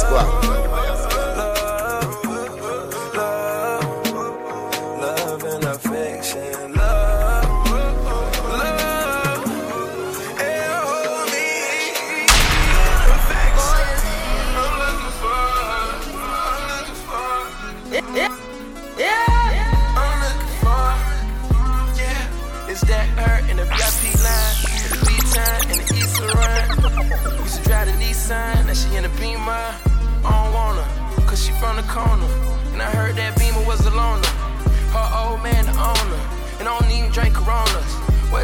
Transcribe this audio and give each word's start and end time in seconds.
squad. 0.00 0.39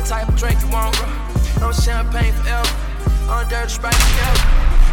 Type 0.07 0.29
of 0.29 0.37
drink 0.37 0.61
you 0.63 0.69
want, 0.71 0.95
bro. 0.97 1.07
No 1.61 1.73
champagne 1.73 2.33
forever. 2.35 2.71
On 3.29 3.49
dirty 3.49 3.71
sprite 3.71 3.95
together. 3.95 4.47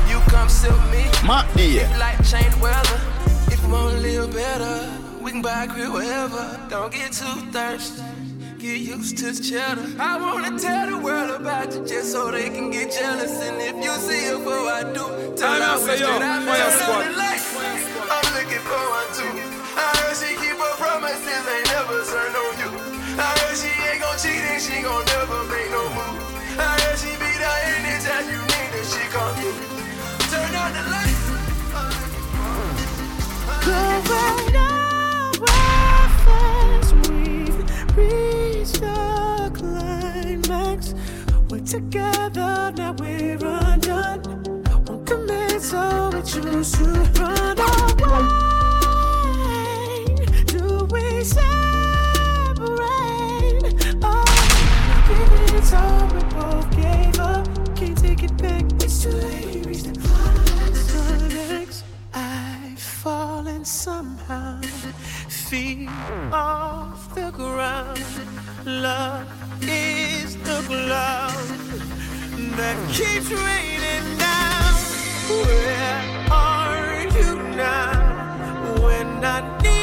You 0.09 0.17
come 0.33 0.47
with 0.47 0.91
me. 0.91 1.05
My 1.23 1.45
dear. 1.55 1.83
If 1.83 1.91
you 1.91 1.99
like 1.99 2.17
to 2.17 2.23
change 2.23 2.55
weather. 2.57 2.99
If 3.53 3.61
you 3.61 3.69
wanna 3.69 3.99
live 3.99 4.33
better, 4.33 4.89
we 5.21 5.29
can 5.31 5.43
buy 5.43 5.65
a 5.65 5.67
crib 5.67 5.93
wherever. 5.93 6.59
Don't 6.69 6.91
get 6.91 7.11
too 7.11 7.37
thirsty. 7.53 8.01
Get 8.57 8.79
used 8.79 9.17
to 9.19 9.31
the 9.31 9.43
cheddar. 9.43 9.85
I 9.99 10.17
wanna 10.17 10.57
tell 10.57 10.89
the 10.89 10.97
world 10.97 11.29
about 11.29 11.75
you 11.75 11.85
just 11.85 12.11
so 12.11 12.31
they 12.31 12.49
can 12.49 12.71
get 12.71 12.91
jealous. 12.91 13.39
And 13.41 13.61
if 13.61 13.75
you 13.85 13.91
see 14.07 14.25
it 14.25 14.37
before 14.39 14.67
I 14.67 14.81
do, 14.97 15.05
turn 15.37 15.61
off 15.61 15.87
and 15.87 15.97
straight 15.99 16.21
out 16.25 16.41
the 16.41 17.11
light. 17.21 17.43
I'm 18.09 18.25
looking 18.33 18.63
for 18.65 18.83
one 18.97 19.09
too. 19.13 19.33
I 19.77 19.93
heard 19.97 20.17
she 20.17 20.33
keep 20.41 20.57
her 20.57 20.75
promises, 20.81 21.45
ain't 21.53 21.67
never 21.67 22.02
she 24.19 24.29
ain't 24.29 24.43
gon' 24.43 24.43
cheat 24.43 24.43
and 24.51 24.61
she 24.61 24.81
gon' 24.81 25.05
never 25.05 25.43
make 25.45 25.69
no 25.71 25.83
move. 25.89 26.59
I 26.59 26.61
heard 26.81 26.97
she 26.99 27.11
be 27.17 27.31
there 27.41 27.61
anytime 27.73 28.29
you 28.29 28.37
need 28.37 28.85
she 28.85 29.03
through. 29.09 29.57
Turn 30.29 30.55
on 30.55 30.71
the 30.73 30.83
we've 37.09 37.59
reached 37.97 38.79
the 38.81 38.97
climax. 39.53 40.93
We're 41.49 41.61
together, 41.61 42.71
now 42.75 42.93
we're 42.99 43.37
undone. 43.41 44.21
Won't 44.85 45.05
commit, 45.07 45.61
so 45.61 46.09
we 46.13 46.21
choose 46.21 46.71
to 46.73 46.85
run 47.19 47.57
away. 47.73 48.35
Do 50.45 50.85
we 50.91 51.23
say? 51.23 51.72
Somehow 63.83 64.61
feet 65.27 65.89
off 66.31 67.13
the 67.15 67.31
ground. 67.31 67.99
Love 68.65 69.27
is 69.61 70.35
the 70.37 70.63
glove 70.67 71.49
that 72.57 72.77
keeps 72.91 73.29
raining 73.31 74.17
down. 74.17 74.73
Where 75.45 76.01
are 76.31 77.03
you 77.17 77.35
now 77.55 78.81
when 78.81 79.23
I 79.23 79.39
need 79.63 79.82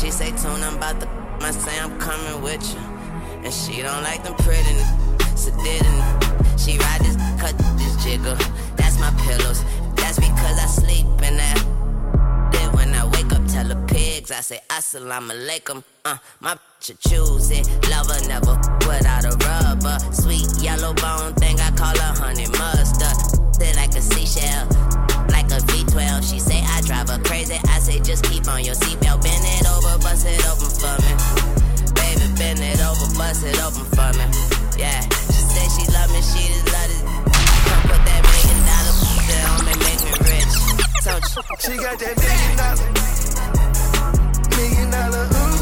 She 0.00 0.10
say, 0.10 0.30
Tune, 0.32 0.62
I'm 0.62 0.76
about 0.76 1.00
to. 1.00 1.08
I 1.40 1.50
say 1.52 1.80
I'm 1.80 1.98
coming 1.98 2.42
with 2.42 2.62
you. 2.70 2.80
And 3.44 3.52
she 3.52 3.80
don't 3.80 4.02
like 4.02 4.22
them 4.22 4.34
pretty 4.34 4.76
sedating. 5.32 5.98
She 6.58 6.76
ride 6.76 7.00
this, 7.00 7.16
cut 7.40 7.56
this 7.78 7.96
jiggle. 8.04 8.36
That's 8.76 8.98
my 9.00 9.10
pillows. 9.24 9.64
That's 9.94 10.18
because 10.18 10.58
I 10.60 10.66
sleep 10.66 11.06
in 11.22 11.38
that. 11.38 12.50
Then 12.52 12.72
when 12.72 12.94
I 12.94 13.06
wake 13.06 13.32
up, 13.32 13.46
tell 13.46 13.66
the 13.66 13.76
pigs, 13.86 14.30
I 14.30 14.40
say 14.42 14.60
assalamu 14.68 15.32
alaikum. 15.32 15.82
Uh, 16.04 16.18
my 16.40 16.58
bitch 16.80 16.98
choose 17.08 17.50
it. 17.50 17.66
Lover 17.88 18.20
never 18.28 18.54
without 18.86 19.24
a 19.24 19.34
rubber. 19.48 19.98
Sweet 20.12 20.60
yellow 20.60 20.92
bone 20.92 21.32
thing, 21.34 21.58
I 21.58 21.70
call 21.70 21.96
her 21.96 22.14
honey 22.20 22.46
mustard. 22.58 23.16
Sit 23.54 23.74
like 23.76 23.94
a 23.96 24.02
seashell, 24.02 24.66
like 25.30 25.46
a 25.46 25.60
V12. 25.64 26.30
She 26.30 26.38
say 26.38 26.62
I 26.66 26.82
drive 26.82 27.08
her 27.08 27.18
crazy. 27.24 27.35
I 27.96 27.98
say 27.98 28.04
just 28.04 28.24
keep 28.24 28.46
on 28.48 28.62
your 28.62 28.74
seatbelt, 28.74 29.22
bend 29.22 29.44
it 29.44 29.66
over, 29.72 29.96
bust 30.04 30.26
it 30.26 30.44
open 30.44 30.68
for 30.68 30.96
me 31.00 31.16
Baby, 31.96 32.28
bend 32.36 32.60
it 32.60 32.80
over, 32.84 33.08
bust 33.16 33.44
it 33.44 33.56
open 33.64 33.84
for 33.96 34.12
me. 34.18 34.26
Yeah, 34.76 35.00
she 35.32 35.40
said 35.48 35.68
she 35.72 35.84
love 35.92 36.10
me, 36.12 36.20
she 36.20 36.52
just 36.52 36.68
love 36.76 36.92
it. 36.92 37.00
Come 37.64 37.82
put 37.88 38.04
that 38.04 38.20
million 38.20 38.60
dollar 38.68 38.92
on 39.48 39.64
me, 39.64 39.72
make 39.80 40.00
me 40.04 40.12
rich. 40.28 40.52
Told 41.04 41.24
you. 41.24 41.40
She 41.56 41.72
got 41.80 41.96
that 41.96 42.16
million 42.20 42.52
dollar, 42.60 42.84
million 44.52 44.90
dollar, 44.92 45.24
ooh, 45.32 45.55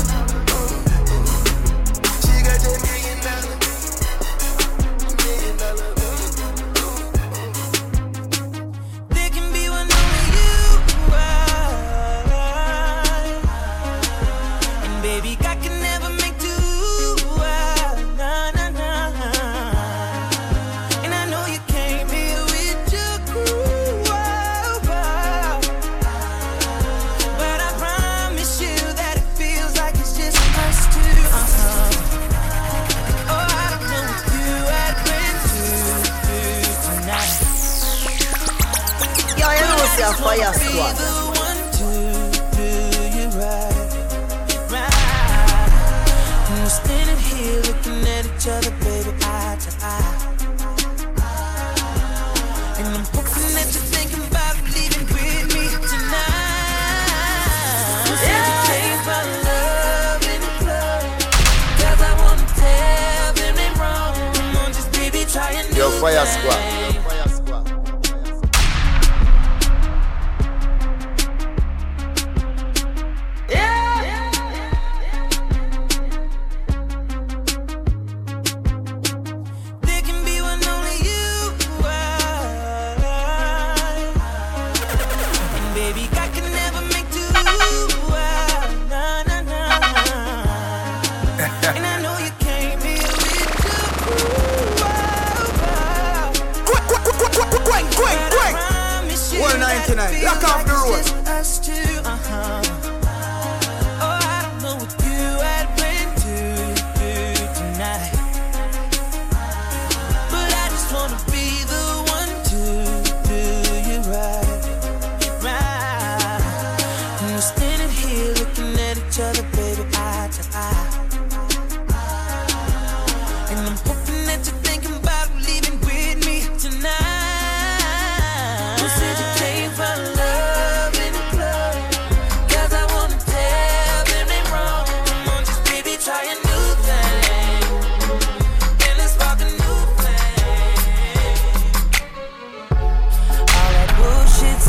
Goiás 66.05 66.37
4. 66.45 66.74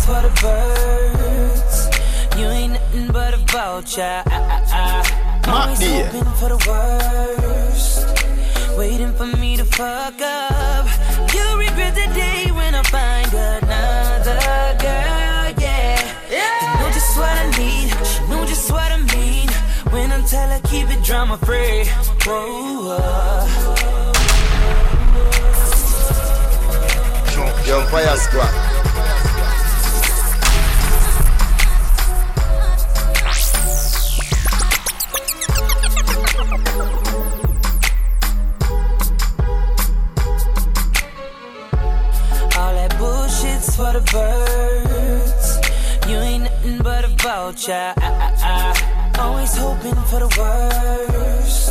For 0.05 0.21
the 0.21 0.29
birds. 0.41 1.89
You 2.37 2.45
ain't 2.47 2.73
nothing 2.73 3.07
but 3.07 3.33
a 3.33 3.37
vulture. 3.51 4.21
I, 4.25 4.37
I, 4.71 5.01
I. 5.45 5.61
Always 5.61 5.79
dear. 5.79 6.05
hoping 6.05 6.33
for 6.39 6.49
the 6.53 6.61
worst. 6.69 8.05
Waiting 8.77 9.13
for 9.13 9.25
me 9.25 9.57
to 9.57 9.65
fuck 9.65 10.21
up. 10.21 10.85
You'll 11.33 11.57
regret 11.57 11.95
the 11.95 12.07
day 12.13 12.51
when 12.51 12.75
I 12.75 12.83
find 12.83 13.33
another 13.33 14.37
girl, 14.85 15.45
yeah. 15.65 15.97
You 16.61 16.69
know 16.79 16.89
just 16.93 17.17
what 17.17 17.35
I 17.43 17.45
need, 17.57 17.89
she 18.05 18.19
know 18.29 18.45
just 18.45 18.71
what 18.71 18.91
I 18.91 18.99
mean. 19.15 19.49
When 19.93 20.11
I 20.11 20.21
tell 20.27 20.49
her 20.49 20.61
keep 20.69 20.87
it 20.89 21.03
drama 21.03 21.37
free. 21.37 21.85
Whoa, 22.25 22.99
uh. 22.99 23.65
Young 27.65 27.87
Fire 27.87 28.15
Squad. 28.17 28.74
Birds. 44.15 45.47
You 46.07 46.17
ain't 46.29 46.43
nothing 46.43 46.77
but 46.87 47.01
a 47.09 47.11
vulture. 47.25 47.93
Always 49.19 49.53
hoping 49.63 49.99
for 50.09 50.19
the 50.25 50.31
worst. 50.39 51.69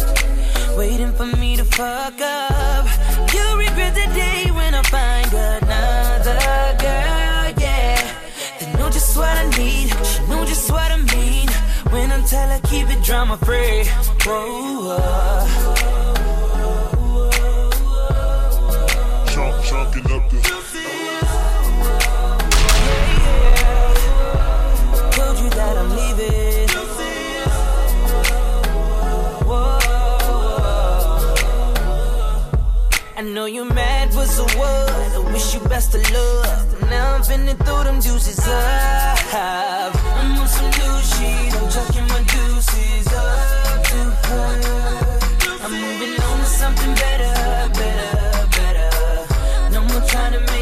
Waiting 0.76 1.12
for 1.18 1.28
me 1.42 1.56
to 1.56 1.64
fuck 1.64 2.18
up. 2.20 2.86
You'll 3.32 3.56
regret 3.66 3.92
the 4.00 4.08
day 4.24 4.40
when 4.58 4.72
I 4.80 4.82
find 4.94 5.32
another 5.50 6.38
girl, 6.84 7.44
yeah. 7.64 8.00
They 8.58 8.68
know 8.78 8.90
just 8.90 9.16
what 9.16 9.34
I 9.44 9.46
need, 9.60 9.88
she 10.10 10.20
know 10.30 10.44
just 10.44 10.70
what 10.74 10.90
I 10.96 10.98
mean. 11.14 11.48
When 11.92 12.10
I 12.16 12.18
tell 12.32 12.48
her 12.54 12.60
keep 12.70 12.86
it 12.94 13.02
drama 13.02 13.36
free. 13.38 13.84
Whoa, 14.26 15.34
Chunk, 15.74 16.13
but 34.36 34.50
so 34.50 34.58
what? 34.58 34.90
I 35.12 35.32
wish 35.32 35.54
you 35.54 35.60
best 35.68 35.94
of 35.94 36.02
luck. 36.12 36.90
Now 36.90 37.14
I'm 37.14 37.22
finna 37.22 37.56
throw 37.64 37.84
them 37.84 38.00
juices 38.00 38.38
up. 38.46 39.34
I'm 39.34 40.38
on 40.38 40.48
some 40.48 40.70
new 40.70 40.96
shit. 41.10 41.54
I'm 41.54 41.70
chucking 41.70 42.06
my 42.08 42.22
deuces 42.22 43.06
up 43.12 43.84
to 43.84 43.98
her. 44.28 45.18
I'm 45.64 45.72
moving 45.72 46.20
on 46.22 46.38
to 46.38 46.46
something 46.46 46.94
better, 46.94 47.34
better, 47.74 48.46
better. 48.56 49.70
No 49.72 49.82
more 49.82 50.02
trying 50.08 50.32
to 50.32 50.53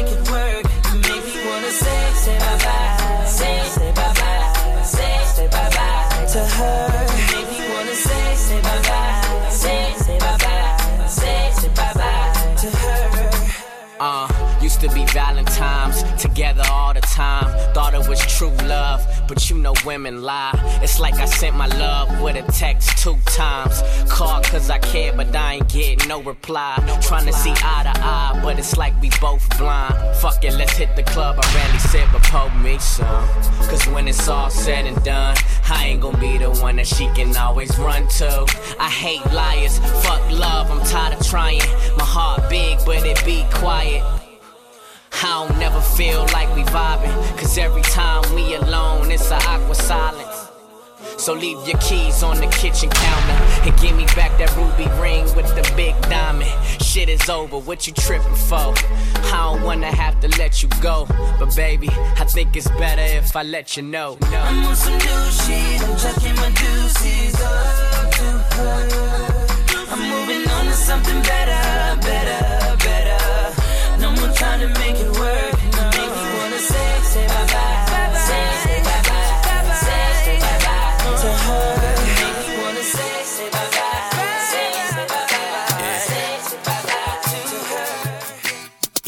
together 16.33 16.63
all 16.71 16.93
the 16.93 17.01
time. 17.01 17.45
Thought 17.73 17.93
it 17.93 18.09
was 18.09 18.19
true 18.37 18.55
love, 18.65 19.05
but 19.27 19.49
you 19.49 19.57
know 19.57 19.73
women 19.85 20.23
lie. 20.23 20.53
It's 20.81 20.99
like 20.99 21.13
I 21.15 21.25
sent 21.25 21.55
my 21.55 21.67
love 21.67 22.21
with 22.21 22.35
a 22.35 22.51
text 22.51 22.97
two 22.97 23.17
times. 23.25 23.83
Called 24.09 24.43
cause 24.45 24.69
I 24.69 24.79
care, 24.79 25.13
but 25.13 25.35
I 25.35 25.55
ain't 25.55 25.69
getting 25.69 26.07
no 26.07 26.23
reply. 26.23 26.75
Trying 27.03 27.27
to 27.27 27.33
see 27.33 27.51
eye 27.51 27.83
to 27.83 27.93
eye, 28.01 28.39
but 28.41 28.57
it's 28.57 28.77
like 28.77 28.99
we 28.99 29.11
both 29.21 29.45
blind. 29.59 29.93
Fuck 30.17 30.43
it, 30.43 30.53
let's 30.53 30.73
hit 30.73 30.95
the 30.95 31.03
club. 31.03 31.37
I 31.39 31.55
rarely 31.55 31.79
sit, 31.79 32.07
but 32.11 32.23
pour 32.23 32.49
me 32.63 32.79
some. 32.79 33.27
Cause 33.69 33.85
when 33.89 34.07
it's 34.07 34.27
all 34.27 34.49
said 34.49 34.85
and 34.87 35.01
done, 35.03 35.37
I 35.69 35.85
ain't 35.85 36.01
gonna 36.01 36.17
be 36.17 36.39
the 36.39 36.49
one 36.49 36.77
that 36.77 36.87
she 36.87 37.05
can 37.13 37.35
always 37.37 37.77
run 37.77 38.07
to. 38.19 38.45
I 38.79 38.89
hate 38.89 39.25
liars, 39.31 39.77
fuck 40.03 40.23
love, 40.31 40.71
I'm 40.71 40.83
tired 40.87 41.19
of 41.19 41.27
trying. 41.27 41.59
My 41.97 42.05
heart 42.05 42.49
big, 42.49 42.79
but 42.85 43.05
it 43.05 43.23
be 43.23 43.45
quiet. 43.51 44.22
I 45.25 45.47
don't 45.47 45.57
never 45.57 45.79
feel 45.79 46.23
like 46.33 46.53
we 46.53 46.63
vibing. 46.63 47.13
Cause 47.37 47.57
every 47.57 47.81
time 47.81 48.23
we 48.35 48.55
alone, 48.55 49.09
it's 49.09 49.31
a 49.31 49.35
awkward 49.35 49.77
silence. 49.77 50.49
So 51.17 51.33
leave 51.33 51.65
your 51.65 51.77
keys 51.77 52.21
on 52.23 52.37
the 52.41 52.47
kitchen 52.47 52.89
counter 52.89 53.69
and 53.69 53.79
give 53.79 53.95
me 53.95 54.05
back 54.07 54.37
that 54.37 54.53
ruby 54.57 54.89
ring 55.01 55.23
with 55.35 55.47
the 55.55 55.63
big 55.77 55.95
diamond. 56.03 56.51
Shit 56.83 57.07
is 57.07 57.29
over, 57.29 57.57
what 57.57 57.87
you 57.87 57.93
tripping 57.93 58.35
for? 58.35 58.73
I 59.31 59.53
don't 59.53 59.63
wanna 59.63 59.95
have 59.95 60.19
to 60.19 60.27
let 60.37 60.61
you 60.61 60.67
go, 60.81 61.05
but 61.39 61.55
baby, 61.55 61.87
I 61.89 62.25
think 62.25 62.57
it's 62.57 62.67
better 62.71 63.01
if 63.01 63.33
I 63.37 63.43
let 63.43 63.77
you 63.77 63.83
know. 63.83 64.17
I'm 64.23 64.65
on 64.65 64.75
some 64.75 64.93
new 64.93 65.31
shit. 65.31 65.81
I'm 65.81 65.97
chucking 65.97 66.35
my 66.35 66.49
deuces 66.49 67.35
up 67.39 68.11
to 68.11 68.25
her. 68.55 69.87
I'm 69.89 69.99
moving 70.09 70.51
on 70.51 70.65
to 70.65 70.73
something 70.73 71.21
better, 71.21 72.01
better. 72.01 72.82
Trying 74.43 74.59
to 74.59 74.67
make 74.79 74.97
it 74.99 75.11
work. 75.23 75.55
Make 75.95 76.11
me 76.11 76.23
wanna 76.35 76.59
say, 76.59 76.89
say 77.11 77.25
bye 77.27 77.47
bye, 77.47 78.11
say, 78.27 78.43
say 78.63 78.79
bye 78.83 79.01
bye, 79.07 79.71
say, 79.85 80.03
say 80.25 80.37
bye 80.43 80.59
bye 80.65 81.15
to 81.23 81.29
her. 81.45 81.67
Make 82.03 82.39
me 82.43 82.53
wanna 82.61 82.83
say, 82.83 83.13
say 83.23 83.47
bye 83.55 83.71
bye, 83.71 84.03
say, 84.51 84.67
say 84.91 85.05
bye 85.07 85.25
bye, 85.31 85.95
say, 86.07 86.27
say 86.43 86.59
bye 86.67 86.83
bye 86.89 87.15
to 87.23 87.57
her. 87.71 87.87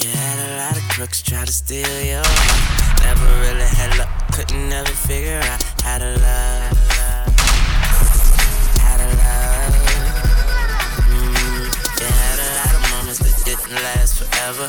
You 0.01 0.09
had 0.15 0.37
a 0.39 0.49
lot 0.57 0.75
of 0.77 0.83
crooks 0.93 1.19
try 1.21 1.43
to 1.43 1.51
steal 1.51 1.95
your 2.01 2.23
heart. 2.23 3.03
Never 3.03 3.27
really 3.43 3.67
had 3.79 3.91
luck, 3.99 4.09
couldn't 4.31 4.69
never 4.69 4.93
figure 5.07 5.41
out 5.51 5.61
how 5.83 5.97
to 5.97 6.11
love. 6.15 6.77
How 8.79 8.95
to 9.01 9.07
love. 9.19 9.75
You 11.99 12.07
had 12.07 12.39
a 12.39 12.49
lot 12.55 12.71
of 12.73 12.81
moments 12.95 13.19
that 13.19 13.35
didn't 13.43 13.75
last 13.83 14.23
forever. 14.23 14.67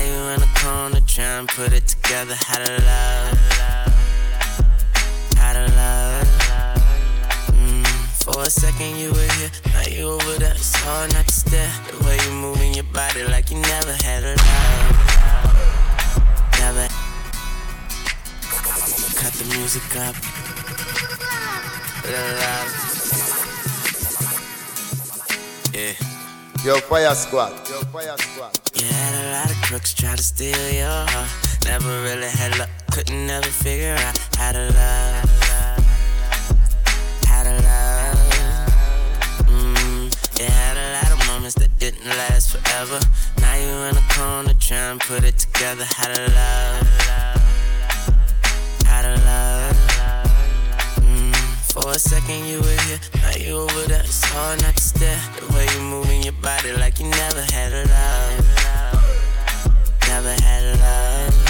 Now 0.00 0.06
you 0.06 0.22
in 0.32 0.40
the 0.40 0.48
corner 0.54 1.00
trying 1.06 1.46
to 1.46 1.54
put 1.54 1.74
it 1.74 1.86
together. 1.86 2.34
How 2.34 2.64
to 2.64 2.72
love. 2.72 3.38
How 5.36 5.52
to 5.52 5.66
love. 5.76 6.26
Mm, 7.52 7.86
for 8.24 8.40
a 8.40 8.48
second 8.48 8.96
you 8.96 9.12
were 9.12 9.32
here, 9.36 9.50
now 9.74 9.82
you 9.82 10.08
over 10.08 10.38
there. 10.38 10.52
It's 10.52 10.74
hard 10.76 11.12
not 11.12 11.26
to 11.26 11.34
stare. 11.34 11.70
The 11.90 12.04
way 12.06 12.16
you 12.24 12.32
moving 12.32 12.72
your 12.72 12.84
body 12.84 13.24
like 13.24 13.50
you 13.50 13.58
never 13.58 13.92
had 13.92 14.24
a 14.24 14.36
love. 14.40 14.96
Never. 16.58 16.88
Cut 19.20 19.32
the 19.34 19.44
music 19.54 19.96
up. 19.96 20.16
Loud. 22.08 22.68
Yeah. 25.74 26.19
Yo, 26.62 26.76
fire 26.76 27.14
squad. 27.14 27.52
Yo, 27.70 27.80
fire 27.90 28.14
squad. 28.18 28.52
You 28.74 28.84
had 28.84 29.14
a 29.14 29.32
lot 29.32 29.50
of 29.50 29.56
crooks 29.62 29.94
try 29.94 30.14
to 30.14 30.22
steal 30.22 30.70
your 30.70 30.90
heart. 30.90 31.30
Never 31.64 32.02
really 32.02 32.28
had 32.28 32.58
luck. 32.58 32.68
Couldn't 32.92 33.30
ever 33.30 33.46
figure 33.46 33.94
out 33.94 34.18
how 34.36 34.52
to 34.52 34.66
love. 34.68 35.30
How 37.24 37.44
to 37.44 37.54
love. 37.64 38.18
Mm-hmm. 39.48 40.08
Mm. 40.08 40.38
You 40.38 40.44
had 40.44 40.76
a 40.76 40.86
lot 41.00 41.10
of 41.18 41.26
moments 41.28 41.54
that 41.54 41.78
didn't 41.78 42.04
last 42.04 42.50
forever. 42.50 43.00
Now 43.40 43.54
you're 43.54 43.88
in 43.88 43.96
a 43.96 44.06
corner 44.12 44.52
trying 44.60 44.98
to 44.98 45.06
put 45.06 45.24
it 45.24 45.38
together. 45.38 45.86
How 45.86 46.12
to 46.12 46.20
love. 46.20 46.86
How 48.84 49.00
to 49.00 49.14
love. 49.24 49.89
For 51.72 51.88
a 51.88 51.98
second 52.00 52.46
you 52.46 52.58
were 52.58 52.80
here, 52.88 53.00
now 53.22 53.30
you 53.36 53.56
over 53.58 53.82
there. 53.86 54.00
It's 54.00 54.24
hard 54.24 54.60
not 54.62 54.76
to 54.76 54.82
stare. 54.82 55.20
The 55.38 55.54
way 55.54 55.66
you're 55.72 55.82
moving 55.82 56.22
your 56.24 56.32
body 56.42 56.72
like 56.72 56.98
you 56.98 57.06
never 57.06 57.42
had 57.42 57.72
a 57.72 57.84
love, 57.86 58.44
never 60.08 60.32
had 60.42 60.64
a 60.64 60.76
love. 60.78 61.49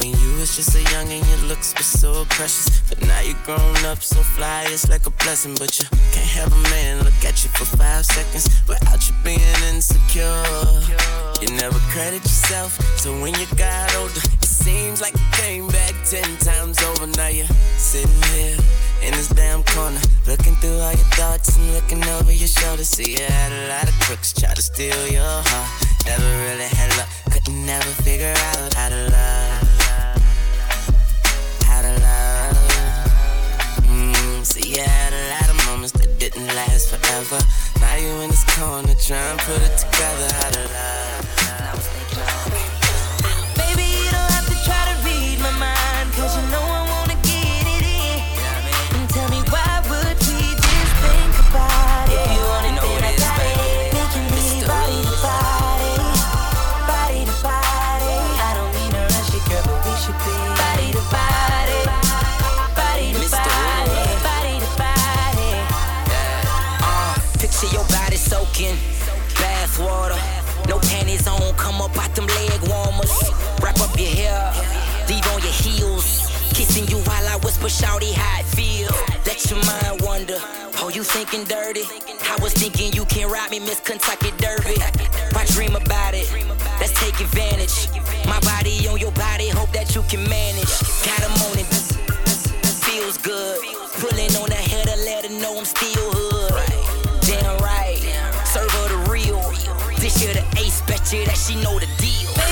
When 0.00 0.16
you 0.16 0.36
was 0.40 0.56
just 0.56 0.74
a 0.74 0.82
young 0.92 1.12
and 1.12 1.26
your 1.28 1.48
looks 1.48 1.74
were 1.76 1.82
so 1.82 2.24
precious. 2.30 2.80
But 2.88 3.02
now 3.06 3.20
you're 3.20 3.36
grown 3.44 3.84
up, 3.84 4.02
so 4.02 4.16
fly, 4.22 4.64
it's 4.68 4.88
like 4.88 5.04
a 5.04 5.10
blessing. 5.10 5.54
But 5.58 5.78
you 5.78 5.84
can't 6.12 6.26
have 6.40 6.50
a 6.52 6.62
man 6.72 7.04
look 7.04 7.20
at 7.22 7.44
you 7.44 7.50
for 7.50 7.66
five 7.76 8.06
seconds 8.06 8.48
without 8.66 9.06
you 9.06 9.14
being 9.22 9.60
insecure. 9.68 10.42
You 11.42 11.48
never 11.56 11.78
credit 11.92 12.22
yourself, 12.22 12.80
so 12.98 13.12
when 13.20 13.34
you 13.34 13.46
got 13.56 13.94
older, 13.96 14.24
it 14.24 14.44
seems 14.44 15.02
like 15.02 15.12
you 15.12 15.26
came 15.32 15.68
back 15.68 15.92
ten 16.08 16.36
times 16.38 16.82
over. 16.82 17.06
Now 17.06 17.28
you're 17.28 17.52
sitting 17.76 18.22
here 18.32 18.56
in 19.02 19.12
this 19.12 19.28
damn 19.28 19.62
corner, 19.64 20.00
looking 20.26 20.56
through 20.56 20.80
all 20.80 20.92
your 20.92 21.10
thoughts 21.12 21.56
and 21.58 21.74
looking 21.74 22.02
over 22.16 22.32
your 22.32 22.48
shoulder. 22.48 22.84
See, 22.84 23.12
you 23.12 23.26
had 23.26 23.52
a 23.52 23.68
lot 23.68 23.84
of 23.84 23.94
crooks 24.00 24.32
try 24.32 24.54
to 24.54 24.62
steal 24.62 25.08
your 25.08 25.42
heart. 25.44 25.68
Never 26.06 26.24
really 26.24 26.68
had 26.72 26.88
luck, 26.96 27.08
couldn't 27.32 27.66
never 27.66 27.90
figure 28.00 28.32
out 28.34 28.74
how 28.74 28.88
to 28.88 29.08
love. 29.08 29.59
Yeah, 34.70 34.82
I 34.82 34.86
had 34.86 35.12
a 35.12 35.22
lot 35.34 35.50
of 35.50 35.66
moments 35.66 35.92
that 35.98 36.16
didn't 36.20 36.46
last 36.46 36.94
forever. 36.94 37.40
Now 37.80 37.96
you 37.96 38.22
in 38.22 38.30
this 38.30 38.44
corner 38.54 38.94
trying 38.94 39.36
to 39.36 39.44
put 39.44 39.60
it 39.62 39.76
together. 39.76 40.32
How 40.32 40.50
to 40.50 40.60
love. 40.60 41.39
soaking. 68.60 68.76
Bath 69.36 69.78
water. 69.78 70.18
No 70.68 70.78
panties 70.78 71.26
on, 71.26 71.54
come 71.54 71.80
up 71.80 71.96
out 71.96 72.14
them 72.14 72.26
leg 72.26 72.60
warmers. 72.68 73.12
Wrap 73.62 73.80
up 73.80 73.98
your 73.98 74.08
hair, 74.08 74.52
leave 75.08 75.26
on 75.28 75.40
your 75.42 75.52
heels. 75.52 76.28
Kissing 76.52 76.86
you 76.88 76.98
while 77.04 77.26
I 77.26 77.36
whisper, 77.42 77.68
shouty, 77.68 78.12
how 78.12 78.40
it 78.40 78.46
feel. 78.46 78.90
Let 79.26 79.38
your 79.50 79.60
mind 79.64 80.02
wander. 80.02 80.38
Oh, 80.82 80.90
you 80.92 81.02
thinking 81.02 81.44
dirty? 81.44 81.82
I 82.28 82.36
was 82.42 82.52
thinking 82.52 82.92
you 82.92 83.04
can 83.06 83.30
ride 83.30 83.50
me, 83.50 83.60
Miss 83.60 83.80
Kentucky 83.80 84.30
Derby. 84.38 84.76
Why 85.32 85.44
dream 85.46 85.76
about 85.76 86.14
it? 86.14 86.28
Let's 86.78 86.92
take 87.00 87.18
advantage. 87.20 87.88
My 88.26 88.40
body 88.40 88.86
on 88.88 88.98
your 88.98 89.12
body, 89.12 89.48
hope 89.48 89.72
that 89.72 89.94
you 89.94 90.02
can 90.02 90.22
manage. 90.28 90.72
Got 91.04 91.20
him 91.24 91.36
on 91.48 91.58
it, 91.58 91.68
feels 92.84 93.16
good. 93.18 93.60
Pulling 94.00 94.34
on 94.36 94.48
the 94.48 94.54
header, 94.54 94.96
let 95.04 95.26
her 95.26 95.40
know 95.40 95.58
I'm 95.58 95.64
still 95.64 96.12
hood. 96.12 96.19
that 101.18 101.36
she 101.36 101.56
know 101.56 101.76
the 101.80 101.86
deal. 101.98 102.49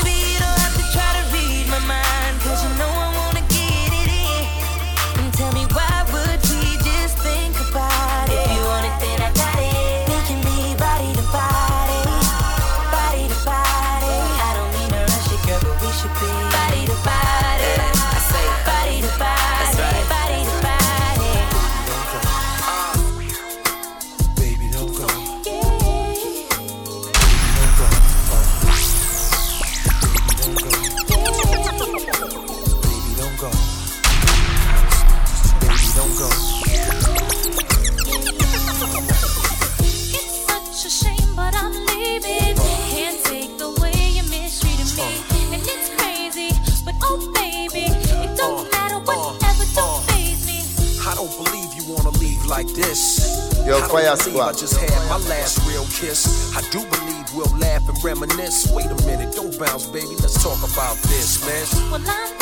I 56.59 56.61
do 56.73 56.81
believe 56.81 57.25
we'll 57.37 57.57
laugh 57.57 57.89
and 57.89 58.03
reminisce. 58.03 58.69
Wait 58.73 58.87
a 58.87 59.07
minute, 59.07 59.33
don't 59.33 59.57
bounce, 59.61 59.87
baby. 59.87 60.17
Let's 60.19 60.43
talk 60.43 60.59
about 60.59 60.97
this, 61.07 61.47
man. 61.47 61.93
Well, 61.93 62.03
I'm 62.05 62.38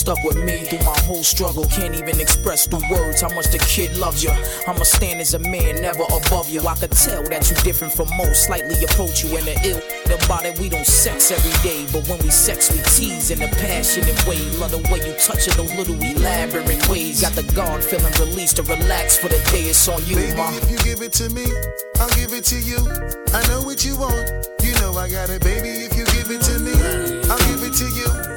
stuck 0.00 0.24
with 0.24 0.42
me 0.42 0.64
through 0.64 0.78
my 0.78 0.98
whole 1.04 1.22
struggle. 1.22 1.66
Can't 1.66 1.94
even 1.94 2.18
express 2.20 2.66
through 2.66 2.88
words 2.90 3.20
how 3.20 3.28
much 3.34 3.48
the 3.52 3.58
kid 3.58 3.94
loves 3.98 4.24
you. 4.24 4.32
I'ma 4.66 4.84
stand 4.84 5.20
as 5.20 5.34
a 5.34 5.38
man, 5.38 5.82
never 5.82 6.04
above 6.04 6.48
you. 6.48 6.66
I 6.66 6.74
could 6.74 6.92
tell 6.92 7.22
that 7.28 7.50
you 7.50 7.56
different 7.56 7.92
from 7.92 8.08
most, 8.16 8.46
slightly 8.46 8.82
approach 8.82 9.22
you 9.22 9.36
in 9.36 9.44
the 9.44 9.56
ill 9.62 9.80
about 10.24 10.46
it. 10.46 10.58
We 10.58 10.70
don't 10.70 10.86
sex 10.86 11.30
every 11.30 11.52
day, 11.60 11.84
but 11.92 12.08
when 12.08 12.18
we 12.20 12.30
sex, 12.30 12.72
we 12.72 12.78
tease 12.96 13.30
in 13.30 13.42
a 13.42 13.48
passionate 13.60 14.16
way. 14.26 14.40
Love 14.56 14.72
the 14.72 14.80
way 14.90 15.04
you 15.04 15.12
touch 15.20 15.46
it, 15.46 15.54
those 15.60 15.74
little 15.76 16.00
elaborate 16.00 16.88
ways. 16.88 17.20
Got 17.20 17.34
the 17.34 17.44
guard 17.52 17.84
feeling 17.84 18.12
released 18.18 18.56
to 18.56 18.62
relax 18.62 19.18
for 19.18 19.28
the 19.28 19.40
day. 19.52 19.68
It's 19.68 19.86
on 19.86 20.00
you, 20.06 20.16
Baby, 20.16 20.36
ma. 20.36 20.48
if 20.56 20.70
you 20.70 20.78
give 20.78 21.02
it 21.02 21.12
to 21.20 21.28
me, 21.28 21.44
I'll 22.00 22.08
give 22.16 22.32
it 22.32 22.44
to 22.48 22.58
you. 22.58 22.80
I 23.36 23.46
know 23.48 23.60
what 23.60 23.84
you 23.84 23.96
want. 23.96 24.48
You 24.64 24.72
know 24.80 24.94
I 24.96 25.10
got 25.10 25.28
it, 25.28 25.42
baby. 25.42 25.68
If 25.84 25.92
you 25.92 26.06
give 26.16 26.30
it 26.30 26.40
to 26.48 26.58
me, 26.58 26.72
I'll 27.28 27.44
give 27.52 27.62
it 27.68 27.74
to 27.76 27.88
you. 27.92 28.29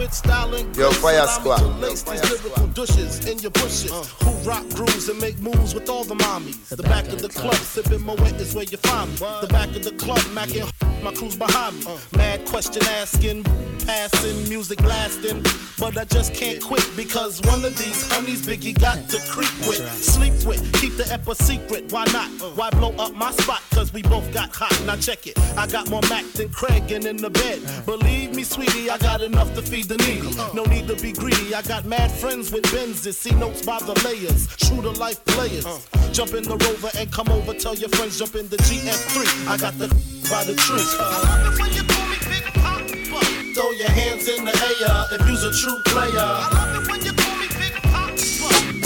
With 0.00 0.14
style 0.14 0.54
and 0.54 0.74
Yo, 0.74 0.88
grace, 0.88 0.98
Fire 0.98 1.26
Squad. 1.26 1.58
to 1.58 1.64
Yo, 1.64 1.70
lace 1.78 2.02
Fire 2.02 2.18
these 2.18 2.30
lyrical 2.30 2.66
douches 2.68 3.26
in 3.26 3.38
your 3.40 3.50
bushes 3.50 3.92
uh. 3.92 4.02
who 4.24 4.30
rock 4.48 4.66
grooves 4.70 5.08
and 5.10 5.20
make 5.20 5.38
moves 5.38 5.74
with 5.74 5.90
all 5.90 6.04
the 6.04 6.14
mommies. 6.14 6.68
The 6.68 6.82
back 6.82 7.06
of 7.08 7.20
the 7.20 7.28
club 7.28 7.54
sipping 7.54 8.02
Moet 8.02 8.40
is 8.40 8.54
where 8.54 8.64
you 8.64 8.78
find 8.78 9.10
me. 9.10 9.16
The 9.16 9.48
back 9.50 9.68
of 9.76 9.84
the 9.84 9.92
club 9.92 10.20
macking 10.36 10.69
my 11.02 11.12
crew's 11.12 11.36
behind 11.36 11.76
me. 11.78 11.96
Mad 12.16 12.44
question 12.46 12.82
asking, 12.84 13.44
passing, 13.86 14.48
music 14.48 14.78
blasting, 14.78 15.42
but 15.78 15.96
I 15.96 16.04
just 16.04 16.34
can't 16.34 16.62
quit 16.62 16.88
because 16.96 17.40
one 17.42 17.64
of 17.64 17.76
these 17.76 18.10
honeys 18.12 18.46
Biggie 18.46 18.78
got 18.78 19.08
to 19.10 19.18
creep 19.28 19.52
with, 19.66 19.80
sleep 20.02 20.32
with, 20.46 20.60
keep 20.80 20.96
the 20.96 21.10
ep 21.12 21.26
a 21.26 21.34
secret. 21.34 21.92
Why 21.92 22.04
not? 22.12 22.28
Why 22.56 22.70
blow 22.70 22.92
up 22.96 23.14
my 23.14 23.30
spot? 23.32 23.62
Cause 23.72 23.92
we 23.92 24.02
both 24.02 24.32
got 24.32 24.54
hot. 24.54 24.74
Now 24.86 24.96
check 24.96 25.26
it. 25.26 25.38
I 25.56 25.66
got 25.66 25.88
more 25.90 26.02
Mac 26.08 26.24
than 26.32 26.50
Craig 26.50 26.90
and 26.92 27.04
in 27.04 27.16
the 27.16 27.30
bed. 27.30 27.60
Believe 27.86 28.34
me, 28.34 28.42
sweetie, 28.42 28.90
I 28.90 28.98
got 28.98 29.22
enough 29.22 29.54
to 29.54 29.62
feed 29.62 29.86
the 29.86 29.96
needy. 29.98 30.34
No 30.54 30.64
need 30.64 30.88
to 30.88 30.96
be 30.96 31.12
greedy. 31.12 31.54
I 31.54 31.62
got 31.62 31.84
mad 31.84 32.10
friends 32.10 32.52
with 32.52 32.64
Benzes. 32.64 33.14
See 33.14 33.34
notes 33.34 33.64
by 33.64 33.78
the 33.78 33.94
layers. 34.04 34.46
True 34.56 34.82
to 34.82 34.90
life 34.90 35.24
players. 35.24 35.64
Jump 36.12 36.34
in 36.34 36.42
the 36.42 36.56
rover 36.56 36.90
and 36.98 37.10
come 37.12 37.28
over. 37.28 37.54
Tell 37.54 37.74
your 37.74 37.88
friends 37.90 38.18
jump 38.18 38.34
in 38.34 38.48
the 38.48 38.56
GS3. 38.56 39.48
I 39.48 39.56
got 39.56 39.78
the 39.78 40.19
by 40.30 40.44
the 40.44 40.54
tree. 40.54 40.78
I 40.78 41.18
love 41.26 41.42
it 41.42 41.58
when 41.58 41.72
you 41.74 41.82
call 41.82 42.06
me 42.06 42.18
Big 42.30 42.46
Papa. 42.54 43.26
Throw 43.50 43.70
your 43.74 43.90
hands 43.90 44.28
in 44.30 44.44
the 44.46 44.54
air 44.54 45.10
if 45.10 45.26
you's 45.26 45.42
a 45.42 45.50
true 45.50 45.76
player. 45.90 46.30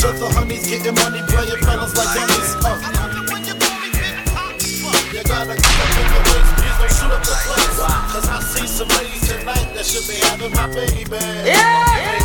To 0.01 0.09
the 0.17 0.29
honeys 0.33 0.65
getting 0.65 0.97
money, 0.97 1.21
playing 1.29 1.61
fellas 1.61 1.93
like 2.01 2.17
dummies. 2.17 2.57
Uh. 2.65 2.81
I 2.81 2.89
love 2.97 3.13
it 3.13 3.29
when 3.29 3.45
you 3.45 3.55
call 3.61 3.77
me 3.77 3.93
Big 3.93 4.17
Papa. 4.33 4.57
You 5.13 5.21
gotta 5.21 5.53
get 5.61 5.81
up 5.85 6.01
in 6.01 6.07
the 6.09 6.21
waist, 6.33 6.51
please 6.57 6.77
don't 6.81 6.93
shoot 6.97 7.13
up 7.13 7.21
the 7.21 7.37
place. 7.45 7.77
Cause 8.09 8.29
I 8.29 8.41
see 8.41 8.67
some 8.67 8.89
ladies 8.97 9.29
tonight 9.29 9.69
that 9.77 9.85
should 9.85 10.09
be 10.09 10.17
having 10.25 10.53
my 10.57 10.67
baby. 10.73 11.05
That 11.13 12.24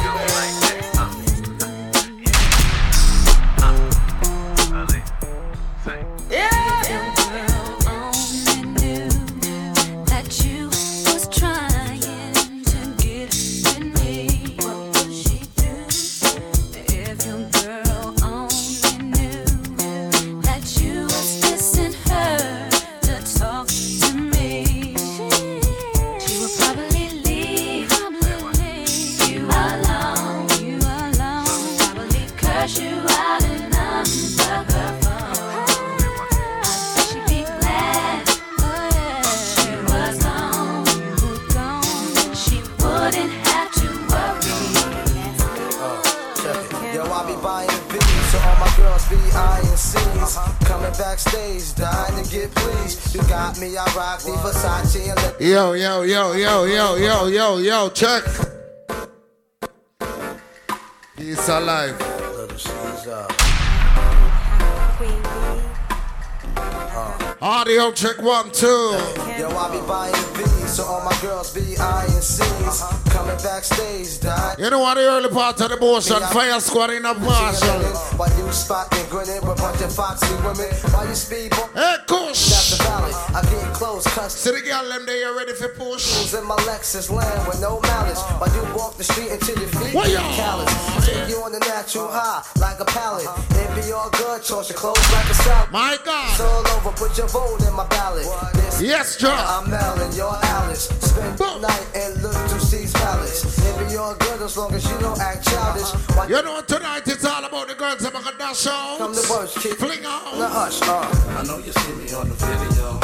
Yo, 46.94 47.04
I 47.04 47.28
be 47.28 47.36
buying 47.42 47.70
B's, 47.90 48.32
so 48.32 48.40
all 48.40 48.56
my 48.58 48.74
girls 48.76 49.08
be 49.10 49.16
eyeing 49.36 49.78
C's. 49.78 50.38
Coming 50.66 50.92
backstage, 50.98 51.76
dying 51.76 52.24
to 52.24 52.32
get 52.32 52.50
pleased. 52.56 53.14
You 53.14 53.22
got 53.24 53.60
me, 53.60 53.78
I 53.78 53.86
rock 53.96 54.22
the 54.22 54.32
Versace 54.32 55.08
and 55.08 55.16
let 55.18 55.40
Yo, 55.40 55.74
yo, 55.74 56.02
yo, 56.02 56.34
yo, 56.34 56.66
yo, 56.66 56.96
yo, 56.96 57.28
yo, 57.28 57.58
yo, 57.60 57.90
check. 57.90 58.24
He's 61.16 61.48
alive. 61.48 61.96
Uh-huh. 66.58 67.36
Audio 67.42 67.92
check 67.92 68.20
one, 68.22 68.52
two. 68.52 68.66
Yo, 69.38 69.50
I 69.56 69.70
be 69.72 69.80
buying 69.88 70.14
B's, 70.34 70.49
so 70.70 70.86
all 70.86 71.04
my 71.04 71.18
girls 71.22 71.54
be 71.54 71.78
eyeing 71.78 72.22
C's. 72.22 72.46
Uh-huh. 72.46 73.10
Coming 73.10 73.38
backstage, 73.44 74.20
dying. 74.20 74.60
You 74.60 74.70
know 74.70 74.80
what 74.80 74.96
the 74.96 75.02
early 75.02 75.30
part 75.30 75.60
of 75.62 75.70
the 75.70 75.78
motion? 75.80 76.22
Fire 76.30 76.60
squad 76.60 76.92
in 76.92 77.06
a 77.06 77.14
marshal. 77.14 77.82
While 78.18 78.30
you 78.38 78.52
spotting, 78.52 79.06
grinning 79.10 79.42
with 79.42 79.58
a 79.58 79.62
bunch 79.62 79.82
of 79.82 79.94
foxy 79.94 80.34
women. 80.46 80.70
While 80.94 81.08
you 81.08 81.16
speed 81.16 81.54
Hey, 81.74 81.96
Kush. 82.08 82.50
That's 82.50 82.78
the 82.78 82.84
valley. 82.84 83.14
I 83.34 83.42
get 83.50 83.74
close, 83.74 84.06
cause 84.14 84.34
See 84.34 84.52
the 84.52 84.62
girl 84.62 84.88
them 84.90 85.06
they 85.06 85.24
are 85.24 85.36
ready 85.36 85.54
for 85.54 85.70
push. 85.70 86.34
in 86.34 86.46
my 86.46 86.56
Lexus 86.70 87.10
land 87.10 87.48
with 87.48 87.60
no 87.62 87.80
malice. 87.82 88.20
Uh-huh. 88.20 88.46
While 88.46 88.54
you 88.56 88.64
walk 88.76 88.98
the 88.98 89.04
street 89.04 89.32
until 89.32 89.58
your 89.58 89.70
feet 89.70 89.94
What 89.94 90.08
get 90.08 90.22
callous. 90.36 90.72
Take 91.06 91.30
you 91.30 91.42
on 91.42 91.52
the 91.52 91.60
natural 91.60 92.08
uh-huh. 92.08 92.42
high 92.44 92.60
like 92.60 92.80
a 92.80 92.86
pallet. 92.86 93.28
It 93.58 93.70
be 93.76 93.92
all 93.92 94.10
good, 94.12 94.44
toss 94.44 94.70
your 94.70 94.78
clothes 94.78 95.12
like 95.14 95.30
a 95.30 95.34
salad. 95.34 95.72
My 95.72 95.98
God. 96.06 96.32
It's 96.32 96.42
all 96.42 96.68
over, 96.78 96.92
put 96.96 97.18
your 97.18 97.28
vote 97.28 97.62
in 97.66 97.74
my 97.74 97.88
ballot. 97.88 98.26
Yes, 98.80 99.18
John. 99.18 99.36
I'm 99.36 99.70
Melon, 99.70 100.16
you're 100.16 100.30
Alice. 100.60 100.88
Spend 101.02 101.38
the 101.38 101.60
night 101.60 101.88
and 101.96 102.22
look 102.22 102.34
to 102.34 102.60
Steve's 102.60 102.94
palace. 102.94 103.44
It 103.58 103.90
be 103.90 103.98
all 103.98 104.16
good 104.16 104.42
as 104.42 104.58
long 104.58 104.74
as 104.74 104.90
you 104.90 104.98
don't 105.00 105.20
act 105.20 105.48
childish. 105.48 105.90
Why 106.16 106.28
You 106.28 106.42
know 106.42 106.62
tonight 106.62 107.08
it's 107.08 107.26
all 107.26 107.44
about 107.44 107.68
the 107.68 107.76
girls 107.76 108.00
that 108.00 108.14
gonna 108.14 108.38
dash 108.38 108.68
out. 108.68 108.98
Come 108.98 109.14
to 109.14 109.30
work, 109.30 109.50
kid. 109.52 109.78
Fling 109.78 110.06
out. 110.06 110.38
Now 110.38 110.48
hush, 110.48 110.82
uh. 110.84 111.40
I 111.40 111.44
know 111.44 111.58
you 111.58 111.72
see 111.72 111.94
me 111.94 112.14
on 112.14 112.30
the 112.30 112.36
video. 112.36 113.00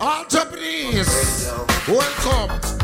All 0.00 0.24
Japanese. 0.26 1.50
Welcome. 1.88 2.83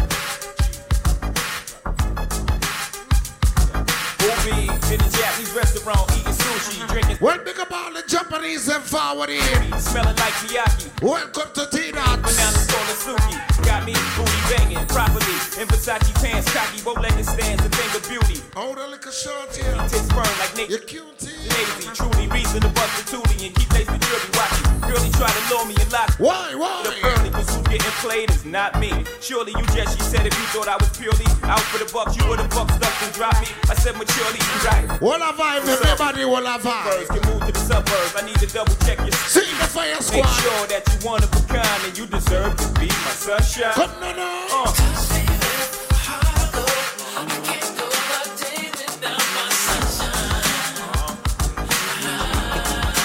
Movie, 4.20 4.68
in 4.92 5.00
the 5.00 5.08
Japanese 5.16 5.52
restaurant, 5.56 6.04
eating 6.12 6.36
sushi, 6.36 6.86
drinking. 6.92 7.16
Well, 7.22 7.38
big 7.42 7.58
up 7.58 7.72
all 7.72 7.92
the 7.92 8.04
Japanese 8.06 8.68
and 8.68 8.84
forward 8.84 9.30
in. 9.30 9.40
Smelling 9.80 10.16
like 10.16 10.36
Miyake. 10.44 10.92
Welcome 11.00 11.48
to 11.54 11.64
T 11.72 11.90
Now 11.92 12.16
the 12.16 12.28
store 12.28 13.16
Suki. 13.16 13.64
Got 13.64 13.86
me 13.86 13.96
booty 14.20 14.40
banging 14.52 14.84
properly. 14.92 15.24
In 15.56 15.64
Versace 15.72 16.12
pants, 16.20 16.52
cocky, 16.52 16.84
bow 16.84 17.00
legged 17.00 17.24
stands, 17.24 17.64
a 17.64 17.68
thing 17.72 17.90
of 17.96 18.04
beauty. 18.08 18.44
Hold 18.52 18.76
a 18.76 18.88
little 18.88 19.10
short 19.10 19.56
here. 19.56 19.72
Tits 19.88 20.08
burn 20.12 20.28
like 20.36 20.52
Nate. 20.54 20.68
You're 20.68 20.84
cutie. 20.84 21.40
Lazy, 21.48 21.88
truly 21.96 22.28
reason 22.28 22.60
to 22.60 22.68
bust 22.76 22.92
the 23.00 23.16
tootie 23.16 23.46
and 23.48 23.54
keep 23.56 23.72
with 23.72 24.04
jewelry 24.04 24.30
watching. 24.36 24.68
Girlie 24.84 25.12
try 25.16 25.32
to 25.32 25.42
lure 25.48 25.64
me 25.64 25.74
and 25.80 25.92
lock. 25.92 26.12
Why, 26.20 26.52
why? 26.54 26.84
The 26.84 26.92
early, 27.08 27.29
getting 27.70 27.86
being 27.86 27.92
played 28.02 28.30
is 28.30 28.44
not 28.44 28.78
me. 28.80 28.90
Surely 29.20 29.52
you 29.52 29.64
just, 29.70 29.96
she 29.96 30.02
said 30.02 30.26
if 30.26 30.34
you 30.34 30.46
thought 30.50 30.68
I 30.68 30.76
was 30.76 30.90
purely 30.98 31.26
out 31.44 31.62
for 31.70 31.78
the 31.78 31.90
bucks, 31.92 32.16
you 32.16 32.26
would've 32.28 32.50
bucked 32.50 32.82
up 32.82 33.02
and 33.02 33.12
dropped 33.14 33.40
me. 33.40 33.48
I 33.70 33.74
said 33.74 33.96
maturely, 33.96 34.38
you 34.38 34.56
right. 34.66 35.00
What 35.00 35.20
a 35.20 35.32
vibe, 35.32 35.66
everybody, 35.66 36.24
what 36.24 36.44
a 36.44 36.58
vibe. 36.58 37.06
Can 37.06 37.22
move 37.30 37.46
to 37.46 37.52
the 37.52 37.58
suburbs, 37.58 38.14
I 38.16 38.26
need 38.26 38.38
to 38.42 38.46
double 38.46 38.74
check 38.86 38.98
your 38.98 39.12
See 39.12 39.46
the 39.58 39.68
fire 39.70 39.94
squad. 40.00 40.22
Make 40.22 40.32
sure 40.42 40.66
that 40.66 40.82
you 40.90 41.06
one 41.06 41.22
of 41.22 41.30
a 41.30 41.42
kind 41.46 41.82
and 41.86 41.96
you 41.96 42.06
deserve 42.06 42.56
to 42.56 42.68
be 42.80 42.88
my 42.88 43.14
sunshine. 43.14 43.72
Come 43.74 43.90
no, 44.00 44.14
no. 44.16 44.46
Uh. 44.50 44.72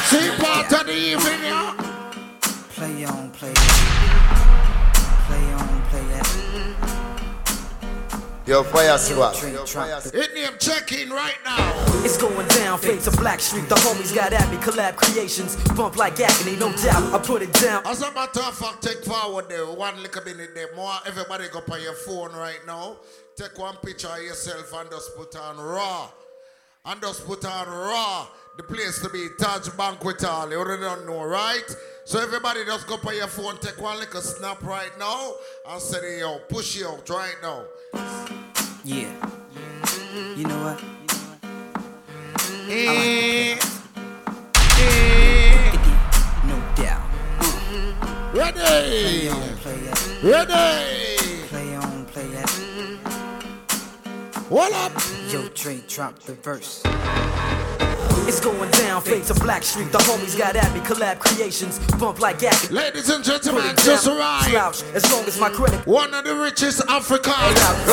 See 0.10 0.32
part 0.41 0.71
of 0.73 0.86
the 0.88 0.93
evening, 0.93 1.41
yeah. 1.43 1.86
Play 2.75 3.06
on, 3.06 3.32
play 3.32 3.54
Play 3.54 3.74
Yo, 8.47 8.62
fire 8.62 8.95
squad. 8.99 9.36
Hit 9.36 10.36
name 10.36 10.51
check 10.60 10.91
in 10.91 11.10
right 11.10 11.38
now. 11.43 11.73
It's 12.05 12.15
going 12.15 12.47
down, 12.49 12.77
fade 12.77 13.01
to 13.01 13.10
Blackstreet. 13.10 13.67
The 13.67 13.73
homies 13.73 14.13
got 14.13 14.34
at 14.34 14.51
me, 14.51 14.58
collab 14.58 14.95
creations. 14.97 15.55
Bump 15.73 15.97
like 15.97 16.19
agony, 16.19 16.55
no 16.55 16.71
doubt. 16.73 17.12
I 17.12 17.17
put 17.17 17.41
it 17.41 17.51
down. 17.53 17.81
As 17.88 18.03
a 18.03 18.12
matter 18.12 18.41
of 18.41 18.55
fact, 18.55 18.84
take 18.84 19.03
forward 19.03 19.49
there. 19.49 19.65
One 19.65 19.99
little 19.99 20.23
minute 20.23 20.51
there. 20.53 20.75
More 20.75 20.93
everybody 21.08 21.45
go 21.51 21.63
on 21.71 21.81
your 21.81 21.93
phone 21.93 22.34
right 22.34 22.60
now. 22.67 22.97
Take 23.36 23.58
one 23.58 23.77
picture 23.77 24.10
of 24.10 24.21
yourself 24.21 24.71
and 24.73 24.91
just 24.91 25.17
put 25.17 25.36
on 25.38 25.58
raw. 25.58 26.08
And 26.86 27.01
just 27.01 27.25
put 27.25 27.43
on 27.45 27.67
raw. 27.67 28.27
The 28.58 28.63
place 28.63 29.01
to 29.01 29.10
be 29.10 29.27
Taj 29.39 29.69
Banquet 29.69 30.21
Hall. 30.21 30.51
You 30.51 30.60
already 30.60 30.84
don't 30.84 31.08
know, 31.08 31.23
right? 31.23 31.75
So 32.08 32.20
everybody 32.22 32.63
just 32.65 32.86
go 32.88 32.96
on 33.04 33.15
your 33.15 33.26
phone, 33.28 33.58
take 33.58 33.82
one 33.82 33.98
little 33.98 34.22
snap 34.22 34.62
right 34.63 34.91
now 35.00 35.34
and 35.68 35.82
say, 35.82 36.20
yo, 36.20 36.38
push 36.48 36.76
you 36.78 36.88
out 36.88 37.10
right 37.10 37.36
now. 37.41 37.63
Yeah. 38.84 39.10
You 40.36 40.44
know 40.48 40.63
what? 40.63 40.84
Eh, 42.70 43.58
No 46.46 46.58
doubt. 46.76 47.02
Ready? 48.36 48.60
Play 48.60 49.30
on, 49.30 49.58
play 49.58 49.78
that. 49.78 50.24
Ready? 50.24 51.48
Play 51.48 51.76
on, 51.76 52.06
play 52.06 52.28
that. 52.28 52.50
What 54.50 54.72
up? 54.74 54.91
Yo, 55.32 55.48
Dre, 55.56 55.82
drop 55.88 56.20
the 56.20 56.36
verse. 56.36 56.84
It's 58.27 58.39
going 58.39 58.71
down, 58.71 59.01
fade 59.01 59.23
to 59.25 59.33
Blackstreet. 59.35 59.91
The 59.91 59.99
homies 59.99 60.38
got 60.38 60.55
at 60.55 60.73
me, 60.73 60.79
collab 60.81 61.19
creations. 61.19 61.79
Bump 61.99 62.19
like 62.19 62.41
agony. 62.41 62.75
Ladies 62.75 63.09
and 63.09 63.23
gentlemen, 63.23 63.63
Put 63.75 63.85
just 63.85 64.05
down, 64.05 64.17
arrived. 64.17 64.49
Slouch, 64.49 64.83
as 64.95 65.11
long 65.11 65.25
as 65.25 65.39
my 65.39 65.49
credit. 65.49 65.85
One 65.85 66.13
of 66.13 66.23
the 66.23 66.35
richest 66.35 66.81
Africans. 66.89 67.35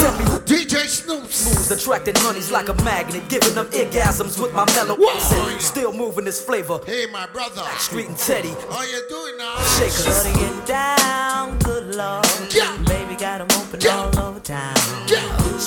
Tell 0.00 0.18
me 0.18 0.24
DJ 0.46 0.86
Snoops. 0.86 1.44
moves, 1.44 1.70
attracting 1.70 2.14
honeys 2.18 2.50
like 2.50 2.68
a 2.68 2.74
magnet, 2.82 3.28
giving 3.28 3.54
them 3.54 3.66
orgasms 3.66 4.40
with 4.40 4.52
my 4.54 4.64
mellow 4.74 4.96
accent. 5.10 5.60
Still 5.60 5.92
moving 5.92 6.24
this 6.24 6.40
flavor. 6.44 6.80
Hey, 6.86 7.06
my 7.12 7.26
brother. 7.26 7.62
Street 7.78 8.08
and 8.08 8.16
Teddy. 8.16 8.54
How 8.70 8.82
you 8.84 9.02
doing 9.08 9.36
now? 9.36 9.56
Shakers. 9.76 10.04
Shutting 10.04 10.40
it 10.40 10.66
down, 10.66 11.58
good 11.58 11.94
lord. 11.94 12.26
Yeah. 12.54 12.76
Baby 12.86 13.16
got 13.16 13.32
got 13.32 13.40
'em 13.40 13.51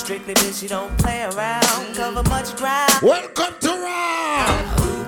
Strictly 0.06 0.34
bitch, 0.34 0.62
you 0.62 0.68
don't 0.68 0.96
play 0.98 1.24
around. 1.24 1.96
Cover 1.96 2.22
much 2.30 2.54
ground. 2.54 2.92
Welcome 3.02 3.58
to 3.58 3.70
Raw. 3.70 4.46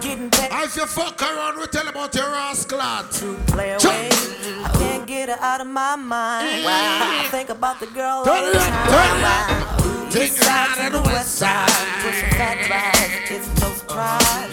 If 0.03 0.75
you 0.75 0.87
fuck 0.87 1.23
around, 1.23 1.61
we 1.61 1.69
tell 1.69 1.87
about 1.87 2.13
your 2.17 2.25
ass 2.35 2.67
rascal. 2.69 3.07
to 3.21 3.41
play 3.47 3.71
away. 3.75 4.09
I 4.11 4.71
can't 4.75 5.07
get 5.07 5.29
her 5.29 5.39
out 5.39 5.61
of 5.61 5.69
my 5.69 5.95
mind. 5.95 6.65
Wow. 6.65 7.23
I 7.23 7.29
think 7.31 7.49
about 7.49 7.79
the 7.79 7.87
girl 7.87 8.03
all 8.03 8.25
Turn 8.25 8.43
the 8.43 8.51
it 8.51 8.55
time. 8.59 8.89
turn 8.91 10.11
it. 10.11 10.11
Take 10.11 10.33
it 10.33 10.49
out 10.49 10.87
of 10.87 10.93
the 10.93 11.03
west 11.09 11.33
side. 11.37 11.69
Pushing 12.03 12.31
fat 12.31 12.59
rides, 12.69 13.31
it's 13.31 13.61
no 13.63 13.69
surprise. 13.71 14.53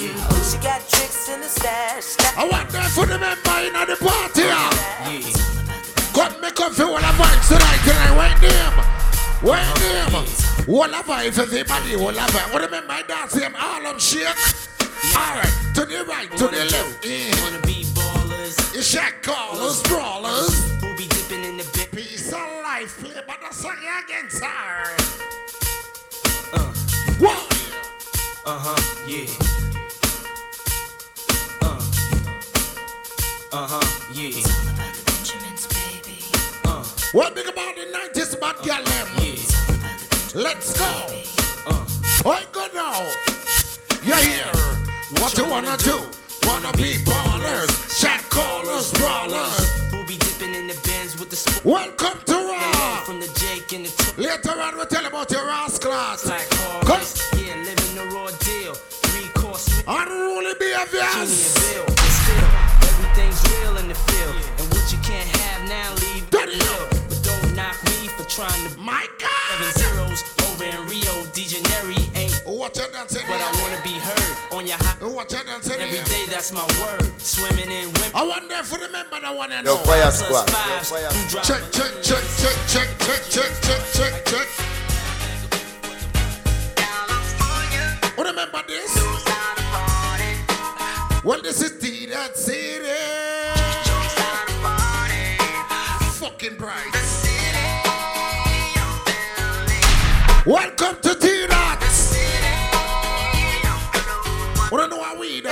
She 0.51 0.57
got 0.59 0.87
tricks 0.87 1.27
in 1.27 1.41
the 1.41 1.49
stash. 1.49 2.17
I 2.37 2.47
want 2.47 2.69
them 2.69 2.83
for 2.91 3.07
the 3.07 3.17
member 3.17 3.65
in 3.65 3.73
the 3.73 3.97
party. 3.97 4.41
Yeah. 4.43 4.69
Come 6.13 6.39
make 6.39 6.59
up 6.59 6.73
for 6.73 6.83
all 6.83 6.97
the 6.97 7.13
vibes 7.17 7.47
tonight, 7.47 7.81
can 7.81 7.97
I 7.97 8.19
Wait 8.19 8.47
them. 8.47 9.04
Wait 9.45 9.75
them. 9.75 10.15
All 10.67 10.87
the 10.87 11.01
vibes, 11.05 11.37
everybody. 11.37 11.95
All 11.95 12.07
the 12.11 12.19
vibes. 12.19 12.53
What 12.53 12.61
remember 12.63 12.93
I 12.93 13.03
dance 13.03 13.33
them 13.33 13.53
all 13.59 13.85
on 13.85 13.99
shake. 13.99 14.25
All 15.15 15.35
right, 15.37 15.53
to 15.75 15.85
the 15.85 16.03
right, 16.07 16.31
to 16.31 16.47
the 16.47 16.65
left. 16.65 17.05
Yeah. 17.05 17.43
Wanna 17.43 17.61
be 17.67 17.83
ballers. 17.93 18.57
It's 18.75 18.87
shot 18.87 19.13
callers, 19.21 19.83
brawlers. 19.83 20.53
Who 20.81 20.95
be 20.97 21.07
dipping 21.07 21.43
in 21.43 21.57
the 21.57 21.63
bit? 21.73 21.91
Peace 21.91 22.29
of 22.33 22.39
life, 22.63 22.97
play 23.03 23.21
by 23.27 23.35
the 23.47 23.53
song 23.53 23.77
again, 23.77 24.29
sir. 24.29 24.47
Uh, 26.53 26.73
One. 27.19 27.45
uh 28.45 28.59
huh, 28.65 28.81
yeah. 29.07 29.29
Uh, 31.61 31.79
uh 33.53 33.67
huh, 33.69 34.11
yeah. 34.13 34.41
Uh, 36.65 36.83
What 37.13 37.35
big 37.35 37.47
about 37.47 37.75
the 37.75 37.85
90s 38.19 38.39
bad 38.41 38.55
girl 38.57 38.83
them? 38.83 39.07
yeah. 39.23 39.34
Let's 40.35 40.77
go. 40.77 40.85
Uh, 41.65 41.85
I 42.29 42.43
go 42.51 42.67
now. 42.73 43.09
Yeah, 44.03 44.19
here. 44.19 44.51
What 45.21 45.37
you 45.37 45.49
wanna 45.49 45.77
do? 45.77 45.95
Wanna 46.45 46.73
be 46.73 46.95
ballers, 47.05 47.71
shot 47.97 48.19
callers, 48.29 48.91
brawlers. 48.93 49.69
who 49.91 50.03
be 50.05 50.17
dipping 50.17 50.53
in 50.53 50.67
the 50.67 50.77
bins 50.83 51.17
with 51.17 51.29
the 51.29 51.37
spoon? 51.37 51.71
Welcome 51.71 52.19
to 52.25 52.33
Raw. 52.33 53.01
From 53.05 53.21
the 53.21 53.27
Jake 53.39 53.71
and 53.71 53.85
the 53.85 53.89
two 54.03 54.21
Later 54.21 54.59
on, 54.59 54.75
we'll 54.75 54.85
tell 54.87 55.05
about 55.05 55.31
your 55.31 55.49
ass 55.49 55.79
class. 55.79 56.23
black 56.25 56.49
Come. 56.49 56.81
cars. 56.85 57.21
Yeah, 57.37 57.55
living 57.55 57.95
the 57.95 58.05
raw 58.13 58.27
deal. 58.39 58.73
Three 58.73 59.29
course. 59.41 59.83
Unruly 59.87 60.53
behaviors. 60.59 61.55
Bill, 61.55 61.94
Ain't 72.65 72.77
What 72.77 72.77
you 72.77 72.91
done 72.91 73.07
but 73.27 73.41
I 73.41 73.61
wanna 73.61 73.79
be 73.83 73.91
heard 73.91 74.57
on 74.57 74.65
your 74.65 74.77
hot 74.77 74.97
What 75.13 75.31
you 75.31 75.37
done 75.37 75.61
every 75.79 76.01
day. 76.09 76.25
That's 76.31 76.51
my 76.51 76.65
word. 76.81 77.21
Swimming 77.21 77.69
in 77.69 77.93
women. 77.93 78.11
I 78.15 78.23
wonder 78.25 78.55
if 78.55 78.71
you 78.71 78.79
remember 78.79 79.19
the 79.21 79.37
one 79.37 79.51
and 79.51 79.67
Yo, 79.67 79.75
know. 79.75 79.83
fire 79.83 80.09
squad. 80.09 80.49
Yo, 80.49 80.55
fire 80.81 81.11
Check, 81.43 81.61
check, 81.71 81.91
check, 82.01 82.23
check, 82.41 82.57
check, 82.65 82.89
check, 82.97 83.21
check, 83.29 83.51
check, 83.61 83.81
check, 83.93 84.25
check. 84.25 84.47
You 88.17 88.23
remember 88.23 88.63
this? 88.67 88.95
Well, 91.23 91.41
this 91.43 91.61
is 91.61 91.77
T 91.79 92.07
that 92.07 92.35
city. 92.35 92.89
Fucking 96.17 96.57
bright. 96.57 96.95
Welcome 100.47 101.01
to 101.03 101.15
T 101.19 101.54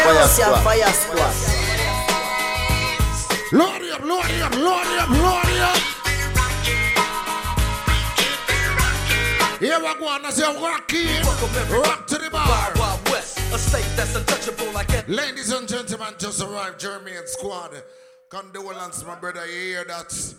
Fire 0.04 0.28
squad. 0.28 0.64
Fire 0.64 0.92
squad. 0.92 1.34
Load 3.54 3.82
it 3.82 3.94
up, 3.94 4.02
load 4.04 4.26
it 4.26 4.42
up, 4.42 4.54
load 4.54 5.00
up, 5.00 5.10
load 5.10 5.60
up. 5.62 5.78
Here 9.60 9.80
we 9.80 9.94
go, 9.98 10.14
and 10.14 10.26
I 10.26 10.30
say 10.32 10.44
rock 10.62 10.94
in, 10.94 11.24
rock 11.72 12.08
to 12.08 12.18
the 12.18 12.30
bar. 12.30 12.50
Wild, 12.50 12.78
Wild 12.80 13.10
West, 13.12 13.38
a 13.54 13.58
state 13.58 13.88
that's 13.96 14.14
untouchable 14.14 14.74
like 14.74 14.88
that. 14.88 15.08
Ladies 15.08 15.54
and 15.54 15.66
gentlemen, 15.70 16.14
just 16.18 16.42
arrived, 16.42 16.82
Jeremy 16.82 17.16
and 17.16 17.30
squad. 17.30 17.72
Condolence, 18.30 19.06
my 19.06 19.16
brother, 19.16 19.46
you 19.46 19.54
hear 19.54 19.86
that? 19.86 20.36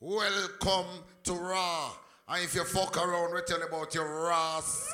Welcome 0.00 1.04
to 1.22 1.34
Raw. 1.34 1.92
And 2.28 2.42
if 2.42 2.56
you 2.56 2.64
fuck 2.64 2.96
around, 2.96 3.32
we 3.32 3.42
tell 3.42 3.60
you 3.60 3.66
about 3.66 3.94
your 3.94 4.24
Ross. 4.24 4.92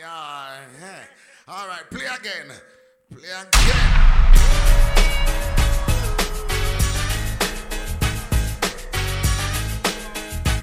Yeah. 0.00 0.56
yeah. 0.80 0.98
All 1.46 1.68
right, 1.68 1.88
play 1.88 2.06
again. 2.06 2.50
Play 3.14 3.28
and 3.38 3.48
get. 3.52 3.62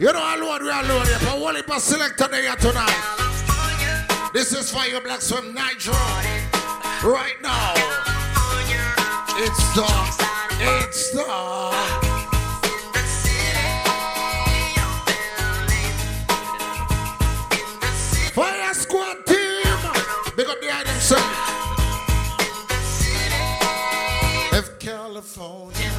You 0.02 0.12
know, 0.12 0.20
alone, 0.20 0.64
we 0.64 0.70
are 0.70 0.84
alone 0.84 1.06
here, 1.06 1.20
but 1.22 1.38
only 1.38 1.62
for 1.62 1.80
selector 1.80 2.28
here 2.36 2.54
tonight. 2.58 2.92
This 4.34 4.52
is 4.52 4.70
for 4.70 4.86
you, 4.86 5.00
Black 5.00 5.22
Swim 5.22 5.54
Nitro. 5.54 5.94
Right 7.04 7.38
now, 7.42 7.76
it's 9.38 9.74
the, 9.74 9.88
it's 10.60 11.12
the. 11.12 12.03
California. 25.14 25.92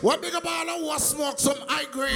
What 0.00 0.22
big 0.22 0.32
about 0.32 0.68
I 0.68 0.80
was 0.80 1.06
smoke 1.06 1.38
some 1.38 1.58
high 1.68 1.84
grade? 1.92 2.10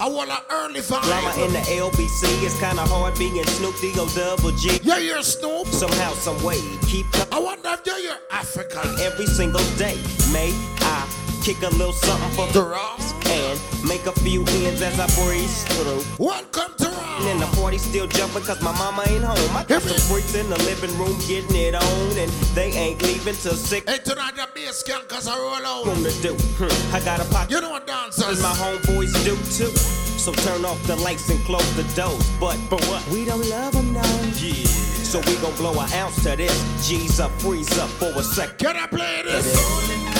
I 0.00 0.08
want 0.08 0.30
an 0.30 0.38
early 0.50 0.80
vibe. 0.80 1.04
Drama 1.04 1.44
in 1.44 1.52
the 1.52 1.60
LBC. 1.60 2.44
It's 2.44 2.58
kind 2.58 2.80
of 2.80 2.88
hard 2.90 3.16
being 3.16 3.44
Snoop 3.44 3.76
D-O 3.80 4.08
double 4.16 4.50
G. 4.56 4.80
Yeah, 4.82 4.98
you're 4.98 5.22
Snoop. 5.22 5.68
Somehow, 5.68 6.14
some 6.14 6.42
way, 6.42 6.58
keep. 6.88 7.06
I 7.32 7.38
wonder 7.38 7.68
if 7.74 7.86
you're 7.86 8.16
African. 8.32 8.90
Every 9.00 9.26
single 9.26 9.64
day, 9.76 9.96
may 10.32 10.50
I 10.80 11.27
kick 11.42 11.62
a 11.62 11.70
little 11.76 11.92
something 11.92 12.30
for 12.30 12.46
the 12.52 12.62
rocks 12.62 13.12
and 13.26 13.58
make 13.86 14.06
a 14.06 14.12
few 14.20 14.40
ends 14.64 14.82
as 14.82 14.98
I 14.98 15.06
breeze 15.20 15.64
through. 15.64 16.02
Welcome 16.18 16.72
to 16.78 16.88
Raw. 16.88 17.28
And 17.28 17.40
the 17.40 17.46
party 17.56 17.78
still 17.78 18.06
jumping 18.06 18.42
cause 18.42 18.60
my 18.62 18.72
mama 18.72 19.04
ain't 19.08 19.24
home. 19.24 19.56
I 19.56 19.64
got 19.64 19.82
some 19.82 19.98
freaks 20.08 20.34
in 20.34 20.48
the 20.48 20.58
living 20.64 20.96
room 20.98 21.16
getting 21.26 21.56
it 21.56 21.74
on 21.74 22.18
and 22.18 22.30
they 22.54 22.70
ain't 22.72 23.02
leaving 23.02 23.34
till 23.34 23.54
six. 23.54 23.90
Hey, 23.90 23.98
tonight 23.98 24.36
the 24.36 24.48
bass 24.54 24.82
can 24.82 25.00
cause 25.08 25.28
I 25.28 25.36
roll 25.38 25.54
out. 25.54 25.84
Gonna 25.84 26.10
do? 26.22 26.34
Hmm, 26.58 26.94
I 26.94 27.00
got 27.00 27.20
a 27.20 27.24
pocket. 27.30 27.50
You 27.50 27.60
know 27.60 27.70
what 27.70 27.86
dancers? 27.86 28.24
And 28.24 28.40
my 28.40 28.54
homeboys 28.54 29.12
do 29.24 29.36
too. 29.56 29.72
So 30.18 30.32
turn 30.32 30.64
off 30.64 30.82
the 30.86 30.96
lights 30.96 31.30
and 31.30 31.40
close 31.44 31.76
the 31.76 31.84
doors. 31.94 32.28
But 32.40 32.56
for 32.68 32.78
what? 32.90 33.06
We 33.08 33.24
don't 33.24 33.46
love 33.48 33.72
them 33.72 33.92
now. 33.92 34.02
Yeah. 34.40 34.66
So 35.08 35.20
we 35.20 35.36
gon' 35.36 35.54
blow 35.56 35.72
an 35.80 35.92
ounce 35.94 36.22
to 36.24 36.36
this. 36.36 36.86
G's 36.86 37.20
up, 37.20 37.30
freeze 37.40 37.78
up 37.78 37.88
for 37.88 38.10
a 38.18 38.22
sec. 38.22 38.58
Can 38.58 38.76
I 38.76 38.86
play 38.86 39.22
this? 39.24 40.17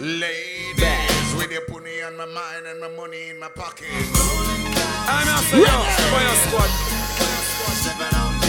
Ladies, 0.00 1.34
with 1.36 1.52
your 1.52 1.60
pony 1.66 2.00
on 2.00 2.16
my 2.16 2.24
mind 2.24 2.66
and 2.66 2.80
my 2.80 2.88
money 2.88 3.28
in 3.28 3.38
my 3.38 3.48
pocket. 3.48 3.86
I'm 3.90 5.28
out 5.28 5.44
yo, 5.52 5.66
Fire 6.08 6.36
Squad. 6.48 8.39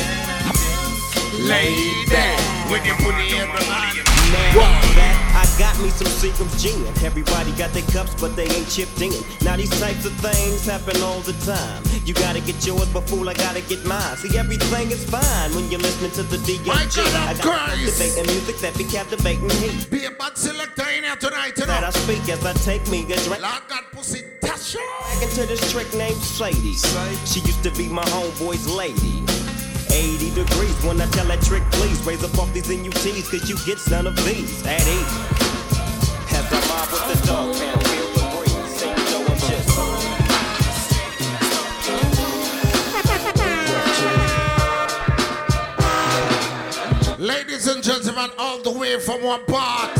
With 1.32 2.86
your 2.86 2.96
pony 3.00 3.32
on 3.40 3.48
my 3.48 3.64
mind. 3.64 3.98
Now 4.32 4.68
that 5.00 5.16
I 5.32 5.48
got 5.58 5.80
me 5.80 5.90
some 5.90 6.08
Seagram's 6.08 6.62
gin. 6.62 6.76
Everybody 7.06 7.52
got 7.54 7.72
their 7.72 7.88
cups, 7.88 8.20
but 8.20 8.36
they 8.36 8.48
ain't 8.52 8.68
chipped 8.68 9.02
in. 9.02 9.14
Now 9.42 9.56
these 9.56 9.72
types 9.80 10.06
of 10.06 10.12
things 10.20 10.66
happen 10.66 11.02
all 11.02 11.22
the 11.22 11.32
time. 11.48 11.84
You 12.06 12.14
gotta 12.14 12.42
get 12.42 12.66
yours, 12.68 12.88
but 12.92 13.08
fool, 13.08 13.30
I 13.30 13.34
gotta 13.34 13.62
get 13.62 13.86
mine. 13.86 14.18
See, 14.18 14.38
everything 14.38 14.92
is 14.92 15.04
fine 15.10 15.56
when 15.56 15.72
you're 15.72 15.80
listening 15.80 16.12
to 16.20 16.24
the 16.24 16.38
DMG. 16.38 17.00
I 17.00 17.34
got 17.36 17.40
captivating 17.40 18.28
music 18.28 18.58
that 18.58 18.78
be 18.78 18.84
captivating 18.84 19.48
me. 19.48 19.72
Be 19.90 20.06
a 20.06 20.12
bad 20.12 20.38
selector 20.38 20.84
in 20.96 21.04
here 21.04 21.16
tonight, 21.16 21.54
you 21.56 21.66
know. 21.66 21.80
That 21.80 21.84
I 21.86 21.92
speak 21.92 22.28
as 22.28 22.46
I 22.46 22.52
take 22.54 22.84
me 22.92 23.04
a 23.04 23.16
drink. 23.24 23.44
I 23.44 23.62
got 23.70 23.92
pussy, 23.94 24.24
Tasha. 24.42 24.84
Back 25.08 25.24
into 25.24 25.46
this 25.48 25.72
trick 25.72 25.94
named 25.94 26.22
Sadie. 26.22 26.76
She 27.24 27.40
used 27.40 27.64
to 27.64 27.72
be 27.72 27.88
my 27.88 28.04
homeboy's 28.04 28.68
lady. 28.68 29.24
80 29.92 30.34
degrees 30.34 30.84
when 30.84 31.02
I 31.02 31.06
tell 31.08 31.26
that 31.28 31.42
trick, 31.42 31.64
please 31.72 32.02
raise 32.06 32.24
up 32.24 32.38
off 32.40 32.54
these 32.54 32.70
NUTs, 32.70 33.30
cause 33.30 33.50
you 33.50 33.58
get 33.66 33.78
none 33.90 34.08
of 34.08 34.16
these 34.26 34.66
at 34.66 34.82
ease. 34.88 35.12
Have 36.32 36.50
the 36.50 36.60
mob 36.68 36.92
with 36.92 37.06
the 37.12 37.18
dog 37.28 37.54
pound, 37.56 37.84
feel 37.88 38.08
the 38.16 38.24
breeze, 38.38 38.72
say 38.80 38.90
you 38.90 38.96
know 39.12 39.22
I'm 39.28 39.38
just. 39.38 39.70
Ladies 47.20 47.68
and 47.68 47.84
gentlemen, 47.84 48.32
all 48.38 48.60
the 48.60 48.72
way 48.72 49.00
from 49.00 49.22
one 49.24 49.46
part 49.46 49.92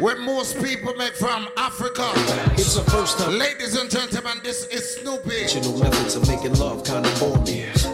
where 0.00 0.16
most 0.18 0.62
people 0.62 0.94
make 0.94 1.14
from 1.14 1.48
Africa. 1.56 2.10
It's 2.54 2.74
the 2.74 2.82
first 2.90 3.18
time. 3.18 3.38
Ladies 3.38 3.76
and 3.76 3.90
gentlemen, 3.90 4.38
this 4.42 4.66
is 4.68 4.96
Snoopy. 4.96 5.44
Original 5.44 5.78
methods 5.78 6.14
of 6.16 6.28
making 6.28 6.54
love 6.54 6.84
kinda 6.84 7.10
bore 7.18 7.38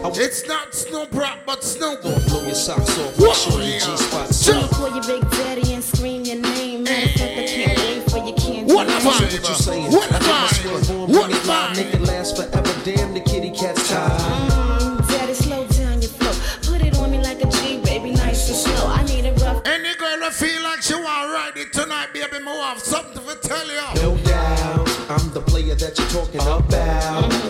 me. 0.03 0.09
It's 0.23 0.47
not 0.47 0.73
Snoop 0.73 1.13
Rock, 1.13 1.39
but 1.45 1.63
Snoop. 1.63 2.01
Blow 2.01 2.43
your 2.43 2.55
socks 2.55 2.97
off, 2.99 3.19
make 3.19 3.33
sure 3.35 3.61
your 3.61 3.79
G-spot's 3.79 4.49
I'ma 4.49 4.67
call 4.67 4.89
your 4.89 5.03
big 5.03 5.29
daddy 5.31 5.73
and 5.73 5.83
scream 5.83 6.23
your 6.23 6.41
name. 6.41 6.85
Motherfucker, 6.85 7.47
can't 7.47 7.77
wait 7.79 8.09
for 8.09 8.17
your 8.17 8.35
candy. 8.35 8.73
What 8.73 8.87
am 8.89 9.01
I? 9.01 9.05
What 9.05 9.31
you 9.31 9.55
saying? 9.55 9.91
What 9.91 10.11
am 10.11 10.21
I? 10.23 10.25
I? 10.25 11.05
What 11.05 11.31
am 11.31 11.49
I? 11.49 11.73
Make 11.75 11.93
it 11.93 12.01
last 12.01 12.35
forever. 12.37 12.73
Damn, 12.83 13.13
the 13.13 13.21
kitty 13.21 13.51
cat's 13.51 13.89
tired. 13.89 14.11
Mm, 14.19 15.07
daddy, 15.07 15.33
slow 15.33 15.67
down 15.67 16.01
your 16.01 16.11
flow. 16.11 16.33
Put 16.63 16.81
it 16.85 16.97
on 16.97 17.11
me 17.11 17.19
like 17.19 17.41
a 17.43 17.47
G, 17.49 17.79
baby, 17.83 18.11
nice 18.11 18.47
and 18.49 18.57
slow. 18.57 18.87
I 18.87 19.03
need 19.03 19.25
a 19.25 19.33
rough. 19.43 19.61
Any 19.65 19.95
girl 19.95 20.19
that 20.19 20.33
feel 20.33 20.61
like 20.63 20.81
she 20.81 20.95
want 20.95 21.05
to 21.05 21.33
ride 21.33 21.57
it 21.57 21.73
tonight, 21.73 22.13
baby, 22.13 22.43
more 22.43 22.53
have 22.63 22.79
something 22.79 23.23
to 23.23 23.35
tell 23.47 23.67
you. 23.67 24.01
No 24.01 24.17
doubt, 24.23 24.89
I'm 25.09 25.31
the 25.33 25.41
player 25.41 25.75
that 25.75 25.97
you're 25.97 26.07
talking 26.09 26.41
about. 26.41 26.63
Mm, 26.69 27.40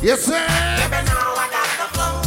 Yes, 0.00 0.22
sir. 0.22 0.38
Maybe 0.78 1.02
now 1.10 1.34
I 1.34 1.50
got 1.50 1.66
the 1.74 1.86
flow. 1.90 2.22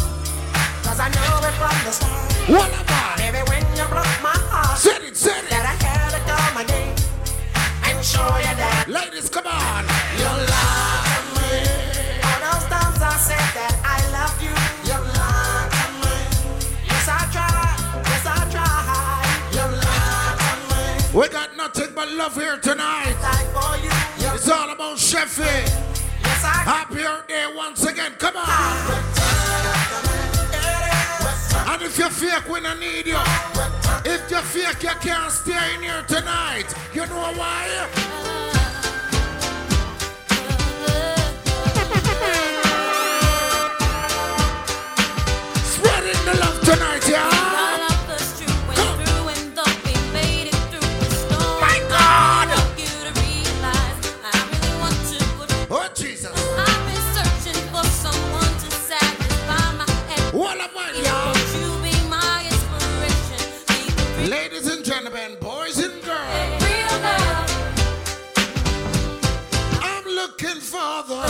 Cause 0.83 0.99
I 0.99 1.07
knew 1.07 1.47
it 1.47 1.55
from 1.55 1.71
the 1.87 1.91
start. 1.95 2.27
What 2.51 2.67
am 2.67 2.83
I? 2.83 3.15
Maybe 3.15 3.39
when 3.47 3.63
you 3.79 3.87
broke 3.87 4.11
my 4.19 4.35
heart. 4.51 4.77
Said 4.77 5.01
it, 5.07 5.15
said 5.15 5.45
it. 5.45 5.49
That 5.55 5.63
I 5.63 5.75
had 5.79 6.11
to 6.11 6.19
come 6.27 6.59
again. 6.59 6.91
And 7.87 8.03
show 8.03 8.27
you 8.43 8.55
that. 8.59 8.91
Ladies, 8.91 9.29
come 9.29 9.47
on. 9.47 9.87
You 10.19 10.27
love 10.51 11.23
me. 11.39 11.63
All 12.27 12.39
those 12.43 12.67
times 12.67 12.99
I 12.99 13.15
said 13.15 13.47
that 13.55 13.79
I 13.87 14.03
love 14.19 14.35
you. 14.43 14.51
You 14.91 14.99
love 15.15 15.71
me. 16.03 16.15
Yes, 16.91 17.07
I 17.07 17.23
try. 17.31 17.71
Yes, 18.03 18.27
I 18.27 18.51
try. 18.51 19.23
You 19.55 19.63
love 19.79 20.59
me. 20.75 20.83
We 21.15 21.23
got 21.31 21.55
nothing 21.55 21.95
but 21.95 22.11
love 22.11 22.35
here 22.35 22.57
tonight. 22.59 23.15
Like 23.23 23.47
for 23.55 23.79
you. 23.79 23.95
It's 24.35 24.49
all 24.49 24.69
about 24.69 24.97
Chefy. 24.97 25.90
Happy 26.43 26.95
birthday 26.95 27.45
once 27.55 27.85
again. 27.85 28.13
Come 28.17 28.35
on. 28.35 29.21
And 31.73 31.81
if 31.81 31.97
you're 31.97 32.09
fake, 32.09 32.47
we 32.49 32.59
don't 32.61 32.79
need 32.79 33.05
you. 33.05 33.19
If 34.05 34.29
you're 34.29 34.41
fake, 34.41 34.83
you 34.83 34.89
can't 35.01 35.31
stay 35.31 35.75
in 35.75 35.83
here 35.83 36.03
tonight. 36.07 36.73
You 36.93 37.05
know 37.07 37.33
why? 37.35 38.60
Looking 71.09 71.25
for 71.25 71.27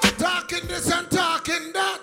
the 0.00 0.14
talking 0.18 0.66
this 0.68 0.90
and 0.92 1.10
talking 1.10 1.72
that. 1.72 1.98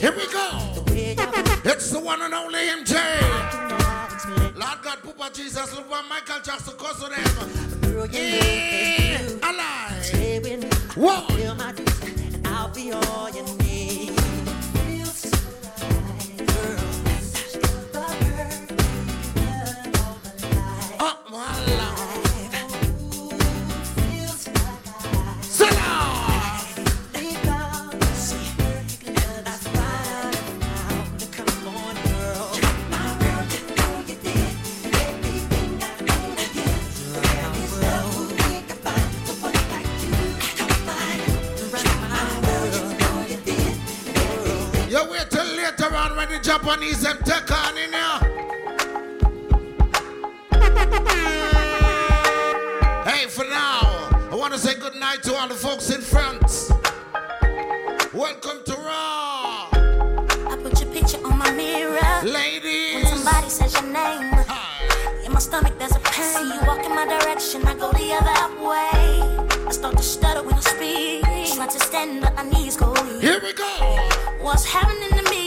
Here 0.00 0.12
we 0.16 0.26
go. 0.32 0.48
It's 1.64 1.90
the 1.90 2.00
one 2.00 2.22
and 2.22 2.34
only 2.34 2.58
MJ. 2.58 2.94
Lord 4.56 4.82
God, 4.82 4.98
Papa 5.02 5.30
Jesus, 5.32 5.76
look 5.76 5.88
what 5.90 6.04
Michael 6.08 6.40
Jackson 6.42 6.74
cause 6.76 6.98
to 7.02 7.08
them. 7.08 8.10
Yeah, 8.10 9.48
alive. 9.48 9.81
Whoa. 11.02 11.32
Japanese 46.42 47.04
and 47.04 47.24
take 47.24 47.48
in 47.50 47.92
here. 47.92 48.18
Hey, 53.04 53.26
for 53.28 53.44
now, 53.44 54.10
I 54.28 54.34
want 54.34 54.52
to 54.52 54.58
say 54.58 54.74
good 54.74 54.96
night 54.96 55.22
to 55.22 55.36
all 55.36 55.46
the 55.46 55.54
folks 55.54 55.90
in 55.90 56.00
France. 56.00 56.72
Welcome 58.12 58.64
to 58.64 58.72
Raw. 58.72 59.68
I 59.72 60.58
put 60.60 60.80
your 60.80 60.92
picture 60.92 61.24
on 61.24 61.38
my 61.38 61.52
mirror. 61.52 62.00
Ladies. 62.24 62.94
When 62.96 63.06
somebody 63.06 63.48
says 63.48 63.74
your 63.74 63.84
name. 63.84 64.32
Hi. 64.48 65.24
In 65.24 65.32
my 65.32 65.38
stomach 65.38 65.78
there's 65.78 65.94
a 65.94 66.00
pain. 66.00 66.24
See 66.24 66.54
you 66.54 66.66
walk 66.66 66.84
in 66.84 66.92
my 66.92 67.06
direction, 67.06 67.64
I 67.68 67.74
go 67.74 67.92
the 67.92 68.14
other 68.14 68.66
way. 68.66 69.66
I 69.68 69.70
start 69.70 69.96
to 69.96 70.02
stutter 70.02 70.42
when 70.42 70.54
I 70.54 70.60
speak. 70.60 71.22
Try 71.54 71.68
to 71.68 71.78
stand, 71.78 72.20
but 72.20 72.34
my 72.34 72.42
knees 72.42 72.76
go. 72.76 72.92
Here 73.20 73.40
we 73.40 73.52
go. 73.52 74.08
What's 74.40 74.64
happening 74.64 75.10
to 75.10 75.30
me? 75.30 75.41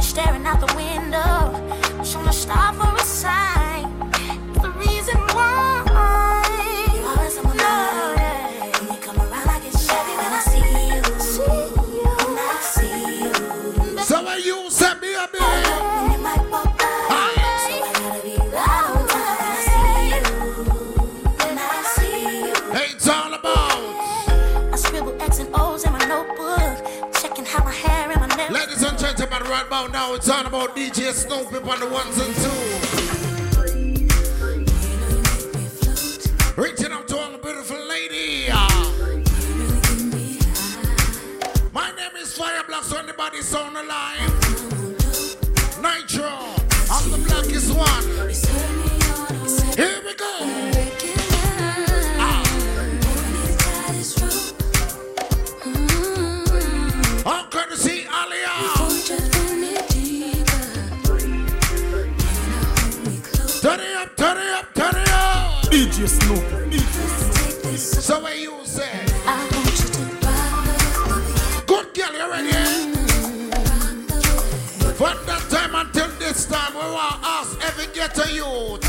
Staring 0.00 0.46
out 0.46 0.60
the 0.60 0.72
window. 0.76 1.03
It's 30.14 30.28
all 30.28 30.46
about 30.46 30.76
DJ 30.76 31.12
Snoopy 31.12 31.56
on 31.56 31.80
the 31.80 31.88
ones 31.88 32.18
and 32.18 32.34
twos. 32.36 33.04
Reaching 36.56 36.92
out 36.92 37.08
to 37.08 37.18
all 37.18 37.32
the 37.32 37.38
beautiful 37.38 37.76
lady. 37.88 38.48
My 41.72 41.90
name 41.96 42.16
is 42.16 42.38
Fireblocks, 42.38 42.84
so 42.84 42.98
anybody 42.98 43.42
sound 43.42 43.76
alive? 43.76 44.30
Nitro, 45.82 46.30
I'm 46.90 47.10
the 47.10 47.18
blackest 47.26 47.74
one. 47.74 48.04
Here 49.76 50.00
we 50.04 50.14
go. 50.14 50.73
Us 78.04 78.18
every 78.18 78.83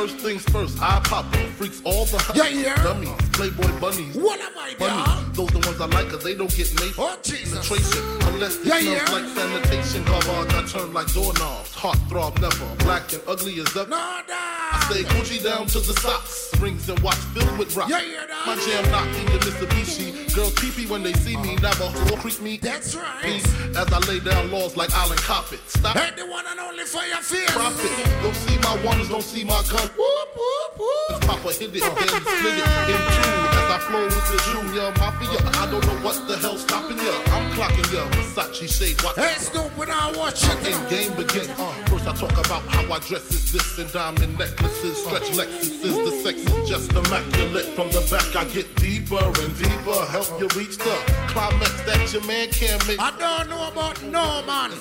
First 0.00 0.16
things 0.16 0.42
first, 0.44 0.80
I 0.80 0.98
pop 1.04 1.30
them. 1.30 1.46
Freaks 1.60 1.82
all 1.84 2.06
the 2.06 2.16
Yeah, 2.34 2.48
yeah. 2.48 2.74
dummies, 2.82 3.10
playboy 3.32 3.68
bunnies. 3.80 4.16
What 4.16 4.40
am 4.40 4.56
I 4.56 4.74
Bunnies, 4.78 5.36
those 5.36 5.50
the 5.50 5.58
ones 5.68 5.78
I 5.78 5.84
like 5.92 6.08
cause 6.08 6.24
they 6.24 6.34
don't 6.34 6.48
get 6.56 6.72
made 6.80 6.94
Oh, 6.96 7.18
penetration 7.22 8.00
unless 8.32 8.56
it 8.56 8.64
Yeah, 8.64 8.80
smells 8.80 8.96
yeah. 8.96 9.12
like 9.12 9.28
sanitation. 9.36 10.04
Garbage 10.04 10.54
I 10.54 10.64
turn 10.72 10.94
like 10.94 11.12
doorknobs. 11.12 11.74
Heart 11.74 11.98
throb 12.08 12.40
never, 12.40 12.64
black 12.78 13.12
and 13.12 13.20
ugly 13.28 13.60
as 13.60 13.76
ever. 13.76 13.92
I 13.92 14.88
stay 14.88 15.02
Gucci 15.04 15.44
down 15.44 15.66
to 15.66 15.80
the 15.80 15.92
socks, 16.00 16.50
rings 16.60 16.88
and 16.88 16.98
watch 17.00 17.16
filled 17.36 17.58
with 17.58 17.76
rocks. 17.76 17.90
Yeah, 17.90 18.00
yeah, 18.00 18.24
My 18.46 18.56
jam 18.56 18.90
knocking 18.90 19.28
your 19.28 19.40
Mitsubishi. 19.40 20.19
Girls 20.34 20.54
pee 20.54 20.86
when 20.86 21.02
they 21.02 21.12
see 21.14 21.36
me, 21.36 21.56
never 21.56 21.84
will 22.06 22.16
creep 22.16 22.40
me. 22.40 22.56
That's 22.56 22.94
right. 22.94 23.22
Peace 23.22 23.46
as 23.76 23.92
I 23.92 23.98
lay 24.06 24.20
down 24.20 24.50
laws 24.50 24.76
like 24.76 24.90
Island 24.94 25.20
Coppet. 25.20 25.58
Stop. 25.68 25.96
Hey, 25.96 26.10
the 26.16 26.24
one 26.24 26.44
and 26.46 26.60
only 26.60 26.84
for 26.84 27.04
your 27.04 27.18
fears. 27.18 27.50
Profit. 27.50 28.22
Don't 28.22 28.36
see 28.36 28.58
my 28.58 28.84
ones, 28.84 29.08
don't 29.08 29.22
see 29.22 29.42
my 29.42 29.62
gun. 29.68 29.88
Whoop, 29.98 30.28
whoop, 30.36 30.78
whoop. 30.78 31.20
Papa 31.22 31.52
hit 31.52 31.74
it, 31.74 31.82
then 31.82 31.82
split 31.82 32.58
it 32.58 32.90
in 32.90 33.54
two. 33.54 33.59
I 33.70 33.78
flow 33.78 34.04
with 34.04 34.26
the 34.26 34.38
junior 34.50 34.90
mafia, 34.98 35.38
I 35.62 35.70
don't 35.70 35.86
know 35.86 35.94
what 36.02 36.26
the 36.26 36.36
hell's 36.38 36.62
stopping 36.62 36.98
ya. 36.98 37.14
I'm 37.30 37.52
clocking 37.52 37.86
ya. 37.94 38.02
Versace 38.18 38.66
shade, 38.66 39.00
watch 39.04 39.14
Hey, 39.14 39.38
Snoop, 39.38 39.70
now 39.86 40.10
watch 40.18 40.42
it. 40.42 40.58
In 40.66 40.80
game 40.90 41.14
begins. 41.14 41.48
Uh, 41.50 41.70
first 41.86 42.08
I 42.08 42.12
talk 42.18 42.32
about 42.32 42.62
how 42.66 42.82
I 42.92 42.98
dress 42.98 43.30
is 43.30 43.52
this 43.52 43.78
and 43.78 43.92
diamond 43.92 44.36
necklaces, 44.36 44.98
stretch 45.04 45.30
Lexuses. 45.38 45.94
The 46.02 46.10
sex 46.10 46.38
is 46.40 46.68
just 46.68 46.90
immaculate. 46.90 47.66
From 47.76 47.90
the 47.94 48.02
back 48.10 48.34
I 48.34 48.44
get 48.50 48.74
deeper 48.74 49.22
and 49.22 49.54
deeper. 49.56 50.02
Help 50.10 50.28
you 50.40 50.48
reach 50.58 50.76
the 50.76 50.96
climax 51.28 51.70
that 51.86 52.12
your 52.12 52.26
man 52.26 52.48
can't 52.48 52.84
make. 52.88 52.98
I 52.98 53.14
don't 53.18 53.50
know 53.50 53.68
about 53.68 54.02
no 54.02 54.42
man, 54.50 54.72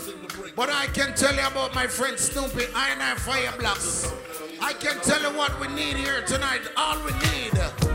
but 0.56 0.71
I 0.71 0.88
can 0.88 1.13
tell 1.13 1.36
you 1.36 1.45
about 1.45 1.75
my 1.75 1.86
friend 1.86 2.17
Snoopy, 2.17 2.65
I 2.73 2.89
and 2.89 3.04
I 3.04 3.13
Fire 3.13 3.54
Blocks. 3.60 4.12
I 4.60 4.73
can 4.73 4.99
tell 5.02 5.21
you 5.21 5.38
what 5.38 5.60
we 5.60 5.67
need 5.67 5.95
here 5.95 6.23
tonight. 6.25 6.62
All 6.75 6.97
we 7.06 7.13
need. 7.30 7.88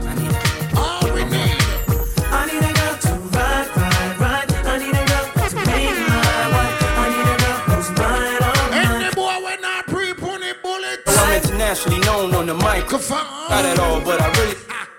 Internationally 11.75 12.01
known 12.01 12.35
on 12.35 12.47
the 12.47 12.55
microphone. 12.55 13.19
Not 13.49 13.65
at 13.65 13.79
all, 13.79 14.01
but 14.01 14.21
I 14.21 14.29
really. 14.39 14.94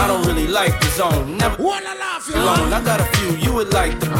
I 0.00 0.06
don't 0.06 0.26
really 0.26 0.48
like 0.48 0.80
the 0.80 0.86
zone. 0.86 1.36
Never 1.36 1.62
alone. 1.62 2.72
I 2.72 2.82
got 2.82 3.00
a 3.00 3.04
few 3.16 3.36
you 3.36 3.52
would 3.52 3.72
like 3.72 3.98
them. 4.00 4.12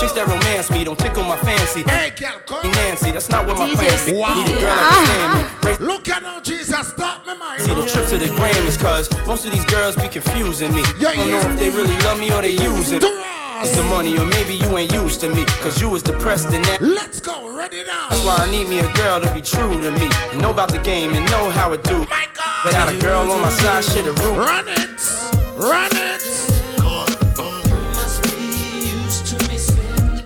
Chicks 0.00 0.12
that 0.12 0.26
romance 0.26 0.70
me 0.70 0.84
don't 0.84 0.98
tickle 0.98 1.22
my 1.22 1.36
fancy. 1.36 1.82
Hey, 1.82 2.12
girl, 2.18 2.40
come 2.46 2.70
Nancy, 2.72 3.10
that's 3.10 3.28
not 3.28 3.46
what 3.46 3.58
my 3.58 3.68
plans 3.74 4.06
be. 4.06 4.12
Wow. 4.12 4.34
Need 4.34 4.56
a 4.56 4.60
girl 4.60 4.74
that 4.76 4.88
can 4.88 5.20
ah. 5.20 5.58
stand 5.60 5.80
me. 5.80 5.86
Look 5.86 6.08
at 6.08 6.22
how 6.22 6.40
Jesus 6.40 6.88
stop 6.88 7.26
me, 7.26 7.36
man. 7.38 7.60
See 7.60 7.74
the 7.74 7.86
trip 7.86 8.08
to 8.08 8.18
the 8.18 8.26
Grammys, 8.36 8.78
cause 8.80 9.10
most 9.26 9.44
of 9.44 9.52
these 9.52 9.64
girls 9.66 9.96
be 9.96 10.08
confusing 10.08 10.72
me. 10.74 10.80
I 10.80 11.14
don't 11.14 11.30
know 11.30 11.40
if 11.40 11.58
they 11.58 11.70
really 11.70 11.96
love 11.98 12.18
me 12.18 12.32
or 12.32 12.40
they 12.42 12.52
using 12.52 13.00
It's 13.60 13.74
the 13.74 13.82
money, 13.84 14.18
or 14.18 14.26
maybe 14.26 14.54
you 14.54 14.76
ain't 14.76 14.92
used 14.92 15.20
to 15.20 15.28
me, 15.34 15.44
cause 15.62 15.80
you 15.80 15.88
was 15.88 16.02
depressed 16.02 16.52
in 16.52 16.62
that. 16.62 16.80
Let's 16.82 17.20
go, 17.20 17.56
ready 17.56 17.84
now. 17.84 18.08
That's 18.10 18.24
why 18.24 18.36
I 18.36 18.50
need 18.50 18.68
me 18.68 18.80
a 18.80 18.92
girl 18.92 19.20
to 19.20 19.32
be 19.32 19.40
true 19.40 19.80
to 19.80 19.90
me, 19.92 20.08
and 20.30 20.42
know 20.42 20.50
about 20.50 20.70
the 20.70 20.78
game 20.78 21.14
and 21.14 21.24
know 21.30 21.50
how 21.50 21.72
it 21.72 21.82
do. 21.84 22.00
Without 22.64 22.92
a 22.92 22.98
girl 22.98 23.30
on 23.30 23.40
my 23.40 23.48
side, 23.50 23.84
shit 23.84 24.06
a 24.06 24.12
root. 24.12 24.36
Run 24.36 24.68
it, 24.68 25.00
run 25.56 25.90
it. 25.92 26.22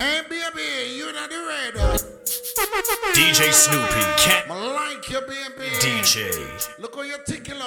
Hey, 0.00 0.22
baby, 0.28 0.96
you 0.96 1.12
not 1.12 1.30
the 1.30 1.38
red. 1.46 1.74
DJ 3.14 3.52
Snoopy, 3.52 4.02
Cat 4.18 4.50
I 4.50 4.54
like 4.74 5.08
you, 5.08 5.20
baby. 5.20 5.70
DJ. 5.78 6.78
Look 6.80 6.96
how 6.96 7.02
you 7.02 7.16
tickle 7.26 7.62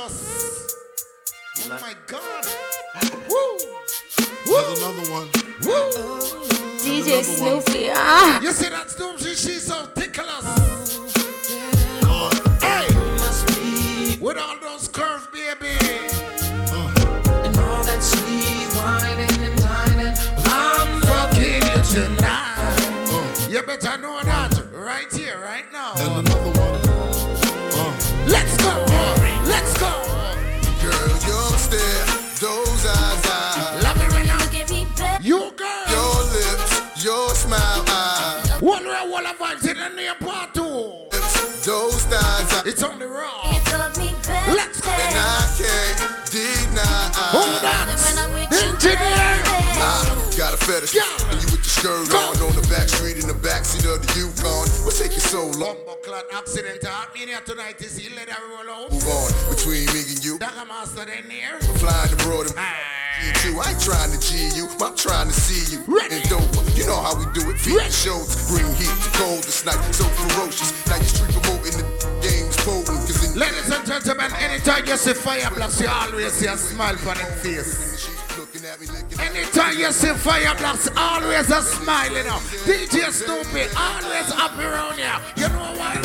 us. 1.57 1.67
Oh 1.69 1.79
my 1.81 1.95
God. 2.07 2.45
Woo. 3.29 3.57
There's 4.45 4.79
another 4.79 5.11
one. 5.11 5.27
Woo. 5.63 5.91
DJ 6.79 7.23
Snoopy. 7.23 7.89
Ah. 7.91 8.41
You 8.41 8.51
see 8.51 8.69
that 8.69 8.89
Snoop? 8.89 9.19
She, 9.19 9.35
she's 9.35 9.63
so 9.63 9.85
ticklish. 9.95 10.27
Hey. 12.61 12.87
With 14.19 14.37
all 14.37 14.59
those 14.59 14.87
curves, 14.87 15.27
baby. 15.27 15.77
And 17.43 17.57
all 17.57 17.83
that 17.83 18.01
sweet 18.01 18.67
whining 18.77 19.29
and 19.43 19.57
dining. 19.59 20.15
I'm 20.45 21.01
fucking 21.01 21.61
you 21.61 21.83
tonight. 21.93 23.49
You 23.49 23.61
better 23.63 23.97
know 23.99 24.21
that 24.23 24.63
right 24.73 25.11
here, 25.13 25.39
right 25.39 25.65
now. 25.71 25.93
it's 42.74 42.82
only 42.82 43.05
wrong. 43.05 43.53
Let's 44.49 44.82
go. 44.82 44.89
And 44.89 45.13
I 45.13 45.45
can't 45.53 46.26
deny. 46.34 47.13
Hold 47.30 47.61
on. 47.61 47.86
Engineer. 48.49 49.45
I 49.78 50.34
got 50.36 50.53
a 50.53 50.57
fetish. 50.57 50.95
Yeah. 50.95 51.05
And 51.30 51.38
you 51.38 51.53
with 51.53 51.61
your 51.61 51.78
skirt 51.78 52.09
go. 52.09 52.17
on 52.17 52.49
on 52.49 52.55
the 52.57 52.65
back 52.74 52.89
street 52.89 53.21
in 53.21 53.28
the 53.30 53.38
backseat 53.38 53.86
of 53.86 54.01
the 54.01 54.09
Yukon. 54.17 54.65
What's 54.86 54.99
taking 54.99 55.19
so 55.19 55.45
long? 55.61 55.78
Bumbleclot 55.86 56.34
accident 56.34 56.82
I'm 56.89 57.13
in 57.21 57.30
here 57.30 57.41
tonight. 57.45 57.80
Is 57.80 57.95
he 57.95 58.09
let 58.15 58.28
everyone 58.30 58.65
roll 58.65 58.86
out? 58.86 58.91
Move 58.91 59.05
on 59.05 59.30
between 59.53 59.86
me 59.93 60.01
and 60.09 60.26
you. 60.26 60.39
Dagger 60.39 60.65
master 60.65 61.05
in 61.05 61.30
here. 61.30 61.53
I'm 61.53 61.78
flying 61.78 62.13
abroad 62.13 62.47
and. 62.47 62.55
Ah. 62.57 63.03
Too. 63.39 63.55
I 63.55 63.71
ain't 63.71 63.80
trying 63.80 64.11
to 64.11 64.19
G 64.19 64.49
you, 64.57 64.67
but 64.78 64.91
I'm 64.91 64.97
trying 64.97 65.28
to 65.28 65.34
see 65.34 65.63
you. 65.71 65.80
Ready. 65.88 66.15
And 66.15 66.30
Dover, 66.30 66.69
you 66.76 66.86
know 66.86 66.99
how 66.99 67.15
we 67.15 67.24
do 67.32 67.47
it. 67.51 67.57
Feet 67.57 67.80
shows, 67.88 68.36
bring 68.51 68.67
heat, 68.76 68.91
cold 69.15 69.43
this 69.43 69.63
night, 69.63 69.80
so 69.95 70.03
ferocious. 70.03 70.74
Now 70.88 70.97
you're 70.97 71.05
street 71.05 71.32
promoting 71.32 71.78
the 71.78 71.92
Ladies 73.36 73.67
and 73.71 73.84
gentlemen, 73.84 74.31
anytime 74.34 74.86
you 74.86 74.95
see 74.95 75.13
fire 75.13 75.49
blocks, 75.55 75.81
you 75.81 75.88
always 75.88 76.34
see 76.34 76.45
a 76.45 76.55
smile 76.55 76.95
on 77.09 77.17
his 77.17 77.41
face. 77.41 78.07
Anytime 79.19 79.79
you 79.79 79.91
see 79.91 80.13
fire 80.13 80.55
blocks, 80.55 80.88
always 80.95 81.49
a 81.49 81.61
smile, 81.63 82.11
you 82.11 82.23
know. 82.25 82.38
DJ 82.63 83.09
Snoopy, 83.11 83.75
always 83.75 84.31
up 84.34 84.55
around 84.59 84.97
here. 84.99 85.19
You 85.36 85.49
know 85.49 85.73
why? 85.79 85.95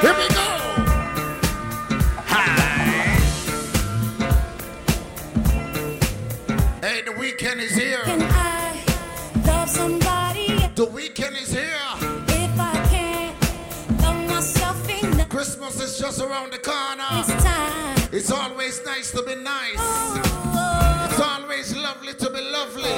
Here 0.00 0.14
we 0.14 0.28
go. 0.28 0.46
Hi. 2.28 2.44
Hey, 6.80 7.02
the 7.02 7.12
weekend 7.18 7.60
is 7.60 7.74
here. 7.74 8.47
The 10.78 10.84
weekend 10.84 11.36
is 11.36 11.50
here. 11.50 11.76
If 12.28 12.60
I 12.60 12.86
can 12.88 13.34
love 14.00 14.28
myself 14.28 14.88
enough. 14.88 15.28
Christmas 15.28 15.80
is 15.80 15.98
just 15.98 16.20
around 16.20 16.52
the 16.52 16.58
corner. 16.58 17.02
It's 17.14 17.42
time. 17.42 18.08
It's 18.12 18.30
always 18.30 18.80
nice 18.86 19.10
to 19.10 19.24
be 19.24 19.34
nice. 19.34 19.74
Oh, 19.76 20.22
oh. 20.24 20.52
oh. 20.54 21.08
It's 21.10 21.20
always 21.20 21.76
lovely 21.76 22.14
to 22.14 22.30
be 22.30 22.40
lovely. 22.42 22.94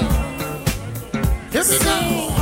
Here 1.52 1.64
we 1.70 1.78
go. 1.78 2.39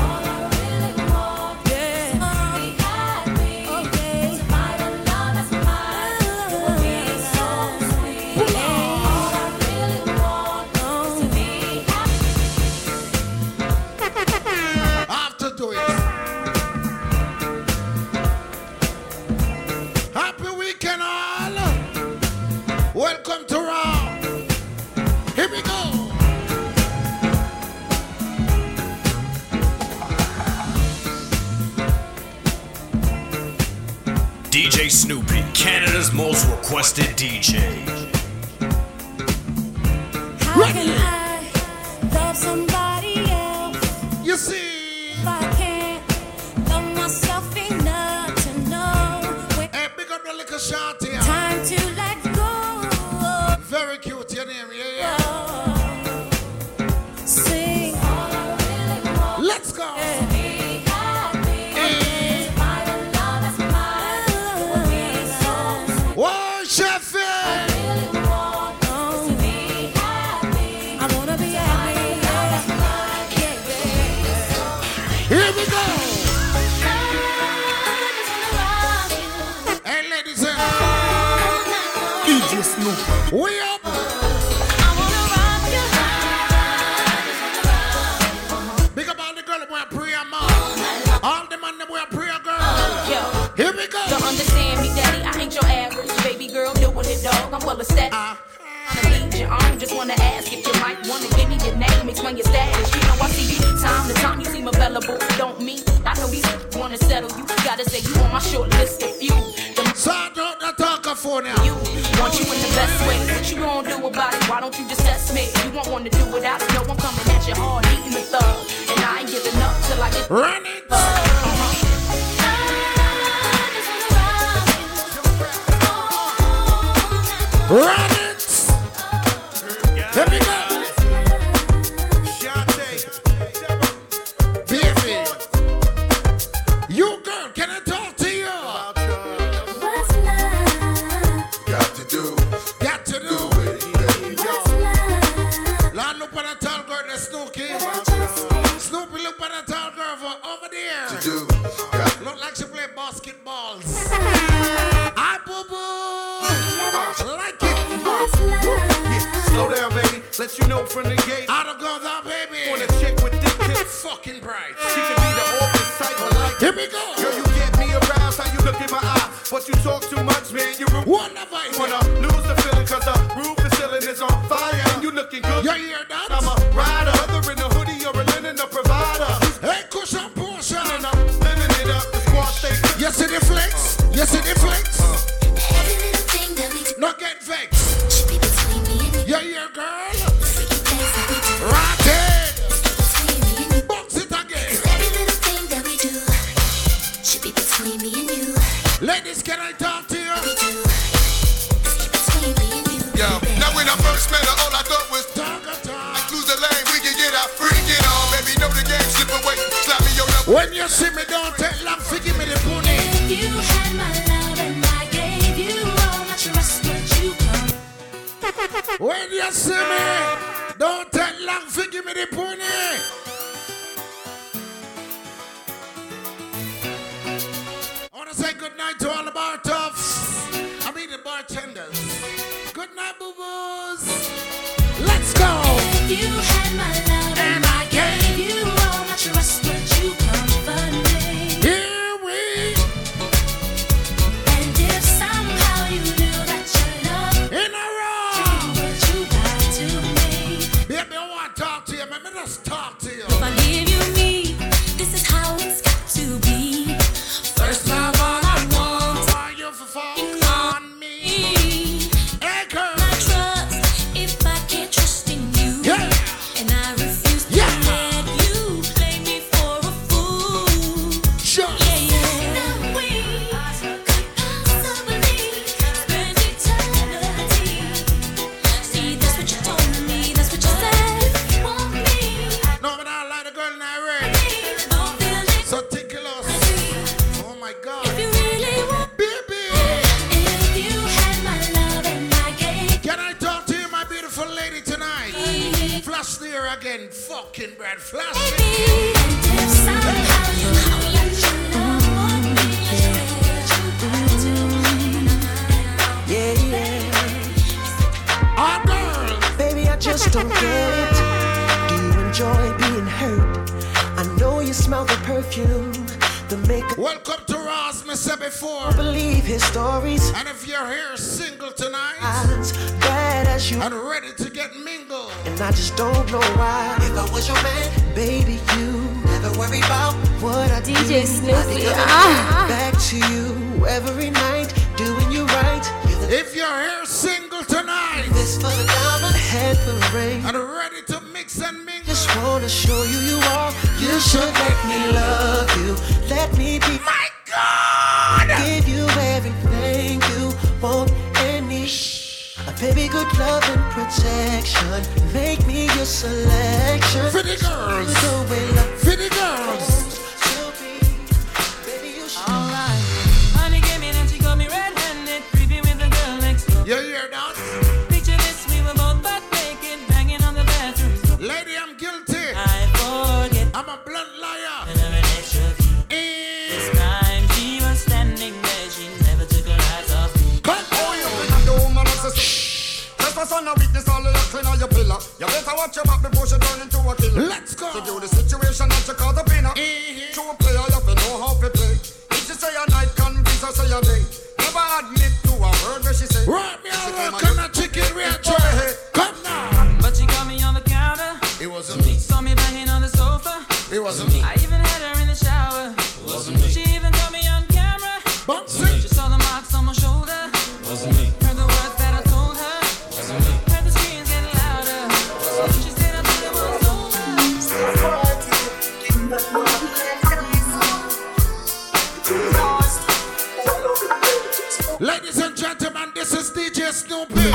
for 383.39 383.47
son 383.47 383.69
of 383.69 383.79
weakness, 383.79 384.09
all 384.09 384.19
of 384.19 384.35
your 384.35 384.47
clean 384.51 384.67
your 384.79 384.89
pillar. 384.89 385.19
You 385.39 385.47
better 385.47 385.75
watch 385.77 385.95
your 385.95 386.05
back 386.05 386.23
before 386.23 386.47
she 386.47 386.59
turn 386.59 386.83
into 386.83 386.99
a 386.99 387.15
killer. 387.15 387.47
Let's 387.47 387.75
go. 387.75 387.87
To 387.93 388.01
view 388.03 388.19
the 388.19 388.27
situation 388.27 388.89
that 388.89 389.07
you 389.07 389.15
call 389.15 389.33
the 389.33 389.45
pinner. 389.45 389.71
Mm-hmm. 389.79 390.35
True 390.35 390.55
player, 390.59 390.83
you 390.83 390.95
have 390.99 391.07
to 391.07 391.15
know 391.15 391.39
how 391.39 391.55
to 391.55 391.71
play. 391.71 391.95
If 392.35 392.43
she 392.47 392.55
say 392.59 392.75
a 392.75 392.83
night, 392.91 393.15
convince 393.15 393.63
her 393.63 393.71
say 393.71 393.87
a 393.95 394.01
day. 394.03 394.23
Never 394.59 394.85
admit 394.99 395.33
to 395.47 395.55
a 395.55 395.71
word 395.87 396.03
where 396.03 396.15
she 396.19 396.27
say. 396.27 396.43
Right, 396.51 396.83
me 396.83 396.91
a 396.91 397.31
rock 397.31 397.43
and 397.47 397.63
a 397.63 397.69
chicken 397.71 398.11
real 398.17 398.35
tray. 398.43 398.91
Come 399.15 399.39
now. 399.47 399.87
But 400.03 400.17
she 400.17 400.27
got 400.27 400.47
me 400.51 400.59
on 400.63 400.75
the 400.75 400.83
counter. 400.83 401.39
It 401.63 401.71
wasn't 401.71 402.05
me. 402.07 402.19
Saw 402.19 402.41
me 402.41 402.55
banging 402.55 402.91
on 402.91 403.03
the 403.03 403.09
sofa. 403.09 403.63
It 403.95 404.03
wasn't 404.03 404.35
me. 404.35 404.43
I 404.43 404.59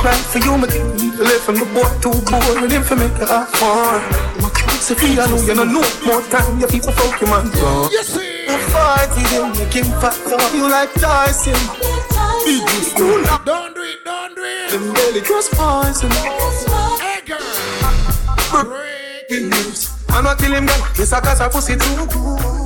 plan 0.04 0.20
for 0.28 0.38
you, 0.44 0.52
my 0.60 0.68
dear. 0.68 0.84
Live 1.16 1.40
from 1.40 1.56
the 1.56 1.64
boy 1.72 1.88
too 2.04 2.12
bored 2.28 2.60
with 2.60 2.72
him 2.76 2.84
for 2.84 2.96
make 2.96 3.16
her 3.16 3.24
have 3.24 3.48
fun. 3.56 4.04
My 4.44 4.52
kids, 4.52 4.90
if 4.92 5.00
you 5.00 5.16
know, 5.16 5.40
you're 5.48 5.56
no 5.56 5.64
more 5.64 6.20
time, 6.28 6.60
your 6.60 6.68
people 6.68 6.92
Pokemon 6.92 7.48
gone. 7.56 7.88
Yes, 7.90 8.12
sir. 8.12 8.20
The 8.20 8.56
party, 8.68 9.24
they 9.32 9.40
making 9.56 9.88
factor, 10.04 10.36
you 10.52 10.68
like 10.68 10.92
Tyson. 11.00 11.56
Big 12.44 12.68
school. 12.84 13.24
Don't 13.48 13.74
do 13.74 13.80
it, 13.80 14.04
don't 14.04 14.36
do 14.36 14.44
it. 14.44 14.70
The 14.72 14.78
belly 14.92 15.22
cross 15.24 15.48
poison. 15.56 16.12
Hey, 17.00 17.24
girl. 17.24 17.40
Breaking 18.68 19.48
news. 19.48 19.88
I'm 20.10 20.24
not 20.24 20.36
killing 20.38 20.66
them, 20.66 20.80
it's 21.00 21.12
a 21.12 21.20
cause 21.20 21.40
I 21.40 21.48
pussy 21.48 21.76
too. 21.76 22.63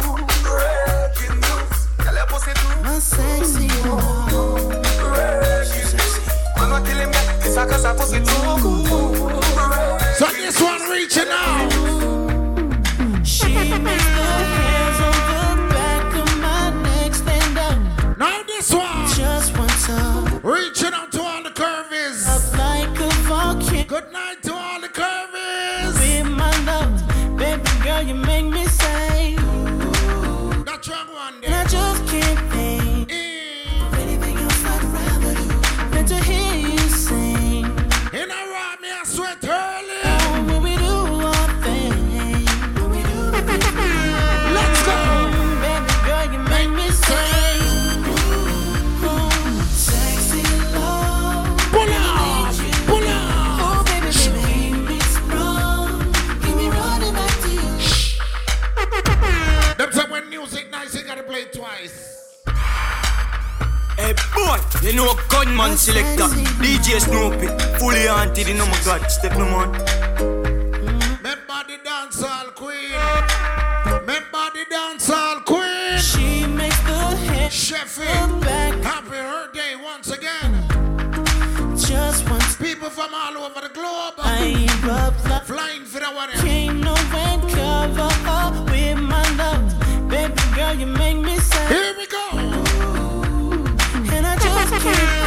So 7.59 7.65
this 10.27 10.61
one 10.63 10.81
reaching 10.89 11.27
out. 11.29 11.73
She 13.27 13.49
makes 13.49 14.05
the 14.05 14.21
on 15.35 15.57
the 15.57 15.67
back 15.75 16.15
of 16.15 16.39
my 16.39 16.71
neck 16.85 17.17
stand 17.17 17.59
up. 17.59 17.77
Now 18.17 18.45
this 18.45 18.73
one. 18.73 19.09
Just 19.09 19.59
one 19.59 19.67
time. 19.69 20.37
Uh, 20.37 20.41
reaching 20.49 20.95
out 20.95 21.11
to 21.11 21.21
all 21.21 21.43
the 21.43 21.51
curvies. 21.51 22.29
Like 22.57 22.97
Good 23.89 24.13
night. 24.13 24.38
Boy, 64.39 64.61
you 64.83 64.93
know 64.93 65.15
gunman 65.29 65.77
selector. 65.77 66.29
DJ 66.63 67.01
Snoopy, 67.01 67.49
fully 67.79 68.07
anti 68.07 68.43
you 68.43 68.55
know 68.55 68.67
my 68.67 68.81
god, 68.85 69.11
step 69.11 69.37
no 69.37 69.45
man. 69.45 69.73
Member 71.27 71.61
the 71.69 71.77
dancehall 71.89 72.55
queen. 72.55 72.93
Member 74.07 74.47
the 74.55 74.65
dancehall 74.75 75.45
queen. 75.45 75.99
She 75.99 76.47
makes 76.47 76.81
the 76.83 77.17
hit. 77.17 77.53
Sheffield, 77.53 78.45
happy 78.85 79.17
her 79.17 79.51
day 79.53 79.75
once 79.75 80.11
again. 80.13 80.53
Just 81.77 82.31
once. 82.31 82.55
People 82.57 82.91
from 82.91 83.13
all 83.15 83.37
over 83.39 83.61
the 83.61 83.73
globe. 83.75 84.15
I 84.19 84.69
love. 84.87 85.17
Flying 85.47 85.85
for 85.85 85.99
the 86.01 86.11
water. 86.15 86.33
Can't 86.47 86.81
no 86.81 86.95
one 86.95 87.41
cover 87.51 88.11
up 88.29 88.55
with 88.71 88.99
my 88.99 89.27
love. 89.37 90.09
Baby 90.09 90.35
girl, 90.55 90.75
you 90.75 90.87
make 90.87 91.19
me 91.19 91.38
Bye. 94.85 95.09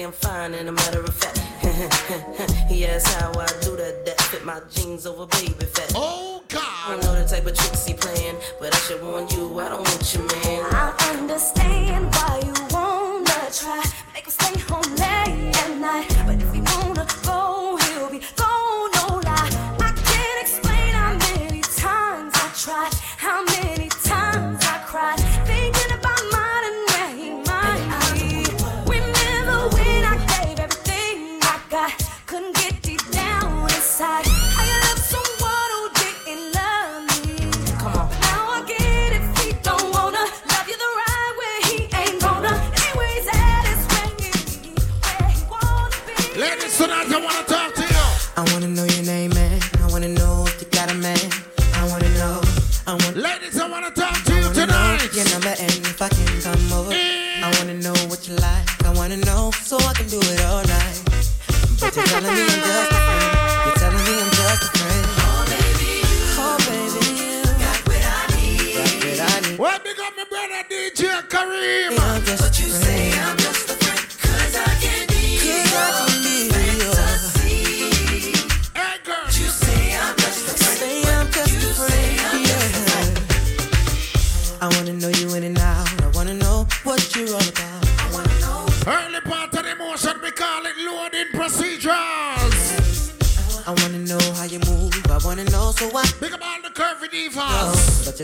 say 0.00 0.04
I'm 0.04 0.12
fine, 0.12 0.54
and 0.54 0.68
a 0.68 0.72
matter 0.72 1.00
of 1.00 1.14
fact, 1.14 1.38
he 2.68 2.86
asked 2.86 3.08
how 3.18 3.30
I 3.32 3.46
do 3.60 3.76
that. 3.76 4.04
That 4.06 4.20
fit 4.20 4.44
my 4.44 4.60
jeans 4.70 5.06
over 5.06 5.26
baby 5.26 5.66
fat. 5.66 5.92
Oh 5.94 6.42
God! 6.48 6.62
I 6.62 6.96
know 7.02 7.14
the 7.14 7.26
type 7.28 7.46
of 7.46 7.54
tricks 7.56 7.86
he 7.86 7.94
playing, 7.94 8.36
but 8.58 8.74
I 8.74 8.78
should 8.78 9.02
warn 9.02 9.28
you, 9.30 9.58
I 9.60 9.68
don't 9.68 9.82
want 9.82 10.14
you, 10.14 10.20
man. 10.20 10.49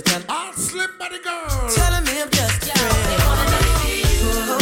can 0.06 0.22
all 0.28 0.52
slim 0.52 0.90
girl. 0.98 1.70
Telling 1.74 2.04
me 2.04 2.22
I'm 2.22 2.30
just 2.30 2.66
a 2.66 2.72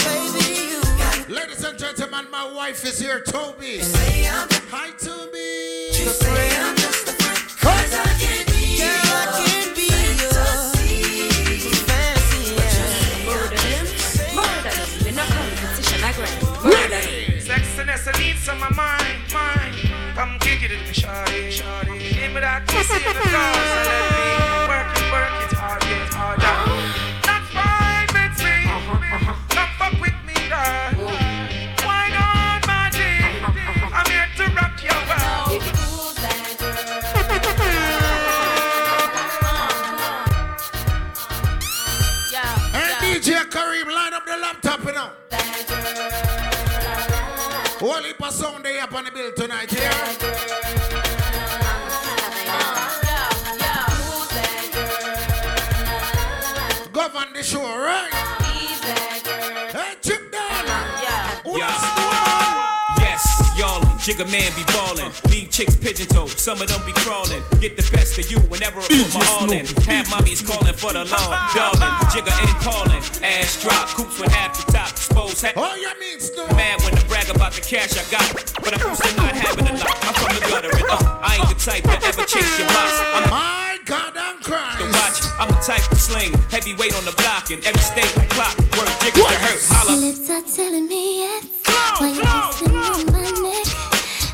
friend. 0.03 1.31
Ladies 1.31 1.65
and 1.65 1.79
gentlemen, 1.79 2.27
my 2.31 2.51
wife 2.53 2.85
is 2.85 2.99
here, 2.99 3.21
Toby. 3.21 3.81
Hi, 4.71 4.91
Toby. 4.99 5.93
Say 5.93 6.57
I'm 6.59 6.77
just 6.77 7.09
a 7.09 7.13
friend. 7.13 7.39
Cause 7.61 7.95
I 7.95 8.05
can't 8.19 8.47
be 8.49 8.79
Girl, 8.79 8.89
I 8.89 9.27
can't 9.47 9.77
be 9.77 9.95
mine. 18.77 19.21
Mine. 19.33 19.75
Come 20.15 20.39
kick 20.39 20.63
it 20.63 20.73
in 20.73 20.85
the 20.87 20.93
shawty. 20.93 21.51
Give 22.15 22.33
me 22.33 22.41
that 22.41 22.63
in 22.69 23.15
the 23.15 23.31
car. 23.31 23.94
little 48.05 48.05
heap 48.05 48.27
of 48.27 48.33
sound 48.33 48.65
they 48.65 48.79
up 48.79 48.95
on 48.95 49.05
the 49.05 49.11
bill 49.11 49.33
tonight, 49.33 49.73
yeah? 49.73 49.91
Uh. 56.79 56.87
Govern 56.93 57.33
the 57.33 57.43
show, 57.43 57.63
right? 57.63 58.24
Jigga 64.05 64.29
man 64.29 64.53
be 64.53 64.61
ballin', 64.69 65.09
Me 65.33 65.49
chicks 65.49 65.77
pigeon 65.81 66.05
toed, 66.05 66.29
some 66.29 66.61
of 66.61 66.69
them 66.69 66.85
be 66.85 66.93
crawlin'. 66.93 67.41
Get 67.57 67.73
the 67.73 67.89
best 67.89 68.19
of 68.21 68.29
you 68.31 68.37
whenever 68.53 68.77
I 68.77 68.85
put 68.85 69.15
my 69.17 69.25
all 69.41 69.49
in. 69.49 69.65
Half 69.89 70.13
mommies 70.13 70.45
callin' 70.45 70.77
for 70.77 70.93
the 70.93 71.09
law. 71.09 71.33
darling. 71.57 71.89
Jigga 72.13 72.29
ain't 72.45 72.61
callin', 72.61 73.01
ass 73.25 73.65
drop, 73.65 73.89
coops 73.97 74.21
with 74.21 74.29
half 74.29 74.61
the 74.61 74.73
top, 74.73 74.91
Exposed 74.93 75.41
half. 75.41 75.57
Oh, 75.57 75.73
you 75.81 75.89
mean 75.97 76.21
Snoop? 76.21 76.53
Mad 76.53 76.85
when 76.85 76.93
I 76.93 77.03
brag 77.09 77.33
about 77.33 77.57
the 77.57 77.65
cash 77.65 77.97
I 77.97 78.05
got, 78.13 78.29
but 78.61 78.77
I'm 78.77 78.93
still 78.93 79.17
not 79.17 79.33
having 79.33 79.73
a 79.73 79.73
lot. 79.73 79.97
I'm 80.05 80.13
from 80.21 80.37
the 80.37 80.43
gutter 80.53 80.73
and 80.77 80.85
uh, 80.85 81.25
I 81.25 81.41
ain't 81.41 81.49
the 81.49 81.57
type 81.57 81.85
to 81.89 81.97
ever 82.05 82.29
chase 82.29 82.59
your 82.61 82.69
box. 82.69 82.93
I'm 83.09 83.25
my 83.33 83.79
God, 83.89 84.13
I'm 84.21 84.37
crying. 84.45 84.85
The 84.85 84.93
watch, 85.01 85.25
I'm 85.41 85.49
a 85.49 85.57
type 85.65 85.81
to 85.81 85.97
sling 85.97 86.37
heavyweight 86.53 86.93
on 86.93 87.09
the 87.09 87.17
block 87.17 87.49
and 87.49 87.65
every 87.65 87.81
state 87.81 88.13
I 88.21 88.29
clock. 88.29 88.53
Work 88.77 88.93
jigga 89.01 89.25
to 89.33 89.37
hurt, 89.49 89.65
holla. 89.73 89.97
Your 89.97 90.13
lips 90.13 90.29
are 90.29 90.45
telling 90.45 90.89
me 90.93 91.25
yes. 91.25 91.65
Why 91.65 92.13
you 92.13 92.21
kissing 92.53 92.69
me, 92.69 93.13
my 93.13 93.44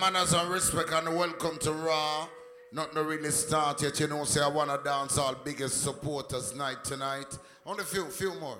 go. 0.00 0.24
some 0.24 0.50
respect 0.50 0.92
and 0.92 1.14
welcome 1.14 1.58
to 1.58 1.72
Raw. 1.72 2.26
Not 2.72 2.94
no 2.94 3.02
really 3.02 3.30
start 3.30 3.82
yet, 3.82 4.00
you 4.00 4.06
know. 4.06 4.24
Say 4.24 4.40
I 4.40 4.48
wanna 4.48 4.78
dance 4.82 5.18
all 5.18 5.34
biggest 5.34 5.82
supporters 5.82 6.54
night 6.54 6.82
tonight. 6.84 7.36
Only 7.66 7.84
few, 7.84 8.06
few 8.06 8.34
more. 8.40 8.58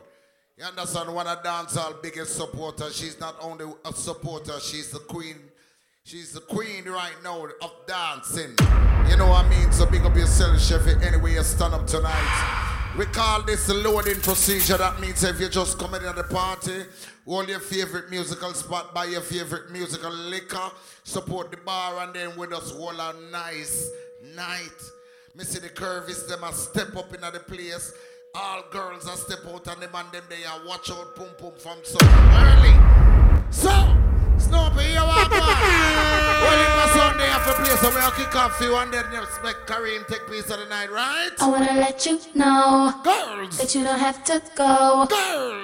You 0.58 0.64
understand? 0.64 1.14
Wanna 1.14 1.40
dance 1.42 1.76
all 1.76 1.94
biggest 1.94 2.36
supporter. 2.36 2.90
She's 2.92 3.18
not 3.18 3.36
only 3.40 3.72
a 3.84 3.92
supporter, 3.92 4.60
she's 4.60 4.90
the 4.90 4.98
queen. 4.98 5.36
She's 6.04 6.32
the 6.32 6.40
queen 6.40 6.84
right 6.84 7.16
now 7.22 7.46
of 7.62 7.72
dancing. 7.86 8.54
You 9.08 9.16
know 9.16 9.28
what 9.28 9.46
I 9.46 9.48
mean? 9.48 9.72
So 9.72 9.86
big 9.86 10.04
up 10.04 10.16
yourself, 10.16 10.60
Chef. 10.60 10.86
Anyway, 11.02 11.32
you 11.32 11.42
stand 11.42 11.74
up 11.74 11.86
tonight. 11.86 12.79
We 12.98 13.06
call 13.06 13.42
this 13.42 13.66
the 13.68 13.74
loading 13.74 14.20
procedure. 14.20 14.76
That 14.76 15.00
means 15.00 15.22
if 15.22 15.38
you're 15.38 15.48
just 15.48 15.78
coming 15.78 16.00
to 16.00 16.12
the 16.12 16.24
party, 16.24 16.82
hold 17.24 17.48
your 17.48 17.60
favorite 17.60 18.10
musical 18.10 18.52
spot, 18.52 18.92
buy 18.92 19.04
your 19.06 19.20
favorite 19.20 19.70
musical 19.70 20.10
liquor, 20.12 20.70
support 21.04 21.50
the 21.50 21.56
bar, 21.58 22.02
and 22.02 22.12
then 22.12 22.36
with 22.36 22.52
us 22.52 22.72
hold 22.72 22.96
a 22.98 23.14
nice 23.30 23.88
night. 24.34 24.90
See 25.38 25.58
the 25.58 25.70
curvies, 25.70 26.28
them 26.28 26.44
a 26.44 26.52
step 26.52 26.94
up 26.96 27.14
in 27.14 27.22
the 27.22 27.40
place. 27.40 27.94
All 28.34 28.62
girls 28.70 29.08
are 29.08 29.16
step 29.16 29.38
out 29.46 29.66
and 29.68 29.80
them 29.80 29.90
and 29.94 30.12
them 30.12 30.24
they 30.28 30.44
are 30.44 30.60
watch 30.66 30.90
out 30.90 31.16
pum 31.16 31.28
pum 31.38 31.52
from 31.58 31.78
so 31.82 31.98
early. 32.04 32.74
So, 33.50 33.70
Snoopy, 34.36 34.84
you 34.84 35.00
it 35.00 35.79
after 37.40 37.62
play, 37.62 37.76
so 37.76 37.90
we'll 37.94 38.10
kick 38.12 38.34
off 38.36 38.60
you 38.60 38.76
and 38.76 38.92
then 38.92 39.04
you 39.12 39.22
expect 39.22 39.66
Karim 39.66 40.04
take 40.08 40.26
piece 40.28 40.50
of 40.50 40.58
the 40.58 40.66
night, 40.66 40.90
right? 40.90 41.30
I 41.40 41.48
wanna 41.48 41.72
let 41.74 42.04
you 42.06 42.20
know 42.34 42.92
Girls. 43.02 43.56
that 43.58 43.74
you 43.74 43.82
don't 43.82 43.98
have 43.98 44.22
to 44.24 44.42
go. 44.54 45.06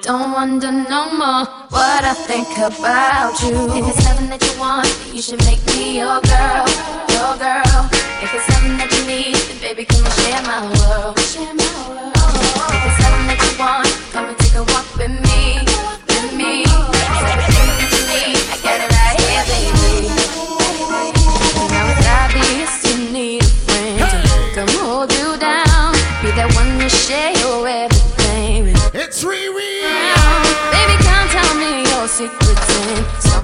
Don't 0.03 0.33
wonder 0.33 0.73
no 0.73 1.11
more 1.11 1.45
what 1.69 2.05
I 2.05 2.15
think 2.15 2.49
about 2.59 3.41
you. 3.43 3.57
If 3.77 3.89
it's 3.89 4.05
something 4.05 4.29
that 4.29 4.43
you 4.43 4.59
want, 4.59 4.89
you 5.13 5.21
should 5.21 5.43
make 5.45 5.65
me 5.67 5.99
your 5.99 6.21
girl, 6.21 6.67
your 7.13 7.35
girl. 7.37 7.81
If 8.23 8.33
it's 8.35 8.47
something 8.53 8.77
that 8.79 8.91
you 8.97 9.03
need, 9.07 9.37
then 9.37 9.59
baby, 9.61 9.85
come 9.85 10.05
and 10.05 10.15
share 10.15 10.43
my 10.43 10.61
world. 10.81 11.19
Share 11.21 11.55
my 11.55 11.71
world. 11.89 12.13
If 12.73 12.83
it's 12.89 12.99
something 13.05 13.27
that 13.29 13.41
you 13.45 13.53
want, 13.61 13.89
come 14.13 14.27
and 14.31 14.39
take 14.39 14.55
a 14.55 14.65
walk 14.73 14.87
with 14.97 15.15
me, 15.29 15.61
with 16.09 16.33
me. 16.37 16.96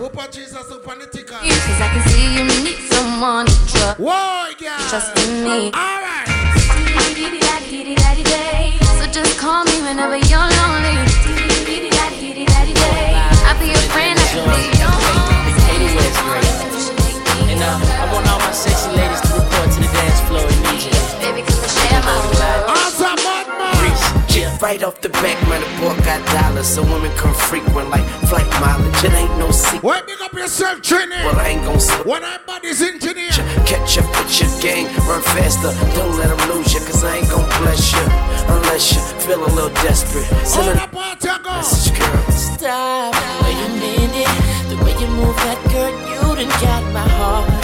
And 0.03 1.55
stop. 1.63 1.71
Cause 1.71 1.81
I 1.81 1.89
can 1.95 2.03
see 2.11 2.35
you 2.35 2.45
need 2.65 2.79
someone 2.91 3.47
to 3.47 3.55
trust. 3.71 4.01
Whoa, 4.01 4.51
yeah. 4.59 4.77
Trust 4.91 5.17
in 5.23 5.45
me. 5.45 5.71
Alright. 5.71 6.27
So 8.99 9.07
just 9.11 9.39
call 9.39 9.65
me 9.65 9.79
whenever 9.83 10.17
you're 10.17 10.49
lonely. 10.59 10.99
I'll 13.47 13.59
be 13.59 13.67
your 13.67 13.85
friend, 13.95 14.19
I 14.19 14.27
can 14.27 14.43
be 14.51 14.63
your 14.75 14.91
Anyway, 15.71 16.03
it's 16.03 16.19
great. 16.19 16.51
And 17.53 17.63
uh, 17.63 17.79
I 18.03 18.13
want 18.13 18.27
all 18.29 18.39
my 18.41 18.51
sexy 18.51 18.91
ladies 18.97 19.21
to 19.21 19.35
report 19.39 19.71
to 19.71 19.79
the 19.79 19.91
dance 19.93 20.21
floor 20.27 20.43
immediately. 20.43 20.99
Baby, 21.21 21.43
come 21.47 21.63
and 21.63 21.71
share 21.71 22.03
my 22.03 22.19
world. 22.35 22.62
Yeah, 24.63 24.69
right 24.69 24.83
off 24.83 25.01
the 25.01 25.09
back, 25.09 25.41
man, 25.49 25.61
the 25.61 25.67
boy 25.81 25.97
got 26.05 26.25
dollars, 26.27 26.67
so 26.67 26.83
women 26.83 27.11
come 27.17 27.35
frequent 27.35 27.91
like 27.91 28.05
flight 28.29 28.47
mileage. 28.61 29.05
It 29.05 29.13
ain't 29.13 29.37
no 29.39 29.51
secret. 29.51 29.83
Wait, 29.83 30.07
big 30.07 30.21
up 30.21 30.33
yourself, 30.33 30.81
Trini. 30.81 31.25
Well, 31.25 31.37
I 31.37 31.49
ain't 31.49 31.65
gon' 31.65 31.81
slip. 31.81 32.07
When 32.07 32.23
I 32.25 32.39
body's 32.47 32.83
engineer. 32.83 33.31
Catch 33.67 33.99
up 33.99 34.09
with 34.17 34.41
your 34.41 34.51
gang, 34.61 34.87
run 35.09 35.23
faster. 35.23 35.73
Don't 35.97 36.17
let 36.17 36.29
them 36.29 36.55
lose 36.55 36.73
you, 36.75 36.81
cause 36.81 37.05
I 37.05 37.19
ain't 37.19 37.31
gon' 37.31 37.49
bless 37.63 37.93
you. 37.93 38.05
Unless 38.55 38.95
you 38.95 39.01
feel 39.21 39.43
a 39.45 39.51
little 39.51 39.75
desperate. 39.83 40.27
Send 40.47 40.79
a 40.79 40.89
message, 41.43 41.99
girl. 41.99 42.31
Stop, 42.31 43.15
wait 43.43 43.59
a 43.59 43.69
minute. 43.81 44.31
The 44.69 44.77
way 44.85 44.93
you 45.01 45.09
move 45.09 45.37
that 45.47 45.59
girl, 45.73 45.93
you 46.09 46.37
done 46.37 46.61
got 46.61 46.83
my 46.93 47.09
heart 47.09 47.23
all 47.23 47.47
in 47.47 47.55
it. 47.55 47.62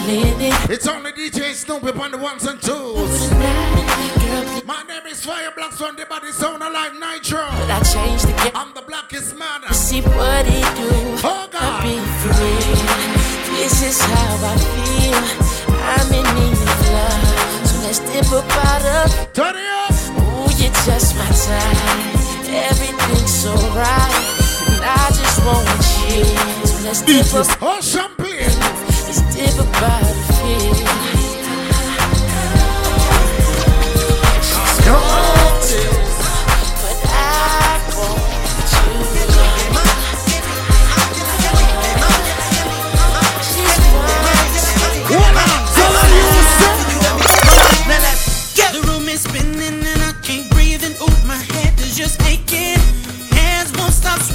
It's 0.00 0.86
only 0.86 1.10
DJ 1.12 1.52
Snoopy 1.54 1.90
on 1.98 2.12
the 2.12 2.18
ones 2.18 2.44
and 2.44 2.60
twos. 2.62 3.30
My 4.64 4.82
name 4.86 5.06
is 5.06 5.24
Fire 5.24 5.50
Blocks 5.56 5.80
on 5.80 5.96
the 5.96 6.06
body 6.06 6.30
sound 6.30 6.60
like 6.60 6.92
Nitro. 6.94 7.44
But 7.50 7.70
I 7.70 7.82
changed 7.82 8.28
the 8.28 8.32
game. 8.32 8.52
I'm 8.54 8.72
the 8.74 8.82
blackest 8.82 9.36
man. 9.36 9.62
You 9.68 9.74
See 9.74 10.00
what 10.00 10.46
he 10.46 10.60
do. 10.78 10.88
Oh, 11.24 11.48
god 11.50 11.62
I 11.62 11.82
be 11.82 11.98
free. 12.22 13.56
This 13.56 13.82
is 13.82 14.00
how 14.00 14.38
I 14.38 14.56
feel. 14.70 15.74
I'm 15.82 16.12
in 16.14 16.26
need 16.36 16.52
of 16.52 16.90
love. 16.94 17.66
So 17.66 17.76
let's 17.82 17.98
dip 17.98 18.32
up 18.32 18.48
out 18.66 18.84
of. 19.02 19.32
Turn 19.32 19.56
it 19.56 19.66
up. 19.82 19.94
Ooh, 20.14 20.46
you're 20.62 20.72
just 20.86 21.16
my 21.16 21.26
type. 21.26 22.48
Everything's 22.48 23.34
so 23.34 23.52
right. 23.74 24.14
And 24.68 24.84
I 24.84 25.08
just 25.10 25.44
want 25.44 25.66
you. 26.06 26.24
So 26.66 26.84
let's 26.84 27.02
dip 27.02 27.34
up. 27.34 27.58
Oh, 27.60 27.80
champagne. 27.80 28.87
Up 29.08 29.82
out 29.82 30.02
of 30.02 30.40
here. 30.42 30.98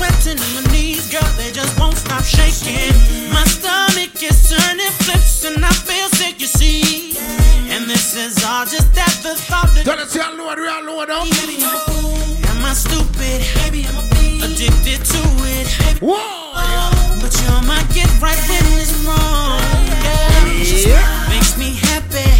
Sweating, 0.03 0.39
my 0.55 0.71
knees, 0.71 1.09
girl, 1.11 1.23
they 1.37 1.51
just 1.51 1.79
won't 1.79 1.95
stop 1.95 2.23
shaking. 2.23 2.93
My 3.31 3.43
stomach 3.45 4.21
is 4.21 4.49
turning 4.49 4.91
flips 5.03 5.45
and 5.45 5.63
I 5.63 5.71
feel 5.71 6.07
sick, 6.09 6.39
you 6.41 6.47
see. 6.47 7.17
And 7.69 7.89
this 7.89 8.15
is 8.15 8.43
all 8.43 8.65
just 8.65 8.97
at 8.97 9.15
the 9.23 9.35
thought 9.35 9.69
that. 9.75 9.85
Tell 10.11 10.35
Lord, 10.35 10.59
real 10.59 10.83
Lord, 10.83 11.09
oh. 11.11 11.23
Am 12.49 12.65
I 12.65 12.73
stupid? 12.73 13.41
Baby, 13.63 13.87
I'm 13.87 14.51
addicted 14.51 15.03
to 15.05 15.23
it. 15.57 15.67
Whoa! 16.01 16.51
But 17.21 17.33
you're 17.41 17.63
my 17.63 17.81
get 17.93 18.09
right 18.21 18.37
when 18.49 18.65
it's 18.79 18.93
wrong. 19.05 19.59
Yeah. 20.63 21.29
Makes 21.29 21.57
me 21.57 21.73
happy. 21.73 22.32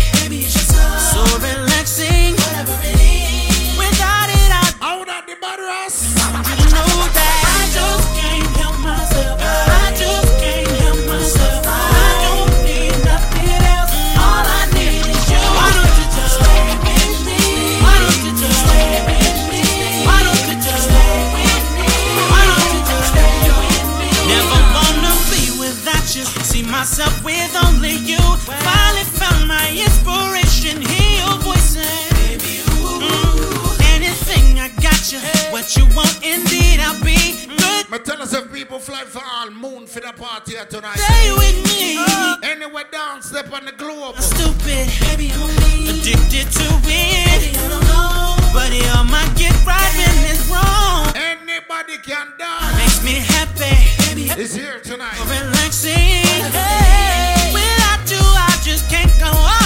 Myself 27.03 27.23
with 27.25 27.55
only 27.65 27.95
you. 27.97 28.17
Finally 28.17 29.03
found 29.19 29.45
my 29.47 29.69
inspiration. 29.71 30.81
Hear 30.81 31.25
your 31.25 31.37
voice 31.39 31.75
Mm. 31.75 33.81
anything 33.95 34.57
I 34.59 34.69
got 34.81 35.11
you. 35.11 35.19
What 35.51 35.75
you 35.75 35.85
want, 35.95 36.15
indeed, 36.23 36.79
I'll 36.79 36.97
be 37.03 37.45
good. 37.57 37.89
Me 37.91 37.97
tell 37.99 38.21
us 38.21 38.31
if 38.33 38.49
people 38.53 38.79
fly 38.79 39.03
for 39.03 39.21
all 39.21 39.49
moon 39.51 39.85
for 39.85 39.99
the 39.99 40.13
party 40.13 40.53
here 40.53 40.65
tonight. 40.65 40.97
Stay 40.97 41.31
with 41.33 41.65
me. 41.67 41.99
Anywhere 42.41 42.85
down, 42.89 43.21
step 43.21 43.51
on 43.51 43.65
the 43.65 43.73
globe. 43.73 44.17
Stupid, 44.21 44.87
baby, 45.01 45.29
I'm 45.35 45.89
addicted 45.89 46.49
to 46.53 46.79
it. 46.85 48.32
But 48.53 48.71
you're 48.71 49.03
my 49.09 49.25
get 49.35 49.53
right 49.65 49.93
when 49.97 50.13
it's 50.29 50.47
wrong. 50.47 51.09
Anybody 51.15 51.97
can 51.97 52.27
dance. 52.37 52.77
Makes 52.77 53.03
me 53.03 53.13
happy. 53.13 53.75
It's 54.39 54.53
here 54.53 54.79
tonight. 54.79 55.19
Relaxing. 55.25 56.21
Without 57.51 58.05
you, 58.11 58.21
I 58.21 58.59
just 58.63 58.87
can't 58.89 59.11
go 59.19 59.31
on. 59.31 59.62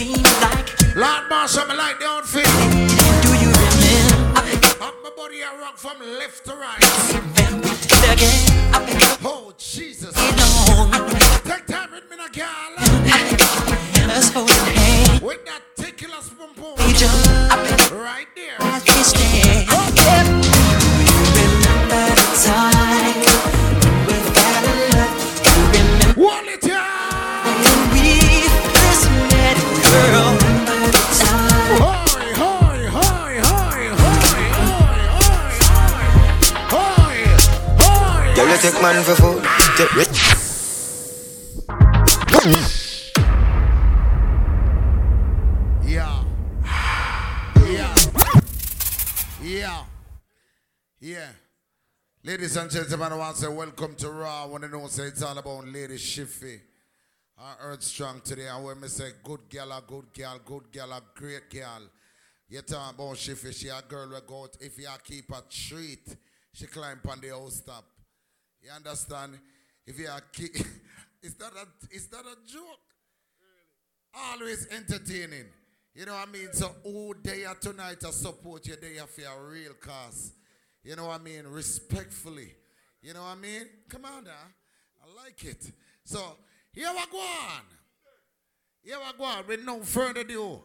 Seemed 0.00 0.32
like. 0.40 0.96
Lord 0.96 1.28
Marshall, 1.28 1.66
me 1.66 1.74
like 1.76 1.98
the 1.98 2.06
outfit. 2.06 2.46
Do 2.46 3.32
you 3.44 3.50
remember? 3.52 4.40
Up 4.86 4.94
my 5.04 5.10
body, 5.16 5.42
I 5.44 5.50
rock 5.60 5.76
from 5.76 5.98
left 6.00 6.44
to 6.46 6.54
right. 6.56 6.80
Again, 8.12 8.40
up 8.74 8.88
and 8.88 9.18
Oh, 9.22 9.52
Jesus. 9.58 10.14
Take 11.44 11.66
time 11.66 11.90
with 11.92 12.08
me, 12.10 12.16
now, 12.16 12.28
girl. 12.32 12.72
Us 14.16 14.32
holding 14.32 14.56
hands. 14.80 15.20
With 15.20 15.44
that 15.44 15.62
tickler 15.76 16.22
boom 16.38 16.50
boom. 16.56 16.74
We 16.86 16.92
jump 16.94 17.52
up 17.52 17.58
and 17.58 17.92
Right 17.92 18.28
there. 18.34 18.56
as 18.60 18.82
we 18.84 19.02
stand. 19.12 19.68
Do 19.68 19.74
you 21.08 21.20
remember 21.36 22.04
the 22.16 22.26
time 22.48 23.18
we 24.08 24.16
fell 24.32 24.64
in 24.72 24.78
love? 24.96 25.14
Do 25.44 25.50
you 25.60 25.64
remember 25.76 26.20
One 26.32 26.46
take 38.60 38.82
man 38.82 39.02
for 39.02 39.14
food. 39.14 39.42
Take 39.76 39.94
rich. 39.96 40.20
Yeah. 45.82 46.24
Yeah. 47.66 47.94
Yeah. 49.42 49.84
Yeah. 51.00 51.28
Ladies 52.22 52.56
and 52.56 52.70
gentlemen, 52.70 53.12
I 53.12 53.16
want 53.16 53.36
to 53.36 53.42
say 53.42 53.48
welcome 53.48 53.94
to 53.94 54.10
Raw. 54.10 54.44
I 54.44 54.46
want 54.46 54.64
to 54.64 54.68
know 54.68 54.86
say 54.88 55.04
it's 55.04 55.22
all 55.22 55.38
about 55.38 55.66
Lady 55.66 55.96
Shiffy. 55.96 56.60
I 57.38 57.54
heard 57.62 57.82
strong 57.82 58.20
today. 58.22 58.48
And 58.48 58.62
when 58.62 58.78
me 58.78 58.88
say 58.88 59.12
good 59.24 59.48
girl, 59.48 59.72
a 59.72 59.82
good 59.86 60.12
girl, 60.12 60.38
good 60.44 60.70
girl, 60.70 60.92
a 60.92 61.00
great 61.14 61.48
girl. 61.48 61.80
You 62.50 62.60
talk 62.60 62.92
about 62.92 63.16
Shiffy, 63.16 63.58
she 63.58 63.68
a 63.68 63.80
girl 63.88 64.10
we 64.10 64.16
go 64.26 64.42
out. 64.42 64.56
If 64.60 64.78
you 64.78 64.88
keep 65.02 65.30
a 65.30 65.42
treat, 65.48 66.14
she 66.52 66.66
climb 66.66 67.00
on 67.08 67.20
the 67.22 67.28
house 67.28 67.62
top. 67.62 67.86
You 68.62 68.70
understand? 68.70 69.38
If 69.86 69.98
you 69.98 70.08
are 70.08 70.20
keep, 70.32 70.54
it's 71.22 71.38
not 71.38 71.52
a, 71.54 71.66
it's 71.90 72.10
not 72.12 72.24
a 72.24 72.36
joke 72.46 72.80
always 74.14 74.66
entertaining. 74.70 75.46
You 75.94 76.06
know 76.06 76.12
what 76.14 76.28
I 76.28 76.32
mean? 76.32 76.48
So 76.52 76.74
who 76.84 77.14
there 77.22 77.54
tonight 77.60 78.00
to 78.00 78.12
support 78.12 78.66
you 78.66 78.76
there 78.80 79.06
for 79.06 79.22
a 79.22 79.50
real 79.50 79.74
cause. 79.74 80.32
You 80.84 80.96
know 80.96 81.06
what 81.06 81.20
I 81.20 81.24
mean? 81.24 81.46
Respectfully. 81.46 82.54
You 83.02 83.14
know 83.14 83.22
what 83.22 83.36
I 83.38 83.40
mean? 83.40 83.66
On. 83.94 84.26
I 84.28 85.24
like 85.24 85.44
it. 85.44 85.70
So 86.04 86.36
here 86.72 86.88
we 86.90 87.02
go 87.10 87.18
on. 87.18 87.62
Here 88.82 88.96
we 88.98 89.18
go 89.18 89.24
on. 89.24 89.46
With 89.46 89.64
no 89.64 89.80
further 89.82 90.20
ado. 90.20 90.62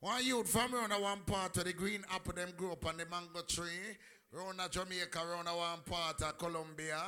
One 0.00 0.24
youth 0.24 0.54
around 0.56 0.90
the 0.90 0.98
one 0.98 1.20
part 1.26 1.56
of 1.58 1.64
the 1.64 1.72
green 1.72 2.02
apple 2.10 2.32
them 2.32 2.48
grew 2.56 2.72
up 2.72 2.86
on 2.86 2.96
the 2.96 3.06
mango 3.06 3.42
tree. 3.46 3.96
Around 4.32 4.58
the 4.58 4.68
Jamaica, 4.68 5.18
around 5.18 5.46
the 5.46 5.50
one 5.50 5.80
part 5.84 6.22
of 6.22 6.38
Colombia. 6.38 7.02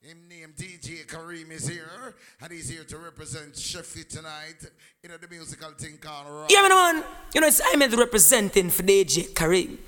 Him 0.00 0.28
name 0.28 0.54
DJ 0.56 1.04
Karim 1.04 1.50
is 1.50 1.66
here, 1.66 2.14
and 2.40 2.52
he's 2.52 2.68
here 2.68 2.84
to 2.84 2.96
represent 2.98 3.54
Sheffy 3.54 4.08
tonight 4.08 4.70
in 5.02 5.10
the 5.10 5.28
musical 5.28 5.72
thing 5.72 5.98
called 6.00 6.28
Rock. 6.28 6.48
Yeah, 6.48 6.68
man, 6.68 7.02
you 7.34 7.40
know, 7.40 7.48
it's 7.48 7.60
I'm 7.72 7.80
representing 7.80 8.70
for 8.70 8.84
DJ 8.84 9.34
Karim. 9.34 9.78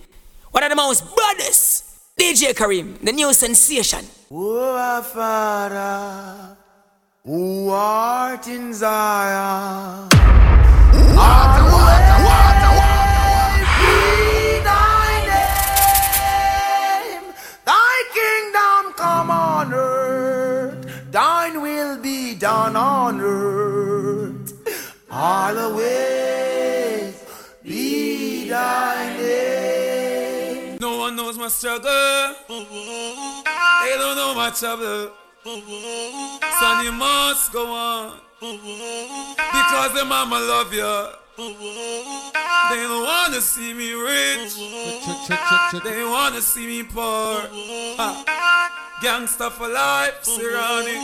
One 0.50 0.64
of 0.64 0.70
the 0.70 0.74
most 0.76 1.04
baddest. 1.16 1.84
DJ 2.18 2.54
Karim, 2.56 2.98
the 3.00 3.12
new 3.12 3.32
sensation. 3.32 4.04
Oh, 4.32 4.74
our 4.74 5.02
Father, 5.04 6.56
who 7.24 7.68
art 7.70 8.48
in 8.48 8.74
Zion. 8.74 10.08
Water, 10.10 11.64
water, 11.70 12.18
water, 12.26 12.70
water, 12.76 12.91
come 19.02 19.30
on 19.32 19.74
earth, 19.74 21.10
thine 21.10 21.60
will 21.60 21.96
be 22.00 22.34
done 22.34 22.76
on 22.76 23.20
earth. 23.20 24.48
All 25.10 25.54
the 25.54 25.68
way 25.76 27.14
be 27.64 28.48
thy 28.48 29.16
name. 29.18 30.78
No 30.80 30.98
one 31.04 31.16
knows 31.16 31.36
my 31.36 31.48
struggle. 31.48 32.34
They 33.82 33.94
don't 34.02 34.16
know 34.20 34.32
my 34.42 34.50
trouble. 34.60 35.10
Son, 36.60 36.84
you 36.86 36.92
must 36.92 37.52
go 37.52 37.64
on. 37.66 38.20
Because 38.40 39.92
the 39.98 40.04
mama 40.04 40.38
love 40.52 40.72
you. 40.72 41.21
They 41.36 42.82
don't 42.84 43.04
wanna 43.04 43.40
see 43.40 43.72
me 43.72 43.92
rich. 43.92 44.54
They 45.82 46.04
wanna 46.04 46.40
see 46.42 46.66
me 46.66 46.82
poor. 46.82 47.48
Ah. 47.98 48.98
Gangsta 49.02 49.50
for 49.50 49.68
life, 49.68 50.22
surrounding. 50.22 51.00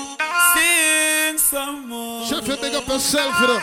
Sing 0.55 1.39
some 1.39 1.89
more. 1.89 2.25
Sheffy, 2.27 2.61
big 2.61 2.75
up 2.75 2.87
yourself 2.87 3.35
for 3.37 3.47
them. 3.47 3.63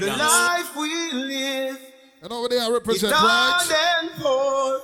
The 0.00 0.06
life 0.16 0.74
we 0.76 1.12
live 1.12 1.78
And 2.22 2.32
over 2.32 2.48
there 2.48 2.60
I 2.60 2.64
is 2.66 2.70
represent, 2.72 3.12
hard 3.14 3.70
right? 3.70 4.02
and 4.02 4.10
poor. 4.20 4.80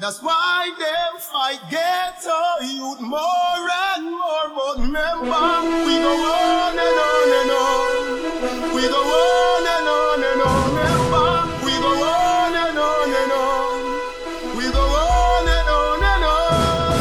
That's 0.00 0.22
why 0.22 0.70
them 0.78 1.18
fight 1.20 1.60
ghetto 1.70 2.40
youth 2.64 3.00
more 3.00 3.68
and 3.92 4.04
more. 4.04 4.48
But 4.54 4.78
remember, 4.78 5.50
we 5.84 5.98
go 5.98 6.14
on 6.32 6.78
and 6.78 6.98
on 7.10 7.28
and 7.40 7.50
on. 7.50 8.17
We 8.38 8.82
go 8.86 9.02
on 9.02 9.66
and 9.66 9.88
on 9.88 10.22
and 10.22 10.40
on. 10.42 10.70
Remember, 10.70 11.26
we 11.66 11.72
go 11.72 11.90
on 11.90 12.54
and 12.54 12.78
on 12.78 13.10
and 13.10 13.32
on. 13.32 14.56
We 14.56 14.70
go 14.70 14.78
on 14.78 15.48
and 15.48 15.68
on 15.68 16.02
and 16.04 16.24
on. 16.24 16.94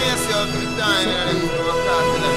Yes, 0.00 0.20
you're 0.26 0.46
the 0.46 0.60
time 0.80 1.08
and 1.08 1.36
you 1.36 1.44
know, 1.44 1.68
I'm 1.68 1.80
talking 1.84 2.16
to 2.16 2.28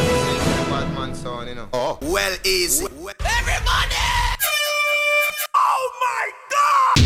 them, 0.44 0.70
bad 0.70 0.88
man 0.94 1.12
son, 1.16 1.48
you 1.48 1.56
know. 1.56 1.68
Oh, 1.72 1.98
well 2.02 2.36
easy. 2.44 2.84
Everybody! 2.86 3.96
Oh 5.56 5.84
my 6.02 6.26
God! 6.52 6.98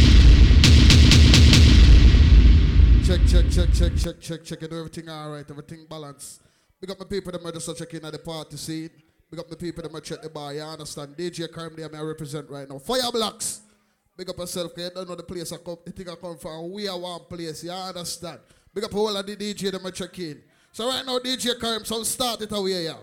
Check, 3.06 3.22
check, 3.28 3.46
check, 3.52 3.70
check, 3.76 3.94
check, 3.96 4.20
check, 4.20 4.44
check. 4.44 4.62
And 4.64 4.74
everything 4.74 5.08
all 5.08 5.30
right, 5.30 5.46
everything 5.48 5.86
balanced. 5.88 6.42
Big 6.82 6.90
up 6.90 7.00
my 7.00 7.06
people 7.06 7.32
that 7.32 7.46
are 7.46 7.52
just 7.52 7.78
checking 7.78 8.04
at 8.04 8.12
the 8.12 8.18
party 8.18 8.58
scene. 8.58 8.90
Big 9.30 9.40
up 9.40 9.48
the 9.48 9.56
people 9.56 9.84
that 9.84 9.94
are 9.94 10.02
check 10.02 10.20
the 10.20 10.30
bar. 10.30 10.52
You 10.52 10.62
understand? 10.62 11.16
DJ 11.16 11.48
there, 11.76 11.90
I 11.96 12.02
represent 12.02 12.50
right 12.50 12.68
now. 12.68 12.80
Fire 12.80 13.12
Blocks. 13.12 13.62
Big 14.18 14.28
up 14.28 14.40
yourself, 14.40 14.74
because 14.74 14.90
you 14.90 14.96
don't 14.96 15.08
know 15.10 15.16
the 15.16 15.22
place 15.22 15.52
I 15.52 15.58
come, 15.58 15.78
the 15.86 15.92
thing 15.92 16.10
I 16.10 16.16
come 16.16 16.40
from. 16.40 16.72
We 16.72 16.88
are 16.88 16.98
one 16.98 17.20
place, 17.30 17.64
you 17.64 17.70
understand? 17.70 18.40
Big 18.74 18.84
up 18.84 18.96
all 18.96 19.16
of 19.16 19.24
the 19.28 19.36
DJ 19.36 19.72
that 19.72 19.86
are 19.86 19.92
check 19.92 20.18
in. 20.18 20.42
So 20.72 20.88
right 20.88 21.06
now, 21.06 21.20
DJ 21.20 21.60
Karim, 21.60 21.86
so 21.86 22.02
start 22.02 22.42
it 22.42 22.52
away, 22.52 22.86
yeah. 22.86 22.94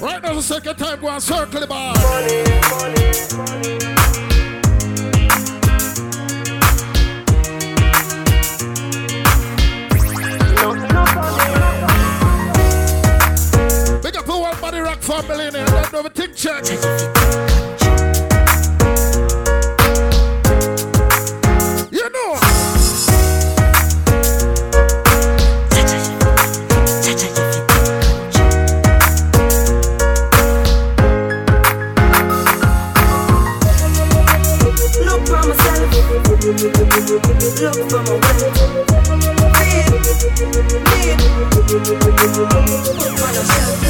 Right 0.00 0.22
now, 0.22 0.32
the 0.32 0.42
second 0.42 0.76
time, 0.76 1.00
go 1.02 1.08
and 1.10 1.22
circle 1.22 1.60
the 1.60 1.66
bar. 1.66 1.94
Big 3.62 3.99
For 15.00 15.18
a 15.18 15.22
millionaire, 15.22 15.64
don't 15.66 15.90
do 15.90 15.96
everything 15.98 16.34
check. 16.34 16.64
You 21.90 22.10
know. 22.10 22.38
Look 35.00 35.20
for 35.26 35.42
myself. 35.48 35.90
Look 37.60 37.76
for 37.90 38.00
my 38.02 38.12
way. 38.20 38.38
Need. 39.60 39.86
Need. 40.86 41.20
Look 41.60 41.88
for 42.40 43.34
myself. 43.34 43.89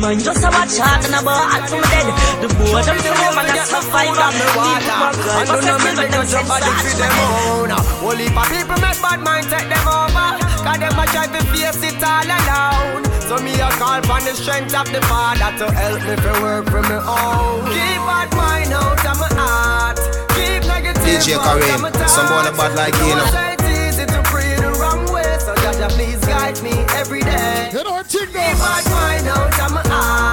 Man 0.00 0.18
just 0.18 0.40
a 0.40 0.48
watch 0.48 0.80
hot 0.80 1.04
and 1.04 1.12
a 1.12 1.20
bar 1.20 1.44
hot 1.44 1.68
to 1.68 1.76
my 1.76 1.84
dead. 1.92 2.08
The 2.40 2.48
boy 2.56 2.80
them 2.80 2.96
the 3.04 3.12
woman 3.20 3.44
that's 3.52 3.68
a 3.68 3.84
fight 3.84 4.08
Grab 4.16 4.32
me 4.32 4.48
water 4.56 4.96
And 5.36 5.44
do 5.44 5.56
not 5.60 5.78
make 5.84 5.98
me 6.00 6.06
touch 6.08 6.32
your 6.32 6.44
body 6.48 6.72
for 6.72 6.94
them 6.96 7.12
own 7.20 7.68
Whole 8.00 8.16
heap 8.16 8.32
of 8.32 8.48
people 8.48 8.80
make 8.80 8.96
bad 9.04 9.20
mind 9.20 9.44
take 9.52 9.68
them 9.68 9.84
over. 9.84 10.40
Cause 10.64 10.80
them 10.80 10.96
a 10.96 11.04
try 11.04 11.28
to 11.28 11.40
face 11.52 11.84
it 11.84 12.00
all 12.00 12.24
alone. 12.24 13.04
So 13.28 13.44
me 13.44 13.52
a 13.60 13.68
call 13.76 14.00
for 14.08 14.24
the 14.24 14.32
strength 14.32 14.72
of 14.72 14.88
the 14.88 15.04
father 15.04 15.52
To 15.60 15.66
help 15.68 16.00
me 16.08 16.16
to 16.16 16.32
work 16.40 16.64
for 16.72 16.80
me 16.80 16.96
own. 16.96 17.68
Keep 17.68 18.00
bad 18.08 18.28
mind 18.32 18.72
out 18.72 19.04
of 19.04 19.16
my 19.20 19.28
heart. 19.36 20.00
Keep 20.32 20.64
negative 20.64 21.04
DJ 21.04 21.36
out 21.36 21.44
of 21.44 21.60
Karim, 21.60 21.84
my 21.84 21.92
thought. 21.92 22.08
some 22.08 22.24
boy 22.24 22.48
bad 22.56 22.72
like 22.72 22.96
you, 23.04 23.04
you 23.04 23.20
know. 23.20 23.28
Know 23.28 23.52
It's 23.52 23.68
easy 23.68 24.04
to 24.08 24.20
pray 24.32 24.56
the 24.56 24.72
wrong 24.80 25.04
way 25.12 25.28
So 25.44 25.52
Jaja 25.60 25.92
please 25.92 26.24
guide 26.24 26.56
me 26.64 26.72
every 26.96 27.20
day. 27.20 27.68
You 27.76 27.84
know 27.84 28.00
what 28.00 28.08
thing 28.08 28.32
Keep 28.32 28.32
bad 28.32 28.84
mind 28.88 29.28
out 29.28 29.60
of 29.60 29.72
my 29.76 29.82
heart 29.84 29.89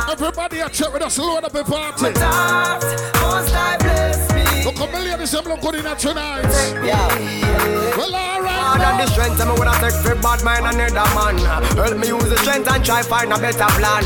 Everybody 0.10 0.60
a 0.62 0.70
check 0.70 0.94
with 0.94 1.02
us, 1.02 1.20
load 1.20 1.44
up 1.44 1.54
a 1.54 1.64
party. 1.66 2.04
My 2.04 2.14
thought, 2.14 2.82
most 3.22 3.54
I 3.54 3.78
bless 3.78 4.34
me 4.34 4.64
Look 4.64 4.78
how 4.78 4.88
million 4.88 5.20
is 5.20 5.32
good 5.58 5.76
in 5.76 5.84
tonight. 5.98 6.44
Yeah. 6.86 7.68
Well, 8.68 8.76
alright. 8.76 8.84
More 8.84 8.84
than 8.84 8.98
the 9.00 9.08
strength, 9.12 9.40
I'm 9.40 9.56
gonna 9.56 9.76
take 9.80 9.96
for 10.04 10.16
bad 10.20 10.44
mind 10.44 10.68
another 10.68 11.08
man. 11.16 11.40
Help 11.80 11.98
me 11.98 12.08
use 12.08 12.28
the 12.28 12.38
strength 12.44 12.68
and 12.68 12.84
try 12.84 13.02
find 13.04 13.32
a 13.32 13.38
better 13.40 13.70
plan. 13.80 14.04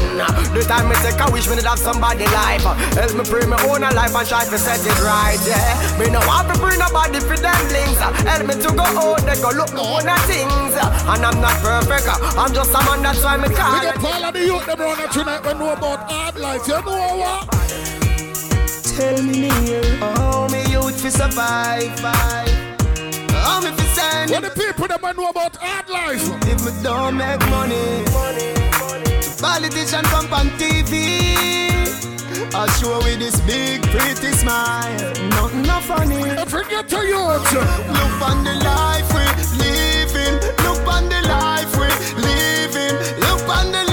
The 0.54 0.62
time 0.70 0.90
me 0.90 0.96
take 1.02 1.18
a 1.18 1.26
wish 1.32 1.50
me 1.50 1.58
to 1.58 1.68
have 1.68 1.80
somebody 1.80 2.26
life. 2.30 2.64
Help 2.94 3.14
me 3.18 3.24
pray 3.26 3.46
my 3.50 3.58
own 3.66 3.82
life 3.82 4.14
and 4.14 4.28
try 4.28 4.46
to 4.46 4.58
set 4.58 4.86
it 4.86 5.00
right. 5.02 5.42
Yeah. 5.46 5.98
Me 5.98 6.10
no 6.10 6.22
want 6.30 6.54
to 6.54 6.56
bring 6.62 6.78
nobody 6.78 7.20
for 7.20 7.38
them 7.38 7.62
links. 7.74 8.02
Help 8.22 8.46
me 8.46 8.54
to 8.62 8.70
go 8.70 8.86
out, 8.86 9.26
they 9.26 9.38
go 9.42 9.50
look 9.50 9.74
no 9.74 9.98
one 9.98 10.10
things. 10.30 10.76
And 10.78 11.22
I'm 11.26 11.42
not 11.42 11.58
perfect. 11.66 12.08
I'm 12.38 12.54
just 12.54 12.70
a 12.70 12.80
man 12.86 13.02
that's 13.02 13.24
why 13.24 13.38
me 13.38 13.50
We 13.50 13.56
get 13.56 13.98
all 13.98 14.24
of 14.26 14.34
the 14.34 14.46
youth 14.46 14.66
them 14.66 14.82
around 14.82 15.10
tonight 15.12 15.42
we 15.42 15.54
know 15.58 15.74
about 15.74 16.06
hard 16.10 16.38
life. 16.38 16.68
You 16.68 16.78
know 16.86 17.18
what? 17.18 17.50
Tell 18.94 19.18
me 19.24 19.50
near 19.50 19.84
how 19.98 20.48
me 20.52 20.62
youth 20.70 21.02
fi 21.02 21.10
survive. 21.10 22.61
Me 23.62 23.70
fi 23.78 23.86
stand. 23.94 24.32
What 24.32 24.42
the 24.44 24.50
people 24.50 24.88
them 24.88 25.02
know 25.16 25.30
about 25.30 25.56
hard 25.58 25.90
life? 25.90 26.26
If 26.48 26.66
me 26.66 26.72
don't 26.84 27.18
make 27.18 27.42
money, 27.50 28.06
politician 29.42 30.04
come 30.06 30.34
on 30.34 30.48
TV. 30.60 31.32
I 32.54 32.68
show 32.80 32.98
with 33.00 33.20
this 33.20 33.40
big 33.42 33.82
pretty 33.84 34.32
smile. 34.34 35.14
Nothing 35.30 35.62
not 35.64 35.84
funny. 35.84 36.24
Forget 36.46 36.88
to 36.90 36.98
youth. 37.06 37.54
Look 37.54 38.22
on 38.30 38.44
the 38.44 38.56
life 38.64 39.08
we 39.14 39.24
living. 39.58 40.36
Look 40.66 40.88
on 40.88 41.08
the 41.10 41.22
life 41.28 41.72
we 41.78 41.88
living. 42.22 42.96
Look 43.22 43.48
on 43.48 43.72
the 43.72 43.91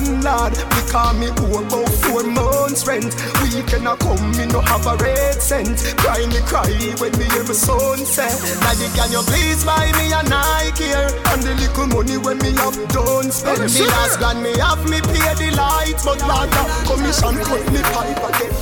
landlord 0.00 0.52
because 0.52 1.16
me 1.16 1.28
owe 1.48 1.64
about 1.64 1.88
four 2.04 2.22
months 2.24 2.86
rent. 2.86 3.14
We 3.40 3.62
cannot 3.64 3.98
come, 4.00 4.30
me 4.36 4.46
no 4.46 4.60
have 4.60 4.86
a 4.86 4.96
red 4.96 5.40
cent. 5.40 5.94
Cry 5.96 6.26
me 6.26 6.40
cry 6.44 6.68
when 7.00 7.12
me 7.18 7.24
hear 7.32 7.44
my 7.44 7.56
son 7.56 8.04
say, 8.04 8.28
Daddy 8.60 8.88
can 8.94 9.10
you 9.12 9.22
please 9.24 9.64
buy 9.64 9.90
me 9.96 10.12
a 10.12 10.22
Nike 10.28 10.84
here? 10.84 11.08
And 11.32 11.42
the 11.42 11.54
little 11.56 11.86
money 11.86 12.18
when 12.18 12.38
me 12.38 12.52
have 12.60 12.76
done 12.88 13.30
spend. 13.30 13.60
Me 13.60 13.68
see 13.68 13.86
last 13.86 14.18
grand 14.18 14.42
me 14.42 14.52
have 14.58 14.84
me 14.90 15.00
pay 15.00 15.32
the 15.34 15.56
lights, 15.56 16.04
but 16.04 16.20
Lord 16.28 16.50
commission 16.84 17.36
cut 17.44 17.64
me 17.72 17.80
pipe 17.94 18.22
again. 18.28 18.52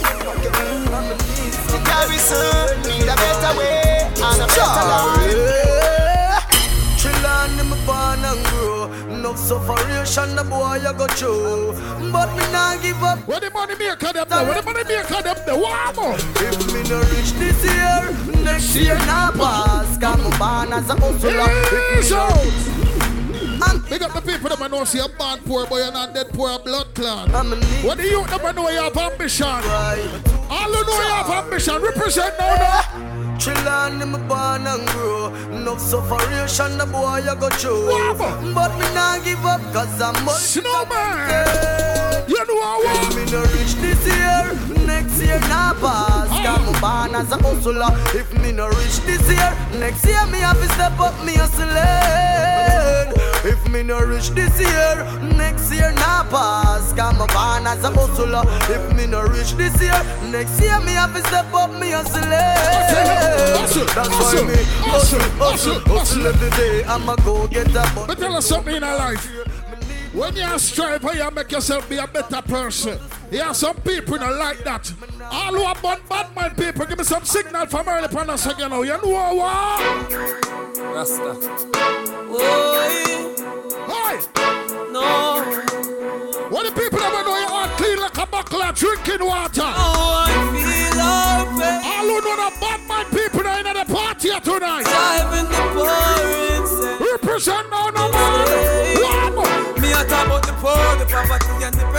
The 1.70 1.78
garrison 1.82 2.82
need 2.86 3.08
a 3.10 3.16
better 3.16 3.58
way 3.58 4.06
and 4.22 4.42
a 4.42 4.46
better 4.46 4.84
life. 4.86 5.73
Born 7.86 8.24
and 8.24 8.46
grow. 8.46 8.90
Enough 9.14 9.38
sufferation, 9.38 10.36
the 10.36 10.44
boy 10.44 10.76
you 10.76 10.92
go 10.94 11.06
through. 11.08 11.72
But 12.10 12.30
me 12.36 12.44
nah 12.52 12.76
give 12.76 13.02
up. 13.02 13.18
Where 13.28 13.40
the 13.40 13.50
money 13.50 13.74
maker 13.74 14.12
them 14.12 14.26
there? 14.28 14.44
Where 14.44 14.54
the 14.54 14.62
money 14.62 14.84
maker 14.84 15.22
them 15.22 15.36
there? 15.44 15.56
Warm 15.56 15.98
up. 15.98 16.18
If 16.40 16.72
me 16.72 16.82
no 16.88 17.00
reach 17.12 17.32
this 17.32 17.64
year, 17.64 18.42
next 18.42 18.74
year 18.74 18.96
nah 19.06 19.30
pass. 19.32 19.98
Cause 19.98 20.18
me 20.18 20.30
born 20.38 20.72
as 20.72 20.88
a 20.88 20.94
hustler. 20.94 21.50
If 21.72 22.10
me 22.10 22.10
no 22.10 22.93
Big 23.90 24.02
up 24.02 24.12
the 24.12 24.20
people 24.20 24.48
that 24.48 24.60
I 24.60 24.68
know 24.68 24.84
see 24.84 24.98
a 24.98 25.08
born 25.08 25.38
poor 25.44 25.66
boy 25.66 25.82
and 25.82 25.94
not 25.94 26.14
dead 26.14 26.28
poor 26.32 26.58
blood 26.58 26.94
clot. 26.94 27.28
What 27.84 27.98
the 27.98 28.04
youth 28.04 28.28
them 28.28 28.54
know 28.56 28.68
you 28.68 28.80
have 28.80 28.96
ambition. 28.96 29.46
All 29.46 30.72
who 30.72 30.84
know 30.84 31.00
you 31.00 31.14
have 31.14 31.44
ambition. 31.44 31.82
Represent 31.82 32.34
now 32.38 32.54
now. 32.56 33.14
Chillin' 33.38 34.00
in 34.00 34.10
my 34.10 34.18
born 34.26 34.66
and 34.66 34.88
grow. 34.88 35.34
Enough 35.52 35.80
sufferation, 35.80 36.78
the 36.78 36.86
boy 36.86 37.18
you 37.18 37.34
go 37.36 37.48
through. 37.50 38.14
But 38.54 38.78
me 38.78 38.86
nah 38.94 39.18
give 39.18 39.44
up, 39.44 39.60
cause 39.72 40.00
I'm 40.00 40.14
Snowman. 40.28 41.28
You 41.28 41.93
If 42.66 43.14
me 43.14 43.24
no 43.30 43.42
reach 43.42 43.74
this 43.84 44.06
year, 44.06 44.86
next 44.86 45.20
year 45.20 45.38
nah 45.52 45.74
pass. 45.74 46.28
Cause 46.44 46.64
me 46.66 46.80
born 46.80 47.14
as 47.14 47.30
a 47.30 47.36
hustler. 47.36 47.92
If 48.18 48.32
me 48.40 48.52
no 48.52 48.68
reach 48.68 49.00
this 49.04 49.20
year, 49.28 49.52
next 49.78 50.04
year 50.06 50.24
me 50.32 50.38
have 50.38 50.58
to 50.58 50.68
step 50.72 50.98
up 50.98 51.12
me 51.24 51.34
hustling. 51.34 51.74
If 53.44 53.68
me 53.68 53.82
no 53.82 53.98
reach 54.00 54.30
this 54.30 54.58
year, 54.58 55.04
next 55.36 55.70
year 55.72 55.92
nah 55.92 56.24
pass. 56.30 56.92
Cause 56.94 57.12
me 57.12 57.26
born 57.34 57.66
as 57.66 57.84
a 57.84 57.90
hustler. 57.90 58.44
If 58.72 58.96
me 58.96 59.06
no 59.06 59.22
reach 59.22 59.52
this 59.60 59.78
year, 59.82 60.00
next 60.32 60.58
year 60.58 60.80
me 60.80 60.92
have 60.92 61.12
to 61.14 61.20
step 61.28 61.52
up 61.52 61.70
me 61.78 61.90
hustling. 61.90 62.24
Hustle, 63.60 63.84
That's 63.92 64.08
why 64.08 64.16
hustle, 64.16 64.44
me 64.46 64.56
hustle, 64.88 65.20
hustle, 65.36 65.80
hustle 65.80 66.26
every 66.26 66.50
day. 66.50 66.84
I'ma 66.84 67.16
go 67.16 67.46
get 67.46 67.68
a. 67.76 67.84
But 68.06 68.16
tell 68.18 68.34
us 68.36 68.46
something 68.46 68.74
in 68.74 68.82
our 68.82 68.96
life. 68.96 69.53
When 70.14 70.36
you 70.36 70.58
strive 70.60 71.00
for 71.00 71.12
you 71.12 71.28
make 71.32 71.50
yourself 71.50 71.88
be 71.88 71.96
a 71.96 72.06
better 72.06 72.40
person. 72.42 72.98
Yeah, 73.32 73.50
some 73.50 73.76
people 73.78 74.16
don't 74.16 74.38
like 74.38 74.62
that. 74.62 74.92
All 75.30 75.52
who 75.52 75.62
are 75.62 75.74
bad, 75.74 76.08
bad 76.08 76.34
mind 76.36 76.56
people, 76.56 76.86
give 76.86 76.98
me 76.98 77.04
some 77.04 77.24
signal 77.24 77.66
from 77.66 77.88
early 77.88 78.04
upon 78.04 78.30
us 78.30 78.46
again. 78.46 78.72
Oh, 78.72 78.82
you 78.82 78.92
know 78.92 79.34
what? 79.34 80.12
Rasta. 80.94 81.34
Hey! 83.90 84.20
No. 84.92 85.42
What 86.48 86.62
the 86.66 86.80
people 86.80 87.00
that 87.00 87.24
know 87.26 87.36
you 87.36 87.48
are 87.50 87.68
clean 87.76 87.98
like 87.98 88.16
a 88.16 88.26
buckle 88.26 88.62
of 88.62 88.74
drinking 88.76 89.26
water? 89.26 89.62
Oh, 89.64 90.22
I 90.22 90.30
feel 90.54 91.00
open. 91.02 91.74
All 91.82 92.06
who 92.06 92.20
know 92.22 92.36
the 92.38 92.50
bad 92.60 92.80
mind 92.86 93.08
people 93.10 93.42
that 93.42 93.66
in 93.66 93.74
the 93.74 93.84
party 93.92 94.30
tonight. 94.30 94.84
Dive 94.84 95.34
in 95.40 95.46
the 95.50 95.62
pouring 95.74 96.44
Represent 97.00 97.70
now, 97.70 97.90
no 97.90 98.03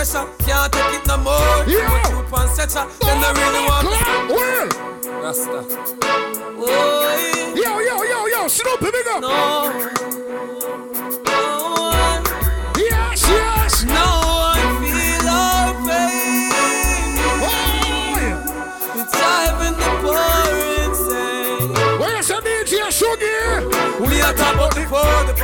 pressure. 0.06 0.28
Can't 0.46 0.72
take 0.72 0.94
it 0.94 1.04
no 1.08 1.18
more. 1.18 1.66
Too 1.66 1.82
much 2.30 2.50
stretcher. 2.52 2.86
Them 3.00 3.22
they 3.22 3.34
really 3.42 3.66
want. 3.66 3.88
Well. 4.30 4.70
Rasta. 5.22 5.66
Oh, 6.58 6.62
yeah. 7.56 7.56
Yo, 7.56 7.80
yo, 7.80 8.04
yo, 8.04 8.28
yo, 8.28 8.48
Snoopy, 8.48 8.92
big 8.92 9.08
up. 9.08 9.22
No. 9.22 9.72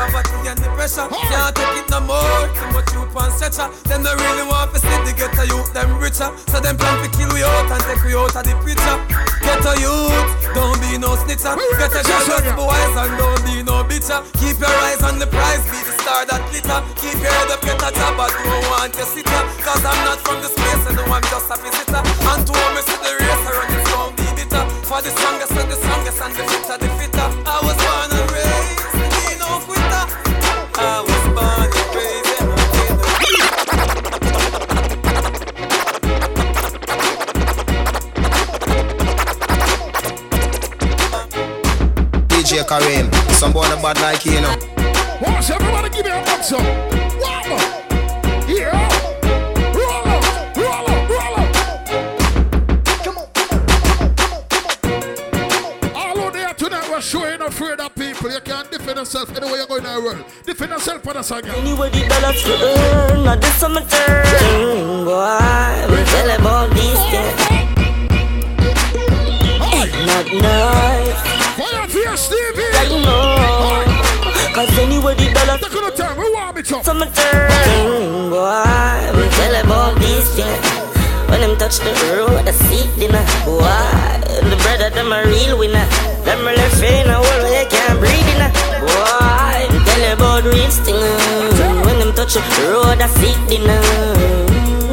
Shuggy? 0.09 0.41
We 0.41 0.47
are 0.47 0.55
the 0.55 0.57
poor, 0.57 0.57
the 0.57 0.57
poverty 0.57 0.57
and 0.57 0.57
the 0.57 0.69
pressure. 0.73 1.07
Can't 1.07 1.55
take 1.55 1.77
it 1.77 1.89
no 1.89 1.99
more. 2.01 2.47
Too 2.57 2.69
much 2.73 2.93
youth 2.93 3.15
and 3.15 3.33
stretcher. 3.33 3.67
Them 3.85 4.03
no 4.03 4.15
really 4.15 4.45
want 4.47 4.73
to 4.73 4.79
see 4.79 4.97
the 5.05 5.13
ghetto 5.13 5.43
youth 5.45 5.73
them 5.73 5.99
richer. 5.99 6.29
So 6.49 6.59
them 6.59 6.77
plan 6.77 6.97
to 7.03 7.09
kill 7.17 7.29
we 7.33 7.43
out 7.43 7.69
and 7.69 7.83
take 7.85 8.03
we 8.03 8.15
out 8.15 8.35
of 8.35 8.43
the 8.43 8.55
picture. 8.65 8.97
Ghetto 9.41 9.73
youth, 9.77 10.29
don't 10.53 10.77
be 10.81 10.97
no 10.97 11.13
snitcher. 11.21 11.53
Ghetto 11.77 12.01
girl 12.01 12.25
just 12.25 12.55
boys 12.57 12.95
and 12.97 13.13
don't 13.17 13.41
be 13.45 13.63
no 13.63 13.83
bitcher. 13.85 14.21
Keep 14.41 14.59
your 14.59 14.73
eyes 14.89 15.01
on 15.03 15.19
the 15.19 15.27
prize, 15.27 15.63
be 15.69 15.79
the 15.85 15.93
star 16.01 16.25
that 16.25 16.41
glitter. 16.49 16.81
Keep 16.97 17.21
your 17.21 17.33
head 17.33 17.51
up, 17.53 17.61
get 17.61 17.81
a 17.81 17.89
job, 17.93 18.17
but 18.17 18.33
don't 18.33 18.65
want 18.73 18.93
to 18.97 19.05
sit. 19.05 19.25
Cause 19.61 19.83
I'm 19.85 19.97
not 20.05 20.19
from 20.25 20.41
the 20.41 20.49
space 20.49 20.83
and 20.89 20.97
no, 20.97 21.05
I'm 21.09 21.23
just 21.29 21.49
a 21.49 21.55
visitor. 21.61 22.01
And 22.01 22.41
to 22.47 22.53
me 22.73 22.81
see 22.81 22.99
the 23.01 23.11
race, 23.21 23.45
I 23.45 23.51
run 23.53 23.69
it 23.69 23.85
don't 23.85 24.13
be 24.17 24.27
bitter. 24.33 24.63
For 24.89 24.99
the 25.01 25.11
strongest 25.13 25.53
and 25.53 25.69
the 25.69 25.77
strongest 25.77 26.21
and 26.21 26.33
the 26.33 26.43
fitter, 26.49 26.77
the 26.81 26.89
fitter. 26.97 27.00
DJ 42.51 42.67
Karim, 42.67 43.07
some 43.31 43.53
boy 43.53 43.61
not 43.61 43.81
bad 43.81 44.01
like 44.01 44.25
you, 44.25 44.33
you 44.33 44.41
know. 44.41 44.53
Watch 45.21 45.49
everybody 45.51 45.89
give 45.89 46.03
me 46.03 46.11
a 46.11 46.21
box 46.25 46.51
up. 46.51 46.59
Wow. 46.59 47.43
Yeah. 48.45 48.75
Roll 49.71 50.05
up, 50.05 50.57
roll 50.57 50.89
up, 50.89 51.09
roll 51.09 51.35
up. 51.39 51.47
Come 53.05 53.17
on, 53.19 53.27
All 55.95 56.19
out 56.19 56.33
there 56.33 56.53
tonight, 56.55 56.89
we're 56.89 56.99
showing 56.99 57.41
afraid 57.41 57.79
of 57.79 57.95
people. 57.95 58.29
You 58.29 58.41
can't 58.41 58.69
defend 58.69 58.97
yourself 58.97 59.29
anywhere 59.37 59.61
you 59.61 59.67
go 59.67 59.77
in 59.77 59.83
the 59.85 60.01
world. 60.01 60.25
Defend 60.45 60.71
yourself 60.71 61.03
for 61.03 61.13
the 61.13 61.23
song. 61.23 61.45
Anywhere 61.45 61.89
the 61.89 62.05
dollars 62.09 62.43
to 62.43 62.51
earn, 62.51 63.23
now 63.23 63.37
this 63.37 63.55
summer 63.55 63.79
turn. 63.79 64.25
Boy, 65.05 65.87
we 65.87 66.03
tell 66.03 66.29
about 66.37 66.69
these 66.73 66.99
things. 67.11 67.47
Not 70.05 70.25
nice. 70.33 71.50
Fire 71.61 71.88
for 71.88 71.99
your 71.99 72.17
Stevie. 72.17 72.65
Like 72.73 72.89
no. 73.05 73.38
Cause 74.55 74.73
anywhere 74.79 75.13
the 75.13 75.29
dollars 75.29 75.61
Take 75.61 75.77
on 75.77 75.83
the 75.85 75.93
time, 75.93 76.17
we 76.17 76.25
want 76.33 76.55
me 76.55 76.63
to. 76.63 76.83
Summer 76.83 77.05
turn. 77.05 78.33
Boy, 78.33 78.97
we 79.13 79.29
tell 79.38 79.55
about 79.61 79.93
these 80.01 80.25
things. 80.33 80.65
When 81.29 81.39
them 81.41 81.55
touch 81.61 81.77
the 81.85 81.93
road, 82.17 82.49
I 82.49 82.51
see 82.51 82.89
dinner. 82.97 83.21
Boy, 83.45 83.61
the 84.41 84.57
brother, 84.65 84.89
them 84.89 85.13
a 85.13 85.21
real 85.29 85.59
winner. 85.59 85.85
Them 86.25 86.41
a 86.49 86.51
left 86.51 86.81
in 86.81 87.09
a 87.13 87.21
world 87.21 87.41
where 87.45 87.61
you 87.61 87.69
can't 87.69 87.99
breathe 88.01 88.31
in. 88.33 88.41
Boy, 88.81 89.61
tell 89.85 90.01
you 90.01 90.13
about 90.17 90.43
real 90.43 90.71
thing. 90.81 90.97
When 91.85 91.99
them 92.01 92.11
touch 92.17 92.33
the 92.33 92.41
road, 92.73 92.97
I 92.97 93.07
see 93.21 93.38
dinner. 93.45 93.81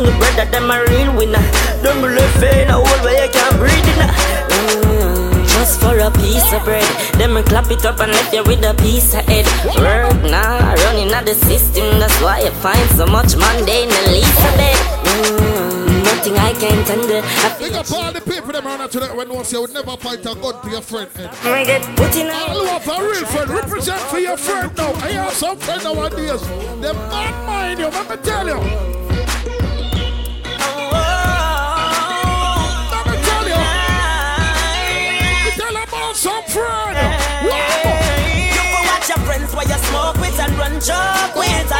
The 0.04 0.12
brother, 0.20 0.44
them 0.52 0.70
a 0.70 0.84
real 0.84 1.16
winner. 1.16 1.44
Them 1.80 2.04
a 2.04 2.08
left 2.12 2.42
in 2.44 2.68
a 2.68 2.76
world 2.76 3.02
where 3.08 3.24
you 3.24 3.32
can't 3.32 3.56
breathe 3.56 3.88
in. 3.88 4.37
Just 5.58 5.80
for 5.80 5.98
a 5.98 6.10
piece 6.12 6.52
of 6.52 6.62
bread, 6.64 6.86
them 7.18 7.36
a 7.36 7.42
clap 7.42 7.68
it 7.70 7.84
up 7.84 7.98
and 7.98 8.12
left 8.12 8.32
you 8.32 8.44
with 8.44 8.62
a 8.64 8.74
piece 8.74 9.12
of 9.12 9.24
head. 9.26 9.44
Work 9.76 10.22
now, 10.30 10.74
running 10.86 11.12
out 11.12 11.26
the 11.26 11.34
system, 11.34 11.98
that's 11.98 12.14
why 12.22 12.40
you 12.42 12.50
find 12.62 12.88
so 12.90 13.04
much 13.06 13.34
mundane 13.36 13.90
and 13.90 14.12
least 14.12 14.38
of 14.38 14.54
it. 14.54 14.78
Mm, 15.18 16.04
nothing 16.04 16.36
I 16.38 16.52
can 16.54 16.84
tender. 16.86 17.20
I 17.24 17.56
Big 17.58 17.72
up 17.72 17.90
all 17.90 18.12
the 18.12 18.20
people 18.20 18.52
them 18.52 18.66
around 18.68 18.88
tonight 18.90 19.14
when 19.16 19.28
once 19.34 19.52
you 19.52 19.60
would 19.62 19.74
never 19.74 19.96
fight 19.96 20.20
a 20.20 20.34
gun 20.36 20.62
to 20.62 20.70
your 20.70 20.80
friend. 20.80 21.10
eh. 21.18 21.28
I 21.42 21.64
get 21.64 21.82
put 21.96 22.14
in 22.14 22.30
All 22.30 22.60
who 22.60 22.64
have 22.66 22.86
a 22.88 23.02
real 23.02 23.26
friend, 23.26 23.50
represent 23.50 24.00
for 24.02 24.18
your 24.20 24.36
friend 24.36 24.70
now. 24.76 24.92
I 24.94 25.10
have 25.10 25.32
some 25.32 25.56
friend 25.58 25.82
nowadays. 25.82 26.40
Them 26.80 26.96
bad 27.10 27.34
mind 27.46 27.80
you, 27.80 27.88
let 27.88 28.08
me 28.08 28.16
tell 28.22 28.46
you. 28.46 28.97
Some 36.18 36.42
friend. 36.50 36.98
Wow. 37.46 37.54
You 38.50 38.50
go 38.50 38.82
watch 38.90 39.08
your 39.08 39.22
friends 39.22 39.54
while 39.54 39.68
you 39.68 39.78
smoke 39.86 40.16
with 40.18 40.40
and 40.40 40.52
run 40.58 40.80
joke 40.82 41.36
with. 41.38 41.70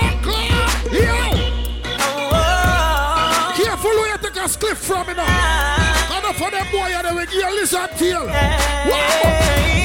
Oh. 2.31 3.53
Careful 3.57 3.91
where 3.91 4.13
you 4.13 4.19
take 4.19 4.37
a 4.37 4.47
spliff 4.47 4.77
from 4.77 5.09
me 5.09 5.15
now. 5.15 6.19
Enough 6.19 6.37
for 6.37 6.51
them 6.53 6.67
boy 6.71 6.87
and 6.87 7.05
they 7.09 7.13
will 7.13 7.27
give 7.27 7.35
you 7.35 7.51
lizard 7.51 7.91
tail. 7.99 8.27
Wow. 8.27 8.95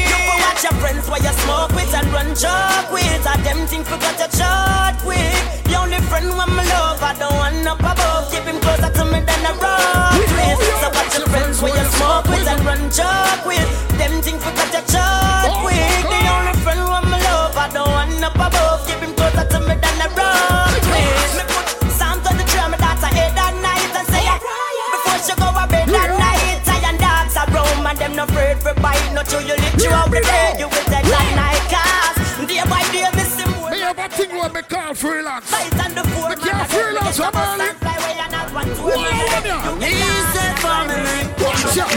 You 0.05 0.13
go 0.13 0.37
watch 0.45 0.61
your 0.61 0.73
friends 0.77 1.09
while 1.09 1.23
you 1.23 1.33
smoke 1.41 1.71
with 1.73 1.93
and 1.95 2.07
run 2.13 2.35
joke 2.35 2.91
with. 2.93 3.25
And 3.25 3.43
them 3.43 3.65
think 3.65 3.87
forgot 3.87 4.19
your 4.19 4.29
short 4.37 5.01
quick. 5.01 5.62
Only 5.83 5.99
friend 6.07 6.31
when 6.31 6.47
me 6.55 6.63
love, 6.71 7.03
I 7.03 7.11
don't 7.19 7.35
want 7.35 7.67
up 7.67 7.83
above. 7.83 8.31
Keep 8.31 8.47
him 8.47 8.55
closer 8.63 8.87
to 8.87 9.03
me 9.03 9.19
than 9.19 9.43
a 9.43 9.51
rock 9.59 10.15
with. 10.15 10.55
So 10.79 10.87
watch 10.95 11.11
your 11.11 11.27
friends 11.27 11.59
while 11.59 11.75
you 11.75 11.87
smoke 11.99 12.23
with 12.31 12.47
and 12.47 12.63
run 12.63 12.87
joke 12.87 13.43
with. 13.43 13.67
Them 13.99 14.23
think 14.23 14.39
forgot 14.39 14.71
your 14.71 14.87
short 14.87 15.51
quick. 15.59 16.07
The 16.07 16.19
only 16.31 16.55
friend 16.63 16.87
when 16.87 17.03
me 17.11 17.19
love, 17.27 17.59
I 17.59 17.67
don't 17.67 17.91
want 17.91 18.15
up 18.23 18.31
above. 18.31 18.87
Keep 18.87 19.03
him 19.03 19.11
closer 19.11 19.43
to 19.43 19.59
me 19.59 19.75
than 19.75 19.97
a 19.99 20.07
rock 20.15 20.71
with. 20.87 21.31
Me 21.35 21.43
put 21.51 21.67
Psalm 21.91 22.15
23 22.31 22.63
on 22.63 22.71
my 22.71 22.79
daughter 22.79 23.11
head 23.11 23.35
at 23.35 23.53
night 23.59 23.91
and 23.91 24.07
say, 24.07 24.23
before 24.23 25.19
she 25.19 25.35
go 25.35 25.51
to 25.51 25.67
bed 25.67 25.91
at 25.91 26.11
night, 26.15 26.63
I 26.63 26.95
dogs 26.95 27.35
are 27.35 27.51
them 27.99 28.15
no 28.15 28.23
afraid 28.23 28.55
for 28.63 28.71
bite. 28.79 29.03
Not 29.11 29.27
till 29.27 29.43
you 29.43 29.59
lift 29.59 29.83
you 29.83 29.91
out 29.91 30.07
the 30.07 30.23
bed, 30.23 30.63
you 30.63 30.71
will 30.71 30.87
take 30.87 31.03
that 31.11 31.27
night 31.35 31.92
where 35.01 35.15
me 35.15 35.23
call 35.23 35.41
freelance. 35.41 35.49
Fight 35.49 35.85
on 35.85 35.95
the 35.95 36.03
floor, 36.09 36.29
Me 36.29 36.35
can't 36.35 36.69
freelance 36.69 37.17
from 37.17 37.35
early. 37.35 37.69
Easy 39.85 40.47
family. 40.61 41.23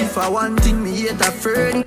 If 0.05 0.19
I 0.19 0.29
want 0.29 0.61
thing, 0.61 0.83
me 0.83 0.91
hate 0.93 1.21
a 1.21 1.31
friend. 1.31 1.85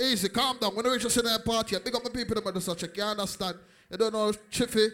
Easy, 0.00 0.28
calm 0.28 0.58
down. 0.58 0.74
When 0.74 0.84
we 0.84 0.92
reach 0.92 1.04
a 1.04 1.22
that 1.22 1.44
party, 1.44 1.76
big 1.84 1.94
up 1.94 2.02
my 2.02 2.10
people 2.10 2.40
that 2.40 2.54
do 2.54 2.60
such 2.60 2.82
you 2.82 3.02
understand. 3.02 3.56
You 3.90 3.96
don't 3.98 4.12
know 4.12 4.32
Chiffy 4.50 4.88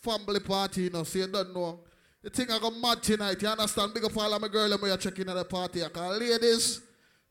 family 0.00 0.40
party, 0.40 0.82
you 0.82 0.90
know, 0.90 1.02
so 1.02 1.18
you 1.18 1.26
don't 1.26 1.54
know. 1.54 1.80
The 2.22 2.30
thing 2.30 2.50
I 2.50 2.58
got 2.58 2.74
mad 2.76 3.02
tonight, 3.02 3.40
you 3.40 3.48
understand? 3.48 3.92
Big 3.94 4.04
up 4.04 4.16
all 4.16 4.32
of 4.32 4.40
my 4.40 4.48
girl 4.48 4.72
and 4.72 4.82
we 4.82 4.90
are 4.90 4.96
checking 4.96 5.28
at 5.28 5.34
the 5.34 5.44
party. 5.44 5.84
I 5.84 5.88
call 5.88 6.16
ladies. 6.18 6.80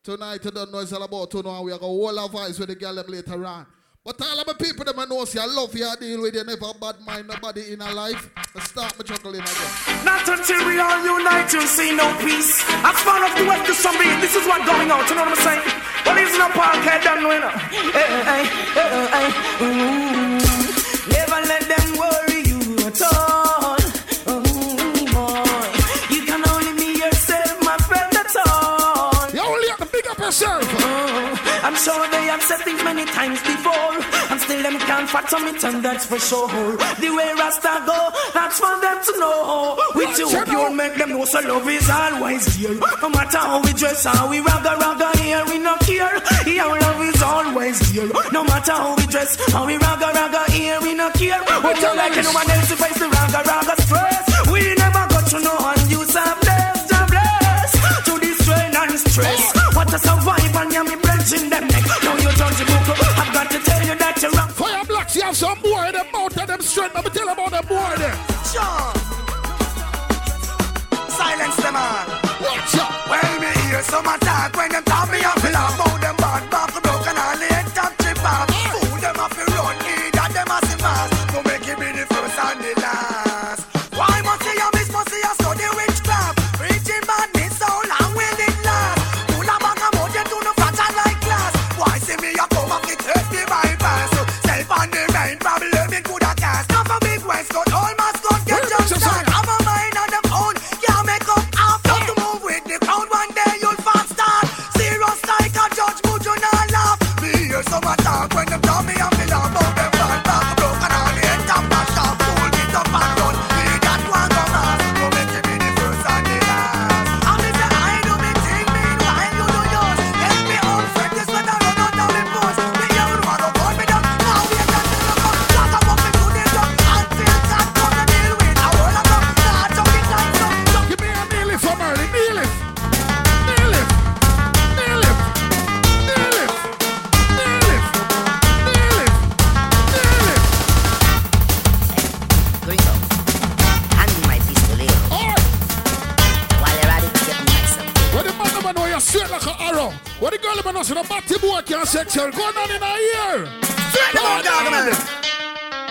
Tonight 0.04 0.46
you 0.46 0.52
don't 0.52 0.72
know 0.72 0.80
it's 0.80 0.94
all 0.94 1.02
about 1.02 1.32
to 1.32 1.42
know 1.42 1.62
we 1.64 1.72
are 1.72 1.80
going 1.80 1.92
to 1.92 2.06
hold 2.06 2.20
our 2.20 2.30
voice 2.30 2.60
with 2.60 2.70
the 2.70 2.76
girl 2.76 2.94
them 2.96 3.08
later 3.08 3.44
on. 3.46 3.66
But 4.06 4.22
all 4.22 4.40
of 4.40 4.46
my 4.46 4.54
people 4.54 4.86
that 4.86 4.94
I 4.96 5.06
know 5.06 5.26
see 5.26 5.40
I 5.40 5.48
love 5.48 5.74
you, 5.76 5.84
I 5.84 5.96
deal 5.96 6.22
with 6.22 6.36
you, 6.36 6.44
never 6.44 6.72
bad 6.80 7.02
mind 7.02 7.28
nobody 7.28 7.74
in 7.74 7.82
a 7.82 7.92
life. 7.92 8.30
Let's 8.54 8.70
start 8.70 8.94
me 9.00 9.04
chuckling 9.04 9.42
again. 9.42 10.06
Not 10.06 10.30
until 10.30 10.62
we 10.68 10.78
all 10.78 11.02
unite, 11.02 11.52
you'll 11.52 11.66
see 11.66 11.90
no 11.90 12.06
peace. 12.22 12.62
As 12.86 13.02
far 13.02 13.26
as 13.26 13.34
the 13.34 13.46
west 13.50 13.66
to 13.66 13.74
some 13.74 13.98
beat, 13.98 14.14
this 14.22 14.36
is 14.36 14.46
what 14.46 14.64
going 14.64 14.92
on. 14.92 15.10
You 15.10 15.16
know 15.16 15.26
what 15.26 15.34
I'm 15.34 15.42
saying? 15.42 15.62
Well, 16.06 16.18
it's 16.22 16.38
not 16.38 16.54
you 16.54 17.40
know. 17.42 17.50
Hey, 17.50 18.22
hey, 18.30 18.46
hey, 18.78 19.08
hey, 19.10 19.66
ooh. 19.66 20.38
Never 21.10 21.40
let 21.50 21.66
them 21.66 21.98
worry 21.98 22.46
you 22.46 22.86
at 22.86 23.02
all. 23.02 23.25
I'm 31.76 31.82
sure 31.84 32.08
they 32.08 32.24
have 32.32 32.42
said 32.42 32.64
things 32.64 32.82
many 32.86 33.04
times 33.04 33.36
before. 33.44 34.00
And 34.32 34.40
still 34.40 34.64
them 34.64 34.80
can't 34.80 35.10
fathom 35.10 35.44
it, 35.52 35.62
and 35.62 35.84
that's 35.84 36.06
for 36.06 36.18
sure. 36.18 36.48
The 37.04 37.10
way 37.12 37.28
Rasta 37.36 37.84
go, 37.84 38.00
that's 38.34 38.64
for 38.64 38.80
them 38.80 38.98
to 39.04 39.12
know. 39.20 39.76
With 39.94 40.18
you 40.18 40.32
pure, 40.46 40.72
make 40.72 40.96
them 40.96 41.10
know 41.10 41.26
so 41.26 41.42
love 41.42 41.68
is 41.68 41.90
always 41.90 42.48
here. 42.56 42.80
No 43.02 43.10
matter 43.10 43.40
how 43.40 43.60
we 43.62 43.74
dress, 43.74 44.06
how 44.06 44.30
we 44.32 44.40
ragga 44.40 44.80
ragga 44.80 45.20
here, 45.20 45.44
we 45.52 45.60
no 45.60 45.76
care. 45.84 46.16
Yeah, 46.48 46.64
love 46.64 47.02
is 47.04 47.22
always 47.22 47.78
here. 47.92 48.08
No 48.32 48.46
matter 48.46 48.72
how 48.72 48.96
we 48.96 49.06
dress, 49.08 49.36
how 49.52 49.68
we 49.68 49.76
ragga 49.76 50.16
ragga 50.16 50.50
here, 50.56 50.80
we 50.80 50.94
no 50.94 51.10
care. 51.12 51.44
But 51.60 51.76
you 51.76 51.92
like 51.92 52.16
anyone 52.16 52.50
else 52.56 52.70
to 52.70 52.78
face 52.78 53.00
the 53.00 53.12
ragga 53.12 53.44
ragga 53.44 53.76
stress. 53.84 54.24
We 54.50 54.62
never 54.80 55.04
got 55.12 55.28
to 55.28 55.40
know 55.44 55.58
and 55.60 55.92
you 55.92 56.06
say 56.06 56.24
bless, 56.40 56.90
ja 56.90 57.06
bless. 57.06 57.72
To 58.08 58.18
this 58.24 58.38
strain 58.40 58.72
and 58.74 58.98
stress. 58.98 59.76
What 59.76 59.94
a 59.94 60.00
survive 60.00 60.56
and 60.56 60.72
yeah, 60.72 60.84
me 60.84 60.96
breath 61.26 61.44
in 61.44 61.50
them 61.50 61.68
neck. 61.68 61.84
Now 62.04 62.16
you 62.16 62.32
judge 62.36 62.58
the 62.58 62.66
book. 62.66 63.00
I've 63.18 63.34
got 63.34 63.52
to 63.52 63.60
tell 63.60 63.86
you 63.86 63.96
that 63.96 64.22
you're 64.22 64.32
wrong. 64.32 64.50
Fire 64.50 64.86
blocks, 64.86 65.16
you 65.16 65.22
have 65.24 65.36
some 65.36 65.60
boy, 65.62 65.92
them 65.92 66.06
out 66.16 66.38
of 66.38 66.48
them 66.48 66.62
strength. 66.62 66.96
Let 66.96 67.06
me 67.06 67.12
tell 67.12 67.30
about 67.30 67.52
them 67.52 67.66
boy 67.68 67.94
there. 67.98 68.16
Sure. 68.52 68.94
Silence 71.10 71.56
them 71.58 71.76
all. 71.76 72.06
Watch 72.42 72.76
out. 72.78 72.94
When 73.10 73.42
me 73.42 73.52
hear 73.70 73.82
some 73.84 74.06
attack, 74.06 74.56
when 74.56 74.72
them 74.72 74.84
talk 74.84 75.12
me 75.12 75.20
up, 75.24 75.44
laugh 75.44 75.76
about 75.76 76.02
them 76.02 76.16
bad 76.18 76.50
back, 76.50 76.75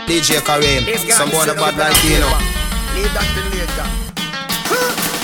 DJ 0.05 0.45
Karim, 0.45 0.85
some 1.09 1.31
boy 1.33 1.49
sit 1.49 1.57
the 1.57 1.61
bad 1.61 1.81
like 1.81 1.97
you 2.05 2.21
know. 2.21 2.29
Leave 2.93 3.09
that 3.17 3.25
till 3.33 3.49
later. 3.57 3.89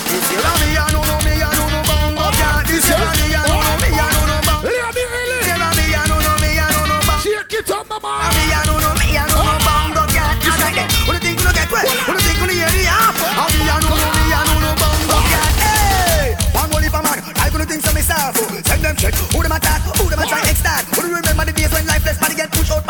If 0.09 0.25
you 0.33 0.41
love 0.41 0.57
me, 0.57 0.73
I 0.73 0.89
know 0.89 1.05
no 1.05 1.21
me, 1.21 1.37
I 1.37 1.53
know 1.53 1.69
no 1.69 1.81
bongo 1.85 2.33
cat. 2.41 2.65
This 2.65 2.89
you 2.89 2.97
love 2.97 3.13
me, 3.21 3.29
I 3.29 3.45
know 3.45 3.61
no 3.61 3.77
me, 3.77 3.93
I 3.93 4.09
know 4.09 4.25
no 4.25 4.41
bongo. 4.41 4.73
Lady, 4.73 5.05
lady. 5.05 5.53
You 5.53 5.57
love 5.61 5.77
me, 5.77 5.85
I 5.93 6.01
know 6.09 6.17
no 6.25 6.33
me, 6.41 6.51
I 6.57 6.65
know 6.73 6.89
no 6.89 6.97
bongo. 7.05 7.21
Shake 7.21 7.61
it 7.61 7.69
up, 7.69 7.93
mama. 7.93 8.09
Love 8.09 8.33
me, 8.33 8.45
I 8.57 8.61
know 8.65 8.81
no 8.81 8.91
me, 8.97 9.09
I 9.21 9.29
know 9.29 9.45
no 9.45 9.55
bongo 9.61 10.03
cat. 10.17 10.41
You 10.41 10.57
like 10.65 10.81
it? 10.81 10.89
Who 11.05 11.13
do 11.13 11.21
you 11.21 11.25
think 11.29 11.37
you 11.45 11.53
get 11.53 11.69
wet? 11.69 11.85
Who 11.85 12.17
do 12.17 12.19
you 12.19 12.25
think 12.25 12.41
you 12.41 12.57
hear 12.57 12.73
the 12.73 12.85
app? 12.89 13.21
Love 13.21 13.53
me, 13.53 13.69
I 13.69 13.77
know 13.85 13.93
no 14.01 14.09
me, 14.17 14.25
I 14.33 14.41
know 14.49 14.65
no 14.65 14.73
bongo 14.81 15.19
cat. 15.29 15.53
Hey, 15.61 16.41
one 16.57 16.73
more 16.73 16.81
leap 16.81 16.97
a 16.97 17.05
man. 17.05 17.21
I 17.37 17.53
gonna 17.53 17.69
think 17.69 17.85
so 17.85 17.93
myself. 17.93 18.33
Send 18.65 18.81
them 18.81 18.97
check. 18.97 19.13
Who 19.37 19.45
them 19.45 19.53
attack? 19.53 19.85
Who 20.01 20.09
them 20.09 20.25
try 20.25 20.41
extort? 20.49 20.89
Who 20.97 21.05
do 21.05 21.13
remember 21.13 21.45
the 21.45 21.53
days 21.53 21.69
when 21.69 21.85
lifeless 21.85 22.17
body 22.17 22.33
get 22.33 22.49
pushed 22.49 22.73
out 22.73 22.83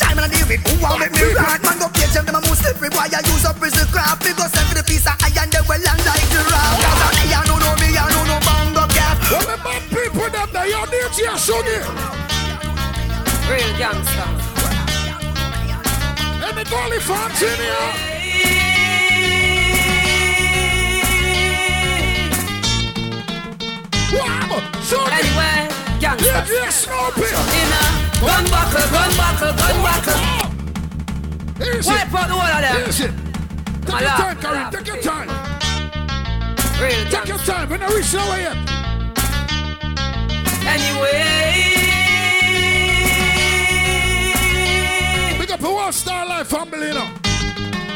life 0.00 0.16
man 0.16 0.18
I 0.18 0.18
deal 0.18 0.18
with, 0.18 0.18
time 0.18 0.18
man 0.18 0.24
I 0.24 0.28
deal 0.28 0.46
with. 0.48 0.60
Who 0.66 0.74
want 0.82 1.00
make 1.00 1.12
me 1.12 1.34
rat? 1.34 1.62
Man 1.62 1.78
go 1.78 1.88
page 1.90 2.12
them, 2.14 2.24
them 2.26 2.36
a 2.36 2.40
move 2.42 2.58
slippery. 2.58 2.88
Why 2.90 3.08
I 3.10 3.20
use 3.26 3.44
up 3.44 3.56
prison 3.58 3.86
crap? 3.90 4.22
We 4.24 4.32
go 4.34 4.46
send 4.50 4.66
for 4.68 4.74
the 4.74 4.84
piece 4.84 5.06
of 5.06 5.16
iron, 5.22 5.50
they 5.50 5.62
well 5.66 5.82
and 5.82 6.02
like 6.06 6.28
the 6.30 6.42
rap. 6.50 6.74
Cause 6.82 7.02
I 7.02 7.10
me, 7.14 7.24
I 7.34 7.40
know 7.46 7.58
no 7.58 7.70
me, 7.78 7.88
I 7.94 8.06
know 8.10 8.24
no 8.26 8.38
bongo 8.42 8.84
cat. 8.90 9.16
What 9.30 9.46
the 9.46 9.56
bad 9.62 9.82
people 9.90 10.28
them 10.30 10.48
there? 10.52 10.66
You 10.66 10.82
DJ 10.90 11.34
Shuggy. 11.38 11.78
Real 13.50 13.72
gangster. 13.78 14.28
Any 16.44 16.64
golly 16.68 17.00
fans 17.00 17.40
in 17.42 17.58
here? 17.60 17.90
Wow, 24.14 24.62
Shuggy. 24.86 25.12
Anyway, 25.18 25.68
gangster. 26.00 26.42
DJ 26.46 26.70
Snoopy. 26.70 27.28
In 27.30 27.72
a 27.72 28.03
gun 28.20 28.44
buckle, 28.50 28.86
gun 28.90 29.10
buckle, 29.16 29.52
gun 29.56 29.76
buckle. 29.82 30.44
Easy. 31.60 31.90
Wipe 31.90 32.14
out 32.14 32.28
the 32.28 32.34
whole 32.34 32.54
of 32.54 32.60
them. 32.62 32.88
Easy. 32.88 33.08
Take 33.84 33.92
My 33.92 34.00
your 34.00 34.10
time, 34.10 34.36
my 34.42 34.70
Take 34.70 34.86
your 34.86 35.00
time. 35.02 35.28
Real 36.80 37.04
Take 37.10 37.28
your 37.28 37.38
time. 37.38 37.68
We're 37.70 37.78
not 37.78 37.90
reaching 37.94 38.20
over 38.20 38.38
yet. 38.40 38.56
Anyway. 40.66 41.44
Big 45.38 45.50
up 45.50 45.62
a 45.62 45.70
one 45.70 45.92
star 45.92 46.26
life 46.26 46.48
family, 46.48 46.88
you 46.88 46.94
know. 46.94 47.08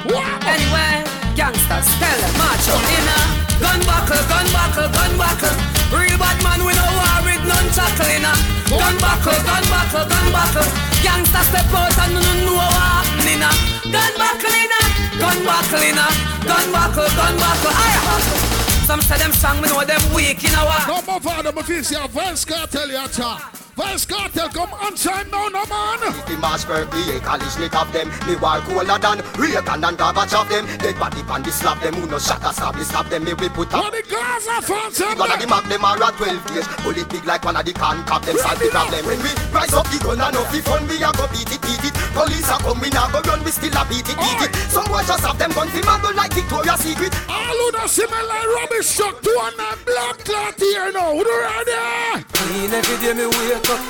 Wow. 0.06 0.38
Anyway, 0.46 1.04
gangsters, 1.34 1.88
tell 1.98 2.18
them, 2.20 2.32
march 2.38 2.68
a 2.68 3.38
gun 3.60 3.80
buckle, 3.84 4.22
gun 4.28 4.46
buckle, 4.52 4.88
gun 4.88 5.12
buckle. 5.18 5.50
Real 5.90 6.16
bad 6.18 6.38
man, 6.42 6.60
we 6.64 6.72
no 6.72 6.86
war 6.96 7.02
with 7.02 7.17
none 7.48 7.68
chuckle 7.72 8.12
in 8.12 8.26
gun 8.68 8.96
buckle, 9.00 9.40
gun 9.48 9.64
buckle, 9.72 10.04
gun 10.04 10.26
buckle. 10.30 10.68
Gangsters 11.00 11.46
step 11.48 11.72
out 11.72 11.98
and 11.98 12.14
no 12.14 12.20
know 12.20 12.60
what 12.60 12.72
happen 12.76 13.28
in 13.32 13.42
gun 13.90 14.12
buckle 14.20 14.54
in 14.54 14.72
gun 15.18 15.38
buckle 15.42 15.82
in 15.82 15.98
gun 16.44 16.66
buckle, 16.70 17.08
gun 17.16 17.34
buckle. 17.40 17.74
Aye. 17.74 18.58
Some 18.86 19.02
say 19.02 19.18
them 19.18 19.32
strong, 19.32 19.60
we 19.60 19.68
know 19.68 19.84
them 19.84 20.00
weak 20.14 20.44
in 20.44 20.54
a 20.54 20.62
war. 20.64 20.80
No 20.86 21.02
more 21.02 21.20
for 21.20 21.42
them 21.42 21.58
if 21.58 21.68
you 21.68 21.82
see 21.82 21.96
a 21.96 22.08
Vybz 22.08 22.46
Kartel, 22.46 22.88
you 22.88 23.08
talk. 23.08 23.57
Vybz 23.78 24.10
Kartel, 24.10 24.50
come 24.50 24.74
on 24.74 24.90
time 24.98 25.30
now, 25.30 25.46
no 25.46 25.62
man. 25.70 26.02
The 26.26 26.34
mass 26.42 26.66
per 26.66 26.82
the 26.82 27.22
college 27.22 27.54
lit 27.62 27.70
of 27.78 27.86
them. 27.94 28.10
Me 28.26 28.34
war 28.34 28.58
cooler 28.66 28.98
than 28.98 29.22
Reagan 29.38 29.86
and 29.86 29.94
Gorbachev 29.94 30.50
them. 30.50 30.66
Dead 30.82 30.98
body 30.98 31.22
pan 31.22 31.46
the 31.46 31.54
slap 31.54 31.78
them 31.78 31.94
Who 31.94 32.10
no 32.10 32.18
shot 32.18 32.42
a 32.42 32.50
stab 32.50 32.74
the 32.74 32.82
slap 32.82 33.06
them. 33.06 33.22
Me 33.22 33.38
we 33.38 33.46
put 33.48 33.70
up 33.70 33.86
What 33.86 33.94
the 33.94 34.02
Gaza 34.02 34.58
fans 34.66 34.98
them 34.98 35.14
One 35.14 35.30
of 35.30 35.38
the 35.38 35.46
mag 35.46 35.62
them 35.70 35.86
are 35.86 35.94
a 35.94 36.10
12 36.10 36.42
gauge 36.50 36.66
Bullet 36.82 37.06
big 37.06 37.22
like 37.22 37.44
one 37.46 37.54
of 37.54 37.62
the 37.62 37.70
can 37.70 38.02
cap 38.02 38.26
them 38.26 38.34
Solve 38.34 38.58
the 38.58 38.66
problem. 38.66 39.06
When 39.06 39.22
we 39.22 39.30
rise 39.54 39.70
up 39.70 39.86
the 39.86 39.98
gun 40.02 40.18
and 40.26 40.34
off 40.34 40.50
the 40.50 40.58
fun 40.58 40.82
We 40.90 40.98
a 40.98 41.14
go 41.14 41.30
beat 41.30 41.46
it, 41.46 41.62
beat 41.62 41.86
it. 41.86 41.94
Police 42.18 42.50
a 42.50 42.58
come 42.58 42.82
we 42.82 42.90
now 42.90 43.06
go 43.14 43.22
run 43.30 43.46
We 43.46 43.54
still 43.54 43.78
a 43.78 43.86
beat 43.86 44.10
it, 44.10 44.18
beat 44.18 44.42
it. 44.42 44.50
Some 44.74 44.90
boys 44.90 45.06
just 45.06 45.22
have 45.22 45.38
them 45.38 45.54
guns 45.54 45.70
We 45.70 45.86
man 45.86 46.02
go 46.02 46.10
like 46.18 46.34
Victoria's 46.34 46.82
Secret. 46.82 47.14
All 47.30 47.54
who 47.54 47.70
don't 47.78 47.86
see 47.86 48.10
me 48.10 48.18
like 48.26 48.48
rubbish 48.58 48.90
truck 48.98 49.22
to 49.22 49.30
one 49.38 49.54
and 49.54 49.78
black 49.86 50.18
clot 50.26 50.58
here 50.58 50.90
now. 50.90 51.14
Who 51.14 51.22
do 51.22 51.30
ready? 51.30 52.26
Clean 52.34 52.74
every 52.74 52.98
day 52.98 53.14
me 53.14 53.30
wake 53.30 53.67
up. 53.70 53.80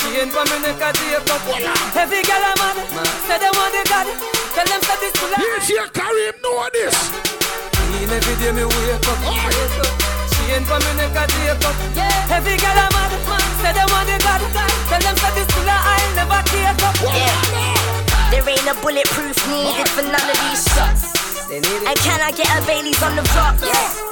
Chain 0.00 0.28
for 0.32 0.44
me 0.48 0.56
neck 0.64 0.80
a 0.80 0.88
tape 0.96 1.28
up. 1.28 1.42
Every 1.96 2.22
girl 2.24 2.40
I'm 2.40 2.56
mad. 2.56 2.76
Say 3.28 3.38
they 3.38 3.52
want 3.52 3.72
the 3.72 3.82
God. 3.88 4.06
Tell 4.56 4.66
them 4.66 4.80
say 4.84 4.96
this 5.00 5.12
to 5.16 5.26
Yes, 5.36 5.68
you 5.68 5.84
Karim 5.92 6.36
know 6.42 6.68
this. 6.72 6.96
Clean 7.72 8.08
every 8.08 8.34
day 8.40 8.52
me 8.52 8.64
wake 8.64 9.08
up. 9.08 9.18
Chain 10.32 10.64
for 10.64 10.78
me 10.80 10.92
neck 10.96 11.16
a 11.16 11.24
tape 11.28 11.64
up. 11.64 11.76
Every 12.32 12.56
girl 12.56 12.78
I'm 12.80 12.92
mad. 12.96 13.12
Say 13.60 13.72
they 13.76 13.86
want 13.92 14.06
the 14.08 14.16
God. 14.24 14.40
Tell 14.88 15.02
them 15.04 15.16
say 15.20 15.32
this 15.36 15.48
to 15.52 15.60
I'll 15.68 16.12
never 16.16 16.40
take 16.48 16.82
up. 16.82 16.96
There 18.32 18.48
ain't 18.48 18.68
a 18.68 18.74
bulletproof 18.80 19.36
needed 19.48 19.88
for 19.92 20.02
none 20.02 20.28
of 20.28 20.38
these 20.48 20.64
shots. 20.72 21.12
And 21.52 21.98
can 22.00 22.20
I 22.20 22.32
get 22.32 22.48
a 22.48 22.64
Bailey's 22.66 23.02
on 23.02 23.16
the 23.16 23.22
rock? 23.36 23.56
Yeah. 23.60 24.11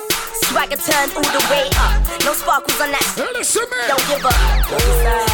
Swagger 0.51 0.77
turn 0.77 1.09
all 1.15 1.23
the 1.23 1.47
way 1.49 1.71
up. 1.79 2.03
No 2.25 2.33
sparkles 2.33 2.81
on 2.81 2.91
that. 2.91 3.07
Hey, 3.15 3.31
listen, 3.39 3.63
man. 3.71 3.87
Don't 3.87 4.07
give 4.11 4.27
up. 4.27 4.35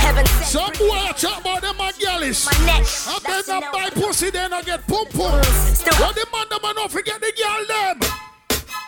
Heaven 0.04 0.26
sent. 0.26 0.44
Some 0.44 0.72
boy 0.76 1.08
talk 1.16 1.40
about 1.40 1.62
them 1.62 1.76
my 1.78 1.90
girlies. 1.98 2.44
My 2.44 2.52
neck. 2.66 2.84
I 3.08 3.18
bet 3.24 3.48
not 3.48 3.72
buy 3.72 3.88
pussy, 3.88 4.28
then 4.28 4.52
I 4.52 4.60
get 4.60 4.86
pum 4.86 5.06
pum. 5.16 5.40
What 5.40 6.14
the 6.14 6.26
man 6.30 6.46
them 6.50 6.60
and 6.62 6.76
don't 6.76 6.92
forget 6.92 7.18
the 7.18 7.32
girl 7.32 7.64
them. 7.64 8.00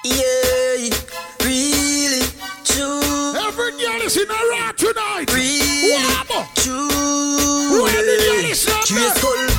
Yeah, 0.05 0.93
really, 1.41 2.21
true. 2.63 3.33
Every 3.49 3.73
girl 3.81 4.03
is 4.05 4.17
in 4.19 4.29
a 4.29 4.41
rock 4.53 4.77
tonight. 4.77 5.33
Really, 5.33 5.97
Wabba. 5.97 6.45
true. 6.61 7.83
Where 7.83 8.05
the 8.05 8.17
girl 8.21 8.51
is 8.53 9.58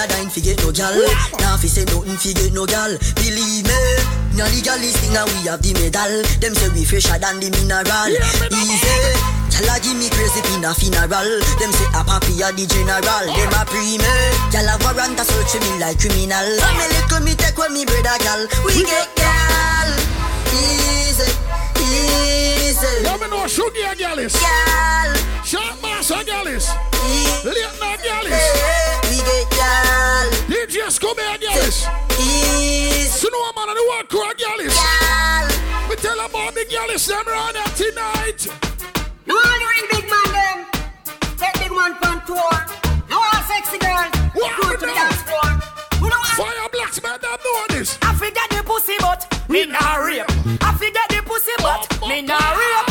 a 0.00 0.08
dime 0.08 0.30
fi 0.30 0.40
get 0.40 0.58
no 0.64 0.72
gal. 0.72 0.96
Now 1.38 1.56
fi 1.60 1.68
say 1.68 1.84
nothing 1.84 2.16
fi 2.16 2.32
get 2.32 2.52
no 2.52 2.64
gal. 2.64 2.96
Believe 3.20 3.68
me, 3.68 3.80
now 4.32 4.48
the 4.48 4.60
gal 4.64 4.80
is 4.80 4.96
thing 4.96 5.12
we 5.12 5.44
have 5.44 5.60
the 5.60 5.76
medal. 5.76 6.24
Them 6.40 6.54
say 6.56 6.72
we 6.72 6.84
fresher 6.88 7.18
than 7.20 7.40
the 7.40 7.52
mineral. 7.52 8.12
Easy. 8.48 8.96
Gal 9.52 9.68
a 9.68 9.76
give 9.84 9.96
me 10.00 10.08
crazy 10.08 10.40
pin 10.48 10.64
a 10.64 10.72
funeral. 10.72 11.30
Them 11.60 11.72
say 11.76 11.88
a 11.92 12.00
papi 12.00 12.40
a 12.40 12.48
the 12.56 12.64
general. 12.64 13.26
Them 13.28 13.52
a 13.52 13.62
pre 13.68 14.00
me. 14.00 14.14
Gal 14.48 14.68
a 14.72 14.74
warrant 14.80 15.20
a 15.20 15.24
search 15.24 15.60
me 15.60 15.70
like 15.76 16.00
criminal. 16.00 16.48
And 16.48 16.74
me 16.80 16.86
little 16.96 17.20
me 17.20 17.32
take 17.36 17.58
when 17.60 17.72
me 17.76 17.84
brother 17.84 18.16
gal. 18.24 18.40
We 18.64 18.80
get 18.88 19.12
gal. 19.20 19.90
Easy, 20.56 21.28
easy. 21.76 22.92
Let 23.04 23.20
me 23.20 23.28
know 23.28 23.44
Sugar 23.44 23.84
a 23.84 23.92
girlies. 23.92 24.32
Gal. 24.32 25.19
Sharp 25.50 25.82
Mass 25.82 26.12
a 26.12 26.22
girlies. 26.22 26.70
Late 27.42 27.74
night 27.82 27.98
girlies. 28.06 28.38
We 29.10 29.18
get 29.18 29.50
gal. 29.50 30.30
DJ 30.46 30.88
Snoopy 30.88 31.22
a 31.26 31.38
girlies. 31.42 31.88
Easy. 32.22 33.26
You 33.26 33.52
man 33.56 33.68
on 33.68 33.74
the 33.74 33.84
work 33.90 34.08
crew 34.08 34.22
a 34.22 34.32
girlies. 34.38 34.72
Gal. 34.78 35.48
Me 35.88 35.96
tell 35.96 36.20
about 36.24 36.54
the 36.54 36.64
girlies 36.70 37.04
them 37.04 37.26
round 37.26 37.56
here 37.56 37.90
tonight. 37.90 38.46
No 39.26 39.34
one 39.34 39.62
ring 39.74 39.86
big 39.90 40.06
man 40.06 40.30
them. 40.38 40.58
Take 41.34 41.58
big 41.58 41.72
man 41.74 41.98
on 41.98 42.22
tour. 42.30 42.54
No 43.10 43.18
all 43.18 43.42
sexy 43.50 43.78
girls. 43.82 44.06
What 44.38 44.54
Go 44.54 44.70
we 44.70 44.76
to 44.76 44.86
the 44.86 44.94
dance 44.94 45.22
floor. 45.26 45.50
Who 45.98 46.06
know 46.10 46.14
what? 46.14 46.38
Fire 46.38 46.68
blacksmith 46.70 47.22
them 47.22 47.38
know 47.42 47.66
this. 47.74 47.98
I 48.02 48.14
forget 48.14 48.48
the 48.50 48.62
pussy 48.62 48.94
but 49.00 49.26
me 49.48 49.66
nah 49.66 49.96
rape. 49.96 50.30
I 50.62 50.78
forget 50.78 51.10
the 51.10 51.26
pussy 51.26 51.58
but 51.58 51.90
me 52.06 52.22
nah 52.22 52.38
rape. 52.54 52.89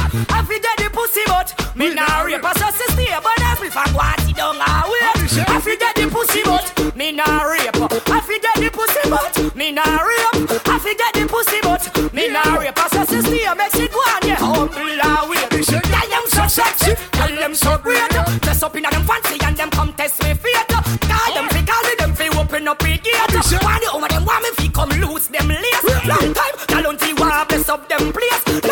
I 1.09 1.21
forget 1.21 1.49
ah, 1.49 1.49
the 1.49 1.49
pussy 1.49 1.51
but 1.65 1.75
me 1.75 1.93
nah 1.93 2.21
rape. 2.21 2.45
I 2.45 2.53
just 2.53 2.91
stay 2.93 3.09
but 3.21 3.41
every 3.41 3.69
fan 3.69 3.93
want 3.93 4.21
it 4.29 4.35
down 4.35 4.55
a 4.55 4.85
wait. 4.85 5.49
I 5.49 5.59
forget 5.59 5.95
the 5.95 6.05
pussy 6.07 6.41
but 6.43 6.95
me 6.95 7.11
nah 7.11 7.43
rape. 7.43 7.73
I 7.73 8.21
forget 8.21 8.55
the 8.55 8.69
pussy 8.69 9.09
but 9.09 9.55
me 9.55 9.71
nah 9.71 9.83
rape. 10.05 10.69
I 10.69 10.77
forget 10.79 11.13
the 11.13 11.25
pussy 11.27 11.59
but 11.63 12.13
me 12.13 12.29
nah 12.29 12.55
rape. 12.55 12.77
I 12.77 12.87
just 12.93 13.25
stay 13.25 13.47
makes 13.57 13.79
it 13.79 13.91
go 13.91 13.99
on 13.99 14.21
yeah. 14.27 14.37
Humble 14.37 15.01
a 15.01 15.29
wait. 15.29 15.49
Tell 15.65 16.09
them 16.09 16.25
so 16.29 16.47
sexy, 16.47 16.93
tell 17.11 17.35
them 17.35 17.55
so 17.55 17.77
great. 17.79 18.09
Dress 18.41 18.63
up 18.63 18.75
in 18.75 18.85
a 18.85 18.89
them 18.91 19.03
fancy 19.03 19.37
and 19.43 19.57
them 19.57 19.69
come 19.71 19.93
test 19.93 20.21
me 20.23 20.33
fate. 20.33 20.67
Call 20.69 21.33
them 21.33 21.49
fi 21.49 21.61
call 21.65 21.83
me 21.89 21.93
them 21.97 22.13
fi 22.13 22.27
open 22.37 22.67
up 22.67 22.79
the 22.79 22.97
gate. 23.01 23.61
Why 23.65 23.79
the 23.81 23.89
woman 23.93 24.09
them 24.09 24.25
want 24.25 24.43
me 24.43 24.49
fi 24.61 24.67
come 24.69 24.93
loose 25.01 25.27
them 25.27 25.47
lace. 25.49 25.83
Long 26.05 26.33
time, 26.37 26.55
Talonti 26.69 27.17
want 27.19 27.49
bless 27.49 27.69
up 27.69 27.89
them 27.89 28.13
place. 28.13 28.68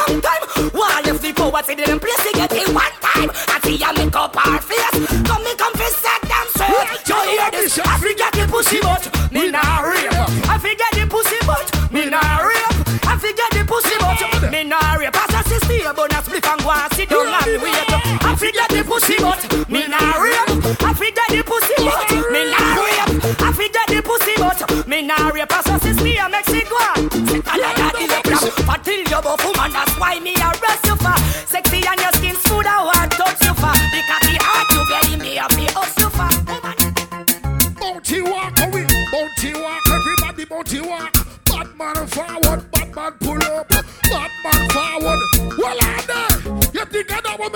Long 1.58 1.64
time, 1.64 1.74
want 1.74 1.78
left 1.78 1.78
the 1.78 1.86
poverty 1.88 1.90
them 1.90 2.00
place. 2.00 2.24
They 2.24 2.34
get 2.34 2.54
it 2.54 2.70
one 2.70 2.96
time. 3.02 3.30
I 3.50 3.60
see 3.64 3.78
ya 3.78 3.92
make 3.98 4.16
up 4.16 4.38
our 4.38 4.62
face. 4.62 4.94
Come 5.26 5.44
me 5.44 5.56
come 5.58 5.74
fi 5.74 5.90
set 5.90 6.22
them 6.30 6.48
straight. 6.54 7.02
You 7.10 7.18
hear 7.34 7.50
this? 7.50 7.80
I 7.80 7.98
forget 7.98 8.34
the 8.34 8.46
pussy 8.46 8.80
but 8.82 9.04
me 9.32 9.50
nah 9.50 9.82
rape. 9.82 10.14
I 10.46 10.58
forget 10.62 10.92
the 10.94 11.08
pussy 11.10 11.38
but 11.50 11.66
me 11.92 12.10
nah 12.10 12.46
rape. 12.46 13.10
I 13.10 13.18
forget 13.18 13.50
the 13.58 13.66
pussy 13.66 13.96
but 13.98 14.52
me 14.52 14.64
nah 14.66 14.94
rape. 15.02 15.18
As 15.18 15.34
a 15.34 15.42
sister, 15.50 15.94
but 15.96 16.12
not 16.12 16.26
split 16.26 16.46
and 16.46 16.62
go 16.62 16.70
and 16.70 16.94
sit 16.94 17.10
down 17.10 17.26
and 17.26 17.62
wait. 17.62 17.90
I 18.22 18.36
forget 18.38 18.70
the 18.70 18.84
pussy 18.86 19.18
but 19.18 19.42
me 19.70 19.88
nah 19.88 20.22
rape. 20.22 20.46
I 20.86 20.94
forget 20.94 21.28
the 21.34 21.42
pussy 21.42 21.74
but 21.82 22.06
me 22.30 22.42
nah 22.54 22.86
rape. 22.86 23.18
I 23.42 23.52
the 23.98 24.04
pussy, 24.04 24.34
but 24.38 24.88
me 24.88 25.02
nah 25.02 25.30
rape 25.30 25.52
her. 25.52 25.62
So 25.64 25.78
since 25.80 26.02
me 26.02 26.18
a 26.18 26.30
Mexico, 26.30 26.78
say 27.26 27.42
Canada 27.42 27.90
the 27.98 28.06
lepra. 28.14 28.76
Until 28.76 29.00
you 29.00 29.22
buff 29.22 29.44
woman, 29.44 29.72
that's 29.74 29.98
why 30.00 30.20
me 30.20 30.36
arrest 30.36 30.57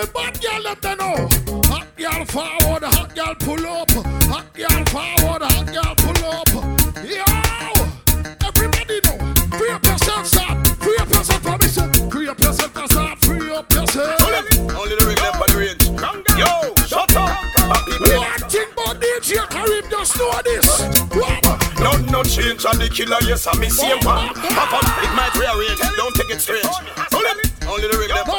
me 0.02 0.11
bad 0.14 0.41
girl 0.41 0.61
let 0.61 0.82
them 0.82 0.98
know? 0.98 1.30
Hot 1.69 1.88
girl 1.95 2.26
forward, 2.26 2.84
hot 2.84 3.15
girl 3.15 3.36
pull 3.36 3.65
up, 3.68 3.91
hot 4.26 4.53
girl 4.53 4.84
forward, 4.90 5.41
hot 5.41 5.68
girl 5.68 5.95
pull 6.02 6.22
up. 6.26 6.49
Yo, 7.06 7.26
everybody 8.48 8.99
know. 9.06 9.18
Free 9.57 9.72
up 9.72 9.86
yourself, 9.86 10.26
son. 10.28 10.64
Free 10.82 10.98
up 10.98 11.10
yourself, 11.10 11.61
son. 11.69 12.10
Free 12.10 12.28
up 12.28 12.40
yourself, 12.40 12.91
son. 12.91 13.15
Free 13.18 13.52
up 13.53 13.72
yourself. 13.73 14.22
Only 14.22 14.95
the 14.98 15.06
ring 15.06 15.18
left 15.22 15.38
the 15.48 15.57
range. 15.57 15.86
Yo, 16.38 16.52
shut 16.88 17.15
up. 17.15 17.30
One 17.69 17.84
thing 17.86 18.73
about 18.73 18.98
DJ 19.02 19.48
Karim, 19.49 19.86
just 19.90 20.18
know 20.18 20.41
this. 20.44 20.82
What? 21.14 21.61
No, 21.80 21.91
no 22.10 22.23
change 22.23 22.65
on 22.65 22.78
the 22.78 22.90
killer, 22.90 23.18
yes, 23.22 23.48
I'm 23.48 23.61
same 23.69 23.99
one. 24.06 24.34
Pop 24.34 24.73
up, 24.73 24.86
it 25.03 25.14
might 25.14 25.34
rearrange, 25.36 25.80
don't 25.98 26.15
take 26.15 26.30
it 26.30 26.41
strange. 26.41 26.65
Only, 27.14 27.30
only 27.68 27.88
the 27.88 27.98
ring 27.98 28.10
left 28.10 28.30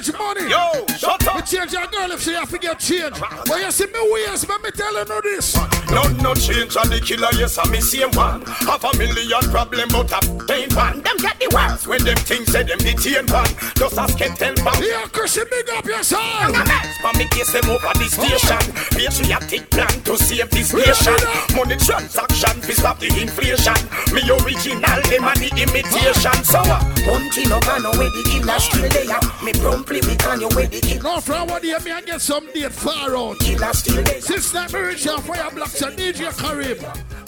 No, 0.00 0.06
the 0.06 0.12
change 0.12 0.18
money. 0.18 0.50
Yo, 0.50 0.96
shut 0.96 1.26
up. 1.26 1.36
Me 1.36 1.42
change 1.42 1.72
your 1.72 1.86
girl 1.86 2.10
if 2.12 2.22
she 2.22 2.32
have 2.32 2.50
to 2.50 2.58
get 2.58 2.78
change. 2.78 3.20
But 3.20 3.60
you 3.60 3.70
see 3.70 3.86
me 3.86 4.00
ways, 4.12 4.44
but 4.44 4.62
me 4.62 4.70
telling 4.70 5.06
you 5.06 5.22
this. 5.22 5.56
No, 5.90 6.02
no 6.22 6.34
change 6.34 6.76
on 6.76 6.88
the 6.88 7.00
killer, 7.04 7.28
yes, 7.36 7.58
I'm 7.58 7.70
the 7.70 7.80
same 7.80 8.10
one. 8.16 8.42
Half 8.64 8.84
a 8.84 8.96
million 8.96 9.42
problem, 9.50 9.88
but 9.90 10.12
a 10.12 10.20
pain 10.46 10.70
one. 10.72 11.02
Them 11.02 11.16
get 11.18 11.36
the 11.36 11.50
worst 11.52 11.86
when 11.86 12.04
them 12.04 12.16
things 12.16 12.48
say 12.50 12.62
them 12.62 12.78
detain 12.78 13.26
one. 13.28 13.50
Just 13.76 13.98
ask 13.98 14.16
can 14.16 14.32
tell 14.36 14.54
man. 14.64 14.78
Yeah, 14.80 15.04
Chrissy, 15.12 15.42
big 15.50 15.68
up. 15.70 15.84
I'm 15.84 16.54
a 16.54 16.62
mess, 16.64 17.18
me 17.18 17.26
case 17.28 17.52
them 17.52 17.68
over 17.68 17.92
the 17.98 18.06
station. 18.06 18.62
Patriotic 18.94 19.68
plan 19.70 19.90
to 20.06 20.16
save 20.16 20.48
this 20.50 20.72
nation. 20.72 21.18
Money 21.58 21.76
transaction, 21.76 22.56
fi 22.62 22.72
stop 22.72 22.98
the 23.02 23.10
inflation. 23.20 23.76
Me 24.14 24.22
original, 24.30 25.00
them 25.10 25.26
a 25.26 25.32
the 25.36 25.50
imitation. 25.58 26.38
So, 26.46 26.62
uh, 26.62 26.78
Bounty 27.02 27.50
no 27.50 27.58
can 27.60 27.82
know 27.82 27.90
where 27.98 28.14
the 28.14 28.22
killer 28.30 28.58
still 28.62 28.86
there. 28.94 29.18
Me 29.42 29.52
promptly 29.58 29.89
we 29.98 30.14
can 30.16 30.40
know 30.40 30.48
where 30.54 30.66
the 30.66 30.80
killer 30.80 31.02
No, 31.02 31.20
from 31.20 31.48
what 31.48 31.64
you 31.64 31.78
me 31.80 31.90
and 31.90 32.06
get 32.06 32.20
some 32.20 32.46
date 32.52 32.72
far 32.72 33.16
out. 33.16 33.38
Killer 33.40 33.72
still 33.72 34.02
there. 34.04 34.20
Since 34.20 34.52
that 34.52 34.72
me 34.72 34.80
reach 34.80 35.06
out 35.08 35.22
fire 35.24 35.50
blocks 35.50 35.80
and 35.82 35.96
DJ 35.98 36.30
Karim. 36.38 36.78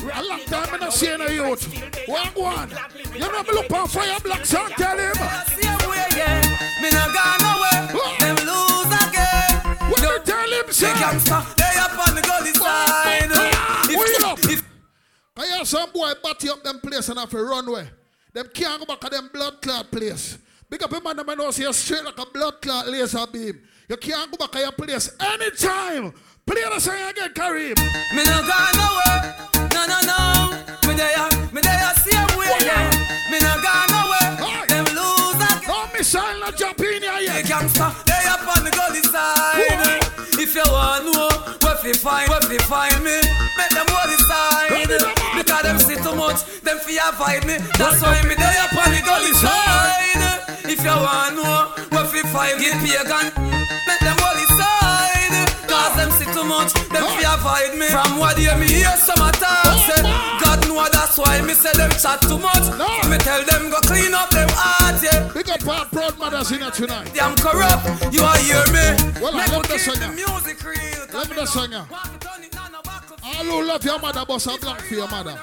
A 0.03 0.23
long 0.23 0.41
time 0.47 0.69
I 0.73 0.79
not 0.79 0.93
see 0.93 1.17
no 1.17 1.27
youth. 1.27 1.65
One 2.07 2.27
one. 2.35 2.71
You 3.15 3.21
know 3.21 3.43
me 3.43 3.51
look 3.53 3.71
on 3.73 3.89
fire 3.89 4.21
blocks 4.21 4.55
and 4.55 4.73
tell 4.75 4.99
him. 4.99 5.13
Me 6.83 6.89
no 6.91 7.05
gone 7.13 7.41
nowhere. 7.43 7.83
Them 8.21 8.37
lose 8.47 8.93
again. 9.03 9.91
What 9.91 10.01
you 10.03 10.19
tell 10.25 10.51
him, 10.51 10.67
The 10.67 10.73
sir? 10.75 10.95
gangster, 10.95 11.43
they 11.57 11.79
up 11.79 12.09
on 12.09 12.15
the 12.15 12.23
gully 12.23 12.53
side. 12.53 13.31
Ah, 13.35 13.87
wait 13.89 14.25
up. 14.25 14.39
I 15.37 15.47
hear 15.47 15.65
some 15.65 15.91
boy 15.93 16.13
batty 16.23 16.49
up 16.51 16.63
them 16.63 16.81
place 16.81 17.09
and 17.09 17.19
have 17.19 17.31
to 17.31 17.43
runway. 17.43 17.89
Them 18.33 18.49
can't 18.55 18.81
go 18.81 18.87
back 18.87 19.01
to 19.01 19.09
them 19.11 19.31
blood 19.33 19.61
clot 19.63 19.91
place. 19.91 20.39
Big 20.73 20.83
up 20.83 20.91
a 20.91 21.01
man 21.03 21.15
that 21.15 21.37
know 21.37 21.51
see 21.51 21.65
you 21.65 21.73
straight 21.75 22.03
like 22.03 22.17
a 22.17 22.25
blood 22.25 22.63
clot 22.63 22.89
laser 22.89 23.27
beam. 23.31 23.61
You 23.91 23.97
can't 23.99 24.31
go 24.31 24.39
back 24.39 24.53
to 24.53 24.59
your 24.59 24.73
place 24.73 25.13
anytime. 25.21 26.15
Play 26.47 26.65
the 26.65 26.81
song 26.81 26.97
again, 27.13 27.29
Karim. 27.37 27.77
Me 28.17 28.25
no 28.25 28.41
gone 28.41 28.73
nowhere. 28.81 29.21
No, 29.69 29.85
no, 29.85 30.01
no. 30.01 30.49
Me 30.89 30.97
there, 30.97 31.29
me 31.53 31.61
there, 31.61 31.93
same 32.01 32.25
way. 32.41 32.49
Yeah. 32.65 32.89
Me 33.29 33.37
no 33.45 33.53
gone 33.61 33.93
nowhere. 33.93 34.65
Them 34.73 34.89
lose 34.97 35.45
again. 35.45 35.69
No 35.69 35.93
missile 35.93 36.41
not 36.41 36.57
jump 36.57 36.81
in 36.81 37.05
here 37.05 37.21
The 37.21 37.45
gangster, 37.45 37.93
they 38.09 38.25
up 38.33 38.41
on 38.49 38.65
the 38.65 38.73
gully 38.73 39.05
side. 39.13 40.01
If 40.41 40.57
you 40.57 40.65
want 40.73 41.05
know 41.05 41.29
where 41.61 41.77
fi 41.85 41.93
find, 41.93 42.31
where 42.33 42.41
fi 42.49 42.57
find 42.65 43.05
me, 43.05 43.21
make 43.61 43.73
them 43.77 43.85
hold 43.93 44.09
the 44.09 44.17
side. 44.25 44.89
Because 45.37 45.63
them 45.69 45.79
see 45.79 46.01
too 46.01 46.17
much, 46.17 46.41
them 46.65 46.79
fi 46.81 46.97
avoid 46.97 47.45
me. 47.45 47.61
That's 47.77 48.01
why 48.01 48.25
me 48.25 48.41
they 48.41 48.57
up 48.57 48.73
on 48.73 48.89
the 48.89 49.03
gully 49.05 49.37
side. 49.37 50.22
If 50.65 50.79
you 50.85 50.95
want 50.95 51.37
know 51.37 51.75
where 51.91 52.07
fi 52.07 52.23
find 52.31 52.59
me, 52.59 52.71
pagan, 52.71 53.35
make 53.87 54.01
them 54.01 54.17
hold 54.23 54.39
the 54.39 54.47
side. 54.55 55.49
Cause 55.67 55.97
them 55.97 56.11
see 56.15 56.29
too 56.33 56.45
much, 56.45 56.73
them 56.91 57.03
fi 57.03 57.25
avoid 57.35 57.79
me. 57.79 57.89
From 57.89 58.19
what 58.19 58.39
you 58.39 58.55
me 58.57 58.69
hear 58.69 58.95
some 58.97 59.21
attack, 59.27 59.75
say 59.87 60.01
eh. 60.01 60.39
God 60.39 60.63
know 60.69 60.87
that's 60.93 61.19
why 61.19 61.43
me 61.43 61.55
say 61.55 61.73
them 61.75 61.91
chat 61.91 62.21
too 62.23 62.39
much. 62.39 62.67
Me 63.11 63.19
tell 63.19 63.43
them 63.45 63.71
go 63.71 63.81
clean 63.83 64.15
up 64.15 64.31
them 64.31 64.49
heart, 64.53 65.03
yeah. 65.03 65.31
Big 65.35 65.51
up 65.51 65.67
our 65.67 65.87
proud 65.87 66.19
mothers 66.19 66.53
in 66.53 66.61
here 66.61 66.71
tonight. 66.71 67.11
I'm 67.21 67.35
corrupt, 67.37 68.15
you 68.15 68.23
are 68.23 68.39
hear 68.39 68.63
me. 68.71 69.21
Well, 69.21 69.35
I 69.35 69.47
love 69.51 69.67
the 69.67 69.79
singer. 69.79 70.13
music 70.15 70.63
real. 70.63 71.07
Love 71.13 71.35
the 71.35 71.47
singer. 71.47 71.87
All 73.25 73.45
who 73.45 73.65
love 73.67 73.85
your 73.85 73.99
mother, 73.99 74.25
bust 74.27 74.47
a 74.47 74.59
blank 74.61 74.81
for 74.81 74.95
your 74.95 75.09
mother. 75.09 75.39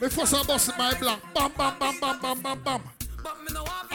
Me 0.00 0.08
first 0.08 0.34
I 0.34 0.42
bust 0.42 0.76
my 0.76 0.92
blank. 0.94 1.22
Bam, 1.34 1.52
bam, 1.56 1.78
bam, 1.78 2.00
bam, 2.00 2.20
bam, 2.20 2.42
bam, 2.42 2.60
bam. 2.64 2.93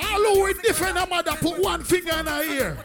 All 0.09 0.35
who 0.35 0.43
with 0.43 0.61
different 0.61 0.95
your 0.95 1.07
mother, 1.07 1.35
put 1.39 1.61
one 1.61 1.83
finger 1.83 2.17
in 2.19 2.25
her 2.25 2.43
ear. 2.43 2.77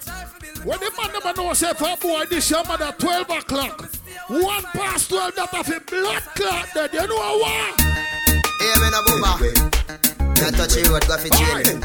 When 0.65 0.79
the 0.79 0.91
man 0.97 1.13
never 1.13 1.33
know 1.37 1.53
say 1.53 1.73
for 1.75 1.89
a 1.93 1.97
boy, 1.97 2.25
this 2.29 2.51
your 2.51 2.65
mother 2.65 2.93
12 2.99 3.31
o'clock. 3.31 3.91
One 4.29 4.63
past 4.73 5.11
12, 5.11 5.35
that 5.37 5.55
of 5.55 5.69
a 5.69 5.81
blood 5.81 6.23
clot 6.35 6.69
dead. 6.75 6.93
You 6.93 7.07
know 7.07 7.39
what? 7.39 7.81
Hey, 8.61 8.75
me 8.81 8.89
no 8.93 9.01
boomer. 9.05 9.37
Can't 10.35 10.57
touch 10.57 10.77
you, 10.77 10.91
what 10.93 11.07
go 11.07 11.17
for 11.17 11.29
jail. 11.29 11.81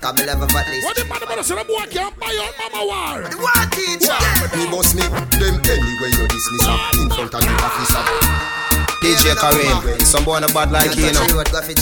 Come 0.00 0.16
me 0.16 0.24
level 0.24 0.48
at 0.48 0.68
least. 0.68 0.84
What 0.84 0.96
the 0.96 1.04
man 1.04 1.20
never 1.20 1.42
say 1.42 1.56
the 1.56 1.64
boy 1.64 1.84
can't 1.88 2.16
buy 2.20 2.32
your 2.32 2.52
mama 2.56 2.84
war? 2.84 3.20
What 3.40 3.72
teacher? 3.72 4.16
Me 4.56 4.64
bust 4.68 4.96
me 4.96 5.04
them 5.36 5.60
anyway 5.64 6.12
you 6.16 6.24
dismiss 6.28 6.64
her 6.64 6.76
in 7.00 7.08
front 7.08 7.34
of 7.34 7.40
the 7.40 7.52
officer. 7.60 8.04
DJ 9.00 9.36
Karim, 9.36 10.00
some 10.00 10.24
boy 10.24 10.36
on 10.36 10.44
a 10.44 10.48
bad 10.48 10.70
like 10.72 10.96
you 10.96 11.12
know. 11.12 11.24
What 11.36 11.50
go 11.52 11.60
for 11.60 11.72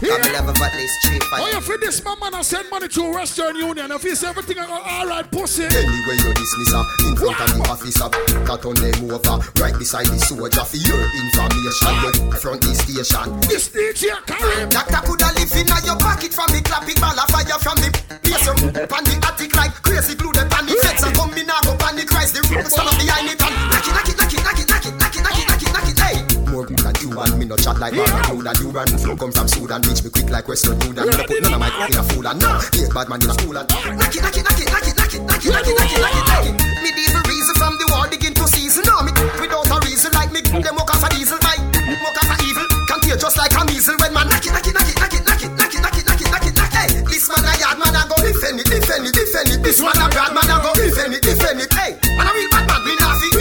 Jamie? 0.00 0.14
Come 0.14 0.22
me 0.22 0.32
level 0.32 0.64
at 0.64 0.74
least 0.74 0.94
three 1.02 1.18
Oh, 1.32 1.50
you 1.52 1.60
feel 1.60 1.78
this 1.78 2.04
man, 2.04 2.18
man, 2.20 2.34
I 2.34 2.42
send 2.42 2.70
money 2.70 2.88
to 2.88 3.12
Western 3.12 3.56
Union. 3.56 3.90
If 3.92 4.02
he 4.02 4.14
everything, 4.26 4.58
I 4.58 4.66
go, 4.66 4.78
all 4.78 5.06
right, 5.06 5.30
pussy. 5.30 5.64
Anyway 5.64 6.16
you 6.22 6.32
dismiss 6.34 6.72
her 6.72 6.82
uh, 6.82 7.08
in 7.08 7.16
front 7.16 7.40
of 7.40 7.48
the 7.54 7.62
officer. 7.68 8.08
That 8.46 8.62
uh, 8.64 8.68
on 8.68 8.76
them 8.78 9.10
over 9.10 9.36
right 9.60 9.76
beside 9.78 10.06
the 10.06 10.18
soldier 10.18 10.64
for 10.64 10.78
your 10.78 11.02
information. 11.02 11.90
Ah. 11.90 12.10
You 12.14 12.32
front 12.38 12.62
the 12.62 12.74
station. 12.74 13.26
This 13.50 13.68
DJ 13.68 14.14
Karim. 14.26 14.68
Doctor 14.68 15.02
coulda 15.06 15.28
live 15.34 15.52
in 15.56 15.68
your 15.84 15.98
pocket 15.98 16.32
from 16.32 16.48
the 16.54 16.60
clap 16.62 16.88
it 16.88 16.98
ball 17.00 17.18
a 17.18 17.24
fire 17.32 17.58
from 17.58 17.76
the 17.82 17.90
place 18.22 18.44
you 18.46 18.54
pan 18.86 19.04
the 19.04 19.14
attic 19.24 19.54
like 19.56 19.74
crazy 19.82 20.14
glue 20.14 20.32
them 20.32 20.48
pan 20.48 20.66
the 20.66 20.74
fence 20.84 21.02
and 21.02 21.14
come 21.16 21.32
me 21.34 21.42
now 21.44 21.60
go 21.64 21.74
pan 21.76 21.96
the 21.96 22.04
Christ 22.04 22.34
the 22.34 22.40
root 22.48 22.66
stand 22.66 22.88
up 22.88 22.96
behind 22.96 23.28
it 23.28 23.40
and 23.40 23.54
knock 23.72 23.86
it 23.86 23.92
knock 23.94 24.08
it 24.08 24.16
knock 24.16 24.32
it 24.32 24.40
knock 24.44 24.58
it 24.58 24.68
knock 24.68 24.84
it 24.86 24.94
knock 24.98 25.16
it 25.16 25.22
knock 25.24 25.38
it 25.38 25.46
knock 25.48 25.62
it 25.62 25.72
knock 25.72 25.88
it 25.88 25.98
hey 25.98 26.17
more 26.58 26.66
good 26.66 26.78
than 26.82 26.94
you 26.98 27.14
and 27.14 27.38
me 27.38 27.44
no 27.46 27.54
chat 27.54 27.78
like 27.78 27.94
man 27.94 28.02
and 28.02 28.42
that 28.42 28.58
you 28.58 28.70
run 28.74 28.90
flow 28.98 29.14
come 29.14 29.30
from 29.30 29.46
Sudan 29.46 29.78
reach 29.86 30.02
me 30.02 30.10
quick 30.10 30.26
like 30.26 30.48
Western 30.50 30.74
Union 30.82 31.06
me 31.06 31.14
no 31.14 31.22
put 31.22 31.38
none 31.38 31.54
of 31.54 31.60
my 31.62 31.70
in 31.86 31.94
a 31.94 32.02
fool 32.10 32.26
and 32.26 32.38
no 32.42 32.50
hate 32.74 32.90
bad 32.90 33.06
man 33.06 33.22
in 33.22 33.30
a 33.30 33.34
school 33.38 33.54
and 33.54 33.66
knock 33.70 33.86
it 33.86 33.94
knock 33.94 34.34
it 34.34 34.42
knock 34.42 34.58
it 34.58 34.66
knock 34.66 34.86
it 34.90 34.94
knock 34.98 35.14
it 35.14 35.22
knock 35.22 35.44
it 35.46 35.54
knock 35.54 35.68
it 35.70 35.74
knock 35.78 35.92
it 35.94 36.02
knock 36.02 36.18
it 36.18 36.24
knock 36.26 36.46
it 36.50 36.54
medieval 36.82 37.22
reason 37.30 37.54
from 37.54 37.78
the 37.78 37.86
war 37.94 38.10
begin 38.10 38.34
to 38.34 38.42
season 38.50 38.82
no 38.90 39.06
me 39.06 39.14
without 39.38 39.70
a 39.70 39.76
reason 39.86 40.10
like 40.18 40.34
me 40.34 40.42
them 40.42 40.74
walk 40.74 40.90
off 40.90 41.06
a 41.06 41.08
diesel 41.14 41.38
my 41.46 41.54
walk 42.02 42.18
off 42.18 42.34
a 42.34 42.36
evil 42.42 42.66
can 42.90 42.98
tear 43.06 43.14
just 43.14 43.38
like 43.38 43.54
a 43.54 43.62
measle 43.70 43.94
when 44.02 44.10
man 44.10 44.26
knock 44.26 44.42
it 44.42 44.50
knock 44.50 44.66
it 44.66 44.74
knock 44.74 44.88
it 44.90 44.98
knock 44.98 45.14
it 45.14 45.22
knock 45.22 45.42
it 45.46 45.50
knock 45.54 45.74
it 45.78 45.78
knock 45.78 45.94
it 45.94 46.04
knock 46.10 46.18
it 46.18 46.26
knock 46.26 46.46
it 46.50 46.54
knock 46.58 46.74
it 46.74 47.06
this 47.06 47.30
man 47.30 47.46
a 47.46 47.54
yard 47.62 47.78
man 47.78 47.94
a 47.94 48.02
go 48.10 48.18
defend 48.18 48.58
it 48.58 48.66
defend 48.66 49.06
it 49.06 49.14
defend 49.14 49.54
it 49.54 49.62
this 49.62 49.78
man 49.78 49.94
a 49.94 50.10
bad 50.10 50.34
man 50.34 50.50
a 50.50 50.58
go 50.58 50.74
defend 50.74 51.14
it 51.14 51.22
defend 51.22 51.62
it 51.62 51.70
hey 51.78 51.94
man 52.18 52.26
a 52.26 52.32
real 52.34 52.50
bad 52.50 52.66
man 52.66 52.82
we 52.82 52.98
not 52.98 53.37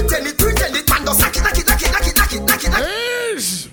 Yes. 2.79 3.69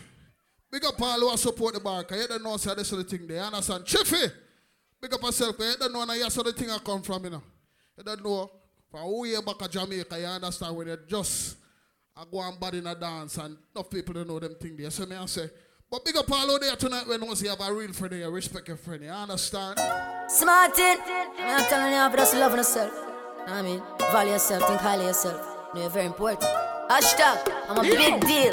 Big 0.70 0.84
up 0.84 1.00
all 1.00 1.30
who 1.30 1.36
support 1.36 1.74
the 1.74 1.80
bar. 1.80 2.02
Cause 2.04 2.20
you 2.20 2.26
don't 2.26 2.42
know 2.42 2.56
say 2.56 2.74
this 2.74 2.92
is 2.92 2.98
the 2.98 3.04
thing. 3.04 3.26
They 3.26 3.38
understand. 3.38 3.84
Chiffy. 3.84 4.32
Big 5.00 5.12
up 5.14 5.22
yourself. 5.22 5.56
Cause 5.56 5.72
you 5.72 5.78
don't 5.78 5.92
know 5.92 6.04
now 6.04 6.14
here's 6.14 6.36
where 6.36 6.44
the 6.44 6.52
thing 6.52 6.70
I 6.70 6.78
come 6.78 7.02
from. 7.02 7.24
You 7.24 7.30
know. 7.30 7.42
You 7.96 8.04
don't 8.04 8.24
know. 8.24 8.50
From 8.90 9.00
who 9.02 9.24
you 9.26 9.42
back 9.42 9.62
at 9.62 9.70
Jamaica, 9.70 10.18
you 10.18 10.26
understand 10.26 10.76
when 10.76 10.88
you 10.88 10.98
just 11.08 11.56
I 12.16 12.24
go 12.30 12.40
and 12.42 12.58
bad 12.60 12.74
in 12.74 12.86
a 12.86 12.94
dance 12.94 13.38
and 13.38 13.56
enough 13.74 13.90
people 13.90 14.14
don't 14.14 14.28
know 14.28 14.38
them 14.38 14.54
thing 14.60 14.76
there. 14.76 14.90
So 14.90 15.06
me 15.06 15.16
I 15.16 15.26
say. 15.26 15.48
But 15.90 16.04
big 16.04 16.16
up 16.16 16.30
all 16.30 16.50
out 16.50 16.60
there 16.60 16.76
tonight 16.76 17.06
when 17.06 17.24
once 17.24 17.42
you 17.42 17.50
have 17.50 17.60
a 17.60 17.72
real 17.72 17.92
friend 17.92 18.14
you 18.14 18.28
respect 18.28 18.66
your 18.68 18.76
friend. 18.76 19.02
You 19.04 19.10
understand? 19.10 19.78
Smartin, 20.28 20.96
I'm 21.38 21.64
telling 21.66 21.92
you, 21.92 22.08
but 22.10 22.16
just 22.16 22.34
love 22.34 22.56
yourself. 22.56 22.92
Know 22.92 23.44
what 23.44 23.50
I 23.52 23.62
mean, 23.62 23.82
value 23.98 24.32
yourself, 24.32 24.66
think 24.66 24.80
highly 24.80 25.04
yourself. 25.06 25.46
You 25.68 25.74
know, 25.74 25.80
you're 25.82 25.90
very 25.90 26.06
important. 26.06 26.63
Hashtag, 26.90 27.38
I'm 27.68 27.78
a 27.78 27.82
big 27.82 28.20
deal. 28.20 28.52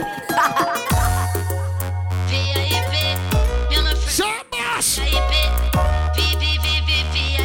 Shabash! 4.07 4.99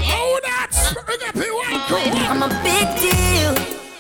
Oh, 0.09 0.41
that's 0.45 0.95
big 0.95 1.23
up 1.23 1.35
I'm 2.31 2.43
a 2.43 2.49
big 2.63 2.87
deal. 3.03 3.55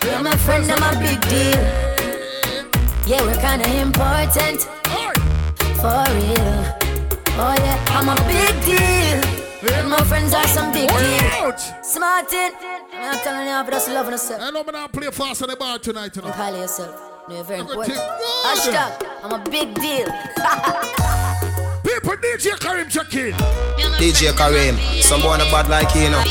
You're 0.04 0.22
my 0.22 0.36
friend, 0.36 0.70
I'm 0.70 0.82
a 0.82 1.00
big 1.00 1.20
deal. 1.28 1.62
Yeah, 3.04 3.22
we're 3.22 3.40
kinda 3.40 3.68
important. 3.82 4.62
For 5.82 6.04
real. 6.14 6.62
Oh 7.38 7.54
yeah, 7.58 7.96
I'm 7.96 8.08
a 8.08 8.16
big 8.30 8.54
deal. 8.64 9.76
And 9.76 9.90
my 9.90 10.02
friends 10.04 10.32
are 10.32 10.46
some 10.46 10.72
big 10.72 10.88
deal. 10.88 11.52
Smart 11.82 12.32
it. 12.32 12.75
I'm 12.98 13.18
telling 13.18 13.46
you, 13.46 13.62
but 13.64 13.70
that's 13.70 13.88
loving 13.88 14.12
yourself. 14.12 14.40
I 14.42 14.50
know 14.50 14.64
I'm 14.66 14.72
not 14.72 14.92
play 14.92 15.10
fast 15.10 15.42
on 15.42 15.48
the 15.48 15.56
bar 15.56 15.78
tonight, 15.78 16.14
you 16.16 16.22
know. 16.22 16.28
And 16.28 16.36
highly 16.36 16.60
yourself. 16.60 17.00
No, 17.28 17.34
you're 17.34 17.44
very 17.44 17.60
important. 17.60 17.96
Hashtag, 17.96 19.06
I'm 19.22 19.32
a 19.32 19.44
big 19.50 19.74
deal. 19.74 20.06
People, 21.82 22.16
DJ 22.16 22.58
Karim 22.58 22.88
check. 22.88 23.06
DJ 23.06 24.36
Karim, 24.36 24.76
some 25.02 25.20
boy 25.20 25.28
on 25.28 25.40
a 25.40 25.44
bad 25.44 25.68
like 25.68 25.94
you, 25.94 26.02
you 26.02 26.10
know. 26.10 26.22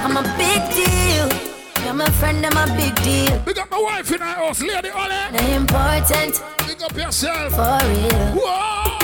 I'm 0.00 0.16
a 0.16 0.22
big 0.36 0.62
deal. 0.74 1.28
You're 1.84 1.94
my 1.94 2.10
friend, 2.10 2.44
I'm 2.44 2.56
a 2.56 2.76
big 2.76 2.94
deal. 3.02 3.38
Big 3.40 3.58
up 3.58 3.70
my 3.70 3.80
wife 3.80 4.10
in 4.12 4.22
our 4.22 4.34
house, 4.34 4.62
Lady 4.62 4.90
Ollie. 4.90 5.14
They're 5.32 5.56
important. 5.56 6.42
Big 6.66 6.82
up 6.82 6.96
yourself. 6.96 7.52
For 7.52 7.86
real. 7.88 8.42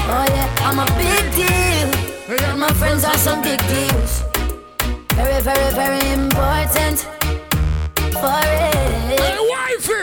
Oh 0.07 0.27
yeah, 0.29 0.55
I'm 0.61 0.79
a 0.79 0.87
big 0.97 1.35
deal. 1.35 2.04
And 2.27 2.59
my 2.59 2.73
friends 2.73 3.05
are 3.05 3.19
some 3.19 3.43
big 3.43 3.61
deals. 3.69 4.23
Very, 5.13 5.43
very, 5.43 5.75
very 5.75 6.13
important. 6.15 7.01
For 8.13 8.41
real. 8.41 8.74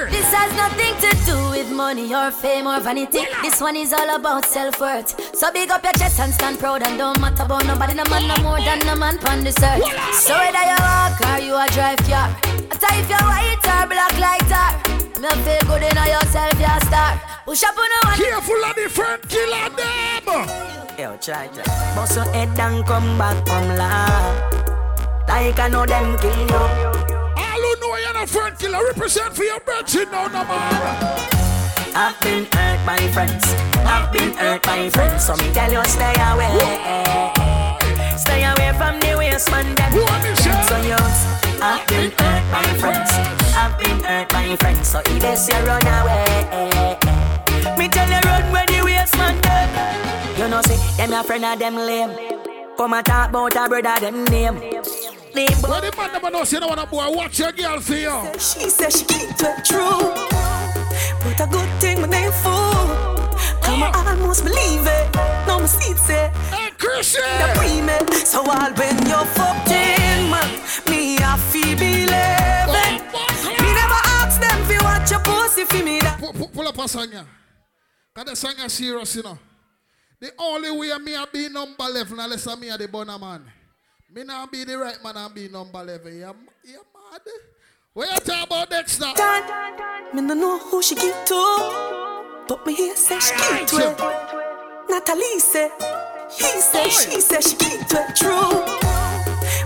Hey. 0.08 0.18
This 0.18 0.34
has 0.34 0.52
nothing 0.56 0.94
to 1.04 1.26
do 1.26 1.38
with 1.52 1.72
money 1.72 2.14
or 2.14 2.32
fame 2.32 2.66
or 2.66 2.80
vanity. 2.80 3.26
This 3.42 3.62
one 3.62 3.76
is 3.76 3.94
all 3.94 4.16
about 4.16 4.46
self-worth. 4.46 5.36
So 5.36 5.52
big 5.52 5.70
up 5.70 5.84
your 5.84 5.94
chest 5.94 6.20
and 6.20 6.34
stand 6.34 6.60
proud 6.60 6.82
and 6.82 6.98
don't 6.98 7.20
matter 7.20 7.44
about 7.44 7.66
nobody. 7.68 7.94
No 7.94 8.04
man 8.10 8.28
no 8.28 8.36
more 8.42 8.60
than 8.60 8.80
no 8.80 8.96
man 8.96 9.20
on 9.28 9.44
this 9.44 9.62
earth. 9.62 9.84
So 10.14 10.34
whether 10.34 10.64
you 10.66 10.78
walk 10.80 11.22
or 11.22 11.40
you 11.40 11.54
a 11.54 11.68
drive 11.70 12.00
car, 12.10 12.30
after 12.72 12.92
if 12.98 13.10
you're 13.10 13.28
white 13.30 13.62
or 13.62 13.86
black 13.88 14.18
like 14.18 14.48
tar, 14.50 14.74
me 15.22 15.30
feel 15.46 15.62
good 15.70 15.84
in 15.84 15.96
yourself, 16.10 16.60
you're 16.60 16.82
star. 16.88 17.22
Push 17.46 17.64
up 17.64 17.78
on 17.78 17.90
the 17.94 18.08
one. 18.08 18.18
Careful 18.18 18.66
of 18.66 18.76
the 18.76 18.90
friend 18.90 19.22
killer 19.30 19.70
them. 19.78 20.50
Yo, 20.98 21.18
try 21.18 21.48
to 21.48 21.64
bust 21.96 22.16
your 22.16 22.26
head 22.34 22.60
and 22.60 22.86
come 22.86 23.18
back 23.18 23.38
from 23.46 23.68
la. 23.78 24.10
Like 25.28 25.60
I 25.60 25.70
know 25.70 25.86
them 25.86 26.18
kill 26.18 26.40
you. 26.50 27.01
Know 27.92 27.98
you're 27.98 28.14
not 28.14 28.30
friend 28.30 28.58
killer, 28.58 28.86
represent 28.86 29.36
for 29.36 29.44
your 29.44 29.60
virgin 29.60 30.10
now, 30.12 30.28
no 30.28 30.46
man. 30.46 31.28
I've 31.94 32.18
been 32.22 32.48
hurt 32.54 32.86
by 32.86 32.96
friends. 33.12 33.44
I've 33.84 34.14
been 34.14 34.32
hurt 34.32 34.64
by 34.64 34.90
friends. 34.90 35.26
So 35.26 35.36
me 35.36 35.52
tell 35.52 35.70
you 35.70 35.84
stay 35.84 36.16
away. 36.16 36.56
Stay 38.16 38.46
away 38.48 38.72
from 38.80 38.98
the 39.02 39.16
waste 39.18 39.52
man. 39.52 39.76
So 39.76 40.78
you, 40.88 40.96
I've 41.62 41.86
been 41.88 42.12
hurt 42.12 42.44
by 42.54 42.64
friends. 42.80 43.12
I've 43.60 43.78
been 43.78 44.00
hurt 44.00 44.30
by 44.30 44.56
friends. 44.56 44.88
So 44.88 45.00
if 45.00 45.22
they 45.22 45.36
say 45.36 45.62
run 45.66 45.86
away. 45.86 46.96
Me 47.78 47.90
tell 47.90 48.08
you 48.08 48.22
run 48.24 48.52
where 48.54 48.66
the 48.68 48.82
waste 48.86 49.18
man. 49.18 49.36
You 50.38 50.48
know 50.48 50.62
see 50.62 50.78
them 50.96 51.12
your 51.12 51.24
friend 51.24 51.44
of 51.44 51.60
them 51.60 51.76
lame. 51.76 52.16
Come 52.78 52.94
and 52.94 53.06
talk 53.06 53.32
about 53.32 53.54
a 53.54 53.68
brother 53.68 54.00
them 54.00 54.24
name. 54.26 54.62
The 55.34 55.94
man 55.98 56.12
never 56.12 56.30
knows, 56.30 56.52
you 56.52 56.60
know 56.60 56.68
what 56.68 56.80
a 56.80 56.86
boy, 56.86 57.10
watch 57.12 57.40
your 57.40 57.52
girl 57.52 57.80
for 57.80 57.96
you. 57.96 58.22
She 58.34 58.70
said 58.70 58.92
she 58.92 59.06
keep 59.06 59.30
it 59.30 59.66
true. 59.66 60.14
But 61.24 61.40
a 61.40 61.48
good 61.50 61.70
thing 61.80 62.02
my 62.02 62.08
name 62.08 62.32
fool. 62.32 63.22
Come 63.62 63.84
on, 63.84 63.96
I 63.96 64.12
almost 64.12 64.44
believe 64.44 64.86
it. 64.86 65.16
No 65.48 65.60
mistake 65.62 65.98
say. 65.98 66.26
Eh? 66.26 66.30
Hey, 66.52 66.72
Christian. 66.78 67.24
The 67.40 67.48
pre 67.56 68.26
So 68.26 68.40
all 68.40 68.74
when 68.74 68.98
you're 69.08 69.26
fucked 69.38 69.72
in, 69.72 70.30
man, 70.30 70.50
me 70.90 71.18
I 71.20 71.38
feel 71.52 71.78
believe 71.78 72.12
it. 72.12 73.02
Me 73.62 73.70
never 73.72 74.02
ask 74.20 74.42
them 74.42 74.62
if 74.62 74.72
you 74.72 74.84
watch 74.84 75.12
your 75.12 75.22
pussy 75.22 75.64
for 75.64 75.84
me. 75.84 76.00
That 76.00 76.20
Pull, 76.20 76.34
pull, 76.34 76.48
pull 76.50 76.68
up 76.68 76.78
a 76.78 76.88
song 76.90 77.12
here. 77.12 77.26
Cause 78.14 78.26
the 78.26 78.36
song 78.36 78.54
is 78.66 78.74
serious, 78.74 79.16
you 79.16 79.24
know. 79.24 79.40
The 80.20 80.32
only 80.38 80.72
way 80.72 80.98
me 81.00 81.16
a 81.16 81.26
be 81.32 81.50
number 81.50 81.86
11 81.86 82.20
unless 82.20 82.48
I 82.48 82.56
me 82.56 82.70
a 82.70 82.78
the 82.78 82.88
bonner 82.88 83.18
man. 83.18 83.44
Me 84.14 84.26
not 84.26 84.52
be 84.52 84.66
the 84.66 84.78
right 84.78 85.02
man 85.02 85.16
and 85.16 85.34
be 85.34 85.48
number 85.48 85.82
11. 85.82 86.18
You're, 86.18 86.36
you 86.66 86.82
mad? 86.92 87.22
What 87.94 88.10
you 88.10 88.34
talk 88.34 88.46
about 88.46 88.70
Dexter? 88.70 89.06
me 90.14 90.22
no 90.22 90.34
know 90.34 90.60
who 90.60 90.84
she 90.84 90.96
give 90.96 91.16
to, 91.28 92.44
but 92.46 92.66
me 92.66 92.76
hear 92.76 92.94
say 92.98 93.20
she 93.22 93.34
give 93.36 93.68
to 93.70 93.92
it. 93.92 94.90
Natalie 94.90 95.40
say, 95.40 95.70
he 96.30 96.60
say, 96.60 96.90
she 96.90 97.22
say 97.22 97.40
she 97.40 97.56
give 97.56 97.88
to 97.88 98.06
it 98.10 98.16
true. 98.18 98.66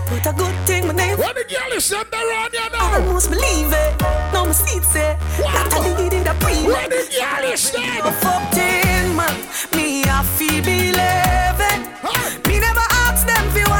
But 0.08 0.26
a 0.26 0.32
good 0.32 0.54
thing 0.64 0.86
my 0.86 0.92
name. 0.94 1.18
What 1.18 1.34
the 1.34 1.42
girl 1.52 1.72
is 1.76 1.84
send 1.84 2.06
around 2.12 2.52
you 2.52 2.70
now? 2.70 2.92
I 2.92 3.02
almost 3.04 3.30
believe 3.30 3.72
it. 3.72 4.00
No 4.32 4.46
mistake 4.46 4.84
say, 4.84 5.18
Natalie 5.40 6.08
did 6.08 6.24
a 6.24 6.34
pre. 6.34 6.54
What 6.62 6.88
the 6.88 7.02
girl 7.18 7.52
is? 7.52 7.72
But 7.72 8.12
fucked 8.22 8.58
in 8.58 9.16
man, 9.16 9.34
me 9.74 10.04
I 10.04 10.22
feel 10.38 10.62
believe 10.62 10.94
it. 10.94 12.04
Ask 12.04 12.45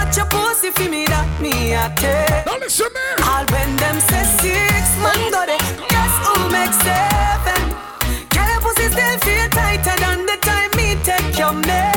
watch 0.06 0.16
your 0.16 0.26
pussy 0.26 0.70
for 0.70 0.88
me 0.88 1.04
that 1.06 1.26
me 1.40 1.74
I 1.74 1.88
take. 1.96 2.46
Now 2.46 2.58
listen 2.58 2.86
me. 2.94 3.06
All 3.24 3.44
when 3.52 3.76
them 3.76 3.98
say 4.00 4.24
six 4.40 4.84
man 5.02 5.30
got 5.30 5.48
it, 5.48 5.60
guess 5.88 6.14
who 6.24 6.34
makes 6.50 6.78
seven? 6.86 7.62
Girl, 8.30 8.48
your 8.48 8.60
pussy 8.60 8.86
still 8.94 9.18
feel 9.26 9.48
tighter 9.50 9.96
than 10.00 10.26
the 10.26 10.36
time 10.40 10.70
me 10.76 10.96
take 11.02 11.38
your 11.38 11.52
maiden. 11.52 11.95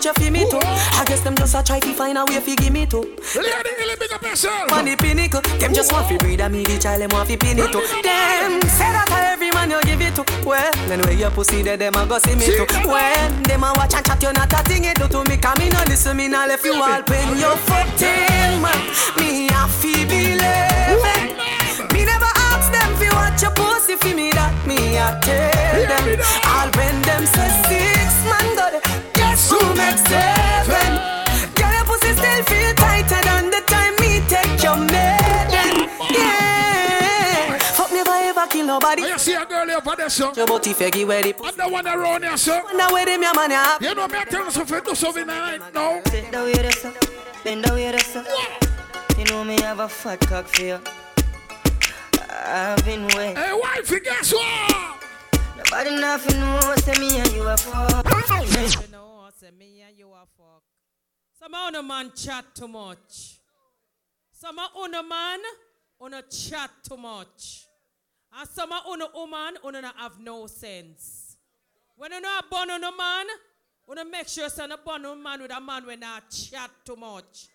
The 0.00 0.04
girl 0.04 0.04
them 0.04 0.04
watch 0.04 0.04
you 0.04 0.12
for 0.12 0.30
me 0.30 0.50
too. 0.50 0.58
I 0.62 1.04
guess 1.06 1.20
them 1.20 1.34
just 1.36 1.54
a 1.54 1.62
try 1.62 1.80
to 1.80 1.92
find 1.94 2.18
a 2.18 2.24
way 2.24 2.40
fi 2.40 2.54
give 2.54 2.72
me 2.72 2.86
too. 2.86 3.16
Lady, 3.34 3.70
Illy, 3.80 3.96
big 3.98 4.12
up 4.12 4.22
yourself. 4.22 4.72
On 4.72 4.84
the 4.84 4.96
pinnacle, 4.96 5.40
them 5.58 5.72
just 5.72 5.92
want 5.92 6.08
fi 6.08 6.16
breed 6.18 6.40
and 6.40 6.52
me 6.54 6.62
the 6.64 6.78
child 6.78 7.00
them 7.00 7.10
want 7.12 7.28
fi 7.28 7.36
pin 7.36 7.58
it 7.58 7.72
too. 7.72 7.80
Them 8.02 8.60
say 8.62 8.90
that 8.92 9.08
a 9.10 9.32
every 9.32 9.50
man 9.50 9.70
you 9.70 9.80
give 9.82 10.00
it 10.00 10.14
to. 10.16 10.24
Well, 10.44 10.72
then 10.88 11.00
where 11.02 11.12
your 11.12 11.30
pussy 11.30 11.62
there, 11.62 11.76
them 11.76 11.94
a 11.94 12.06
go 12.06 12.18
see 12.18 12.34
me 12.34 12.46
too. 12.46 12.66
When 12.88 13.42
them 13.44 13.64
a 13.64 13.72
watch 13.76 13.94
and 13.94 14.04
chat, 14.04 14.22
you 14.22 14.32
not 14.32 14.52
a 14.52 14.62
thing 14.64 14.84
it 14.84 14.96
do 14.98 15.08
to 15.08 15.24
me. 15.28 15.36
Come 15.36 15.58
me 15.58 15.68
no 15.68 15.82
listen, 15.86 16.16
me 16.16 16.28
no 16.28 16.46
left 16.46 16.64
you 16.64 16.74
all 16.74 17.02
when 17.08 17.38
you 17.38 17.56
fucked 17.66 18.02
in, 18.02 18.60
man. 18.62 18.78
Me 19.18 19.48
a 19.48 19.66
fi 19.68 20.04
believe. 20.04 21.02
Me 21.92 22.04
never 22.04 22.32
ask 22.52 22.70
them 22.72 22.90
fi 22.96 23.08
watch 23.14 23.42
your 23.42 23.52
pussy 23.52 23.96
fi 23.96 24.14
me 24.14 24.30
that 24.32 24.52
me 24.66 24.96
a 24.96 25.16
tell 25.24 25.82
them. 25.88 26.20
All 26.44 26.68
when 26.76 27.00
them 27.02 27.24
say 27.26 27.48
six 27.68 28.12
man 28.28 28.55
got 29.50 29.62
it, 29.62 29.62
guess 29.62 29.62
who 29.62 29.74
makes 29.74 30.02
seven? 30.02 30.90
Girl, 31.54 31.72
your 31.72 31.84
pussy 31.84 32.12
still 32.12 32.42
feel 32.44 32.74
tighter 32.74 33.22
than 33.22 33.50
the 33.50 33.60
time 33.66 33.94
me 34.00 34.20
take 34.28 34.62
your 34.62 34.76
maiden. 34.76 35.88
Yeah. 36.10 37.58
Fuck 37.58 37.92
never 37.92 38.10
ever 38.10 38.46
kill 38.48 38.66
nobody. 38.66 39.02
Oh, 39.02 39.08
you 39.08 39.18
see 39.18 39.34
a 39.34 39.44
girl 39.44 39.70
over 39.70 39.96
there, 39.96 40.10
so. 40.10 40.32
Your 40.34 40.46
booty 40.46 40.72
faggy 40.72 41.06
where 41.06 41.22
the 41.22 41.32
pussy. 41.32 41.48
And 41.48 41.58
the 41.58 41.68
one 41.68 41.86
around 41.86 42.24
here, 42.24 42.36
so. 42.36 42.62
Now 42.74 42.92
where 42.92 43.06
them 43.06 43.22
your 43.22 43.34
man 43.34 43.50
ya? 43.50 43.78
You 43.80 43.94
know 43.94 44.08
me, 44.08 44.18
I 44.18 44.24
tell 44.24 44.44
you 44.44 44.50
something, 44.50 44.82
do 44.84 44.94
something 44.94 45.22
tonight, 45.26 45.60
no? 45.74 46.00
Bend 46.04 46.32
the 46.32 46.38
way 46.38 46.52
this 46.54 46.84
up, 46.84 46.94
bend 47.44 47.64
the 47.64 47.72
way 47.72 47.90
this 47.92 48.16
up. 48.16 48.26
You 49.18 49.24
know 49.24 49.44
me 49.44 49.60
have 49.62 49.80
a 49.80 49.88
fat 49.88 50.20
cock 50.20 50.46
for 50.46 50.62
you. 50.62 50.80
I've 52.48 52.84
been 52.84 53.06
wet. 53.08 53.36
Hey, 53.36 53.52
wifey, 53.60 54.00
guess 54.00 54.32
what? 54.32 55.02
Nobody 55.56 55.90
nothing 55.96 56.38
knows 56.38 56.84
say 56.84 56.94
me 57.00 57.18
and 57.18 57.32
you 57.32 57.42
a 57.48 57.56
fuck. 57.56 58.04
You 58.06 58.92
know, 58.92 59.28
say 59.34 59.50
me 59.58 59.82
and 59.88 59.96
you 59.98 60.08
are 60.10 60.26
fuck. 60.36 60.62
Some 61.46 61.54
of 61.54 61.68
una 61.68 61.82
man 61.84 62.10
chat 62.12 62.44
too 62.56 62.66
much. 62.66 63.38
Some 64.32 64.58
of 64.58 64.68
una 64.82 65.00
man, 65.00 65.38
una 66.02 66.22
chat 66.22 66.70
too 66.82 66.96
much. 66.96 67.66
And 68.36 68.48
some 68.48 68.72
of 68.72 68.82
una 68.90 69.06
woman, 69.14 69.54
una 69.64 69.94
have 69.96 70.18
no 70.18 70.48
sense. 70.48 71.36
When 71.94 72.10
you 72.10 72.20
not 72.20 72.50
born 72.50 72.70
on 72.70 72.82
a 72.82 72.90
man, 72.90 73.26
una 73.88 74.04
make 74.04 74.26
sure 74.26 74.48
say 74.48 74.64
a 74.64 74.76
born 74.76 75.06
on 75.06 75.22
man 75.22 75.40
with 75.40 75.56
a 75.56 75.60
man 75.60 75.86
when 75.86 76.00
not 76.00 76.28
chat 76.30 76.68
too 76.84 76.96
much. 76.96 77.46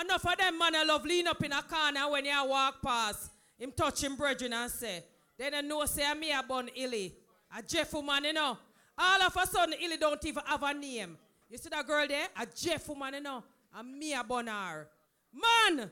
Enough 0.00 0.26
of 0.26 0.38
them 0.38 0.56
man 0.56 0.76
I 0.76 0.84
love 0.84 1.04
lean 1.04 1.26
up 1.26 1.42
in 1.42 1.50
a 1.50 1.62
corner 1.62 2.08
when 2.08 2.26
you 2.26 2.46
walk 2.46 2.82
past. 2.82 3.32
Him 3.58 3.72
touch 3.72 4.04
him 4.04 4.14
brethren 4.14 4.52
and 4.52 4.70
say, 4.70 5.02
then 5.36 5.54
I 5.54 5.60
know 5.60 5.84
say 5.86 6.14
me 6.14 6.30
a 6.30 6.40
born 6.46 6.70
illy. 6.76 7.16
A 7.58 7.60
Jeff 7.64 7.94
woman, 7.94 8.26
you 8.26 8.32
know. 8.32 8.56
All 8.96 9.22
of 9.22 9.36
a 9.36 9.46
sudden, 9.46 9.74
Illy 9.80 9.96
don't 9.96 10.24
even 10.24 10.42
have 10.46 10.62
a 10.62 10.72
name. 10.72 11.18
You 11.48 11.58
see 11.58 11.68
that 11.68 11.86
girl 11.86 12.06
there? 12.08 12.28
A 12.40 12.46
Jeff 12.46 12.88
woman, 12.88 13.14
you 13.14 13.20
know. 13.20 13.44
And 13.76 13.98
me 13.98 14.14
a 14.14 14.24
born 14.24 14.46
her. 14.46 14.88
Man! 15.32 15.90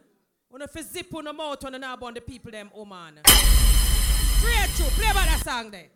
When 0.49 0.63
if 0.63 0.75
you 0.75 0.83
zip 0.83 1.15
on 1.15 1.25
the 1.25 1.33
mouth 1.33 1.63
you 1.63 1.79
not 1.79 1.99
born 1.99 2.15
the 2.15 2.21
people 2.21 2.51
them, 2.51 2.71
oh 2.75 2.85
man. 2.85 3.21
Straight 4.39 4.71
through. 4.71 4.87
Play 4.87 5.11
about 5.11 5.27
that 5.27 5.43
song 5.45 5.71
there. 5.71 5.89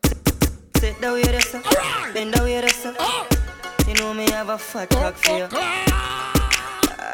Sit 0.76 1.00
the 1.00 1.12
way 1.12 1.22
this 1.22 1.54
up, 1.54 1.64
bend 2.14 2.34
the 2.34 2.42
way 2.42 2.60
this 2.60 2.86
up. 2.86 3.34
You 3.88 3.94
know 3.94 4.12
me 4.14 4.30
have 4.30 4.48
a 4.48 4.58
fat 4.58 4.88
oh, 4.92 4.96
cock 4.96 5.14
for 5.14 5.30
oh, 5.32 5.36
you. 5.38 5.48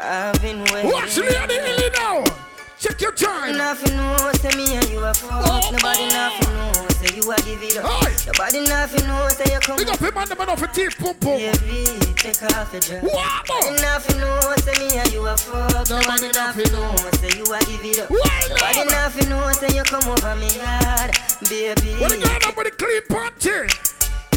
I've 0.05 0.41
been 0.41 0.63
waiting. 0.65 0.91
Watch 0.91 1.17
Lady 1.17 1.55
Illy 1.55 1.89
now. 1.97 2.23
Check 2.79 2.99
your 3.01 3.13
time. 3.13 3.57
Nothing 3.57 3.95
know 3.95 4.31
say 4.33 4.55
me 4.57 4.75
and 4.75 4.89
you 4.89 4.99
a 4.99 5.13
fuck. 5.13 5.31
Oh, 5.45 5.69
Nobody 5.71 6.07
nothing 6.07 6.92
say 7.03 7.15
you 7.15 7.31
a 7.31 7.35
give 7.43 7.63
it 7.63 7.77
up. 7.77 7.83
Nobody 7.83 8.23
Nobody 8.27 8.59
nothing 8.69 9.07
know 9.07 9.27
say 9.29 9.53
you 9.53 9.59
come 9.59 9.77
Big 9.77 9.89
up 9.89 9.99
him 9.99 10.17
and 10.17 10.29
the 10.29 10.35
man 10.35 10.49
off 10.49 10.61
a 10.61 10.67
teeth 10.67 10.97
pum 10.97 11.15
pum. 11.15 11.37
Baby, 11.37 11.83
take 12.15 12.43
off 12.43 12.71
your 12.71 12.81
dress. 12.81 13.03
What? 13.03 13.47
Nobody 13.49 13.81
nothing 13.81 14.19
know 14.19 14.55
say 14.57 14.75
me 14.79 14.97
and 14.97 15.11
you 15.11 15.25
a 15.27 15.37
fuck. 15.37 15.89
Nobody 15.89 16.29
nothing 16.31 16.71
know 16.71 16.95
say 17.19 17.31
you 17.37 17.45
a 17.51 17.59
give 17.67 17.83
it 17.83 17.99
up. 17.99 18.09
Nobody 18.09 18.83
nothing 18.89 19.29
know 19.29 19.51
say 19.51 19.75
you 19.75 19.83
come 19.83 20.07
over 20.07 20.35
me 20.35 20.47
yard, 20.55 21.11
baby. 21.49 21.99
What 21.99 22.11
you 22.15 22.23
got 22.23 22.45
up 22.47 22.57
with 22.57 22.67
the 22.67 22.73
clean 22.77 23.01
panty? 23.11 23.91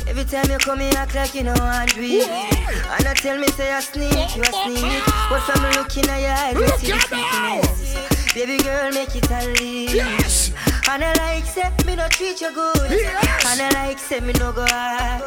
Every 0.09 0.25
time 0.25 0.51
you 0.51 0.59
come, 0.59 0.81
you 0.81 0.91
act 0.91 1.15
like 1.17 1.35
you 1.35 1.43
know 1.43 1.55
do. 1.55 2.23
And 2.23 3.07
I 3.07 3.15
tell 3.15 3.39
me 3.39 3.49
say 3.49 3.73
I 3.73 3.81
sneak, 3.81 4.37
you 4.37 4.43
a 4.43 4.53
sneak. 4.55 5.03
But 5.29 5.41
from 5.41 5.63
looking 5.75 6.09
at 6.09 6.21
your 6.23 6.31
eyes, 6.31 6.55
you 6.55 6.79
see 6.79 6.93
the 6.93 6.99
sneakiness. 6.99 8.35
Baby 8.35 8.63
girl, 8.63 8.93
make 8.93 9.17
it 9.17 9.31
a 9.31 9.47
leave. 9.59 9.95
Yes. 9.95 10.53
And 10.89 11.03
I 11.05 11.13
like 11.19 11.45
say 11.45 11.71
me 11.85 11.97
no 11.97 12.09
treat 12.09 12.41
you 12.41 12.53
good. 12.55 12.91
Yes. 12.91 13.45
And 13.47 13.61
I 13.61 13.71
like 13.87 13.99
say 13.99 14.21
me 14.21 14.33
no 14.35 14.53
go 14.53 14.65
hard. 14.69 15.23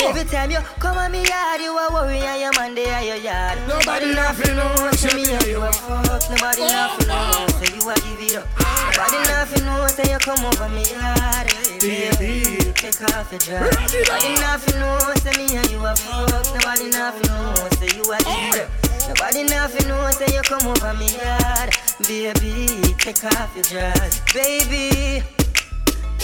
Every 0.00 0.24
time 0.24 0.50
you 0.50 0.58
come 0.80 0.96
on 0.96 1.12
me 1.12 1.22
yard, 1.24 1.60
you 1.60 1.76
a 1.76 1.92
worry 1.92 2.18
and 2.18 2.40
your 2.40 2.52
man 2.58 2.74
there 2.74 3.02
your 3.02 3.16
yard. 3.16 3.58
Nobody 3.68 4.14
nothing 4.14 4.56
know 4.56 4.90
say 4.92 5.14
me 5.14 5.30
and 5.30 5.46
you 5.46 5.60
a 5.60 5.70
fuck. 5.72 6.30
Nobody 6.30 6.62
nothing 6.62 7.08
know 7.08 7.46
say 7.60 7.76
you 7.76 7.90
a 7.90 7.94
give 7.94 8.22
it 8.26 8.36
up. 8.36 8.48
Nobody 8.96 9.18
nothing 9.28 9.64
know 9.66 9.86
say 9.86 10.10
you 10.10 10.18
come 10.18 10.44
over 10.44 10.68
me 10.70 10.82
yard. 10.90 11.46
Baby, 11.80 12.72
take 12.74 13.00
off 13.14 13.30
your 13.30 13.38
dress. 13.44 13.92
Nobody 13.92 14.34
nothing 14.40 14.80
know 14.80 14.98
say 15.20 15.36
me 15.36 15.56
and 15.56 15.70
you 15.70 15.84
a 15.84 15.94
fuck. 15.94 16.54
Nobody 16.54 16.90
nothing 16.90 17.28
know 17.28 17.54
say 17.78 17.92
you 17.94 18.02
a 18.08 18.18
give 18.18 18.54
it 18.56 18.66
up. 18.66 18.70
Nobody 19.08 19.44
nothing 19.44 19.88
know 19.88 20.10
say 20.10 20.34
you 20.34 20.42
come 20.42 20.66
over 20.66 20.94
me 20.94 21.06
yard. 21.16 21.76
Baby, 22.06 22.94
take 22.98 23.24
off 23.24 23.50
your 23.56 23.64
dress. 23.64 24.20
Baby, 24.32 25.20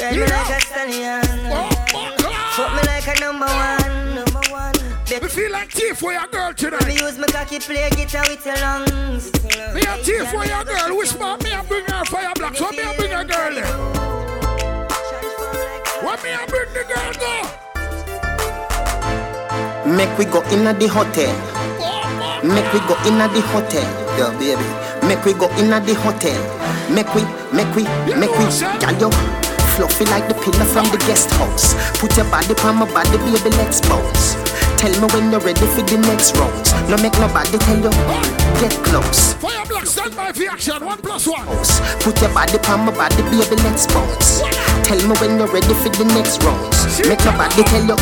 ride 0.01 0.15
me 0.15 0.21
like 0.21 0.51
a 0.51 0.61
stallion. 0.61 1.25
Oh, 1.51 1.69
Fuck 2.55 2.71
me 2.77 2.83
like 2.87 3.09
a 3.09 3.21
number 3.21 3.47
one. 3.47 4.15
Number 4.15 4.41
one. 4.51 4.73
Me 5.11 5.29
feel 5.29 5.51
like 5.51 5.71
thief 5.73 5.99
for 5.99 6.13
your 6.13 6.27
girl 6.29 6.55
tonight. 6.55 6.87
Me 6.87 6.95
use 6.95 7.19
my 7.19 7.27
cocky 7.27 7.59
play 7.59 7.91
guitar 7.91 8.23
with 8.29 8.47
your 8.47 8.57
lungs. 8.59 9.33
Me 9.75 9.83
a 9.83 9.97
thief 9.99 10.31
for 10.31 10.47
your 10.47 10.63
girl. 10.65 10.97
Which 10.97 11.19
man 11.19 11.39
me 11.43 11.51
a 11.53 11.63
bring 11.65 11.85
her 11.87 12.05
fire 12.05 12.33
blocks? 12.37 12.59
So 12.59 12.71
me 12.71 12.79
a 12.83 12.95
bring 12.97 13.11
her 13.11 13.25
girl 13.25 13.55
there? 13.55 13.67
What 16.05 16.23
me 16.23 16.31
a 16.31 16.47
bring 16.47 16.73
the 16.73 16.85
girl 16.87 17.13
go? 17.19 17.43
Make 19.91 20.17
we 20.19 20.25
go 20.27 20.41
inna 20.53 20.73
the 20.73 20.87
hotel. 20.87 21.35
Oh, 21.81 22.41
Make 22.45 22.73
we 22.73 22.79
go 22.87 22.97
inna 23.09 23.27
the 23.29 23.41
hotel. 23.51 24.19
Yo, 24.19 24.31
baby. 24.39 24.63
Make 25.07 25.25
we 25.25 25.35
go 25.35 25.51
inna 25.61 25.81
the 25.81 25.95
hotel. 25.95 26.41
Make 26.89 27.13
we, 27.15 27.23
make 27.53 27.69
we, 27.77 27.85
make 28.17 28.33
we. 28.41 28.47
Girl, 28.81 28.97
yo, 28.97 29.11
fluffy 29.77 30.05
like 30.07 30.29
the 30.29 30.37
pillar 30.41 30.65
from 30.65 30.89
the 30.89 30.99
guest 31.05 31.31
house. 31.37 31.75
Put 32.01 32.17
your 32.17 32.25
body 32.31 32.55
on 32.65 32.77
my 32.77 32.87
body, 32.89 33.19
baby, 33.19 33.51
let's 33.57 33.81
bounce. 33.85 34.35
Tell 34.81 34.93
me 35.01 35.07
when 35.13 35.31
you're 35.31 35.41
ready 35.41 35.67
for 35.77 35.83
the 35.83 35.99
next 36.09 36.37
round. 36.37 36.57
No 36.89 36.97
make 36.97 37.13
nobody 37.21 37.59
tell 37.59 37.81
you. 37.85 37.93
Get 38.61 38.73
close. 38.85 39.35
Fire 39.35 39.65
block, 39.67 39.87
stand 39.87 40.17
by 40.17 40.33
for 40.33 40.49
action. 40.51 40.85
One 40.85 40.99
plus 40.99 41.27
one. 41.27 41.47
Put 42.01 42.21
your 42.21 42.33
body 42.33 42.59
on 42.69 42.87
my 42.87 42.93
body, 42.93 43.23
baby, 43.29 43.57
let's 43.61 43.87
bounce. 43.89 44.41
Tell 44.89 45.01
me 45.05 45.15
when 45.21 45.39
you're 45.39 45.53
ready 45.53 45.75
for 45.75 45.89
the 45.89 46.05
next 46.17 46.43
rounds. 46.45 47.01
Make 47.09 47.25
nobody 47.25 47.63
tell 47.65 47.85
you. 47.85 47.97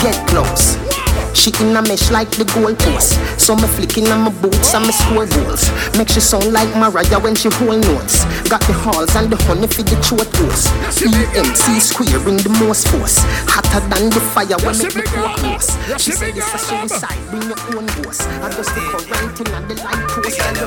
Get 0.00 0.16
close. 0.28 0.99
She 1.34 1.50
in 1.62 1.76
a 1.76 1.82
mesh 1.82 2.10
like 2.10 2.30
the 2.30 2.44
goalpost. 2.44 3.16
So 3.38 3.56
me 3.56 3.66
flicking 3.66 4.08
on 4.08 4.20
my 4.28 4.32
boots 4.42 4.74
and 4.74 4.84
my 4.84 4.90
score 4.90 5.26
goals. 5.26 5.70
Make 5.96 6.08
she 6.08 6.20
sound 6.20 6.52
like 6.52 6.68
Mariah 6.76 7.20
when 7.20 7.34
she 7.34 7.48
hold 7.48 7.80
notes. 7.80 8.24
Got 8.48 8.60
the 8.68 8.74
halls 8.74 9.14
and 9.16 9.30
the 9.30 9.36
honey 9.44 9.66
for 9.66 9.82
the 9.82 9.96
throat 10.04 10.28
goes. 10.36 10.66
EMC 11.00 11.80
square 11.80 12.20
bring 12.20 12.38
the 12.38 12.50
most 12.60 12.88
force. 12.88 13.18
Hotter 13.48 13.80
than 13.88 14.10
the 14.10 14.20
fire 14.20 14.58
when 14.66 14.76
make 14.78 14.94
me 14.96 15.02
pour 15.06 15.32
close. 15.38 15.70
She 16.02 16.12
say 16.12 16.30
it's 16.30 16.52
a 16.54 16.58
suicide, 16.58 17.18
bring 17.30 17.48
your 17.48 17.60
own 17.72 17.86
ghost. 18.02 18.28
I 18.42 18.50
just 18.50 18.74
the 18.74 18.80
current 18.80 19.40
in 19.40 19.54
and 19.54 19.66
the 19.70 19.74
light 19.82 20.04
post. 20.08 20.38
The 20.38 20.66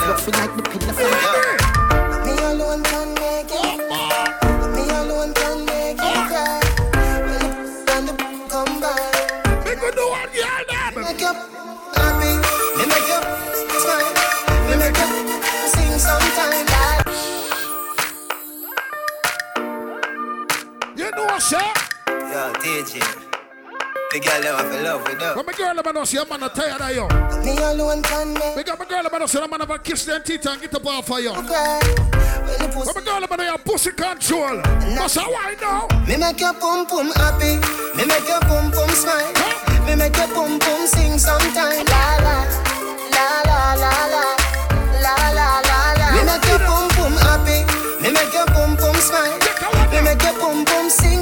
fluffy 0.00 0.32
like 0.32 0.56
the 0.56 0.62
pillar 0.62 1.57
sir. 21.48 21.64
Yo, 22.08 22.52
DJ. 22.60 23.00
The 24.12 24.20
girl 24.20 24.40
that 24.40 24.52
I'm 24.52 24.72
in 24.72 24.84
love 24.84 25.00
with 25.00 25.22
up. 25.22 25.36
When 25.36 25.46
my 25.46 25.52
girl 25.52 25.78
about 25.78 25.96
us, 25.96 26.12
a 26.12 26.24
man 26.28 26.42
are 26.42 26.52
tired 26.52 26.80
of 26.80 26.92
you. 26.92 27.08
Me 27.40 27.56
alone 27.56 28.02
can 28.02 28.34
make. 28.34 28.56
We 28.56 28.62
got 28.64 28.78
my 28.78 28.84
girl 28.84 29.06
about 29.06 29.22
us, 29.22 29.32
your 29.32 29.48
man 29.48 29.60
about 29.62 29.82
kiss 29.82 30.04
them 30.04 30.20
teeth 30.22 30.44
and 30.44 30.60
get 30.60 30.70
the 30.70 30.80
off 30.84 31.10
of 31.10 31.20
you. 31.20 31.32
Okay. 31.32 31.80
When 32.68 32.84
my 32.84 33.00
girl 33.00 33.24
about 33.24 33.40
a 33.40 33.56
pussy 33.64 33.92
control. 33.92 34.60
That's 34.92 35.16
how 35.16 35.32
I 35.32 35.56
know. 35.56 35.88
Me 36.04 36.20
make 36.20 36.40
your 36.40 36.52
pum 36.52 36.84
pum 36.84 37.12
happy. 37.16 37.56
Me 37.96 38.04
make 38.04 38.28
your 38.28 38.40
pum 38.44 38.68
pum 38.68 38.90
smile. 38.92 39.32
Huh? 39.40 39.86
Me 39.88 39.96
make 39.96 40.16
your 40.16 40.28
pum 40.28 40.58
pum 40.60 40.86
sing 40.86 41.16
sometimes. 41.16 41.88
La 41.88 42.04
la, 42.28 42.44
la 43.16 43.28
la 43.48 43.60
la 43.72 43.94
la, 44.12 44.24
la 45.00 45.14
la 45.32 45.48
la 45.64 45.80
la. 45.96 46.08
Me 46.12 46.20
make 46.28 46.44
your 46.44 46.60
pum 46.60 46.88
pum 46.92 47.12
happy. 47.24 47.64
Me 48.04 48.12
make 48.12 48.32
your 48.36 48.44
pum 48.52 48.76
pum 48.76 48.96
smile 49.00 49.47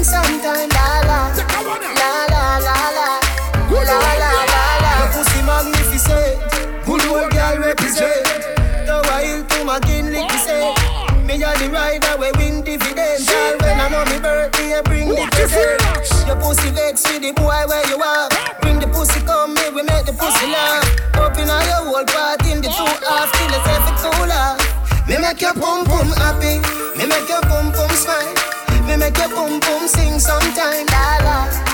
sometime, 0.06 0.70
la 0.70 1.02
la. 1.02 1.18
La 1.98 2.10
la 2.30 2.44
la 2.66 2.76
la. 2.96 3.08
La 3.70 3.98
la 3.98 4.32
la 4.46 4.64
la. 4.84 4.92
Your 5.02 5.10
pussy 5.12 5.40
magnificent. 5.42 6.38
Good 6.86 7.04
old 7.10 7.30
girl 7.34 7.58
represent. 7.58 8.24
The 8.86 9.02
wild 9.10 9.50
to 9.50 9.64
my 9.64 9.80
say. 10.46 10.62
Me 11.26 11.34
a 11.42 11.50
the 11.58 11.66
rider 11.74 12.14
we 12.22 12.30
win 12.38 12.62
dividends. 12.62 13.26
Girl, 13.26 13.58
when 13.58 13.80
I 13.80 13.88
know 13.90 14.04
me 14.06 14.18
birthday, 14.22 14.78
I 14.78 14.82
bring 14.82 15.08
the 15.08 15.26
present. 15.34 15.82
Your 16.26 16.38
pussy 16.38 16.70
vex 16.70 17.02
with 17.10 17.22
the 17.22 17.32
boy 17.34 17.66
where 17.66 17.86
you 17.90 17.98
are. 17.98 18.28
Bring 18.62 18.78
the 18.78 18.86
pussy 18.86 19.20
come, 19.26 19.56
here, 19.56 19.72
we 19.74 19.82
make 19.82 20.06
the 20.06 20.14
pussy 20.14 20.46
laugh. 20.46 20.86
Open 21.18 21.50
all 21.50 21.66
your 21.66 21.82
whole 21.90 22.06
part 22.06 22.46
in 22.46 22.62
the 22.62 22.70
two 22.70 22.94
half 23.10 23.28
till 23.34 23.54
it's 23.58 23.66
every 23.74 23.94
cooler. 23.98 24.54
Me 25.10 25.18
make 25.18 25.40
your 25.42 25.54
pum 25.54 25.84
pum 25.84 26.06
happy. 26.22 26.62
Me 26.94 27.06
make 27.06 27.28
your 27.28 27.42
sing 29.88 30.18
sometime. 30.18 30.86
La 30.90 31.18
la 31.24 31.65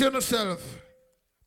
On 0.00 0.12
yourself. 0.12 0.80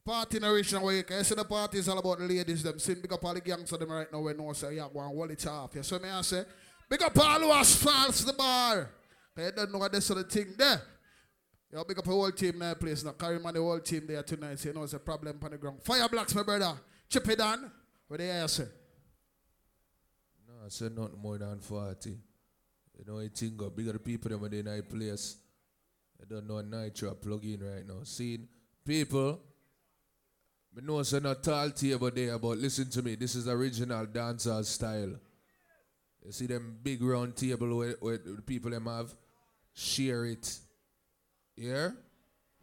Party 0.06 0.40
the 0.40 0.49
original 0.49 0.86
way. 0.86 1.03
You 1.10 1.24
see 1.24 1.36
the 1.36 1.44
party 1.44 1.80
is 1.80 1.90
all 1.90 1.98
about 1.98 2.19
the 2.19 2.26
ladies 2.26 2.64
them. 2.64 2.80
See, 2.80 2.94
big 2.94 3.11
up 3.11 3.26
all 3.26 3.34
the 3.34 3.41
gangs 3.41 3.69
of 3.74 3.80
them 3.80 3.91
right 3.91 4.07
now. 4.11 4.19
We 4.19 4.34
know 4.34 4.53
say, 4.53 4.76
yeah, 4.76 4.88
go 4.91 5.02
and 5.02 5.14
hold 5.14 5.32
it 5.32 5.45
off. 5.48 5.76
You 5.76 5.84
see 5.84 5.99
me 5.99 6.10
I 6.10 6.22
say? 6.22 6.44
Big 6.90 7.03
up 7.03 7.18
all 7.18 7.40
who 7.41 7.64
false 7.64 8.24
the 8.24 8.32
bar. 8.32 8.90
You 9.38 9.52
don't 9.52 9.72
know 9.72 9.80
what 9.80 9.91
this 9.91 10.06
sort 10.06 10.19
of 10.19 10.32
thing 10.32 10.53
there. 10.57 10.82
Yo, 11.74 11.84
big 11.84 11.99
up 11.99 12.06
the 12.06 12.11
whole 12.11 12.32
team 12.32 12.57
there, 12.60 12.76
place 12.76 13.03
now. 13.03 13.11
Carry 13.11 13.38
man 13.40 13.53
the 13.53 13.60
whole 13.60 13.82
team 13.82 14.07
there 14.07 14.24
tonight. 14.24 14.57
So 14.57 14.69
you 14.69 14.76
know 14.76 14.84
it's 14.84 14.94
a 14.94 14.99
problem 14.99 15.38
on 15.44 15.52
the 15.52 15.57
ground. 15.57 15.84
Fire 15.84 16.07
blocks, 16.07 16.34
my 16.34 16.44
brother. 16.44 16.74
Chip 17.10 17.28
it 17.28 17.41
on. 17.41 17.69
What 18.07 18.19
they 18.19 18.28
hear 18.28 18.48
say? 18.48 18.68
No, 20.48 20.53
I 20.65 20.69
said 20.69 20.95
nothing 20.95 21.19
more 21.19 21.38
than 21.38 21.60
40. 21.60 22.10
You 22.10 22.18
know, 23.06 23.19
I 23.19 23.28
think 23.28 23.57
got 23.57 23.76
bigger 23.76 23.99
people 23.99 24.40
than 24.40 24.49
they 24.49 24.64
night 24.64 24.90
place. 24.90 25.36
I 26.22 26.26
don't 26.27 26.48
know 26.48 26.61
nitro 26.61 27.14
plug 27.15 27.45
in 27.45 27.64
right 27.64 27.88
now. 27.88 27.99
Seeing 28.03 28.48
people, 28.85 29.39
I 30.76 30.85
know 30.85 30.99
it's 30.99 31.14
not 31.14 31.44
tall 31.44 31.69
table 31.72 32.11
there, 32.11 32.38
but 32.38 32.57
listen 32.57 32.89
to 32.91 33.02
me. 33.02 33.15
This 33.15 33.35
is 33.35 33.48
original 33.48 34.06
dancehall 34.06 34.65
style. 34.65 35.14
You 36.26 36.31
see 36.31 36.48
them 36.48 36.77
big 36.84 37.02
round 37.02 37.35
table 37.35 37.77
where, 37.77 37.95
where 37.99 38.18
the 38.18 38.41
people 38.41 38.72
them 38.72 38.85
have 38.85 39.15
share 39.73 40.26
it. 40.26 40.57
Yeah? 41.56 41.89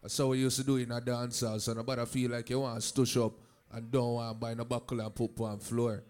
That's 0.03 0.19
how 0.19 0.27
we 0.27 0.39
used 0.39 0.59
to 0.59 0.65
do 0.65 0.77
in 0.77 0.93
a 0.93 1.01
dancehall. 1.01 1.61
So 1.61 1.73
nobody 1.73 2.05
feel 2.05 2.33
like 2.33 2.51
you 2.51 2.61
want 2.61 2.81
to 2.81 2.87
stush 2.87 3.25
up 3.25 3.33
and 3.73 3.91
don't 3.91 4.15
want 4.15 4.35
to 4.35 4.39
buy 4.39 4.55
no 4.55 4.65
buckle 4.65 5.01
and 5.01 5.15
put 5.15 5.41
on 5.41 5.59
floor. 5.59 6.03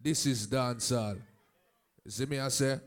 This 0.00 0.26
is 0.26 0.46
dancehall. 0.46 1.18
You 2.04 2.10
see 2.10 2.26
me 2.26 2.38
I 2.38 2.48
say? 2.48 2.78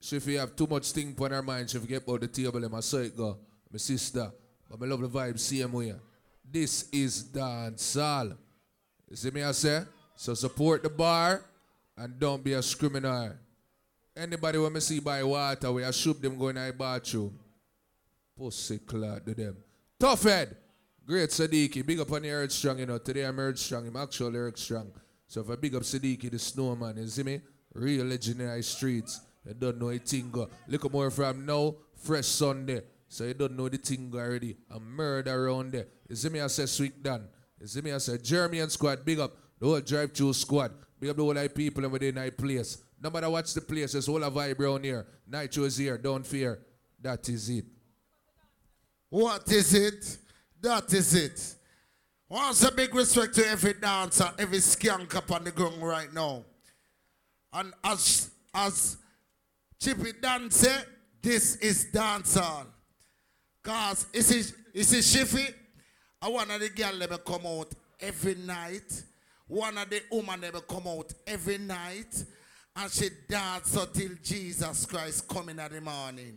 So 0.00 0.16
if 0.16 0.26
you 0.26 0.38
have 0.38 0.56
too 0.56 0.66
much 0.66 0.90
thing 0.92 1.14
on 1.20 1.30
her 1.30 1.42
mind, 1.42 1.68
she 1.68 1.78
forget 1.78 2.02
about 2.02 2.22
the 2.22 2.28
table 2.28 2.64
and 2.64 2.74
I 2.74 2.80
saw 2.80 2.96
it 2.98 3.16
go. 3.16 3.36
My 3.70 3.78
sister, 3.78 4.32
But 4.68 4.84
I 4.84 4.88
love 4.88 5.00
the 5.00 5.08
vibe 5.08 5.38
same 5.38 5.72
way. 5.72 5.94
This 6.50 6.88
is 6.90 7.24
dancehall. 7.24 8.36
You 9.08 9.16
see 9.16 9.30
me 9.30 9.42
I 9.42 9.52
say? 9.52 9.82
So 10.16 10.34
support 10.34 10.82
the 10.82 10.88
bar 10.88 11.44
and 11.96 12.18
don't 12.18 12.42
be 12.42 12.54
a 12.54 12.62
criminal. 12.62 13.34
Anybody 14.16 14.58
when 14.58 14.72
me 14.72 14.80
see 14.80 15.00
by 15.00 15.22
water, 15.22 15.70
we 15.70 15.92
shoot 15.92 16.20
them 16.20 16.36
going 16.36 16.56
to 16.56 16.62
the 16.62 16.72
bathroom. 16.72 17.38
Pussy 18.36 18.78
clot 18.78 19.24
to 19.26 19.34
them. 19.34 19.56
Tough 19.98 20.22
head. 20.22 20.56
Great 21.06 21.30
Sadiki. 21.30 21.84
Big 21.84 22.00
up 22.00 22.10
on 22.10 22.22
the 22.22 22.30
Earth 22.30 22.52
Strong, 22.52 22.78
you 22.78 22.86
know. 22.86 22.98
Today 22.98 23.24
I'm 23.24 23.38
Earth 23.38 23.58
Strong. 23.58 23.86
I'm 23.86 23.96
actually 23.96 24.38
Earth 24.38 24.58
Strong. 24.58 24.90
So 25.26 25.42
if 25.42 25.50
I 25.50 25.56
big 25.56 25.74
up 25.74 25.82
Sadiki, 25.82 26.30
the 26.30 26.38
snowman, 26.38 26.96
you 26.96 27.06
see 27.06 27.22
me? 27.22 27.40
Real 27.74 28.06
legendary 28.06 28.62
streets. 28.62 29.20
You 29.46 29.54
don't 29.54 29.78
know 29.78 29.90
a 29.90 29.98
thing 29.98 30.30
go. 30.30 30.48
Look 30.68 30.92
more 30.92 31.10
from 31.10 31.46
now, 31.46 31.74
fresh 31.96 32.26
Sunday. 32.26 32.82
So 33.08 33.24
you 33.24 33.34
don't 33.34 33.56
know 33.56 33.68
the 33.68 33.78
thing 33.78 34.10
already. 34.14 34.56
A 34.70 34.78
murder 34.78 35.46
around 35.46 35.72
there. 35.72 35.86
You 36.08 36.16
see 36.16 36.28
me 36.28 36.40
I 36.40 36.46
say 36.46 36.66
sweet 36.66 37.02
Dan. 37.02 37.26
You 37.60 37.66
see 37.66 37.80
me 37.80 37.92
I 37.92 37.98
say 37.98 38.18
Jeremy 38.18 38.60
and 38.60 38.70
squad, 38.70 39.04
big 39.04 39.18
up. 39.18 39.36
The 39.58 39.66
whole 39.66 39.80
drive 39.80 40.12
through 40.12 40.34
squad. 40.34 40.72
Big 40.98 41.10
up 41.10 41.16
the 41.16 41.22
whole 41.22 41.36
of 41.36 41.54
people 41.54 41.82
and 41.84 41.92
within 41.92 42.14
night 42.14 42.36
place. 42.36 42.78
No 43.02 43.10
matter 43.10 43.30
what's 43.30 43.54
the 43.54 43.60
place, 43.62 43.92
there's 43.92 44.06
whole 44.06 44.22
of 44.22 44.34
vibe 44.34 44.60
around 44.60 44.84
here. 44.84 45.06
Nitro 45.26 45.64
is 45.64 45.76
here, 45.76 45.96
don't 45.98 46.26
fear. 46.26 46.60
That 47.00 47.28
is 47.28 47.48
it. 47.48 47.64
What 49.08 49.50
is 49.50 49.74
it? 49.74 50.18
That 50.60 50.92
is 50.92 51.14
it. 51.14 51.54
Once 52.28 52.62
a 52.62 52.70
big 52.70 52.94
respect 52.94 53.34
to 53.34 53.48
every 53.48 53.72
dancer, 53.72 54.30
every 54.38 54.58
skank 54.58 55.14
up 55.16 55.32
on 55.32 55.42
the 55.42 55.50
ground 55.50 55.82
right 55.82 56.12
now. 56.12 56.44
And 57.52 57.72
as 57.82 58.30
as 58.54 58.96
Chippy 59.80 60.12
Don 60.20 60.50
this 61.22 61.56
is 61.56 61.86
dancehall. 61.92 62.66
Cause 63.62 64.06
is 64.12 64.30
it 64.30 64.52
is 64.74 64.92
it 64.92 64.98
Shiffy? 64.98 65.54
I 66.20 66.28
want 66.28 66.50
of 66.50 66.60
the 66.60 66.68
girl 66.68 66.94
never 66.98 67.16
come 67.16 67.46
out 67.46 67.72
every 67.98 68.34
night. 68.34 69.02
One 69.46 69.78
of 69.78 69.88
the 69.88 70.02
woman 70.12 70.40
never 70.42 70.60
come 70.60 70.86
out 70.86 71.12
every 71.26 71.56
night. 71.56 72.24
And 72.76 72.90
she 72.92 73.08
dance 73.26 73.74
until 73.74 74.10
Jesus 74.22 74.84
Christ 74.84 75.26
coming 75.26 75.58
in 75.58 75.72
the 75.72 75.80
morning. 75.80 76.36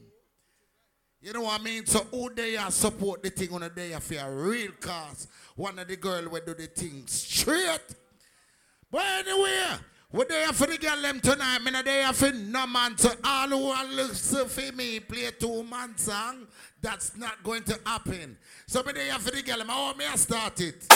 You 1.22 1.34
know 1.34 1.42
what 1.42 1.60
I 1.60 1.64
mean? 1.64 1.86
So 1.86 2.00
who 2.12 2.34
they 2.34 2.56
are 2.56 2.72
support 2.72 3.24
the 3.24 3.30
thing 3.30 3.54
on 3.54 3.64
a 3.64 3.70
day 3.70 3.92
for 4.00 4.16
a 4.16 4.34
real 4.34 4.72
cause. 4.80 5.28
One 5.56 5.80
of 5.80 5.88
the 5.88 5.98
girl 5.98 6.30
will 6.30 6.42
do 6.46 6.54
the 6.54 6.68
thing 6.68 7.04
straight. 7.08 7.80
But 8.90 9.02
anyway, 9.28 9.76
we 10.14 10.26
there 10.26 10.54
for 10.54 10.68
the 10.68 10.78
girl 10.78 11.02
them 11.02 11.20
tonight. 11.20 11.60
Me 11.64 11.72
not 11.72 11.86
there 11.86 12.14
for 12.14 12.32
no 12.32 12.68
man. 12.68 12.96
So 12.98 13.10
all 13.24 13.50
who 13.50 13.58
want 13.58 13.94
listen 13.94 14.48
for 14.48 14.72
me 14.76 15.00
play 15.00 15.32
two 15.40 15.64
man 15.64 15.98
song, 15.98 16.46
that's 16.80 17.18
not 17.18 17.44
going 17.44 17.64
to 17.64 17.80
happen. 17.84 18.38
So 18.68 18.84
me 18.84 18.94
there 18.94 19.14
for 19.16 19.32
the 19.32 19.42
girl 19.42 19.58
them. 19.58 19.70
How 19.70 19.94
me 19.96 20.06
I 20.06 20.16
start 20.16 20.62
it? 20.62 20.88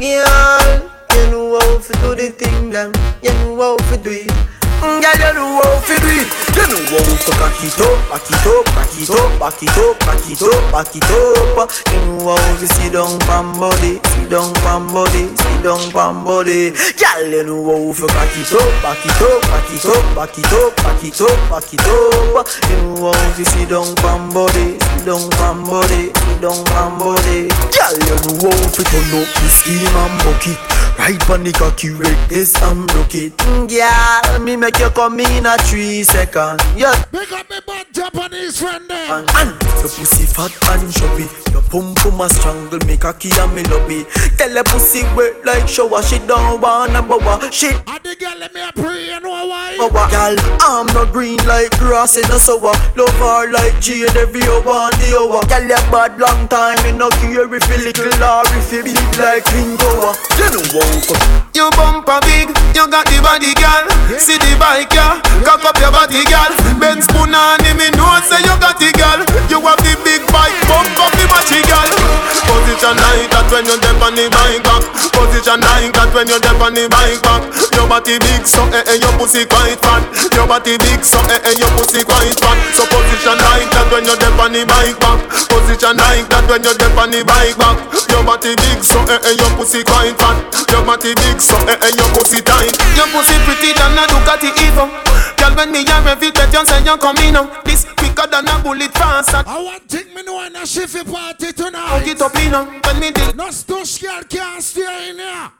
Girl, 0.00 0.90
you 1.12 1.30
know 1.30 1.58
how 1.60 1.78
to 1.78 1.92
do 1.92 2.14
the 2.14 2.34
thing, 2.36 2.70
them. 2.70 2.92
You 3.22 3.32
know 3.32 3.56
how 3.56 3.76
to 3.76 3.96
do 4.02 4.10
it. 4.10 4.67
Mm, 4.78 5.02
Girl, 5.02 5.18
you 5.18 5.32
know 5.34 5.60
how 5.62 5.80
to 5.82 5.94
do 5.98 6.08
it. 6.08 6.28
You 6.54 6.64
know 6.70 6.78
how 6.86 7.02
to 7.02 7.32
cock 7.38 7.58
it 7.62 7.78
up, 7.82 7.98
back 8.10 8.26
it 8.30 8.46
up, 8.46 8.64
back 8.74 8.94
it 8.94 9.10
up, 9.10 9.30
back 9.38 9.62
it 9.62 9.74
up, 9.78 9.98
back 10.06 10.22
it 10.30 10.42
up, 10.42 10.62
back 10.70 10.94
it 10.94 11.10
up. 11.10 11.70
You 11.90 12.00
know 12.06 12.36
how 12.36 12.56
to 12.58 12.66
sit 12.66 12.92
down 12.92 13.18
pam 13.26 13.58
body, 13.58 13.98
sit 14.14 14.30
down 14.30 14.54
pam 14.62 14.86
body, 14.94 15.26
sit 15.34 15.62
down 15.62 15.82
pam 15.90 16.24
body. 16.24 16.70
Girl, 16.94 17.26
you 17.26 17.42
know 17.42 17.66
how 17.66 17.90
to 17.90 18.06
cock 18.06 18.34
it 18.38 18.52
up, 18.54 18.70
back 18.82 19.02
it 19.02 19.18
up, 19.18 19.42
back 19.50 19.68
it 19.74 19.86
up, 19.86 20.04
back 20.14 20.38
it 20.38 20.52
up, 20.54 20.70
back 20.78 21.02
it 21.02 21.20
up, 21.20 21.38
back 21.50 21.70
it 21.74 21.82
up. 21.82 22.46
You 22.70 22.76
know 22.78 23.10
how 23.10 23.34
to 23.34 23.44
sit 23.44 23.68
down 23.68 23.88
pam 23.98 24.30
body, 24.30 24.78
sit 24.78 25.02
down 25.06 25.26
pam 25.42 25.58
body, 25.66 26.10
sit 26.14 26.38
down 26.38 26.58
pam 26.70 26.98
body. 27.02 27.50
Girl, 27.74 27.94
you 27.98 28.16
know 28.30 28.46
how 28.46 28.70
to 28.70 28.82
turn 28.86 29.10
up 29.18 29.26
the 29.26 29.48
steam 29.50 29.82
and 29.82 30.14
bucket. 30.22 30.58
Right 31.08 31.30
on 31.30 31.42
the 31.42 31.52
cocky, 31.52 31.88
wreck 31.88 32.28
this 32.28 32.54
and 32.60 32.86
broke 32.86 33.14
it. 33.14 33.32
Mm, 33.38 33.64
Girl, 33.64 34.44
me 34.44 34.56
make 34.56 34.78
you 34.78 34.90
come 34.90 35.18
in 35.20 35.46
a 35.46 35.56
three 35.56 36.02
second. 36.04 36.60
Yeah. 36.76 36.92
Pick 37.10 37.32
up 37.32 37.48
me 37.48 37.56
bad 37.66 37.86
Japanese 37.94 38.60
friend 38.60 38.84
there. 38.90 39.16
And, 39.16 39.24
and 39.40 39.56
your 39.80 39.88
pussy 39.88 40.28
fat 40.28 40.52
and 40.68 40.92
chubby. 40.92 41.24
Your 41.48 41.64
pum 41.72 41.94
pum 41.96 42.20
a 42.20 42.28
strangle 42.28 42.84
me 42.84 42.98
cocky 42.98 43.30
and 43.40 43.54
me 43.56 43.64
it. 43.64 44.04
Tell 44.36 44.52
the 44.52 44.62
pussy 44.68 45.00
wet 45.16 45.32
like 45.46 45.66
shower. 45.66 46.02
She 46.02 46.18
don't 46.28 46.60
wanna 46.60 47.00
bowa. 47.00 47.40
She. 47.50 47.72
And 47.72 48.04
the 48.04 48.12
girl 48.20 48.36
let 48.36 48.52
me 48.52 48.60
a 48.60 48.70
pray, 48.76 49.08
you 49.08 49.20
know 49.20 49.48
why? 49.48 49.80
Bowa. 49.80 50.12
Girl, 50.12 50.36
I'm 50.60 50.92
not 50.92 51.10
green 51.10 51.40
like 51.48 51.72
grass 51.78 52.18
in 52.18 52.28
a 52.28 52.38
sour. 52.38 52.76
Love 53.00 53.16
her 53.16 53.50
like 53.50 53.80
jade 53.80 54.12
every 54.12 54.44
hour 54.44 54.92
and 54.92 54.96
the 55.00 55.16
hour. 55.16 55.40
Girl, 55.48 55.64
you 55.64 55.80
bad 55.88 56.20
long 56.20 56.48
time. 56.48 56.76
Me 56.84 56.92
no 56.92 57.08
care 57.24 57.48
if 57.48 57.64
you 57.64 57.78
little 57.80 58.12
or 58.20 58.44
if 58.60 58.68
you 58.70 58.84
big 58.84 59.00
like 59.16 59.48
King. 59.48 59.72
You 59.72 60.50
know 60.52 60.68
what? 60.76 60.97
You 61.54 61.70
bumper 61.78 62.18
big, 62.26 62.50
you 62.74 62.84
got 62.90 63.06
the 63.06 63.22
body, 63.22 63.54
girl. 63.54 63.86
See 64.18 64.34
the 64.34 64.58
bike, 64.58 64.90
yeah. 64.90 65.22
Cock 65.46 65.62
up 65.62 65.78
your 65.78 65.94
body, 65.94 66.26
girl. 66.26 66.50
Ben 66.82 66.98
spoon 66.98 67.34
on 67.34 67.62
him, 67.62 67.78
me 67.78 67.86
know 67.94 68.18
say 68.26 68.42
you 68.42 68.54
got 68.58 68.82
the 68.82 68.90
girl. 68.98 69.22
You 69.46 69.62
the 69.62 69.77
big 70.04 70.22
bike, 70.32 70.56
bump 70.68 70.98
up 71.00 71.12
the 71.16 71.24
matchy, 71.30 71.60
girl. 71.66 71.90
Position 72.48 72.96
like 72.96 73.28
that 73.32 73.46
when 73.52 73.64
you 73.66 73.76
dip 73.80 74.00
on 74.00 74.14
the 74.14 74.26
bike 74.30 74.62
back. 74.64 74.82
Position 75.12 75.60
like 75.60 75.92
that 75.96 76.10
when 76.14 76.28
you 76.28 76.38
dip 76.40 76.60
on 76.60 76.72
the 76.74 76.88
bike 76.88 77.20
back. 77.24 77.42
Your 77.76 77.86
body 77.88 78.16
big, 78.20 78.44
so 78.44 78.62
eh 78.72 78.84
eh, 78.86 78.98
your 79.00 79.12
pussy 79.18 79.44
quite 79.44 79.76
fat. 79.80 80.02
Your 80.32 80.46
body 80.46 80.76
big, 80.78 81.00
so 81.04 81.18
eh 81.28 81.40
eh, 81.44 81.54
your 81.60 81.70
pussy 81.76 82.00
quite 82.04 82.36
fat. 82.40 82.56
So 82.76 82.84
position 82.88 83.38
like 83.40 83.68
that 83.72 83.86
when 83.92 84.04
you 84.04 84.16
dip 84.16 84.38
on 84.40 84.52
the 84.52 84.62
bike 84.64 84.96
back. 85.00 85.18
Position 85.48 85.96
like 85.96 86.28
that 86.32 86.44
when 86.48 86.62
you 86.64 86.74
dip 86.76 86.96
on 86.96 87.10
the 87.12 87.20
bike 87.24 87.56
back. 87.58 87.76
Your 88.08 88.22
body 88.24 88.52
big, 88.56 88.80
so 88.84 89.00
eh 89.08 89.20
eh, 89.28 89.34
your 89.36 89.50
pussy 89.58 89.84
quite 89.84 90.16
fat. 90.16 90.36
Your 90.72 90.84
body 90.84 91.12
big, 91.16 91.38
so 91.40 91.56
eh 91.68 91.76
eh, 91.76 91.92
your 91.96 92.08
pussy 92.16 92.40
tight. 92.44 92.72
Your 92.96 93.08
pussy 93.12 93.36
pretty 93.44 93.72
than 93.76 93.96
a 93.98 94.04
Ducati 94.08 94.52
Evo. 94.64 94.88
Girl, 95.36 95.52
when 95.56 95.70
me 95.72 95.84
rev 95.84 96.22
it, 96.22 96.34
bet 96.34 96.52
you 96.52 96.64
say 96.66 96.80
you 96.84 96.96
coming 96.98 97.32
now. 97.34 97.46
This 97.64 97.84
quicker 98.18 98.30
than 98.30 98.48
a 98.48 98.62
bullet 98.62 98.92
faster. 98.92 99.42
I 99.46 99.62
want 99.62 99.88
take 99.88 100.14
me 100.14 100.22
know 100.22 100.44
in 100.44 100.56
a 100.56 100.60
shiffy 100.60 101.04
party 101.10 101.52
tonight. 101.52 101.98
Hook 101.98 102.08
it 102.08 102.22
up, 102.22 102.34
me 102.34 102.50
now. 102.50 102.64
When 102.64 103.00
me 103.00 103.10
did. 103.10 103.36
No 103.36 103.48
stush 103.48 104.02
girl 104.02 104.22
can't 104.24 104.62
stay 104.62 105.10
in 105.10 105.16
here. 105.16 105.50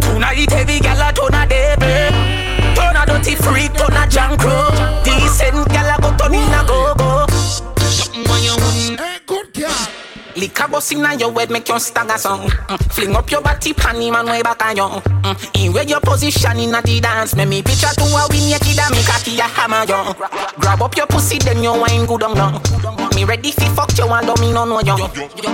Tonight 0.00 0.50
heavy 0.50 0.80
gal 0.80 1.08
a 1.08 1.12
turn 1.12 1.34
a 1.34 1.46
devil 1.46 2.74
Turn 2.74 2.96
a 2.96 3.04
dirty 3.06 3.34
freak, 3.34 3.72
turn 3.74 3.96
a 3.96 4.08
junk 4.08 4.40
crow 4.40 4.70
Decent 5.04 5.68
gal 5.68 5.94
a 5.94 6.00
go 6.00 6.16
turn 6.16 6.34
in 6.34 6.54
a 6.54 6.64
go-go 6.66 7.26
Something 7.28 8.24
when 8.24 8.42
you 8.42 8.54
wouldn't 8.54 9.00
Hey, 9.00 9.18
good 9.26 9.52
girl 9.52 9.97
Liquor 10.38 10.68
bust 10.68 10.92
inna 10.92 11.14
your 11.16 11.32
head 11.32 11.50
make 11.50 11.68
you 11.68 11.78
stagger 11.78 12.16
song. 12.16 12.46
Mm. 12.46 12.92
Fling 12.92 13.16
up 13.16 13.30
your 13.30 13.42
body 13.42 13.72
pan 13.72 14.00
him 14.00 14.14
and 14.14 14.28
way 14.28 14.42
back 14.42 14.64
on 14.64 14.76
you 14.76 14.82
mm. 14.82 15.64
In 15.64 15.72
where 15.72 15.84
your 15.84 16.00
position 16.00 16.58
inna 16.58 16.80
the 16.82 17.00
dance. 17.00 17.34
Make 17.34 17.48
me 17.48 17.62
picture 17.62 17.88
to 17.88 18.04
a 18.04 18.26
win 18.30 18.48
your 18.48 18.58
kid 18.60 18.78
and 18.78 18.94
me 18.94 19.02
cocky 19.02 19.38
a 19.38 19.42
hammer 19.42 19.82
you 19.82 20.14
Grab 20.60 20.82
up 20.82 20.96
your 20.96 21.06
pussy 21.06 21.38
then 21.38 21.62
you 21.62 21.72
wine 21.72 22.06
good 22.06 22.22
on 22.22 22.36
you 22.36 23.16
Me 23.16 23.24
ready 23.24 23.50
fi 23.50 23.68
fuck 23.74 23.96
you 23.98 24.06
and 24.06 24.26
don't 24.26 24.40
me 24.40 24.52
no 24.52 24.64
know 24.64 24.80
you 24.80 24.96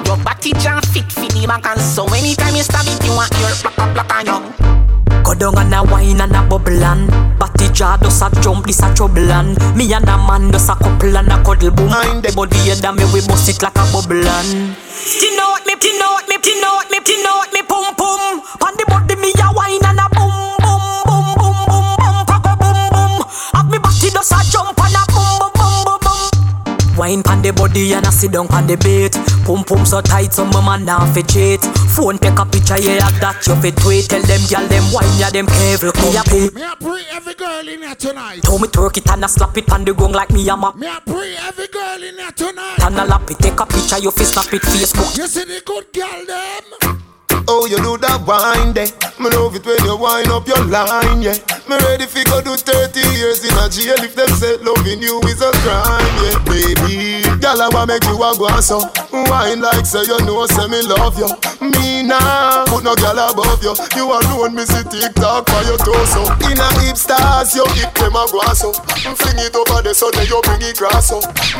Your 0.04 0.18
body 0.22 0.52
jam 0.60 0.82
fit 0.92 1.10
fi 1.10 1.28
the 1.28 1.46
back 1.46 1.66
and 1.66 1.80
so 1.80 2.04
anytime 2.12 2.54
you 2.54 2.62
stab 2.62 2.84
it 2.86 3.04
you 3.04 3.12
want 3.12 3.32
your 3.40 3.50
plack 3.64 3.78
a 3.78 3.94
plack 3.94 4.14
on 4.14 4.26
you 4.26 5.03
Go 5.24 5.32
down 5.34 5.56
and 5.58 5.74
a 5.74 5.82
wine 5.82 6.20
and 6.20 6.36
a 6.36 6.42
bubble 6.46 6.84
and 6.84 7.08
Batty 7.38 7.72
jaw 7.72 7.96
does 7.96 8.20
a 8.20 8.28
jump, 8.42 8.66
this 8.66 8.82
a 8.82 8.94
trouble 8.94 9.30
and 9.32 9.56
Me 9.74 9.90
and 9.92 10.04
a 10.04 10.16
man 10.18 10.50
does 10.50 10.68
a 10.68 10.74
couple 10.76 11.16
and 11.16 11.32
a 11.32 11.42
cuddle 11.42 11.70
boom. 11.70 11.88
The 12.20 12.32
body 12.36 12.56
head 12.68 12.84
and 12.84 12.96
me 12.96 13.04
we 13.12 13.24
bust 13.26 13.48
it 13.48 13.62
like 13.62 13.74
a 13.74 13.84
bubble 13.90 14.20
and 14.20 14.76
Tin 14.76 15.40
out 15.40 15.64
me, 15.66 15.74
tin 15.80 16.00
out 16.04 16.28
me, 16.28 16.36
tin 16.38 16.62
out 16.62 16.90
me, 16.90 17.00
tin 17.00 17.24
out 17.24 17.48
me 17.52 17.62
pum 17.64 17.94
pum 17.96 18.42
On 18.60 18.74
the 18.76 18.84
body 18.84 19.16
me 19.16 19.32
a 19.40 19.48
wine 19.56 19.80
and 19.80 19.98
a 19.98 20.06
boom 20.12 20.28
boom 20.60 20.84
boom 21.08 21.26
boom 21.40 21.56
boom 21.72 21.88
boom 21.96 22.16
Cock 22.28 22.44
a 22.44 22.52
boom 22.60 22.80
boom. 22.92 23.24
Have 23.56 23.70
me 23.72 23.78
body 23.80 24.10
does 24.12 24.28
a 24.28 24.38
jump 24.52 24.83
Wine 26.96 27.22
pan 27.22 27.42
the 27.42 27.52
body 27.52 27.92
and 27.92 28.06
I 28.06 28.10
sit 28.10 28.32
down 28.32 28.46
pan 28.46 28.66
the 28.66 28.76
bait 28.76 29.12
Pum 29.44 29.64
pum 29.64 29.84
so 29.84 30.00
tight 30.00 30.32
so 30.32 30.44
my 30.46 30.64
man 30.64 30.84
now 30.84 31.04
fi 31.12 31.22
cheat 31.22 31.60
Phone 31.90 32.18
take 32.18 32.38
a 32.38 32.46
picture 32.46 32.78
yeah 32.78 33.10
that 33.18 33.42
you 33.46 33.54
fi 33.58 33.70
tweet 33.70 34.08
Tell 34.08 34.22
them 34.22 34.40
gyal 34.46 34.68
them 34.68 34.84
wine 34.92 35.10
yeah 35.18 35.30
them 35.30 35.46
careful 35.46 35.90
Me 35.90 36.16
a 36.16 36.22
pay 36.22 36.46
Me 36.54 36.62
a 36.62 36.76
pray 36.76 37.02
every 37.10 37.34
girl 37.34 37.68
in 37.68 37.82
here 37.82 37.94
tonight. 37.94 38.42
Tell 38.42 38.58
me 38.58 38.68
twerk 38.68 38.96
it 38.96 39.10
and 39.10 39.24
I 39.24 39.28
slap 39.28 39.56
it 39.58 39.70
on 39.72 39.84
the 39.84 39.92
ground 39.92 40.14
like 40.14 40.30
me 40.30 40.48
a 40.48 40.56
map 40.56 40.76
Me 40.76 40.86
a 40.86 41.00
pray 41.04 41.34
every 41.36 41.66
girl 41.68 42.02
in 42.02 42.14
here 42.14 42.30
tonight. 42.32 42.78
And 42.82 43.00
I 43.00 43.04
lap 43.04 43.30
it 43.30 43.38
take 43.38 43.58
a 43.58 43.66
picture 43.66 43.98
you 43.98 44.10
fi 44.10 44.24
snap 44.24 44.52
it 44.54 44.62
Facebook 44.62 45.18
You 45.18 45.26
see 45.26 45.44
the 45.44 45.62
good 45.64 45.92
girl 45.92 46.26
them? 46.26 47.03
Oh, 47.46 47.66
you 47.68 47.76
do 47.84 47.96
that 48.00 48.24
wine 48.24 48.72
there. 48.72 48.88
Me 49.20 49.28
love 49.36 49.54
it 49.54 49.64
when 49.68 49.78
you 49.84 49.96
wind 49.96 50.28
up 50.32 50.48
your 50.48 50.64
line, 50.64 51.20
yeah. 51.20 51.36
Me 51.68 51.76
ready 51.80 52.08
fi 52.08 52.24
go 52.24 52.40
do 52.40 52.56
30 52.56 52.98
years 53.16 53.44
in 53.44 53.52
a 53.60 53.68
jail 53.68 54.00
if 54.00 54.16
them 54.16 54.28
say 54.36 54.56
loving 54.64 55.00
you 55.04 55.20
is 55.28 55.40
a 55.44 55.52
crime, 55.60 56.14
yeah. 56.24 56.40
Baby, 56.48 57.20
girl, 57.40 57.60
I 57.60 57.68
wanna 57.68 57.94
make 57.94 58.04
you 58.08 58.16
a 58.16 58.32
go 58.36 58.48
so. 58.64 58.80
Wine 59.12 59.60
like 59.60 59.84
say 59.84 60.08
you 60.08 60.18
know, 60.24 60.44
say 60.48 60.66
me 60.72 60.80
love 60.88 61.16
you. 61.20 61.28
Me 61.60 62.02
nah, 62.02 62.64
put 62.64 62.82
no 62.82 62.96
girl 62.96 63.20
above 63.20 63.60
you. 63.60 63.76
You 63.92 64.08
alone, 64.08 64.56
me 64.56 64.64
see 64.64 64.84
TikTok 64.88 65.44
for 65.48 65.62
your 65.68 65.78
torso. 65.80 66.24
In 66.48 66.56
a 66.56 66.68
hip 66.80 66.96
stars, 66.96 67.52
you 67.54 67.64
hip 67.76 67.92
them 67.94 68.16
a 68.16 68.24
go 68.32 68.40
so. 68.56 68.72
Fling 69.20 69.40
it 69.40 69.54
over 69.54 69.84
the 69.84 69.92
sun 69.92 70.16
and 70.16 70.28
you 70.28 70.40
bring 70.48 70.64
it 70.64 70.80
up. 70.80 71.04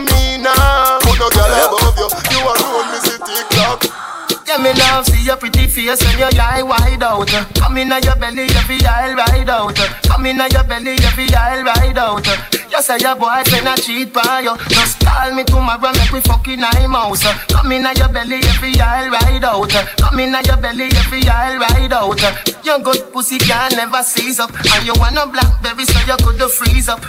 Me 0.01 0.41
nah, 0.41 0.97
put 1.05 1.21
no 1.21 1.29
girl 1.29 1.53
above 1.61 1.97
you. 2.01 2.09
You 2.33 2.41
alone, 2.41 2.89
me 2.89 2.99
see 3.05 3.21
tick 3.21 3.47
tock. 3.53 4.14
Yeah, 4.47 4.59
me 4.59 4.73
love 4.75 5.07
see 5.07 5.25
your 5.25 5.37
pretty 5.37 5.67
face 5.67 6.03
when 6.05 6.19
your 6.19 6.31
eye 6.41 6.63
wide 6.63 7.03
out. 7.03 7.29
Come 7.57 7.79
in 7.79 7.89
your 7.89 8.17
belly, 8.17 8.45
every 8.61 8.79
eye 8.87 9.15
ride 9.15 9.49
out. 9.49 9.77
Come 10.05 10.27
in 10.27 10.37
your 10.37 10.65
belly, 10.65 10.97
every 11.01 11.27
eye 11.35 11.63
ride 11.63 11.99
out. 11.99 12.27
You 12.71 12.83
say 12.83 12.99
your 12.99 13.17
boyfriend 13.17 13.69
a 13.69 13.77
cheat 13.81 14.13
by 14.13 14.41
you. 14.41 14.57
Just 14.69 15.01
call 15.01 15.33
me 15.35 15.45
tomorrow, 15.45 15.93
make 15.93 16.13
we 16.13 16.21
fucking 16.21 16.63
eye 16.63 16.87
mouse. 16.87 17.25
Come 17.49 17.73
in 17.73 17.87
your 17.97 18.09
belly, 18.09 18.41
every 18.53 18.79
eye 18.81 19.09
ride 19.09 19.45
out. 19.45 19.71
Come 19.99 20.21
in 20.21 20.37
your 20.45 20.57
belly, 20.59 20.91
every 20.93 21.27
eye 21.29 21.57
ride 21.57 21.93
out. 21.93 22.21
Your 22.65 22.79
good 22.81 23.13
pussy 23.13 23.39
can 23.39 23.73
never 23.77 24.03
seize 24.03 24.41
up, 24.41 24.51
and 24.53 24.87
you 24.87 24.93
wanna 24.97 25.27
blackberry 25.27 25.85
so 25.85 26.01
you 26.07 26.17
could 26.19 26.51
freeze 26.51 26.89
up. 26.89 27.01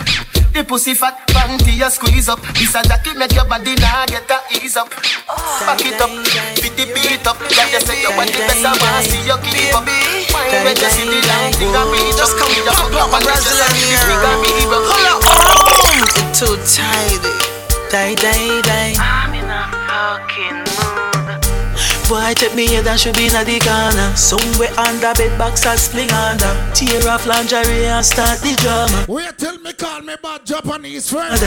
The 0.56 0.64
pussy 0.64 0.94
fat 0.94 1.20
panty 1.28 1.76
you 1.76 1.90
squeeze 1.90 2.30
up. 2.30 2.40
This 2.56 2.72
a 2.72 2.80
jacket 2.80 3.18
make 3.18 3.36
your 3.36 3.44
body 3.44 3.76
nah 3.76 4.08
get 4.08 4.24
a 4.24 4.40
ease 4.56 4.74
up. 4.74 4.88
Back 4.88 5.84
it 5.84 6.00
up, 6.00 6.08
fit 6.56 6.72
the 6.80 6.88
beat 6.96 7.26
up. 7.28 7.36
Yeah, 7.52 7.68
you 7.68 7.80
say 7.84 8.00
you 8.00 8.08
want 8.16 8.32
the 8.32 8.40
best, 8.40 8.64
I 8.64 8.72
wanna 8.72 9.04
see 9.04 9.20
you 9.20 9.36
keep 9.44 9.76
up. 9.76 9.84
Wine 9.84 10.64
when 10.64 10.72
you 10.80 10.88
see 10.88 11.04
the 11.04 11.20
long 11.28 11.52
thing 11.52 11.76
I 11.76 11.84
beat 11.92 12.16
Just 12.16 12.40
come 12.40 12.48
here, 12.56 12.72
fuck 12.72 12.88
up 12.88 13.12
and 13.12 13.24
Brazilian 13.28 13.68
here. 13.76 14.00
Hold 14.00 15.04
up, 15.12 15.20
oh, 15.28 16.00
it's 16.08 16.40
too 16.40 16.56
tight. 16.64 17.20
Die, 17.92 18.14
die, 18.16 18.62
die. 18.64 19.25
Boy, 22.08 22.34
take 22.34 22.54
me 22.54 22.66
head 22.66 22.86
and 22.86 23.00
should 23.00 23.16
be 23.16 23.26
in 23.26 23.32
the 23.32 23.58
corner. 23.58 24.14
Somewhere 24.14 24.70
under 24.78 25.12
bed 25.14 25.36
box 25.36 25.66
and 25.66 25.78
sling 25.78 26.10
under. 26.12 26.54
Tear 26.72 27.08
off 27.08 27.26
lingerie 27.26 27.86
and 27.86 28.06
start 28.06 28.38
the 28.38 28.54
drama. 28.62 29.06
Wait 29.08 29.36
till 29.36 29.58
me 29.58 29.72
call 29.72 30.02
me 30.02 30.14
bad 30.22 30.46
Japanese 30.46 31.10
friend. 31.10 31.40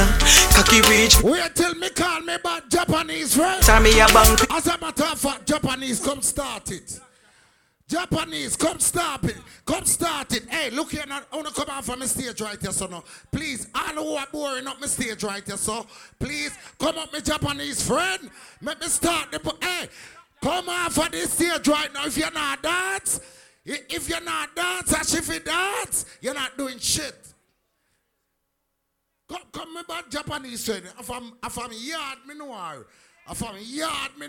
Cocky 0.52 0.82
reach. 0.90 1.24
Wait 1.24 1.56
till 1.56 1.76
me 1.76 1.90
call 1.92 2.20
me 2.22 2.36
bad 2.44 2.64
Japanese 2.70 3.36
friend. 3.36 3.84
Me 3.84 4.02
a 4.02 4.08
bank. 4.08 4.52
As 4.52 4.68
a 4.68 4.78
matter 4.80 5.06
of 5.06 5.18
fact, 5.18 5.48
Japanese 5.48 6.04
come 6.04 6.22
start 6.22 6.70
it. 6.72 7.00
Japanese, 7.90 8.56
come 8.56 8.80
stop 8.80 9.24
it. 9.24 9.38
Come 9.66 9.84
start 9.84 10.32
it. 10.36 10.48
Hey, 10.48 10.70
look 10.70 10.92
here 10.92 11.06
now. 11.08 11.22
I 11.34 11.36
want 11.36 11.48
to 11.48 11.54
come 11.54 11.70
out 11.70 11.84
from 11.84 12.02
the 12.02 12.08
stage 12.08 12.40
right 12.40 12.62
here, 12.62 12.72
so 12.72 12.86
no. 12.86 13.04
Please, 13.32 13.68
I 13.74 13.94
know 13.94 14.04
who 14.04 14.14
are 14.14 14.28
boring 14.32 14.68
up 14.68 14.80
my 14.80 14.86
stage 14.86 15.24
right 15.24 15.44
here, 15.44 15.58
so. 15.58 15.88
Please, 16.20 16.56
come 16.78 17.00
up, 17.00 17.12
my 17.12 17.20
Japanese 17.20 17.86
friend. 17.86 18.30
Let 18.62 18.80
me 18.80 18.88
start 18.88 19.32
the. 19.32 19.56
Hey, 19.60 19.88
come 20.42 20.70
off 20.70 20.98
of 20.98 21.12
this 21.12 21.34
stage 21.34 21.68
right 21.68 21.94
now. 21.94 22.06
If 22.06 22.18
you're 22.18 22.32
not 22.32 22.62
dance, 22.62 23.20
if 23.66 24.10
you're 24.10 24.22
not 24.22 24.56
dance, 24.56 24.94
as 24.94 25.14
if 25.14 25.28
you 25.28 25.40
dance, 25.40 26.06
you're 26.22 26.34
not 26.34 26.58
doing 26.58 26.80
shit. 26.80 27.16
Come, 29.28 29.42
come 29.52 29.74
me 29.76 29.82
back 29.88 30.10
Japanese 30.10 30.66
friend. 30.66 30.86
If 31.00 31.12
I'm, 31.12 31.34
if 31.44 31.58
I'm 31.58 31.72
yard, 31.72 32.18
me. 32.28 32.36
If 33.30 33.44
I'm 33.44 33.56
yard, 33.60 34.12
me. 34.20 34.28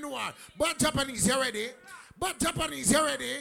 But 0.58 0.78
Japanese, 0.78 1.26
you 1.26 1.40
ready? 1.40 1.68
But 2.18 2.38
Japanese, 2.38 2.92
you 2.92 3.02
ready? 3.02 3.36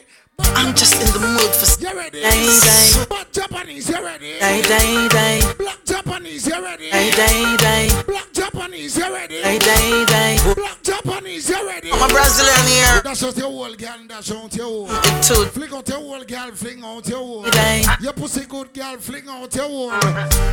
I'm 0.56 0.74
just 0.76 0.95
in 1.02 1.07
the 1.14 1.20
mood 1.20 1.53
for 1.56 1.68
You 1.82 1.95
ready? 1.98 2.22
Die, 2.22 2.30
die. 2.30 3.06
But 3.10 3.32
Japanese, 3.32 3.90
you 3.90 4.03
ready? 4.03 4.40
Die, 4.40 4.61
die, 4.61 5.07
die. 5.07 5.53
Black 5.57 5.80
Japanese, 5.86 6.48
you 6.48 6.64
ready? 6.64 6.91
Die, 6.91 7.10
die, 7.10 7.56
die. 7.57 8.03
Black 8.03 8.34
Japanese, 8.34 8.98
you 8.98 9.14
ready? 9.14 9.41
Die, 9.41 9.57
die, 9.60 10.06
die. 10.06 10.53
Black 10.56 10.84
Japanese, 10.84 11.49
you 11.49 11.68
ready? 11.68 11.91
I'm 11.91 12.02
a 12.02 12.07
Brazilian 12.14 12.68
here. 12.68 13.02
That's 13.03 13.22
just 13.22 13.38
your 13.38 13.52
whole 13.52 13.76
girl, 13.76 13.98
that's 14.07 14.32
out 14.32 14.56
your 14.56 14.66
whole. 14.66 14.88
It 14.90 15.24
too. 15.24 15.45
Flick 15.45 15.74
out 15.74 15.88
your 15.88 15.99
whole 15.99 16.24
girl, 16.24 16.52
fling 16.52 16.84
out 16.84 17.07
your 17.07 17.20
whole. 17.20 17.44
Die. 17.44 17.84
Your 18.02 18.14
pussy 18.14 18.45
good 18.45 18.74
girl, 18.74 18.98
fling 18.98 19.28
out 19.30 19.56
your 19.56 19.68
whole. 19.68 19.91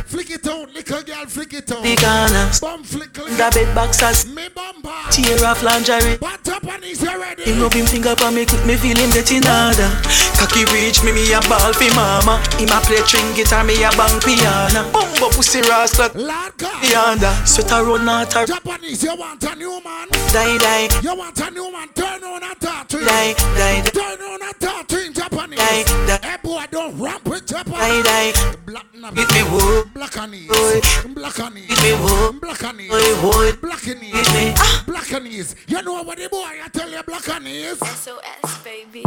Flick 0.05 0.31
it 0.31 0.47
out, 0.47 0.73
little 0.73 1.03
girl, 1.03 1.25
flick 1.25 1.53
it 1.53 1.71
out. 1.71 1.83
Corner. 1.83 2.51
Bum 2.61 2.83
flick, 2.83 3.13
The 3.13 3.51
bed 3.53 3.75
boxers. 3.75 4.25
Me 4.27 4.49
bumper. 4.49 4.91
Tear 5.11 5.45
off 5.45 5.63
lingerie. 5.63 6.17
But 6.17 6.43
Japanese, 6.43 7.01
you 7.01 7.19
ready? 7.19 7.43
Him 7.43 7.61
rub 7.61 7.73
him 7.73 7.85
finger 7.85 8.15
on 8.21 8.35
me, 8.35 8.45
me 8.65 8.75
feel 8.75 8.97
him 8.97 9.11
get 9.11 9.31
in 9.79 9.85
order. 9.85 10.01
Cocky 10.37 10.65
reach 10.73 11.03
me, 11.03 11.11
me 11.11 11.33
a 11.33 11.39
ball 11.49 11.73
fi 11.73 11.89
mama. 11.95 12.41
Him 12.57 12.69
a 12.69 12.79
play 12.81 12.97
string 13.05 13.25
guitar, 13.35 13.63
me 13.63 13.83
a 13.83 13.89
bang 13.91 14.19
piano. 14.21 14.89
Bumbo 14.91 15.29
pussy 15.29 15.61
rascal. 15.61 16.09
Lord 16.15 16.57
God. 16.57 16.83
Yonder. 16.83 17.33
Sweater 17.45 17.83
run 17.83 18.05
not 18.05 18.35
a 18.35 18.45
Japanese, 18.45 19.03
you 19.03 19.15
want 19.15 19.43
a 19.43 19.55
new 19.55 19.81
man? 19.83 20.07
die 20.33 20.57
die. 20.57 20.89
You 21.01 21.15
want 21.15 21.39
a 21.39 21.49
new 21.51 21.71
man? 21.71 21.89
Turn 21.95 22.23
on 22.23 22.43
and 22.43 22.59
talk 22.59 22.87
to 22.89 22.97
him. 22.97 23.05
Die, 23.05 23.33
die, 23.33 23.81
die. 23.81 23.89
Turn 23.89 24.21
on 24.21 24.41
and 24.41 24.59
talk 24.59 24.87
to 24.87 24.97
him, 24.97 25.13
Japanese. 25.13 25.57
Die, 25.59 25.83
die. 26.07 26.19
Hey 26.21 26.37
boy, 26.43 26.65
don't 26.71 26.99
ramp 26.99 27.25
with 27.27 27.45
Die 27.45 27.57
Japanese. 27.57 28.03
die. 28.03 28.33
Black 28.65 28.85
na 28.93 29.09
Hit 29.11 29.29
me 29.33 29.41
whoa. 29.49 29.83
Black 29.93 30.17
and 30.17 30.31
knees. 30.31 30.51
Oi. 30.51 30.81
Black 31.13 31.39
and 31.39 31.55
knees. 31.55 31.67
Hit 31.67 31.81
me 31.83 31.91
whoa. 32.03 32.31
Black 32.33 32.63
and 32.63 32.77
knees. 32.77 32.91
Oi, 32.91 33.27
oi. 33.27 33.51
Black 33.61 33.87
and 33.87 34.01
Hit 34.01 34.13
knees. 34.13 34.33
me. 34.33 34.53
Ah. 34.57 34.83
Black 34.85 35.11
and 35.13 35.25
knees. 35.25 35.55
You 35.67 35.81
know 35.81 36.03
what 36.03 36.17
the 36.17 36.29
boy 36.29 36.45
I 36.63 36.67
tell 36.71 36.89
you, 36.89 37.01
black 37.03 37.27
and 37.29 37.45
knees? 37.45 37.77
SOS, 37.79 38.63
baby. 38.63 39.03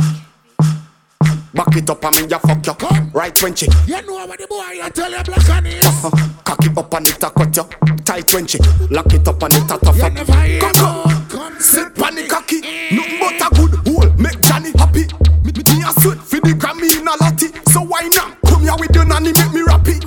Back 1.53 1.75
it 1.77 1.91
up 1.91 2.05
and 2.05 2.17
me 2.17 2.27
ya 2.29 2.39
fuck 2.39 2.65
you. 2.67 2.89
Right 3.13 3.43
when 3.43 3.55
she 3.55 3.67
You 3.87 4.01
know 4.03 4.25
what 4.27 4.39
the 4.39 4.47
boy 4.47 4.79
I 4.83 4.91
tell 4.95 5.11
you, 5.11 5.23
black 5.25 5.49
and 5.51 5.65
knees? 5.65 5.83
cock 6.45 6.65
it 6.65 6.79
up 6.79 6.95
and 6.95 7.09
it 7.09 7.23
a 7.23 7.31
cut 7.31 7.57
you. 7.57 7.65
Tight 8.05 8.33
when 8.35 8.47
she 8.47 8.59
lock 8.91 9.13
it 9.13 9.27
up 9.27 9.43
and 9.43 9.55
it 9.55 9.65
a 9.65 9.79
tough 9.79 9.97
You 9.97 10.11
never 10.11 10.33
hear 10.43 10.61
Come 10.61 10.73
no 10.77 10.87
on. 10.87 11.29
come 11.29 11.61
Sit 11.61 11.95
pon 11.97 12.15
the 12.15 12.27
cocky, 12.29 12.61
nothing 12.95 13.19
but 13.19 13.43
a 13.43 13.49
good 13.55 13.75
hole. 13.87 14.11
Make 14.17 14.41
Johnny 14.43 14.71
happy. 14.79 15.05
Me, 15.43 15.51
me 15.53 15.83
a 15.83 15.91
sweat 16.01 16.19
for 16.19 16.41
the 16.41 16.55
Grammy 16.55 16.87
in 16.99 17.09
a 17.09 17.15
lottie. 17.21 17.51
So 17.73 17.83
why 17.83 18.09
not 18.15 18.39
come 18.47 18.63
here 18.63 18.77
with 18.79 18.95
your 18.95 19.05
nanny 19.05 19.33
make 19.33 19.53
me 19.53 19.63
rap 19.63 19.87
it? 19.89 20.05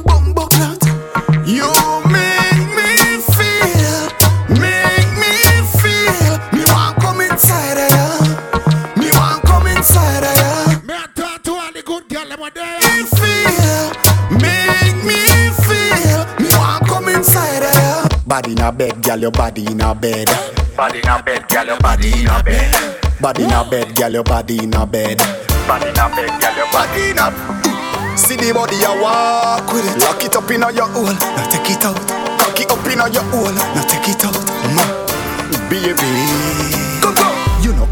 Body 18.34 18.54
in 18.54 18.62
a 18.62 18.72
bed, 18.72 19.04
girl, 19.04 19.20
your 19.20 19.30
body 19.30 19.64
in 19.64 19.80
a 19.80 19.94
bed. 19.94 20.28
Body 20.76 20.98
in 20.98 21.08
a 21.08 21.22
bed, 21.22 21.48
girl, 21.50 21.68
your 21.68 21.78
body 21.78 22.20
in 22.20 22.28
a 22.28 22.42
bed. 22.42 23.22
Body 23.22 23.44
in 23.44 23.52
a 23.52 23.64
bed, 23.70 23.96
girl, 23.96 24.12
your 24.12 24.24
body 24.24 24.58
in 24.58 24.74
a 24.74 24.88
bed. 24.88 25.20
Body 25.68 25.90
in 25.90 26.00
a 26.00 26.10
bed, 26.10 26.42
girl, 26.42 26.56
your 26.58 26.72
body 26.72 27.12
in 27.12 27.20
a 27.20 28.18
See 28.18 28.36
the 28.36 28.52
body 28.52 28.76
you 28.78 29.02
walk 29.04 29.72
with 29.72 29.86
it. 29.86 30.02
Lock 30.02 30.24
it 30.24 30.36
up 30.36 30.50
in 30.50 30.62
your 30.76 30.90
hole, 30.90 31.14
now 31.14 31.50
take 31.52 31.78
it 31.78 31.86
out. 31.86 31.96
Cock 32.40 32.60
it 32.60 32.72
up 32.72 32.84
in 32.88 33.14
your 33.14 33.22
hole, 33.30 33.54
now 33.54 33.86
take 33.86 34.10
it 34.10 34.26
out. 34.26 34.34
Ma, 34.74 35.70
baby. 35.70 36.83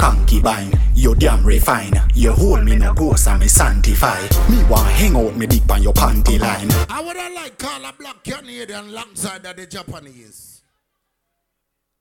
Concubine, 0.02 0.72
you 0.96 1.14
damn 1.14 1.46
refine. 1.46 1.94
You 2.16 2.32
hold 2.32 2.64
me 2.66 2.76
no 2.76 2.92
ghost 2.92 3.28
and 3.28 3.40
me 3.40 3.48
sanctify. 3.48 4.20
Me 4.50 4.64
want 4.64 4.90
hang 4.90 5.16
out 5.16 5.38
me 5.38 5.46
deep 5.46 5.70
on 5.72 5.84
your 5.84 5.94
panty 5.94 6.40
line. 6.40 6.72
I 6.90 7.04
would 7.06 7.16
have 7.16 7.34
like 7.34 7.60
call 7.60 7.86
a 7.86 7.94
black 7.94 8.24
Canadian 8.24 8.88
alongside 8.88 9.46
of 9.46 9.56
the 9.56 9.68
Japanese. 9.68 10.64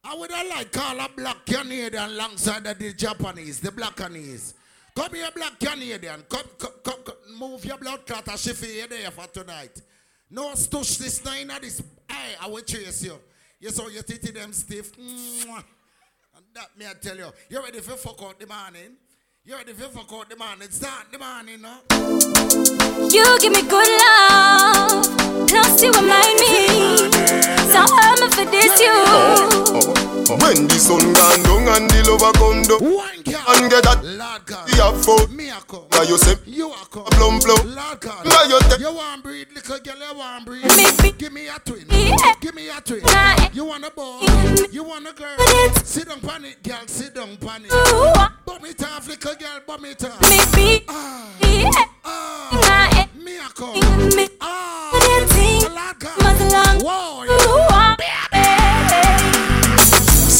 I 0.02 0.14
would 0.14 0.30
have 0.30 0.46
like 0.48 0.72
call 0.72 0.98
a 0.98 1.10
black 1.14 1.44
Canadian 1.44 2.02
alongside 2.02 2.66
of 2.66 2.78
the 2.78 2.94
Japanese, 2.94 3.60
the 3.60 3.70
black 3.70 3.96
Canadians. 3.96 4.54
Come 4.96 5.14
here, 5.14 5.28
black 5.34 5.60
Canadian. 5.60 6.22
Come, 6.26 6.48
come, 6.58 6.72
come, 6.82 7.02
come. 7.04 7.38
move 7.38 7.62
your 7.66 7.76
blood 7.76 8.06
clot 8.06 8.38
shift 8.38 8.62
you 8.66 8.88
there 8.88 9.10
for 9.10 9.26
tonight. 9.26 9.82
No 10.30 10.52
stush 10.54 10.96
this 10.96 11.22
nine 11.22 11.50
of 11.50 11.60
this. 11.60 11.82
Hey, 12.08 12.34
I 12.40 12.48
will 12.48 12.62
chase 12.62 13.04
you. 13.04 13.20
You 13.60 13.68
saw 13.68 13.88
your 13.88 14.02
titty 14.02 14.32
them 14.32 14.54
stiff. 14.54 14.96
Mwah. 14.96 15.62
That 16.52 16.76
me 16.76 16.84
I 16.84 16.94
tell 17.00 17.16
you. 17.16 17.26
You 17.48 17.62
ready 17.62 17.78
for 17.78 17.96
fuck 17.96 18.20
out 18.22 18.40
the 18.40 18.46
morning? 18.46 18.96
You 19.44 19.54
ready 19.54 19.72
for 19.72 19.88
fuck 19.88 20.12
out 20.12 20.28
the 20.28 20.36
morning? 20.36 20.68
Start 20.70 21.06
the 21.12 21.18
morning, 21.18 21.62
no? 21.62 21.78
You 23.08 23.38
give 23.38 23.52
me 23.52 23.62
good 23.62 24.00
love. 24.02 25.48
Plus 25.48 25.82
you 25.82 25.92
remind 25.92 26.40
me. 26.40 26.59
So 28.76 28.86
I'm 28.86 29.66
for 29.66 29.96
this 29.96 30.30
you. 30.30 30.36
When 30.36 30.68
the 30.68 30.78
sun 30.78 31.12
gone 31.12 31.42
down 31.42 31.68
and 31.74 31.90
the 31.90 32.00
lover 32.06 32.32
come 32.38 32.62
down 32.62 32.78
One 32.94 33.22
girl. 33.22 33.42
And 33.48 33.70
get 33.70 33.82
that 33.84 34.04
Lord 34.04 34.46
God. 34.46 34.68
You 34.70 34.80
have 34.82 35.04
food 35.04 35.30
Me 35.34 35.50
a 35.50 35.60
come. 35.66 35.86
Now 35.90 36.02
you 36.02 36.16
say 36.18 36.34
You 36.46 36.70
a 36.70 36.76
come. 36.90 37.04
Plum 37.04 37.40
plum 37.40 37.74
Lord 37.74 38.00
God. 38.00 38.24
Now 38.26 38.42
you 38.44 38.60
take 38.70 38.78
You 38.80 38.94
want 38.94 39.22
breed, 39.24 39.48
little 39.54 39.78
girl, 39.80 39.96
you 39.98 40.16
want 40.18 40.46
breed. 40.46 40.64
Me- 40.64 41.12
Give 41.18 41.32
me 41.32 41.48
a 41.48 41.58
twin. 41.64 41.84
Yeah. 41.90 42.34
Give 42.40 42.54
me 42.54 42.68
a 42.70 42.80
twin. 42.80 43.02
Nah. 43.04 43.48
You 43.52 43.64
want 43.66 43.84
a 43.84 43.90
boy. 43.90 44.20
You 44.70 44.84
want 44.84 45.06
a 45.08 45.12
girl. 45.12 45.36
Sit 45.84 46.08
down 46.08 46.20
pan 46.20 46.44
it, 46.44 46.62
girl. 46.62 46.78
Sit 46.86 47.14
down 47.14 47.36
pan 47.36 47.64
it. 47.64 47.72
Ooh, 47.72 48.14
Bum 48.46 48.64
it 48.64 48.82
off, 48.84 49.06
little 49.08 49.34
girl. 49.34 49.60
Bum 49.66 49.84
it 49.84 50.04
off. 50.04 50.20
Maybe. 50.22 50.84
Ah, 50.88 51.28
Yeah. 51.40 51.70
ah. 52.04 53.06
Nah, 53.12 53.22
Me 53.22 53.36
a 53.36 53.48
come. 53.50 53.74
Me. 54.16 54.28
Ah. 54.40 54.90
Dancing. 54.92 55.74
Lord 55.74 55.98
God. 55.98 56.22
Muscle 56.22 56.48
long. 56.48 56.80
Whoa. 56.80 57.24
Ooh, 57.24 57.66
ah, 57.70 57.94
baby. 57.98 58.10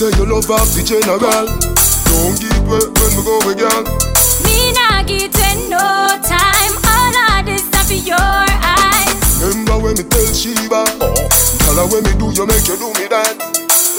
Say 0.01 0.09
you 0.17 0.25
love 0.25 0.49
off 0.49 0.73
the 0.73 0.81
general 0.81 1.21
Don't 1.21 2.33
give 2.41 2.65
way 2.65 2.81
when 2.81 3.13
we 3.13 3.21
go 3.21 3.37
again 3.53 3.85
Me 4.41 4.73
nah 4.73 5.05
give 5.05 5.29
you 5.29 5.69
no 5.69 6.17
time. 6.25 6.73
All 6.89 7.13
of 7.37 7.45
this 7.45 7.69
stuff 7.69 7.93
in 7.93 8.09
your 8.09 8.17
eyes. 8.17 9.13
Remember 9.45 9.77
when 9.77 10.01
me 10.01 10.05
tell 10.09 10.25
Sheba 10.33 10.89
oh, 11.05 11.13
Tell 11.69 11.77
Girl, 11.77 11.93
when 11.93 12.01
me 12.09 12.17
do 12.17 12.33
you 12.33 12.49
make 12.49 12.65
you 12.65 12.81
do 12.81 12.89
me 12.97 13.13
that. 13.13 13.37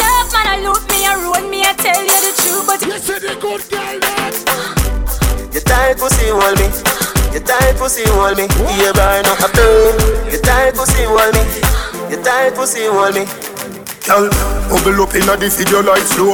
Love 0.01 0.25
man, 0.33 0.49
I 0.49 0.57
loot 0.65 0.81
me, 0.89 1.05
I 1.05 1.21
ruin 1.21 1.45
me, 1.53 1.61
I 1.69 1.77
tell 1.77 2.01
you 2.01 2.17
the 2.17 2.33
truth, 2.33 2.65
but 2.65 2.81
you 2.81 2.97
said 2.97 3.21
the 3.21 3.37
good 3.37 3.61
girl 3.69 4.01
that. 4.01 4.33
You 5.53 5.61
tight 5.61 6.01
pussy 6.01 6.33
hold 6.33 6.57
me. 6.57 6.65
You 7.29 7.45
tight 7.45 7.77
pussy 7.77 8.09
hold 8.09 8.41
me. 8.41 8.49
You 8.49 8.89
burn 8.97 9.29
up 9.29 9.37
a 9.37 9.53
burn. 9.53 10.33
You 10.33 10.41
tight 10.41 10.73
pussy 10.73 11.05
hold 11.05 11.29
me. 11.37 11.45
You 12.09 12.17
tight 12.25 12.57
pussy 12.57 12.89
hold 12.89 13.13
me. 13.13 13.50
Girl, 14.01 14.29
bubble 14.65 15.05
up 15.05 15.13
inna 15.13 15.37
the 15.37 15.45
video 15.45 15.85
like 15.85 16.01
slow. 16.01 16.33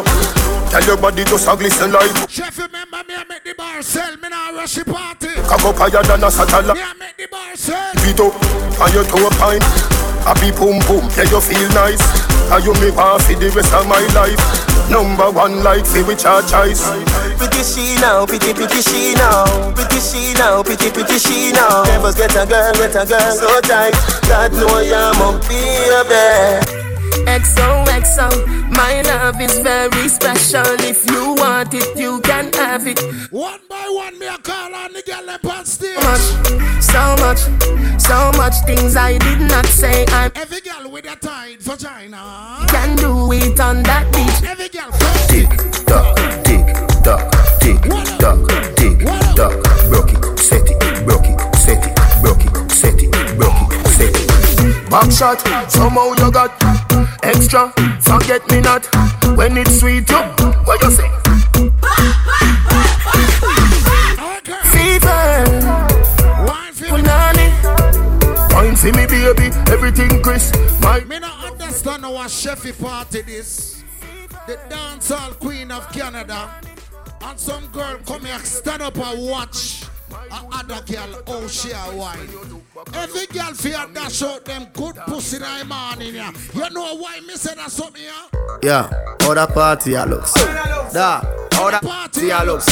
Tell 0.71 0.83
your 0.87 0.97
body 0.97 1.23
just 1.27 1.47
a 1.47 1.55
glisten 1.55 1.91
like 1.91 2.11
Chef, 2.31 2.57
remember 2.57 3.03
me, 3.07 3.15
I 3.15 3.23
make 3.27 3.43
the 3.43 3.53
bar 3.55 3.81
sell. 3.81 4.15
Me 4.17 4.29
now 4.29 4.55
rush 4.55 4.75
the 4.75 4.85
party. 4.85 5.35
Cock 5.47 5.63
up 5.67 5.75
higher 5.75 6.03
than 6.03 6.23
a 6.23 6.31
satellite. 6.31 6.75
Me, 6.75 6.83
I 6.83 6.93
make 6.95 7.17
the 7.19 7.27
bar 7.27 7.55
sell. 7.55 7.91
Beat 8.03 8.19
up 8.23 8.35
on 8.79 8.91
your 8.95 9.03
toe 9.03 9.27
pine. 9.35 9.59
Happy 10.23 10.51
boom 10.55 10.79
boom, 10.87 11.03
yeah 11.19 11.27
you 11.27 11.39
feel 11.43 11.67
nice. 11.75 12.03
Are 12.51 12.63
you 12.63 12.71
me 12.79 12.91
want 12.95 13.23
for 13.23 13.35
the 13.35 13.51
rest 13.51 13.75
of 13.75 13.83
my 13.87 13.99
life? 14.15 14.39
Number 14.87 15.27
one 15.31 15.63
like 15.63 15.83
for 15.83 16.03
which 16.07 16.23
our 16.23 16.39
choice. 16.47 16.87
Pretty 17.35 17.63
she 17.67 17.99
now, 17.99 18.25
pretty 18.25 18.55
pretty 18.55 18.79
she 18.79 19.11
now, 19.15 19.43
pretty 19.75 19.99
she 19.99 20.31
now, 20.39 20.63
pretty 20.63 20.87
pretty 20.87 21.19
she 21.19 21.51
now. 21.51 21.83
Never 21.83 22.15
get 22.15 22.31
a 22.31 22.47
girl, 22.47 22.71
get 22.79 22.95
a 22.95 23.03
girl 23.03 23.31
so 23.35 23.59
tight. 23.59 23.95
God 24.23 24.55
know 24.55 24.79
you're 24.79 25.11
my 25.19 25.35
baby. 25.51 26.96
XOXO, 27.27 28.69
my 28.75 29.01
love 29.01 29.39
is 29.41 29.59
very 29.59 30.07
special. 30.07 30.65
If 30.79 31.09
you 31.09 31.33
want 31.35 31.73
it, 31.73 31.97
you 31.97 32.21
can 32.21 32.51
have 32.53 32.87
it. 32.87 32.99
One 33.31 33.59
by 33.69 33.85
one, 33.89 34.17
me 34.19 34.27
a 34.27 34.37
call 34.37 34.73
on 34.73 34.93
the 34.93 35.01
girl 35.05 35.29
up 35.29 35.45
on 35.45 35.65
stage. 35.65 35.97
So 35.97 36.03
much, 36.03 36.81
so 36.81 37.15
much, 37.23 38.01
so 38.01 38.31
much 38.37 38.53
things 38.65 38.95
I 38.95 39.17
did 39.17 39.41
not 39.41 39.65
say. 39.65 40.05
I'm 40.09 40.31
Every 40.35 40.61
girl 40.61 40.89
with 40.91 41.05
a 41.05 41.15
tight 41.15 41.61
vagina. 41.61 42.65
can 42.69 42.95
do 42.97 43.31
it 43.33 43.59
on 43.59 43.83
that 43.83 44.11
beach. 44.13 44.49
Every 44.49 44.69
girl 44.69 44.91
Tick 45.27 45.49
tock, 45.85 46.15
tick 46.43 46.65
tock, 47.03 47.31
tick 47.59 47.81
tock, 48.19 48.47
tick 48.75 48.99
tock. 49.35 49.53
Broke 49.89 50.13
it, 50.13 50.39
set 50.39 50.69
it, 50.69 51.05
broke 51.05 51.25
it, 51.25 51.55
set 51.55 51.85
it, 51.85 51.95
broke 52.21 52.43
it, 52.45 52.71
set 52.71 53.01
it, 53.01 53.37
broke 53.37 53.61
it, 53.61 53.81
set 53.81 53.83
it. 53.83 53.86
Back 54.89 55.11
shot, 55.11 55.41
somehow 55.69 56.13
you 56.13 56.31
got 56.31 56.51
extra. 57.21 57.73
Forget 57.99 58.49
me 58.49 58.61
not 58.61 58.85
when 59.35 59.57
it's 59.57 59.79
sweet. 59.79 60.09
You, 60.09 60.17
what 60.63 60.81
you 60.81 60.91
say? 60.91 61.09
Fever, 64.71 65.43
punani. 66.87 67.47
Wine 68.53 68.75
for 68.77 68.91
me, 68.95 69.05
baby, 69.07 69.53
everything 69.69 70.21
crisp. 70.23 70.55
My 70.81 71.01
Me 71.01 71.19
not 71.19 71.51
understand 71.51 72.03
how 72.03 72.13
a 72.13 72.25
chefy 72.29 72.71
party 72.71 73.23
this. 73.23 73.83
The 74.47 74.57
dancehall 74.69 75.37
queen 75.39 75.69
of 75.69 75.91
Canada. 75.91 76.49
And 77.21 77.37
some 77.37 77.67
girl 77.67 77.97
come 78.05 78.23
here 78.23 78.39
stand 78.39 78.81
up 78.81 78.97
and 78.97 79.29
watch 79.29 79.83
a 80.31 80.47
other 80.51 80.81
girl 80.85 81.23
how 81.27 81.47
she 81.47 81.71
a 81.71 81.95
wine. 81.95 82.29
Every 82.93 83.25
girl 83.27 83.53
fear 83.53 83.85
that 83.93 84.11
show 84.11 84.39
them 84.39 84.67
good 84.73 84.95
pussy 85.07 85.37
in 85.37 85.41
the 85.43 85.65
morning 85.65 86.15
yeah. 86.15 86.31
You 86.53 86.69
know 86.69 86.95
why 86.95 87.19
me 87.21 87.35
say 87.35 87.55
that 87.55 87.71
something 87.71 88.03
yeah? 88.03 88.27
Yeah, 88.63 88.89
how 89.21 89.33
that 89.33 89.53
party 89.53 89.93
a 89.93 90.05
looks. 90.05 90.33
Da, 90.93 91.21
how 91.53 91.69
that 91.71 91.81
party 91.83 92.29
a 92.29 92.43
looks. 92.43 92.67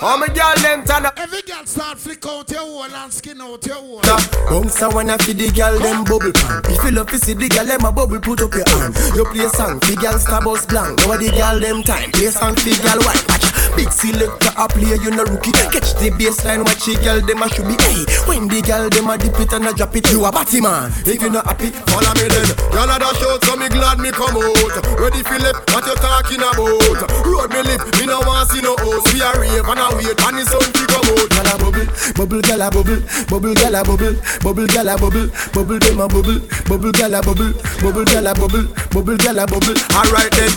How 0.00 0.16
me 0.16 0.28
girl 0.28 0.54
them 0.62 0.84
turn 0.84 1.06
up. 1.06 1.18
Every 1.18 1.42
girl 1.42 1.64
start 1.66 1.98
flick 1.98 2.24
out 2.26 2.50
your 2.50 2.60
hole 2.60 2.84
and 2.84 3.12
skin 3.12 3.40
out 3.40 3.64
your 3.66 3.76
hole. 3.76 4.00
Bounce 4.48 4.82
a 4.82 4.88
wanna 4.88 5.18
feed 5.18 5.38
the 5.38 5.50
girl 5.50 5.78
them 5.78 6.04
bubble 6.04 6.32
pan. 6.32 6.62
If 6.66 6.84
you 6.84 6.90
love 6.92 7.08
to 7.10 7.18
see 7.18 7.34
the 7.34 7.48
girl 7.48 7.66
them 7.66 7.84
a 7.84 7.92
bubble, 7.92 8.20
put 8.20 8.42
up 8.42 8.54
your 8.54 8.68
hand. 8.68 8.96
You 9.14 9.24
play 9.26 9.48
song, 9.48 9.80
fi 9.80 9.94
girl 9.94 10.18
star 10.18 10.42
bus 10.42 10.66
blank. 10.66 10.98
Now 11.06 11.16
the 11.16 11.30
girl 11.30 11.60
them 11.60 11.82
time. 11.82 12.10
Play 12.12 12.30
song, 12.30 12.56
fi 12.56 12.72
girl 12.82 12.98
white. 13.04 13.22
Watch. 13.28 13.46
Big 13.76 13.92
selector 13.92 14.50
a 14.56 14.66
play, 14.68 14.96
you 14.98 15.10
no 15.10 15.24
rookie. 15.24 15.52
Catch 15.52 15.94
the 16.00 16.10
baseline, 16.16 16.64
watch 16.64 16.79
the 16.86 16.96
girl 17.02 17.20
them 17.20 17.42
a 17.42 17.46
should 17.52 17.66
be. 17.68 17.76
Hey, 17.84 18.04
when 18.24 18.48
the 18.48 18.60
girl 18.62 18.88
them 18.88 19.10
a 19.10 19.18
dip 19.18 19.38
it 19.40 19.52
and 19.52 19.66
a 19.66 19.72
drop 19.72 19.94
it, 19.96 20.08
you 20.10 20.24
a 20.24 20.32
batty 20.32 20.60
man. 20.60 20.92
If 21.04 21.20
you 21.20 21.30
not 21.30 21.46
happy, 21.46 21.70
follow 21.90 22.14
me 22.16 22.26
then. 22.28 22.48
Y'all 22.72 22.88
a 22.88 22.96
out, 22.96 23.40
so 23.44 23.56
me 23.56 23.68
glad 23.68 23.98
me 24.00 24.10
come 24.10 24.36
out. 24.36 24.74
Ready 24.96 25.22
for 25.22 25.38
lip, 25.38 25.56
what 25.72 25.84
you 25.84 25.96
talking 26.00 26.40
about? 26.40 27.04
Road 27.26 27.50
me 27.52 27.60
lip, 27.66 27.82
me 27.98 28.06
no 28.06 28.20
want 28.24 28.48
see 28.50 28.62
no 28.62 28.76
host. 28.80 29.12
We 29.12 29.20
a 29.20 29.30
rave 29.36 29.66
and 29.66 29.80
a 29.80 29.86
wait, 29.96 30.16
and 30.16 30.36
the 30.38 30.44
sun 30.48 30.64
fi 30.72 30.84
come 30.88 31.08
out. 31.10 31.28
Gyal 31.30 31.50
a 31.50 31.54
bubble, 31.60 31.88
bubble, 32.16 32.42
gyal 32.42 32.64
a 32.64 32.68
bubble, 32.70 33.00
bubble, 33.28 33.54
gyal 33.54 33.76
a 33.76 33.80
bubble, 33.84 34.16
bubble, 34.40 34.68
gyal 34.70 34.90
a 34.90 34.94
bubble, 34.96 35.28
bubble, 35.52 35.78
them 35.80 36.00
a 36.00 36.06
bubble, 36.08 36.40
bubble, 36.68 36.92
gyal 36.92 37.14
a 37.14 37.20
bubble, 37.20 37.52
bubble, 37.80 38.04
gyal 38.08 38.28
a 38.28 38.32
bubble, 38.34 38.66
bubble, 38.92 39.18
gyal 39.20 39.40
a 39.40 39.44
bubble. 39.46 39.76
Alright 39.92 40.32
then, 40.32 40.52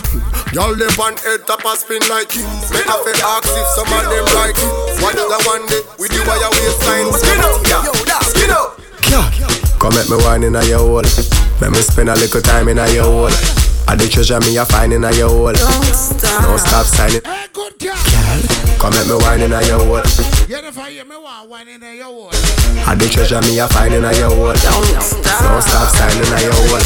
y'all 0.54 0.74
them 0.74 1.00
on 1.00 1.16
head 1.20 1.44
top 1.46 1.64
a 1.64 1.72
spin 1.76 2.00
like 2.08 2.32
it. 2.36 2.46
Have 2.84 3.02
to 3.02 3.12
ask 3.24 3.48
if 3.48 3.68
some 3.76 3.90
of 3.92 4.04
them 4.08 4.26
like 4.36 4.56
it. 4.56 4.72
What 5.02 5.16
the 5.16 5.26
one 5.48 5.66
day 5.68 5.82
with 6.14 6.24
the 6.24 6.30
wire 6.30 6.50
waistline? 6.54 7.10
Skin 7.12 7.40
up, 7.42 8.06
yeah, 8.06 8.18
skin 8.22 8.50
up. 8.50 8.78
Come 9.78 9.94
at 10.00 10.08
me 10.08 10.16
wine 10.24 10.42
in 10.44 10.56
a 10.56 10.64
your 10.64 10.78
hole. 10.78 11.04
Let 11.60 11.70
me 11.72 11.80
spend 11.82 12.08
a 12.08 12.14
little 12.14 12.40
time 12.40 12.68
in 12.68 12.78
a 12.78 12.88
your 12.88 13.04
hole. 13.04 13.34
I 13.86 13.96
the 13.96 14.08
treasure 14.08 14.40
me 14.40 14.56
a 14.56 14.64
find 14.64 14.92
in 14.92 15.04
a 15.04 15.12
your 15.12 15.28
hole. 15.28 15.52
Don't 15.52 15.84
stop. 15.92 16.40
Don't 16.40 16.58
stop 16.58 16.86
signing. 16.86 17.20
Hey, 17.20 17.46
good 17.52 17.76
girl. 17.78 17.92
Come 18.80 18.96
at 18.96 19.04
me 19.06 19.16
wine 19.20 19.44
in 19.44 19.52
a 19.52 19.60
your 19.66 19.84
hole. 19.84 20.00
You 20.48 20.62
never 20.62 20.88
hear 20.88 21.04
me 21.04 21.16
want 21.16 21.48
wine 21.50 21.68
in 21.68 21.82
your 21.82 22.08
hole. 22.08 22.32
I 22.88 22.96
the 22.96 23.08
treasure 23.12 23.40
me 23.44 23.58
a 23.60 23.68
find 23.68 23.92
in 23.92 24.04
a 24.04 24.12
your 24.16 24.32
hole. 24.32 24.56
Don't 24.56 25.02
stop. 25.04 25.44
Don't 25.44 25.62
stop 25.62 25.88
signing 25.92 26.32
a 26.32 26.38
your 26.40 26.56
hole. 26.56 26.80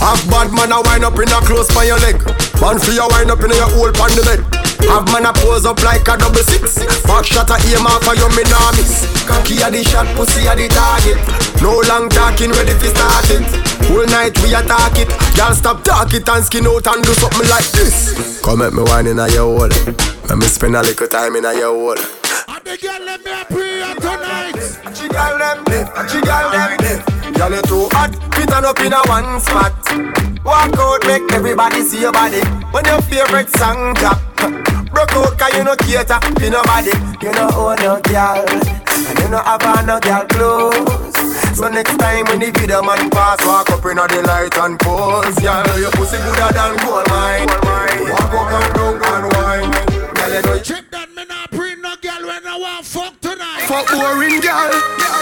Half 0.00 0.24
bad 0.30 0.48
man 0.54 0.72
a 0.72 0.80
wind 0.88 1.04
up 1.04 1.18
in 1.20 1.28
a 1.28 1.38
close 1.44 1.68
by 1.74 1.84
your 1.84 1.98
leg. 2.00 2.16
Man 2.64 2.78
for 2.80 2.96
your 2.96 3.12
wind 3.12 3.28
up 3.28 3.44
in 3.44 3.52
your 3.52 3.68
hole 3.68 3.92
pan 3.92 4.08
the 4.16 4.24
bed. 4.24 4.40
Have 4.86 5.10
man 5.10 5.26
a 5.26 5.32
pose 5.32 5.66
up 5.66 5.82
like 5.82 6.06
a 6.06 6.16
double 6.16 6.44
six. 6.46 6.78
Back 7.04 7.24
shot 7.26 7.50
a 7.50 7.56
aim 7.66 7.86
off 7.86 8.04
for 8.04 8.14
your 8.14 8.30
me 8.36 8.46
nah 8.46 8.70
miss. 8.78 9.02
Cocky 9.26 9.58
a 9.62 9.70
the 9.70 9.82
shot, 9.82 10.06
pussy 10.14 10.46
a 10.46 10.54
the 10.54 10.68
target. 10.70 11.18
No 11.60 11.82
long 11.90 12.08
talking, 12.08 12.50
ready 12.54 12.78
to 12.78 12.88
start 12.94 13.28
it. 13.34 13.42
Whole 13.90 14.06
night 14.06 14.36
we 14.42 14.54
attack 14.54 14.94
it. 14.98 15.10
Y'all 15.36 15.54
stop 15.54 15.82
talk 15.82 16.12
it 16.14 16.28
and 16.28 16.44
skin 16.44 16.66
out 16.66 16.86
and 16.86 17.02
do 17.02 17.12
something 17.14 17.48
like 17.48 17.66
this. 17.72 18.40
Come 18.44 18.62
at 18.62 18.72
me 18.72 18.82
wine 18.84 19.06
in 19.08 19.18
a 19.18 19.28
your 19.28 19.50
hole. 19.50 19.68
Let 20.28 20.38
me 20.38 20.46
spend 20.46 20.76
a 20.76 20.82
little 20.82 21.08
time 21.08 21.36
in 21.36 21.44
a 21.44 21.52
your 21.54 21.74
hole. 21.74 21.98
And 22.48 22.64
the 22.64 22.78
girl 22.78 23.02
let 23.04 23.24
me 23.24 23.32
a 23.32 23.44
prayer 23.44 23.94
tonight. 23.96 24.56
She 24.94 25.08
gal 25.08 25.38
them 25.38 25.64
live, 25.66 25.88
she 26.10 26.20
gal 26.20 26.50
them 26.50 26.76
live. 26.78 27.34
Girl 27.34 27.52
you 27.52 27.62
too 27.62 27.88
hot, 27.92 28.12
fit 28.34 28.52
on 28.52 28.64
up 28.64 28.80
in 28.80 28.92
a 28.92 29.00
one 29.08 29.40
spot. 29.40 29.74
Walk 30.44 30.78
out, 30.78 31.06
make 31.06 31.30
everybody 31.32 31.82
see 31.82 32.00
your 32.00 32.12
body. 32.12 32.40
When 32.72 32.84
your 32.84 33.02
favorite 33.02 33.50
song 33.50 33.94
drop, 33.94 34.18
broke 34.92 35.12
out 35.16 35.38
'cause 35.38 35.54
you 35.56 35.64
no 35.64 35.74
cater 35.76 36.20
to 36.20 36.50
nobody. 36.50 36.92
You 37.22 37.32
no 37.32 37.48
own 37.56 37.76
no 37.82 38.00
girl, 38.02 38.44
and 38.46 39.18
you 39.20 39.28
no 39.28 39.38
have 39.38 39.64
on 39.64 39.86
no 39.86 39.98
girl 40.00 40.24
clothes. 40.26 41.16
So 41.56 41.68
next 41.68 41.98
time 41.98 42.24
when 42.26 42.38
the 42.38 42.50
video 42.52 42.82
man 42.82 43.10
pass, 43.10 43.44
walk 43.44 43.70
up 43.70 43.84
in 43.86 43.96
the 43.96 44.22
light 44.26 44.56
and 44.58 44.78
pose. 44.78 45.34
Girl, 45.42 45.78
your 45.78 45.90
pussy 45.90 46.18
gooder 46.18 46.52
than 46.54 46.76
gold 46.82 47.08
mine. 47.08 47.48
Walk 48.12 48.34
up 48.38 48.52
and 48.56 48.74
down 48.74 49.24
and 49.24 49.26
wine. 49.34 49.70
Girl, 50.14 50.32
you 50.34 50.42
know 50.42 50.58
Chip 50.60 50.84
that 50.92 51.08
me 51.16 51.24
not 51.28 51.50
pre 51.50 51.74
no 51.76 51.96
girl 52.00 52.22
when 52.28 52.46
I 52.46 52.56
want 52.58 52.86
fuck 52.86 53.14
tonight. 53.20 53.66
Fuck 53.66 53.90
boring 53.90 54.40
girl, 54.40 54.70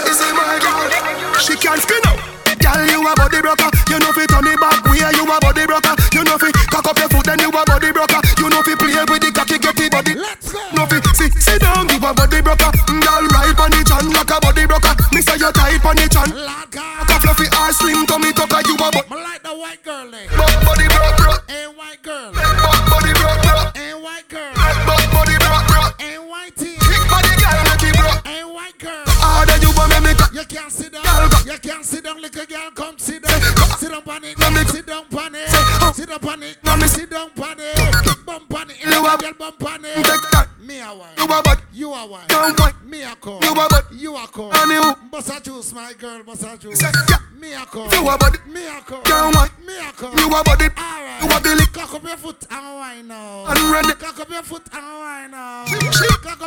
this 0.05 0.21
is 0.21 0.33
my 0.33 0.59
girl. 0.59 1.39
She 1.39 1.55
can't 1.55 1.81
spin 1.81 2.01
up. 2.05 2.46
Girl, 2.77 2.85
you 2.93 3.01
a 3.01 3.13
body 3.17 3.41
broker. 3.41 3.69
You 3.89 3.97
know 3.97 4.13
fi 4.13 4.29
turn 4.29 4.45
it 4.45 4.59
back 4.61 4.85
way. 4.85 5.01
You 5.01 5.25
a 5.25 5.37
body 5.41 5.65
broker. 5.65 5.97
You 6.13 6.21
know 6.21 6.37
fi 6.37 6.53
cock 6.69 6.85
up 6.85 6.97
your 7.01 7.09
foot, 7.09 7.25
then 7.25 7.41
you 7.41 7.49
a 7.49 7.61
body 7.65 7.89
broker. 7.89 8.21
You 8.37 8.53
know 8.53 8.61
fi 8.61 8.77
play 8.77 8.93
with 9.01 9.17
the 9.17 9.33
cocky, 9.33 9.57
get 9.57 9.73
the 9.73 9.89
body. 9.89 10.13
Let's 10.13 10.53
go. 10.53 10.61
No 10.77 10.85
fi 10.85 11.01
sit 11.17 11.33
sit 11.41 11.61
down, 11.61 11.89
you 11.89 11.97
a 11.97 12.13
body 12.13 12.37
broker. 12.37 12.69
Girl, 12.85 13.25
ride 13.33 13.57
on 13.57 13.73
the 13.73 13.81
chan 13.81 14.05
like 14.13 14.29
a 14.29 14.37
body 14.37 14.69
broker. 14.69 14.93
Me 15.09 15.25
say 15.25 15.41
you 15.41 15.49
tight 15.57 15.81
on 15.81 15.97
the 15.97 16.05
chan. 16.05 16.29
Like 16.37 16.77
a 16.77 17.17
fluffy 17.17 17.49
ass 17.57 17.81
slim 17.81 18.05
tummy 18.05 18.29
tucker. 18.29 18.61
You 18.69 18.77
a 18.77 18.93
body. 18.93 19.01
Like 19.09 19.41
the 19.41 19.53
white 19.57 19.81
girl 19.81 20.13
eh. 20.13 20.29
Body 20.37 20.85
broke, 20.85 21.17
broke. 21.17 21.41
Ain't 21.49 21.73
white 21.73 22.01
girl. 22.05 22.29
Body 22.29 23.11
broke, 23.17 23.41
broke. 23.41 23.73
Ain't 23.73 23.97
white 24.05 24.29
girl. 24.29 24.53
Body 24.53 25.35
broke, 25.41 25.65
broke. 25.65 25.93
Ain't 25.97 26.29
white 26.29 26.53
tee. 26.53 26.77
Big 26.77 27.03
body 27.09 27.33
girl, 27.41 27.57
make 27.73 27.89
it 27.89 27.97
broke. 27.97 28.21
Ain't 28.29 28.49
white 28.53 28.77
girl. 28.77 29.16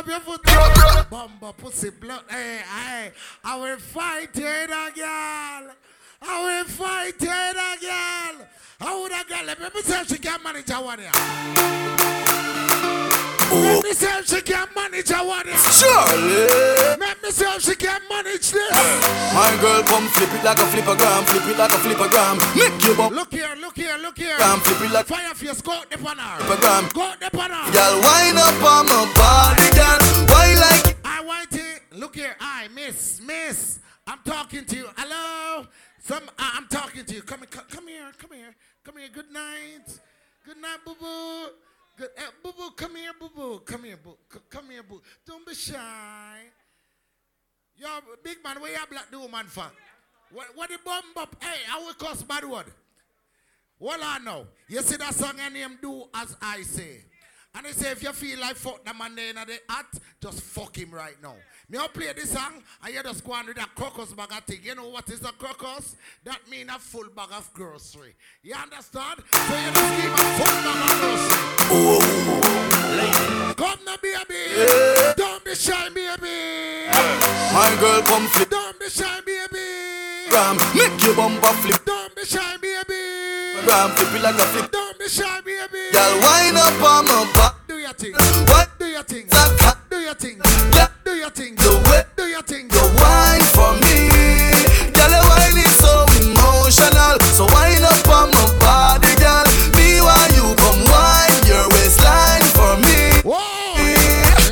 Up 0.01 0.07
your 0.07 0.19
foot. 0.19 0.43
Bumba, 0.43 1.55
pussy, 1.55 1.89
blood. 1.91 2.23
Hey, 2.29 2.61
hey. 2.63 3.11
I 3.43 3.57
will 3.57 3.77
fight 3.77 4.33
the 4.33 4.91
girl. 4.95 5.75
I 6.23 6.43
will 6.43 6.65
fight 6.65 7.13
you, 7.19 7.27
the 7.27 7.77
girl. 7.81 8.47
girl, 9.27 9.45
let 9.45 9.59
me 9.59 9.81
if 10.01 10.07
she 10.07 10.17
can't 10.17 10.43
manage 10.43 10.69
a 10.69 10.75
one 10.75 10.99
here. 10.99 12.30
Let 13.61 13.83
me 13.83 13.93
see 13.93 14.05
if 14.07 14.27
she 14.27 14.41
can 14.41 14.67
manage 14.75 15.11
a 15.11 15.17
one. 15.23 15.45
Surely. 15.47 16.47
Let 16.99 17.21
me 17.23 17.29
see 17.31 17.45
if 17.45 17.61
she 17.61 17.75
can 17.75 18.01
manage 18.09 18.51
this. 18.51 18.71
My 19.33 19.57
girl, 19.61 19.83
come 19.83 20.07
flip 20.09 20.29
it 20.33 20.43
like 20.43 20.57
a 20.57 20.67
flippergram, 20.71 21.23
flip 21.29 21.45
it 21.47 21.57
like 21.57 21.71
a 21.71 21.77
flippergram. 21.77 22.35
Make 22.55 22.83
you 22.83 22.95
bump. 22.95 23.15
Look 23.15 23.31
here, 23.31 23.53
look 23.59 23.75
here, 23.77 23.97
look 24.01 24.17
here. 24.17 24.37
Gram, 24.37 24.59
flip 24.59 24.81
it 24.81 24.91
like 24.93 25.05
Fire 25.05 25.33
face, 25.33 25.61
go 25.61 25.81
the 25.89 25.97
panel. 25.97 26.23
flippergram. 26.39 26.93
Go 26.93 27.13
the 27.19 27.29
panel. 27.31 27.71
Girl, 27.71 27.95
wind 28.01 28.37
up 28.37 28.63
on 28.63 28.85
my 28.87 29.05
body, 29.15 29.67
girl. 29.75 29.99
Why 30.27 30.55
like 30.59 30.97
I 31.05 31.21
want 31.23 31.53
it. 31.53 31.81
Look 31.93 32.15
here, 32.15 32.35
I 32.39 32.67
miss, 32.69 33.21
miss. 33.21 33.79
I'm 34.07 34.19
talking 34.25 34.65
to 34.65 34.75
you. 34.75 34.87
Hello. 34.97 35.67
Some. 36.03 36.23
I- 36.39 36.53
I'm 36.57 36.67
talking 36.67 37.05
to 37.05 37.13
you. 37.15 37.21
Come, 37.21 37.41
come, 37.49 37.63
come 37.69 37.87
here, 37.87 38.11
come 38.17 38.31
here, 38.33 38.55
come 38.83 38.97
here. 38.97 39.09
Good 39.13 39.31
night. 39.31 39.87
Good 40.45 40.57
night, 40.57 40.77
boo 40.85 40.95
boo. 40.99 41.49
Boo 42.43 42.51
boo. 42.57 42.71
Come 42.75 42.95
here, 42.95 43.11
boo 43.19 43.29
boo. 43.35 43.59
Come 43.59 43.83
here, 43.83 43.97
boo. 43.97 44.17
Come 44.49 44.69
here, 44.71 44.83
boo. 44.83 45.01
Don't 45.25 45.45
be 45.45 45.53
shy. 45.53 46.39
Yo, 47.77 47.87
big 48.23 48.37
man, 48.43 48.61
where 48.61 48.71
you 48.71 48.77
black 48.89 49.09
the 49.09 49.19
woman 49.19 49.45
for? 49.47 49.71
What, 50.31 50.47
what 50.55 50.69
the 50.69 50.77
bomb 50.85 51.03
up? 51.17 51.35
Hey, 51.41 51.61
I 51.71 51.79
will 51.79 51.93
cuss 51.93 52.23
bad 52.23 52.45
word. 52.45 52.65
Well, 53.79 53.99
I 54.01 54.19
know. 54.19 54.47
You 54.67 54.81
see 54.81 54.97
that 54.97 55.15
song 55.15 55.33
and 55.39 55.55
him 55.55 55.79
do 55.81 56.03
as 56.13 56.37
I 56.41 56.61
say. 56.61 57.05
And 57.55 57.65
he 57.65 57.73
say 57.73 57.91
if 57.91 58.03
you 58.03 58.13
feel 58.13 58.39
like 58.39 58.55
fuck 58.55 58.85
the 58.85 58.93
man 58.93 59.17
in 59.17 59.35
the 59.35 59.59
hat, 59.67 59.87
just 60.21 60.41
fuck 60.41 60.77
him 60.77 60.91
right 60.91 61.15
now. 61.21 61.35
Me 61.71 61.77
I 61.77 61.87
play 61.87 62.11
this 62.13 62.31
song 62.31 62.61
I 62.83 62.91
hear 62.91 63.01
the 63.01 63.09
on 63.31 63.45
with 63.47 63.57
a 63.57 63.65
crocus 63.75 64.11
bag 64.11 64.33
of 64.33 64.43
thing. 64.43 64.59
You 64.61 64.75
know 64.75 64.89
what 64.89 65.09
is 65.09 65.21
a 65.21 65.31
crocus? 65.31 65.95
That 66.25 66.39
mean 66.49 66.69
a 66.69 66.77
full 66.77 67.07
bag 67.15 67.29
of 67.31 67.49
grocery. 67.53 68.13
You 68.43 68.55
understand? 68.55 69.21
So 69.31 69.55
you 69.55 69.71
just 69.71 70.01
give 70.01 70.11
a 70.11 70.17
full 70.35 70.57
bag 70.67 70.83
of 70.83 70.99
grocery. 70.99 71.31
Come 73.55 73.79
now, 73.85 73.95
baby. 74.03 75.15
Don't 75.15 75.45
be 75.45 75.55
shy, 75.55 75.87
baby. 75.95 76.91
my 77.55 77.77
girl, 77.79 78.01
come 78.01 78.27
flip 78.27 78.49
Don't 78.49 78.77
be 78.77 78.89
shy, 78.89 79.21
baby. 79.25 80.27
gram. 80.29 80.57
Make 80.75 81.01
you 81.01 81.15
bump 81.15 81.41
a 81.41 81.53
flip 81.63 81.85
Don't 81.85 82.13
be 82.13 82.25
shy, 82.25 82.57
baby. 82.57 83.63
gram, 83.63 83.91
flip 83.91 84.13
it 84.13 84.21
like 84.21 84.35
a 84.35 84.45
flip. 84.51 84.71
Don't 84.71 84.99
be 84.99 85.07
shy, 85.07 85.39
baby. 85.39 85.91
Girl, 85.93 86.19
wind 86.19 86.57
up 86.57 86.83
on 86.83 87.05
my 87.05 87.31
body. 87.33 87.60
Do 87.97 88.07
your 88.07 88.19
thing. 88.19 88.45
What? 88.47 88.69
Do 88.79 88.85
your 88.85 89.03
thing. 89.03 89.27
Do 89.89 89.97
your 89.99 90.13
thing. 90.13 90.39
Yeah. 90.73 90.87
Do 91.03 91.11
your 91.11 91.29
thing. 91.29 91.55
The 91.55 91.75
way 91.91 92.03
Do 92.15 92.23
your 92.23 92.41
thing. 92.41 92.69
you 92.71 92.85
wine 92.95 93.43
for 93.51 93.75
me. 93.83 94.07
Girl, 94.95 95.11
wine 95.27 95.59
is 95.59 95.75
so 95.75 96.07
emotional. 96.15 97.19
So 97.35 97.43
wind 97.51 97.83
up 97.83 98.07
on 98.07 98.31
my 98.31 98.47
body, 98.63 99.11
girl. 99.19 99.43
Me 99.75 99.99
while 99.99 100.31
you 100.31 100.55
come 100.55 100.81
wine 100.87 101.41
your 101.43 101.67
waistline 101.75 102.47
for 102.55 102.79
me. 102.79 103.11
Whoa! 103.27 103.75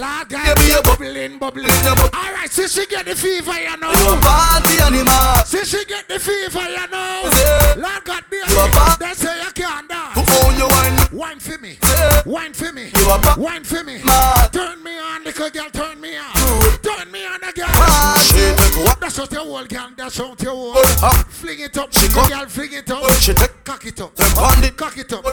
Lord 0.04 0.28
You 0.28 0.56
be 0.60 0.76
bubbling, 0.84 1.40
bubbling. 1.40 1.72
All 2.12 2.34
right, 2.36 2.52
since 2.52 2.74
she 2.76 2.86
get 2.88 3.06
the 3.06 3.16
fever, 3.16 3.56
you 3.56 3.78
know. 3.80 3.88
You 3.88 4.14
a 4.14 4.18
party 4.20 4.84
animal. 4.84 5.46
Since 5.46 5.70
she 5.70 5.86
get 5.86 6.10
the 6.10 6.20
fever, 6.20 6.68
you 6.68 6.88
know. 6.92 7.32
Yeah. 7.40 7.88
Lord 7.88 8.04
God, 8.04 8.24
be 8.30 8.44
a 8.44 8.98
They 9.00 9.14
say 9.16 9.32
you 9.40 9.52
can't 9.56 9.88
dance. 9.88 10.18
Own 10.44 10.58
your 10.58 10.68
wine? 10.68 11.00
Wine 11.14 11.40
for 11.40 11.58
me. 11.58 11.78
Wine 12.26 12.54
for 12.54 12.72
me. 12.74 12.92
You 12.96 13.10
a 13.10 13.18
pa- 13.20 13.36
Wine 13.38 13.64
for 13.64 13.84
me. 13.84 14.00
Turn 14.52 14.84
me 14.84 14.98
on, 15.00 15.24
little 15.24 15.50
girl, 15.50 15.70
turn 15.72 16.00
me 16.02 16.18
on. 16.18 16.34
Turn 16.82 17.12
me 17.12 17.26
on 17.26 17.44
again. 17.44 17.68
Mad. 17.68 18.18
She 18.20 18.34
take 18.56 18.86
what? 18.86 19.00
That's 19.00 19.20
out 19.20 19.32
your 19.32 19.46
whole 19.46 19.66
girl, 19.66 19.90
that's 19.96 20.20
out 20.20 20.42
your 20.42 20.54
whole. 20.54 20.84
Fling 21.30 21.60
it 21.60 21.78
up, 21.78 21.94
She 21.94 22.08
little 22.08 22.28
girl, 22.28 22.46
fling 22.48 22.74
it 22.74 22.92
up. 22.92 23.02
Cock 23.64 23.86
it 23.86 24.02
up. 24.02 24.16
Cock 24.78 24.98
it 24.98 25.14
up. 25.14 25.24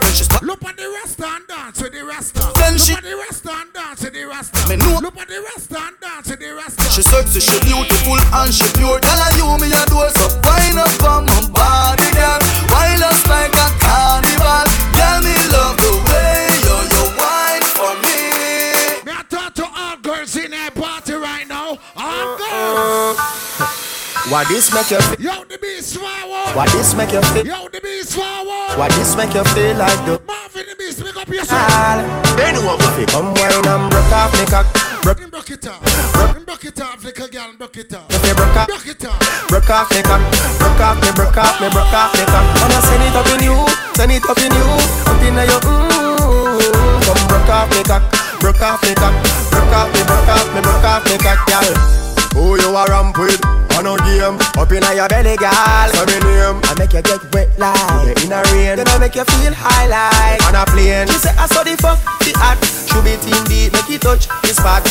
Look 0.41 0.63
at 0.63 0.77
the 0.77 0.87
Rasta 0.89 1.25
and 1.27 1.47
dance 1.47 1.81
with 1.81 1.93
the 1.93 2.03
Rasta. 2.05 2.51
Then 2.55 2.73
Look 2.77 2.89
at 2.97 3.03
the 3.03 3.15
Rasta 3.15 3.51
and 3.51 3.73
dance 3.73 4.01
with 4.03 4.13
the 4.13 4.23
Rasta. 4.25 5.01
Look 5.01 5.17
at 5.17 5.27
the 5.27 5.39
Rasta 5.41 5.77
and 5.77 5.99
dance 5.99 6.29
with 6.29 6.39
the 6.39 6.53
Rasta. 6.53 6.83
She 6.91 7.01
sexy, 7.01 7.39
she 7.41 7.59
beautiful 7.65 8.17
and 8.33 8.53
she 8.53 8.65
pure. 8.77 8.99
Girl, 8.99 9.21
and 9.27 9.35
you 9.37 9.47
me 9.59 9.67
a 9.73 9.83
do 9.89 9.99
so 10.15 10.25
wind 10.45 10.79
up 10.79 11.03
on 11.03 11.25
my 11.25 11.41
body, 11.51 12.09
girl. 12.15 12.39
Wind 12.71 13.03
us 13.03 13.21
like 13.27 13.53
a 13.53 13.67
carnival. 13.81 14.65
Girl, 14.95 15.19
me 15.21 15.35
love 15.51 15.96
What 24.29 24.47
this 24.49 24.73
make 24.73 24.91
you 24.91 24.99
feel? 24.99 25.21
Yo, 25.23 25.43
the 25.45 25.57
beast 25.57 25.95
forward. 25.95 26.51
What 26.51 26.67
this 26.75 26.91
make 26.93 27.11
you 27.15 27.21
feel? 27.31 27.47
Yo, 27.47 27.67
the 27.71 27.79
beast 27.79 28.11
forward. 28.11 28.75
What 28.75 28.91
this 28.99 29.15
make 29.15 29.31
you 29.33 29.43
feel 29.55 29.77
like 29.79 29.95
the 30.03 30.19
Marvin 30.27 30.67
the 30.67 30.75
beast, 30.75 30.99
pick 30.99 31.15
up 31.15 31.27
yourself. 31.31 31.55
all? 31.55 32.03
Bend 32.35 32.59
over. 32.59 32.75
Fi 32.91 33.05
Come 33.07 33.31
wine 33.39 33.55
and 33.55 33.87
broke 33.87 34.11
off 34.11 34.35
me 34.35 34.43
cock. 34.51 34.67
Broke, 34.99 35.23
Him 35.23 35.29
broke 35.31 35.47
it 35.51 35.63
off. 35.63 35.79
Him 36.35 36.43
broke 36.43 36.65
it 36.65 36.81
off, 36.81 36.99
little 37.03 37.27
girl, 37.31 37.51
broke 37.55 37.77
it 37.79 37.93
off. 37.95 38.03
if 38.11 38.19
you 38.27 38.35
off, 38.35 38.67
Broke 38.67 38.87
it 38.91 39.05
off. 39.07 39.47
broke 39.47 39.69
off 39.71 39.87
me 39.95 40.01
cock. 40.03 40.21
Broke 40.59 40.81
off 40.83 40.97
me, 40.99 41.09
broke 41.15 41.37
off 41.39 41.55
me, 41.63 41.67
broke 41.71 41.95
off 41.95 42.11
me 42.11 42.23
cock. 42.27 42.45
I 42.67 42.79
send 42.83 43.03
it 43.07 43.15
up 43.15 43.31
in 43.31 43.47
you, 43.47 43.55
send 43.95 44.11
it 44.11 44.27
up 44.27 44.39
in 44.43 44.51
you, 44.51 44.67
up 45.07 45.23
in 45.23 45.39
your 45.39 45.61
mm. 45.63 47.07
Come 47.07 47.23
broke 47.31 47.47
off 47.47 47.71
me 47.71 47.79
cock, 47.87 48.03
broke 48.43 48.59
off 48.59 48.83
me 48.83 48.91
cock, 48.91 49.15
broke 49.55 49.71
off 49.71 49.87
me, 49.95 50.03
broke 50.03 50.27
off 50.27 50.47
me, 50.51 50.59
broke 50.59 50.83
off 50.83 51.03
me 51.07 51.15
cock, 51.15 51.39
girl. 51.47 52.06
Who 52.37 52.53
you 52.61 52.69
a 52.69 52.85
ramp 52.85 53.17
with? 53.17 53.41
On 53.77 53.85
a 53.85 53.93
game, 54.05 54.37
up 54.57 54.69
in 54.69 54.85
your 54.93 55.09
belly, 55.09 55.37
girl. 55.37 55.89
So 55.93 56.05
me 56.05 56.17
name, 56.21 56.61
I 56.69 56.73
make 56.77 56.93
you 56.93 57.01
get 57.01 57.21
wet 57.33 57.49
like 57.57 58.13
in 58.21 58.33
a 58.33 58.41
rain. 58.53 58.77
Then 58.77 58.87
I 58.89 58.97
make 59.01 59.17
you 59.17 59.25
feel 59.25 59.53
high 59.53 59.89
like 59.89 60.41
on 60.45 60.53
a 60.53 60.65
plane. 60.69 61.09
She 61.09 61.17
say 61.17 61.33
I 61.33 61.45
saw 61.49 61.65
the 61.65 61.73
fuck, 61.77 61.97
the 62.21 62.33
act. 62.41 62.61
Should 62.89 63.01
be 63.05 63.17
team 63.21 63.41
deep, 63.49 63.73
make 63.73 63.89
it 63.89 64.01
touch 64.01 64.29
the 64.45 64.53
spot. 64.53 64.85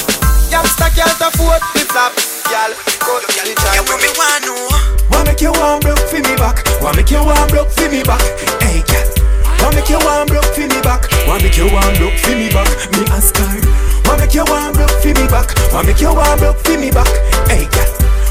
Youngster 0.51 0.91
can't 0.95 1.19
afford 1.19 1.63
the 1.75 1.83
flap, 1.87 2.15
girl. 2.51 2.71
Go, 3.03 3.19
girl, 3.19 3.51
try. 3.59 3.75
You 3.79 3.83
with 3.87 4.03
me 4.03 4.11
one 4.19 4.43
no. 4.47 4.55
Wanna 5.11 5.31
make 5.31 5.43
you 5.43 5.51
warm 5.55 5.79
broke 5.83 6.03
for 6.07 6.23
me 6.23 6.35
back. 6.39 6.63
Wanna 6.83 6.99
make 7.03 7.11
you 7.11 7.23
warm 7.23 7.47
broke 7.51 7.71
for 7.71 7.91
me 7.91 8.03
back. 8.07 8.23
Hey, 8.63 8.83
girl. 8.87 9.07
Wanna 9.63 9.83
make 9.83 9.91
you 9.91 9.99
warm 10.03 10.27
broke 10.31 10.51
for 10.51 10.67
me 10.67 10.79
back. 10.83 11.07
Wanna 11.27 11.43
make 11.43 11.59
you 11.59 11.67
warm 11.71 11.95
broke 11.99 12.19
for 12.23 12.35
me 12.35 12.51
back. 12.55 12.71
Me 12.95 13.03
ask 13.11 13.35
her. 13.39 13.96
Wanna 14.07 14.23
make 14.27 14.35
you 14.35 14.45
warm 14.47 14.73
broke 14.73 14.91
for 15.03 15.09
me 15.15 15.27
back. 15.29 15.49
Wanna 15.73 15.89
make 15.89 16.01
you 16.01 16.13
warm 16.15 16.39
broke 16.39 16.59
for 16.65 16.79
me 16.79 16.91
back. 16.91 17.09
Hey, 17.51 17.67
girl. 17.71 17.91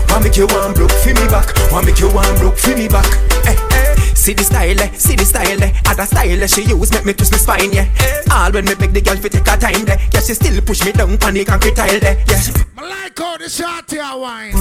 Wanna 0.10 0.24
make 0.26 0.38
you 0.38 0.48
warm 0.48 0.74
broke 0.74 0.92
for 0.92 1.14
me 1.14 1.26
back. 1.28 1.48
Wanna 1.72 1.88
make 1.88 2.00
you 2.00 2.10
warm 2.14 2.36
broke 2.40 2.58
for 2.58 2.76
me 2.76 2.88
back. 2.88 3.06
Hey, 3.44 3.56
hey. 3.72 3.96
See 4.16 4.34
the 4.34 4.44
style, 4.44 4.80
eh? 4.82 4.90
see 4.94 5.16
the 5.16 5.26
style, 5.26 5.62
eh? 5.62 5.72
Other 5.86 6.06
style 6.06 6.42
eh, 6.44 6.48
she 6.48 6.64
use 6.64 6.92
make 6.92 7.06
me 7.06 7.14
twist 7.14 7.32
my 7.32 7.38
spine, 7.38 7.72
yeah. 7.72 7.88
All 8.32 8.52
when 8.52 8.66
me 8.66 8.74
make 8.80 8.92
the 8.94 9.02
girl 9.02 9.16
fi 9.18 9.30
take 9.30 9.46
her 9.48 9.58
time, 9.58 9.86
there. 9.86 10.00
Yeah, 10.14 10.22
she 10.22 10.34
still 10.34 10.60
push 10.62 10.84
me 10.86 10.92
down 10.94 11.12
on 11.22 11.34
the 11.34 11.46
concrete 11.46 11.76
tile, 11.76 12.00
there. 12.00 12.18
Yeah. 12.28 12.42
I 12.78 12.90
like 12.90 13.18
how 13.20 13.38
the 13.38 13.48
shorty 13.50 13.98
a 13.98 14.18
wine. 14.18 14.54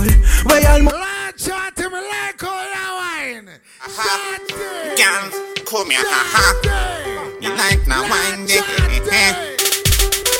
Where 0.45 0.61
y'all 0.61 0.83
mo- 0.83 0.91
Lord 0.93 1.41
shorty, 1.41 1.89
me 1.89 2.01
like 2.13 2.41
how 2.41 2.61
you 2.61 3.47
wine. 3.47 3.49
Shorty. 3.89 4.55
Girl, 5.01 5.65
come 5.65 5.91
here, 5.91 6.05
ha 6.05 6.23
ha. 6.35 7.39
You 7.41 7.51
like 7.57 7.87
now 7.87 8.03
wine, 8.05 8.47
yeah, 8.49 9.64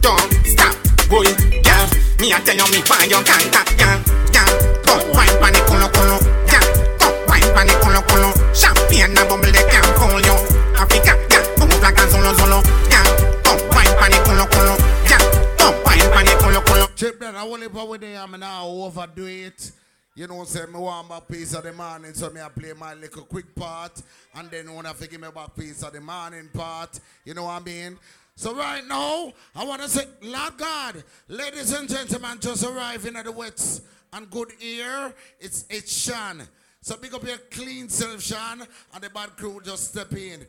don't 0.00 0.32
stop, 0.44 0.76
boy, 1.08 1.26
girl. 1.62 1.86
Me 2.20 2.32
a 2.32 2.38
tell 2.40 2.56
you 2.56 2.66
me 2.72 2.80
why 2.88 3.04
you 3.04 3.20
can't 3.22 3.48
tap, 3.52 3.68
girl, 3.76 3.98
girl. 4.32 4.52
Come 4.84 5.04
wine 5.12 5.36
pon 5.40 5.52
the 5.52 5.60
culo 5.68 5.88
culo, 5.92 6.16
girl. 6.48 6.66
Come 6.98 7.16
wine 7.28 7.48
pon 7.52 7.66
the 7.66 8.02
culo. 8.08 8.30
Champagne 8.56 9.12
and 9.12 9.28
bubble 9.28 9.52
they 9.52 9.64
can't 9.68 9.90
fool 10.00 10.20
you. 10.20 10.36
Africa, 10.76 11.12
girl, 11.28 11.44
move 11.60 11.82
like 11.82 11.98
a 12.00 12.04
zolo 12.08 12.32
zolo, 12.34 12.58
girl. 12.88 13.08
Come 13.44 13.60
wine 13.74 13.94
pon 14.00 14.10
the 14.10 14.18
culo 14.24 14.44
culo, 14.48 14.74
girl. 15.08 15.24
Come 15.58 15.76
wine 15.84 16.08
pon 16.10 16.24
the 16.24 16.32
culo 16.40 16.60
culo. 16.64 16.86
Chip 16.96 17.20
that 17.20 17.34
I 17.34 17.46
only 17.46 17.68
put 17.68 17.88
with 17.88 18.02
now 18.02 18.66
overdo 18.66 19.26
it. 19.26 19.72
You 20.14 20.26
know, 20.26 20.44
say 20.44 20.64
me 20.64 20.78
want 20.78 21.10
back 21.10 21.28
piece 21.28 21.52
of 21.52 21.64
the 21.64 21.74
morning, 21.74 22.14
so 22.14 22.30
me 22.30 22.40
I 22.40 22.48
play 22.48 22.72
my 22.72 22.94
little 22.94 23.24
quick 23.24 23.54
part, 23.54 24.00
and 24.34 24.50
then 24.50 24.74
when 24.74 24.86
I 24.86 24.94
give 24.94 25.20
me 25.20 25.28
back 25.34 25.54
piece 25.54 25.82
of 25.82 25.92
the 25.92 26.00
morning 26.00 26.48
part, 26.54 26.98
you 27.26 27.34
know 27.34 27.44
what 27.44 27.60
I 27.60 27.64
mean? 27.64 27.98
So 28.38 28.54
right 28.54 28.86
now, 28.86 29.32
I 29.54 29.64
want 29.64 29.80
to 29.80 29.88
say, 29.88 30.04
Lord 30.22 30.58
God, 30.58 31.02
ladies 31.26 31.72
and 31.72 31.88
gentlemen, 31.88 32.38
just 32.38 32.64
arriving 32.64 33.16
at 33.16 33.24
the 33.24 33.32
wets 33.32 33.80
and 34.12 34.30
good 34.30 34.52
ear. 34.60 35.14
It's 35.40 35.64
it's 35.70 35.90
Sean. 35.90 36.42
So 36.82 36.98
big 36.98 37.14
up 37.14 37.26
your 37.26 37.38
clean 37.50 37.88
self, 37.88 38.20
Sean, 38.20 38.60
and 38.92 39.02
the 39.02 39.08
bad 39.08 39.36
crew 39.38 39.58
just 39.64 39.88
step 39.88 40.12
in. 40.12 40.46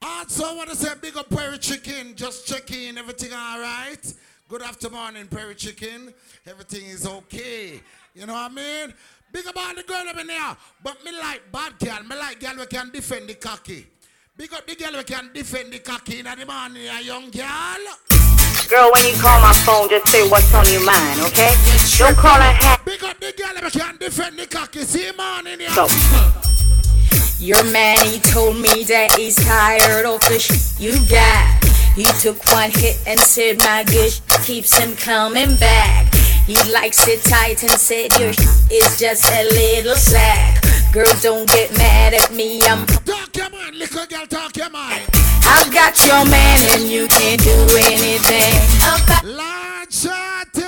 Also, 0.00 0.46
I 0.46 0.54
want 0.54 0.70
to 0.70 0.76
say 0.76 0.88
big 0.98 1.14
up 1.18 1.28
Perry 1.28 1.58
Chicken. 1.58 2.14
Just 2.16 2.46
check 2.46 2.70
in. 2.70 2.96
Everything 2.96 3.34
all 3.34 3.60
right? 3.60 4.14
Good 4.48 4.62
afternoon, 4.62 5.28
Perry 5.28 5.56
Chicken. 5.56 6.14
Everything 6.46 6.86
is 6.86 7.06
okay. 7.06 7.82
You 8.14 8.24
know 8.24 8.32
what 8.32 8.50
I 8.50 8.54
mean? 8.54 8.94
Big 9.30 9.46
up 9.46 9.56
all 9.58 9.74
the 9.74 9.82
girl 9.82 10.08
up 10.08 10.18
in 10.18 10.26
there. 10.26 10.56
But 10.82 11.04
me 11.04 11.12
like 11.12 11.42
bad 11.52 11.78
girl. 11.78 12.02
Me 12.08 12.16
like 12.16 12.40
girl 12.40 12.54
who 12.54 12.66
can 12.66 12.90
defend 12.90 13.28
the 13.28 13.34
cocky. 13.34 13.86
Big 14.38 14.52
up 14.52 14.66
the 14.66 14.74
girl 14.74 14.92
who 14.92 15.02
can 15.02 15.30
defend 15.32 15.72
the 15.72 15.78
cocky 15.78 16.18
in 16.18 16.26
the 16.26 16.44
morning, 16.44 16.86
a 16.88 17.00
young 17.02 17.30
girl. 17.30 17.80
Girl, 18.68 18.90
when 18.92 19.06
you 19.06 19.18
call 19.18 19.40
my 19.40 19.54
phone, 19.64 19.88
just 19.88 20.08
say 20.12 20.28
what's 20.28 20.52
on 20.52 20.68
your 20.68 20.84
mind, 20.84 21.20
okay? 21.20 21.54
Don't 21.96 22.14
call 22.16 22.34
her 22.36 22.52
hat. 22.52 22.82
Big 22.84 23.02
up 23.02 23.18
the 23.18 23.32
girl 23.32 23.56
who 23.56 23.70
can 23.70 23.96
defend 23.96 24.38
the 24.38 24.46
cocky. 24.46 24.80
See 24.80 25.10
morning, 25.16 25.60
yeah. 25.60 25.72
So, 25.72 25.88
your 27.42 27.64
man, 27.72 27.96
he 28.04 28.20
told 28.20 28.56
me 28.56 28.84
that 28.84 29.14
he's 29.16 29.36
tired 29.36 30.04
of 30.04 30.20
the 30.28 30.38
shit 30.38 30.60
you 30.78 30.92
got. 31.08 31.64
He 31.94 32.04
took 32.20 32.36
one 32.52 32.70
hit 32.70 33.00
and 33.06 33.18
said 33.18 33.56
my 33.60 33.84
good 33.84 34.12
sh- 34.12 34.20
keeps 34.44 34.76
him 34.76 34.94
coming 34.96 35.56
back. 35.56 36.14
He 36.44 36.56
likes 36.70 37.08
it 37.08 37.24
tight 37.24 37.62
and 37.62 37.72
said 37.80 38.12
your 38.20 38.34
sh- 38.34 38.68
is 38.70 38.98
just 39.00 39.24
a 39.32 39.44
little 39.44 39.94
slack. 39.96 40.62
Girl, 40.96 41.04
don't 41.20 41.46
get 41.46 41.76
mad 41.76 42.14
at 42.14 42.32
me, 42.32 42.58
I'm 42.62 42.86
Talk 42.86 43.36
your 43.36 43.50
man, 43.50 43.78
little 43.78 44.06
girl, 44.06 44.26
talk 44.26 44.56
your 44.56 44.70
man. 44.70 45.02
I've 45.44 45.70
got 45.70 45.92
your 46.06 46.24
man 46.24 46.58
and 46.72 46.88
you 46.88 47.06
can't 47.08 47.38
do 47.38 47.52
anything. 47.84 48.56
Lord 49.22 49.92
Shorty. 49.92 50.64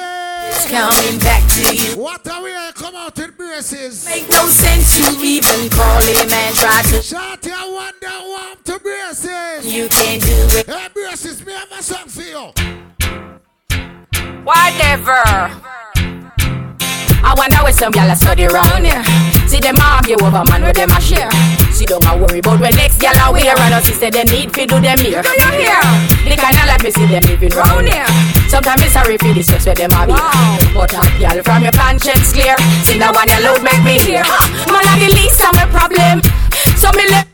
It's 0.52 0.68
coming 0.68 1.18
back 1.20 1.48
to 1.54 1.74
you. 1.74 1.96
What 1.96 2.28
are 2.28 2.42
we 2.42 2.50
here? 2.50 2.72
Come 2.74 2.94
out 2.96 3.18
in 3.18 3.30
braces. 3.30 4.04
Make 4.04 4.28
no 4.28 4.44
sense 4.48 4.98
you 4.98 5.24
even 5.24 5.70
call 5.70 6.02
him 6.02 6.30
and 6.30 6.54
try 6.56 6.82
to. 6.82 7.00
Shorty, 7.00 7.50
I 7.50 7.64
wonder 7.64 8.12
who 8.20 8.36
I'm 8.36 8.58
to 8.64 8.78
braces. 8.80 9.64
You 9.64 9.88
can't 9.88 10.20
do 10.20 10.58
it. 10.58 10.66
Hey, 10.66 10.88
braces, 10.92 11.42
me 11.46 11.54
have 11.54 11.72
a 11.72 11.82
song 11.82 12.06
for 12.06 12.20
you. 12.20 12.52
Whatever. 14.44 15.22
I 17.24 17.34
wonder 17.34 17.56
where 17.62 17.72
some 17.72 17.94
gyal 17.94 18.12
a 18.12 18.16
study 18.16 18.44
round 18.44 18.84
here. 18.84 19.37
See 19.48 19.60
them 19.60 19.76
argue 19.80 20.20
over 20.20 20.44
man 20.44 20.60
where 20.62 20.72
them 20.72 20.90
a 20.90 21.00
share. 21.00 21.30
See 21.72 21.86
don't 21.86 22.04
a 22.04 22.12
worry 22.16 22.40
about 22.40 22.60
when 22.60 22.74
next 22.76 23.00
gyal 23.00 23.16
a 23.16 23.32
wear 23.32 23.56
and 23.56 23.84
say 23.84 24.10
they 24.10 24.24
need 24.24 24.52
fi 24.52 24.66
do 24.66 24.78
them 24.80 24.98
here. 24.98 25.22
Do 25.22 25.32
you 25.32 25.50
hear? 25.56 25.80
The 26.28 26.36
kind 26.36 26.52
of 26.52 26.66
life 26.68 26.84
me 26.84 26.90
see 26.90 27.06
them 27.06 27.24
living 27.24 27.56
round 27.56 27.88
here. 27.88 28.04
Sometimes 28.48 28.82
it's 28.82 28.92
sorry 28.92 29.16
for 29.16 29.32
the 29.32 29.42
sex 29.42 29.64
where 29.64 29.74
them 29.74 29.90
a 29.96 30.04
be. 30.04 30.12
But 30.76 30.92
a 30.92 31.00
gyal 31.16 31.42
from 31.42 31.62
your 31.62 31.72
conscience 31.72 32.32
clear. 32.32 32.56
See 32.84 32.98
that 33.00 33.16
one 33.16 33.28
you 33.32 33.40
load 33.40 33.64
make 33.64 33.82
me 33.84 33.96
hear. 34.04 34.22
Man 34.68 34.84
a 34.84 34.94
the 35.00 35.08
least 35.16 35.40
of 35.40 35.56
my 35.56 35.64
problem. 35.72 36.20
So 36.76 36.92
me 36.92 37.08
let. 37.08 37.27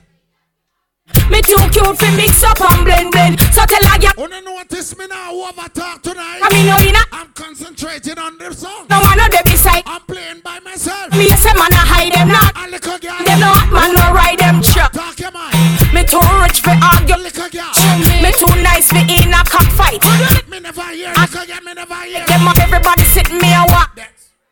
Me 1.35 1.43
too 1.43 1.59
cute 1.74 1.98
fi 1.98 2.15
mix 2.15 2.44
up 2.47 2.61
and 2.62 2.85
blend 2.86 3.11
blend. 3.11 3.40
So 3.51 3.66
tell 3.66 3.82
a 3.90 3.98
gyal. 3.98 4.15
Wanna 4.16 4.40
notice 4.40 4.97
me 4.97 5.09
now 5.09 5.35
over 5.35 5.66
talk 5.74 6.01
tonight? 6.01 6.39
I 6.39 6.47
mean, 6.55 6.70
no, 6.70 6.78
you 6.78 6.93
know. 6.94 7.02
I'm 7.11 7.27
concentrating 7.35 8.19
on 8.23 8.39
the 8.39 8.55
song. 8.55 8.86
No 8.89 9.02
one 9.02 9.19
of 9.19 9.35
them 9.35 9.43
beside. 9.43 9.82
I'm 9.85 10.01
playing 10.06 10.47
by 10.47 10.61
myself. 10.61 11.11
Me 11.11 11.27
a 11.27 11.36
say 11.36 11.51
man 11.59 11.74
a 11.74 11.82
hide 11.82 12.15
them 12.15 12.28
not. 12.31 12.55
A 12.55 12.70
little 12.70 12.98
girl. 13.02 13.19
Them 13.27 13.40
no 13.43 13.51
hot 13.51 13.66
man 13.66 13.90
no 13.98 14.15
ride 14.15 14.39
them 14.39 14.62
truck. 14.62 14.94
Talk 14.94 15.19
your 15.19 15.35
mind. 15.35 15.59
Me 15.90 16.06
too 16.06 16.23
rich 16.39 16.62
for 16.62 16.70
argue. 16.70 17.19
Little 17.19 17.51
girl. 17.51 17.74
Me 18.23 18.31
too 18.39 18.55
nice 18.62 18.94
for 18.94 19.02
in 19.02 19.35
a 19.35 19.43
cockfight. 19.43 20.06
Me 20.47 20.62
never 20.62 20.86
hear. 20.94 21.11
Little 21.19 21.47
girl, 21.51 21.62
me 21.66 21.74
never 21.74 21.98
hear. 22.06 22.23
Them 22.31 22.47
up 22.47 22.62
everybody 22.62 23.02
sitting 23.11 23.43
me 23.43 23.51
a 23.51 23.66
walk. 23.74 23.90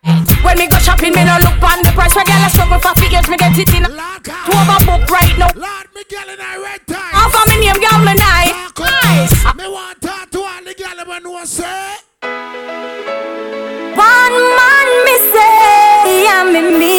When 0.05 0.59
me 0.59 0.67
go 0.67 0.79
shopping, 0.79 1.15
me 1.15 1.25
no 1.25 1.39
look 1.39 1.63
on 1.63 1.83
the 1.83 1.93
price. 1.95 2.15
Where 2.15 2.25
girl 2.25 2.43
a 2.43 2.51
struggle 2.51 2.81
for 2.81 2.95
figures, 3.01 3.29
me 3.29 3.37
get 3.37 3.57
it 3.57 3.73
in. 3.75 3.85
To 3.85 3.91
overbook 4.51 5.07
right 5.09 5.39
now. 5.39 5.49
Lord, 5.55 5.87
me 5.95 6.03
girl 6.11 6.29
in 6.29 6.41
a 6.41 6.61
red 6.61 6.81
tie. 6.87 7.15
Half 7.15 7.35
of 7.35 7.47
me 7.49 7.61
name 7.63 7.79
girl 7.79 7.99
me 8.03 8.15
nice. 8.15 8.51
Nice. 8.79 9.55
Me 9.55 9.69
want 9.69 10.01
to 10.01 10.09
talk 10.09 10.31
to 10.31 10.41
all 10.41 10.65
the 10.65 10.75
girl 10.75 11.07
when 11.07 11.23
no 11.23 11.45
say. 11.45 11.97
One 13.95 14.37
man 14.59 14.89
me 15.07 15.17
say 15.31 16.27
I'm 16.27 16.57
in 16.57 16.79
meaning. 16.79 16.92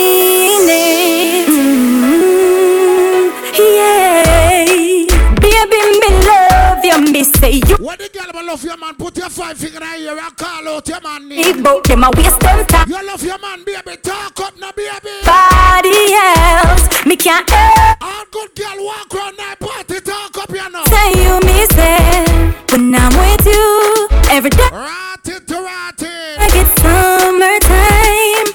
Say 7.43 7.61
you. 7.67 7.75
What 7.77 7.99
the 7.99 8.09
girl 8.09 8.31
will 8.33 8.47
love 8.47 8.63
your 8.63 8.77
man? 8.77 8.95
Put 8.95 9.17
your 9.17 9.29
five 9.29 9.57
finger 9.57 9.83
in 9.83 9.99
here 9.99 10.17
and 10.17 10.37
call 10.37 10.67
out 10.67 10.87
your 10.87 11.01
man 11.01 11.27
name. 11.27 11.63
Boat, 11.63 11.83
them 11.85 12.03
a 12.03 12.09
waste 12.15 12.39
them 12.39 12.65
time. 12.67 12.89
You 12.89 13.05
love 13.05 13.23
your 13.23 13.39
man, 13.39 13.63
baby. 13.65 13.97
Talk 13.97 14.39
up 14.39 14.57
now, 14.57 14.71
baby. 14.71 15.11
Body 15.25 16.13
else, 16.13 17.05
me 17.05 17.15
can't 17.17 17.49
help. 17.49 17.97
All 18.01 18.25
good 18.31 18.55
girl 18.55 18.85
walk 18.85 19.13
around 19.13 19.37
that 19.37 19.57
party. 19.59 19.99
Talk 19.99 20.37
up, 20.37 20.49
you 20.49 20.69
know. 20.71 20.83
Say 20.87 21.09
you 21.19 21.35
miss 21.43 21.73
it 21.75 22.71
when 22.71 22.95
I'm 22.95 23.11
with 23.11 23.45
you 23.45 24.07
every 24.31 24.49
day. 24.49 24.69
Rotted 24.71 25.47
to 25.47 25.55
rotted. 25.55 26.37
Like 26.39 26.55
it's 26.55 26.73
summertime. 26.81 28.47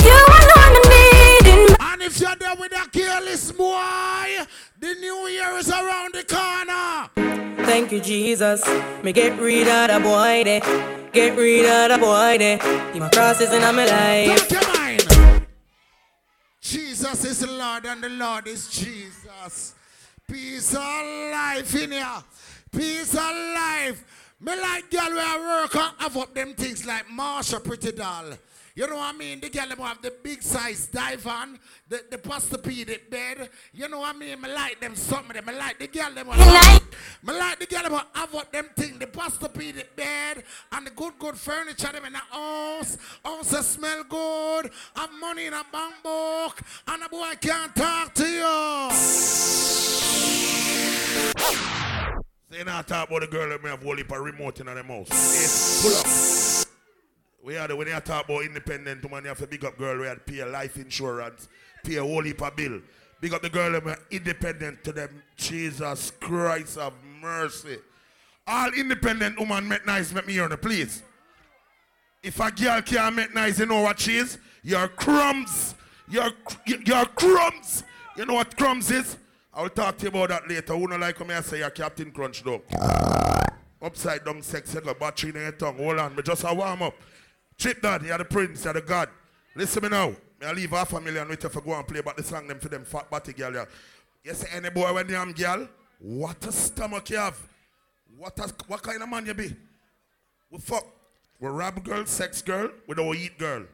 You 0.00 0.16
alone 0.16 0.74
I 0.74 0.80
need 0.88 1.46
in 1.52 1.76
my 1.78 1.92
And 1.92 2.02
if 2.02 2.18
you're 2.18 2.36
there 2.36 2.56
with 2.56 2.72
a 2.72 2.88
careless 2.88 3.52
boy, 3.52 4.46
the 4.80 4.94
new 4.94 5.28
year 5.28 5.50
is 5.58 5.70
around 5.70 6.14
the 6.14 6.24
corner. 6.24 7.64
Thank 7.66 7.92
you, 7.92 8.00
Jesus. 8.00 8.66
Me 9.02 9.12
get 9.12 9.38
rid 9.38 9.68
of 9.68 9.88
the 9.94 10.00
boy 10.00 10.42
there. 10.44 10.60
Get 11.12 11.36
rid 11.36 11.66
of 11.66 11.90
the 11.90 11.98
boy 12.04 12.38
there. 12.38 12.58
He 12.92 12.98
my 12.98 13.08
crosses 13.10 13.52
in 13.52 13.60
my 13.60 13.72
life. 13.72 14.48
Take 14.48 14.50
your 14.50 14.74
mind. 14.74 15.46
Jesus 16.60 17.24
is 17.24 17.46
Lord 17.46 17.84
and 17.84 18.02
the 18.02 18.08
Lord 18.08 18.46
is 18.46 18.68
Jesus. 18.70 19.74
Peace 20.26 20.74
of 20.74 20.80
life 20.80 21.74
in 21.74 21.92
here. 21.92 22.22
Peace 22.72 23.14
of 23.14 23.20
life. 23.20 24.04
Me 24.40 24.58
like 24.58 24.90
girl 24.90 25.10
where 25.10 25.26
I 25.26 25.62
work 25.62 25.74
and 25.76 25.92
have 25.98 26.16
up 26.16 26.34
them 26.34 26.54
things 26.54 26.86
like 26.86 27.06
Marsha 27.08 27.62
Pretty 27.62 27.92
Doll. 27.92 28.32
You 28.74 28.86
know 28.86 28.96
what 28.96 29.14
I 29.14 29.18
mean? 29.18 29.40
The 29.40 29.50
girl 29.50 29.68
them 29.68 29.78
have 29.78 30.00
the 30.00 30.12
big 30.22 30.42
size 30.42 30.86
divan, 30.86 31.58
the, 31.88 32.04
the 32.10 32.18
Posturepedic 32.18 33.10
bed. 33.10 33.48
You 33.74 33.88
know 33.88 34.00
what 34.00 34.14
I 34.14 34.18
mean? 34.18 34.40
Me 34.40 34.52
like 34.52 34.80
them 34.80 34.94
something. 34.94 35.34
them. 35.34 35.44
Me 35.46 35.54
like 35.58 35.78
the 35.78 35.88
girl 35.88 36.12
them 36.14 36.28
have, 36.28 36.82
me 37.22 37.34
like 37.34 37.58
the 37.58 37.66
girl 37.66 37.82
them 37.82 38.00
have 38.14 38.34
up 38.34 38.52
them 38.52 38.68
thing, 38.76 38.98
the 38.98 39.06
Posturepedic 39.06 39.96
bed 39.96 40.44
and 40.72 40.86
the 40.86 40.90
good 40.90 41.14
good 41.18 41.36
furniture 41.36 41.90
them 41.92 42.04
in 42.04 42.12
the 42.12 42.18
house. 42.18 42.96
House 43.24 43.50
that 43.50 43.64
smell 43.64 44.04
good. 44.04 44.70
Have 44.96 45.10
money 45.20 45.46
in 45.46 45.52
a 45.52 45.64
bank 45.72 45.94
book. 46.02 46.60
And 46.88 47.02
a 47.02 47.08
boy 47.08 47.32
can't 47.40 47.74
talk 47.74 48.14
to 48.14 48.26
you. 48.26 48.90
Say 52.50 52.64
not 52.64 52.88
talk 52.88 53.08
about 53.08 53.20
the 53.20 53.26
girl 53.26 53.48
that 53.48 53.62
may 53.62 53.70
have 53.70 53.82
whole 53.82 53.96
heap 53.96 54.10
of 54.10 54.20
remote 54.20 54.60
in 54.60 54.66
the 54.66 54.82
house. 54.82 55.08
Yes, 55.10 55.82
pull 55.82 55.96
up. 55.96 56.39
We 57.42 57.56
are 57.56 57.68
the, 57.68 57.76
when 57.76 57.88
you 57.88 58.00
talk 58.00 58.26
about 58.26 58.44
independent 58.44 59.02
woman, 59.02 59.24
you 59.24 59.28
have 59.28 59.38
to 59.38 59.46
big 59.46 59.64
up 59.64 59.78
girl, 59.78 59.98
we 59.98 60.06
had 60.06 60.26
pay 60.26 60.44
life 60.44 60.76
insurance, 60.76 61.48
pay 61.82 61.96
a 61.96 62.02
whole 62.02 62.22
heap 62.22 62.42
of 62.42 62.54
bill. 62.54 62.80
Big 63.20 63.34
up 63.34 63.42
the 63.42 63.50
girl 63.50 63.94
independent 64.10 64.82
to 64.84 64.92
them. 64.92 65.22
Jesus 65.36 66.10
Christ 66.20 66.78
of 66.78 66.94
mercy. 67.20 67.78
All 68.46 68.72
independent 68.72 69.38
woman 69.38 69.68
make 69.68 69.86
nice, 69.86 70.12
make 70.12 70.26
me 70.26 70.34
hear 70.34 70.48
no, 70.48 70.56
please. 70.56 71.02
If 72.22 72.40
a 72.40 72.50
girl 72.50 72.82
can't 72.82 73.14
make 73.14 73.34
nice, 73.34 73.58
you 73.58 73.66
know 73.66 73.82
what 73.82 74.00
she 74.00 74.16
is? 74.16 74.38
You're 74.62 74.88
crumbs. 74.88 75.74
You're, 76.08 76.30
you're 76.66 77.06
crumbs. 77.06 77.84
You 78.16 78.26
know 78.26 78.34
what 78.34 78.56
crumbs 78.56 78.90
is? 78.90 79.16
I'll 79.52 79.68
talk 79.68 79.98
to 79.98 80.04
you 80.04 80.08
about 80.08 80.28
that 80.30 80.48
later. 80.48 80.74
Who 80.74 80.86
don't 80.86 81.00
like 81.00 81.18
when 81.18 81.30
I 81.30 81.40
say 81.40 81.58
you're 81.58 81.70
Captain 81.70 82.10
Crunch 82.10 82.44
dog? 82.44 82.62
Upside 83.82 84.24
down 84.24 84.42
sex, 84.42 84.74
you 84.74 84.80
got 84.80 84.98
battery 84.98 85.30
in 85.30 85.36
your 85.36 85.52
tongue. 85.52 85.76
Hold 85.76 85.98
on, 85.98 86.14
me 86.14 86.22
just 86.22 86.44
a 86.44 86.54
warm 86.54 86.82
up. 86.82 86.94
Chip 87.60 87.82
dad, 87.82 88.02
you're 88.02 88.16
the 88.16 88.24
prince, 88.24 88.64
you're 88.64 88.72
the 88.72 88.80
god. 88.80 89.10
Listen 89.54 89.82
to 89.82 89.90
me 89.90 89.94
now. 89.94 90.14
I 90.42 90.52
leave 90.54 90.70
half 90.70 90.94
a 90.94 91.00
million 91.00 91.28
with 91.28 91.42
you 91.44 91.50
for 91.50 91.60
go 91.60 91.74
and 91.74 91.86
play 91.86 91.98
about 91.98 92.16
the 92.16 92.22
song 92.22 92.48
them 92.48 92.58
for 92.58 92.70
them 92.70 92.86
fat 92.86 93.10
body 93.10 93.34
girl. 93.34 93.52
Yeah. 93.52 93.66
You 94.24 94.32
see 94.32 94.46
any 94.54 94.70
boy 94.70 94.94
when 94.94 95.06
they 95.06 95.14
am 95.14 95.32
girl, 95.32 95.68
what 95.98 96.42
a 96.46 96.52
stomach 96.52 97.10
you 97.10 97.18
have. 97.18 97.38
What 98.16 98.38
a, 98.38 98.50
what 98.66 98.82
kind 98.82 99.02
of 99.02 99.10
man 99.10 99.26
you 99.26 99.34
be? 99.34 99.54
We 100.50 100.58
fuck. 100.58 100.86
We 101.38 101.48
rob 101.48 101.84
girl, 101.84 102.06
sex 102.06 102.40
girl, 102.40 102.70
we 102.88 102.94
don't 102.94 103.14
eat 103.14 103.38
girl. 103.38 103.66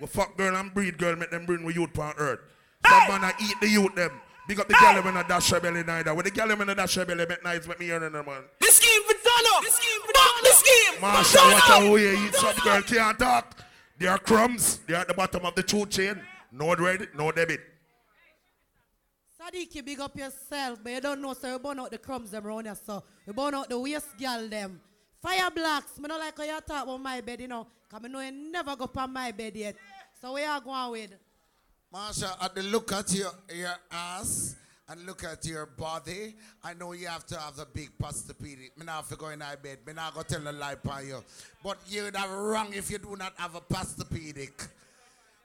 We 0.00 0.08
fuck 0.08 0.36
girl 0.36 0.56
and 0.56 0.74
breed 0.74 0.98
girl, 0.98 1.14
make 1.14 1.30
them 1.30 1.46
bring 1.46 1.64
we 1.64 1.74
youth 1.74 1.96
on 1.96 2.14
earth. 2.18 2.40
Some 2.88 3.08
man 3.08 3.22
a 3.22 3.32
eat 3.40 3.54
the 3.60 3.68
youth 3.68 3.94
them. 3.94 4.20
Big 4.48 4.58
up 4.58 4.66
the 4.66 4.74
girl 4.80 5.02
when 5.02 5.14
a 5.14 5.28
dash 5.28 5.50
her 5.50 5.60
belly 5.60 5.84
neither. 5.84 6.14
When 6.14 6.24
the 6.24 6.30
girl 6.30 6.56
when 6.56 6.70
a 6.70 6.74
dash 6.74 6.94
her 6.94 7.04
belly 7.04 7.26
make 7.28 7.44
nice, 7.44 7.68
make 7.68 7.78
me 7.78 7.84
hear 7.84 8.00
them 8.00 8.12
man. 8.14 8.42
The 8.58 8.66
scheme 8.68 9.02
for 9.02 9.12
Donna. 9.12 9.60
The 9.62 9.70
scheme 9.70 10.00
for 10.06 10.12
Donna. 10.14 10.40
The 10.42 10.52
scheme. 10.54 11.00
Marshall, 11.02 11.50
what 11.52 11.82
a 11.82 11.90
way 11.92 12.02
you 12.02 12.26
eat 12.26 12.34
some 12.34 12.56
girl 12.64 12.80
can't 12.80 13.18
talk. 13.18 13.58
They 13.98 14.06
are 14.06 14.18
crumbs. 14.18 14.78
They 14.86 14.94
are 14.94 15.02
at 15.02 15.08
the 15.08 15.12
bottom 15.12 15.44
of 15.44 15.54
the 15.54 15.62
food 15.62 15.90
chain. 15.90 16.22
No 16.50 16.74
credit, 16.74 17.14
no 17.14 17.30
debit. 17.30 17.60
Sadiq, 19.38 19.74
you 19.74 19.82
big 19.82 20.00
up 20.00 20.16
yourself, 20.16 20.78
but 20.82 20.92
you 20.92 21.00
don't 21.02 21.20
know, 21.20 21.34
so 21.34 21.52
you 21.52 21.58
burn 21.58 21.78
out 21.78 21.90
the 21.90 21.98
crumbs 21.98 22.30
them 22.30 22.46
around 22.46 22.64
here, 22.64 22.74
so 22.74 23.04
you 23.26 23.34
burn 23.34 23.54
out 23.54 23.68
the 23.68 23.78
waist 23.78 24.16
girl 24.18 24.48
them. 24.48 24.80
Fire 25.20 25.50
blocks, 25.50 25.98
me 25.98 26.08
not 26.08 26.20
like 26.20 26.36
how 26.38 26.44
you 26.44 26.60
talk 26.66 26.84
about 26.84 27.02
my 27.02 27.20
bed, 27.20 27.42
you 27.42 27.48
know, 27.48 27.66
because 27.86 28.02
I 28.02 28.08
know 28.08 28.20
you 28.20 28.32
never 28.32 28.74
go 28.76 28.90
on 28.96 29.12
my 29.12 29.30
bed 29.30 29.56
yet. 29.56 29.76
So 30.20 30.32
where 30.32 30.54
you 30.54 30.60
going 30.62 30.90
with? 30.90 31.10
Marsha, 31.92 32.36
at 32.42 32.54
the 32.54 32.62
look 32.64 32.92
at 32.92 33.14
your, 33.14 33.30
your 33.54 33.74
ass 33.90 34.56
and 34.90 35.06
look 35.06 35.24
at 35.24 35.44
your 35.46 35.64
body, 35.64 36.34
I 36.62 36.74
know 36.74 36.92
you 36.92 37.06
have 37.06 37.24
to 37.26 37.38
have 37.38 37.58
a 37.58 37.64
big 37.66 37.90
pastopedic. 37.98 38.76
Me 38.76 38.84
not 38.84 39.06
go 39.16 39.28
in 39.28 39.38
my 39.38 39.56
bed. 39.56 39.78
Me 39.86 39.94
not 39.94 40.14
go 40.14 40.22
tell 40.22 40.46
a 40.46 40.52
lie 40.52 40.72
upon 40.72 41.06
you. 41.06 41.24
But 41.64 41.78
you'd 41.86 42.14
have 42.14 42.30
wrong 42.30 42.74
if 42.74 42.90
you 42.90 42.98
do 42.98 43.16
not 43.16 43.32
have 43.36 43.54
a 43.54 43.60
pastopedic. 43.60 44.68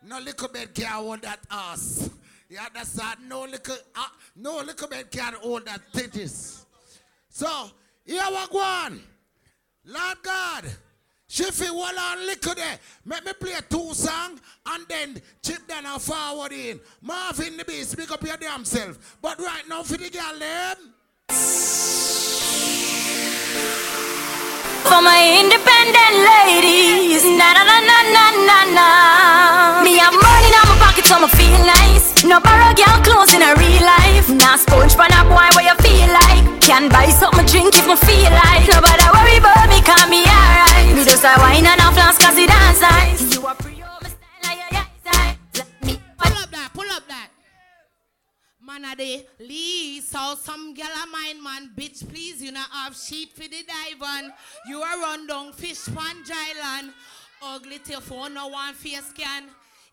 No 0.06 0.20
little 0.20 0.50
bed 0.50 0.74
can 0.74 0.92
hold 0.92 1.22
that 1.22 1.40
ass. 1.50 2.10
You 2.50 2.58
understand? 2.60 3.20
No 3.28 3.44
little, 3.44 3.78
uh, 3.96 4.06
no 4.36 4.58
little 4.58 4.88
bed 4.90 5.10
can 5.12 5.34
hold 5.36 5.66
that 5.66 5.82
titties. 5.94 6.66
So, 7.30 7.48
here 8.06 8.22
we 8.30 8.48
go 8.52 8.60
on. 8.60 9.02
Lord 9.86 10.18
God, 10.22 10.66
Shiffy, 11.34 11.66
hold 11.66 11.98
on, 11.98 12.28
little 12.28 12.54
there. 12.54 12.78
Make 13.06 13.26
me 13.26 13.34
play 13.34 13.58
two 13.68 13.92
song 13.96 14.40
and 14.68 14.86
then 14.88 15.20
chip 15.42 15.68
down 15.68 15.84
and 15.84 16.00
forward 16.00 16.52
in. 16.52 16.80
Marvin 17.02 17.58
the 17.58 17.66
Beast, 17.66 17.98
pick 17.98 18.12
up 18.12 18.22
your 18.22 18.38
damn 18.38 18.64
self. 18.64 19.18
But 19.20 19.40
right 19.40 19.68
now 19.68 19.82
for 19.82 19.98
the 19.98 20.12
girl 20.12 20.38
them. 20.38 20.94
For 24.86 25.02
my 25.02 25.42
independent 25.42 26.16
ladies, 26.22 27.26
na 27.26 27.50
na 27.58 27.64
na 27.66 27.82
na 27.82 27.98
na 28.14 28.26
na 28.46 28.60
na. 28.78 28.88
Me 29.82 29.98
have 29.98 30.14
money 30.14 30.54
in 30.54 30.66
my 30.70 30.78
pocket, 30.78 31.06
so 31.06 31.18
me 31.18 31.28
feel 31.34 31.58
nice. 31.66 32.24
No 32.24 32.40
borrow 32.46 32.78
girl 32.78 33.02
clothes 33.02 33.34
in 33.34 33.42
a 33.42 33.56
real 33.58 33.82
life. 33.82 34.30
Nah 34.30 34.56
sponge 34.56 34.94
pan 34.96 35.10
a 35.18 35.26
boy 35.26 35.50
where 35.58 35.66
you 35.66 35.73
feel 36.04 36.14
like. 36.14 36.62
Can 36.62 36.90
buy 36.90 37.08
something 37.08 37.46
drink 37.46 37.76
if 37.76 37.88
me 37.88 37.96
feel 37.96 38.32
like. 38.32 38.68
Nobody 38.68 39.06
worry 39.16 39.38
about 39.38 39.70
me, 39.70 39.82
call 39.82 40.08
me 40.10 40.24
alright. 40.24 40.96
Me 40.96 41.04
just 41.04 41.24
a 41.24 41.34
wine 41.40 41.66
and 41.66 41.80
a 41.80 41.92
flask 41.92 42.20
'cause 42.20 42.38
it 42.38 42.48
dance 42.48 42.82
nice. 42.82 43.36
You 43.36 43.46
a 43.48 43.56
pre 43.56 43.74
Pull 46.18 46.38
up 46.42 46.52
that, 46.52 46.70
pull 46.74 46.92
up 46.92 47.08
that. 47.08 47.30
Man 48.62 48.86
a 48.86 48.96
day, 48.96 49.26
lease 49.40 50.10
so 50.10 50.36
some 50.42 50.74
gal 50.74 50.92
a 51.04 51.06
mine 51.08 51.44
man, 51.44 51.72
bitch 51.78 52.08
please 52.10 52.42
you 52.42 52.52
not 52.52 52.70
have 52.72 52.96
sheet 52.96 53.34
for 53.36 53.48
the 53.54 53.64
divan. 53.72 54.34
You 54.68 54.82
are 54.82 55.00
run 55.00 55.28
down 55.28 55.54
fish 55.54 55.86
pan 55.96 56.18
island. 56.46 56.94
Ugly 57.42 57.80
till 57.80 58.00
phone 58.00 58.34
no 58.36 58.48
one 58.48 58.74
face 58.74 59.10
scan. 59.10 59.44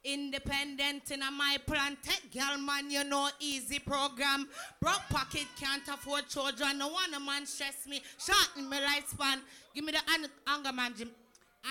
Independent 0.02 1.10
in 1.10 1.20
a 1.22 1.30
my 1.30 1.58
plan, 1.66 1.96
tech 2.02 2.22
gal 2.32 2.56
man, 2.58 2.90
you 2.90 3.04
know 3.04 3.28
easy 3.38 3.78
program. 3.78 4.48
Broke 4.80 5.02
pocket 5.10 5.46
can't 5.60 5.86
afford 5.88 6.26
children. 6.28 6.78
No 6.78 6.88
one 6.88 7.12
a 7.14 7.20
man 7.20 7.44
stress 7.44 7.86
me, 7.86 8.00
shorten 8.18 8.68
my 8.68 8.78
lifespan. 8.80 9.40
Give 9.74 9.84
me 9.84 9.92
the 9.92 9.98
an- 10.14 10.30
anger 10.46 10.72
management, 10.72 11.12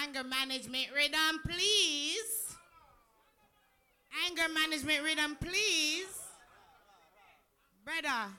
anger 0.03 0.23
management 0.23 0.87
rhythm, 0.95 1.41
please. 1.43 2.55
Anger 4.27 4.53
management 4.53 5.03
rhythm, 5.03 5.37
please. 5.41 6.19
Brother, 7.83 8.29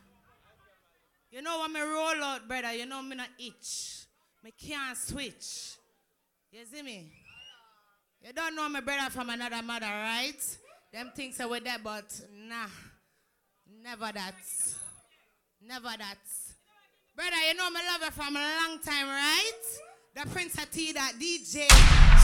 you 1.33 1.43
know 1.43 1.61
when 1.61 1.73
me 1.73 1.81
roll 1.81 2.23
out, 2.23 2.47
brother, 2.47 2.73
you 2.75 2.87
know 2.87 3.03
me 3.03 3.17
not 3.17 3.29
itch. 3.41 4.05
Me 4.45 4.53
can't 4.57 4.97
switch. 4.97 5.75
You 6.53 6.65
see 6.73 6.83
me? 6.83 7.12
You 8.22 8.32
don't 8.34 8.55
know 8.55 8.68
my 8.68 8.80
brother 8.80 9.10
from 9.10 9.30
another 9.30 9.62
mother, 9.62 9.86
right? 9.86 10.59
Them 10.92 11.10
things 11.16 11.40
are 11.40 11.48
with 11.48 11.64
that, 11.64 11.82
but 11.82 12.20
nah. 12.48 12.66
Never 13.82 14.12
that. 14.12 14.34
Never 15.62 15.88
that. 15.97 16.18
Brother, 17.16 17.36
you 17.48 17.55
know 17.55 17.70
me 17.70 17.80
love 17.90 18.02
you 18.05 18.10
from 18.10 18.36
a 18.36 18.40
long 18.40 18.78
time, 18.80 19.09
right? 19.09 19.62
The 20.14 20.28
Prince 20.30 20.55
of 20.55 20.70
T, 20.70 20.92
that 20.92 21.14
DJ. 21.14 21.66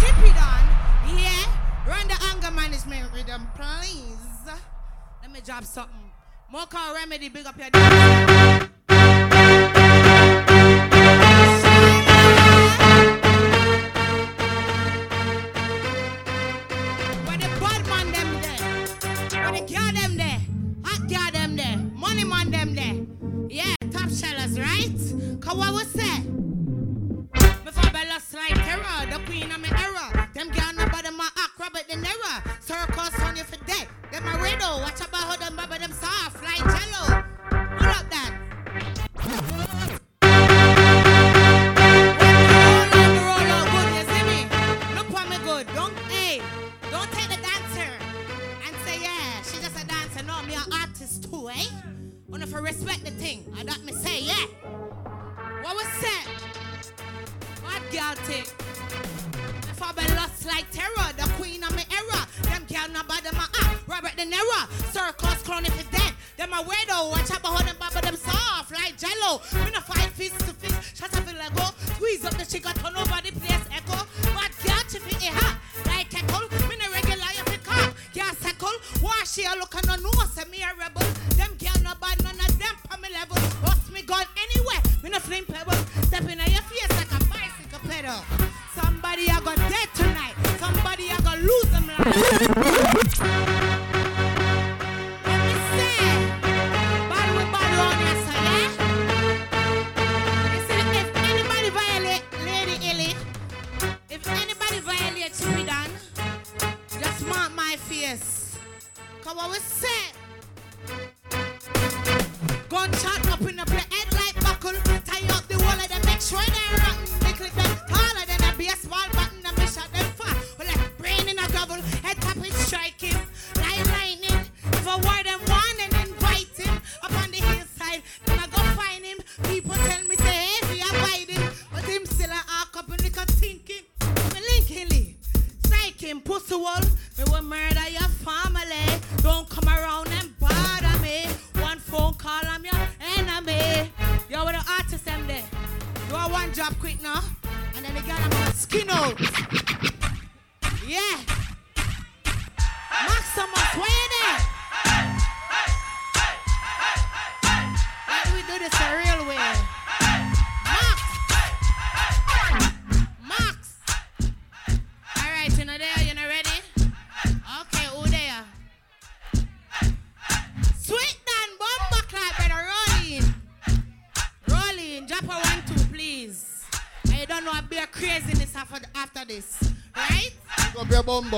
Chippy 0.00 0.32
Don. 0.34 1.18
Yeah. 1.18 1.66
Run 1.86 2.08
the 2.08 2.16
anger 2.32 2.50
management 2.50 3.12
rhythm, 3.14 3.46
please. 3.54 4.52
Let 5.22 5.32
me 5.32 5.40
drop 5.40 5.64
something. 5.64 6.10
More 6.50 6.66
call 6.66 6.94
remedy, 6.94 7.28
big 7.28 7.46
up 7.46 7.56
your 7.56 8.72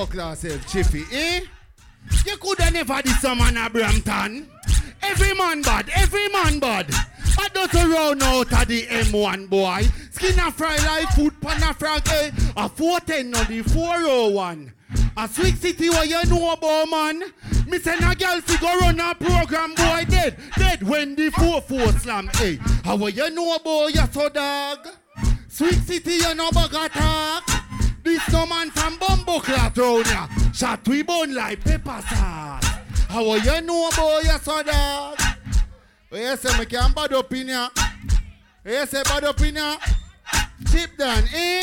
craziness 0.05 0.45
after, 0.45 0.51
after 0.51 0.83
this. 0.83 0.95
Right? 0.95 1.09
Pick 1.09 1.09
up 1.09 1.09
your 1.09 1.09
bumbo 1.09 1.11
class, 1.11 1.11
eh, 1.13 1.41
you 2.25 2.37
coulda 2.37 2.71
never 2.71 3.01
this 3.01 3.23
a 3.23 3.35
man 3.35 3.57
a. 3.57 4.47
Every 5.01 5.33
man 5.33 5.61
bad, 5.61 5.89
every 5.95 6.27
man 6.29 6.59
bad. 6.59 6.87
I 7.41 7.47
don't 7.53 7.73
run 7.73 8.21
out 8.21 8.51
of 8.51 8.67
the 8.67 8.85
M1 8.87 9.49
boy. 9.49 9.83
Skin 10.11 10.37
a 10.39 10.51
fry 10.51 10.75
like 10.75 11.09
food 11.15 11.39
pan 11.41 11.63
a 11.63 11.73
frog, 11.73 12.07
eh? 12.09 12.31
A 12.57 12.67
410 12.67 13.35
on 13.35 13.47
the 13.47 13.61
401. 13.63 14.73
A 15.15 15.27
Sweet 15.27 15.57
City 15.57 15.89
what 15.89 16.07
you 16.09 16.23
know 16.25 16.51
about 16.51 16.89
man. 16.89 17.23
Me 17.67 17.79
send 17.79 18.03
a 18.03 18.15
girl 18.15 18.41
fi 18.41 18.57
go 18.59 18.79
run 18.79 18.99
a 18.99 19.15
program 19.15 19.73
boy 19.75 20.05
dead. 20.09 20.37
Dead 20.57 20.83
when 20.83 21.15
the 21.15 21.29
4-4 21.29 21.99
slam, 21.99 22.29
eh? 22.41 22.57
How 22.83 23.07
you 23.07 23.29
know 23.29 23.55
about 23.55 23.93
your 23.93 24.07
so 24.07 24.29
dog? 24.29 24.87
Sweet 25.47 25.75
City 25.75 26.15
you 26.15 26.35
know 26.35 26.51
bag 26.51 26.73
attack. 26.73 27.43
This 28.03 28.27
no 28.31 28.45
man 28.47 28.71
from 28.71 28.97
Clat 29.37 29.77
round 29.77 30.07
ya. 30.07 30.27
Shot 30.51 30.87
we 30.87 31.03
bone 31.03 31.33
like 31.33 31.63
pepper 31.63 32.01
sauce. 32.09 32.65
How 33.07 33.35
you 33.35 33.61
know 33.61 33.87
about 33.87 34.23
your 34.23 34.39
so 34.39 34.63
dog? 34.63 35.17
What 36.09 36.21
you 36.21 36.35
say 36.37 36.57
me 36.57 36.65
can 36.65 36.91
bad 36.93 37.13
up 37.13 37.33
in 37.33 37.47
ya? 37.47 37.69
Say 38.65 39.03
bad 39.03 39.23
up? 39.23 39.39
Chip 40.71 40.97
down, 40.97 41.23
eh? 41.33 41.61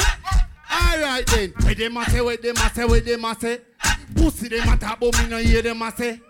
Alright 0.73 1.27
then. 1.27 1.53
Where 1.63 1.75
them 1.75 1.97
a 1.97 2.05
say, 2.11 2.21
where 2.21 2.37
them 2.37 2.57
a 2.57 2.71
say, 2.71 2.85
where 2.85 3.01
a 3.01 3.35
say? 3.39 3.61
Pussy 4.15 4.49
them 4.49 4.69
a 4.69 4.77
but 4.77 5.19
me 5.19 5.29
no 5.29 5.39
hear 5.39 5.63
them 5.63 5.83
a 5.83 5.91
say. 5.95 6.21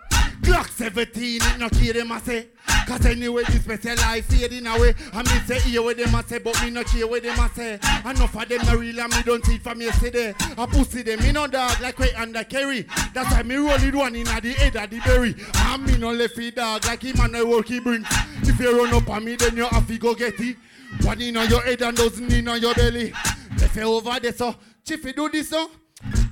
Glock 0.40 0.68
17, 0.68 1.40
it 1.42 1.58
no 1.58 1.68
care 1.68 1.92
them 1.92 2.10
a 2.12 2.20
say. 2.20 2.48
Cause 2.86 3.04
anyway, 3.06 3.42
this 3.44 3.62
special 3.62 3.96
life 3.96 4.26
fading 4.26 4.66
away. 4.66 4.94
And 5.12 5.28
me 5.28 5.38
say, 5.46 5.58
hear 5.60 5.82
what 5.82 5.96
them 5.96 6.14
a 6.14 6.22
say, 6.22 6.38
but 6.38 6.62
me 6.62 6.70
no 6.70 6.84
care 6.84 7.06
what 7.06 7.22
them 7.22 7.38
a 7.38 7.48
say. 7.48 7.74
Enough 8.04 8.36
of 8.36 8.48
them 8.48 8.66
no 8.66 8.76
real 8.76 9.00
and 9.00 9.12
me 9.12 9.22
don't 9.24 9.44
see 9.44 9.56
it 9.56 9.62
from 9.62 9.80
yesterday. 9.80 10.34
A 10.56 10.66
pussy 10.66 11.02
them, 11.02 11.20
me 11.20 11.32
no 11.32 11.46
dog 11.46 11.80
like 11.80 11.98
way 11.98 12.12
under 12.14 12.44
carry. 12.44 12.86
That's 13.12 13.30
why 13.32 13.42
me 13.42 13.56
roll 13.56 13.70
it 13.70 13.94
one 13.94 14.14
in 14.14 14.24
the 14.24 14.30
head 14.30 14.76
of 14.76 14.90
the 14.90 15.00
berry. 15.00 15.34
And 15.54 15.84
me 15.84 15.98
no 15.98 16.12
left 16.12 16.38
it 16.38 16.54
dog 16.54 16.84
like 16.86 17.02
him 17.02 17.18
and 17.20 17.36
I 17.36 17.42
work 17.42 17.66
he 17.68 17.80
bring. 17.80 18.04
If 18.42 18.60
you 18.60 18.82
run 18.82 18.94
up 18.94 19.10
on 19.10 19.24
me, 19.24 19.36
then 19.36 19.56
you 19.56 19.66
have 19.66 19.86
to 19.88 19.98
go 19.98 20.14
get 20.14 20.38
it. 20.38 20.56
One 21.02 21.20
in 21.20 21.36
on 21.36 21.48
your 21.48 21.62
head 21.62 21.82
and 21.82 21.96
dozen 21.96 22.32
in 22.32 22.46
on 22.48 22.60
your 22.60 22.74
belly. 22.74 23.12
Left 23.58 23.76
it 23.76 23.82
over 23.82 24.20
there, 24.20 24.32
so 24.32 24.54
Chiffy 24.84 25.12
do 25.12 25.28
this, 25.28 25.48
so. 25.48 25.68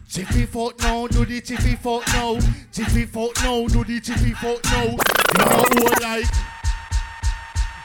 Chiffy 0.09 0.47
fuck 0.47 0.79
now, 0.81 1.07
do 1.07 1.25
the 1.25 1.41
chiffy 1.41 1.75
fuck 1.77 2.07
now. 2.09 2.39
Chiffy 2.73 3.05
fuck 3.07 3.37
now, 3.43 3.67
do 3.67 3.85
the 3.85 4.01
chiffy 4.01 4.33
fuck 4.33 4.65
now. 4.67 4.85
You 4.85 4.99
know 5.39 5.65
who 5.73 5.87
I 5.87 5.95
like. 6.01 6.31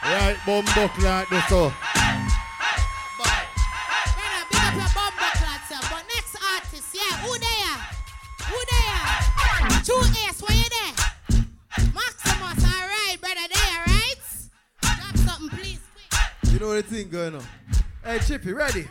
Right, 0.03 0.37
bumbo 0.45 0.89
like 1.03 1.29
this, 1.29 1.45
so. 1.47 1.73
Next 6.15 6.35
artist, 6.53 6.95
yeah, 6.95 7.17
who? 7.17 7.33
Who 8.49 8.57
there? 8.71 9.81
Two 9.83 9.93
where 9.93 10.57
you 10.57 10.69
there? 10.69 10.93
Maximus, 11.93 12.63
all 12.63 12.87
right, 12.87 13.17
brother, 13.19 13.47
there, 13.53 13.83
right? 13.87 14.21
Drop 14.81 15.17
something, 15.17 15.49
please. 15.57 15.81
You 16.51 16.59
know 16.59 16.73
the 16.73 16.83
thing 16.83 17.09
going 17.09 17.35
on. 17.35 17.43
Hey, 18.03 18.19
Chippy, 18.19 18.53
ready? 18.53 18.87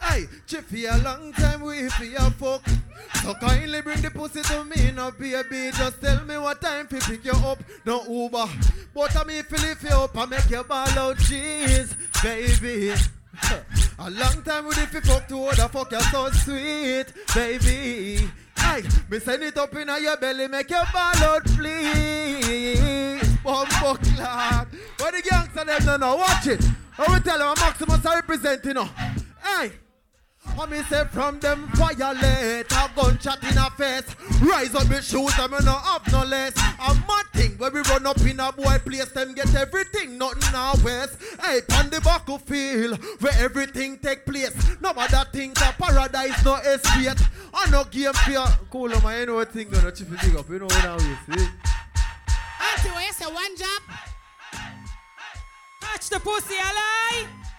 Hey, 0.00 0.26
Chippy, 0.46 0.86
a 0.86 0.96
long 0.98 1.32
time 1.32 1.60
we 1.60 1.88
fi 1.90 2.14
a 2.16 2.30
fuck. 2.30 2.62
So 3.22 3.34
kindly 3.34 3.80
bring 3.82 4.00
the 4.00 4.10
pussy 4.10 4.42
to 4.42 4.64
me, 4.64 4.92
no 4.92 5.10
baby. 5.10 5.70
Just 5.76 6.00
tell 6.00 6.24
me 6.24 6.38
what 6.38 6.60
time 6.60 6.86
fi 6.86 6.98
pick 6.98 7.24
you 7.24 7.32
up, 7.32 7.58
no 7.84 8.02
Uber. 8.04 8.46
But 8.94 9.16
I 9.16 9.24
me 9.24 9.42
fi 9.42 9.56
lift 9.68 9.84
you 9.84 9.90
up 9.90 10.16
and 10.16 10.30
make 10.30 10.50
you 10.50 10.64
ball 10.64 10.88
out 10.98 11.18
cheese, 11.18 11.94
baby. 12.22 12.94
A 13.98 14.10
long 14.10 14.42
time 14.42 14.66
we 14.66 14.74
fi 14.74 15.00
fuck 15.00 15.28
to 15.28 15.44
other 15.44 15.68
fuck 15.68 15.90
you're 15.90 16.00
so 16.00 16.30
sweet, 16.30 17.06
baby. 17.34 18.28
Hey, 18.56 18.82
me 19.10 19.18
send 19.20 19.42
it 19.42 19.58
up 19.58 19.74
in 19.74 19.88
your 19.88 20.16
belly, 20.16 20.48
make 20.48 20.70
you 20.70 20.82
ball 20.92 21.24
out, 21.24 21.44
please. 21.44 23.20
Bumbo 23.44 23.94
clock. 23.94 24.68
What 24.98 25.14
the 25.14 25.22
gangster 25.28 25.64
them 25.64 25.84
no 25.84 25.96
know, 25.96 26.16
watch 26.16 26.46
it. 26.46 26.64
I 26.98 27.06
will 27.06 27.20
tell 27.20 27.38
them 27.38 27.54
Maximus 27.58 28.04
are 28.06 28.16
representing 28.16 28.76
you. 28.76 28.88
Hey. 29.42 29.72
I 30.58 30.66
me 30.66 30.82
say 30.84 31.04
from 31.04 31.38
them 31.40 31.68
violate 31.74 32.70
a 32.70 32.90
gunshot 32.94 33.42
in 33.44 33.58
a 33.58 33.70
face. 33.70 34.14
Rise 34.40 34.74
up 34.74 34.90
shoot 35.02 35.34
them 35.36 35.54
and 35.54 35.64
no 35.64 35.72
have 35.72 36.10
no 36.12 36.24
less. 36.24 36.56
A 36.56 36.94
mad 36.94 37.26
thing 37.34 37.52
where 37.52 37.70
we 37.70 37.80
run 37.80 38.06
up 38.06 38.20
in 38.20 38.40
a 38.40 38.52
boy 38.52 38.78
place, 38.84 39.10
them 39.10 39.34
get 39.34 39.54
everything, 39.54 40.18
nothing 40.18 40.54
our 40.54 40.76
waste. 40.84 41.16
Hey, 41.42 41.60
on 41.78 41.90
the 41.90 42.00
battlefield 42.02 42.98
where 43.20 43.34
everything 43.38 43.98
take 43.98 44.24
place. 44.26 44.54
No 44.80 44.92
matter 44.92 45.24
think 45.32 45.58
a 45.60 45.74
paradise 45.78 46.44
no 46.44 46.56
escape. 46.56 47.18
I 47.52 47.70
no 47.70 47.84
game 47.84 48.12
fear. 48.12 48.44
Cool, 48.70 48.88
man, 49.00 49.20
you 49.20 49.26
know 49.26 49.44
thing 49.44 49.68
gonna 49.70 49.92
chip 49.92 50.08
it 50.10 50.36
up. 50.36 50.48
You 50.48 50.58
know 50.58 50.66
what 50.66 50.84
I 50.84 50.98
see. 50.98 51.48
Auntie, 52.60 52.90
what 52.90 53.20
you 53.20 53.34
one 53.34 53.56
job? 53.56 53.82
Catch 55.80 56.08
the 56.10 56.20
pussy 56.20 56.54
alive. 56.54 57.49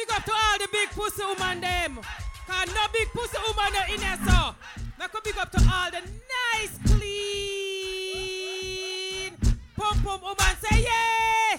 Big 0.00 0.08
up 0.16 0.24
to 0.24 0.32
all 0.32 0.56
the 0.58 0.68
big 0.72 0.88
pussy 0.90 1.22
woman 1.22 1.60
them. 1.60 2.00
Cause 2.46 2.68
no 2.68 2.86
big 2.90 3.08
pussy 3.12 3.36
woman 3.46 3.72
no 3.74 3.80
in 3.94 4.00
here 4.00 4.18
so. 4.26 4.54
Make 4.98 5.12
a 5.12 5.20
big 5.22 5.36
up 5.36 5.50
to 5.52 5.58
all 5.58 5.90
the 5.90 6.00
nice, 6.00 6.78
clean, 6.86 7.36
pum 9.76 10.02
pum 10.02 10.22
woman. 10.22 10.56
Say 10.62 10.84
yeah. 10.84 11.58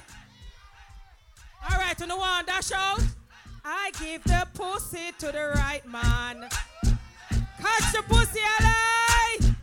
All 1.69 1.77
right, 1.77 1.95
to 1.99 2.07
the 2.07 2.17
one 2.17 2.45
dash 2.45 2.71
out. 2.71 3.03
I 3.63 3.91
give 3.99 4.23
the 4.23 4.47
pussy 4.55 5.11
to 5.19 5.27
the 5.27 5.51
right 5.55 5.85
man. 5.87 6.49
Catch 7.61 7.91
the 7.93 8.01
pussy 8.07 8.39
alive. 8.59 9.55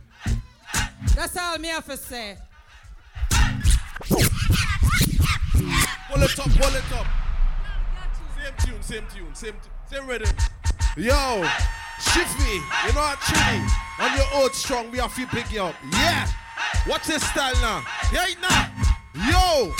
That's 1.15 1.35
all 1.35 1.57
me 1.57 1.67
have 1.67 1.85
to 1.85 1.97
say. 1.97 2.37
Pull 4.07 4.23
it 6.23 6.39
up, 6.39 6.49
pull 6.49 6.75
it 6.75 6.93
up. 6.93 7.07
Same 8.81 9.03
tune, 9.13 9.33
same 9.33 9.33
tune, 9.33 9.35
same 9.35 9.53
t- 9.53 9.95
same 9.95 10.07
rhythm. 10.07 10.35
Yo, 10.97 11.45
Shifty, 11.99 12.53
you 12.53 12.93
know 12.93 13.01
what, 13.01 13.19
Chili? 13.19 13.61
On 13.99 14.17
your 14.17 14.25
old 14.33 14.55
strong, 14.55 14.89
we 14.89 14.99
have 14.99 15.13
to 15.15 15.27
pick 15.27 15.51
you 15.51 15.63
up. 15.63 15.75
Yeah. 15.91 16.27
What's 16.85 17.07
this 17.07 17.21
style 17.27 17.53
now? 17.55 17.83
Yeah, 18.13 18.25
now. 18.41 18.71
Yo. 19.29 19.73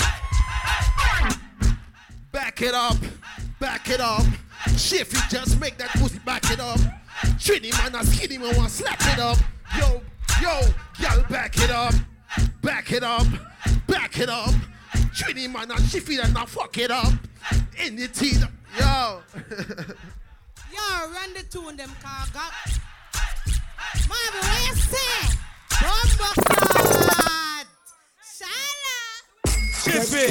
Back 2.30 2.60
it 2.60 2.74
up, 2.74 2.96
back 3.58 3.88
it 3.88 4.00
up. 4.00 4.24
Shifty, 4.76 5.18
just 5.30 5.58
make 5.58 5.78
that 5.78 5.88
pussy 5.90 6.18
back 6.18 6.50
it 6.50 6.60
up. 6.60 6.78
Trini 7.38 7.72
man, 7.78 8.00
a 8.00 8.04
skinny 8.04 8.36
man, 8.36 8.54
want 8.56 8.70
slap 8.70 9.00
it 9.00 9.18
up. 9.18 9.38
Yo, 9.78 10.02
yo, 10.42 10.60
y'all 10.98 11.22
back 11.30 11.56
it 11.56 11.70
up, 11.70 11.94
back 12.60 12.92
it 12.92 13.02
up, 13.02 13.26
back 13.86 14.18
it 14.20 14.28
up. 14.28 14.52
Trini 15.14 15.50
man, 15.50 15.70
and 15.70 15.80
shifty 15.88 16.18
and 16.18 16.34
now 16.34 16.44
fuck 16.44 16.76
it 16.76 16.90
up. 16.90 17.12
Anything, 17.78 18.46
yo. 18.78 19.22
Yo, 20.72 21.10
run 21.12 21.34
the 21.34 21.42
tune 21.50 21.76
them 21.76 21.90
car 22.00 22.26
got. 22.32 22.52
Marvin, 24.08 24.40
what 24.40 24.60
you 24.68 24.74
say? 24.76 25.36
Bumbo 25.80 26.28
clot. 26.46 27.66
Shala. 28.36 28.98
Shiffy. 29.80 30.26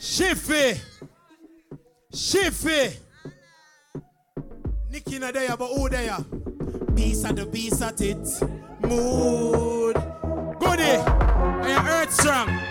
Shiffy. 0.00 0.80
Shiffy. 2.12 2.98
Nicky 4.90 5.18
na 5.18 5.30
there, 5.30 5.56
but 5.56 5.68
who 5.68 5.88
there? 5.88 6.16
Piece 6.96 7.24
of 7.24 7.36
the 7.36 7.46
piece 7.46 7.82
at 7.82 8.00
it. 8.00 8.26
Mood. 8.80 9.96
Goody. 10.58 10.82
And 10.82 11.68
you 11.68 11.90
earth 11.92 12.12
strong. 12.12 12.69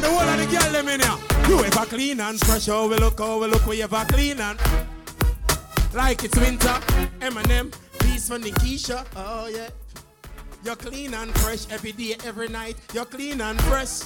And 0.00 0.06
the 0.06 0.18
whole 0.18 0.26
of 0.26 0.38
the 0.38 0.46
girl 0.46 0.72
them 0.72 0.88
in 0.88 1.00
here. 1.00 1.18
You 1.46 1.62
ever 1.62 1.84
clean 1.84 2.20
and 2.20 2.40
fresh? 2.40 2.70
Oh, 2.70 2.88
we 2.88 2.96
look, 2.96 3.20
oh, 3.20 3.38
we 3.38 3.48
look, 3.48 3.66
we 3.66 3.82
ever 3.82 4.02
clean 4.08 4.40
and. 4.40 4.58
Like 5.92 6.24
it's 6.24 6.38
winter. 6.38 6.80
Eminem. 7.20 7.70
Piece 7.98 8.28
for 8.28 8.38
Nikisha. 8.38 9.04
Oh, 9.14 9.46
yeah. 9.48 9.68
You're 10.64 10.76
clean 10.76 11.12
and 11.12 11.30
fresh 11.40 11.66
every 11.70 11.92
day, 11.92 12.16
every 12.24 12.48
night. 12.48 12.76
You're 12.94 13.04
clean 13.04 13.42
and 13.42 13.60
fresh. 13.64 14.04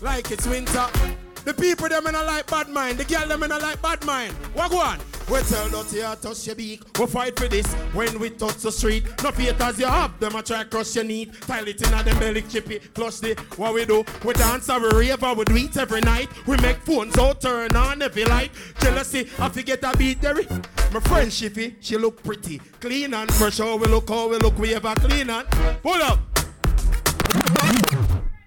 Like 0.00 0.30
it's 0.30 0.46
winter. 0.46 0.88
The 1.44 1.54
people 1.54 1.88
them 1.88 2.06
in 2.06 2.14
a 2.14 2.22
like 2.22 2.46
bad 2.46 2.68
mind. 2.68 2.98
The 2.98 3.04
girl 3.04 3.26
them 3.26 3.42
in 3.42 3.50
a 3.50 3.58
like 3.58 3.82
bad 3.82 4.04
mind. 4.06 4.32
What 4.54 4.70
go 4.70 4.78
on? 4.78 4.98
We 5.30 5.40
tell 5.42 5.68
dirty 5.68 5.98
here 5.98 6.16
touch 6.20 6.46
your 6.46 6.56
beak. 6.56 6.98
We 6.98 7.06
fight 7.06 7.38
for 7.38 7.48
this 7.48 7.66
when 7.94 8.18
we 8.18 8.30
touch 8.30 8.56
the 8.56 8.70
street. 8.70 9.04
No 9.22 9.30
haters 9.30 9.78
you 9.78 9.86
have 9.86 10.18
them 10.20 10.34
a 10.34 10.42
try 10.42 10.64
cross 10.64 10.94
your 10.94 11.04
knee. 11.04 11.26
Tile 11.26 11.68
it 11.68 11.80
in 11.80 11.94
a 11.94 12.02
them 12.02 12.18
belly 12.18 12.42
chippy. 12.42 12.78
Plus 12.78 13.20
the 13.20 13.34
what 13.56 13.74
we 13.74 13.84
do. 13.84 14.04
We 14.24 14.34
dance 14.34 14.68
and 14.68 14.82
we 14.82 14.90
rave 14.90 15.22
and 15.22 15.38
we 15.38 15.44
do 15.44 15.56
it 15.56 15.76
every 15.76 16.00
night. 16.00 16.28
We 16.46 16.56
make 16.58 16.78
phones 16.78 17.16
out 17.18 17.40
turn 17.40 17.74
on 17.74 18.02
every 18.02 18.24
light. 18.24 18.50
Jealousy 18.80 19.28
I 19.38 19.48
forget 19.48 19.82
a 19.84 19.96
beat 19.96 20.20
there. 20.20 20.34
My 20.34 21.00
friend 21.00 21.30
Shiffy, 21.30 21.76
she 21.80 21.96
look 21.96 22.22
pretty. 22.22 22.58
Clean 22.80 23.12
and 23.14 23.32
fresh. 23.34 23.58
How 23.58 23.76
we 23.76 23.86
look, 23.86 24.08
how 24.08 24.28
we 24.28 24.36
look, 24.36 24.58
we 24.58 24.74
ever 24.74 24.94
clean 24.96 25.30
and 25.30 25.48
pull 25.82 26.02
up. 26.02 26.18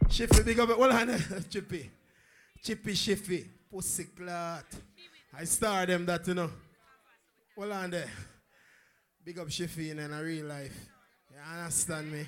Shiffy, 0.08 0.46
big 0.46 0.60
up. 0.60 0.70
Hold 0.70 0.92
on, 0.94 1.20
Chippy. 1.50 1.90
Chippy 2.66 2.94
Shiffy. 2.94 3.46
Pussy 3.72 4.06
clot. 4.06 4.66
I 5.38 5.44
star 5.44 5.86
them 5.86 6.04
that, 6.08 6.28
you 6.28 6.34
know. 6.34 6.50
Hold 7.56 7.72
on 7.72 7.92
there. 7.92 8.10
Big 9.24 9.38
up 9.38 9.50
Shiffy 9.50 9.92
in 9.92 10.00
a 10.00 10.24
real 10.24 10.48
life. 10.48 10.76
You 11.32 11.38
understand 11.62 12.12
me? 12.12 12.28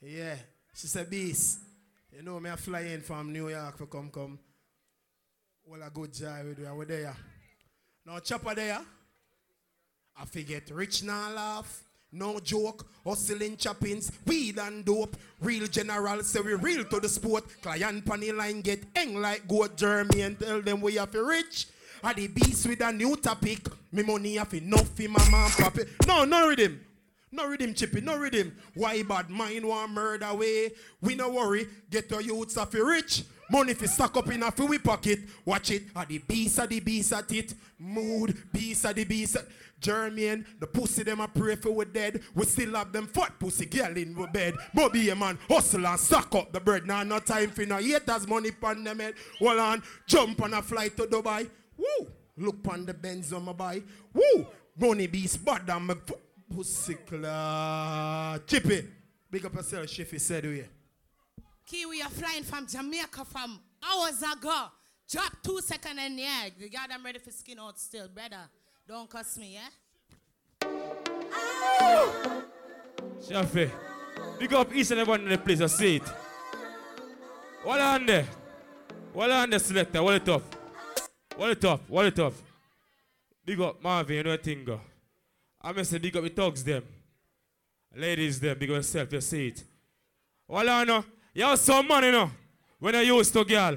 Yeah, 0.00 0.36
she 0.74 0.86
said, 0.86 1.10
Beast, 1.10 1.58
you 2.10 2.22
know 2.22 2.40
me 2.40 2.48
I 2.48 2.56
fly 2.56 2.80
in 2.80 3.02
from 3.02 3.30
New 3.30 3.50
York 3.50 3.76
for 3.76 3.84
come 3.84 4.08
come. 4.10 4.38
Well, 5.66 5.82
a 5.82 5.90
good 5.90 6.14
job 6.14 6.46
with 6.46 6.60
you. 6.60 6.74
We're 6.74 6.86
there. 6.86 7.16
Now, 8.06 8.20
chopper 8.20 8.54
there. 8.54 8.80
I 10.16 10.24
forget 10.24 10.70
rich 10.70 11.02
now 11.02 11.30
laugh. 11.30 11.83
No 12.16 12.38
joke, 12.38 12.86
hustling 13.04 13.56
choppings, 13.56 14.12
weed 14.24 14.56
and 14.60 14.84
dope. 14.84 15.16
Real 15.40 15.66
general, 15.66 16.22
say 16.22 16.40
we 16.40 16.54
real 16.54 16.84
to 16.84 17.00
the 17.00 17.08
sport. 17.08 17.44
Client 17.60 18.06
panny 18.06 18.30
line 18.30 18.60
get 18.60 18.84
hang 18.94 19.20
like 19.20 19.48
goat 19.48 19.76
Jeremy 19.76 20.20
and 20.20 20.38
tell 20.38 20.62
them 20.62 20.80
we 20.80 20.94
have 20.94 21.10
to 21.10 21.24
rich. 21.24 21.66
Are 22.04 22.14
the 22.14 22.28
beast 22.28 22.68
with 22.68 22.80
a 22.82 22.92
new 22.92 23.16
topic. 23.16 23.66
Me 23.90 24.04
money 24.04 24.36
have 24.36 24.54
enough 24.54 24.96
for 24.96 25.08
my 25.08 25.28
mom 25.28 25.50
papi. 25.50 25.88
No, 26.06 26.24
no 26.24 26.46
rhythm. 26.48 26.80
No 27.32 27.48
rhythm, 27.48 27.74
Chippy, 27.74 28.00
no 28.00 28.16
rhythm. 28.16 28.54
Why 28.74 29.02
bad 29.02 29.28
mind 29.28 29.66
want 29.66 29.90
murder 29.90 30.32
way? 30.34 30.70
We 31.00 31.16
no 31.16 31.30
worry, 31.30 31.66
get 31.90 32.08
your 32.12 32.20
youths 32.20 32.56
off 32.56 32.74
rich. 32.74 33.24
Money 33.50 33.74
fi 33.74 33.86
stack 33.86 34.16
up 34.16 34.30
in 34.30 34.42
a 34.42 34.52
fi 34.52 34.64
we 34.64 34.78
pocket. 34.78 35.18
Watch 35.44 35.72
it, 35.72 35.82
a 35.96 36.06
the 36.06 36.18
beast 36.18 36.58
a 36.60 36.66
the 36.66 36.78
beast 36.78 37.12
at 37.12 37.32
it. 37.32 37.54
Mood, 37.78 38.36
beast 38.52 38.84
a 38.84 38.94
the 38.94 39.04
beast. 39.04 39.36
Jermaine, 39.80 40.44
the 40.60 40.66
pussy 40.66 41.02
them 41.02 41.20
a 41.20 41.28
pray 41.28 41.56
for 41.56 41.70
we 41.70 41.84
dead. 41.84 42.22
We 42.34 42.44
still 42.46 42.74
have 42.74 42.92
them 42.92 43.06
fat 43.06 43.38
pussy 43.38 43.66
girl 43.66 43.96
in 43.96 44.14
we 44.14 44.26
bed. 44.28 44.54
Bobby 44.72 45.10
a 45.10 45.14
man, 45.16 45.38
hustle 45.48 45.86
and 45.86 46.00
suck 46.00 46.34
up 46.34 46.52
the 46.52 46.60
bread. 46.60 46.86
Now 46.86 47.02
no 47.02 47.18
time 47.18 47.50
for 47.50 47.66
no 47.66 47.76
haters 47.76 48.26
money 48.26 48.50
pon 48.50 48.84
them 48.84 49.00
head. 49.00 49.14
Hold 49.38 49.58
on, 49.58 49.82
jump 50.06 50.42
on 50.42 50.54
a 50.54 50.62
flight 50.62 50.96
to 50.96 51.04
Dubai. 51.04 51.48
Woo! 51.76 52.08
Look 52.36 52.62
pon 52.62 52.86
the 52.86 52.94
Benz 52.94 53.32
on 53.32 53.44
my 53.44 53.52
buy. 53.52 53.82
Woo! 54.12 54.46
Money 54.76 55.06
beast 55.06 55.44
bad 55.44 55.66
than 55.66 55.86
my 55.86 55.96
pussy 56.52 56.94
claw. 56.94 58.38
Chippy, 58.46 58.88
big 59.30 59.44
up 59.46 59.54
yourself, 59.54 59.86
Shiffy 59.86 60.20
said 60.20 60.44
we. 60.44 60.64
Kiwi 61.66 62.02
are 62.02 62.10
flying 62.10 62.42
from 62.42 62.66
Jamaica 62.66 63.24
from 63.24 63.60
hours 63.82 64.22
ago. 64.22 64.66
Drop 65.10 65.42
two 65.42 65.60
seconds 65.60 66.00
in 66.04 66.16
the 66.16 66.22
air. 66.22 66.50
The 66.58 66.68
guy 66.68 66.86
I'm 66.90 67.04
ready 67.04 67.18
for 67.18 67.30
skin 67.30 67.58
out 67.58 67.78
still, 67.78 68.08
brother. 68.08 68.48
Don't 68.86 69.08
cuss 69.08 69.38
me, 69.38 69.54
yeah? 69.54 70.68
Shafi, 73.26 73.70
big 74.38 74.52
up 74.52 74.74
each 74.74 74.90
and 74.90 75.00
every 75.00 75.14
in 75.14 75.28
the 75.30 75.38
place. 75.38 75.62
I 75.62 75.66
see 75.66 75.96
it. 75.96 76.02
What 77.62 77.80
on 77.80 78.04
there? 78.04 78.26
What 79.14 79.30
on 79.30 79.48
there, 79.48 79.58
selector? 79.58 80.02
What 80.02 80.16
it 80.16 80.28
up? 80.28 80.42
What 81.34 81.50
it 81.50 81.64
up? 81.64 81.80
What 81.88 82.04
it 82.04 82.18
up? 82.18 82.34
Big 83.46 83.58
up 83.58 83.82
Marvin, 83.82 84.16
you 84.16 84.22
know 84.22 84.36
thing 84.36 84.64
go. 84.66 84.78
I 85.62 85.72
must 85.72 85.90
say 85.90 85.98
big 85.98 86.14
up 86.16 86.22
the 86.22 86.28
thugs 86.28 86.62
them. 86.62 86.84
Ladies 87.96 88.38
them, 88.38 88.58
big 88.58 88.70
up 88.70 88.76
yourself, 88.76 89.10
you 89.14 89.20
see 89.22 89.48
it. 89.48 89.64
What 90.46 90.68
on 90.68 90.86
no? 90.86 91.04
You 91.32 91.44
have 91.44 91.58
some 91.58 91.88
money 91.88 92.10
no? 92.10 92.30
When 92.78 92.94
I 92.94 93.00
used 93.00 93.32
to 93.32 93.44
girl, 93.46 93.76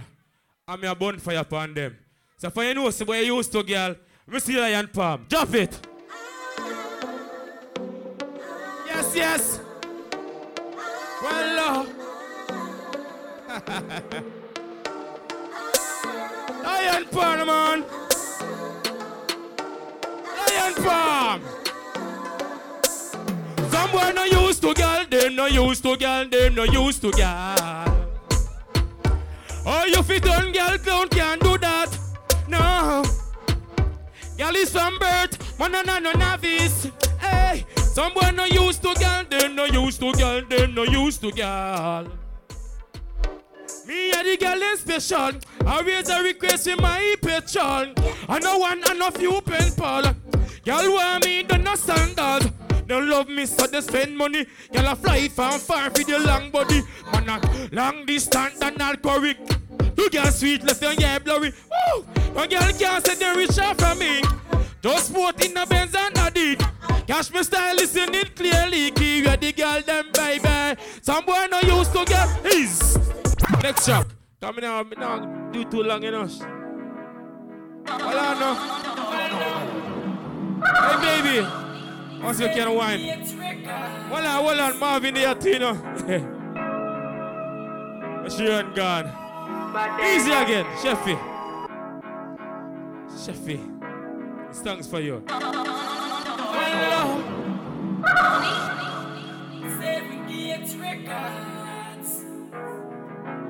I'm 0.68 0.84
a 0.84 0.94
bonfire 0.94 1.38
upon 1.38 1.74
them. 1.74 1.98
So 2.38 2.50
for 2.50 2.66
you 2.66 2.74
know, 2.74 2.90
so 2.90 3.06
when 3.06 3.24
you 3.24 3.38
used 3.38 3.54
to 3.54 3.64
girl, 3.64 3.96
me 4.28 4.40
see 4.40 4.60
lion 4.60 4.88
palm. 4.90 5.26
Drop 5.30 5.54
it. 5.54 5.80
Yes, 8.86 9.16
yes. 9.16 9.60
Well. 11.22 11.88
Lion 16.64 17.06
palm, 17.12 17.48
man. 17.48 17.86
Lion 20.38 20.74
palm. 20.84 21.42
Some 23.72 23.92
boy 23.92 24.12
no 24.14 24.24
used 24.26 24.62
to 24.62 24.74
girl, 24.74 25.06
them 25.10 25.36
no 25.36 25.46
used 25.46 25.84
to 25.84 25.96
girl, 25.96 26.28
them 26.28 26.56
no 26.56 26.64
used 26.64 27.02
to 27.02 27.12
girl. 27.12 27.56
Oh, 29.66 29.86
you 29.86 30.04
fit 30.04 30.28
on 30.30 30.52
girl, 30.52 30.78
clown 30.78 31.08
can't 31.10 31.42
do 31.42 31.58
that. 31.58 31.98
No. 32.48 33.04
Girl 34.38 34.56
is 34.56 34.70
from 34.72 35.00
birth, 35.00 35.60
man 35.60 35.72
no 35.72 35.82
no 35.82 35.98
no 36.00 36.12
novice. 36.12 36.88
Hey, 37.20 37.66
some 37.76 38.14
boy 38.14 38.32
no 38.36 38.46
used 38.46 38.84
to 38.84 38.94
girl, 38.94 39.24
them 39.30 39.56
no 39.56 39.66
used 39.66 40.00
to 40.00 40.14
girl, 40.14 40.42
them 40.48 40.76
no 40.76 40.84
used 40.84 41.22
to 41.22 41.32
girl. 41.32 42.08
Me 43.88 44.12
and 44.12 44.28
the 44.28 44.38
girl 44.38 44.62
is 44.62 44.82
special. 44.82 45.32
I 45.66 45.82
raise 45.82 46.10
a 46.10 46.22
request 46.22 46.68
in 46.68 46.78
my 46.82 47.16
petrol. 47.22 47.94
I 48.30 48.40
know 48.40 48.58
one 48.60 48.84
and 48.88 49.02
a 49.02 49.12
few 49.12 49.42
pal. 49.42 50.14
Girl 50.66 50.94
want 50.94 51.26
me 51.26 51.44
do 51.44 51.58
no 51.58 51.76
standard. 51.76 52.52
They 52.86 53.02
love 53.02 53.30
me 53.30 53.46
so 53.46 53.66
they 53.66 53.82
spend 53.82 54.18
money. 54.18 54.46
Girl 54.72 54.88
I 54.88 54.96
fly 54.96 55.28
from 55.30 55.60
far 55.60 55.90
for 55.90 56.04
the 56.04 56.20
long 56.20 56.52
body. 56.52 56.84
Man 57.12 57.30
a 57.30 57.70
long 57.72 58.06
distance 58.06 58.62
and 58.62 58.78
not 58.78 59.02
correct. 59.02 59.58
You 59.98 60.10
girl 60.10 60.26
sweet 60.28 60.64
left 60.64 60.84
and 60.84 61.00
yeah 61.00 61.20
blurry. 61.20 61.52
Woo! 61.72 62.06
No 62.36 62.48
girl 62.48 62.72
can't 62.74 63.06
say 63.06 63.16
they 63.16 63.36
rich 63.36 63.58
off 63.60 63.80
from 63.80 64.00
me. 64.00 64.22
Just 64.82 65.08
sport 65.08 65.44
in 65.44 65.54
the 65.54 65.66
Benz 65.66 65.96
and 65.96 66.18
a. 66.18 66.56
Cash 67.08 67.32
me 67.34 67.42
style, 67.42 67.76
listen 67.76 68.14
it 68.14 68.36
clearly. 68.36 68.92
Key 68.92 69.24
where 69.24 69.38
the 69.38 69.52
girl 69.52 69.82
them 69.82 70.12
baby. 70.14 70.80
Some 71.02 71.26
boy 71.26 71.48
no 71.50 71.60
used 71.62 71.94
to 71.94 72.06
get 72.06 72.30
his. 72.46 72.98
Next 73.64 73.86
track. 73.86 74.08
Come 74.40 74.58
now, 74.62 74.84
me 74.84 74.96
now 74.98 75.50
do 75.52 75.64
too 75.66 75.84
long 75.84 76.04
enough. 76.04 76.38
Hold 77.90 78.16
on 78.16 78.40
now. 78.40 78.56
Hey 81.02 81.22
baby. 81.22 81.48
Once 82.22 82.40
you 82.40 82.48
can 82.48 82.76
wine. 82.76 83.00
Hold 84.10 84.26
on, 84.26 84.44
hold 84.44 84.60
on, 84.60 84.80
Marvin 84.80 85.14
the 85.14 85.22
Atino. 85.22 85.76
she 88.38 88.48
ain't 88.48 88.76
gone. 88.76 89.27
Easy 89.78 90.32
again, 90.32 90.66
Sheffy. 90.82 91.18
Sheffy. 93.10 93.60
This 94.48 94.62
song's 94.64 94.88
for 94.88 95.00
you. 95.00 95.22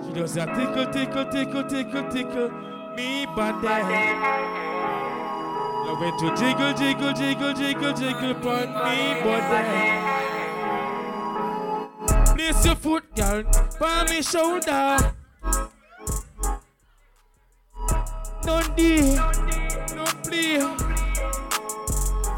She 0.03 0.13
does 0.13 0.35
a 0.35 0.45
tickle, 0.47 0.85
tickle, 0.91 1.25
tickle, 1.31 1.63
tickle, 1.63 2.09
tickle 2.11 2.49
me 2.97 3.25
body. 3.27 3.67
Love 5.85 6.03
it 6.03 6.15
to 6.19 6.27
jiggle, 6.35 6.73
jiggle, 6.73 7.13
jiggle, 7.13 7.53
jiggle, 7.53 7.93
jiggle 7.93 8.31
upon 8.31 8.67
me 8.83 9.21
body. 9.23 9.77
Place 12.35 12.65
your 12.65 12.75
foot, 12.75 13.15
girl, 13.15 13.43
on 13.79 14.09
me 14.09 14.21
shoulder. 14.21 15.13
Don't 18.47 18.77
do, 18.77 19.13
don't 19.93 20.23
play. 20.23 20.57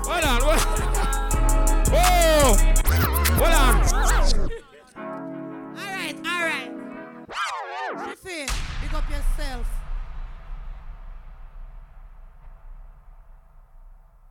Hold 0.06 0.24
on? 0.26 0.42
Whoa! 0.42 0.56
Oh. 1.94 2.58
Hold 3.38 3.54
on. 3.54 3.76
All 5.78 5.86
right, 5.86 6.16
all 6.26 6.42
right. 6.50 6.72
Shiffy, 7.94 8.50
big 8.82 8.94
up 8.96 9.08
yourself. 9.08 9.68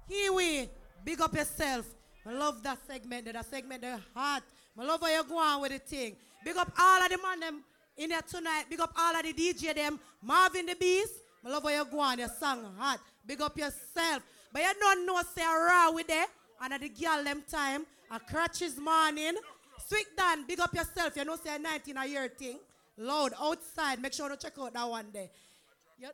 Kiwi, 0.09 0.68
big 1.05 1.20
up 1.20 1.32
yourself. 1.32 1.86
I 2.26 2.32
love 2.32 2.60
that 2.64 2.78
segment. 2.88 3.32
That 3.32 3.46
segment, 3.48 3.82
the 3.82 4.00
heart. 4.16 4.42
I 4.76 4.84
love 4.84 5.00
how 5.00 5.06
you 5.06 5.22
go 5.22 5.38
on 5.38 5.60
with 5.62 5.70
the 5.70 5.78
thing. 5.78 6.16
Big 6.44 6.56
up 6.56 6.72
all 6.76 7.02
of 7.05 7.09
the 7.09 7.18
man 7.18 7.38
them 7.38 7.62
in 7.96 8.10
there 8.10 8.22
tonight. 8.22 8.64
Big 8.68 8.80
up 8.80 8.92
all 8.98 9.14
of 9.14 9.22
the 9.22 9.32
DJ 9.32 9.76
them. 9.76 10.00
Marvin 10.20 10.66
the 10.66 10.74
Beast. 10.74 11.14
I 11.44 11.48
love 11.51 11.65
you 11.65 11.85
go 11.90 12.01
on. 12.01 12.19
Your 12.19 12.28
song 12.28 12.65
hot. 12.78 13.01
Big 13.27 13.40
up 13.40 13.56
yourself. 13.56 14.23
But 14.52 14.62
you 14.62 14.73
don't 14.81 15.06
know 15.06 15.20
say 15.35 15.44
raw 15.44 15.90
with 15.93 16.06
there. 16.06 16.27
And 16.60 16.73
at 16.73 16.81
the 16.81 16.89
girl 16.89 17.23
them 17.24 17.43
time. 17.51 17.86
A 18.10 18.19
crutches 18.19 18.78
morning. 18.78 19.35
Sweet 19.86 20.06
Dan, 20.16 20.44
big 20.47 20.60
up 20.60 20.74
yourself. 20.74 21.16
You 21.16 21.24
know 21.24 21.36
say 21.36 21.55
a 21.55 21.59
19 21.59 21.97
a 21.97 22.06
year 22.06 22.28
thing. 22.28 22.59
Loud 22.97 23.32
outside. 23.40 24.01
Make 24.01 24.12
sure 24.12 24.28
to 24.28 24.36
check 24.36 24.55
out 24.60 24.73
that 24.73 24.89
one 24.89 25.06
there. 25.12 25.28
You- 25.98 26.09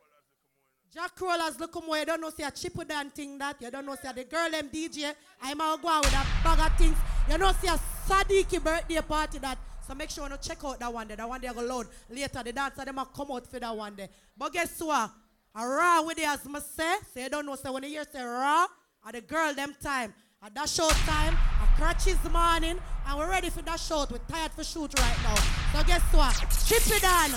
Jack 0.93 1.21
Rollers 1.21 1.59
look 1.59 1.75
more. 1.87 1.97
You 1.99 2.05
don't 2.05 2.21
know 2.21 2.31
say 2.31 2.45
a 2.45 2.51
chip 2.51 2.75
Dan 2.87 3.11
thing 3.11 3.39
that. 3.39 3.61
You 3.61 3.71
don't 3.71 3.87
know 3.87 3.97
say 3.97 4.13
the 4.13 4.25
girl 4.25 4.51
them 4.51 4.69
DJ. 4.69 5.13
I'm 5.43 5.61
out 5.61 5.81
go 5.83 5.89
out 5.89 6.05
with 6.05 6.13
a 6.13 6.25
bag 6.45 6.71
of 6.71 6.79
things. 6.79 6.97
You 7.31 7.39
know 7.39 7.53
say 7.61 7.69
a 7.69 7.81
Sadiki 8.07 8.63
birthday 8.63 9.01
party 9.01 9.39
that. 9.39 9.59
So 9.87 9.95
make 9.95 10.11
sure 10.11 10.29
to 10.29 10.39
check 10.39 10.65
out 10.65 10.79
that 10.81 10.93
one 10.93 11.07
day. 11.07 11.15
That 11.15 11.29
one 11.29 11.45
I 11.45 11.53
go 11.53 11.61
load. 11.63 11.89
Later 12.11 12.43
the 12.43 12.53
dancer 12.53 12.85
them 12.85 13.01
come 13.15 13.31
out 13.31 13.47
for 13.47 13.61
that 13.61 13.77
one 13.77 13.95
day. 13.95 14.09
But 14.37 14.53
guess 14.53 14.81
what? 14.81 15.11
A 15.55 15.67
raw 15.67 16.03
with 16.03 16.19
it 16.19 16.27
as 16.27 16.41
I 16.47 16.59
say. 16.59 16.95
So 17.13 17.21
you 17.21 17.29
don't 17.29 17.47
know 17.47 17.55
say 17.57 17.71
when 17.71 17.83
you 17.83 17.91
hear 17.91 18.05
say 18.11 18.23
raw, 18.23 18.67
at 19.07 19.15
the 19.15 19.21
girl 19.21 19.55
them 19.55 19.75
time. 19.83 20.15
At 20.43 20.55
that 20.57 20.69
show 20.69 20.89
time, 21.07 21.33
a 21.35 21.81
crutches 21.81 22.19
morning, 22.31 22.79
and 23.07 23.19
we're 23.19 23.31
ready 23.31 23.49
for 23.49 23.63
that 23.63 23.81
show. 23.81 24.05
We're 24.11 24.19
tired 24.29 24.53
for 24.53 24.63
shoot 24.63 24.93
right 25.01 25.17
now. 25.23 25.37
So 25.73 25.83
guess 25.87 26.03
what? 26.13 26.35
Chip 26.67 26.83
it 26.95 27.03
on. 27.03 27.31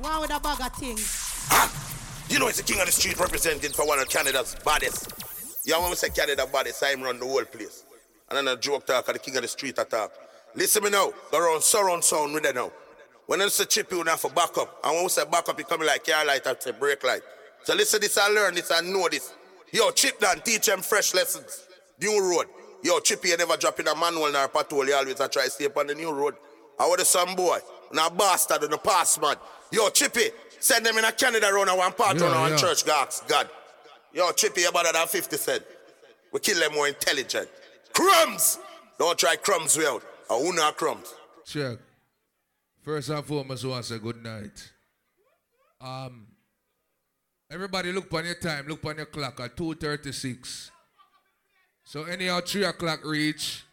One 0.00 0.22
with 0.22 0.34
a 0.34 0.40
bag 0.40 0.60
of 0.60 0.72
things. 0.76 1.48
You 2.28 2.40
know 2.40 2.48
it's 2.48 2.56
the 2.56 2.64
king 2.64 2.80
of 2.80 2.86
the 2.86 2.92
street 2.92 3.18
representing 3.20 3.70
for 3.70 3.86
one 3.86 4.00
of 4.00 4.08
Canada's 4.08 4.56
baddest. 4.64 5.12
Yeah, 5.64 5.78
when 5.78 5.90
we 5.90 5.96
say 5.96 6.08
Canada 6.08 6.44
baddest, 6.52 6.82
I'm 6.84 7.02
run 7.02 7.20
the 7.20 7.26
whole 7.26 7.44
place. 7.44 7.84
And 8.28 8.38
then 8.38 8.48
a 8.48 8.58
joke 8.58 8.86
talk 8.86 9.06
the 9.06 9.18
king 9.20 9.36
of 9.36 9.42
the 9.42 9.48
street 9.48 9.78
attack. 9.78 10.10
Listen 10.54 10.84
me 10.84 10.90
now. 10.90 11.12
Go 11.30 11.38
around 11.38 11.62
surround 11.62 12.04
sound 12.04 12.34
with 12.34 12.44
it 12.44 12.54
now. 12.54 12.70
When 13.26 13.40
I 13.40 13.48
say 13.48 13.64
chip, 13.64 13.90
you 13.90 14.02
have 14.02 14.20
to 14.20 14.28
backup. 14.28 14.80
And 14.84 14.94
when 14.94 15.04
we 15.04 15.08
say 15.08 15.24
backup, 15.30 15.58
you 15.58 15.64
coming 15.64 15.86
like 15.86 16.04
car 16.04 16.24
light, 16.24 16.42
say 16.60 16.72
brake 16.72 17.02
light. 17.04 17.22
So 17.64 17.74
listen 17.74 18.00
this, 18.00 18.18
I 18.18 18.28
learn 18.28 18.54
this, 18.54 18.70
I 18.70 18.80
know 18.80 19.08
this. 19.08 19.32
Yo, 19.72 19.90
Chip 19.92 20.18
Dan, 20.20 20.40
teach 20.40 20.66
them 20.66 20.80
fresh 20.82 21.14
lessons. 21.14 21.66
New 22.00 22.20
road. 22.20 22.46
Yo, 22.82 22.98
Chippy, 22.98 23.28
you 23.28 23.36
never 23.36 23.56
drop 23.56 23.78
in 23.80 23.86
a 23.86 23.94
manual 23.94 24.30
nor 24.32 24.44
a 24.44 24.48
patrol, 24.48 24.86
you 24.86 24.94
always 24.94 25.14
try 25.14 25.28
to 25.44 25.50
stay 25.50 25.66
up 25.66 25.76
on 25.76 25.86
the 25.86 25.94
new 25.94 26.12
road. 26.12 26.34
I 26.78 26.86
want 26.86 27.00
some 27.02 27.36
boy, 27.36 27.58
now 27.92 28.10
bastard 28.10 28.64
and 28.64 28.74
a 28.74 28.78
pass 28.78 29.18
man. 29.20 29.36
Yo, 29.70 29.88
Chippy, 29.90 30.30
send 30.58 30.84
them 30.84 30.98
in 30.98 31.04
a 31.04 31.12
Canada 31.12 31.50
round 31.52 31.68
and 31.70 31.78
one 31.78 31.92
part 31.92 32.18
Yeah, 32.18 32.24
round 32.24 32.52
and 32.52 32.60
yeah. 32.60 32.68
church 32.68 32.84
gods, 32.84 33.22
God. 33.28 33.48
Yo, 34.12 34.30
Chippy, 34.32 34.62
you 34.62 34.72
better 34.72 34.92
than 34.92 35.06
50 35.06 35.36
cent. 35.36 35.62
We 36.32 36.40
kill 36.40 36.58
them 36.58 36.74
more 36.74 36.88
intelligent. 36.88 37.48
Crumbs! 37.94 38.58
Don't 38.98 39.18
try 39.18 39.36
crumbs 39.36 39.76
we 39.78 39.86
out. 39.86 40.02
I 40.32 40.38
who 40.40 40.52
not 40.54 40.76
crumbs. 40.76 41.12
Check. 41.44 41.78
First 42.82 43.10
and 43.10 43.24
foremost, 43.24 43.64
I 43.64 43.68
want 43.68 43.84
to 43.84 43.92
say 43.92 43.98
good 43.98 44.22
night. 44.22 44.72
Um, 45.80 46.26
everybody 47.50 47.92
look 47.92 48.12
on 48.14 48.24
your 48.24 48.34
time, 48.36 48.66
look 48.66 48.84
on 48.84 48.96
your 48.96 49.06
clock 49.06 49.40
at 49.40 49.56
2.36. 49.56 50.70
So 51.84 52.04
anyhow, 52.04 52.40
3 52.40 52.64
o'clock 52.64 53.04
reach, 53.04 53.64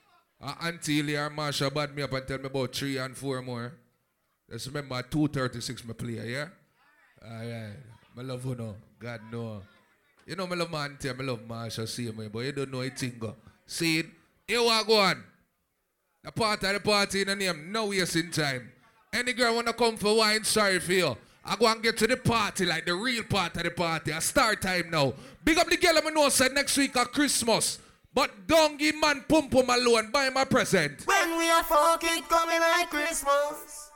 uh, 0.42 0.56
Auntie 0.62 1.02
Lee 1.02 1.16
or 1.16 1.30
Marsha 1.30 1.74
bad 1.74 1.96
me 1.96 2.04
up 2.04 2.12
and 2.14 2.28
tell 2.28 2.38
me 2.40 2.46
about 2.46 2.76
3 2.76 2.98
and 2.98 3.16
4 3.16 3.42
more. 3.42 3.74
Just 4.52 4.68
remember 4.68 4.96
at 4.96 5.10
2.36 5.10 5.86
my 5.86 5.94
play, 5.94 6.32
yeah? 6.32 6.48
Alright. 7.24 7.78
I 8.18 8.22
love 8.22 8.46
you 8.46 8.56
know. 8.56 8.76
God 9.00 9.22
know. 9.32 9.62
You 10.26 10.36
know, 10.36 10.46
I 10.46 10.56
love 10.56 10.72
my 10.72 10.86
auntie, 10.86 11.10
I 11.10 11.14
love 11.14 11.40
Marsha, 11.48 11.88
see 11.88 12.12
me, 12.12 12.28
but 12.28 12.40
you 12.40 12.52
don't 12.52 12.72
know 12.72 12.82
it 12.82 13.00
thing. 13.00 13.22
See 13.66 14.00
it? 14.00 14.08
Here 14.46 14.60
we 14.60 14.84
go 14.86 15.00
on. 15.00 15.24
The 16.24 16.32
part 16.32 16.64
of 16.64 16.74
the 16.74 16.80
party 16.80 17.22
in 17.22 17.28
the 17.28 17.36
name, 17.36 17.72
no 17.72 17.88
wasting 17.88 18.32
time. 18.32 18.72
Any 19.14 19.34
girl 19.34 19.56
wanna 19.56 19.74
come 19.74 19.98
for 19.98 20.18
wine, 20.18 20.44
sorry 20.44 20.80
for 20.80 20.94
you. 20.94 21.18
I 21.46 21.56
go 21.56 21.68
and 21.68 21.82
get 21.82 21.98
to 21.98 22.08
the 22.08 22.18
party, 22.18 22.66
like 22.66 22.86
the 22.86 22.94
real 22.94 23.24
part 23.24 23.56
of 23.58 23.64
the 23.64 23.72
party. 23.72 24.12
I 24.12 24.20
start 24.20 24.62
time 24.62 24.90
now. 24.92 25.14
Big 25.44 25.58
up 25.58 25.68
the 25.68 25.78
girl 25.78 25.98
I 25.98 26.10
know 26.10 26.30
said 26.30 26.54
next 26.54 26.78
week 26.78 26.96
at 26.96 27.12
Christmas. 27.12 27.80
But 28.14 28.48
don't 28.48 28.78
give 28.78 29.00
man 29.00 29.24
pum 29.28 29.50
pum 29.50 29.70
alone, 29.70 30.12
buy 30.12 30.30
my 30.30 30.44
present. 30.44 31.06
When 31.06 31.38
we 31.38 31.50
are 31.50 31.64
fuck, 31.64 32.04
it 32.04 32.28
coming 32.28 32.60
like 32.60 32.90
Christmas. 32.90 33.92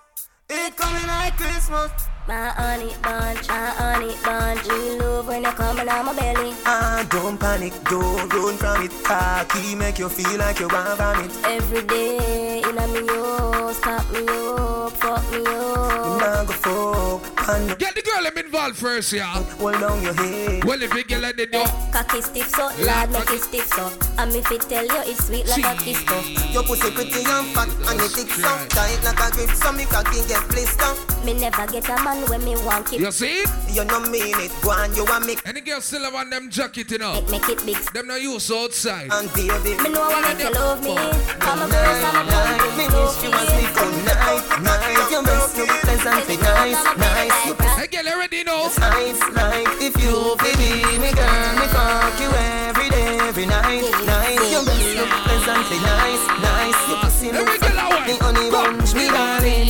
It 0.50 0.76
coming 0.76 1.08
like 1.08 1.36
Christmas. 1.36 1.92
My 2.26 2.50
honey 2.56 2.94
bunch, 3.02 3.50
my 3.50 3.66
honey 3.76 4.16
bunch. 4.24 4.66
You 4.66 4.98
love 5.00 5.28
when 5.28 5.44
you 5.44 5.52
coming 5.52 5.90
on 5.90 6.06
my 6.06 6.14
belly. 6.16 6.54
Ah, 6.66 7.06
don't 7.10 7.38
panic, 7.38 7.74
don't 7.84 8.34
run 8.34 8.56
from 8.56 8.84
it. 8.86 8.92
Cocky 9.04 9.76
make 9.76 10.00
you 10.00 10.08
feel 10.08 10.40
like 10.40 10.60
you 10.60 10.70
want 10.70 10.98
vomit. 10.98 11.32
Every 11.44 11.84
day 11.84 12.62
in 12.62 12.78
a 12.78 12.88
me 12.88 13.06
house, 13.08 13.80
pop 13.82 14.10
me 14.12 14.26
up, 14.26 14.94
fuck 14.94 15.32
me 15.32 15.40
up. 15.40 16.22
Now 16.22 16.46
go 16.46 16.54
fuck, 16.54 17.50
and 17.50 17.78
Get 17.78 17.94
the 17.96 18.02
girl 18.02 18.26
I'm 18.26 18.38
involved 18.38 18.78
first, 18.78 19.12
yeah. 19.12 19.26
hold 19.60 19.80
down 19.82 20.02
your 20.02 20.14
head. 20.14 20.64
Well, 20.64 20.82
if 20.82 20.94
you 20.94 21.04
get 21.04 21.22
like 21.22 21.36
the 21.36 21.48
door. 21.48 21.66
Cocky 21.92 22.22
stiff 22.22 22.48
so, 22.56 22.72
lad 22.86 23.12
make 23.12 23.30
it 23.32 23.42
stiff 23.42 23.68
so. 23.68 23.92
And 24.18 24.32
me 24.32 24.42
fit 24.44 24.62
tell 24.62 24.86
you 24.86 25.02
it's 25.12 25.28
sweet 25.28 25.46
like 25.48 25.66
a 25.66 25.84
kiss 25.84 26.00
so. 26.06 26.22
Your 26.52 26.64
pussy 26.64 26.90
pretty 26.92 27.20
and 27.26 27.48
fat 27.52 27.68
and 27.68 28.00
it 28.00 28.12
thick 28.16 28.30
so 28.30 28.48
tight 28.70 29.04
like 29.04 29.20
a 29.20 29.32
grip 29.36 29.50
so 29.50 29.72
me 29.74 29.84
cocky 29.86 30.24
get 30.30 30.48
blister. 30.48 30.94
Me 31.26 31.34
never 31.34 31.66
get 31.68 31.88
a 31.90 31.96
man 32.04 32.13
when 32.30 32.44
me 32.44 32.56
want 32.66 32.88
keep. 32.88 33.00
You 33.00 33.12
see? 33.12 33.44
You 33.70 33.86
no 33.86 34.00
mean 34.02 34.38
it, 34.38 34.52
go 34.62 34.72
on 34.72 34.94
you 34.96 35.06
want 35.06 35.26
me 35.26 35.36
Any 35.46 35.62
girl 35.62 35.82
still 35.82 36.04
have 36.04 36.14
on 36.16 36.30
them 36.30 36.50
jacket, 36.50 36.92
you 36.92 36.98
know. 37.00 37.22
Make 37.30 37.50
it 37.50 37.66
big. 37.66 37.78
Them 37.94 38.08
not 38.08 38.22
use 38.22 38.52
outside. 38.52 39.10
and 39.12 39.32
baby. 39.34 39.76
Me 39.82 39.90
know 39.90 40.08
when 40.10 40.40
you 40.40 40.52
love 40.52 40.82
me. 40.84 40.96
Come 41.40 41.62
a 41.62 41.68
verse 41.68 42.04
and 42.04 42.18
a 42.18 42.24
Night, 42.24 42.60
pump 42.60 42.78
me 42.78 42.84
it 42.86 42.94
wish 42.94 43.24
you 43.24 43.30
was 43.32 43.50
me 43.58 43.66
for 43.74 43.90
night, 44.06 44.46
night. 44.62 45.12
You 45.12 45.22
best 45.24 45.58
look 45.58 45.70
pleasant, 45.70 46.28
be 46.28 46.38
nice, 46.38 46.84
nice. 46.98 47.46
You 47.48 47.54
Hey, 47.78 47.88
girl, 47.88 48.06
you 48.06 48.20
ready 48.20 48.44
now? 48.44 48.70
nice, 48.78 49.22
like 49.34 49.68
if 49.82 49.96
you 50.04 50.36
baby 50.40 50.98
me 51.00 51.10
girl, 51.14 51.54
me 51.58 51.68
fuck 51.74 52.20
you 52.20 52.30
every 52.30 52.90
day, 52.90 53.18
every 53.28 53.46
night, 53.46 53.90
night. 54.06 54.40
You 54.52 54.62
best 54.66 54.90
look 54.98 55.10
pleasant, 55.26 55.64
be 55.70 55.78
nice, 55.82 56.24
nice. 56.42 56.80
You 56.90 56.96
pussy 57.02 57.32
look 57.32 57.48
Every 57.50 58.14
me 58.14 58.20
honey 58.20 58.52
bunch, 58.52 58.94
me 58.94 59.08
darling. 59.08 59.63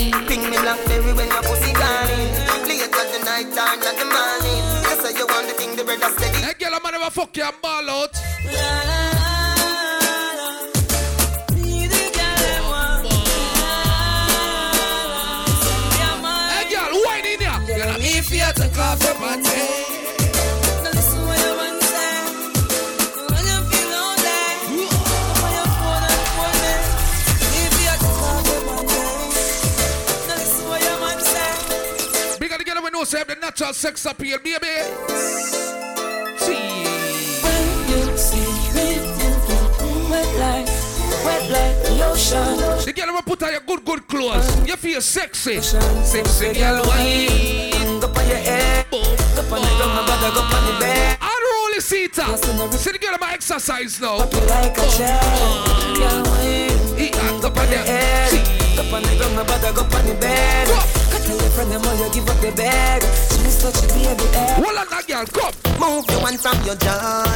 Bread 5.98 6.12
is 6.12 6.18
steady. 6.18 6.38
Hey, 6.38 6.54
girl, 6.60 6.80
I'm 6.84 6.92
never 6.92 7.10
fuck 7.10 7.36
you 7.38 7.44
and 7.44 7.62
ball 7.62 7.90
out. 7.90 8.16
Hey, 8.18 9.23
know 33.04 33.10
say 33.10 33.18
have 33.20 33.28
the 33.28 33.36
natural 33.36 33.74
sex 33.74 34.06
appeal, 34.06 34.38
baby. 34.40 34.66
See. 36.38 36.84
When 37.44 37.66
you 37.90 38.18
see 38.18 38.48
me 38.76 38.88
Wet 40.10 40.30
like, 40.40 40.68
wet 41.26 41.44
like 41.52 41.76
the 41.84 42.06
ocean 42.06 42.86
The 42.86 42.94
girl 42.96 43.14
will 43.14 43.22
put 43.24 43.44
on 43.44 43.52
your 43.52 43.62
good, 43.62 43.84
good 43.84 44.08
clothes. 44.08 44.68
You 44.68 44.78
feel 44.78 45.02
sexy. 45.02 45.60
Sexy 45.62 46.54
girl, 46.54 46.84
wine. 46.86 48.00
Go 48.00 48.08
on 48.08 48.28
your 48.28 48.38
head, 48.38 48.86
go 48.90 49.00
on 49.00 49.16
the 49.36 49.44
ground, 49.50 50.08
go 50.36 50.42
on 50.42 50.66
the 50.66 50.80
bed. 50.80 51.18
Unroll 51.22 51.76
the 51.76 51.82
seat. 51.82 52.16
See 52.16 52.92
the 52.92 53.00
girl 53.00 53.16
about 53.16 53.34
exercise 53.34 54.00
now. 54.00 54.18
Like 54.18 54.78
a 54.78 54.88
child, 54.96 55.98
girl, 55.98 56.24
wine. 56.24 57.42
Go 57.42 57.50
on 57.50 57.70
your 57.70 57.80
head, 57.80 58.32
go 58.78 58.96
on 58.96 59.04
the 59.04 59.16
ground, 59.18 59.36
my 59.36 59.44
brother, 59.44 59.74
go 59.74 59.82
on 59.82 60.06
the 60.06 60.16
bed. 60.16 60.68
Ah, 60.72 60.88
go 60.96 61.03
tell 61.24 61.38
your 61.38 61.52
friend 61.52 61.72
them 61.72 61.82
all 61.85 61.95
you 61.95 62.10
give 62.14 62.30
up 62.30 62.42
your 62.43 62.56
bed. 62.56 63.02
She 63.32 63.40
miss 63.43 63.61
touch 63.61 63.80
your 63.82 64.16
baby 64.16 64.27
head. 64.35 64.60
Hold 64.60 64.77
on, 64.77 64.88
that 64.92 65.08
girl, 65.08 65.26
come. 65.26 65.56
Move 65.80 66.06
your 66.11 66.22
one 66.22 66.38
from 66.38 66.58
your 66.68 66.77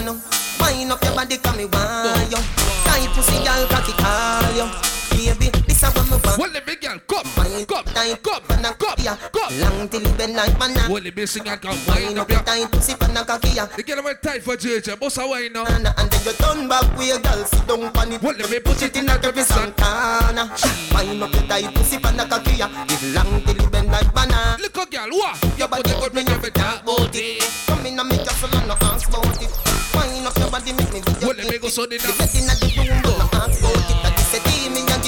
no. 0.04 0.20
Wind 0.60 0.92
up 0.92 1.04
your 1.04 1.16
body, 1.16 1.38
come 1.38 1.58
me 1.58 1.66
want 1.66 2.32
you. 2.32 2.42
Tight 2.86 3.10
pussy, 3.16 3.38
girl, 3.44 3.68
cocky 3.68 3.94
call 3.96 4.52
you. 4.56 5.07
Baby, 5.18 5.50
this 5.66 5.82
a 5.82 5.90
what 5.98 6.06
me 6.06 6.18
want. 6.22 6.38
Well, 6.38 6.52
the 6.54 6.62
big 6.62 6.80
girl, 6.80 7.02
come, 7.10 7.26
come, 7.66 7.84
Tight, 7.90 8.22
come, 8.22 8.38
a 8.46 8.70
come, 8.78 8.78
cocky, 8.78 9.10
come. 9.34 9.54
Long 9.58 9.90
till 9.90 10.06
it 10.06 10.16
bend 10.16 10.36
like 10.36 10.54
banana. 10.60 10.94
Well, 10.94 11.02
the 11.02 11.10
big 11.10 11.28
singer 11.28 11.58
come, 11.58 11.74
Wind 11.90 12.20
up 12.20 12.30
your 12.30 12.38
your. 12.38 12.46
tight 12.46 12.72
pussy, 12.72 12.94
pan 12.94 13.18
a 13.18 13.26
cocky, 13.26 13.50
yeah. 13.50 13.66
The 13.66 13.82
girl 13.82 14.04
went 14.04 14.22
tight 14.22 14.44
for 14.44 14.56
JJ, 14.56 15.00
boss 15.00 15.18
a 15.18 15.28
wine 15.28 15.54
now. 15.54 15.66
And 15.66 15.86
then 15.90 16.22
you 16.22 16.34
turn 16.38 16.70
back 16.70 16.86
with 16.96 17.08
your 17.10 17.18
girl, 17.18 17.44
sit 17.50 17.66
down 17.66 17.90
on 17.90 18.12
it. 18.14 18.22
Well, 18.22 18.36
let 18.38 18.46
me 18.52 18.60
put 18.60 18.82
it 18.84 18.96
in 18.96 19.10
a 19.10 19.18
Every 19.18 19.42
Santana. 19.42 20.54
Wind 20.94 21.24
up 21.24 21.34
your 21.34 21.44
tight 21.50 21.74
pussy, 21.74 21.98
pan 21.98 22.20
a 22.20 22.26
cocky. 22.30 22.62
It 22.62 23.02
long 23.18 23.42
till 23.42 23.58
it 23.58 23.72
bend 23.72 23.90
like 23.90 24.14
banana. 24.14 24.62
Look 24.62 24.78
at 24.78 24.92
girl, 24.92 25.10
what? 25.18 25.58
Your 25.58 25.68
body 25.68 25.98
good, 25.98 26.14
me 26.14 26.24
never 26.30 26.52
talk 26.52 26.84
about 26.84 27.10
it. 27.18 27.42
Come 27.66 27.86
in 27.88 27.98
and 28.00 28.08
make 28.08 28.22
castle 28.22 28.54
and 28.54 28.68
no 28.70 28.76
ask 28.86 29.10
about 29.10 29.42
it. 29.42 29.50
Wind 29.98 30.28
up 30.30 30.38
your 30.38 30.52
body, 30.52 30.74
make 30.78 30.94
me 30.94 31.02
video 31.02 31.28
Well, 31.28 31.38
let 31.38 31.50
me 31.50 31.58
go 31.58 31.70
so 31.70 31.88
the 31.90 31.98
The 31.98 32.14
bed 32.22 32.30
inna 32.38 32.54
the 32.54 32.70
room, 32.86 33.02
oh. 33.02 33.18
don't 33.18 33.34
no 33.34 33.40
ask 33.42 33.60
about 33.66 34.12
it. 34.12 34.17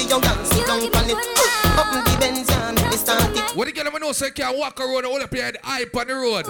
Give 0.00 0.10
your 0.10 0.20
girl 0.20 0.44
sit 0.44 0.66
down 0.66 0.80
on 0.80 1.10
it. 1.10 1.16
Up 1.76 1.92
in 1.94 2.04
the 2.04 2.16
Benz 2.20 2.48
and 2.50 2.76
me 2.90 2.96
start 2.96 3.36
it. 3.36 3.56
What 3.56 3.66
the 3.66 3.72
girl 3.72 3.90
we 3.92 3.98
know 4.00 4.12
say 4.12 4.30
can't 4.30 4.56
walk 4.56 4.80
around 4.80 5.04
and 5.04 5.06
hold 5.06 5.22
up 5.22 5.32
your 5.32 5.44
head 5.44 5.56
hype 5.62 5.94
on 5.96 6.06
the 6.06 6.14
road. 6.14 6.46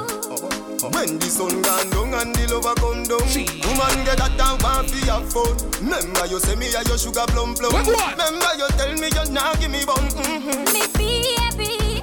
When 0.94 1.18
the 1.18 1.26
sun 1.26 1.60
gone 1.62 1.90
down 1.90 2.14
and 2.14 2.34
the 2.34 2.54
lover 2.54 2.74
come 2.80 3.04
down 3.04 3.20
Woman 3.20 4.04
get 4.08 4.16
that 4.16 4.32
and 4.32 4.62
want 4.64 4.88
fi 4.88 5.12
have 5.12 5.28
fun 5.28 5.52
Remember 5.84 6.24
you 6.26 6.40
say 6.40 6.56
me 6.56 6.72
a 6.72 6.80
your 6.88 6.96
sugar 6.96 7.24
plum 7.28 7.52
plum 7.54 7.72
What, 7.72 7.84
what? 7.86 8.16
Remember 8.16 8.48
you 8.56 8.68
tell 8.80 8.92
me 8.96 9.08
you 9.12 9.24
nah 9.32 9.52
give 9.60 9.70
me 9.70 9.84
bun 9.84 10.00
mm-hmm. 10.08 10.72
Me 10.72 10.82
baby. 10.96 12.02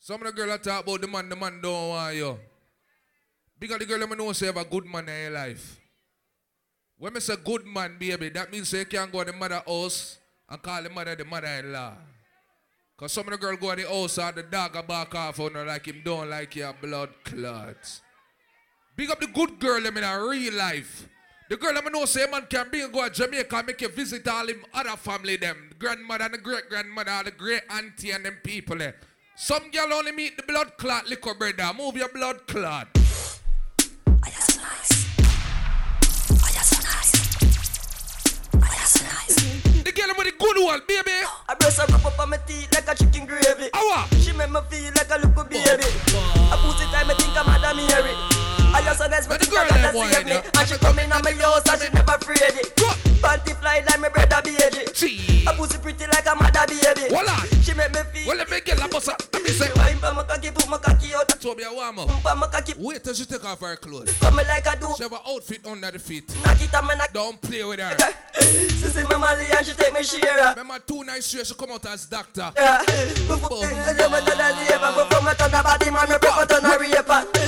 Some 0.00 0.20
of 0.22 0.26
the 0.26 0.32
girl 0.32 0.48
that 0.48 0.64
talk 0.64 0.82
about 0.82 1.00
the 1.00 1.06
man, 1.06 1.28
the 1.28 1.36
man 1.36 1.60
don't 1.62 1.88
want 1.90 2.16
you. 2.16 2.36
Because 3.60 3.78
the 3.78 3.86
girl 3.86 3.98
let 3.98 4.10
me 4.10 4.16
know 4.16 4.32
say 4.32 4.46
have 4.46 4.56
a 4.56 4.64
good 4.64 4.86
man 4.86 5.08
in 5.08 5.22
your 5.22 5.30
life. 5.30 5.79
When 7.00 7.14
me 7.14 7.20
say 7.20 7.34
good 7.42 7.66
man, 7.66 7.96
baby, 7.98 8.28
that 8.28 8.52
means 8.52 8.70
you 8.74 8.84
can't 8.84 9.10
go 9.10 9.24
to 9.24 9.32
the 9.32 9.36
mother 9.36 9.62
house 9.66 10.18
and 10.46 10.60
call 10.60 10.82
the 10.82 10.90
mother 10.90 11.16
the 11.16 11.24
mother-in-law. 11.24 11.94
Because 12.94 13.12
some 13.12 13.26
of 13.26 13.32
the 13.32 13.38
girl 13.38 13.56
go 13.56 13.74
to 13.74 13.82
the 13.82 13.88
house 13.88 14.18
and 14.18 14.36
the 14.36 14.42
dog 14.42 14.76
a 14.76 14.82
back 14.82 15.14
off 15.14 15.40
on 15.40 15.54
her 15.54 15.64
like 15.64 15.86
him 15.86 16.02
don't 16.04 16.28
like 16.28 16.54
your 16.56 16.74
blood 16.74 17.08
clots. 17.24 18.02
Big 18.96 19.10
up 19.10 19.18
the 19.18 19.28
good 19.28 19.58
girl 19.58 19.80
them 19.80 19.96
in 19.96 20.04
a 20.04 20.22
real 20.22 20.52
life. 20.52 21.08
The 21.48 21.56
girl 21.56 21.72
let 21.72 21.86
me 21.86 21.90
know 21.90 22.04
say 22.04 22.26
man 22.30 22.44
can 22.50 22.68
you 22.74 22.90
go 22.90 23.08
to 23.08 23.14
Jamaica 23.14 23.62
make 23.66 23.80
you 23.80 23.88
visit 23.88 24.28
all 24.28 24.46
him 24.46 24.62
other 24.74 24.94
family 24.98 25.36
them. 25.36 25.70
Grandmother 25.78 26.24
and 26.24 26.34
the 26.34 26.38
great 26.38 26.68
grandmother, 26.68 27.12
and 27.12 27.28
the 27.28 27.30
great 27.30 27.62
auntie 27.70 28.10
and 28.10 28.26
them 28.26 28.36
people 28.44 28.76
there. 28.76 28.96
Some 29.36 29.70
girl 29.70 29.90
only 29.94 30.12
meet 30.12 30.36
the 30.36 30.42
blood 30.42 30.76
clot 30.76 31.08
liquor 31.08 31.32
brother. 31.32 31.72
Move 31.74 31.96
your 31.96 32.10
blood 32.10 32.46
clot. 32.46 32.88
The 39.84 39.92
girl 39.96 40.12
with 40.18 40.26
the 40.26 40.34
good 40.38 40.58
one, 40.62 40.82
baby. 40.86 41.24
I 41.48 41.54
breast 41.54 41.80
her 41.80 41.88
up 41.94 42.04
up 42.04 42.18
on 42.20 42.28
my 42.28 42.36
teeth 42.46 42.68
like 42.74 42.86
a 42.86 42.94
chicken 42.94 43.24
gravy. 43.24 43.70
Awa. 43.72 44.06
She 44.20 44.32
make 44.32 44.50
me 44.50 44.60
feel 44.68 44.92
like 44.92 45.08
a 45.08 45.16
little 45.24 45.44
baby. 45.44 45.64
I 45.64 46.56
pussy 46.60 46.84
time 46.92 47.08
I 47.08 47.14
think 47.16 47.32
I'm 47.32 47.46
Madam 47.46 47.76
Mary. 47.78 48.12
I 48.76 48.82
just 48.84 49.00
honest 49.00 49.30
me 49.30 49.36
think 49.36 49.56
I 49.56 49.68
gotta 49.68 50.12
save 50.12 50.26
me. 50.26 50.36
And 50.36 50.68
she 50.68 50.76
come 50.76 50.98
in 50.98 51.10
on 51.12 51.22
my 51.24 51.32
house 51.32 51.66
and 51.66 51.80
she 51.80 51.88
never 51.94 52.12
afraid 52.12 52.42
it. 52.42 52.76
Panty 53.24 53.56
fly 53.56 53.82
like 53.86 54.00
my 54.00 54.08
brother 54.10 54.42
baby. 54.44 55.29
A 55.46 55.52
pussy 55.54 55.78
pretty 55.78 56.06
like 56.06 56.26
a 56.26 56.34
mother 56.34 56.66
baby. 56.68 57.08
Voila. 57.08 57.36
She 57.62 57.74
make 57.74 57.92
me 57.92 58.00
feel. 58.12 58.28
Well, 58.28 58.36
let 58.36 58.50
me 58.50 58.60
get 58.60 58.78
la 58.78 58.88
bossa. 58.88 59.16
Let 59.32 59.42
me 59.42 59.50
say. 59.50 59.70
Wine 59.76 59.98
pa 59.98 60.12
my 60.12 60.24
cocky, 60.24 60.50
put 60.50 60.68
my 60.68 60.78
cocky 60.78 61.14
out. 61.14 61.30
So 61.40 61.54
be 61.54 61.62
a 61.62 61.72
warm 61.72 61.98
up. 62.00 62.08
Pa 62.22 62.34
my 62.34 62.46
cocky. 62.46 62.74
Wait 62.78 63.02
till 63.04 63.14
she 63.14 63.24
take 63.24 63.44
off 63.44 63.60
her 63.60 63.76
clothes. 63.76 64.12
Come 64.18 64.36
like 64.36 64.66
I 64.66 64.76
do. 64.76 64.88
She 64.96 65.02
have 65.02 65.12
an 65.12 65.18
outfit 65.26 65.66
under 65.66 65.90
the 65.90 65.98
feet. 65.98 66.28
Knock 66.44 66.60
it 66.60 66.74
on 66.74 66.86
me 66.86 66.94
knock. 66.96 67.12
Don't 67.12 67.40
play 67.40 67.64
with 67.64 67.80
her. 67.80 67.96
She 68.40 68.88
see 68.88 69.02
me 69.02 69.16
Molly 69.16 69.46
and 69.56 69.66
she 69.66 69.72
take 69.74 69.92
me 69.92 70.02
share. 70.02 70.50
Remember 70.50 70.78
two 70.86 71.04
nights 71.04 71.26
straight 71.26 71.46
she 71.46 71.54
come 71.54 71.70
out 71.72 71.86
as 71.86 72.06
doctor. 72.06 72.52
Yeah. 72.56 72.82
Before 73.26 73.62
me 73.62 73.68
turn 73.68 74.40
a 74.40 74.50
lever, 74.56 74.92
before 74.96 75.22
me 75.22 75.32
turn 75.38 75.54
a 75.54 75.62
body 75.62 75.90
man, 75.90 76.08
me 76.08 76.18
prefer 76.18 76.46
turn 76.46 76.64
a 76.64 76.78
raper. 76.78 77.26
Wind 77.32 77.39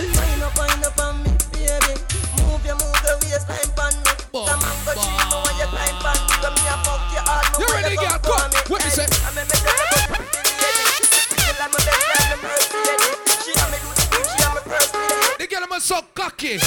so 16.43 16.49
cocky. 16.49 16.59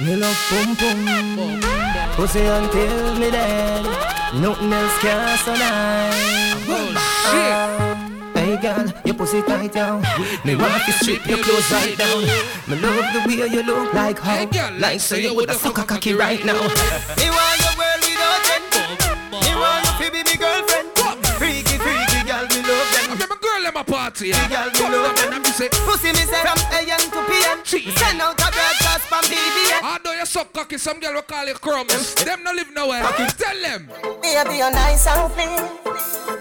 Me 0.00 0.16
love 0.16 0.36
pum 0.48 0.76
pum 0.76 1.60
Pussy 2.16 2.40
until 2.40 3.18
me 3.18 3.30
dead 3.30 3.84
Nothing 4.34 4.72
else 4.72 4.98
can 4.98 5.38
survive 5.38 6.14
Ah, 6.96 8.08
Hey 8.34 8.56
girl, 8.56 8.86
your 9.04 9.14
pussy 9.14 9.40
tight 9.42 9.72
down. 9.72 10.02
Me 10.44 10.56
want 10.56 10.82
to 10.84 10.92
strip 10.92 11.24
your 11.26 11.38
clothes 11.38 11.70
right 11.70 11.96
down. 11.96 12.22
Me 12.66 12.74
love 12.80 13.06
the 13.12 13.22
way 13.28 13.46
you 13.46 13.62
look 13.62 13.94
like 13.94 14.18
how 14.18 14.48
Like 14.78 14.98
so 14.98 15.14
you 15.14 15.32
would 15.34 15.48
a 15.48 15.54
fuck 15.54 15.78
a 15.78 15.84
cocky 15.84 16.14
right 16.14 16.44
now. 16.44 16.58
Me 17.18 17.30
want 17.30 17.51
girl 24.12 24.28
in 24.28 24.32
my 24.32 24.32
party. 24.32 24.32
Freaky 24.32 24.48
girl, 24.48 24.90
me 24.90 24.96
love 24.96 25.16
them. 25.16 25.44
say, 25.44 25.68
Pussy 25.68 26.08
me 26.08 26.24
say 26.26 26.40
from 26.42 26.58
AM 26.72 27.00
to 27.10 27.20
PM. 27.28 27.58
Send 27.96 28.20
out 28.20 28.34
a 28.34 28.48
broadcast 28.50 29.04
from 29.08 29.24
BBN. 29.24 29.80
I 29.82 29.98
know 30.04 30.12
you 30.12 30.26
suck 30.26 30.52
cocky, 30.52 30.78
some 30.78 31.00
girl 31.00 31.14
will 31.14 31.22
call 31.22 31.46
you 31.46 31.54
crumbs. 31.54 32.14
Them 32.14 32.42
no 32.44 32.52
live 32.52 32.72
nowhere. 32.74 33.02
Tell 33.38 33.60
them. 33.60 33.88
Baby, 34.22 34.56
you're 34.58 34.70
nice 34.70 35.06
and 35.06 35.32
clean. 35.32 35.58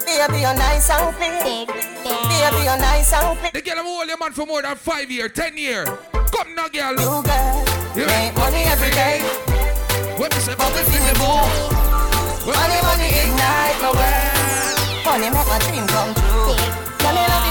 Baby, 0.06 0.42
you're 0.42 0.56
nice 0.56 0.90
and 0.90 1.16
clean. 1.16 1.68
Baby, 1.68 2.64
you're 2.64 2.78
nice 2.78 3.14
and 3.14 3.38
clean. 3.40 3.52
The 3.54 3.62
girl 3.62 3.80
am 3.80 3.86
hold 3.86 4.08
your 4.08 4.18
man 4.18 4.32
for 4.32 4.46
more 4.46 4.62
than 4.62 4.76
five 4.76 5.10
year, 5.12 5.30
ten 5.30 5.58
year. 5.58 5.86
Come 5.86 6.56
now, 6.56 6.68
girl. 6.68 6.92
You 6.92 7.24
girl, 7.24 7.66
You 7.96 8.06
make 8.08 8.36
money 8.36 8.64
every 8.66 8.92
day. 8.92 9.22
What 10.18 10.34
me 10.34 10.42
say? 10.42 10.56
Bubble 10.56 10.80
in 10.80 11.04
the 11.08 11.16
bowl. 11.20 11.48
Money, 12.46 12.80
money 12.82 13.10
ignite 13.22 13.78
my 13.82 13.92
world. 13.92 15.06
Money 15.06 15.30
make 15.30 15.48
my 15.48 15.60
dream 15.60 15.88
come 15.88 16.14
true. 16.14 16.56
Let 17.04 17.16
me 17.16 17.22
love 17.22 17.46
you 17.46 17.51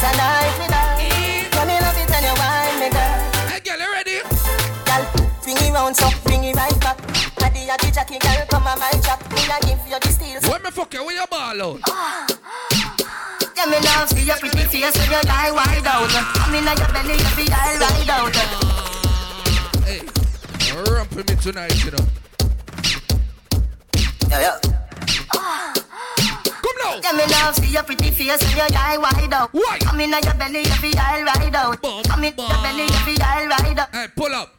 I 0.00 0.06
forget 0.06 0.14
a 0.14 0.16
night 0.16 0.54
me, 0.58 0.66
girl. 0.70 0.94
Mm. 1.02 1.54
Let 1.54 1.66
me 1.66 1.74
love 1.82 1.98
it 1.98 2.06
when 2.06 2.22
you 2.22 2.34
wine 2.38 2.78
me, 2.78 2.88
girl. 2.94 3.18
Hey, 3.50 3.60
girl, 3.66 3.78
you 3.82 3.90
ready? 3.90 4.22
Girl, 4.86 5.04
bring 5.42 5.56
it 5.58 5.74
round, 5.74 5.96
so 5.96 6.06
bring 6.22 6.44
it 6.44 6.54
right 6.54 6.80
back. 6.80 6.98
Addy, 7.42 7.68
addy, 7.68 7.90
Jackie, 7.90 8.18
girl, 8.18 8.46
come 8.48 8.66
on 8.66 8.78
my 8.78 8.90
chat. 9.02 9.18
Me 9.34 9.42
a 9.42 9.58
give 9.66 9.82
you 9.90 9.98
the 9.98 10.08
steals. 10.08 10.46
When 10.48 10.62
me 10.62 10.70
fuck 10.70 10.94
you, 10.94 11.04
where 11.04 11.16
you 11.16 11.26
ball 11.26 11.62
out? 11.62 11.80
Ah. 11.88 12.26
Yeah, 13.56 13.66
me 13.66 13.78
love 13.80 14.08
see 14.08 14.22
your 14.24 14.36
pretty 14.36 14.70
face 14.70 14.96
when 14.98 15.10
you 15.10 15.22
lie 15.26 15.50
wide 15.50 15.86
out. 15.86 16.14
I'm 16.46 16.54
in 16.54 16.62
your 16.62 16.90
belly, 16.94 17.18
you 17.18 17.32
be 17.34 17.50
all 17.50 17.74
ride 17.82 18.10
out. 18.10 18.36
Ah. 18.38 18.86
Hey, 19.84 20.00
rump 20.94 21.10
me 21.16 21.22
tonight, 21.24 21.84
you 21.84 21.90
know. 21.90 22.06
Yeah, 24.30 24.60
yeah. 24.62 24.78
Come 27.08 27.16
now. 27.16 27.26
Me 27.26 27.32
love 27.32 27.54
see 27.54 27.72
your 27.72 27.82
pretty 27.82 28.10
face 28.10 28.42
when 28.42 28.50
you 28.50 28.74
lie 28.74 28.98
wide 28.98 29.32
out. 29.32 29.50
Why? 29.52 29.78
I'm 29.86 30.00
in 30.00 30.10
your 30.10 30.34
belly, 30.34 30.64
be 30.82 30.92
all 30.98 31.22
ride 31.22 31.54
out. 31.54 31.78
I'm 32.10 32.24
in 32.24 32.34
your 32.36 32.48
belly, 32.48 32.86
be 33.06 33.22
all 33.22 33.46
ride 33.46 33.78
out. 33.78 33.94
Hey, 33.94 34.06
pull 34.14 34.34
up. 34.34 34.54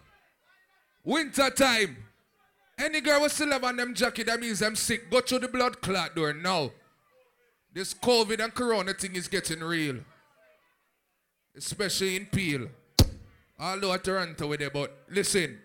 Winter 1.03 1.49
time. 1.51 1.97
Any 2.77 3.01
girl 3.01 3.21
will 3.21 3.29
still 3.29 3.51
have 3.51 3.63
on 3.63 3.75
them 3.75 3.93
jacket, 3.93 4.27
that 4.27 4.39
means 4.39 4.59
them 4.59 4.75
sick. 4.75 5.11
Go 5.11 5.21
through 5.21 5.39
the 5.39 5.47
blood 5.47 5.81
clot 5.81 6.15
door 6.15 6.33
now. 6.33 6.71
This 7.73 7.93
COVID 7.93 8.43
and 8.43 8.53
corona 8.53 8.93
thing 8.93 9.15
is 9.15 9.27
getting 9.27 9.59
real. 9.59 9.97
Especially 11.55 12.15
in 12.15 12.25
Peel. 12.25 12.67
Although 13.59 13.93
at 13.93 14.03
Toronto 14.03 14.47
with 14.47 14.61
it, 14.61 14.73
but 14.73 14.97
listen. 15.09 15.59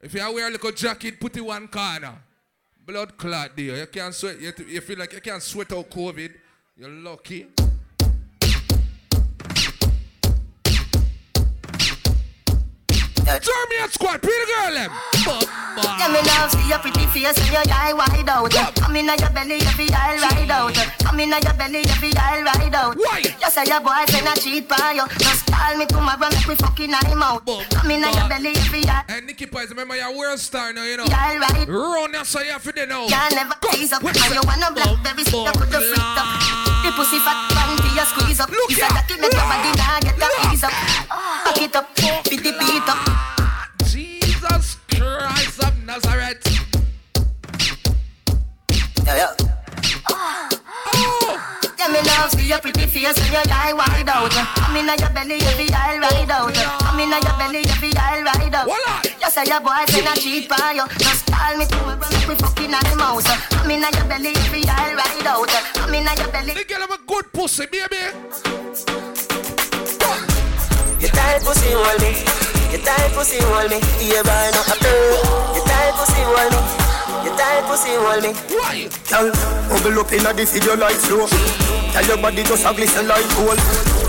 If 0.00 0.14
you 0.14 0.32
wear 0.32 0.48
a 0.48 0.50
little 0.50 0.72
jacket, 0.72 1.18
put 1.18 1.36
it 1.36 1.40
one 1.40 1.68
corner. 1.68 2.18
Blood 2.84 3.16
clot 3.16 3.56
there. 3.56 3.76
You 3.76 3.86
can't 3.86 4.14
sweat. 4.14 4.40
You, 4.40 4.52
you 4.66 4.80
feel 4.80 4.98
like 4.98 5.12
you 5.12 5.20
can't 5.20 5.42
sweat 5.42 5.72
out 5.72 5.88
COVID. 5.88 6.32
You're 6.76 6.90
lucky. 6.90 7.46
German 13.24 13.90
squad, 13.90 14.22
pretty 14.22 14.46
girl 14.50 14.74
them. 14.74 14.90
Yeah, 15.98 16.08
me 16.08 16.20
love 16.20 16.50
see 16.50 16.68
your 16.68 16.78
pretty 16.78 17.06
face 17.06 17.38
when 17.38 17.46
you 17.48 17.70
lie 17.70 17.92
wide 17.94 18.28
out. 18.28 18.82
I'm 18.82 18.94
in 18.96 19.06
your 19.06 19.30
belly, 19.30 19.58
be 19.76 19.88
all 19.94 20.16
ride 20.18 20.50
out. 20.50 20.76
I'm 21.06 21.20
in 21.20 21.30
your 21.30 21.54
belly, 21.54 21.82
be 22.00 22.12
all 22.18 22.42
ride 22.42 22.74
out. 22.74 22.96
Why? 22.96 23.22
You 23.22 23.50
say 23.50 23.64
your 23.64 23.80
boyfriend 23.80 24.28
a 24.28 24.34
cheat 24.38 24.68
by 24.68 24.92
you. 24.92 25.06
Just 25.18 25.46
call 25.46 25.76
me 25.76 25.86
tomorrow, 25.86 26.28
make 26.30 26.46
we 26.46 26.54
fucking 26.56 26.92
I'm 26.92 27.22
out. 27.22 27.42
I'm 27.48 27.90
in 27.90 28.00
your 28.02 28.28
belly, 28.28 28.54
be 28.70 28.88
all 28.88 29.02
And 29.08 29.26
Nikki 29.26 29.46
Pies, 29.46 29.70
remember 29.70 29.96
you're 29.96 30.16
world 30.16 30.38
star 30.38 30.72
now, 30.72 30.84
you 30.84 30.96
know. 30.96 31.04
Yeah, 31.06 31.38
right. 31.38 31.68
Run 31.68 32.12
your 32.12 32.24
so 32.24 32.40
you 32.40 32.52
have 32.52 32.62
to 32.62 32.86
know. 32.86 33.06
Can't 33.08 33.34
never 33.34 33.54
tease 33.70 33.92
up. 33.92 34.02
And 34.02 34.16
you 34.16 34.40
wanna 34.44 34.72
blackberry 34.74 35.24
stick 35.24 35.48
up 35.48 35.58
with 35.58 35.70
the 35.70 35.80
freak 35.80 35.98
up. 35.98 36.71
The 36.82 36.90
pussy 36.96 37.18
fat 37.20 37.38
panty 37.54 37.94
you 37.94 38.04
squeeze 38.04 38.40
up. 38.40 38.50
Look 38.50 38.70
here. 38.72 38.84
If 38.84 38.90
I 38.90 39.16
make 39.20 39.32
your 39.32 39.46
body 39.46 39.70
nah 39.78 40.00
get 40.00 40.18
the 40.18 40.26
ease 40.52 40.64
up. 40.64 40.72
Back 41.44 41.62
it 41.62 41.76
up, 41.76 41.86
fit 41.96 42.42
the 42.42 42.52
beat 42.58 42.88
up. 42.88 42.98
Jesus 43.86 44.78
Christ 44.90 45.62
of 45.62 45.84
Nazareth. 45.86 46.42
Yeah, 49.06 49.16
yeah. 49.16 49.41
Yeah, 52.22 52.28
see 52.28 52.46
your 52.46 52.60
pretty 52.60 52.86
face 52.86 53.18
when 53.18 53.34
you 53.34 53.50
lie 53.50 53.74
wide 53.74 54.06
out. 54.06 54.30
I'm 54.62 54.76
in 54.78 54.86
your 54.86 55.10
belly, 55.10 55.42
you 55.42 55.54
be 55.58 55.66
all 55.74 55.98
ride 55.98 56.30
out. 56.30 56.54
I'm 56.86 57.00
in 57.02 57.10
your 57.10 57.34
belly, 57.34 57.66
you 57.66 57.76
be 57.82 57.90
all 57.98 58.22
ride 58.22 58.54
out. 58.54 58.70
You 59.02 59.26
say 59.28 59.42
your 59.50 59.58
boyfriend 59.58 60.06
a 60.06 60.14
cheat 60.14 60.48
by 60.48 60.70
you. 60.70 60.86
Just 61.02 61.26
call 61.26 61.58
me 61.58 61.66
tomorrow, 61.66 61.98
make 61.98 62.28
we 62.30 62.36
fucking 62.38 62.74
on 62.74 62.84
the 62.86 62.94
mouse. 62.94 63.26
I'm 63.26 63.68
in 63.68 63.82
your 63.82 64.06
belly, 64.06 64.38
you 64.38 64.50
be 64.54 64.62
all 64.70 64.94
ride 64.94 65.26
out. 65.26 65.50
I'm 65.82 65.90
in 65.90 66.06
your 66.06 66.30
belly. 66.30 66.54
The 66.54 66.62
girl 66.62 66.86
have 66.86 66.94
a 66.94 67.02
good 67.10 67.26
pussy, 67.32 67.66
baby. 67.66 68.14
You 71.02 71.08
tight 71.10 71.42
pussy 71.42 71.74
hold 71.74 71.98
me. 72.06 72.22
You 72.70 72.78
tight 72.86 73.10
pussy 73.18 73.42
hold 73.42 73.66
me. 73.66 73.82
Yeah, 73.98 74.22
boy, 74.22 74.46
no 74.54 74.62
after. 74.62 74.94
You 75.58 75.62
tight 75.66 75.90
pussy 75.98 76.22
hold 76.22 76.54
me. 76.54 76.81
You 77.22 77.30
tight 77.38 77.62
pussy 77.70 77.94
hold 77.94 78.22
me. 78.22 78.34
Why? 78.50 78.90
Girl, 79.06 79.30
bubble 79.70 80.00
up 80.02 80.12
inna 80.12 80.34
the 80.34 80.44
video 80.44 80.74
like 80.74 80.98
flow. 80.98 81.26
Tell 81.94 82.06
your 82.06 82.18
body 82.18 82.42
just 82.42 82.66
a 82.66 82.74
glisten 82.74 83.06
like 83.06 83.26
gold. 83.38 83.58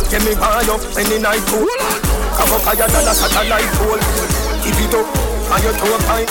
Get 0.09 0.25
me 0.25 0.33
high 0.33 0.65
up 0.65 0.81
the 0.81 1.19
night 1.21 1.45
cool. 1.49 1.69
Come 2.33 2.53
up 2.53 2.65
higher 2.65 2.89
than 2.89 3.05
a 3.05 3.13
satellite 3.13 3.69
pole. 3.77 4.01
Keep 4.65 4.81
it 4.81 4.93
up 4.97 5.05
on 5.53 5.61
your 5.61 5.73
toe 5.77 5.97
pine. 6.09 6.25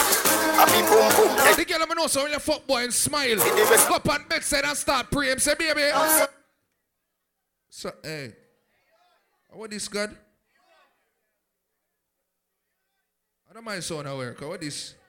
Happy 0.59 0.83
boom 0.87 1.07
boom. 1.15 1.31
The 1.57 1.65
girl 1.65 1.81
have 1.81 1.97
know 1.97 2.07
so 2.07 2.23
when 2.23 2.33
you 2.33 2.39
fuck 2.39 2.67
boy 2.67 2.85
and 2.85 2.93
smile. 2.93 3.37
Go 3.37 3.95
up 3.95 4.09
on 4.09 4.25
bedside 4.29 4.65
and 4.65 4.77
start 4.77 5.11
praying. 5.11 5.39
Say, 5.39 5.55
baby. 5.59 5.91
So, 7.71 7.93
hey. 8.03 8.35
What 9.51 9.71
this 9.71 9.87
God? 9.89 10.17
I 13.51 13.55
don't 13.55 13.65
mind 13.65 13.85
aware. 13.91 14.35
What 14.39 14.61
this? 14.61 14.95
What 14.95 14.95
say? 14.95 15.02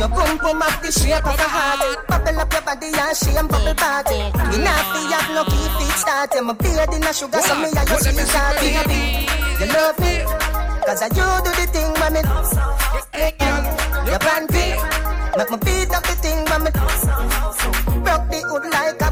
Your 0.00 0.08
pum 0.08 0.38
pum 0.38 0.62
up 0.62 0.80
the 0.80 0.90
shape 0.90 1.26
of 1.26 1.38
a 1.38 1.44
heart. 1.44 2.06
Bubble 2.08 2.40
up 2.40 2.52
your 2.52 2.62
body 2.62 2.86
and 2.88 3.16
shame 3.16 3.46
bubble 3.46 3.74
party. 3.74 4.16
You 4.16 4.64
not 4.64 4.80
fi 4.88 5.12
have 5.12 5.28
no 5.36 5.44
key 5.44 5.68
feet 5.76 5.96
start. 6.00 6.32
I'm 6.34 6.48
a 6.48 6.54
beard 6.54 6.88
in 6.94 7.04
a 7.04 7.12
sugar, 7.12 7.40
so 7.40 7.54
me 7.60 7.68
a 7.68 7.84
sweet 8.00 8.28
heart, 8.32 8.56
baby. 8.64 9.28
You 9.60 9.66
love 9.68 9.98
me, 10.00 10.24
cause 10.86 11.02
I 11.02 11.12
you 11.12 11.28
do 11.44 11.52
the 11.52 11.66
thing, 11.68 11.92
mommy. 12.00 12.24
Your 14.08 14.18
panty, 14.24 14.72
make 15.36 15.50
me 15.50 15.58
beat 15.60 15.92
up 15.92 16.02
the 16.08 16.14
thing, 16.16 16.44
mommy. 16.48 16.72
Rock 18.00 18.30
the 18.30 18.40
hood 18.48 18.64
like 18.72 19.02
a 19.02 19.09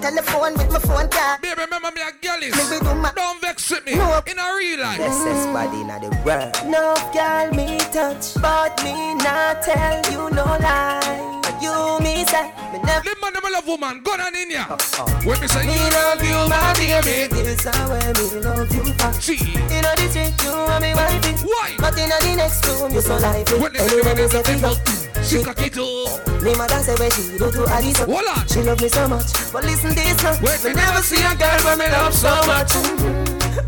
telephone 0.00 0.54
with 0.54 0.70
my 0.72 0.78
phone 0.78 1.08
card. 1.08 1.40
Baby, 1.42 1.60
remember 1.60 1.90
me 1.92 2.00
a 2.00 2.12
girl 2.24 2.42
is. 2.42 2.56
Me 2.56 2.78
do 2.78 2.94
my... 2.94 3.12
Don't 3.14 3.40
vex 3.40 3.70
with 3.70 3.84
me. 3.84 3.94
No. 3.94 4.20
In 4.26 4.38
a 4.38 4.46
real 4.56 4.80
life. 4.80 4.98
Blessest 4.98 5.52
body 5.52 5.80
in 5.80 5.88
the 5.88 6.10
world. 6.24 6.52
No 6.66 6.96
girl 7.12 7.50
me 7.52 7.78
touch, 7.92 8.34
but 8.40 8.72
me 8.82 9.14
not 9.14 9.62
tell 9.62 10.00
you 10.10 10.30
no 10.30 10.44
lie. 10.44 11.36
You 11.60 12.00
me 12.00 12.24
say 12.24 12.48
me 12.72 12.80
never. 12.80 13.04
The 13.04 13.16
man 13.20 13.32
never 13.34 13.50
love 13.50 13.66
woman. 13.66 14.00
Go 14.02 14.12
on 14.12 14.34
in 14.34 14.50
ya. 14.50 14.64
Oh, 14.70 14.76
oh. 14.98 15.28
When 15.28 15.40
me 15.40 15.46
say 15.46 15.66
me 15.66 15.74
you 15.74 15.90
love 15.92 16.22
you, 16.24 16.48
my 16.48 16.72
baby. 16.74 17.28
This 17.28 17.60
is 17.60 17.64
how 17.66 17.88
me 17.92 18.40
love 18.40 18.72
you. 18.72 18.82
Gee. 19.20 19.36
You 19.36 19.82
know 19.84 19.92
the 20.00 20.08
trick, 20.08 20.32
you 20.42 20.52
and 20.52 20.82
me 20.82 20.94
wifey. 20.94 21.36
Why? 21.44 21.76
But 21.78 21.98
in 21.98 22.08
the 22.08 22.36
next 22.36 22.66
room, 22.66 22.92
you 22.94 23.02
so 23.02 23.16
lively. 23.18 23.60
When 23.60 23.72
they 23.72 23.86
say 23.86 23.96
me, 23.96 24.12
they 24.14 24.28
say 24.28 24.56
me. 24.56 24.99
She 25.22 25.42
cock 25.42 25.60
it 25.60 25.76
up. 25.78 26.42
Me 26.42 26.54
mother 26.56 26.80
say 26.80 26.94
when 26.96 27.10
she 27.10 27.36
do 27.38 27.50
to 27.50 27.68
Hold 28.06 28.26
on. 28.26 28.48
She 28.48 28.62
love 28.62 28.80
me 28.80 28.88
so 28.88 29.06
much 29.08 29.30
But 29.52 29.64
listen 29.64 29.94
this 29.94 30.16
now 30.22 30.32
Wait, 30.42 30.64
Me 30.64 30.72
never 30.72 31.02
see 31.02 31.20
a 31.22 31.34
girl 31.36 31.60
where 31.64 31.76
me 31.76 31.86
love 31.92 32.14
so 32.14 32.28
mm-hmm. 32.28 32.48
much 32.48 32.72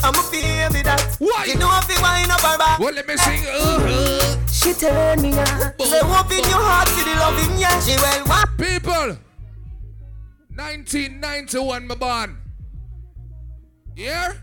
I'm 0.02 0.16
a 0.16 0.22
baby 0.32 0.82
that 0.82 1.16
Why? 1.18 1.44
You 1.46 1.58
know 1.58 1.68
if 1.76 1.88
you 1.88 2.00
wind 2.00 2.30
up 2.30 2.40
her 2.40 2.56
back 2.56 2.78
Well, 2.78 2.94
let 2.94 3.06
me 3.06 3.16
sing. 3.16 3.44
Uh, 3.46 3.78
uh. 3.84 4.46
She 4.48 4.72
turn 4.72 5.20
me 5.20 5.32
on 5.36 5.74
oh, 5.78 5.84
Say 5.84 6.00
oh, 6.02 6.20
open 6.24 6.38
your 6.48 6.58
oh. 6.58 6.64
heart 6.64 6.88
to 6.88 7.04
the 7.04 7.14
loving 7.20 7.60
yeah 7.60 7.78
She 7.80 7.94
well 8.00 8.24
what 8.26 8.48
People, 8.62 9.18
1991, 10.54 11.86
my 11.88 11.94
born. 11.94 12.38
Yeah? 13.96 14.34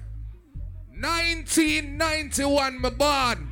1991, 0.99 2.81
my 2.81 2.89
born. 2.89 3.48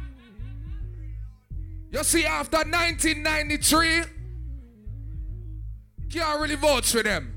You 1.91 2.03
see, 2.03 2.25
after 2.25 2.57
1993, 2.57 4.01
can't 6.09 6.39
really 6.39 6.55
vote 6.55 6.85
for 6.85 7.03
them. 7.03 7.33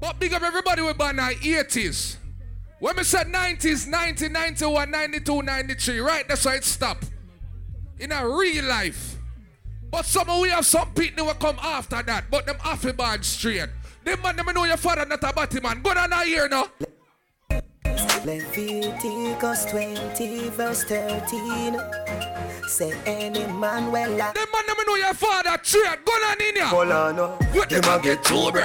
But 0.00 0.18
big 0.18 0.32
up 0.32 0.42
everybody 0.42 0.82
with 0.82 0.98
born 0.98 1.10
in 1.10 1.16
the 1.16 1.34
80s. 1.34 2.16
When 2.80 2.96
we 2.96 3.04
said 3.04 3.28
90s, 3.28 3.86
90, 3.86 4.28
91, 4.28 4.90
92, 4.90 5.42
93, 5.42 6.00
right? 6.00 6.26
That's 6.26 6.44
why 6.44 6.56
it 6.56 6.64
stopped. 6.64 7.10
In 8.00 8.10
a 8.10 8.28
real 8.28 8.64
life. 8.64 9.16
But 9.92 10.06
some 10.06 10.40
we 10.40 10.48
have 10.48 10.66
some 10.66 10.92
people 10.94 11.26
will 11.26 11.34
come 11.34 11.58
after 11.62 12.02
that, 12.02 12.24
but 12.30 12.46
them 12.46 12.56
off 12.64 12.82
the 12.82 13.18
straight. 13.20 13.68
Them 14.04 14.22
man, 14.22 14.36
them 14.36 14.46
know 14.46 14.64
your 14.64 14.78
father 14.78 15.04
not 15.04 15.22
a 15.22 15.32
batty 15.32 15.60
man. 15.60 15.82
Go 15.82 15.94
down 15.94 16.10
here 16.26 16.48
now. 16.48 16.66
Leviticus 18.24 19.66
20 19.66 20.48
verse 20.50 20.84
13 20.84 21.74
Say 22.72 22.94
any 23.04 23.44
man 23.60 23.92
well 23.92 24.10
like 24.16 24.32
Them 24.32 24.46
man, 24.50 24.64
them 24.66 24.76
know 24.86 24.94
your 24.96 25.12
father 25.12 25.60
straight. 25.62 26.02
Go 26.06 26.18
down 26.22 26.40
in 26.40 26.56
here. 26.56 26.64
Hold 26.64 26.90
on 26.90 27.16
no 27.16 27.26
What 27.52 27.68
them 27.68 27.84
a 27.84 28.00
get 28.00 28.24
to, 28.24 28.48
bruh? 28.48 28.64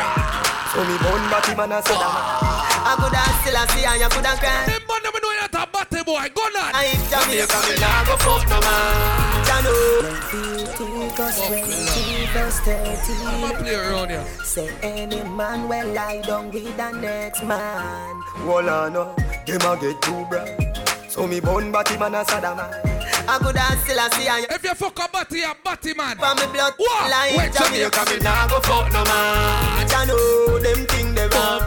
So 0.71 0.79
me 0.87 0.95
bone 1.03 1.27
batty 1.27 1.53
man 1.59 1.73
a 1.75 1.83
say 1.83 1.91
I 1.91 2.95
could 2.95 3.11
have 3.11 3.35
still 3.43 3.59
a 3.59 3.67
see 3.67 3.83
and 3.83 3.99
you 3.99 4.07
could 4.07 4.23
have 4.23 4.39
cry 4.39 4.63
Them 4.63 4.79
man, 4.87 5.03
them 5.03 5.11
know 5.19 5.31
you're 5.35 5.51
a 5.51 5.67
batty 5.67 6.03
boy. 6.07 6.23
Go 6.31 6.47
down. 6.55 6.71
I 6.71 6.95
if 6.95 7.03
Jamaica 7.11 7.59
me 7.67 7.75
nah 7.83 8.07
go 8.07 8.15
fuck 8.23 8.47
no 8.47 8.57
man 8.63 9.43
Jano 9.43 9.75
Leviticus 9.99 11.35
20 11.43 12.31
verse 12.31 12.59
13 12.63 13.27
I'ma 13.27 13.59
play 13.59 13.75
around 13.75 14.09
here. 14.09 14.23
Say 14.45 14.71
any 14.83 15.21
man 15.35 15.67
will 15.67 15.91
lie 15.91 16.21
down 16.21 16.49
with 16.51 16.77
the 16.77 16.91
next 16.93 17.43
man 17.43 18.21
Hold 18.47 18.69
on 18.69 18.93
no 18.93 19.13
Them 19.43 19.67
a 19.67 19.75
get 19.75 20.01
too 20.01 20.23
bruh 20.31 21.11
So 21.11 21.27
me 21.27 21.41
bone 21.41 21.73
batty 21.73 21.97
man 21.97 22.15
a 22.15 22.23
sada 22.23 22.55
man 22.55 22.96
I 23.27 23.37
could 23.39 23.57
have 23.57 23.79
still 23.83 23.99
a 23.99 24.09
see 24.15 24.27
and 24.27 24.45
If 24.49 24.63
you 24.63 24.73
fuck 24.75 24.97
a 24.99 25.11
batty, 25.11 25.41
a 25.43 25.55
batty 25.63 25.93
man. 25.93 26.17
For 26.17 26.33
me 26.35 26.51
blood 26.53 26.73
What? 26.77 27.11
like 27.11 27.35
Wait, 27.37 27.51
Jamaica. 27.53 28.03
Me 28.09 28.17
nah 28.23 28.47
go 28.47 28.59
fuck 28.61 28.91
no 28.93 29.03
man. 29.03 29.87
Jano 29.87 30.61
them 30.61 30.85
thing 30.87 31.13
they 31.13 31.27
wrong. 31.27 31.61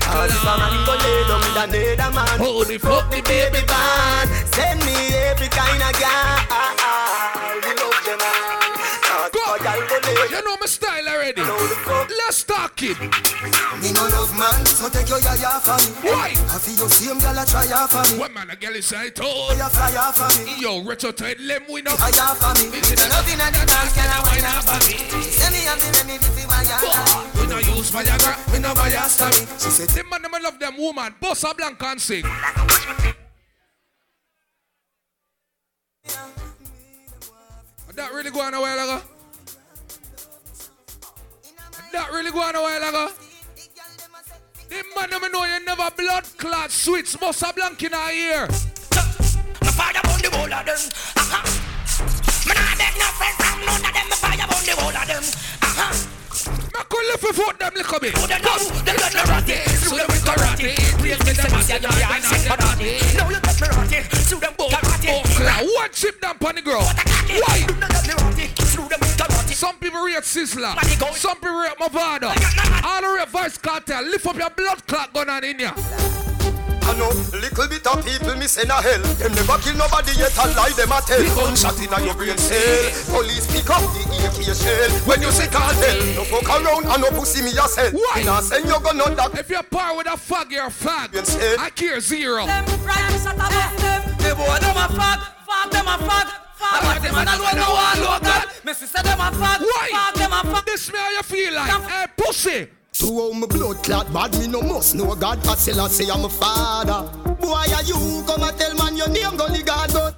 Cause 0.00 0.30
if 0.32 0.42
a 0.42 0.54
man 0.58 0.74
go 0.86 0.94
lay 0.96 1.20
down 1.28 1.40
with 1.40 1.62
another 1.62 2.10
man. 2.14 2.38
Holy 2.40 2.78
fuck 2.78 3.10
the 3.10 3.20
baby 3.22 3.60
man. 3.68 4.26
Send 4.56 4.80
me 4.84 4.96
every 5.28 5.48
kind 5.48 5.82
of 5.82 5.92
girl 6.00 6.08
ah, 6.08 6.48
ah, 6.50 6.74
ah, 6.80 7.60
We 7.60 7.70
love 7.76 8.04
them 8.04 8.18
man 8.18 8.51
You 10.30 10.44
know 10.44 10.56
my 10.60 10.66
style 10.66 11.08
already. 11.08 11.42
Let's 11.42 12.44
talk 12.44 12.82
it. 12.82 12.98
Me 13.80 13.92
no 13.92 14.02
love 14.14 14.32
man, 14.38 14.64
so 14.66 14.88
take 14.88 15.08
your 15.08 15.20
yaya 15.20 15.58
for 15.60 15.76
me. 15.82 16.10
Why? 16.10 16.30
I 16.30 16.58
feel 16.58 16.76
your 16.76 16.90
same 16.90 17.18
girl 17.18 17.38
a 17.38 17.44
try 17.46 17.66
for 17.86 18.02
me. 18.12 18.20
What 18.20 18.32
man, 18.32 18.50
a 18.50 18.56
girl 18.56 18.74
is 18.74 18.92
I 18.92 19.08
told. 19.08 19.56
You 19.56 19.68
fly 19.68 19.90
ya 19.90 20.12
for 20.12 20.30
me. 20.44 20.60
Yo, 20.60 20.82
retro 20.84 21.10
tight 21.12 21.40
lem 21.40 21.64
we 21.70 21.82
know. 21.82 21.96
Try 21.96 22.10
ya 22.10 22.34
for 22.34 22.54
me. 22.62 22.76
It's 22.78 22.92
It's 22.92 23.08
nothing 23.08 23.40
at 23.40 23.52
the 23.52 23.66
dance, 23.66 23.92
can 23.94 24.06
I 24.06 24.20
wine 24.22 24.46
up 24.46 24.62
for 24.62 24.78
me? 24.86 25.22
Send 25.22 25.54
me 25.54 25.66
and 25.66 25.80
the 25.80 26.04
me 26.06 26.14
if 26.14 26.38
you 26.38 26.46
want 26.46 26.68
ya. 26.68 26.78
We 27.40 27.46
no 27.48 27.58
use 27.58 27.90
Viagra, 27.90 28.52
we 28.52 28.58
no 28.60 28.74
buy 28.74 28.88
a 28.88 29.08
story. 29.08 29.46
She 29.58 29.70
said, 29.70 29.88
them 29.90 30.08
man, 30.08 30.22
them 30.22 30.32
love 30.40 30.58
them 30.58 30.76
woman. 30.78 31.14
Bossa 31.20 31.56
Blanca 31.56 31.86
and 31.86 32.00
sing. 32.00 32.24
That 37.94 38.10
really 38.14 38.30
go 38.30 38.40
on 38.40 38.54
a 38.54 38.60
while 38.60 38.78
ago. 38.78 39.02
That 41.92 42.10
really 42.10 42.30
go 42.30 42.40
on 42.40 42.56
a 42.56 42.62
while 42.62 42.88
ago. 42.88 43.12
Them 44.70 44.86
man, 44.96 45.10
them 45.10 45.30
know 45.30 45.44
you 45.44 45.60
never 45.64 45.90
blood 45.92 46.24
clot 46.38 46.70
switch. 46.70 47.12
Bossa 47.20 47.54
Blanca 47.54 47.84
in 47.84 47.92
our 47.92 48.10
ear. 48.10 48.48
My 49.60 49.68
fire 49.76 50.00
on 50.08 50.16
the 50.24 50.30
whole 50.32 50.48
of 50.48 50.64
them. 50.64 50.80
Uh-huh. 51.20 51.44
Me 52.48 52.56
nah 52.56 52.72
beg 52.80 52.96
no 52.96 53.04
friend 53.20 53.36
from 53.36 53.60
none 53.68 53.84
of 53.84 53.92
them. 53.92 54.08
Me 54.08 54.16
fire 54.16 54.40
on 54.40 54.64
the 54.64 54.72
whole 54.72 54.96
of 54.96 55.04
them. 55.04 55.20
Uh-huh. 55.20 55.92
Me 56.72 56.80
could 56.88 57.12
a 57.12 57.16
foot 57.20 57.58
them 57.60 57.76
little 57.76 58.00
bit. 58.00 58.16
Who 58.16 58.24
they 58.24 58.40
know? 58.40 58.56
No 59.12 59.22
rotty. 59.28 59.60
Sue 59.76 59.92
them 59.92 60.08
with 60.08 60.24
karate. 60.24 60.72
Please 60.96 61.20
me 61.28 61.32
them 61.36 61.52
as 61.52 61.68
you 61.68 61.76
and 61.76 62.24
say 62.24 62.40
karate. 62.48 63.04
Now 63.20 63.28
you 63.28 63.36
get 63.36 63.60
me 63.60 63.68
rotty. 63.68 64.00
Sue 64.16 64.40
them 64.40 64.56
with 64.56 64.72
karate. 64.72 65.12
Chip 65.92 66.16
down 66.24 66.40
on 66.40 66.54
the 66.56 66.62
girl. 66.64 66.88
Why? 66.88 67.68
You 67.68 67.76
know 67.76 67.88
get 67.92 68.08
me. 68.08 68.41
Some 69.52 69.76
people 69.78 70.00
rate 70.00 70.16
Sizzla. 70.22 70.74
Some 71.14 71.36
people 71.36 71.60
rate 71.60 71.76
Mavado. 71.78 72.32
All 72.84 73.00
the 73.02 73.08
rate 73.18 73.28
Vybz 73.28 73.60
Kartel. 73.60 74.02
Lift 74.10 74.26
up 74.26 74.36
your 74.36 74.50
blood 74.50 74.86
clot 74.86 75.12
gun 75.12 75.28
on 75.30 75.44
in 75.44 75.58
here. 75.58 75.72
I 76.84 76.98
know 76.98 77.08
little 77.38 77.68
bit 77.68 77.86
of 77.86 78.04
people 78.04 78.34
me 78.36 78.46
send 78.46 78.70
a 78.70 78.80
hell. 78.82 79.00
Them 79.20 79.32
never 79.32 79.56
kill 79.62 79.76
nobody 79.76 80.12
yet 80.18 80.36
a 80.36 80.48
lie 80.56 80.72
them 80.74 80.90
a 80.90 81.00
tell. 81.00 81.22
Gunshot 81.36 81.78
inna 81.80 82.00
your 82.04 82.14
brain 82.14 82.36
cell. 82.36 83.14
Police 83.14 83.46
pick 83.52 83.70
up 83.70 83.80
the 83.94 84.02
AK 84.26 84.56
shell. 84.56 84.90
When 85.06 85.22
you 85.22 85.30
say 85.30 85.46
cartel, 85.46 86.00
no 86.16 86.24
fuck 86.24 86.48
around 86.48 86.86
and 86.86 87.02
no 87.02 87.10
pussy 87.10 87.42
me 87.42 87.50
yourself. 87.50 87.92
sell. 87.92 88.00
Why? 88.00 88.22
Now 88.24 88.40
send 88.40 88.66
your 88.66 88.80
gun 88.80 89.00
on 89.00 89.14
that. 89.16 89.38
If 89.38 89.48
you're 89.50 89.62
par 89.62 89.96
with 89.96 90.06
a 90.06 90.16
fag, 90.16 90.50
you're 90.50 90.66
a 90.66 90.70
fag. 90.70 91.14
I 91.58 91.70
care 91.70 92.00
zero. 92.00 92.46
Them 92.46 92.64
rhymes 92.82 93.26
at 93.26 93.36
about 93.36 93.76
them. 93.78 94.02
The 94.18 94.34
boy 94.34 94.58
them 94.58 94.76
a 94.76 94.88
fag. 94.90 95.18
Fag 95.46 95.70
them 95.70 95.86
a 95.86 95.96
fag. 96.02 96.42
Fag 96.62 96.82
like 96.84 97.02
them 97.02 97.14
and 97.16 97.28
alone 97.28 97.56
no 97.56 97.70
one 97.74 98.00
local. 98.06 98.42
Me 98.64 98.72
sister 98.72 99.02
them 99.02 99.20
a 99.20 99.28
fag. 99.30 99.60
Why? 99.60 99.90
Fag 99.92 100.14
them 100.14 100.32
a 100.32 100.40
fag. 100.52 100.64
This 100.64 100.92
me 100.92 100.98
how 100.98 101.10
you 101.10 101.22
feel 101.22 101.54
like. 101.54 101.70
Hey, 101.70 102.02
eh, 102.02 102.06
pussy. 102.16 102.68
To 102.92 103.06
how 103.06 103.32
my 103.32 103.46
blood 103.46 103.82
clot 103.82 104.12
bad 104.12 104.36
me 104.38 104.46
no 104.48 104.60
must 104.60 104.94
know 104.94 105.14
God 105.14 105.44
I 105.46 105.54
say 105.54 105.72
I 105.72 105.88
say 105.88 106.10
I'm 106.12 106.26
a 106.26 106.28
father 106.28 107.08
Boy 107.40 107.48
are 107.48 107.82
you 107.88 108.22
come 108.26 108.42
and 108.42 108.58
tell 108.58 108.74
man 108.76 108.94
your 108.96 109.08
name 109.08 109.34
gully 109.34 109.62
God 109.62 109.90
but 109.94 110.14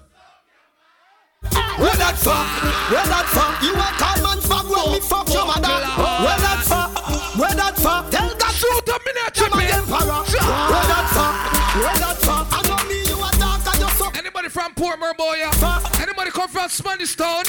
Where 1.79 1.95
that 1.95 2.17
fuck? 2.19 2.45
Where 2.91 3.07
that 3.07 3.27
fuck? 3.31 3.63
You 3.63 3.75
a 3.79 3.89
call 3.95 4.19
man 4.27 4.41
fuck 4.43 4.67
when 4.69 4.93
me 4.93 4.99
fuck 5.01 5.33
your 5.33 5.47
mother 5.47 5.71
Where 5.71 6.39
that 6.43 6.61
fuck? 6.67 6.91
Where 7.39 7.55
that 7.55 7.77
fuck? 7.79 8.11
Tell 8.11 8.35
God 8.35 8.53
Shoot 8.53 8.89
a 8.91 8.99
minute, 9.07 9.35
Them 9.35 9.53
a 9.53 9.55
Jimmy. 9.55 9.67
emperor 9.71 10.21
Where 10.27 10.87
that 10.91 11.07
fuck? 11.15 11.37
Where 11.79 11.99
that 12.03 12.17
fuck? 12.27 12.47
I 12.51 12.61
know 12.67 12.81
me 12.91 13.07
you 13.07 13.17
a 13.23 13.31
talk 13.39 13.63
and 13.71 13.81
you 13.81 13.89
suck 13.95 14.19
Anybody 14.19 14.49
from 14.49 14.75
Portmore, 14.75 15.17
boy? 15.17 15.37
yeah? 15.39 15.94
Anybody 16.25 16.41
come 16.41 16.49
from 16.49 16.69
Spanish 16.71 17.17
Town? 17.17 17.45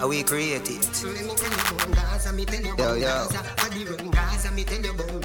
How 0.00 0.08
we 0.08 0.22
create 0.22 0.64
it 0.64 0.80
Yo 2.78 2.94
yo 2.96 3.28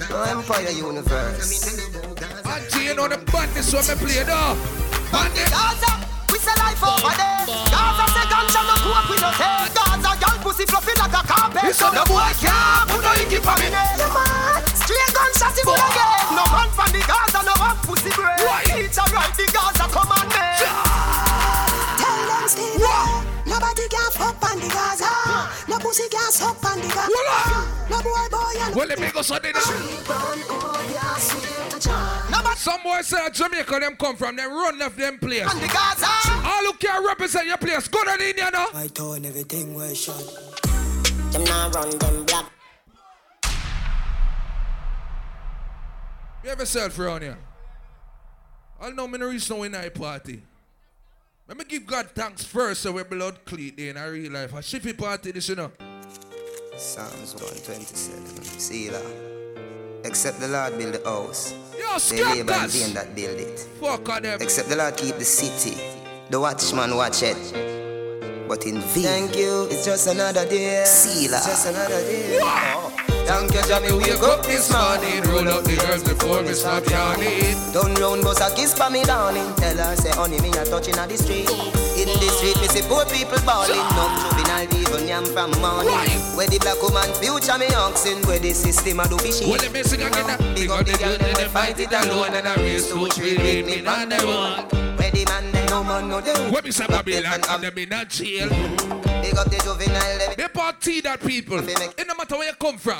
No 0.09 0.23
Empire 0.23 0.71
Universe 0.71 1.79
Auntie, 2.43 2.83
you 2.83 2.95
know 2.95 3.07
the 3.07 3.15
bandits 3.31 3.71
when 3.71 3.87
me 3.87 3.95
play 4.03 4.23
though. 4.27 4.51
Bandit. 5.15 5.47
Gaza, 5.47 5.95
we 6.27 6.43
say 6.43 6.51
life 6.59 6.83
over 6.83 7.15
there. 7.15 7.47
Gaza 7.71 8.03
say 8.11 8.27
ganja 8.27 8.61
no 8.67 8.75
coke 8.83 9.07
we 9.07 9.15
no 9.23 9.31
take. 9.31 9.71
Gaza 9.79 10.11
girl 10.19 10.35
pussy 10.43 10.65
fluffy 10.67 10.91
like 10.99 11.15
a 11.15 11.23
carpet. 11.23 11.71
So 11.71 11.87
the 11.95 12.03
boy 12.03 12.27
can't 12.43 12.83
put 12.91 12.99
no 12.99 13.15
icky 13.15 13.39
for 13.39 13.55
me. 13.63 13.71
Yeah 13.71 14.11
man, 14.11 14.59
straight 14.75 15.11
gunshot 15.15 15.55
in 15.55 15.63
the 15.63 15.87
head. 15.87 16.35
No 16.35 16.43
man 16.51 16.67
from 16.75 16.91
the 16.91 16.99
Gaza 17.07 17.47
no 17.47 17.55
have 17.63 17.79
pussy 17.87 18.11
bread. 18.11 18.43
It's 18.75 18.99
alright 18.99 19.31
the 19.39 19.47
Gaza 19.55 19.87
commandment. 19.87 20.58
Tell 22.49 22.63
them 22.63 22.65
stay 22.71 22.77
there. 22.77 23.23
Nobody 23.45 23.87
can 23.89 24.11
fuck 24.11 24.51
on 24.51 24.59
the 24.59 24.67
Gaza. 24.67 25.05
No 25.67 25.77
pussy 25.79 26.07
can 26.09 26.31
suck 26.31 26.63
on 26.65 26.79
the 26.79 26.87
Gaza. 26.87 27.09
No 27.89 28.01
boy 28.01 28.27
boy 28.31 28.53
and 28.61 28.75
Well, 28.75 28.87
let 28.87 28.99
me 28.99 29.09
go 29.11 29.21
Sunday 29.21 29.51
now. 29.53 29.61
Oh, 32.41 32.53
some 32.57 32.81
boys 32.83 33.07
say 33.07 33.17
that 33.17 33.33
Jamaica 33.33 33.79
them 33.79 33.95
come 33.95 34.15
from, 34.17 34.35
them 34.35 34.51
run 34.51 34.77
left 34.77 34.97
them 34.97 35.17
place. 35.17 35.41
And 35.49 35.61
the 35.61 35.67
Gaza. 35.67 36.07
All 36.45 36.63
who 36.65 36.73
can 36.73 37.05
represent 37.05 37.47
your 37.47 37.57
place, 37.57 37.87
go 37.87 38.03
down 38.03 38.21
in 38.21 38.35
here 38.35 38.49
now. 38.51 38.67
I 38.73 38.87
told 38.87 39.25
everything 39.25 39.73
was 39.73 39.97
shot 39.97 40.21
Them 41.31 41.43
now 41.45 41.69
run 41.71 41.89
them 41.97 42.25
black 42.25 42.45
You 46.43 46.49
have 46.49 46.59
yourself 46.59 46.97
around 46.99 47.21
here. 47.21 47.37
I 48.81 48.89
know 48.91 49.07
me 49.07 49.17
no 49.17 49.27
reach 49.27 49.49
no 49.49 49.63
in 49.63 49.71
night 49.73 49.93
party. 49.93 50.41
Let 51.49 51.57
me 51.57 51.63
give 51.67 51.87
God 51.87 52.11
thanks 52.13 52.43
first 52.43 52.81
so 52.81 52.91
we 52.91 53.01
blood 53.01 53.43
clean 53.43 53.73
in 53.75 53.97
our 53.97 54.11
real 54.11 54.31
life. 54.31 54.53
A 54.53 54.57
shiffy 54.57 54.95
party 54.95 55.31
this, 55.31 55.49
you 55.49 55.55
know. 55.55 55.71
Psalms 56.77 57.33
127. 57.33 58.43
Selah. 58.43 59.01
Except 60.05 60.39
the 60.39 60.47
Lord 60.47 60.77
build 60.77 60.93
the 60.93 61.09
house. 61.09 61.55
Yo, 61.75 61.97
they 62.15 62.23
labor 62.23 62.53
in 62.53 62.69
vain 62.69 62.93
that 62.93 63.15
build 63.15 63.39
it. 63.39 63.67
Fuck 63.81 64.07
on 64.09 64.21
them. 64.21 64.39
Except 64.39 64.69
the 64.69 64.75
Lord 64.75 64.95
keep 64.95 65.15
the 65.15 65.25
city. 65.25 65.75
The 66.29 66.39
watchman 66.39 66.95
watch 66.95 67.23
it. 67.23 68.47
But 68.47 68.67
in 68.67 68.81
vain. 68.81 69.03
Thank 69.03 69.35
you. 69.35 69.65
It's 69.71 69.85
just 69.85 70.05
another 70.05 70.47
day. 70.47 70.83
Selah. 70.85 71.37
It's 71.37 71.47
just 71.47 71.67
another 71.67 71.99
day. 72.03 72.37
Oh. 72.43 73.18
Thank 73.29 73.53
you. 73.53 73.59
Me 73.79 73.93
wake 73.93 74.23
up 74.23 74.41
this 74.43 74.73
morning. 74.73 75.21
Roll 75.29 75.47
up 75.53 75.63
the 75.63 75.77
herbs 75.85 76.01
before 76.01 76.41
me 76.41 76.53
stop 76.53 76.81
yawning. 76.89 77.53
Turn 77.69 77.93
round, 78.01 78.23
bust 78.25 78.41
a 78.41 78.49
kiss 78.55 78.73
for 78.73 78.89
me 78.89 79.03
dawning. 79.03 79.53
Tell 79.53 79.77
her, 79.77 79.95
say, 79.95 80.09
honey, 80.17 80.41
me 80.41 80.49
a 80.49 80.65
touching 80.65 80.97
at 80.97 81.07
the 81.09 81.15
street. 81.15 81.45
In 81.93 82.09
the 82.09 82.29
street, 82.33 82.57
me 82.57 82.67
see 82.73 82.81
poor 82.89 83.05
people 83.05 83.37
balling. 83.45 83.85
No 83.93 84.09
juvenile, 84.17 84.65
even 84.73 85.07
yam 85.07 85.25
from 85.29 85.53
morning. 85.61 85.93
Where 86.33 86.49
the 86.49 86.57
black 86.57 86.81
woman 86.81 87.05
future, 87.21 87.57
me 87.61 87.69
oxen. 87.77 88.17
Where 88.25 88.39
the 88.39 88.49
system 88.49 88.99
a 88.99 89.07
do 89.07 89.17
fishy. 89.21 89.45
Well, 89.45 89.61
let 89.61 89.73
me 89.73 89.83
sing 89.83 90.01
again. 90.01 90.25
Up 90.25 90.41
the 90.49 90.97
girl, 90.97 91.17
they 91.21 91.45
fight 91.53 91.79
it 91.79 91.93
alone. 91.93 92.33
And 92.33 92.47
I 92.47 92.55
race 92.57 92.89
two, 92.89 93.07
three, 93.13 93.37
with 93.37 93.65
me 93.69 93.85
on 93.85 94.09
the 94.09 94.17
road. 94.25 94.65
Where 94.97 95.11
the 95.13 95.23
man, 95.29 95.51
they 95.53 95.58
no 95.69 95.83
man, 95.83 96.09
no 96.09 96.21
them. 96.21 96.51
When 96.51 96.63
me 96.63 96.71
say 96.71 96.87
Babylon, 96.87 97.41
and 97.47 97.63
them 97.63 97.77
in 97.77 97.93
a 97.93 98.05
jail. 98.05 98.49
Big 99.21 99.37
up 99.37 99.49
the 99.51 99.59
juvenile. 99.63 100.35
They 100.35 100.47
part 100.47 100.81
tea 100.81 101.01
that 101.01 101.21
people. 101.21 101.59
It 101.59 102.07
no 102.07 102.15
matter 102.15 102.37
where 102.37 102.49
you 102.49 102.55
come 102.55 102.77
from. 102.77 102.97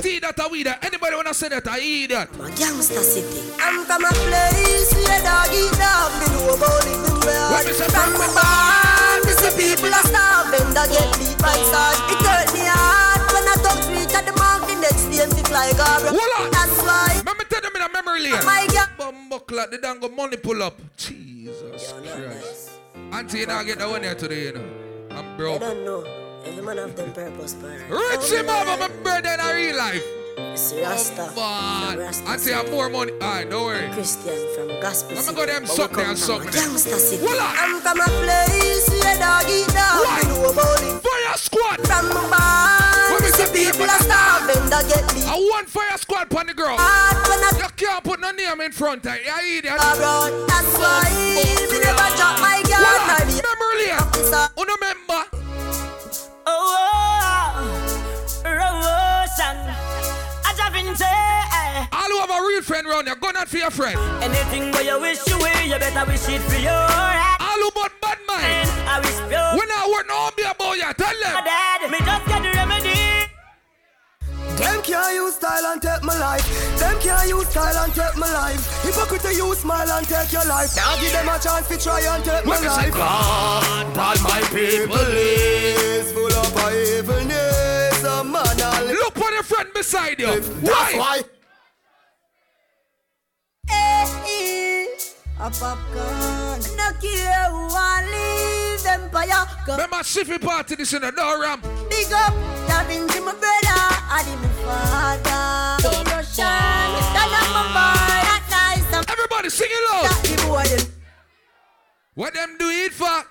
Tea 0.00 0.18
that 0.20 0.38
a 0.38 0.48
weed 0.48 0.66
that. 0.66 0.84
Anybody 0.84 1.16
wanna 1.16 1.34
say 1.34 1.48
that 1.48 1.66
I 1.68 1.80
eat 1.80 2.10
that? 2.10 2.32
My 2.38 2.50
gangsta 2.50 3.00
city. 3.04 3.52
I'm 3.60 3.84
from 3.84 4.04
a 4.04 4.10
place 4.26 4.90
where 4.96 5.22
dog 5.22 5.52
eat 5.52 5.70
dog. 5.78 6.10
Me 6.18 6.26
know 6.34 6.56
about 6.56 6.86
it 6.88 6.96
in 6.96 7.16
where 7.22 7.46
When 7.54 7.62
me 7.66 7.72
say 7.76 7.88
From 7.92 8.10
my 8.18 8.26
barn, 8.34 9.20
me 9.28 9.32
see 9.36 9.52
people 9.54 9.92
are 9.92 10.06
starving. 10.08 10.68
That 10.74 10.88
get 10.90 11.08
beat 11.20 11.38
by 11.38 11.54
stars. 11.68 11.98
It 12.10 12.20
hurt 12.24 12.48
me 12.56 12.64
hard 12.66 13.20
when 13.30 13.44
I 13.46 13.54
touch 13.62 13.84
reach 13.92 14.14
at 14.16 14.24
the 14.26 14.34
mark. 14.40 14.66
The 14.66 14.74
next 14.80 15.06
day, 15.12 15.28
me 15.28 15.42
fly 15.46 15.70
garbage. 15.76 16.16
That's 16.50 16.76
why. 16.82 17.20
Let 17.22 17.36
me 17.38 17.44
tell 17.46 17.60
them 17.60 17.76
in 17.76 17.82
a 17.84 17.90
memory 17.92 18.32
lane. 18.32 18.42
My 18.42 18.66
God. 18.72 18.88
Bumbuckler, 18.98 19.70
they 19.70 19.78
don't 19.78 20.00
go 20.00 20.08
money 20.08 20.36
pull 20.36 20.62
up. 20.62 20.80
Jesus 21.40 21.92
Christ. 21.92 22.70
Auntie, 23.12 23.38
you 23.38 23.46
not 23.46 23.64
get 23.64 23.78
that 23.78 23.88
one 23.88 24.02
here 24.02 24.14
today, 24.14 24.44
you 24.46 24.52
know. 24.52 24.64
I'm 25.10 25.24
I 25.24 25.36
broke. 25.38 25.60
don't 25.60 25.84
know. 25.86 26.02
Every 26.44 26.62
man 26.62 26.76
have 26.76 26.94
them 26.94 27.12
purpose, 27.14 27.54
but 27.54 27.70
Rich 27.88 28.30
him 28.30 28.48
over 28.50 28.76
my 28.76 28.88
brother 29.02 29.30
in 29.30 29.56
real 29.56 29.76
life. 29.76 30.04
It's 30.52 30.72
Rasta. 30.72 31.30
But 31.34 31.98
Auntie, 32.28 32.52
have 32.52 32.70
more 32.70 32.88
money. 32.88 33.12
Alright, 33.12 33.50
don't 33.50 33.64
worry. 33.64 33.88
Christian 33.92 34.38
from 34.54 34.68
gospel. 34.80 35.18
I'm 35.18 35.24
gonna 35.24 35.36
go 35.36 35.46
them 35.46 35.66
there 35.66 36.08
and 36.10 36.18
me. 36.18 36.46
Gangsta 36.50 36.96
city. 36.96 37.22
Voila. 37.22 37.52
I'm 37.56 37.80
from 37.80 38.00
a 38.00 38.08
place 38.24 38.88
where 38.88 39.18
dog 39.18 39.44
eat 39.48 39.68
dog. 39.68 40.04
Me 40.04 40.28
know 40.32 40.50
about 40.50 40.82
it. 40.82 41.02
Fire 41.04 41.36
squad. 41.36 41.78
From 41.86 42.08
barn, 42.08 43.12
When 43.12 43.20
me 43.22 43.30
me 43.30 43.32
see 43.36 43.46
say 43.46 43.70
people 43.70 43.88
are 43.90 44.00
starving. 44.02 44.64
That 44.70 44.84
get 44.88 45.04
beat. 45.14 45.26
I 45.28 45.36
want 45.36 45.68
fire 45.68 45.96
squad 45.98 46.32
on 46.34 46.46
the 46.46 46.54
girl. 46.54 46.76
hard 46.76 47.16
when 47.28 47.40
I 47.44 47.50
You 47.60 47.68
can't 47.76 48.02
put 48.04 48.20
no 48.20 48.30
name 48.32 48.60
in 48.60 48.72
front 48.72 49.04
of 49.06 49.12
it. 49.14 49.20
You 49.26 49.58
idiot. 49.58 49.74
abroad. 49.76 50.32
That's 50.48 50.72
why 50.80 51.04
me 51.36 51.44
never 51.84 52.08
drop 52.16 52.40
my 52.40 52.58
guard. 52.64 52.80
Voila. 52.80 53.12
My 53.12 53.20
be 53.28 53.36
Memory 53.38 53.86
lane. 53.92 54.00
officer. 54.00 54.44
Uno 54.56 54.74
member. 54.80 55.22
Oh, 56.46 56.50
oh, 56.50 56.80
oh. 57.56 58.40
Rosan. 58.44 59.58
I 59.62 59.64
just 59.70 59.78
been 59.80 59.89
say, 60.96 61.88
All 61.92 62.08
who 62.10 62.18
have 62.20 62.30
a 62.30 62.40
real 62.46 62.62
friend 62.62 62.86
round 62.86 63.06
there, 63.06 63.16
go 63.16 63.30
not 63.30 63.48
for 63.48 63.58
your 63.58 63.70
friend. 63.70 63.98
anything 64.22 64.70
where 64.72 64.82
you 64.82 65.00
wish 65.00 65.26
you 65.26 65.38
will, 65.38 65.62
you 65.66 65.78
better 65.78 66.06
wish 66.06 66.28
it 66.28 66.40
for 66.42 66.58
your 66.60 66.72
heart. 66.72 67.40
All 67.40 67.58
who 67.58 67.70
but 67.74 67.92
bad 68.00 68.18
mind. 68.26 68.68
I 68.86 69.00
wish 69.00 69.18
pure. 69.28 69.50
When 69.58 69.70
I 69.70 69.90
work 69.90 70.06
no 70.08 70.30
be 70.36 70.42
about 70.42 70.76
you, 70.76 70.92
tell 70.94 71.16
them. 71.22 71.44
Dad, 71.44 71.90
me 71.90 71.98
just 71.98 72.26
get. 72.26 72.49
Them 74.60 74.82
can't 74.82 75.14
use 75.14 75.34
style 75.34 75.66
and 75.72 75.80
take 75.82 76.02
my 76.02 76.18
life. 76.18 76.44
Them 76.78 76.98
can't 77.00 77.28
use 77.28 77.48
style 77.48 77.76
and 77.84 77.92
take 77.94 78.16
my 78.16 78.30
life. 78.32 78.60
Hypocrite 78.82 79.36
you 79.36 79.54
smile 79.54 79.90
and 79.90 80.06
take 80.06 80.32
your 80.32 80.44
life. 80.46 80.76
Now 80.76 80.96
give 81.00 81.12
them 81.12 81.28
a 81.28 81.38
chance 81.38 81.68
to 81.68 81.76
try 81.78 82.00
and 82.00 82.24
take 82.24 82.44
my 82.44 82.50
What 82.50 82.62
me 82.62 82.68
say? 82.68 82.90
life. 82.90 82.94
God, 82.94 83.98
all 83.98 84.18
my 84.22 84.40
people 84.52 85.06
is 85.10 86.12
full 86.12 86.32
of 86.32 86.52
evilness. 86.72 88.04
A 88.04 88.24
man 88.24 88.60
all 88.62 88.84
Look 88.86 89.14
for 89.14 89.30
the 89.36 89.42
friend 89.44 89.68
beside 89.74 90.18
you. 90.20 90.26
That's 90.40 90.94
Why? 90.94 90.98
why. 90.98 91.22
A 93.72 94.06
popcorn. 95.48 96.60
No 96.76 96.90
care 97.00 97.48
who 97.50 97.68
I 97.72 98.04
leave 98.12 98.84
empire. 98.86 99.46
Go 99.66 99.72
Remember 99.72 99.96
Shiffy 100.04 100.40
party 100.40 100.74
this 100.76 100.92
in 100.92 101.02
the 101.02 101.10
door 101.12 101.40
ramp. 101.40 101.62
big 101.88 102.12
up. 102.12 102.34
That 102.68 102.86
into 102.90 103.20
my 103.22 103.32
brother. 103.32 103.80
I 104.12 104.22
did 104.26 104.38
my 104.42 104.48
father. 104.66 105.82
Don't 105.88 106.06
rush 106.12 106.38
on. 106.38 107.02
Stand 107.08 107.32
up 107.32 107.48
my 107.56 107.64
boy. 107.72 108.20
That 108.28 108.42
nice. 108.50 108.92
I'm 108.94 109.04
Everybody 109.08 109.48
sing 109.50 109.68
it 109.70 109.82
loud. 109.90 110.04
that 110.04 110.22
the 110.22 110.46
boy. 110.46 110.64
them. 110.76 110.92
What 112.14 112.34
them 112.34 112.56
do 112.58 112.68
it 112.68 112.92
for? 112.92 113.24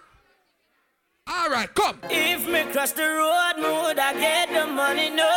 All 1.31 1.47
right, 1.47 1.71
come. 1.75 1.99
If 2.09 2.47
me 2.47 2.63
cross 2.71 2.91
the 2.93 3.03
road, 3.03 3.57
me 3.57 3.69
woulda 3.69 4.13
get 4.19 4.49
the 4.49 4.65
money, 4.65 5.11
no. 5.11 5.29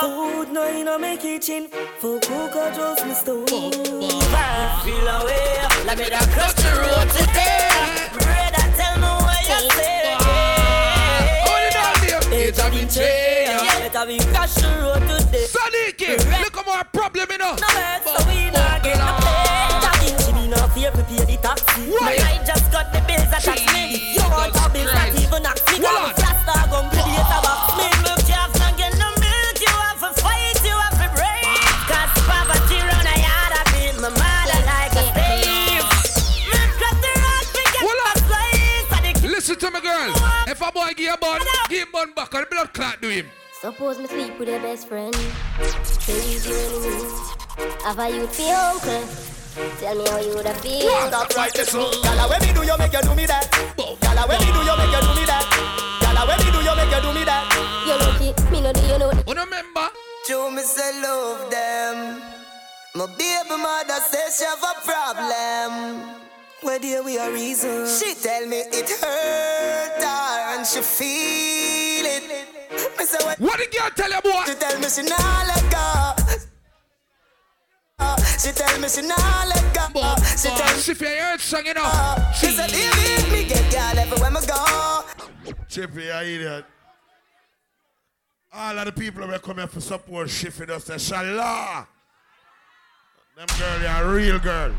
Food 0.00 0.52
no 0.52 0.68
in 0.68 0.86
a 0.86 0.96
me 1.00 1.16
kitchen. 1.16 1.66
For 1.98 2.20
cook 2.20 2.54
or 2.54 2.70
just 2.70 3.04
me 3.04 3.12
stove. 3.12 3.48
I 3.50 4.80
feel 4.84 5.08
away, 5.08 5.58
like 5.84 5.98
me 5.98 6.08
da 6.10 6.20
cross 6.30 6.54
the 6.54 6.70
road 6.78 7.10
today. 7.10 7.68
Brother, 8.12 8.66
tell 8.78 8.94
me 9.02 9.10
what 9.18 9.42
you 9.48 9.70
say. 9.74 10.14
Hold 11.42 11.64
it 11.66 11.74
down 11.74 11.96
there. 12.06 12.48
It's 12.48 12.58
a 12.60 12.70
betrayal. 12.70 13.64
Yeah, 13.64 13.88
better 13.88 14.06
we 14.06 14.18
cross 14.32 14.54
the 14.54 14.68
road 14.78 15.02
today. 15.10 15.46
Sadiki, 15.50 16.10
look 16.40 16.56
at 16.56 16.66
my 16.66 16.82
problem, 16.92 17.26
you 17.28 17.38
know. 17.38 17.56
No 17.58 17.66
hurt, 17.66 18.02
so 18.04 18.28
we 18.28 18.50
not 18.50 18.82
get 18.84 18.96
no 18.96 19.21
taxi. 21.42 21.90
Why? 21.90 22.16
I 22.22 22.44
just 22.46 22.70
got 22.72 22.92
the 22.92 23.00
bills 23.06 23.28
that 23.30 23.42
tax 23.42 23.60
me. 23.74 23.82
If 23.94 24.22
you 24.22 24.26
want 24.30 24.54
a 24.56 24.66
bill, 24.72 24.86
not 24.94 25.10
even 25.18 25.42
ask 25.46 25.66
me. 25.68 25.82
Hold 25.82 25.90
Got 25.90 26.02
on. 26.02 26.10
a 26.10 26.14
flat 26.14 26.36
star 26.46 26.62
gun 26.70 26.84
to. 26.94 27.02
Me 27.78 27.88
look 28.06 28.22
you 28.30 28.36
have 28.38 28.52
to 28.54 28.68
get 28.78 28.92
no 29.02 29.08
milk. 29.18 29.56
You 29.58 29.72
have 29.82 30.00
to 30.00 30.10
fight, 30.22 30.58
you 30.62 30.76
have 30.78 30.96
to 31.02 31.08
break. 31.18 31.44
Cause 31.90 32.12
poverty 32.24 32.78
run 32.86 33.06
a 33.10 33.16
yard, 33.18 33.52
I 33.58 33.62
beat 33.74 33.96
my 33.98 34.10
mother 34.14 34.60
like 34.70 34.94
a 34.94 35.04
slave. 35.10 35.86
Me 36.48 36.60
cut 36.80 36.96
the 37.02 37.12
road, 37.18 37.46
we 37.52 37.62
get 37.74 37.82
Hold 37.82 38.00
on. 38.06 38.14
a 38.14 38.22
slice. 38.26 38.90
And 38.94 39.04
the 39.18 39.28
Listen 39.28 39.56
to 39.58 39.68
me, 39.70 39.80
girl. 39.82 40.12
If 40.46 40.60
a 40.62 40.70
boy 40.72 40.92
give 40.96 41.14
a 41.14 41.16
bun, 41.18 41.40
give 41.68 41.82
him 41.86 41.92
bun 41.92 42.12
back 42.14 42.32
and 42.34 42.46
blood 42.48 42.72
clot 42.72 43.02
to 43.02 43.08
him. 43.08 43.26
Suppose 43.60 43.98
me 43.98 44.06
sleep 44.06 44.38
with 44.38 44.48
your 44.48 44.60
best 44.60 44.88
friend. 44.88 45.14
Say 45.82 46.18
you 46.34 46.40
do 46.40 46.50
enemies. 46.50 47.82
Have 47.84 47.98
a 47.98 48.10
youth 48.10 48.34
for 48.34 48.42
your 48.42 48.56
uncle. 48.56 49.41
Tell 49.52 49.94
me 49.94 50.08
how 50.08 50.18
you 50.18 50.34
woulda 50.34 50.54
feel. 50.64 50.88
That's 51.10 51.36
right, 51.36 51.52
this 51.52 51.74
one. 51.74 51.92
Gala, 52.02 52.28
when 52.28 52.40
me 52.40 52.52
do 52.54 52.62
you 52.64 52.76
make 52.78 52.92
you 52.92 53.02
do 53.02 53.14
me 53.14 53.26
that? 53.26 53.44
Gala, 54.00 54.24
when 54.26 54.40
me 54.40 54.48
do 54.48 54.60
you 54.64 54.76
make 54.80 54.88
you 54.88 55.02
do 55.04 55.12
me 55.12 55.24
that? 55.28 55.44
Gala, 56.00 56.24
when 56.24 56.38
me 56.40 56.48
do 56.52 56.60
you 56.64 56.74
make 56.76 56.88
you 56.88 57.00
do 57.04 57.12
me 57.12 57.24
that? 57.28 57.44
You 57.84 57.96
lucky, 58.00 58.32
me 58.50 58.60
no 58.62 58.72
do 58.72 58.80
you 58.80 58.98
know. 58.98 59.12
You 59.12 59.34
remember? 59.34 59.88
Show 60.26 60.50
me 60.50 60.62
say 60.62 61.02
love 61.02 61.50
them. 61.50 62.22
My 62.94 63.06
baby 63.18 63.56
mother 63.60 64.00
says 64.08 64.38
she 64.38 64.44
have 64.44 64.62
a 64.62 64.74
problem. 64.88 66.16
Where 66.62 66.78
dear 66.78 67.02
we 67.02 67.18
are 67.18 67.30
reason. 67.30 67.86
She 67.86 68.14
tell 68.14 68.46
me 68.46 68.62
it 68.72 68.88
hurt 68.88 70.00
her 70.00 70.56
and 70.56 70.66
she 70.66 70.80
feel 70.80 72.06
it. 72.06 72.46
Me 72.96 73.04
say 73.04 73.18
what? 73.26 73.38
What 73.38 73.58
the 73.58 73.66
girl 73.76 73.90
tell 73.96 74.10
you, 74.10 74.20
boy? 74.22 74.44
She 74.46 74.54
tell 74.54 74.78
me 74.78 74.88
she 74.88 75.02
nah 75.02 75.44
let 75.44 75.70
go. 75.70 76.51
She 78.38 78.52
tell 78.52 78.78
me 78.80 78.88
she 78.88 79.02
nah 79.02 79.44
let 79.46 79.74
go. 79.74 80.16
She 80.36 80.48
tell 80.48 80.74
me 80.74 80.80
She 80.80 80.94
feel 80.94 81.14
your 81.14 81.38
song, 81.38 81.66
you 81.66 81.74
know. 81.74 81.82
Uh, 81.84 82.32
she 82.32 82.46
say 82.48 82.66
baby 82.66 83.30
me 83.30 83.48
get 83.48 83.70
girl 83.70 83.98
everywhere 83.98 84.30
me 84.30 84.40
go. 84.46 85.04
Chippy, 85.68 86.04
you 86.04 86.12
idiot. 86.12 86.64
All 88.52 88.78
of 88.78 88.84
the 88.84 88.92
people 88.92 89.26
that 89.28 89.40
come 89.42 89.56
here 89.56 89.66
for 89.66 89.80
support 89.80 90.28
Shiffy 90.28 90.66
just 90.66 90.86
say, 90.86 90.94
Shallah. 90.96 91.86
Them 93.36 93.46
girl, 93.58 93.80
you 93.80 93.86
a 93.86 94.14
real 94.14 94.38
girl. 94.38 94.72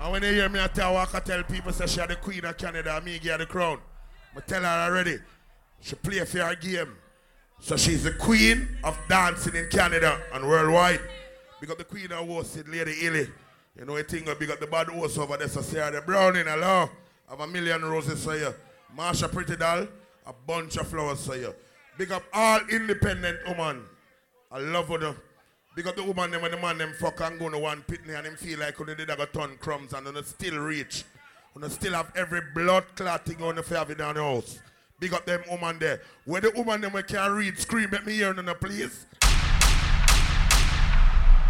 And 0.00 0.12
when 0.12 0.22
they 0.22 0.34
hear 0.34 0.48
me 0.48 0.60
I 0.60 0.68
tell 0.68 0.94
walk, 0.94 1.14
I 1.14 1.20
tell 1.20 1.42
people 1.42 1.72
say 1.72 1.86
she 1.86 2.00
are 2.00 2.06
the 2.06 2.16
queen 2.16 2.44
of 2.44 2.56
Canada 2.56 2.94
and 2.94 3.04
me 3.04 3.18
give 3.18 3.32
her 3.32 3.38
the 3.38 3.46
crown. 3.46 3.78
I 4.36 4.40
tell 4.40 4.62
her 4.62 4.68
already. 4.68 5.18
She 5.80 5.96
play 5.96 6.24
for 6.24 6.38
her 6.38 6.54
game. 6.54 6.94
So 7.60 7.76
she's 7.76 8.04
the 8.04 8.12
queen 8.12 8.68
of 8.84 8.98
dancing 9.08 9.56
in 9.56 9.68
Canada 9.68 10.20
and 10.32 10.46
worldwide. 10.46 11.00
Big 11.60 11.70
up 11.70 11.78
the 11.78 11.84
queen 11.84 12.12
of 12.12 12.26
hosted, 12.26 12.70
Lady 12.70 13.06
Illy. 13.06 13.28
You 13.78 13.84
know, 13.84 13.96
I 13.96 14.02
think 14.02 14.28
uh, 14.28 14.34
big 14.34 14.50
up 14.50 14.60
the 14.60 14.66
bad 14.66 14.88
horse 14.88 15.18
over 15.18 15.36
there, 15.36 15.48
so 15.48 15.60
Sarah 15.60 15.86
uh, 15.86 15.90
the 15.90 16.00
Browning, 16.00 16.46
hello. 16.46 16.88
Have 17.28 17.40
a 17.40 17.46
million 17.46 17.82
roses 17.82 18.24
for 18.24 18.36
you. 18.36 18.46
Uh. 18.46 18.52
Marsha 18.96 19.30
Pretty 19.32 19.56
Doll, 19.56 19.88
a 20.26 20.32
bunch 20.46 20.76
of 20.76 20.86
flowers 20.86 21.26
for 21.26 21.36
you. 21.36 21.54
Big 21.98 22.12
up 22.12 22.22
all 22.32 22.60
independent 22.70 23.38
woman. 23.48 23.82
I 24.52 24.58
love 24.58 24.88
her. 24.88 25.16
Big 25.74 25.86
up 25.88 25.96
the 25.96 26.04
woman 26.04 26.30
them 26.30 26.42
when 26.42 26.52
the 26.52 26.56
man 26.56 26.78
them 26.78 26.92
fuck 27.00 27.20
and 27.20 27.38
go 27.38 27.48
to 27.50 27.58
one 27.58 27.82
pitney 27.82 28.16
and 28.16 28.26
him 28.26 28.36
feel 28.36 28.60
like 28.60 28.78
when 28.78 28.96
they 28.96 29.02
a 29.02 29.26
ton 29.26 29.56
crumbs 29.58 29.92
and 29.92 30.06
then 30.06 30.22
still 30.24 30.58
reach. 30.58 31.04
Wanna 31.54 31.70
still 31.70 31.94
have 31.94 32.12
every 32.14 32.42
blood 32.54 32.84
clotting 32.94 33.42
on 33.42 33.56
the 33.56 33.86
it 33.90 33.98
down 33.98 34.14
the 34.14 34.22
house. 34.22 34.60
Big 35.00 35.12
up 35.12 35.26
them 35.26 35.42
woman 35.50 35.78
there. 35.80 36.00
Where 36.24 36.40
the 36.40 36.50
woman 36.50 36.80
them 36.80 36.92
we 36.92 37.02
can 37.02 37.32
read, 37.32 37.58
scream 37.58 37.92
at 37.92 38.06
me 38.06 38.14
here 38.14 38.30
in 38.30 38.46
the 38.46 38.54
place. 38.54 39.06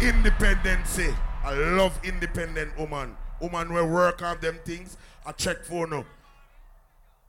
Independency. 0.01 1.13
I 1.43 1.53
love 1.53 1.97
independent 2.03 2.77
woman. 2.77 3.15
Woman 3.39 3.73
will 3.73 3.87
work 3.87 4.21
on 4.21 4.39
them 4.41 4.59
things. 4.65 4.97
I 5.25 5.31
check 5.31 5.63
for 5.63 5.87
no. 5.87 6.05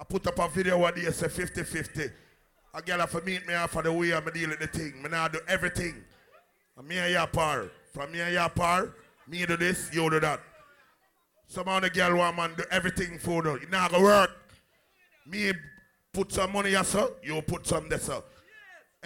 I 0.00 0.04
put 0.04 0.26
up 0.26 0.38
a 0.38 0.48
video 0.48 0.78
one 0.78 0.94
day 0.94 1.02
say 1.10 1.28
50-50. 1.28 2.10
A 2.74 2.82
girl 2.82 2.98
have 2.98 3.12
to 3.12 3.20
meet 3.22 3.46
me 3.46 3.54
after 3.54 3.82
the 3.82 3.92
way 3.92 4.12
I'm 4.12 4.24
deal 4.24 4.50
with 4.50 4.58
the 4.58 4.66
thing. 4.66 5.00
Me 5.00 5.08
now 5.08 5.28
do 5.28 5.38
everything. 5.48 5.94
And 6.76 6.88
me 6.88 6.98
and 6.98 7.12
your 7.12 7.26
par. 7.28 7.70
From 7.92 8.12
me 8.12 8.20
and 8.20 8.34
your 8.34 8.48
par, 8.48 8.92
me 9.28 9.46
do 9.46 9.56
this, 9.56 9.88
you 9.94 10.10
do 10.10 10.20
that. 10.20 10.40
Some 11.46 11.68
of 11.68 11.82
the 11.82 11.90
girl 11.90 12.16
want 12.18 12.36
man 12.36 12.54
do 12.56 12.64
everything 12.70 13.18
for 13.18 13.42
no. 13.42 13.54
It 13.54 13.70
not 13.70 13.92
gonna 13.92 14.02
work. 14.02 14.30
Me 15.24 15.52
put 16.12 16.32
some 16.32 16.52
money 16.52 16.72
sir. 16.82 17.08
You 17.22 17.40
put 17.42 17.66
some 17.66 17.88
there, 17.88 17.98
sir. 17.98 18.20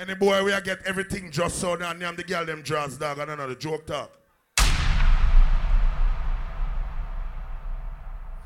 Any 0.00 0.14
boy 0.14 0.42
we 0.42 0.50
get 0.62 0.78
everything 0.86 1.30
just 1.30 1.56
so 1.60 1.74
now 1.74 1.92
name 1.92 2.16
the 2.16 2.24
girl 2.24 2.46
them 2.46 2.62
draws 2.62 2.96
dog 2.96 3.18
and 3.18 3.32
another 3.32 3.54
joke 3.54 3.84
talk. 3.84 4.10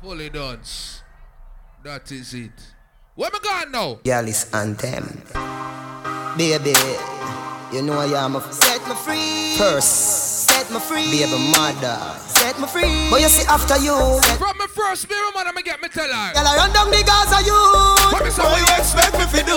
Fully 0.01 0.29
dance. 0.29 1.01
That 1.81 2.11
is 2.11 2.33
it. 2.33 2.51
Where 3.15 3.29
me 3.31 3.39
going 3.41 3.71
now? 3.71 3.99
Girl 4.03 4.27
is 4.27 4.51
anthem. 4.53 5.23
Baby, 6.37 6.75
you 7.71 7.83
know 7.83 7.99
I 7.99 8.25
am 8.25 8.35
a 8.35 8.41
set 8.51 8.85
me 8.89 8.95
free. 8.95 9.55
First, 9.57 10.49
set 10.49 10.69
me 10.69 10.79
free. 10.81 11.09
Baby 11.09 11.39
mother, 11.55 12.19
set 12.19 12.59
me 12.59 12.67
free. 12.67 13.07
But 13.09 13.21
you 13.21 13.29
see 13.29 13.47
after 13.47 13.77
you, 13.77 13.95
From 14.35 14.57
my 14.57 14.67
first 14.67 15.09
mirror, 15.09 15.31
man, 15.33 15.47
I'ma 15.47 15.61
get 15.61 15.81
me 15.81 15.87
tell 15.87 16.03
her. 16.03 16.33
girl 16.33 16.47
I 16.47 16.57
run 16.57 16.73
down 16.73 16.91
the 16.91 17.01
Gaza 17.07 17.45
you. 17.47 17.55
What 18.11 18.25
me 18.25 18.29
say? 18.29 18.43
What 18.43 18.59
you 18.59 18.75
expect 18.75 19.13
me 19.17 19.39
to 19.39 19.45
do? 19.45 19.55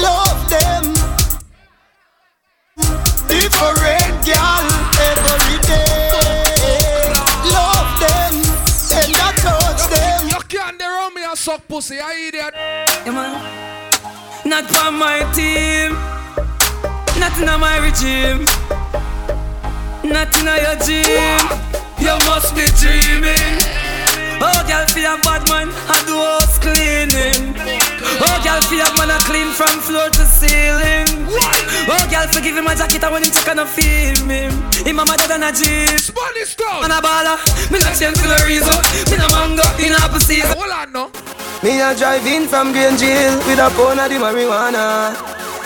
Love 0.00 0.48
them. 0.48 1.19
Different 3.40 4.24
girl 4.26 4.64
every 5.08 5.58
day. 5.64 7.12
Love 7.56 7.90
them 8.00 8.34
and 9.00 9.16
I 9.16 9.32
touch 9.40 9.82
them. 9.88 10.28
Look, 10.28 10.52
you 10.52 10.58
can't 10.58 10.78
dey 10.78 10.84
around 10.84 11.14
me 11.14 11.22
and 11.24 11.38
suck 11.38 11.66
pussy, 11.66 11.98
I 12.00 12.28
idiot. 12.28 12.52
Yeah, 12.54 13.12
man. 13.12 13.32
Not 14.44 14.64
for 14.70 14.90
my 14.92 15.20
team. 15.32 15.96
Not 17.18 17.38
in 17.38 17.46
my 17.60 17.78
regime. 17.78 18.44
Not 20.04 20.34
in 20.38 20.46
your 20.46 20.76
gym. 20.84 21.40
You 21.98 22.16
must 22.28 22.54
be 22.54 22.66
dreaming. 22.80 23.89
Oh, 24.40 24.60
girl, 24.64 24.86
feel 24.88 25.04
a 25.04 25.20
bad 25.20 25.44
man, 25.48 25.68
I 25.88 25.96
do 26.08 26.16
house 26.16 26.58
cleaning. 26.58 27.52
Oh, 28.24 28.36
girl, 28.40 28.60
feel 28.68 28.80
a 28.80 28.88
man, 28.96 29.12
I 29.12 29.18
clean 29.28 29.52
from 29.52 29.76
floor 29.84 30.08
to 30.08 30.24
ceiling. 30.24 31.28
Oh, 31.84 32.04
girl, 32.08 32.26
forgive 32.32 32.56
him 32.56 32.64
my 32.64 32.74
jacket, 32.74 33.04
I 33.04 33.10
want 33.10 33.26
him 33.26 33.32
check 33.32 33.48
and 33.48 33.60
I 33.60 33.66
feel 33.66 34.16
me. 34.24 34.48
Him 34.84 34.98
a 34.98 35.04
mother 35.04 35.28
than 35.28 35.44
a 35.44 35.52
jeep. 35.52 36.00
Spanish 36.00 36.56
town. 36.56 36.80
Man 36.80 36.90
a 36.90 37.04
baller, 37.04 37.36
me 37.68 37.78
not 37.84 37.92
change 37.92 38.16
for 38.16 38.28
no 38.28 38.38
reason. 38.48 38.72
Me 39.12 39.16
no 39.20 39.28
mango, 39.36 39.66
in 39.76 39.92
apple 39.92 40.20
season. 40.20 40.56
Hold 40.56 40.72
on, 40.72 40.88
no. 40.92 41.04
Me 41.62 41.80
a 41.80 41.94
drive 41.94 42.24
in 42.24 42.48
from 42.48 42.72
Green 42.72 42.96
Jail 42.96 43.36
with 43.44 43.60
a 43.60 43.68
pound 43.76 44.00
of 44.00 44.08
the 44.08 44.16
marijuana. 44.16 45.12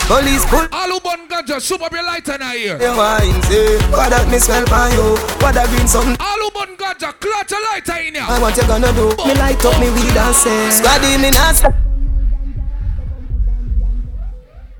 Police 0.07 0.45
pull 0.47 0.69
All 0.71 0.91
who 0.91 1.01
burn 1.01 1.27
ganja, 1.29 1.59
soup 1.59 1.81
up 1.81 1.91
your 1.93 2.05
lighter 2.05 2.37
now 2.37 2.53
here. 2.53 2.79
your 2.79 2.95
wine, 2.95 3.25
eh. 3.25 3.41
say 3.49 3.79
What 3.89 4.11
that 4.13 4.29
me 4.31 4.39
smell 4.39 4.65
by 4.67 4.93
you? 4.93 5.17
What 5.41 5.55
that 5.57 5.65
green 5.73 5.89
something? 5.89 6.17
All 6.21 6.41
who 6.45 6.51
burn 6.53 6.77
ganja, 6.77 7.09
clutch 7.17 7.53
a 7.53 7.59
lighter 7.73 7.97
in 8.05 8.15
here. 8.15 8.25
I 8.29 8.39
what 8.39 8.55
you 8.55 8.67
gonna 8.69 8.93
do? 8.93 9.09
Me 9.25 9.33
light 9.41 9.65
up 9.65 9.81
me 9.81 9.89
weed 9.89 10.13
and 10.13 10.37
say 10.37 10.69
Squaddy 10.69 11.17
me 11.17 11.31
not 11.33 11.57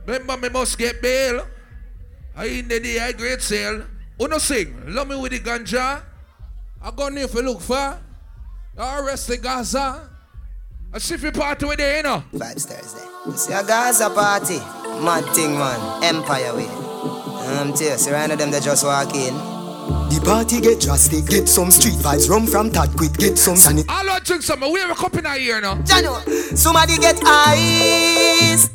Remember, 0.05 0.37
me 0.37 0.49
must 0.51 0.77
get 0.77 1.01
bail. 1.01 1.47
I 2.37 2.45
in 2.45 2.69
the 2.69 2.79
day, 2.81 3.01
I 3.01 3.13
great 3.13 3.41
sale. 3.41 3.85
Uno 4.21 4.37
sing, 4.37 4.77
love 4.89 5.09
me 5.09 5.17
with 5.17 5.33
the 5.33 5.41
ganja. 5.41 6.03
I 6.83 6.91
go 6.91 7.09
near 7.09 7.29
for 7.29 7.41
look 7.41 7.63
for. 7.63 7.99
You 8.77 8.83
arrest 8.83 9.29
the 9.29 9.39
Gaza. 9.39 10.11
I 10.93 10.99
see 10.99 11.15
if 11.15 11.23
you 11.23 11.33
party 11.33 11.65
with 11.65 11.79
the 11.79 11.97
you 11.97 12.03
know. 12.03 12.23
Vibes 12.35 12.67
Thursday 12.67 13.15
see 13.33 13.53
a 13.53 13.65
Gaza 13.65 14.11
party 14.11 14.61
Mad 15.03 15.25
thing 15.35 15.55
man. 15.55 16.05
Empire 16.05 16.55
way. 16.55 16.67
Um 16.67 17.73
tell 17.73 17.91
you, 17.91 17.99
see 17.99 18.11
right 18.11 18.29
now 18.29 18.37
them 18.37 18.51
they 18.51 18.61
just 18.61 18.85
walk 18.85 19.15
in. 19.15 19.35
The 19.35 20.21
party 20.25 20.61
get 20.61 20.81
drastic, 20.81 21.27
get 21.27 21.49
some 21.49 21.71
street 21.71 21.95
vibes, 21.95 22.29
rum 22.31 22.47
from 22.47 22.71
Tad 22.71 22.97
quick, 22.97 23.13
get 23.15 23.37
some 23.37 23.55
sanit. 23.55 23.89
All 23.89 24.09
I 24.09 24.19
drink 24.21 24.43
some, 24.43 24.61
we 24.61 24.81
have 24.81 24.91
a 24.91 24.95
cup 24.95 25.15
in 25.15 25.27
our 25.27 25.37
ear 25.37 25.61
now. 25.61 25.77
Jano 25.83 26.21
Somebody 26.57 26.97
get 26.97 27.21
ice 27.25 28.71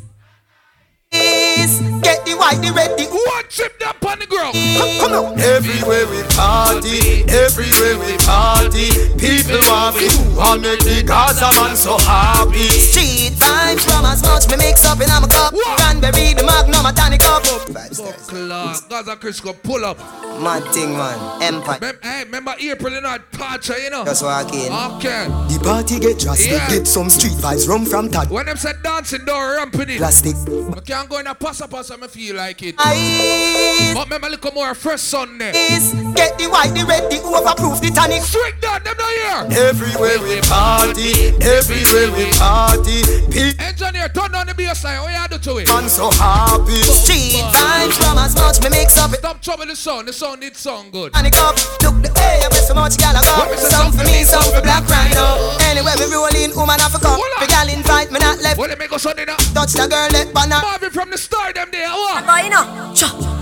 Ice 1.60 1.80
Get 2.00 2.24
the 2.24 2.34
white, 2.34 2.60
the 2.62 2.72
red, 2.72 2.96
the 2.98 3.04
One 3.10 3.44
chip 3.48 3.78
that 3.80 3.96
on 4.04 4.18
the 4.18 4.26
ground 4.26 4.54
Come, 4.54 4.92
come 4.98 5.12
on 5.12 5.40
Everywhere 5.40 6.06
we 6.10 6.22
party, 6.34 7.22
everywhere 7.28 7.96
we 8.00 8.16
party. 8.24 8.90
People 9.20 9.60
want 9.68 9.96
me 9.96 10.08
to 10.08 10.58
make 10.58 10.80
the 10.80 11.04
Gaza 11.06 11.48
man 11.60 11.76
so 11.76 11.96
happy. 11.98 12.68
Street 12.68 13.32
vibes 13.38 13.84
from 13.84 14.04
as 14.04 14.22
much 14.22 14.48
me 14.50 14.56
mix 14.56 14.84
up 14.86 14.98
in 15.00 15.08
a 15.10 15.20
cup 15.28 15.54
Cranberry, 15.76 16.34
the 16.34 16.42
magnum, 16.44 16.86
a 16.86 16.92
tonic 16.92 17.22
up 17.24 17.42
Vibes 17.44 18.00
Thursday 18.00 18.46
Clark, 18.48 18.88
Gaza 18.88 19.16
Chris 19.16 19.40
go 19.40 19.52
pull 19.52 19.84
up. 19.84 19.98
Mad 20.40 20.64
thing 20.72 20.92
man 20.96 21.42
Empire 21.42 21.78
Mem- 21.80 21.98
hey, 22.02 22.24
remember 22.24 22.54
April 22.58 22.96
in 22.96 23.04
our 23.04 23.18
torture, 23.32 23.78
you 23.78 23.90
know? 23.90 24.04
Just 24.04 24.22
walk 24.24 24.52
in 24.54 24.72
Okay. 24.72 25.26
The 25.52 25.60
party 25.62 25.98
get 26.00 26.18
drastic, 26.18 26.52
Yeah. 26.52 26.68
get 26.68 26.86
some 26.88 27.10
street 27.10 27.32
vibes, 27.34 27.68
rum 27.68 27.84
from 27.84 28.10
Tad. 28.10 28.30
When 28.30 28.46
them 28.46 28.56
said 28.56 28.82
dancing, 28.82 29.24
don't 29.24 29.56
ramping 29.56 29.90
it. 29.90 29.98
Plastic. 29.98 30.36
I 30.76 30.80
can't 30.80 31.08
go 31.08 31.18
in 31.18 31.26
a 31.26 31.34
pass 31.50 31.60
up 31.62 31.70
pass, 31.70 31.90
I 31.90 32.06
feel 32.06 32.36
like 32.36 32.62
it. 32.62 32.76
Ice 32.78 33.92
But 33.92 34.04
remember, 34.04 34.28
look 34.30 34.54
more 34.54 34.72
fresh 34.74 35.00
Sunday. 35.00 35.50
Ice 35.50 35.92
Get 36.14 36.38
the 36.38 36.46
white, 36.46 36.70
the 36.78 36.86
red, 36.86 37.10
the 37.10 37.18
overproof, 37.26 37.80
the 37.80 37.90
tonic 37.90 38.22
Strict 38.22 38.62
down, 38.62 38.82
them 38.84 38.94
not 38.94 39.50
here. 39.50 39.66
Everywhere 39.66 40.22
we 40.22 40.38
party, 40.46 41.34
everywhere 41.42 42.14
we 42.14 42.30
party. 42.38 43.02
People 43.34 43.66
Engineer, 43.66 44.06
turn 44.14 44.30
down 44.30 44.46
the 44.46 44.54
bass 44.54 44.84
line. 44.84 45.02
What 45.02 45.10
you 45.10 45.38
do 45.38 45.38
to 45.42 45.58
it? 45.58 45.66
man 45.66 45.88
so 45.88 46.10
happy. 46.22 46.78
Street 46.86 47.42
vibes 47.50 47.98
from 47.98 48.18
as 48.18 48.34
much 48.38 48.62
me 48.62 48.70
mix 48.70 48.94
up 49.00 49.10
it 49.10 49.18
Stop 49.18 49.42
trouble 49.42 49.66
the 49.66 49.74
sound. 49.74 50.06
The 50.06 50.12
sound 50.12 50.40
needs 50.40 50.58
sound 50.58 50.92
good. 50.92 51.12
Panic 51.12 51.34
up, 51.42 51.56
look 51.82 51.98
the 51.98 52.12
way 52.14 52.42
I 52.44 52.48
bet 52.50 52.62
so 52.62 52.74
much 52.74 52.98
gal 52.98 53.16
I 53.16 53.22
go. 53.26 53.56
Some 53.56 53.90
for 53.90 53.98
for 53.98 54.04
me, 54.04 54.20
me, 54.20 54.24
some 54.24 54.42
for 54.42 54.60
for 54.60 54.62
black 54.62 54.84
rhino. 54.86 55.56
Anyway, 55.66 55.94
we 55.96 56.06
roll 56.12 56.30
in, 56.36 56.54
woman 56.54 56.78
Africa. 56.78 57.08
Hold 57.08 57.24
on. 57.24 57.40
The 57.40 57.48
gal 57.48 57.66
invite 57.66 58.12
me 58.12 58.18
not 58.20 58.38
left. 58.42 58.58
Well, 58.58 58.68
they 58.68 58.76
make 58.76 58.92
us 58.92 59.02
Sunday 59.02 59.24
now. 59.24 59.40
Touch 59.56 59.72
the 59.72 59.88
girl 59.88 60.10
let 60.12 60.28
banana. 60.34 60.60
Marvin 60.60 60.90
from 60.90 61.10
the 61.10 61.16
start, 61.16 61.39
them 61.54 61.68
there. 61.72 61.88
What? 61.88 62.26
Boy, 62.26 62.44
you 62.44 62.50
know. 62.50 62.66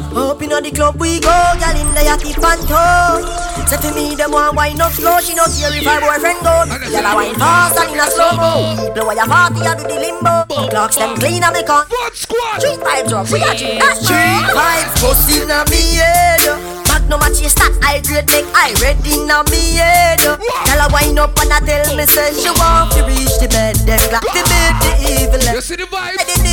Up 0.09 0.41
in 0.43 0.49
the 0.49 0.73
club 0.75 0.97
we 0.99 1.21
go, 1.21 1.31
gal 1.61 1.77
in 1.77 1.87
the 1.95 2.03
yachty 2.03 2.33
panto. 2.35 3.23
Say 3.69 3.77
to 3.77 3.95
me, 3.95 4.17
them 4.17 4.33
want 4.33 4.57
wine 4.57 4.81
up 4.81 4.91
slow, 4.91 5.21
she 5.21 5.37
not 5.37 5.53
care 5.53 5.71
if 5.71 5.85
her 5.85 6.01
boyfriend 6.01 6.41
go. 6.41 6.65
Gal 6.91 7.07
a 7.07 7.15
wine 7.15 7.37
fast 7.37 7.79
and 7.79 7.93
in 7.93 8.01
a 8.01 8.09
slow 8.11 8.33
mo. 8.35 8.75
Blow 8.97 9.13
your 9.13 9.29
party, 9.29 9.61
I 9.63 9.77
do 9.77 9.85
the 9.85 10.01
limbo. 10.01 10.49
Clocks 10.73 10.97
them 10.97 11.15
clean 11.21 11.45
and 11.45 11.53
make 11.53 11.69
on. 11.69 11.87
What 11.87 12.17
squad? 12.17 12.59
Street 12.59 12.81
vibes 12.81 13.13
up, 13.13 13.31
we 13.31 13.45
are 13.45 13.55
street 13.55 13.79
Street 14.01 14.49
vibes. 14.57 14.97
Pussy 14.99 15.45
in 15.45 15.53
a 15.53 15.63
me 15.71 16.01
head. 16.01 16.43
Magnum 16.89 17.23
a 17.23 17.29
chase 17.29 17.55
that 17.61 17.77
I 17.85 18.01
grade 18.01 18.27
make 18.33 18.49
I 18.57 18.73
red 18.81 18.99
in 19.05 19.29
a 19.29 19.45
me 19.53 19.77
head. 19.77 20.25
Gal 20.25 20.83
a 20.83 20.87
wine 20.91 21.21
up 21.21 21.37
and 21.39 21.53
I 21.53 21.61
tell 21.63 21.95
me 21.95 22.09
say 22.09 22.33
she 22.33 22.51
want 22.59 22.91
to 22.97 23.05
reach 23.05 23.39
the 23.39 23.47
bed. 23.53 23.77
Them 23.85 24.01
like 24.09 24.25
the 24.35 24.43
bed, 24.51 24.75
the 24.83 24.93
evil. 25.05 25.45
You 25.53 25.61
see 25.61 25.77
the 25.77 25.85
vibes? 25.85 26.48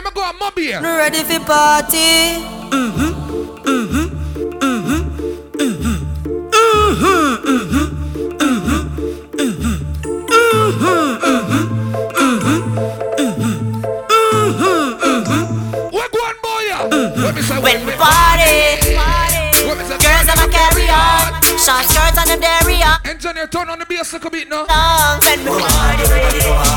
The 0.00 0.04
eagle. 0.04 0.10
I 0.10 0.10
remember 0.10 0.10
go 0.10 0.22
on 0.22 0.38
mob 0.38 0.58
here. 0.58 0.80
Ready 0.80 1.22
for 1.24 1.44
party. 1.44 2.44
Mm-hmm. 2.70 4.28
What 14.78 16.12
go 16.12 16.18
on, 16.22 16.34
boy? 16.42 16.62
yeah? 16.68 16.88
Mm-hmm. 16.88 17.22
What 17.24 17.34
me 17.34 17.42
say? 17.42 17.58
When 17.58 17.86
we 17.86 17.92
party, 17.92 18.78
What 19.66 19.78
me 19.78 19.84
say? 19.84 19.98
girls 19.98 20.26
them 20.30 20.50
carry 20.50 20.86
on. 20.86 21.34
Short 21.58 21.82
skirts 21.90 22.18
and 22.18 22.28
them 22.30 22.40
dairy 22.40 22.82
on. 22.82 22.98
Engineer, 23.04 23.46
turn 23.48 23.68
on 23.70 23.78
the 23.80 23.86
bass 23.86 24.12
a 24.14 24.30
bit 24.30 24.48
now. 24.48 24.64
When 24.64 25.40
we 25.42 25.50
party, 25.58 26.04
when 26.08 26.22
we 26.32 26.40
party, 26.46 26.67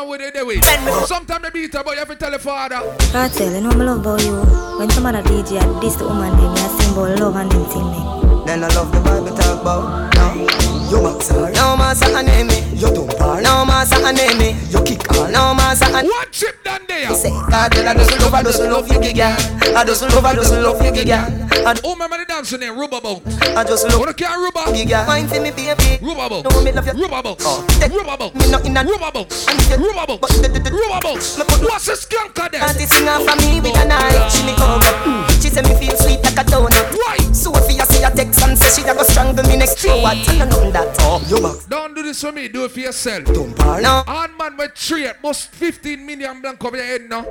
woman 0.00 0.10
with 0.10 0.20
it, 0.20 0.34
they 0.34 0.42
way. 0.42 0.60
Sometimes 1.06 1.42
they 1.42 1.50
beat 1.50 1.72
her, 1.74 1.84
but 1.84 1.92
you 1.92 1.98
have 1.98 2.08
to 2.08 2.16
tell 2.16 2.30
the 2.30 2.38
father. 2.38 2.76
I 3.14 3.28
tell 3.28 3.52
you, 3.52 3.60
know 3.60 3.70
me 3.70 3.84
love 3.84 4.00
about 4.00 4.22
you. 4.22 4.40
When 4.78 4.90
some 4.90 5.06
other 5.06 5.22
DJ 5.22 5.60
a 5.60 5.80
diss 5.80 5.96
the 5.96 6.04
woman, 6.04 6.36
they 6.36 6.48
me 6.48 6.60
a 6.60 6.68
sing 6.80 6.92
about 6.92 7.18
love 7.18 7.36
and 7.36 7.50
them 7.50 7.64
thing. 7.66 8.44
Then 8.46 8.64
I 8.64 8.68
love 8.68 8.92
the 8.92 9.00
Bible 9.00 9.36
talk 9.36 9.60
about 9.60 10.14
no. 10.14 10.79
You 10.90 11.00
box 11.00 11.28
her. 11.28 11.52
No 11.52 11.76
master 11.76 12.10
and 12.10 12.26
name 12.26 12.48
me. 12.48 12.58
You 12.74 12.92
dump 12.92 13.12
her. 13.18 13.40
No 13.42 13.64
master 13.64 14.04
and 14.04 14.16
name 14.16 14.38
me. 14.38 14.58
You 14.70 14.82
kick 14.82 15.06
her. 15.14 15.30
No 15.30 15.54
master 15.54 15.86
and 15.86 16.08
One 16.08 16.26
chip 16.32 16.64
down 16.64 16.80
there. 16.88 17.14
say, 17.14 17.30
God, 17.30 17.78
I 17.78 17.94
doesn't 17.94 18.20
love, 18.20 18.34
I 18.34 18.42
doesn't 18.42 18.72
love 18.72 18.88
you, 18.90 18.98
girl. 19.14 19.36
I 19.76 19.84
doesn't 19.84 20.12
love, 20.12 20.24
I 20.24 20.34
doesn't 20.34 20.62
love 20.62 20.82
you, 20.82 21.04
girl. 21.04 21.40
Oh, 21.84 21.92
remember 21.92 22.18
the 22.18 22.24
dancing 22.26 22.58
there, 22.60 22.72
rubber 22.72 23.00
boat. 23.00 23.22
I 23.54 23.62
just 23.62 23.86
love 23.86 24.00
you, 24.00 24.14
can't 24.14 24.34
rubber. 24.42 24.66
girl. 24.84 25.06
Mind 25.06 25.28
for 25.28 25.40
me, 25.40 25.50
baby. 25.52 26.02
Rubber 26.02 26.28
boat. 26.28 26.50
No, 26.50 26.62
me 26.64 26.72
love 26.72 26.86
you. 26.86 26.96
Rubber 27.06 27.22
boat. 27.22 27.38
Oh, 27.44 27.62
Rubber 27.78 28.16
boat. 28.16 28.34
me 28.34 28.50
not 28.50 28.64
in 28.66 28.76
a 28.76 28.82
Rubber 28.82 29.12
boat. 29.12 29.28
Rubber 29.70 30.06
boat. 30.10 30.22
Rubber 30.26 31.00
boat. 31.04 31.20
What's 31.62 31.86
the 31.86 31.94
skunk 31.94 32.38
of 32.38 32.50
that? 32.50 32.66
Auntie 32.66 32.86
sing 32.90 33.06
off 33.06 33.22
for 33.28 33.36
me 33.46 33.60
with 33.60 33.76
a 33.76 33.84
knife. 33.86 34.32
She 34.32 34.42
me 34.42 34.56
come 34.56 34.80
up. 34.80 34.96
Mm. 35.06 35.28
She 35.38 35.52
say 35.52 35.62
me 35.62 35.76
feel 35.78 35.94
sweet 36.00 36.18
like 36.24 36.40
a 36.40 36.44
donut. 36.48 36.74
Why? 36.96 37.18
Sophia 37.30 37.84
see 38.00 38.06
a 38.06 38.10
text 38.10 38.42
and 38.42 38.58
say 38.58 38.82
she 38.82 38.88
a 38.88 38.94
go 38.94 39.02
strangle 39.02 39.44
me 39.46 39.56
next 39.56 39.78
to 39.82 39.88
what? 39.88 40.16
I 40.16 40.38
don't 40.38 40.50
know 40.50 40.70
that. 40.70 40.96
Oh, 41.00 41.22
you 41.28 41.40
back. 41.40 41.66
Don't 41.68 41.94
do 41.94 42.02
this 42.02 42.20
for 42.20 42.32
me, 42.32 42.48
do 42.48 42.64
it 42.64 42.70
for 42.70 42.80
yourself. 42.80 43.24
Don't 43.24 43.56
bar. 43.56 43.80
No. 43.80 44.02
Hard 44.06 44.30
man 44.38 44.56
with 44.56 44.72
three 44.74 45.06
at 45.06 45.22
most 45.22 45.48
15 45.50 46.04
million 46.04 46.40
blank 46.40 46.64
over 46.64 46.76
your 46.76 46.86
head 46.86 47.08
now. 47.08 47.24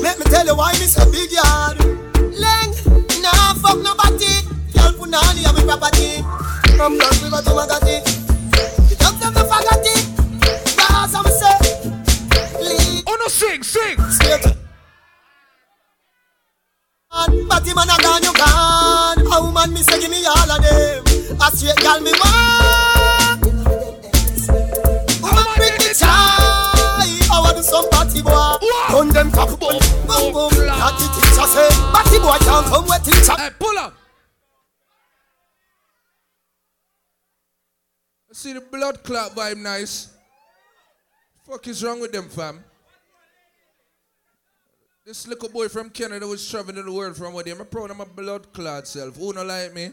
Let 0.00 0.18
me 0.18 0.24
tell 0.26 0.46
you 0.46 0.56
why 0.56 0.72
me 0.72 0.86
say 0.86 1.04
big 1.10 1.32
yard. 1.32 1.78
Leng, 2.42 3.22
nah 3.22 3.54
fuck 3.54 3.78
nobody. 3.82 4.34
Girl 4.72 4.92
punani 4.98 5.42
have 5.44 5.56
me 5.56 5.64
property. 5.64 6.22
From 6.76 6.96
North 6.98 7.22
River 7.22 7.42
to 7.42 7.50
Maggotty. 7.50 8.02
The 8.88 8.96
dogs 8.98 9.20
them 9.20 9.34
no 9.34 9.42
forgot 9.42 9.82
it. 9.82 10.04
Cause 10.78 11.14
I'm 11.14 11.26
say. 11.26 11.58
Lead. 12.60 13.04
Oh 13.06 13.16
no, 13.18 13.26
sing, 13.28 13.62
sing. 13.62 13.98
Straight. 14.10 14.61
But 17.12 17.66
him 17.66 17.76
and 17.76 17.90
a 17.90 17.96
gone, 18.02 18.22
you 18.22 18.32
gone. 18.32 19.20
A 19.32 19.44
woman 19.44 19.72
me 19.74 19.82
say 19.82 20.00
give 20.00 20.10
me 20.10 20.24
all 20.24 20.50
of 20.50 20.62
them. 20.62 21.04
A 21.40 21.50
straight 21.54 21.76
girl 21.76 22.00
me 22.00 22.12
want. 22.12 23.44
Woman 25.20 25.72
me 25.78 25.92
chai. 25.92 26.08
I 27.30 27.40
want 27.44 27.56
do 27.56 27.62
some 27.62 27.88
party 27.90 28.22
boy. 28.22 28.56
Run 28.90 29.08
them 29.10 29.30
cock 29.30 29.60
boom, 29.60 29.78
boom 30.08 30.32
boom. 30.32 30.50
That 30.56 30.96
the 30.96 31.06
teacher 31.12 31.46
say. 31.52 31.68
Party 31.92 32.18
boy 32.18 32.38
can't 32.40 32.66
come 32.66 32.86
with 32.86 33.04
teacher. 33.04 33.36
Hey, 33.36 33.50
pull 33.58 33.78
up. 33.78 33.94
See 38.32 38.54
the 38.54 38.62
blood 38.62 39.04
clot 39.04 39.34
vibe 39.34 39.58
nice. 39.58 40.08
Fuck 41.46 41.68
is 41.68 41.84
wrong 41.84 42.00
with 42.00 42.12
them, 42.12 42.30
fam? 42.30 42.64
This 45.04 45.26
little 45.26 45.48
boy 45.48 45.68
from 45.68 45.90
Canada 45.90 46.28
was 46.28 46.48
traveling 46.48 46.84
the 46.84 46.92
world 46.92 47.16
from 47.16 47.34
with 47.34 47.46
him. 47.46 47.60
I'm 47.60 47.66
proud 47.66 47.90
of 47.90 47.96
my 47.96 48.04
blood 48.04 48.52
clot 48.52 48.86
self. 48.86 49.16
Who 49.16 49.32
don't 49.32 49.48
like 49.48 49.74
me? 49.74 49.90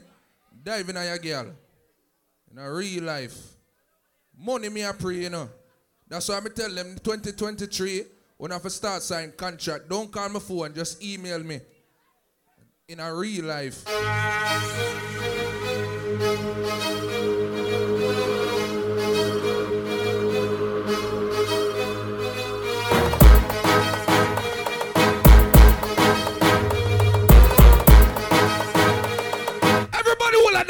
Diving 0.63 0.97
on 0.97 1.05
your 1.05 1.17
girl. 1.17 1.47
In 2.51 2.59
a 2.59 2.71
real 2.71 3.05
life. 3.05 3.35
Money 4.37 4.69
me 4.69 4.83
a 4.83 4.93
pray, 4.93 5.15
you 5.15 5.31
know. 5.31 5.49
That's 6.07 6.29
why 6.29 6.37
I 6.37 6.49
tell 6.49 6.69
them 6.69 6.95
2023, 7.03 8.03
when 8.37 8.51
I 8.51 8.55
have 8.55 8.71
start 8.71 9.01
sign 9.01 9.33
contract, 9.35 9.89
don't 9.89 10.11
call 10.11 10.29
my 10.29 10.39
phone, 10.39 10.75
just 10.75 11.03
email 11.03 11.39
me. 11.39 11.59
In 12.87 12.99
a 12.99 13.13
real 13.13 13.45
life. 13.45 13.85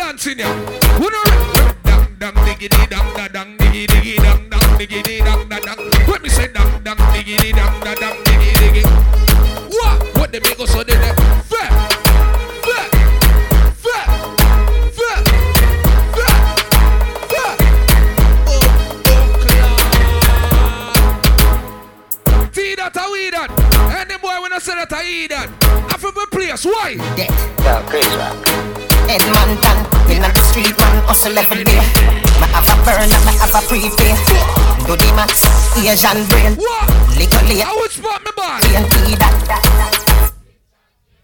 Everybody 0.10 0.44
will 0.44 0.50
a 0.50 0.58
dance 0.60 0.80
in. 0.82 0.98
Who 0.98 1.10
know 1.10 1.24
dang 1.84 2.16
dang 2.18 2.46
diggity 2.46 2.86
dang 2.90 3.14
da 3.14 3.28
dang 3.28 3.58
diggy 3.58 3.86
diggy 3.86 4.18
dang 4.18 4.50
dang 4.50 4.78
diggity 4.78 5.20
dang 5.20 5.50
da 5.50 5.60
dang. 5.60 5.78
Let 6.08 6.24
me 6.24 6.30
say 6.30 6.48
dang 6.48 6.84
dang 6.84 6.98
diggity 7.14 7.52
dang 7.52 7.80
da 7.82 7.94
dang 7.94 8.18
diggy 8.24 8.52
diggy. 8.58 8.84
What? 9.70 10.18
What 10.18 10.32
the 10.32 10.40
make 10.42 10.68
so 10.68 10.84
they 10.84 10.96
there? 10.96 11.14
Fair, 11.46 11.70
fair, 12.66 12.90
fair, 13.86 14.06
fair, 14.98 15.18
fair, 16.18 16.38
fair. 17.30 17.56
See 22.52 22.74
oh, 22.74 22.82
oh, 22.82 22.90
that 22.90 22.98
a 22.98 23.12
we? 23.12 23.30
Any 23.96 24.18
boy 24.18 24.42
when 24.42 24.54
I 24.54 24.60
say 24.60 24.74
that 24.74 24.92
I 24.92 25.06
eat 25.06 25.30
that. 25.30 25.50
I 25.94 25.98
feel 25.98 26.12
the 26.12 26.28
place. 26.32 26.66
Why? 26.66 26.96
Death, 27.16 27.64
yo, 27.64 27.82
crazy 27.90 28.16
rock. 28.18 28.89
Edmonton, 29.10 29.78
in 30.06 30.22
the 30.22 30.30
street 30.46 30.78
man 30.78 31.02
hustle 31.10 31.34
every 31.34 31.66
day. 31.66 31.82
Me 32.38 32.46
have 32.54 32.70
a 32.70 32.76
burn 32.86 33.10
and 33.10 33.24
me 33.26 33.34
have 33.42 33.58
a 33.58 33.62
prepay. 33.66 34.14
Do 34.86 34.94
the 34.94 35.10
max, 35.18 35.50
Asian 35.82 36.30
brain. 36.30 36.54
What? 36.54 36.86
Little 37.18 37.42
late. 37.50 37.66
I 37.66 37.74
would 37.74 37.90
spot 37.90 38.22
me 38.22 38.30
boy. 38.38 38.62
TNT 38.62 39.18
that. 39.18 39.34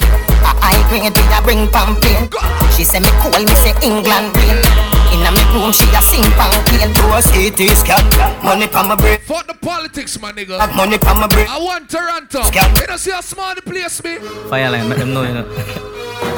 A 0.02 0.52
high 0.66 0.82
grade 0.90 1.14
we 1.14 1.24
a 1.30 1.40
bring 1.46 1.70
pamphlet. 1.70 2.34
She 2.74 2.82
say 2.84 3.06
me 3.06 3.14
cool, 3.22 3.38
me 3.38 3.54
say 3.62 3.78
England 3.86 4.34
rain. 4.34 4.66
Inna 5.14 5.30
me 5.30 5.46
room 5.54 5.70
she 5.70 5.86
a 5.94 6.02
sing 6.02 6.26
pamphlet. 6.34 6.90
Do 6.90 7.06
a 7.14 7.22
CT 7.22 7.70
scan. 7.78 8.02
Money 8.42 8.66
pa 8.66 8.82
my 8.82 8.98
brain. 8.98 9.22
Fuck 9.22 9.46
the 9.46 9.54
politics, 9.54 10.18
my 10.20 10.34
nigga. 10.34 10.58
Have 10.58 10.76
money 10.76 10.98
pa 10.98 11.14
my 11.14 11.30
brain. 11.30 11.46
I 11.46 11.62
want 11.62 11.86
Toronto. 11.88 12.50
Scam. 12.50 12.82
You 12.82 12.88
don't 12.88 12.98
see 12.98 13.12
how 13.12 13.22
small 13.22 13.54
the 13.54 13.62
place 13.62 14.02
be? 14.02 14.18
Fireline, 14.50 14.90
make 14.90 14.98
them 14.98 15.14
know, 15.14 15.22
you 15.22 15.38
know. 15.38 15.92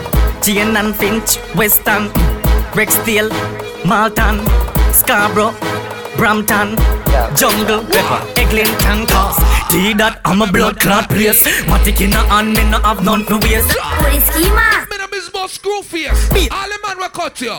Jane 0.47 0.77
and 0.77 0.95
Finch, 0.95 1.39
Weston, 1.55 2.07
Rexdale, 2.71 3.29
Malton, 3.85 4.39
Scarborough, 4.93 5.53
Brampton, 6.15 6.77
Jungle, 7.35 7.85
Eglinton, 8.37 9.05
Cause. 9.07 9.35
See 9.69 9.91
that 9.95 10.21
I'm 10.23 10.41
a 10.41 10.49
blood 10.49 10.79
clot 10.79 11.09
place. 11.09 11.43
Matic 11.65 11.99
in 11.99 12.13
a 12.13 12.23
hand, 12.27 12.53
me 12.53 12.63
no 12.71 12.79
have 12.79 13.03
none 13.03 13.25
to 13.25 13.35
waste. 13.39 13.75
Whiskey 14.05 14.49
man. 14.55 14.87
Me 14.89 14.97
no 14.97 15.07
miss 15.11 15.27
about 15.27 15.49
screw 15.49 15.81
face. 15.81 16.29
All 16.49 16.69
the 16.69 16.79
man 16.81 16.97
will 16.97 17.09
cut 17.09 17.41
you. 17.41 17.51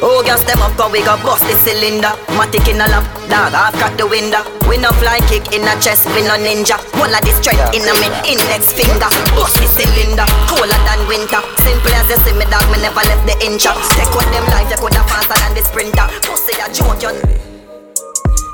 Oh, 0.00 0.22
gas 0.22 0.44
them 0.46 0.62
up, 0.62 0.78
cause 0.78 0.92
we 0.94 1.02
got 1.02 1.18
bust 1.26 1.42
the 1.42 1.58
cylinder. 1.66 2.14
Matic 2.38 2.70
in 2.70 2.78
a 2.78 2.86
lap, 2.86 3.02
dog, 3.26 3.50
I've 3.50 3.74
cut 3.82 3.98
the 3.98 4.06
window. 4.06 4.46
We 4.70 4.78
no 4.78 4.94
fly 5.02 5.18
kick 5.26 5.50
in 5.50 5.66
a 5.66 5.74
chest, 5.82 6.06
we 6.14 6.22
no 6.22 6.38
ninja. 6.38 6.78
One 7.02 7.10
of 7.10 7.18
the 7.26 7.34
strength 7.34 7.74
in 7.74 7.82
a 7.82 7.92
me 7.98 8.06
index 8.30 8.70
finger. 8.70 9.10
Bust 9.34 9.58
the 9.58 9.66
cylinder, 9.66 10.22
colder 10.46 10.78
than 10.86 11.02
winter. 11.10 11.42
Simple 11.66 11.90
as 11.98 12.06
you 12.14 12.18
see 12.22 12.34
me, 12.38 12.46
dog, 12.46 12.62
me 12.70 12.78
never 12.78 13.02
left 13.10 13.26
the 13.26 13.34
inch. 13.42 13.66
Take 13.66 14.14
with 14.14 14.30
them 14.30 14.46
life, 14.54 14.70
you 14.70 14.78
coulda 14.78 15.02
faster 15.10 15.34
than 15.34 15.58
the 15.58 15.66
sprinter. 15.66 16.06
Pussy 16.22 16.54
a 16.62 16.70
joke, 16.70 17.02
you. 17.02 17.10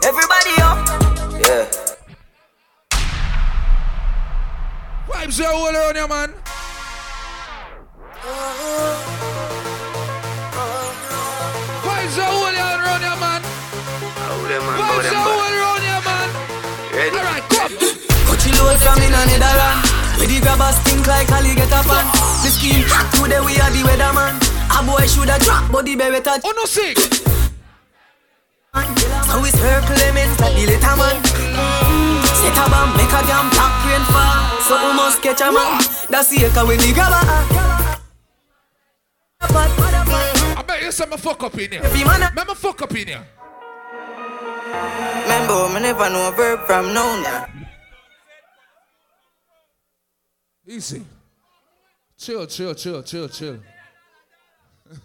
Everybody 0.01 0.55
up. 0.65 0.81
Yeah. 1.45 1.69
Vibes 5.13 5.45
are 5.45 5.53
all 5.53 5.69
around 5.69 5.97
you, 5.97 6.09
man. 6.09 6.31
Uh-huh. 8.25 9.64
Vibes 12.15 12.23
are 12.23 12.31
all 12.31 12.47
around 12.79 13.03
you, 13.03 13.11
man. 13.19 13.43
Vibes 13.43 15.11
are 15.11 15.19
all 15.19 15.51
around 15.51 15.83
you, 15.83 15.99
man. 16.07 16.31
Ready? 16.95 17.11
All 17.11 17.27
right, 17.27 17.43
come. 17.51 17.75
Coachy 18.31 18.55
load 18.55 18.79
from 18.79 19.03
in 19.03 19.11
a 19.11 19.19
Netherland 19.27 19.83
Where 20.19 20.29
the 20.31 20.39
grabbers 20.39 20.79
think 20.87 21.03
like 21.09 21.33
Ali 21.33 21.57
get 21.59 21.73
up 21.73 21.89
on 21.91 22.05
The 22.47 22.51
scheme 22.55 22.87
today 23.19 23.41
we 23.43 23.59
are 23.59 23.71
the 23.75 23.83
weatherman. 23.83 24.39
A 24.71 24.79
boy 24.87 25.03
shoulda 25.11 25.43
drop 25.43 25.67
but 25.73 25.87
the 25.87 25.97
beretta 25.97 26.39
Oh 26.45 26.53
no 26.55 26.67
sick. 26.67 26.95
So 26.95 27.11
we 29.43 29.51
circle 29.51 29.99
elements 29.99 30.39
like 30.39 30.55
the 30.55 30.67
little 30.71 30.95
man. 30.95 31.19
Set 32.31 32.55
a 32.55 32.71
bomb 32.71 32.95
make 32.95 33.11
a 33.11 33.27
damn 33.27 33.51
top 33.51 33.75
rain 33.91 34.07
fall. 34.15 34.39
So 34.63 34.79
we 34.79 34.95
must 34.95 35.19
catch 35.21 35.43
a 35.43 35.51
man? 35.51 35.83
That's 36.09 36.31
the 36.31 36.47
echo 36.47 36.63
when 36.65 36.79
the 36.79 36.93
grabber. 36.95 37.27
I 39.41 39.94
bet 40.67 40.83
you 40.83 40.93
some 40.93 41.11
fuck 41.11 41.43
up 41.43 41.59
in 41.59 41.73
here. 41.73 41.83
Remember 41.83 42.55
fuck 42.55 42.83
up 42.83 42.95
in 42.97 43.09
here. 43.09 43.27
Remember, 45.23 45.69
me 45.75 45.81
never 45.81 46.11
know 46.11 46.29
a 46.29 46.33
verb 46.33 46.61
from 46.67 46.93
noun. 46.93 47.25
Easy. 50.67 51.05
Chill, 52.17 52.47
chill, 52.47 52.75
chill, 52.75 53.03
chill, 53.03 53.29
chill. 53.29 53.61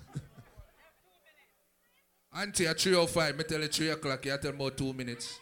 Auntie 2.34 2.68
at 2.68 2.80
305, 2.80 3.38
me 3.38 3.44
tell 3.44 3.62
you 3.62 3.68
3 3.68 3.90
o'clock, 3.90 4.26
you 4.26 4.38
tell 4.38 4.52
me 4.52 4.58
about 4.58 4.78
2 4.78 4.94
minutes. 4.94 5.40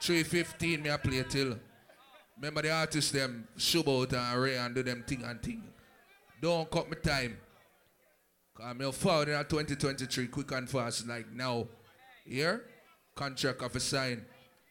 3.15, 0.00 0.82
me 0.82 0.90
I 0.90 0.96
play 0.96 1.22
till. 1.28 1.58
Remember 2.36 2.62
the 2.62 2.70
artists 2.70 3.10
them, 3.10 3.46
Shubot 3.58 4.12
and 4.14 4.40
Ray 4.40 4.56
and 4.56 4.74
do 4.74 4.82
them 4.82 5.04
thing 5.06 5.22
and 5.24 5.42
thing. 5.42 5.62
Don't 6.40 6.70
cut 6.70 6.88
me 6.88 6.96
time. 7.02 7.36
I'm 8.62 8.92
forward 8.92 9.28
in 9.28 9.38
2023, 9.38 10.26
quick 10.28 10.52
and 10.52 10.68
fast, 10.68 11.06
like 11.06 11.30
now. 11.32 11.66
Here, 12.24 12.64
contract 13.14 13.62
of 13.62 13.74
a 13.74 13.80
sign. 13.80 14.24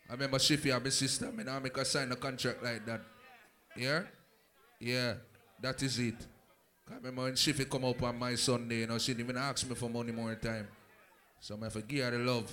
I 0.09 0.13
remember 0.13 0.37
Shiffy 0.37 0.73
and 0.73 0.83
my 0.83 0.89
sister, 0.89 1.31
me 1.31 1.43
now 1.43 1.59
make 1.59 1.75
a 1.77 1.83
sign 1.85 2.11
a 2.11 2.15
contract 2.15 2.63
like 2.63 2.85
that. 2.85 3.01
Here? 3.75 4.09
Yeah, 4.79 5.15
that 5.61 5.81
is 5.83 5.99
it. 5.99 6.15
I 6.89 6.95
remember 6.95 7.23
when 7.23 7.33
Shiffy 7.33 7.69
come 7.69 7.85
up 7.85 8.01
on 8.01 8.17
my 8.17 8.35
Sunday, 8.35 8.79
you 8.79 8.87
know, 8.87 8.97
she 8.97 9.13
didn't 9.13 9.29
even 9.29 9.37
ask 9.41 9.67
me 9.67 9.75
for 9.75 9.89
money 9.89 10.11
more 10.11 10.35
time. 10.35 10.67
So 11.39 11.57
I 11.59 11.63
have 11.65 11.87
give 11.87 12.05
her 12.05 12.11
the 12.11 12.17
love. 12.19 12.51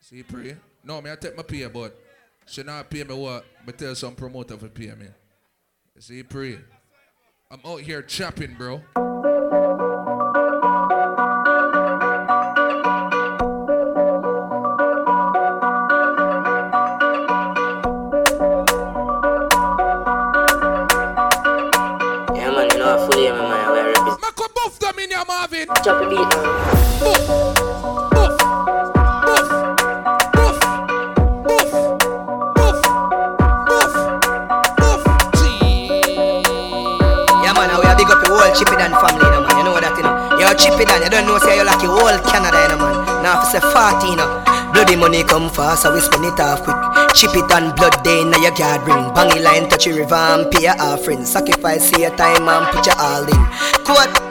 See, 0.00 0.22
pray. 0.22 0.56
No, 0.84 1.00
me 1.00 1.10
I 1.10 1.16
take 1.16 1.36
my 1.36 1.42
pay, 1.42 1.66
but 1.66 1.98
she 2.46 2.62
not 2.62 2.88
pay 2.90 3.04
me 3.04 3.14
what? 3.14 3.44
Me 3.66 3.72
tell 3.72 3.94
some 3.94 4.14
promoter 4.14 4.56
for 4.56 4.68
pay 4.68 4.92
me. 4.94 5.06
See, 5.98 6.22
pray. 6.22 6.58
I'm 7.50 7.60
out 7.64 7.80
here 7.80 8.02
chopping, 8.02 8.54
bro. 8.54 8.82
Buff 25.16 25.50
them 25.50 25.56
in 25.56 25.64
your 25.64 25.66
Marvin. 25.66 25.66
Chop 25.82 26.02
a 26.02 26.08
beat, 26.10 26.18
man. 26.18 27.56
Yeah, 37.42 37.52
man, 37.54 37.70
we 37.80 37.86
are 37.86 37.96
big 37.96 38.10
up 38.10 38.20
the 38.20 38.28
whole 38.28 38.52
Chippy 38.52 38.76
Don 38.76 38.92
family, 39.00 39.24
you 39.24 39.30
know, 39.30 39.40
man. 39.40 39.56
You 39.56 39.64
know 39.64 39.80
that, 39.80 39.96
you 39.96 40.02
know. 40.02 40.12
Yo, 40.36 40.52
Chippy 40.52 40.84
Don, 40.84 41.02
you 41.02 41.08
don't 41.08 41.26
know, 41.26 41.38
say 41.38 41.56
you're 41.56 41.64
like 41.64 41.80
the 41.80 41.86
whole 41.88 42.18
Canada, 42.28 42.60
you 42.60 42.76
know, 42.76 42.84
man. 42.84 43.22
Now, 43.22 43.40
if 43.40 43.54
you 43.54 43.60
say 43.60 43.72
40, 43.72 44.06
you 44.08 44.16
know. 44.16 44.28
Bloody 44.72 44.96
money 44.96 45.24
come 45.24 45.48
fast, 45.48 45.82
so 45.82 45.94
we 45.94 46.00
spend 46.00 46.26
it 46.26 46.38
off 46.40 46.60
quick. 46.62 46.76
Chip 47.14 47.32
it 47.32 47.50
and 47.52 47.74
blood 47.76 48.02
day 48.04 48.20
in 48.20 48.28
your 48.42 48.52
gathering. 48.52 49.08
Bangy 49.16 49.40
line, 49.42 49.70
touch 49.70 49.86
your 49.86 49.96
river 49.96 50.14
and 50.14 50.50
pay 50.50 50.64
your 50.64 50.76
offering. 50.78 51.24
Sacrifice 51.24 51.90
your 51.96 52.14
time 52.16 52.46
and 52.46 52.66
put 52.68 52.84
your 52.84 52.98
all 52.98 53.24
in. 53.24 53.46
Quote, 53.86 54.25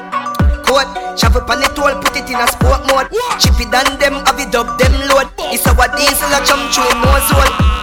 chop 1.16 1.36
up 1.36 1.50
on 1.50 1.60
the 1.60 1.68
toll, 1.74 1.96
put 2.02 2.16
it 2.16 2.30
in 2.30 2.36
a 2.36 2.48
sport 2.48 2.86
mode. 2.92 3.10
Chip 3.40 3.60
it 3.60 3.74
and 3.74 4.00
them, 4.00 4.22
have 4.26 4.40
it 4.40 4.54
up, 4.54 4.78
them 4.78 4.94
load. 5.10 5.32
It's 5.52 5.66
our 5.68 5.88
diesel, 5.96 6.30
a 6.32 6.40
jump 6.46 6.72
through 6.72 6.92
nose 7.02 7.30
hole. 7.32 7.76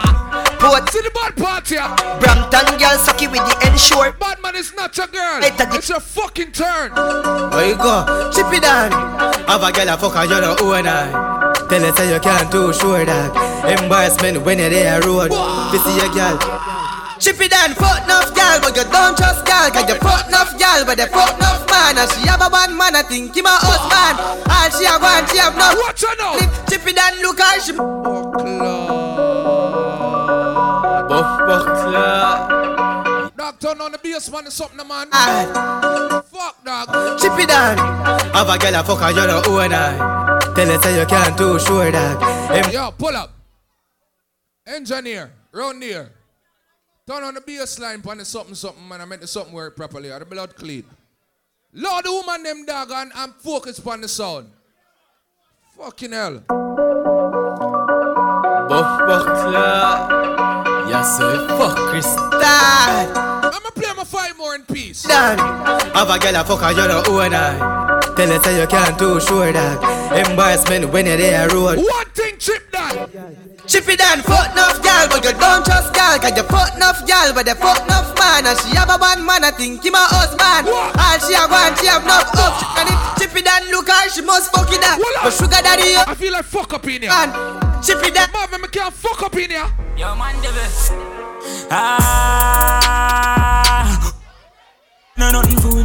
Port. 0.63 0.89
See 0.91 1.01
the 1.01 1.11
bad 1.11 1.35
part 1.37 1.67
here. 1.67 1.83
Brampton 2.21 2.79
girl, 2.79 2.97
sucky 3.03 3.27
with 3.27 3.43
the 3.43 3.67
ensure. 3.67 4.13
Bad 4.13 4.41
man 4.43 4.55
is 4.55 4.73
not 4.75 4.97
your 4.97 5.09
girl. 5.09 5.41
It's 5.43 5.89
your 5.89 5.99
fucking 5.99 6.53
turn. 6.53 6.93
Where 7.51 7.67
you 7.67 7.77
go? 7.77 8.31
Chip 8.33 8.47
it 8.53 8.63
down. 8.63 8.93
Have 9.49 9.63
a 9.63 9.73
girl 9.73 9.89
a 9.89 9.99
fuck 9.99 10.15
and 10.17 10.31
you 10.31 10.41
don't 10.41 10.63
own 10.63 10.85
her. 10.85 11.11
Tell 11.69 11.83
her 11.83 11.93
say 11.97 12.15
you 12.15 12.21
can't 12.21 12.51
do 12.53 12.73
sure 12.73 13.05
that. 13.05 13.35
Embarrassment 13.83 14.45
when 14.45 14.61
you're 14.61 14.71
there 14.71 15.01
road. 15.03 15.33
You 15.73 15.79
see 15.83 15.99
a 15.99 16.09
girl. 16.15 16.39
Chip 17.23 17.39
it 17.41 17.53
down, 17.53 17.71
fuck 17.79 18.03
enough 18.03 18.35
girl, 18.35 18.59
but 18.59 18.75
you 18.75 18.83
don't 18.83 19.17
trust 19.17 19.47
girl. 19.47 19.71
Cause 19.71 19.87
you 19.87 19.95
fuck 20.03 20.27
enough 20.27 20.59
girl, 20.59 20.83
but 20.85 20.99
you 20.99 21.07
fuck 21.07 21.39
enough 21.39 21.71
man. 21.71 21.97
And 21.99 22.11
she 22.11 22.27
have 22.27 22.43
a 22.43 22.51
one 22.51 22.77
man, 22.77 22.97
I 22.97 23.03
think 23.07 23.37
him 23.37 23.47
a 23.47 23.55
husband. 23.63 24.19
All 24.51 24.69
she 24.75 24.83
have 24.91 24.99
one, 24.99 25.23
she 25.31 25.39
have 25.39 25.55
no. 25.55 25.71
Watch 25.87 26.03
her 26.03 26.17
now. 26.19 26.35
Chip 26.67 26.83
it 26.83 26.97
down, 26.99 27.23
look 27.23 27.39
how 27.39 27.61
she. 27.63 27.71
Buff 31.07 31.31
buckler. 31.47 33.31
Dog, 33.37 33.61
turn 33.61 33.81
on 33.81 33.93
the 33.93 33.99
bass 34.03 34.29
man 34.29 34.49
is 34.49 34.55
something, 34.55 34.79
man. 34.79 35.07
Ah. 35.13 36.25
Fuck, 36.27 36.65
dog. 36.65 37.21
Chip 37.21 37.39
it 37.39 37.47
down. 37.49 37.79
Have 38.35 38.49
a 38.51 38.59
girl 38.59 38.75
a 38.75 38.83
fuck 38.83 39.01
and 39.03 39.15
you 39.17 39.27
don't 39.31 39.47
own 39.47 39.71
her. 39.71 39.95
Tell 40.57 40.67
her 40.67 40.79
say 40.83 40.99
you 40.99 41.07
can't 41.07 41.39
do 41.39 41.57
sure 41.61 41.93
that. 41.93 42.73
Yo, 42.73 42.91
pull 42.91 43.15
up. 43.15 43.31
Engineer, 44.67 45.31
round 45.53 45.81
here. 45.85 46.11
Turn 47.13 47.25
on 47.25 47.35
the 47.35 47.43
bass 47.43 47.79
line 47.79 48.01
on 48.07 48.17
the 48.17 48.25
something 48.25 48.55
something, 48.55 48.89
man. 48.89 49.03
I 49.03 49.05
meant 49.05 49.21
the 49.21 49.27
something 49.27 49.53
work 49.53 49.77
properly. 49.77 50.11
Or 50.11 50.19
the 50.19 50.25
blood 50.25 50.57
clean. 50.57 50.83
Lord, 51.75 52.07
the 52.07 52.11
woman 52.11 52.43
them 52.43 52.65
dog 52.65 52.91
and 52.91 53.13
I'm 53.15 53.35
focused 53.35 53.87
on 53.87 54.01
the 54.01 54.09
sound. 54.09 54.49
Fucking 55.77 56.13
hell. 56.13 56.43
Buff 58.67 59.01
buckler. 59.07 60.09
Yes, 60.89 61.19
sir. 61.19 61.49
Fuck 61.49 61.77
Krista. 61.93 63.13
I'ma 63.45 63.71
play 63.75 63.93
my 63.95 64.05
five 64.05 64.39
more 64.39 64.55
in 64.55 64.65
peace. 64.65 65.03
Dan. 65.03 65.39
Have 65.39 66.09
a 66.09 66.19
girl 66.19 66.37
a 66.37 66.45
fuck 66.45 66.63
and 66.63 66.77
you 66.79 66.89
don't 66.89 67.09
own 67.09 67.33
her. 67.33 68.02
Tell 68.17 68.29
her 68.29 68.39
say 68.45 68.61
you 68.61 68.67
can't 68.67 68.99
do 68.99 69.21
sure 69.21 69.53
that. 69.53 69.81
Embarrassment 70.13 70.93
when 70.93 71.07
you're 71.07 71.17
there 71.17 71.49
road. 71.49 71.79
One 71.79 72.11
thing, 72.13 72.37
Chip 72.39 72.71
Dan. 72.71 73.09
Chip 73.67 73.89
it 73.89 73.99
down, 73.99 74.21
fuck 74.21 74.53
enough 74.53 74.83
girl, 74.83 75.09
but 75.09 75.25
you 75.25 75.33
don't 75.33 75.65
trust 75.65 75.95
girl. 75.95 76.19
Cause 76.19 76.37
you 76.37 76.43
fuck 76.45 76.75
enough 76.77 77.07
girl, 77.07 77.33
but 77.33 77.47
you 77.47 77.55
fuck 77.55 77.81
enough 77.85 78.13
man. 78.19 78.47
And 78.47 78.59
she 78.61 78.77
have 78.77 78.91
a 78.91 78.99
one 78.99 79.25
man, 79.25 79.45
I 79.45 79.51
think 79.51 79.85
him 79.85 79.95
a 79.95 80.05
husband. 80.13 80.69
All 80.69 81.19
she 81.25 81.33
have 81.33 81.49
one, 81.49 81.73
she 81.81 81.87
have 81.87 82.05
enough 82.05 82.37
up. 82.37 82.59
She 82.59 82.67
can 82.77 82.87
it, 82.93 82.99
chip 83.17 83.33
it 83.33 83.45
down, 83.49 83.65
look 83.71 83.89
how 83.89 84.09
she 84.09 84.21
must 84.21 84.53
fuck 84.53 84.69
it 84.69 84.81
down. 84.83 85.01
But 85.01 85.33
sugar 85.33 85.63
daddy, 85.63 85.97
I 85.97 86.15
feel 86.15 86.33
like 86.33 86.45
fuck 86.45 86.75
up 86.75 86.85
in 86.85 87.03
here. 87.03 87.11
Man, 87.11 87.33
chip 87.81 88.03
it 88.05 88.13
down. 88.13 88.29
Marvin, 88.33 88.61
me 88.61 88.69
can't 88.69 88.93
fuck 88.93 89.23
up 89.23 89.35
in 89.37 89.51
here. 89.51 89.67
Yo, 89.97 90.15
man, 90.17 90.37
devil. 90.43 90.69
Ah. 91.71 92.93
No, 95.17 95.31
nothing 95.31 95.59
for 95.61 95.79
a 95.79 95.83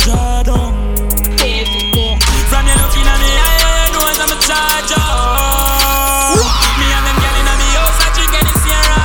charge 4.48 4.94
up. 4.96 6.40
Me 6.80 6.88
and 6.88 7.04
them 7.04 7.18
gyal 7.20 7.36
inna 7.36 7.54
me 7.60 7.68
house, 7.76 8.00
I 8.00 8.08
drink 8.16 8.34
any 8.40 8.54
Sierra. 8.64 9.02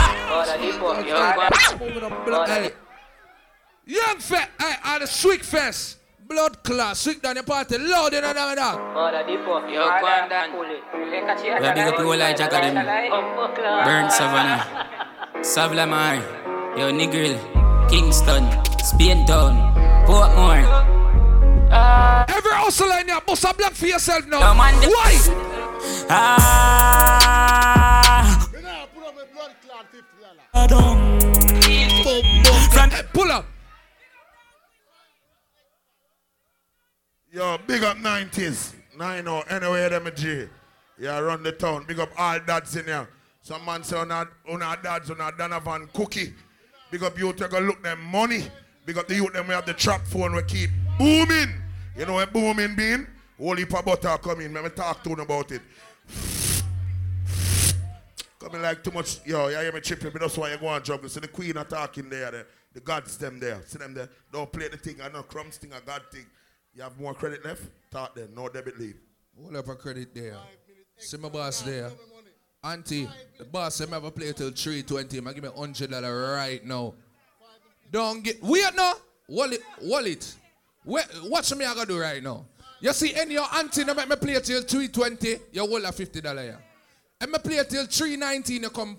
Young 3.85 4.19
fat, 4.19 4.49
I 4.61 4.79
are 4.85 5.01
the 5.01 5.07
sweet 5.07 5.45
fest. 5.45 5.99
Blood 6.29 6.63
class, 6.63 7.01
sweet 7.01 7.21
down 7.21 7.35
the 7.35 7.43
party, 7.43 7.77
loud 7.77 8.15
in 8.15 8.23
the 8.23 8.33
dog. 8.33 8.79
Yo, 9.69 9.83
Kwandan. 10.01 10.49
We 10.57 11.67
are 11.67 11.75
big 11.75 11.87
up 11.89 11.97
the 11.97 12.05
whole 12.05 12.17
like 12.17 12.37
Jack 12.37 12.53
of 12.55 12.61
them. 12.63 12.75
Burn 13.85 14.09
Savannah. 14.09 14.65
Savlamar. 15.41 16.23
Yo, 16.79 16.91
Negril. 16.91 17.37
Kingston. 17.91 18.49
Spain 18.83 19.27
Town. 19.27 19.59
Portmore. 20.07 20.65
Every 21.73 22.53
hustle 22.53 22.91
in 22.93 23.09
here, 23.09 23.21
bust 23.27 23.45
a 23.45 23.55
black 23.55 23.73
for 23.73 23.87
yourself 23.87 24.27
now. 24.27 24.41
Yo, 24.41 24.55
man, 24.55 24.75
Why? 24.91 25.19
Ah. 26.11 26.73
Hey, 32.93 33.03
pull 33.15 33.31
up. 33.33 33.47
Yo, 37.33 37.59
big 37.67 37.83
up 37.85 37.97
90s. 37.97 38.75
Nine 38.99 39.27
or 39.27 39.43
anywhere 39.51 39.89
them 39.89 40.07
a 40.07 40.11
G. 40.11 40.47
Yeah, 40.99 41.19
run 41.21 41.43
the 41.43 41.53
town. 41.53 41.85
Big 41.87 41.99
up 41.99 42.11
all 42.19 42.39
dads 42.41 42.77
in 42.77 42.85
here. 42.85 43.09
Some 43.41 43.65
man 43.65 43.83
say 43.83 43.97
on 43.97 44.13
our 44.13 44.77
dads 44.83 45.11
on 45.11 45.21
our 45.21 45.33
Donovan 45.33 45.89
cookie. 45.95 46.35
Big 46.91 47.03
up 47.03 47.19
you 47.19 47.33
take 47.33 47.53
a 47.53 47.59
look 47.59 47.83
them 47.83 48.03
money. 48.03 48.45
Big 48.85 48.99
up 48.99 49.09
the 49.09 49.15
youth 49.15 49.33
them 49.33 49.49
we 49.49 49.55
have 49.55 49.65
the 49.65 49.73
trap 49.73 50.07
phone 50.07 50.35
we 50.35 50.43
keep 50.43 50.71
booming. 51.03 51.55
You 51.97 52.07
know 52.07 52.15
what 52.15 52.33
booming 52.33 52.75
being? 52.77 53.07
Whole 53.39 53.57
heap 53.57 53.71
butter 53.71 54.17
come 54.19 54.41
in. 54.41 54.55
Let 54.55 54.65
me 54.65 54.71
talk 54.71 55.03
to 55.03 55.09
them 55.11 55.21
about 55.21 55.51
it. 55.51 55.63
Coming 58.39 58.63
like 58.63 58.83
too 58.83 58.91
much, 58.91 59.21
yo, 59.25 59.49
you 59.49 59.57
hear 59.57 59.73
me 59.73 59.81
tripping, 59.81 60.11
but 60.11 60.21
that's 60.21 60.37
why 60.37 60.51
you 60.53 60.59
go 60.59 60.69
and 60.69 60.85
juggle. 60.85 61.09
See 61.09 61.21
the 61.21 61.29
queen 61.29 61.57
are 61.57 61.65
talking 61.65 62.09
there, 62.09 62.31
the, 62.31 62.47
the 62.73 62.81
gods 62.81 63.17
them 63.17 63.39
there. 63.39 63.61
See 63.67 63.79
them 63.79 63.95
there. 63.95 64.09
Don't 64.33 64.51
play 64.51 64.69
the 64.69 64.77
thing, 64.77 64.97
I 65.01 65.09
know 65.09 65.23
crumbs 65.23 65.59
thing, 65.59 65.73
a 65.73 65.81
god 65.81 66.03
thing. 66.11 66.27
You 66.75 66.83
have 66.83 66.99
more 66.99 67.15
credit 67.15 67.45
left? 67.45 67.63
Talk 67.91 68.15
then, 68.15 68.29
no 68.35 68.49
debit 68.49 68.81
leave. 68.81 68.97
Hold 69.41 69.57
up 69.57 69.69
a 69.69 69.75
credit 69.75 70.15
there. 70.15 70.37
See 70.97 71.17
my 71.19 71.29
boss 71.29 71.63
there. 71.63 71.91
Auntie, 72.65 73.09
the 73.39 73.45
boss 73.45 73.77
said 73.77 73.89
have 73.89 74.15
play 74.15 74.33
till 74.33 74.51
320. 74.51 75.19
I 75.19 75.33
give 75.33 75.45
me 75.45 75.51
$100 75.51 76.37
right 76.37 76.65
now. 76.65 76.95
Don't 77.91 78.23
get, 78.25 78.43
wait 78.43 78.65
now. 78.77 78.95
Wallet, 79.29 79.63
wallet. 79.83 80.35
Wait, 80.85 81.05
watch 81.25 81.55
me 81.55 81.65
I 81.65 81.75
gotta 81.75 81.87
do 81.87 81.99
right 82.01 82.23
now. 82.23 82.45
You 82.81 82.93
see, 82.93 83.15
any 83.15 83.35
your 83.35 83.47
auntie 83.55 83.85
no 83.85 83.95
make 83.95 84.09
me 84.09 84.17
play 84.17 84.41
till 84.41 84.63
320, 84.63 85.37
you 85.53 85.61
hold 85.67 85.83
a 85.85 85.89
$50 85.89 86.25
yeah. 86.25 86.57
And 87.21 87.31
me 87.31 87.39
play 87.39 87.63
till 87.69 87.87
319, 87.87 88.63
you 88.63 88.71
come 88.71 88.97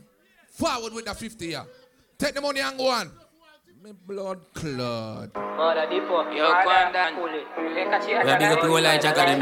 forward 0.51 0.93
with 0.93 1.05
the 1.05 1.13
50 1.13 1.47
yeah. 1.47 1.63
Take 2.17 2.35
the 2.35 2.41
money 2.41 2.61
and 2.61 2.77
go 2.77 2.89
on. 2.89 3.11
Me 3.83 3.91
blood 4.07 4.39
clot. 4.53 5.29
Yo, 6.33 6.53
Kwandan. 6.63 7.21
We 7.21 7.81
are 8.31 8.37
big 8.39 8.51
up 8.51 8.61
the 8.61 8.67
whole 8.67 8.81
like 8.81 9.01
Jack 9.01 9.17
of 9.17 9.25
them. 9.25 9.39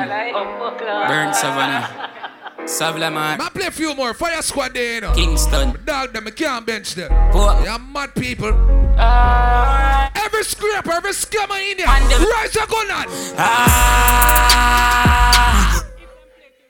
Burn 1.07 1.33
Savannah. 1.35 2.09
Savlamar. 2.65 3.39
I 3.39 3.49
play 3.49 3.67
a 3.67 3.71
few 3.71 3.93
more. 3.93 4.13
Fire 4.15 4.41
squad 4.41 4.73
there, 4.73 4.95
you 4.95 5.01
know. 5.01 5.13
Kingston. 5.13 5.77
Dog 5.85 6.13
them, 6.13 6.25
I 6.27 6.31
can't 6.31 6.65
bench 6.65 6.95
them. 6.95 7.11
Port- 7.31 7.63
You're 7.63 7.77
mad 7.77 8.15
people. 8.15 8.80
Ah. 8.97 10.11
Every 10.15 10.43
scraper, 10.43 10.91
every 10.91 11.11
scammer 11.11 11.59
in 11.71 11.77
there. 11.77 11.87
Rise 11.87 12.55
a 12.55 12.65
gun 12.67 12.91
on. 12.91 13.05
Ah. 13.37 14.51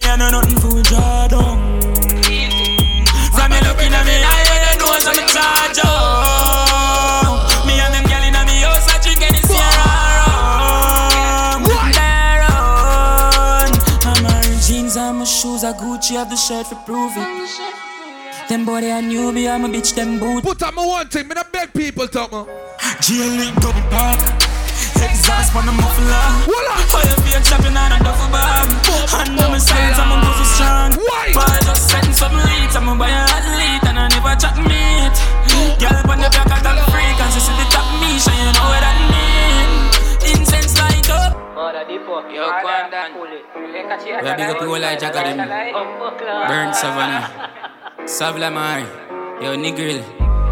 Yeah, 0.02 0.16
no 0.16 0.30
nothing 0.32 0.60
for 0.60 0.78
a 0.80 0.84
draw 0.84 1.28
down. 1.28 1.82
From 3.32 3.52
you 3.52 3.62
looking 3.68 3.94
at 3.94 4.06
me, 4.06 4.16
I 4.24 4.44
hear 4.48 4.62
the 4.66 4.74
nose 4.80 5.06
on 5.08 5.16
the 5.16 5.26
charge 5.32 5.80
up. 5.86 7.66
Me 7.66 7.74
and 7.80 7.94
them 7.94 8.06
gyal 8.06 8.24
inna 8.28 8.42
me 8.46 8.62
house, 8.62 8.88
I 8.90 8.98
drink 9.02 9.22
any 9.22 9.40
Sierra 9.40 9.88
rum. 10.20 11.62
I'm 14.04 14.20
wearing 14.26 14.60
jeans, 14.60 14.96
I'm 14.98 15.22
a 15.22 15.26
shoes 15.26 15.64
are 15.64 15.74
Gucci, 15.74 16.16
have 16.16 16.30
the 16.30 16.36
shirt 16.36 16.68
for 16.68 16.76
prove 16.86 17.14
it. 17.16 17.91
Them 18.50 18.66
boy 18.66 18.82
they 18.82 18.92
a 18.92 19.02
newbie, 19.02 19.50
I'm 19.50 19.66
a 19.66 19.70
bitch, 19.70 19.96
them 19.96 20.20
boot. 20.20 20.44
Put 20.44 20.62
on 20.64 20.76
my 20.76 20.86
one 20.86 21.08
thing, 21.08 21.28
me 21.28 21.36
not 21.36 21.52
beg 21.52 21.74
people 21.74 22.08
talk 22.08 22.32
man. 22.32 22.46
GLE 23.02 23.48
double 23.62 23.82
park. 23.90 24.20
Exhaust 25.02 25.56
on 25.56 25.66
the 25.66 25.72
muffler. 25.72 26.26
Fire 26.92 27.16
beer 27.24 27.42
chopping 27.42 27.78
on 27.78 27.92
a 27.92 27.98
duffel 28.04 28.30
bag. 28.30 28.68
And 29.24 29.36
now 29.36 29.50
my 29.50 29.58
signs, 29.58 29.98
I'm 29.98 30.12
a 30.12 30.18
pussy 30.26 30.46
strong. 30.54 30.92
Why? 31.00 31.32
But 31.34 31.50
I 31.50 31.60
just 31.64 31.90
setting 31.90 32.14
some 32.14 32.36
leads. 32.36 32.76
I'm 32.76 32.90
a 32.90 32.96
buy 32.96 33.10
a 33.10 33.24
athlete 33.24 33.88
and 33.88 33.98
I 33.98 34.08
never 34.12 34.36
chat 34.36 34.58
meat. 34.60 35.16
Girl, 35.80 36.12
on 36.12 36.20
the 36.20 36.30
back 36.30 36.52
of 36.52 36.62
that 36.62 36.78
freak 36.92 37.18
and 37.18 37.32
she 37.34 37.40
see 37.40 37.56
the 37.56 37.66
top 37.72 37.88
me, 38.04 38.20
so 38.20 38.30
you 38.36 38.52
know 38.52 38.68
what 38.68 38.84
I 38.84 38.94
mean. 39.10 39.70
Incense 40.38 40.78
light 40.78 41.10
up. 41.10 41.34
Yo, 42.30 42.46
Kwandan. 42.62 43.16
We 43.16 44.28
are 44.28 44.36
big 44.36 44.50
up 44.50 44.60
people 44.60 44.80
like 44.80 45.00
Jack. 45.00 45.14
Burn 46.52 46.74
Savannah. 46.74 47.72
Savla 48.06 48.52
Mari. 48.52 48.84
Yo, 49.44 49.56
Negril. 49.56 50.04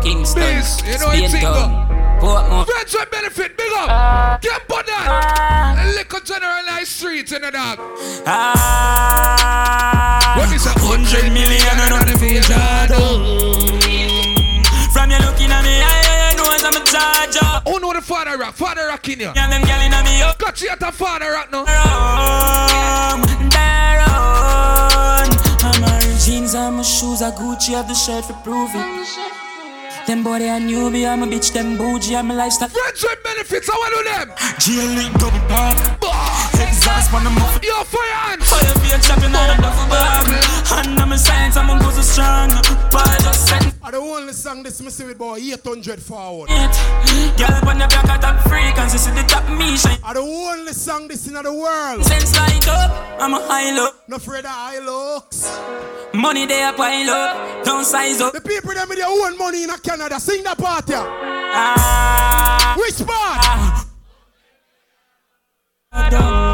Kingston. 0.01 0.41
Please, 0.41 0.81
you 0.85 0.97
know 0.99 1.11
Spain. 1.27 1.41
Town. 1.41 1.85
Portmore. 2.19 2.65
Friends 2.65 2.93
with 2.93 3.11
benefit, 3.11 3.55
big 3.57 3.71
up. 3.75 4.41
Get 4.41 4.67
put 4.67 4.85
that. 4.87 5.93
Liquor 5.95 6.19
generalized 6.23 6.87
streets 6.87 7.31
in 7.31 7.41
the 7.41 7.51
dog. 7.51 7.79
Ah, 8.25 10.33
What 10.37 10.51
is 10.53 10.65
a 10.65 10.69
hundred 10.79 11.31
million 11.31 11.79
and 11.79 11.89
nothing 11.91 12.17
for 12.17 12.25
Jado. 12.47 12.99
From 14.93 15.11
you 15.11 15.17
looking 15.19 15.51
at 15.51 15.63
me, 15.63 15.79
I, 15.79 16.31
I 16.31 16.33
know 16.35 16.49
I'm 16.49 16.75
a 16.75 16.81
charger. 16.85 17.61
Who 17.69 17.79
know 17.79 17.93
the 17.93 18.01
father 18.01 18.37
rock? 18.37 18.55
Father 18.55 18.87
rock 18.87 19.07
in 19.07 19.19
you. 19.19 19.31
And 19.35 19.51
them 19.51 19.61
gyal 19.63 19.81
inna 19.85 20.03
me 20.03 20.21
up. 20.21 20.37
Got 20.39 20.61
you 20.61 20.69
at 20.69 20.79
the 20.79 20.91
father 20.91 21.31
rock 21.31 21.49
now. 21.51 21.61
Um, 21.61 21.67
Daron. 21.71 23.19
I'm 23.19 23.27
wearing 23.27 23.49
jeans 26.49 26.55
and 26.55 26.77
my 26.77 26.83
shoes 26.83 27.21
I 27.21 27.31
Gucci, 27.31 27.73
have 27.73 27.87
the 27.87 27.93
shirt 27.93 28.25
for 28.25 28.33
prove 28.43 28.71
it. 28.73 30.07
Them 30.07 30.23
boy 30.23 30.39
they 30.39 30.49
a 30.49 30.59
newbie, 30.59 31.07
I'm 31.07 31.23
a 31.23 31.27
bitch, 31.27 31.53
them 31.53 31.77
bougie, 31.77 32.15
I'm 32.15 32.31
a 32.31 32.33
lifestyle. 32.33 32.69
Friends 32.69 33.03
with 33.03 33.23
benefits, 33.23 33.69
I 33.69 33.75
want 33.77 33.93
to 33.95 34.03
them. 34.09 34.29
GLE 34.59 35.19
double 35.19 35.47
park. 35.47 36.38
Exhaust 36.59 37.13
on 37.13 37.23
the 37.23 37.29
muffler. 37.29 37.63
Yo, 37.63 37.83
fire 37.83 38.19
hands. 38.27 38.49
Fire 38.49 38.75
beer 38.83 38.99
chopping 38.99 39.35
on 39.35 39.49
a 39.49 39.55
duffel 39.61 39.87
bag. 39.89 40.27
And 40.85 40.99
I'm 40.99 41.11
a 41.11 41.17
science, 41.17 41.57
I'm 41.57 41.69
a 41.69 41.79
pussy 41.83 42.03
strong. 42.03 42.49
But 42.91 43.07
I 43.07 43.17
just 43.23 43.47
setting 43.47 43.73
I 43.81 43.91
the 43.91 43.97
only 43.97 44.33
song 44.33 44.61
this 44.61 44.77
see 44.77 45.05
with 45.05 45.17
boy 45.17 45.37
800 45.37 45.99
forward. 45.99 46.49
Girl 46.49 47.69
on 47.69 47.79
the 47.79 47.87
back 47.89 48.03
of 48.03 48.21
that 48.21 48.89
she 48.91 48.97
see 48.97 49.11
the 49.11 49.23
top 49.23 49.47
me 49.49 49.77
shine. 49.77 49.97
I 50.03 50.13
the 50.13 50.19
only 50.19 50.73
song 50.73 51.07
this 51.07 51.27
in 51.27 51.33
the 51.33 51.53
world. 51.53 52.03
Sense 52.05 52.35
light 52.35 52.67
up, 52.67 52.91
I'm 53.21 53.33
a 53.33 53.39
high 53.39 53.75
low. 53.75 53.89
No 54.07 54.15
afraid 54.17 54.45
of 54.45 54.51
high 54.51 54.79
looks. 54.79 55.47
Money 56.13 56.45
they 56.45 56.63
a 56.63 56.73
pile 56.73 57.09
up, 57.09 57.65
don't 57.65 57.85
size 57.85 58.21
up. 58.21 58.33
The 58.33 58.41
people 58.41 58.73
them 58.73 58.89
with 58.89 58.97
their 58.97 59.07
own 59.07 59.37
money 59.37 59.63
in 59.63 59.69
a 59.69 59.77
Canada 59.77 60.19
sing 60.19 60.43
that 60.43 60.57
part 60.57 60.87
here. 60.87 60.97
Ah, 60.97 62.75
Which 62.77 63.05
part? 63.05 63.85
Your 66.11 66.48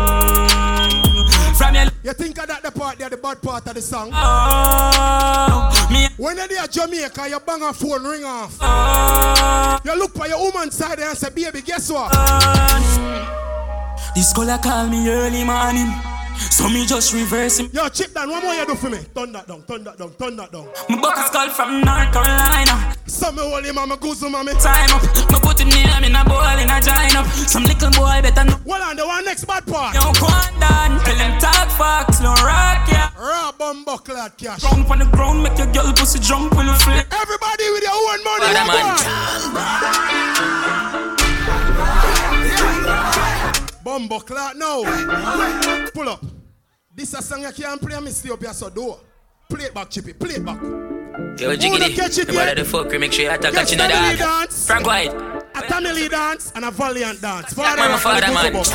You 2.06 2.14
think 2.14 2.38
of 2.38 2.46
that 2.48 2.62
the 2.62 2.70
part 2.70 3.00
there, 3.00 3.10
the 3.10 3.18
bad 3.18 3.42
part 3.42 3.66
of 3.66 3.74
the 3.74 3.82
song? 3.82 4.12
oh, 4.14 5.88
me 5.92 6.06
When 6.18 6.38
you're 6.38 6.48
there 6.48 6.68
Jamaica, 6.68 7.28
you 7.28 7.40
bang 7.40 7.64
a 7.64 7.74
phone 7.74 8.04
ring 8.04 8.24
off. 8.24 8.56
oh, 8.62 9.80
You 9.84 9.98
look 9.98 10.14
for 10.14 10.28
your 10.28 10.40
woman 10.40 10.70
side 10.70 11.00
and 11.00 11.18
say, 11.18 11.30
baby, 11.32 11.64
guess 11.64 11.92
what? 11.92 12.12
Ah. 12.14 14.12
This 14.14 14.34
girl 14.34 14.56
call 14.60 14.88
me 14.88 15.10
early 15.10 15.44
morning, 15.44 15.92
so 16.38 16.70
me 16.70 16.86
just 16.86 17.14
reverse 17.14 17.60
him. 17.60 17.70
Yo, 17.74 17.88
chip 17.90 18.14
down, 18.14 18.30
what 18.30 18.44
more 18.44 18.54
you 18.54 18.66
do 18.66 18.76
for 18.76 18.90
me? 18.90 19.00
Turn 19.16 19.32
that 19.32 19.48
down, 19.48 19.64
turn 19.64 19.84
that 19.84 19.98
down, 19.98 20.12
turn 20.14 20.36
that 20.36 20.52
down. 20.52 20.68
My 20.90 21.02
buck 21.02 21.18
is 21.18 21.30
called 21.32 21.52
from 21.52 21.82
North 21.82 22.12
Carolina. 22.12 22.96
Some 23.06 23.36
me 23.36 23.42
hold 23.44 23.66
him 23.66 23.78
and 23.78 23.90
me 23.92 23.98
goose 23.98 24.22
mommy. 24.22 24.54
Time 24.54 24.90
up, 24.92 25.04
me 25.32 25.40
put 25.42 25.60
him 25.60 25.70
near 25.70 26.00
me 26.02 26.08
in 26.08 26.16
a 26.16 26.24
bowl 26.26 26.42
in 26.58 26.70
a 26.70 26.82
giant 26.82 27.16
up. 27.16 27.26
Some 27.28 27.64
little 27.64 27.92
boy 27.92 28.22
better 28.22 28.44
know. 28.46 28.60
Well, 28.66 28.82
on 28.82 28.96
the 28.96 29.06
one 29.06 29.26
next 29.26 29.46
bad 29.46 29.66
part. 29.66 29.96
Yo, 29.96 30.02
Kwandan, 30.14 31.04
tell 31.04 31.18
them 31.18 31.40
talk 31.40 31.70
facts, 31.78 32.22
no 32.22 32.34
rock 32.44 32.88
yeah. 32.90 33.12
Raw 33.18 33.52
bumbo 33.58 33.98
clad 33.98 34.38
cash. 34.38 34.62
Ground 34.62 34.86
on 34.90 35.00
the 35.00 35.06
ground, 35.06 35.44
make 35.44 35.58
your 35.58 35.68
girl 35.72 35.94
pussy 35.94 36.20
jump 36.20 36.56
when 36.56 36.68
you 36.68 36.74
flip. 36.76 37.06
Everybody 37.12 37.70
with 37.72 37.84
your 37.84 37.94
own 37.94 38.24
money. 38.24 38.54
Bad 38.54 38.68
what 38.68 39.00
man. 39.54 40.95
Boy? 43.86 43.92
Bumbo 43.92 44.20
clad 44.20 44.58
now. 44.58 44.84
Pull 45.94 46.10
up. 46.10 46.26
This 46.94 47.14
a 47.14 47.22
song 47.22 47.44
you 47.44 47.52
can't 47.52 47.82
play 47.82 48.00
me 48.00 48.12
stay 48.12 48.32
up 48.32 48.42
here 48.42 48.54
so 48.54 48.70
do. 48.70 48.96
Play 49.50 49.66
it 49.66 49.74
back, 49.74 49.90
Chippy. 49.90 50.14
Play 50.14 50.36
it 50.36 50.46
back. 50.46 50.62
Yo, 51.40 51.50
Who 51.52 51.58
catch 51.58 52.18
it 52.18 52.28
Jiggity. 52.28 52.34
Nobody 52.34 52.62
the 52.62 52.68
fuck, 52.68 53.00
make 53.00 53.14
sure 53.14 53.26
you 53.26 53.32
attack 53.32 53.54
Catch 53.54 53.54
catching 53.54 53.78
the 53.78 53.84
family 53.84 54.18
dance. 54.18 54.68
Frank 54.68 54.86
White. 54.86 55.14
A 55.56 55.62
family 55.62 56.10
dance 56.10 56.52
and 56.56 56.66
a 56.66 56.72
valiant 56.72 57.22
dance. 57.22 57.54
Father, 57.54 57.82
Man, 57.82 57.92
my 57.92 57.98
father, 57.98 58.22
man. 58.34 58.54
Gozo 58.54 58.72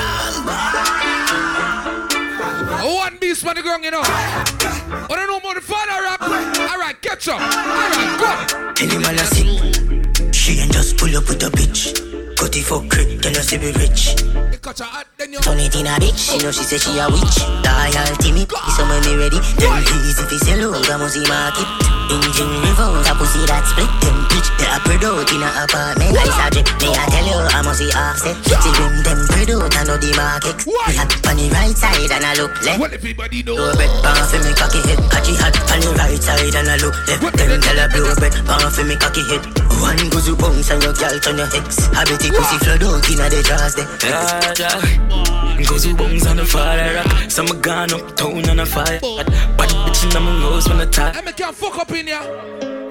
Bumbo. 2.78 2.94
One 2.94 3.18
beast 3.18 3.46
on 3.46 3.54
the 3.56 3.62
ground, 3.62 3.84
you 3.84 3.90
know. 3.90 4.00
I 4.02 5.06
don't 5.08 5.26
know 5.26 5.40
more 5.40 5.54
the 5.54 5.60
father 5.60 6.02
rap. 6.02 6.22
All 6.22 6.78
right, 6.78 6.96
catch 7.02 7.28
up. 7.28 7.40
All 7.40 7.48
right, 7.48 8.18
go. 8.20 8.74
Tell 8.74 8.88
him 8.88 9.04
I 9.04 9.16
sing. 9.16 10.32
She 10.32 10.60
ain't 10.60 10.72
just 10.72 10.96
pull 10.96 11.14
up 11.16 11.28
with 11.28 11.42
a 11.42 11.50
bitch. 11.50 12.19
It 12.40 12.66
for 12.66 12.82
crit, 12.88 13.22
her 13.22 13.42
she 13.46 13.62
be 13.62 13.70
rich. 13.78 14.16
You 14.50 14.58
catch 14.58 14.82
hot, 14.82 15.06
then 15.20 15.30
you. 15.30 15.38
Turn 15.38 15.60
it 15.62 15.70
in 15.76 15.86
a 15.86 15.94
bitch. 16.02 16.18
She 16.18 16.40
know 16.42 16.50
she 16.50 16.66
say 16.66 16.82
she 16.82 16.98
a 16.98 17.06
witch. 17.06 17.38
Loyalty 17.62 18.34
me, 18.34 18.42
this 18.42 18.74
summer 18.74 18.98
me 19.06 19.14
ready. 19.14 19.38
Them 19.60 19.78
please 19.86 20.18
if 20.18 20.26
you 20.34 20.40
sell 20.42 20.74
out, 20.74 20.82
I 20.82 20.98
must 20.98 21.14
see 21.14 21.22
market. 21.30 21.68
Engine 22.10 22.50
revolt, 22.66 23.06
a 23.06 23.14
pussy 23.14 23.46
that 23.46 23.62
split. 23.70 23.86
Them 24.02 24.26
bitch, 24.26 24.50
they 24.58 24.66
a 24.66 24.82
spread 24.82 25.04
out 25.06 25.30
in 25.30 25.46
a 25.46 25.50
apartment. 25.62 26.10
I 26.10 26.26
said, 26.26 26.58
me 26.82 26.90
I 26.90 27.06
tell 27.06 27.28
you, 27.28 27.38
I 27.38 27.60
must 27.62 27.78
see 27.78 27.92
offset. 27.94 28.34
See 28.42 28.74
them, 28.74 28.98
them 29.06 29.20
spread 29.30 29.50
out, 29.54 29.70
I 29.70 29.82
know 29.86 29.98
the 30.00 30.10
market. 30.18 30.58
Me 30.66 30.74
hot 30.98 31.12
on 31.30 31.38
the 31.38 31.46
right 31.54 31.76
side 31.78 32.10
and 32.10 32.24
I 32.26 32.34
look 32.34 32.56
left. 32.66 32.80
What 32.82 32.90
if 32.90 32.98
everybody 32.98 33.46
know? 33.46 33.62
Blow 33.62 33.78
bread, 33.78 33.94
pan 34.02 34.26
for 34.26 34.42
me 34.42 34.50
cocky 34.58 34.82
head. 34.90 34.98
Catchy 35.06 35.38
hot 35.38 35.54
on 35.70 35.78
the 35.86 35.94
right 35.94 36.18
side 36.18 36.50
and 36.50 36.66
I 36.66 36.82
look 36.82 36.98
left. 37.06 37.22
Them 37.38 37.62
tell 37.62 37.78
her 37.78 37.88
blow 37.94 38.10
bread, 38.18 38.34
pan 38.42 38.64
for 38.74 38.82
me 38.82 38.98
cocky 38.98 39.22
head. 39.30 39.69
One 39.80 40.08
goes 40.10 40.28
you 40.28 40.36
bounce 40.36 40.70
and 40.70 40.82
your 40.82 40.92
girl 40.92 41.18
turn 41.18 41.38
your 41.38 41.48
ex. 41.56 41.86
Habit 41.96 42.24
it 42.24 42.34
pussy 42.34 42.58
flood 42.60 42.82
out 42.84 43.10
inna 43.10 43.26
the 43.28 43.40
drawers 43.42 43.74
there. 43.74 43.88
Yeah, 44.04 44.54
yeah. 44.60 45.66
Goes 45.66 45.84
who 45.84 45.94
bones 45.94 46.26
on 46.26 46.36
the 46.36 46.44
fire 46.44 46.94
rock. 46.94 47.30
Some 47.30 47.46
gone 47.60 47.92
up 47.92 48.16
town 48.16 48.48
on 48.48 48.60
a 48.60 48.66
fire. 48.66 49.00
Bad 49.00 49.70
bitch 49.86 50.04
in 50.04 50.22
my 50.22 50.38
nose 50.40 50.68
when 50.68 50.80
I 50.80 50.86
talk. 50.86 51.16
I 51.16 51.20
make 51.22 51.38
you 51.38 51.52
fuck 51.52 51.78
up 51.78 51.90
in 51.92 52.06
here. 52.06 52.20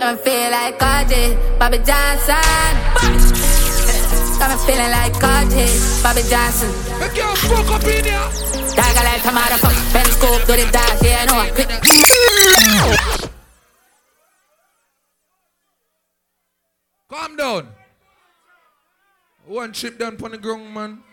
I 0.01 0.15
feel 0.15 0.51
like 0.51 0.79
Cardi, 0.79 1.35
Bobby 1.59 1.77
Johnson. 1.79 3.39
I'm 4.41 4.57
feeling 4.59 4.91
like 4.91 5.13
Cardi, 5.19 5.67
Bobby 6.01 6.23
Johnson. 6.29 6.71
Make 6.99 7.17
you 7.17 7.35
fuck 7.35 7.69
up 7.69 7.83
in 7.83 8.05
here. 8.05 8.29
Dagger 8.75 9.03
like 9.03 9.25
a 9.25 9.31
motherfucker, 9.35 9.91
pen 9.91 10.05
scoop 10.05 10.41
to 10.45 10.53
the 10.53 10.69
dash, 10.71 11.03
yeah, 11.03 11.25
I 13.25 13.28
Calm 17.09 17.35
down. 17.35 17.67
One 19.45 19.73
chip 19.73 19.97
down 19.97 20.17
on 20.23 20.31
the 20.31 20.37
ground, 20.37 20.73
man. 20.73 21.03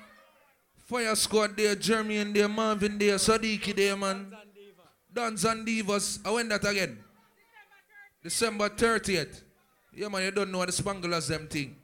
Fire 0.86 1.16
squad 1.16 1.56
there, 1.56 1.74
Jeremy 1.74 2.18
and 2.18 2.36
there, 2.36 2.48
Marvin 2.48 2.98
there, 2.98 3.16
Sadiki 3.16 3.74
there, 3.74 3.96
man. 3.96 4.36
Dons 5.12 5.44
and 5.44 5.66
Divas. 5.66 6.20
I 6.24 6.30
went 6.30 6.50
that 6.50 6.64
again. 6.66 6.98
December 8.22 8.68
30th. 8.68 9.40
Yeah, 9.94 10.08
man, 10.08 10.22
you 10.24 10.30
don't 10.30 10.52
know 10.52 10.58
what 10.58 10.66
the 10.66 10.82
Spanglers 10.82 11.28
them 11.28 11.48
thing. 11.48 11.74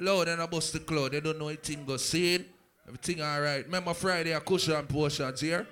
Loud 0.00 0.28
and 0.28 0.40
a 0.40 0.46
bust 0.46 0.72
the 0.72 0.80
cloud. 0.80 1.12
They 1.12 1.20
don't 1.20 1.38
know 1.38 1.48
anything 1.48 1.84
go 1.84 1.98
seen. 1.98 2.46
Everything 2.86 3.20
alright. 3.20 3.66
Remember 3.66 3.92
Friday, 3.92 4.32
a 4.32 4.40
cushion 4.40 4.86
portions 4.86 5.40
here. 5.40 5.66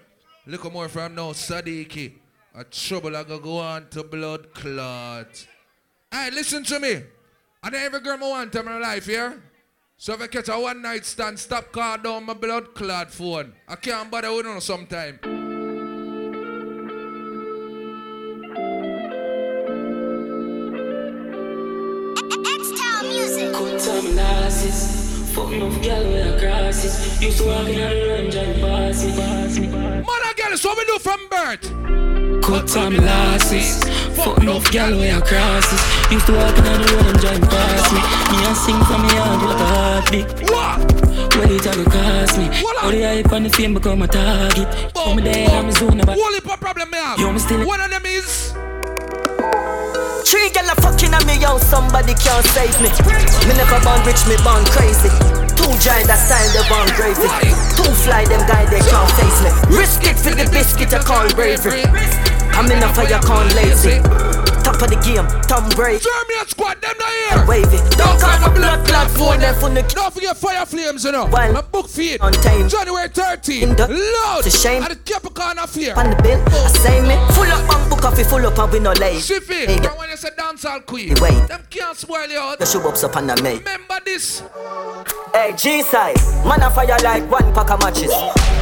Look 0.47 0.71
more 0.71 0.89
from 0.89 1.15
now, 1.15 1.33
Sadiki. 1.33 2.13
A 2.55 2.65
trouble 2.65 3.17
I 3.17 3.25
go 3.25 3.39
go 3.39 3.59
on 3.59 3.89
to 3.89 4.03
blood 4.03 4.53
clot. 4.53 5.47
Hey, 6.11 6.31
listen 6.31 6.63
to 6.65 6.79
me. 6.79 7.03
And 7.65 7.77
every 7.77 8.01
girl 8.01 8.19
I 8.21 8.29
want 8.29 8.55
in 8.57 8.65
my 8.65 8.79
life, 8.79 9.07
yeah? 9.07 9.35
So 9.97 10.15
if 10.15 10.21
I 10.21 10.27
catch 10.27 10.49
a 10.49 10.59
one 10.59 10.83
night 10.83 11.05
stand, 11.05 11.39
stop 11.39 11.71
call 11.71 11.97
down 11.97 12.25
my 12.25 12.35
blood 12.35 12.75
clot 12.75 13.13
phone. 13.13 13.53
I 13.69 13.77
can't 13.77 14.11
bother 14.11 14.35
with 14.35 14.47
you 14.47 14.61
sometime. 14.61 15.21
Good 23.63 23.81
time 23.81 24.17
losses. 24.17 25.33
Fuck 25.33 25.53
enough 25.53 25.83
girl 25.83 26.05
with 26.05 26.35
a 26.35 26.39
crosses. 26.41 27.23
Used 27.23 27.39
to 27.39 27.45
walk 27.47 27.69
in 27.69 27.81
on 27.81 28.31
the 28.31 28.41
and 28.41 28.61
pass 28.61 29.05
me, 29.05 29.13
pass 29.13 29.59
me. 29.59 29.69
Mother 29.69 30.35
girl, 30.37 30.57
so 30.57 30.75
we 30.77 30.85
do 30.85 30.99
from 30.99 31.29
birth. 31.29 32.43
Good 32.43 32.67
time 32.67 32.97
losses. 32.97 34.02
Fuck 34.15 34.39
enough 34.43 34.71
gal 34.71 34.93
i 35.01 35.21
cross 35.21 35.65
this 35.73 35.83
Used 36.13 36.27
to 36.27 36.33
walk 36.37 36.53
on 36.53 36.65
the 36.65 36.87
road 36.93 37.07
and 37.09 37.19
drive 37.19 37.41
past 37.49 37.89
me. 37.97 38.01
Me 38.29 38.39
a 38.45 38.53
sing 38.55 38.81
for 38.85 38.99
me 39.01 39.09
heart 39.17 39.41
what 39.41 39.57
a 39.57 39.67
heartbeat. 39.73 40.29
What? 40.53 40.79
Well 41.37 41.49
it 41.49 41.65
a 41.65 41.73
go 41.73 41.85
cost 41.89 42.37
me. 42.37 42.47
All 42.83 42.93
the 42.93 43.01
hype 43.03 43.33
and 43.33 43.47
the 43.47 43.51
fame 43.51 43.73
become 43.73 44.03
a 44.03 44.09
target. 44.09 44.69
From 44.93 45.17
me 45.17 45.23
there 45.23 45.49
I'm 45.49 45.69
a 45.69 45.73
zone 45.73 46.01
about 46.01 46.19
Wally 46.19 46.41
pop 46.41 46.61
problem 46.61 46.91
me 46.91 46.99
have. 46.99 47.19
Yo 47.19 47.33
me 47.33 47.39
still 47.39 47.67
One 47.67 47.81
of 47.81 47.89
them 47.89 48.05
is 48.05 48.53
Three 50.29 50.51
gal 50.53 50.69
a 50.69 50.77
fucking 50.85 51.13
at 51.17 51.25
me 51.25 51.41
house 51.41 51.65
Somebody 51.65 52.13
can't 52.21 52.45
save 52.53 52.77
me. 52.85 52.93
Me 53.49 53.53
never 53.57 53.81
born 53.81 54.05
rich 54.05 54.21
me 54.29 54.37
born 54.45 54.61
crazy. 54.77 55.09
Two 55.57 55.73
giant 55.81 56.05
that 56.11 56.21
sign 56.21 56.53
the 56.53 56.63
one 56.69 56.89
gravy. 57.01 57.29
Two 57.81 57.89
fly 58.05 58.29
them 58.29 58.45
guy 58.45 58.69
they 58.69 58.85
can't 58.85 59.11
face 59.17 59.41
me. 59.41 59.51
Risk 59.73 60.05
it 60.05 60.21
for 60.21 60.37
the 60.37 60.45
biscuit 60.53 60.93
I 60.93 61.01
call 61.01 61.29
bravery. 61.33 61.89
I'm 62.55 62.71
in 62.71 62.83
a 62.83 62.93
fire, 62.95 63.19
can't 63.21 63.55
lazy. 63.55 64.32
Top 64.63 64.81
of 64.81 64.89
the 64.89 64.99
game, 65.03 65.27
Tom 65.51 65.69
Brady. 65.71 66.03
German 66.03 66.47
squad, 66.47 66.81
them 66.81 66.95
not 66.99 67.11
here. 67.11 67.47
Wavy. 67.47 67.79
Don't 67.97 68.19
call 68.21 68.39
my 68.41 68.49
blood 68.55 68.87
clot 68.87 69.11
phone 69.11 69.41
them 69.41 69.55
from 69.55 69.75
the. 69.75 69.83
Don't 69.83 70.13
forget 70.13 70.37
Fire 70.37 70.67
Flames, 70.67 71.05
you 71.05 71.13
know. 71.13 71.27
Well, 71.27 71.57
a 71.57 71.63
book 71.63 71.89
feed. 71.89 72.21
On 72.21 72.33
time. 72.33 72.69
January 72.69 73.09
13. 73.09 73.77
Loud. 73.77 74.47
It's 74.47 74.55
a 74.55 74.59
shame. 74.59 74.83
At 74.83 74.91
the 74.91 74.97
Capricorn 74.97 75.59
affair. 75.59 75.99
On 75.99 76.11
the 76.11 76.17
bill, 76.23 76.41
I 76.47 76.69
say 76.79 77.01
me. 77.03 77.15
Full 77.35 77.51
up 77.51 77.75
on 77.75 77.89
book 77.91 78.01
coffee, 78.01 78.25
full 78.25 78.45
up 78.47 78.59
and 78.59 78.73
we 78.73 78.79
no 78.81 78.93
late. 78.93 79.23
Shiffy, 79.23 79.67
Hey, 79.67 79.79
when 79.97 80.11
you 80.11 80.17
say 80.17 80.31
dancehall 80.39 80.85
queen. 80.87 81.15
Wait. 81.21 81.49
Them 81.49 81.63
can't 81.71 81.97
spoil 81.97 82.29
you 82.29 82.39
out. 82.39 82.59
The 82.59 82.67
shoe 82.67 82.81
ups 82.87 83.05
up 83.05 83.17
on 83.17 83.27
the 83.27 83.41
mate. 83.43 83.59
Remember 83.61 83.99
this. 84.05 84.43
Hey, 85.33 85.55
G-side, 85.57 86.17
man 86.45 86.61
a 86.61 86.71
fire 86.71 86.99
like 87.03 87.25
one 87.31 87.55
pack 87.55 87.71
of 87.71 87.81
matches. 87.81 88.13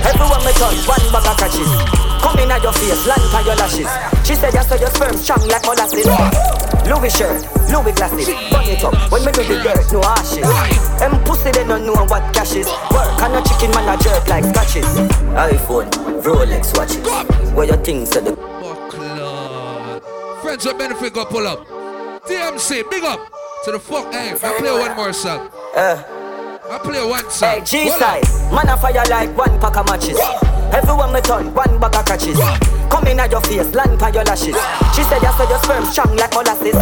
Everyone 0.07 0.45
me 0.47 0.53
touch, 0.55 0.87
one 0.87 1.03
bag 1.11 1.27
of 1.27 1.37
catches. 1.37 1.67
Come 2.23 2.39
in 2.39 2.51
at 2.53 2.63
your 2.63 2.73
face, 2.73 3.07
land 3.09 3.35
on 3.35 3.45
your 3.45 3.57
lashes. 3.57 3.89
She 4.29 4.35
said, 4.37 4.53
you 4.55 4.63
saw 4.63 4.77
your 4.77 4.91
sperm 4.91 5.17
strong 5.17 5.41
like 5.49 5.65
molasses. 5.65 5.90
Louis 5.93 7.11
shirt, 7.11 7.43
Louis 7.71 7.93
glasses, 7.93 8.29
burn 8.51 8.65
it 8.65 8.85
up. 8.85 8.95
When 9.11 9.25
me 9.25 9.33
do 9.33 9.43
the 9.43 9.61
dirt, 9.63 9.93
no 9.93 10.03
ashes. 10.03 10.47
Them 11.01 11.23
pussy 11.25 11.51
they 11.51 11.65
don't 11.65 11.85
know 11.85 11.95
what 12.07 12.33
cash 12.35 12.55
is. 12.55 12.67
Work 12.91 13.21
and 13.23 13.35
a 13.35 13.43
chicken 13.49 13.71
man 13.73 13.99
a 13.99 14.03
jerk 14.03 14.29
like 14.29 14.45
scratches. 14.45 14.87
iPhone, 15.35 15.91
Rolex 16.23 16.77
watches. 16.77 17.53
Where 17.55 17.67
your 17.67 17.77
things 17.79 18.17
at 18.17 18.25
the 18.25 18.37
Friends 20.43 20.65
with 20.65 20.79
benefit 20.79 21.13
go 21.13 21.25
pull 21.25 21.47
up. 21.47 21.67
DMC, 22.27 22.89
big 22.91 23.05
up. 23.05 23.21
To 23.65 23.73
the 23.73 23.79
fuck, 23.79 24.13
hey, 24.13 24.33
I 24.33 24.59
play 24.59 24.73
one 24.73 24.97
more 24.97 25.13
song. 25.13 25.51
Uh. 25.75 26.20
I 26.71 26.79
play 26.79 27.05
one 27.05 27.29
song. 27.31 27.59
Hey, 27.59 27.65
G-side, 27.65 28.23
man 28.55 28.69
a 28.69 28.77
fire 28.77 29.03
like 29.11 29.37
one 29.37 29.59
pack 29.59 29.77
of 29.77 29.87
matches. 29.87 30.21
Everyone 30.71 31.13
me 31.13 31.21
turn, 31.21 31.53
one 31.53 31.81
bag 31.81 31.97
of 31.97 32.07
catches. 32.07 32.39
Come 32.89 33.09
in 33.09 33.19
at 33.19 33.33
your 33.33 33.41
face, 33.41 33.75
land 33.75 34.01
on 34.01 34.15
your 34.15 34.23
lashes. 34.23 34.55
She 34.95 35.03
said, 35.03 35.19
you 35.19 35.35
saw 35.35 35.51
your 35.51 35.59
sperm 35.59 35.85
strong 35.87 36.15
like 36.15 36.31
molasses. 36.31 36.79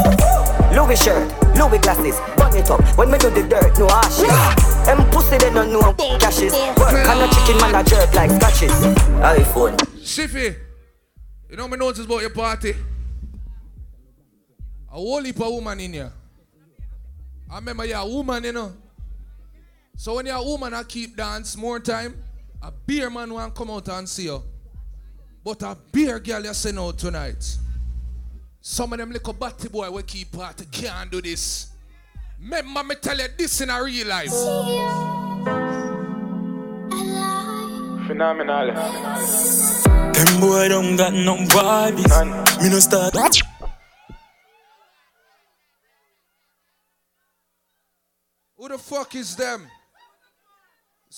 Louis 0.76 1.00
shirt, 1.00 1.24
Louis 1.56 1.78
glasses, 1.78 2.20
burn 2.36 2.54
it 2.54 2.68
up. 2.68 2.84
When 2.98 3.10
me 3.10 3.16
do 3.16 3.30
the 3.30 3.48
dirt, 3.48 3.78
no 3.78 3.88
ashes. 3.88 4.28
Them 4.84 5.08
pussy 5.10 5.38
they 5.38 5.48
don't 5.48 5.72
know 5.72 5.94
cashes. 6.20 6.52
Work 6.76 6.92
and 6.92 7.22
a 7.24 7.28
chicken 7.32 7.56
man 7.56 7.74
a 7.76 7.82
jerk 7.82 8.12
like 8.12 8.30
scratches. 8.30 8.72
iPhone. 9.24 9.76
Shiffy, 10.04 10.54
you 11.48 11.56
know 11.56 11.66
me 11.66 11.78
notice 11.78 12.04
about 12.04 12.20
your 12.20 12.28
party. 12.28 12.74
A 14.90 14.94
whole 14.94 15.22
heap 15.22 15.40
of 15.40 15.50
woman 15.50 15.80
in 15.80 15.94
here. 15.94 16.12
I 17.50 17.56
remember 17.56 17.86
you're 17.86 17.96
a 17.96 18.06
woman, 18.06 18.44
you 18.44 18.52
know. 18.52 18.72
So 19.98 20.14
when 20.14 20.26
you're 20.26 20.36
a 20.36 20.42
woman, 20.42 20.74
I 20.74 20.84
keep 20.84 21.16
dance 21.16 21.56
more 21.56 21.80
time. 21.80 22.14
A 22.62 22.70
beer 22.70 23.10
man 23.10 23.34
want 23.34 23.52
come 23.52 23.68
out 23.72 23.88
and 23.88 24.08
see 24.08 24.26
you. 24.26 24.40
But 25.42 25.60
a 25.62 25.76
beer 25.90 26.20
girl 26.20 26.44
you 26.44 26.54
send 26.54 26.78
out 26.78 26.98
tonight. 26.98 27.56
Some 28.60 28.92
of 28.92 29.00
them 29.00 29.10
little 29.10 29.32
batty 29.32 29.68
boy 29.68 29.90
will 29.90 30.04
keep 30.04 30.30
party 30.30 30.66
can't 30.70 31.10
do 31.10 31.20
this. 31.20 31.72
Remember 32.40 32.84
me 32.84 32.94
tell 32.94 33.18
you 33.18 33.26
this 33.36 33.60
in 33.60 33.70
a 33.70 33.82
real 33.82 34.06
life. 34.06 34.30
Phenomenal. 38.06 38.74
Them 40.12 40.40
boy 40.40 40.68
don't 40.68 40.96
got 40.96 41.12
no 41.12 41.38
vibes. 41.38 42.62
Me 42.62 42.70
no 42.70 42.78
start. 42.78 43.16
Who 48.56 48.68
the 48.68 48.78
fuck 48.78 49.12
is 49.16 49.34
them? 49.34 49.66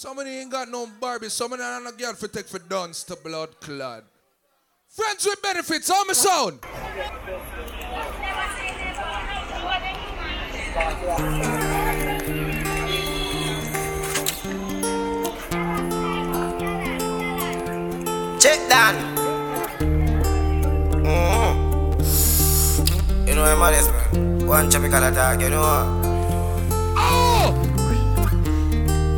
Somebody 0.00 0.30
ain't 0.30 0.50
got 0.50 0.70
no 0.70 0.86
Barbie. 0.98 1.28
Somebody 1.28 1.62
and 1.62 1.86
a 1.86 1.92
girl 1.92 2.14
for 2.14 2.26
take 2.26 2.48
for 2.48 2.58
dance 2.58 3.04
to 3.04 3.16
blood 3.16 3.60
clad. 3.60 4.02
Friends 4.88 5.26
with 5.26 5.42
benefits, 5.42 5.90
how 5.90 6.04
me 6.04 6.14
sound? 6.14 6.62
Check 18.40 18.68
down. 18.70 18.94
Mm. 21.04 21.54
You 23.28 23.34
know 23.34 23.44
I'm 23.44 23.60
honest, 23.60 23.90
man. 23.90 24.46
One 24.46 24.70
tropical 24.70 25.04
attack, 25.04 25.42
you 25.42 25.50
know 25.50 25.99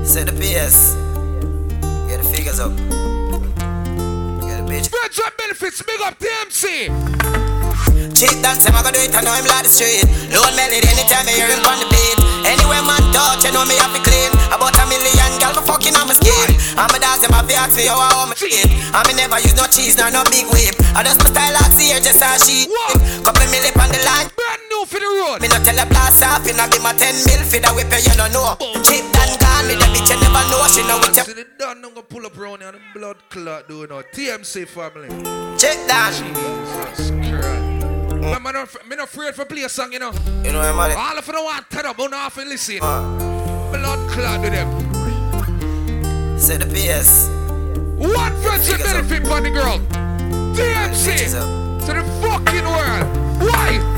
Set 0.04 0.26
the 0.26 0.32
PS. 0.32 0.94
Get 2.08 2.22
the 2.22 2.28
figures 2.34 2.60
up. 2.60 2.76
Get 2.76 4.56
the 4.58 4.72
bitch. 4.72 4.88
Friends 4.90 5.16
your 5.16 5.30
benefits, 5.38 5.82
big 5.82 6.00
up 6.00 6.18
TMC. 6.18 7.31
Cheat 8.22 8.38
dance, 8.38 8.62
I'm 8.70 8.78
gonna 8.78 8.94
do 8.94 9.02
it, 9.02 9.10
I 9.10 9.18
know 9.26 9.34
him 9.34 9.50
like 9.50 9.66
the 9.66 9.72
street. 9.74 10.06
Lone 10.30 10.54
melody, 10.54 10.78
anytime 10.86 11.26
I 11.26 11.34
hear 11.34 11.50
him 11.50 11.58
on 11.66 11.74
the 11.82 11.90
beat. 11.90 12.14
Anywhere 12.46 12.78
man 12.86 13.02
touch, 13.10 13.42
you 13.42 13.50
know 13.50 13.66
me 13.66 13.74
have 13.82 13.90
to 13.90 13.98
clean. 13.98 14.30
About 14.46 14.78
a 14.78 14.86
million 14.86 15.42
gal, 15.42 15.50
me 15.50 15.62
fucking 15.66 15.90
on 15.98 16.06
my 16.06 16.14
skin. 16.14 16.54
I'm 16.78 16.86
a 16.94 17.02
dance, 17.02 17.26
them 17.26 17.34
have 17.34 17.50
to 17.50 17.54
ask 17.58 17.74
you 17.74 17.90
how 17.90 18.22
me 18.30 18.38
treat. 18.38 18.62
I 18.94 19.02
me 19.10 19.18
never 19.18 19.42
use 19.42 19.58
no 19.58 19.66
cheese, 19.66 19.98
nor 19.98 20.14
no 20.14 20.22
big 20.30 20.46
whip. 20.54 20.70
I 20.94 21.02
just 21.02 21.18
my 21.18 21.34
style 21.34 21.66
out 21.66 21.74
here, 21.74 21.98
just 21.98 22.22
as 22.22 22.46
she. 22.46 22.70
Couple 23.26 23.42
me 23.50 23.58
lip 23.58 23.74
on 23.74 23.90
the 23.90 23.98
line. 24.06 24.30
Brand 24.38 24.62
new 24.70 24.86
for 24.86 25.02
the 25.02 25.10
road. 25.18 25.42
Me 25.42 25.50
not 25.50 25.66
tell 25.66 25.74
a 25.74 25.82
blast 25.90 26.22
off, 26.22 26.46
you 26.46 26.54
know 26.54 26.70
be 26.70 26.78
my 26.78 26.94
10 26.94 27.26
mil 27.26 27.42
for 27.42 27.58
the 27.58 27.70
whip, 27.74 27.90
you 27.90 28.14
don't 28.14 28.30
know. 28.30 28.54
Cheap 28.86 29.02
done 29.18 29.34
gone, 29.42 29.66
me 29.66 29.74
the 29.74 29.90
bitch, 29.90 30.14
you 30.14 30.18
never 30.22 30.46
know. 30.46 30.62
She 30.70 30.86
know 30.86 31.02
what 31.02 31.10
you. 31.10 31.26
See 31.26 31.34
the 31.34 31.50
done, 31.58 31.82
I'm 31.82 31.90
gonna 31.90 32.06
pull 32.06 32.22
up 32.22 32.38
here 32.38 32.54
and 32.54 32.78
the 32.78 32.82
blood 32.94 33.18
clot 33.34 33.66
doing 33.66 33.90
no 33.90 33.98
TMC 34.14 34.70
family. 34.70 35.10
Check 35.58 35.74
that. 35.90 36.14
Jesus 36.14 37.10
Christ. 37.34 37.81
Mm. 38.22 38.36
I'm 38.36 38.42
not, 38.44 38.88
me 38.88 38.94
not 38.94 39.08
afraid 39.08 39.34
for 39.34 39.44
play 39.44 39.62
a 39.62 39.68
song, 39.68 39.92
you 39.92 39.98
know. 39.98 40.12
You 40.44 40.52
know 40.52 40.60
what 40.60 40.92
I'm. 40.92 40.96
All 40.96 41.18
of 41.18 41.26
them 41.26 41.34
want 41.34 41.68
to 41.68 41.76
turn 41.76 41.86
up, 41.86 41.96
but 41.96 42.10
not 42.12 42.26
often 42.26 42.48
listen. 42.48 42.78
Blood 42.78 44.10
clot 44.10 44.44
to 44.44 44.50
them. 44.50 46.38
Say 46.38 46.56
the 46.56 46.66
PS. 46.66 47.28
What 47.98 48.32
friends 48.42 48.68
with 48.68 48.82
benefit 48.84 49.26
for 49.26 49.40
the 49.40 49.50
girl? 49.50 49.78
TMC 50.54 51.30
to 51.86 51.92
the 51.94 52.04
fucking 52.22 52.64
world. 52.64 53.06
Why? 53.42 53.91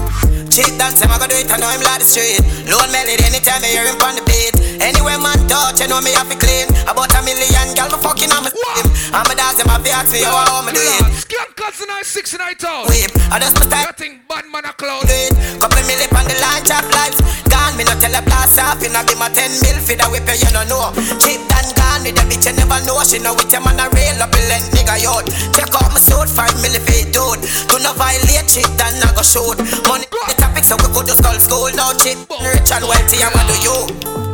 Cheat 0.55 0.79
dance, 0.79 1.03
I'm 1.03 1.11
gonna 1.11 1.27
do 1.27 1.35
it, 1.35 1.51
I 1.51 1.59
know 1.59 1.67
him 1.67 1.83
like 1.83 1.99
the 1.99 2.07
street. 2.07 2.39
Lone 2.71 2.87
melody, 2.95 3.19
anytime 3.27 3.59
I 3.59 3.75
hear 3.75 3.91
him 3.91 3.99
on 3.99 4.15
the 4.15 4.23
beat. 4.23 4.55
Anywhere 4.79 5.19
man 5.19 5.35
touch, 5.51 5.83
you 5.83 5.91
know 5.91 5.99
me 5.99 6.15
have 6.15 6.31
to 6.31 6.39
clean. 6.39 6.71
About 6.87 7.11
a 7.11 7.19
million 7.27 7.75
gal, 7.75 7.91
me 7.91 7.99
fucking 7.99 8.31
on 8.31 8.47
my 8.47 8.55
steam. 8.55 8.87
I'm 9.11 9.27
a 9.27 9.35
dance, 9.35 9.59
I'm 9.59 9.67
a 9.67 9.83
ask 9.91 10.15
me 10.15 10.23
how 10.23 10.63
I'm 10.63 10.71
do 10.71 10.79
it. 10.79 11.27
Skin 11.27 11.51
cousin 11.59 11.91
I 11.91 12.07
six 12.07 12.39
and 12.39 12.43
I 12.47 12.55
town. 12.55 12.87
Whip, 12.87 13.11
I 13.35 13.43
just 13.43 13.59
my 13.59 13.67
style. 13.67 13.91
Nothing 13.91 14.23
bad 14.31 14.47
man 14.47 14.63
a 14.63 14.73
cloud. 14.79 15.03
Do 15.03 15.19
it. 15.27 15.35
Couple 15.59 15.83
million 15.91 16.07
on 16.15 16.23
the 16.23 16.39
line, 16.39 16.63
chop 16.63 16.87
lives. 16.87 17.19
Gone, 17.51 17.75
me 17.75 17.83
not 17.83 17.99
tell 17.99 18.15
a 18.15 18.23
blast 18.23 18.55
off, 18.63 18.79
you 18.79 18.95
know 18.95 19.03
be 19.03 19.19
my 19.19 19.27
10 19.35 19.59
mil 19.59 19.83
for 19.83 19.99
the 19.99 20.07
whip, 20.07 20.23
you 20.39 20.51
don't 20.55 20.71
know. 20.71 20.95
Cheap 21.19 21.43
done 21.51 21.84
gone, 21.95 22.03
me 22.03 22.11
the 22.11 22.23
bitch, 22.27 22.47
you 22.47 22.55
never 22.59 22.79
know. 22.87 22.99
She 23.07 23.19
know 23.23 23.35
with 23.35 23.51
your 23.53 23.63
man 23.63 23.79
a 23.79 23.87
real 23.95 24.19
up, 24.23 24.35
lend 24.51 24.67
nigga 24.75 24.99
yacht. 24.99 25.31
Check 25.55 25.71
out 25.75 25.91
my 25.95 26.01
suit, 26.03 26.27
5 26.27 26.59
milli 26.63 26.81
feet 26.83 27.15
dude. 27.15 27.43
Do 27.71 27.79
not 27.79 27.95
violate, 27.97 28.47
cheat 28.51 28.67
done, 28.75 28.99
I 28.99 29.15
go 29.15 29.23
shoot. 29.23 29.59
Money, 29.87 30.07
the 30.11 30.35
topic, 30.39 30.65
so 30.67 30.75
we 30.83 30.89
could 30.91 31.07
just 31.07 31.23
call 31.23 31.39
school. 31.39 31.71
No 31.79 31.95
cheap, 32.03 32.19
rich 32.43 32.71
and 32.75 32.85
wealthy, 32.85 33.23
what 33.23 33.47
do 33.47 33.55
you? 33.63 33.77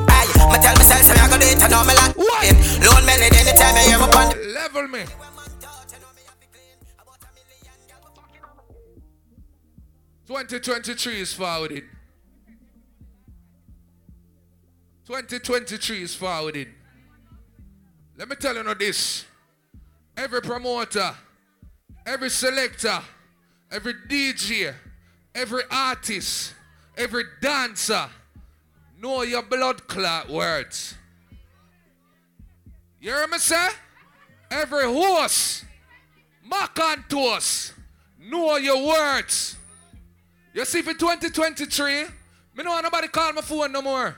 Aye, 0.08 0.28
me 0.48 0.58
tell 0.60 0.76
myself, 0.76 1.04
so 1.04 1.12
I 1.12 1.28
go 1.28 1.36
do 1.36 1.46
it, 1.46 1.60
I 1.60 1.68
know 1.68 1.84
me 1.84 1.92
like 1.92 2.16
it. 2.48 2.56
Lone 2.80 3.04
melody, 3.04 3.36
anytime 3.36 3.76
I 3.76 3.82
hear 3.84 3.98
me 4.00 4.08
on 4.08 4.26
the 4.32 4.38
Level 4.56 4.88
me. 4.88 5.04
Twenty 10.26 10.60
twenty 10.60 10.94
three 10.94 11.20
is 11.20 11.32
forwarded. 11.32 11.82
Twenty 15.04 15.40
twenty 15.40 15.76
three 15.76 16.02
is 16.02 16.14
forwarded. 16.14 16.68
Let 18.20 18.28
me 18.28 18.36
tell 18.36 18.54
you 18.54 18.62
now 18.62 18.74
this. 18.74 19.24
Every 20.14 20.42
promoter, 20.42 21.14
every 22.04 22.28
selector, 22.28 23.00
every 23.72 23.94
DJ, 23.94 24.74
every 25.34 25.62
artist, 25.70 26.52
every 26.98 27.24
dancer, 27.40 28.10
know 29.00 29.22
your 29.22 29.40
blood 29.40 29.88
clot 29.88 30.28
words. 30.28 30.96
You 33.00 33.10
hear 33.10 33.26
me 33.26 33.38
say? 33.38 33.68
Every 34.50 34.84
horse, 34.84 35.64
mark 36.44 36.78
on 36.78 37.02
toes, 37.08 37.72
know 38.18 38.58
your 38.58 38.86
words. 38.86 39.56
You 40.52 40.66
see, 40.66 40.82
for 40.82 40.92
2023, 40.92 42.04
me 42.54 42.64
know 42.64 42.78
nobody 42.82 43.08
call 43.08 43.32
my 43.32 43.40
phone 43.40 43.72
no 43.72 43.80
more. 43.80 44.14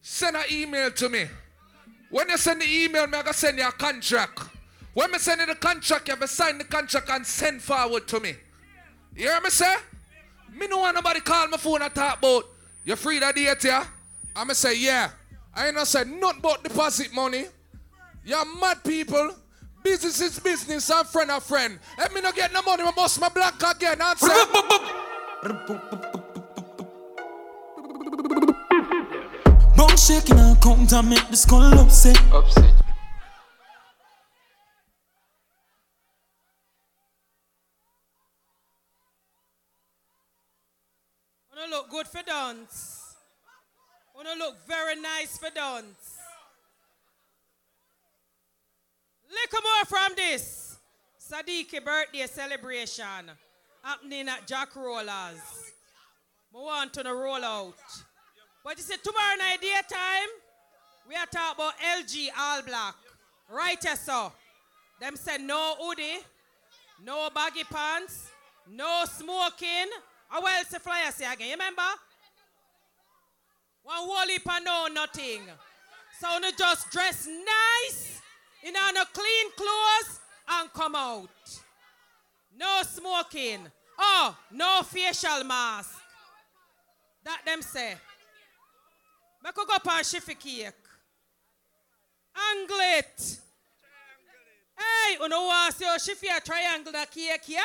Send 0.00 0.34
an 0.34 0.44
email 0.50 0.90
to 0.92 1.10
me. 1.10 1.26
When 2.12 2.28
you 2.28 2.36
send 2.36 2.60
the 2.60 2.66
email, 2.66 3.06
me 3.06 3.16
I 3.16 3.22
gonna 3.22 3.32
send 3.32 3.56
you 3.56 3.66
a 3.66 3.72
contract. 3.72 4.38
When 4.92 5.10
me 5.10 5.18
send 5.18 5.40
you 5.40 5.46
the 5.46 5.54
contract, 5.54 6.06
you 6.06 6.12
have 6.12 6.20
to 6.20 6.28
sign 6.28 6.58
the 6.58 6.64
contract 6.64 7.08
and 7.08 7.26
send 7.26 7.62
forward 7.62 8.06
to 8.08 8.20
me. 8.20 8.34
You 9.16 9.28
hear 9.28 9.40
me 9.40 9.48
say? 9.48 9.74
Me 10.54 10.66
no 10.68 10.76
want 10.76 10.94
nobody 10.94 11.20
call 11.20 11.48
my 11.48 11.56
phone 11.56 11.80
and 11.80 11.94
talk 11.94 12.18
about 12.18 12.44
you 12.84 12.96
free 12.96 13.18
that 13.18 13.34
date, 13.34 13.64
yeah? 13.64 13.86
I'ma 14.36 14.52
say, 14.52 14.76
yeah. 14.76 15.08
I 15.54 15.68
ain't 15.68 15.76
not 15.76 15.86
said 15.86 16.06
nothing 16.06 16.40
about 16.40 16.62
deposit 16.62 17.14
money. 17.14 17.46
You're 18.26 18.44
mad 18.60 18.84
people. 18.84 19.34
Business 19.82 20.20
is 20.20 20.38
business 20.38 20.90
and 20.90 21.08
friend 21.08 21.30
a 21.30 21.40
friend. 21.40 21.78
Let 21.96 22.12
me 22.12 22.20
not 22.20 22.36
get 22.36 22.52
no 22.52 22.60
money, 22.60 22.82
I 22.82 22.90
bust 22.90 23.20
my 23.22 23.30
black 23.30 23.54
again. 23.62 24.02
Answer. 24.02 24.28
Bone 29.92 29.98
shaking 29.98 30.38
and 30.38 30.58
count 30.62 30.90
and 30.90 31.10
make 31.10 31.28
the 31.28 31.36
skull 31.36 31.78
upset. 31.78 32.16
Upset. 32.32 32.72
Wanna 41.50 41.70
look 41.70 41.90
good 41.90 42.06
for 42.06 42.22
dance. 42.22 43.16
Wanna 44.14 44.34
look 44.38 44.66
very 44.66 44.98
nice 44.98 45.36
for 45.36 45.50
dance. 45.50 46.16
Little 49.28 49.60
more 49.60 49.84
from 49.84 50.14
this. 50.16 50.78
Sadiqi 51.20 51.84
birthday 51.84 52.26
celebration 52.28 53.30
happening 53.82 54.26
at 54.28 54.46
Jack 54.46 54.74
Rollers. 54.74 55.42
I 56.54 56.58
want 56.58 56.94
to 56.94 57.02
roll 57.02 57.44
out. 57.44 57.74
But 58.64 58.76
you 58.78 58.84
see, 58.84 58.96
tomorrow 59.02 59.36
night 59.38 59.60
daytime, 59.60 60.28
we 61.08 61.16
are 61.16 61.26
talking 61.26 61.64
about 61.64 61.74
LG 61.78 62.28
All 62.38 62.62
Black. 62.62 62.94
Right 63.50 63.76
here, 63.82 63.96
so. 63.96 64.32
Them 65.00 65.16
said 65.16 65.40
no 65.40 65.74
hoodie, 65.80 66.20
no 67.04 67.28
baggy 67.34 67.64
pants, 67.64 68.30
no 68.70 69.02
smoking. 69.06 69.90
How 70.28 70.40
else 70.40 70.68
say 70.68 70.78
flyer 70.78 71.10
say 71.10 71.24
again? 71.24 71.48
You 71.48 71.54
remember? 71.54 71.82
One 73.82 73.96
whole 73.98 74.14
of 74.16 74.64
no 74.64 74.86
nothing. 74.94 75.42
So 76.20 76.28
you 76.40 76.52
just 76.56 76.90
dress 76.92 77.26
nice 77.26 78.20
in 78.62 78.76
on 78.76 78.96
a 78.96 79.04
clean 79.12 79.50
clothes 79.56 80.20
and 80.48 80.72
come 80.72 80.94
out. 80.94 81.28
No 82.56 82.82
smoking. 82.84 83.58
Oh, 83.98 84.36
no 84.52 84.82
facial 84.84 85.42
mask. 85.42 85.98
That 87.24 87.40
them 87.44 87.60
say. 87.60 87.94
Make 89.42 89.54
go 89.54 89.64
up 89.70 89.86
and 89.88 90.06
shift 90.06 90.28
cake. 90.38 90.72
Angle 92.50 92.76
it. 92.98 93.38
Hey, 94.76 95.16
you 95.20 95.28
know 95.28 95.44
what? 95.46 95.74
See, 95.74 95.84
shift 95.98 96.24
triangle 96.44 96.92
cake, 97.10 97.48
yeah? 97.48 97.60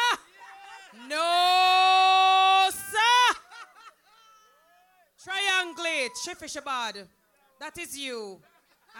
No, 1.08 2.70
sir. 2.72 3.38
Triangulate. 5.24 6.16
Shift 6.24 6.42
Shabad. 6.44 7.06
That 7.60 7.78
is 7.78 7.98
you. 7.98 8.40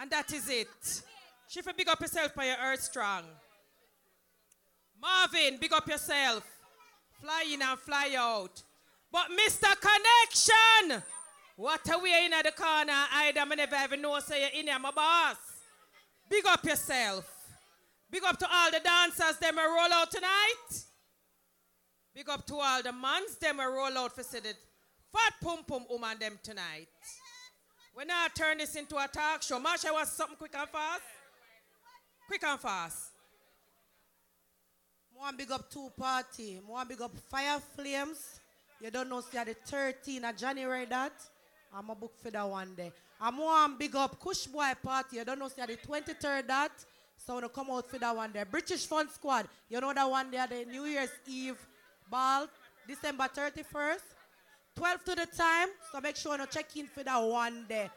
And 0.00 0.10
that 0.10 0.32
is 0.32 0.48
it. 0.48 1.02
Shift 1.48 1.76
big 1.76 1.88
up 1.88 2.00
yourself 2.00 2.34
by 2.34 2.46
your 2.46 2.56
earth 2.62 2.82
strong. 2.82 3.22
Marvin, 5.00 5.58
big 5.60 5.72
up 5.72 5.88
yourself. 5.88 6.44
Fly 7.20 7.44
in 7.52 7.62
and 7.62 7.78
fly 7.78 8.14
out. 8.16 8.62
But 9.10 9.28
Mr. 9.30 9.74
Connection, 9.80 11.02
what 11.58 11.90
are 11.90 12.00
we 12.00 12.10
in 12.24 12.32
at 12.32 12.44
the 12.44 12.52
corner? 12.52 12.92
I 13.12 13.32
don't 13.34 13.48
never 13.48 13.76
even 13.82 14.00
know 14.00 14.20
say 14.20 14.42
you're 14.42 14.60
in 14.60 14.68
here, 14.68 14.78
my 14.78 14.92
boss. 14.92 15.36
Big 16.30 16.46
up 16.46 16.64
yourself. 16.64 17.28
Big 18.08 18.22
up 18.22 18.38
to 18.38 18.46
all 18.48 18.70
the 18.70 18.78
dancers 18.78 19.38
them 19.38 19.56
will 19.56 19.64
roll 19.64 19.92
out 19.92 20.08
tonight. 20.08 20.84
Big 22.14 22.28
up 22.28 22.46
to 22.46 22.54
all 22.54 22.80
the 22.80 22.92
mans 22.92 23.34
them 23.40 23.56
will 23.56 23.72
roll 23.72 23.98
out 23.98 24.14
for 24.14 24.22
see 24.22 24.38
the 24.38 24.54
fat 25.12 25.32
pum 25.42 25.64
pum 25.66 25.84
woman 25.90 26.16
them 26.20 26.38
tonight. 26.44 26.86
When 27.92 28.08
I 28.08 28.28
turn 28.32 28.58
this 28.58 28.76
into 28.76 28.96
a 28.96 29.08
talk 29.08 29.42
show, 29.42 29.58
Marsha 29.58 29.92
was 29.92 30.12
something 30.12 30.36
quick 30.36 30.54
and 30.56 30.68
fast. 30.68 31.02
Quick 32.28 32.44
and 32.44 32.60
fast. 32.60 33.10
Want 35.12 35.36
big 35.36 35.50
up 35.50 35.68
two 35.68 35.90
party. 35.98 36.60
Want 36.64 36.88
big 36.88 37.02
up 37.02 37.18
Fire 37.28 37.58
Flames. 37.74 38.38
You 38.80 38.92
don't 38.92 39.08
know, 39.08 39.22
see, 39.22 39.42
the 39.42 39.56
13th 39.68 40.30
of 40.30 40.36
January 40.36 40.84
that. 40.84 41.14
I'm 41.72 41.90
a 41.90 41.94
book 41.94 42.12
for 42.22 42.30
that 42.30 42.48
one 42.48 42.74
day. 42.74 42.92
I'm 43.20 43.38
want 43.38 43.78
big 43.78 43.94
up 43.96 44.18
Kush 44.20 44.46
Boy 44.46 44.72
party. 44.82 45.16
You 45.16 45.24
don't 45.24 45.38
know, 45.38 45.48
see, 45.48 45.62
the 45.66 45.76
23rd 45.76 46.46
that. 46.46 46.72
So 47.16 47.34
I'm 47.34 47.40
going 47.40 47.48
to 47.48 47.54
come 47.54 47.70
out 47.70 47.90
for 47.90 47.98
that 47.98 48.14
one 48.14 48.32
day. 48.32 48.44
British 48.48 48.86
Fun 48.86 49.08
Squad. 49.10 49.48
You 49.68 49.80
know 49.80 49.92
that 49.92 50.08
one 50.08 50.30
day, 50.30 50.44
the 50.48 50.70
New 50.70 50.84
Year's 50.84 51.10
Eve 51.26 51.58
ball, 52.10 52.46
December 52.86 53.24
31st. 53.24 54.02
12 54.76 55.04
to 55.04 55.14
the 55.16 55.26
time. 55.26 55.68
So 55.90 56.00
make 56.00 56.16
sure 56.16 56.38
you 56.38 56.46
check 56.46 56.76
in 56.76 56.86
for 56.86 57.02
that 57.02 57.18
one 57.18 57.66
day. 57.68 57.90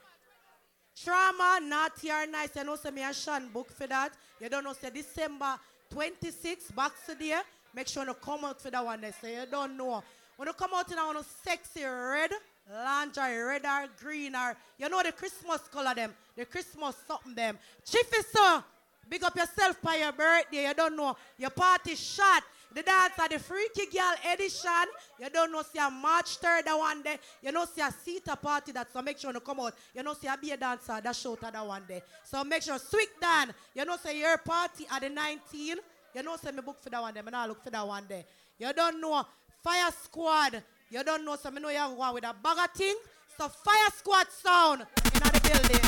Trauma, 1.03 1.59
not 1.61 1.91
here 2.01 2.25
nice. 2.30 2.56
You 2.56 2.64
know, 2.64 2.75
say 2.75 2.91
me 2.91 3.03
and 3.03 3.16
Sean 3.16 3.48
book 3.50 3.72
for 3.72 3.88
that. 3.88 4.11
You 4.40 4.50
don't 4.50 4.64
know, 4.64 4.74
say 4.74 4.90
December 4.90 5.58
26, 5.91 6.72
back 6.72 6.91
to 7.06 7.16
there. 7.16 7.43
Make 7.74 7.88
sure 7.88 8.06
you 8.06 8.14
come 8.16 8.45
out 8.45 8.59
for 8.59 8.72
that 8.72 8.83
one 8.83 9.00
day. 9.00 9.11
So 9.22 9.27
you 9.27 9.45
don't 9.50 9.77
know. 9.77 10.03
When 10.35 10.48
you 10.48 10.53
come 10.53 10.72
out 10.74 10.91
in 10.91 10.98
a 10.98 11.06
one 11.06 11.24
sexy 11.43 11.83
red, 11.83 12.32
lingerie, 12.72 13.41
red 13.43 13.66
or 13.66 13.88
green 14.00 14.35
or, 14.35 14.56
you 14.77 14.90
know 14.90 15.03
the 15.03 15.11
Christmas 15.11 15.61
color 15.72 15.93
them. 15.93 16.14
The 16.35 16.45
Christmas 16.45 16.95
something 17.08 17.35
them. 17.35 17.58
Chiefy, 17.85 18.22
sir, 18.32 18.40
uh, 18.40 18.61
big 19.09 19.24
up 19.24 19.35
yourself 19.35 19.77
for 19.77 19.93
your 19.93 20.11
birthday. 20.11 20.67
You 20.67 20.74
don't 20.74 20.95
know. 20.95 21.16
Your 21.38 21.50
party 21.50 21.95
shot. 21.95 22.43
The 22.74 22.83
dance 22.83 23.19
at 23.19 23.30
the 23.30 23.38
Freaky 23.38 23.85
Girl 23.91 24.14
edition. 24.33 24.88
You 25.19 25.30
don't 25.30 25.51
know 25.51 25.61
see 25.61 25.80
a 25.80 25.90
March 25.90 26.40
3rd 26.40 26.64
that 26.66 26.77
one 26.77 27.01
day. 27.01 27.17
You 27.41 27.51
know 27.51 27.66
see 27.66 27.82
a 27.82 27.91
Sita 27.91 28.38
party 28.38 28.72
that 28.72 28.93
so 28.93 29.01
make 29.01 29.17
sure 29.17 29.33
you 29.33 29.40
come 29.41 29.59
out. 29.59 29.74
You 29.93 30.03
know 30.03 30.14
see 30.14 30.27
a 30.27 30.38
be 30.38 30.51
a 30.51 30.58
dancer 30.58 31.00
that 31.03 31.08
at 31.08 31.53
that 31.53 31.67
one 31.67 31.83
day. 31.85 32.01
So 32.24 32.41
make 32.45 32.64
sure 32.64 32.80
Sweet 32.80 33.09
Dan. 33.19 33.53
You 33.75 33.83
know 33.83 33.98
say 33.98 34.17
your 34.17 34.38
party 34.38 34.88
at 34.90 35.01
the 35.01 35.09
19. 35.09 35.75
You 36.16 36.24
know 36.24 36.38
say 36.38 36.51
me 36.51 36.61
book 36.61 36.77
for 36.82 36.90
that 36.90 37.01
one 37.01 37.14
day. 37.14 37.22
Me 37.22 37.32
look 37.45 37.61
for 37.61 37.69
that 37.69 37.85
one 37.85 38.06
day. 38.08 38.25
You 38.58 38.72
don't 38.72 39.01
know 39.01 39.25
Fire 39.61 39.91
Squad. 40.03 40.64
You 40.93 41.03
don't 41.05 41.23
know 41.23 41.37
so 41.37 41.49
me 41.51 41.61
know 41.61 41.69
you 41.69 41.77
have 41.77 41.93
one 41.93 42.13
with 42.15 42.25
a 42.25 42.35
bag 42.43 42.57
of 42.65 42.69
thing. 42.75 42.95
So 43.37 43.47
Fire 43.47 43.89
Squad 43.95 44.27
sound 44.29 44.81
in 44.81 45.21
the 45.21 45.39
building. 45.41 45.79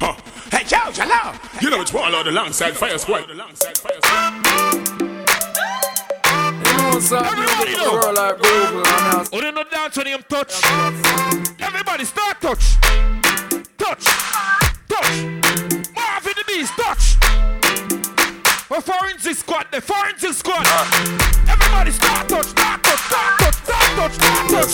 Huh. 0.00 0.16
Hey, 0.50 0.64
yo, 0.66 0.78
hello. 0.92 1.38
You 1.60 1.68
know 1.68 1.82
it's 1.82 1.92
one 1.92 2.14
of 2.14 2.24
the 2.24 2.30
alongside 2.30 2.74
Fire 2.74 2.96
Squad. 2.96 3.28
Alongside 3.28 3.76
Fire 3.76 4.00
Squad. 4.02 4.32
Everybody 7.12 7.72
know. 7.74 8.00
Oh, 9.30 9.40
they 9.42 9.50
not 9.52 9.70
dance 9.70 9.94
when 9.98 10.06
him 10.06 10.24
touch. 10.26 10.64
Everybody 11.60 12.06
start 12.06 12.40
touch. 12.40 12.78
Touch. 13.76 14.06
Touch. 14.88 15.81
We're 18.72 18.80
forensic 18.80 19.36
squad, 19.36 19.66
the 19.70 19.82
forensic 19.82 20.32
squad. 20.32 20.64
Everybody 21.44 21.90
start 21.90 22.26
touch, 22.26 22.46
start 22.46 22.82
touch, 22.82 23.00
start 23.04 23.38
touch, 23.38 23.52
start 23.52 23.84
touch, 24.00 24.14
start 24.16 24.48
touch. 24.48 24.72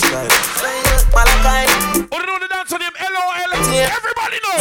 Oh, 2.06 2.18
they 2.20 2.26
know 2.30 2.38
the 2.38 2.46
dance 2.46 2.72
on 2.72 2.80
him, 2.80 2.94
LOL. 2.94 3.34
Everybody 3.58 4.38
know. 4.46 4.54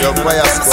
Yo, 0.00 0.14
Fire 0.24 0.48
Squad. 0.48 0.69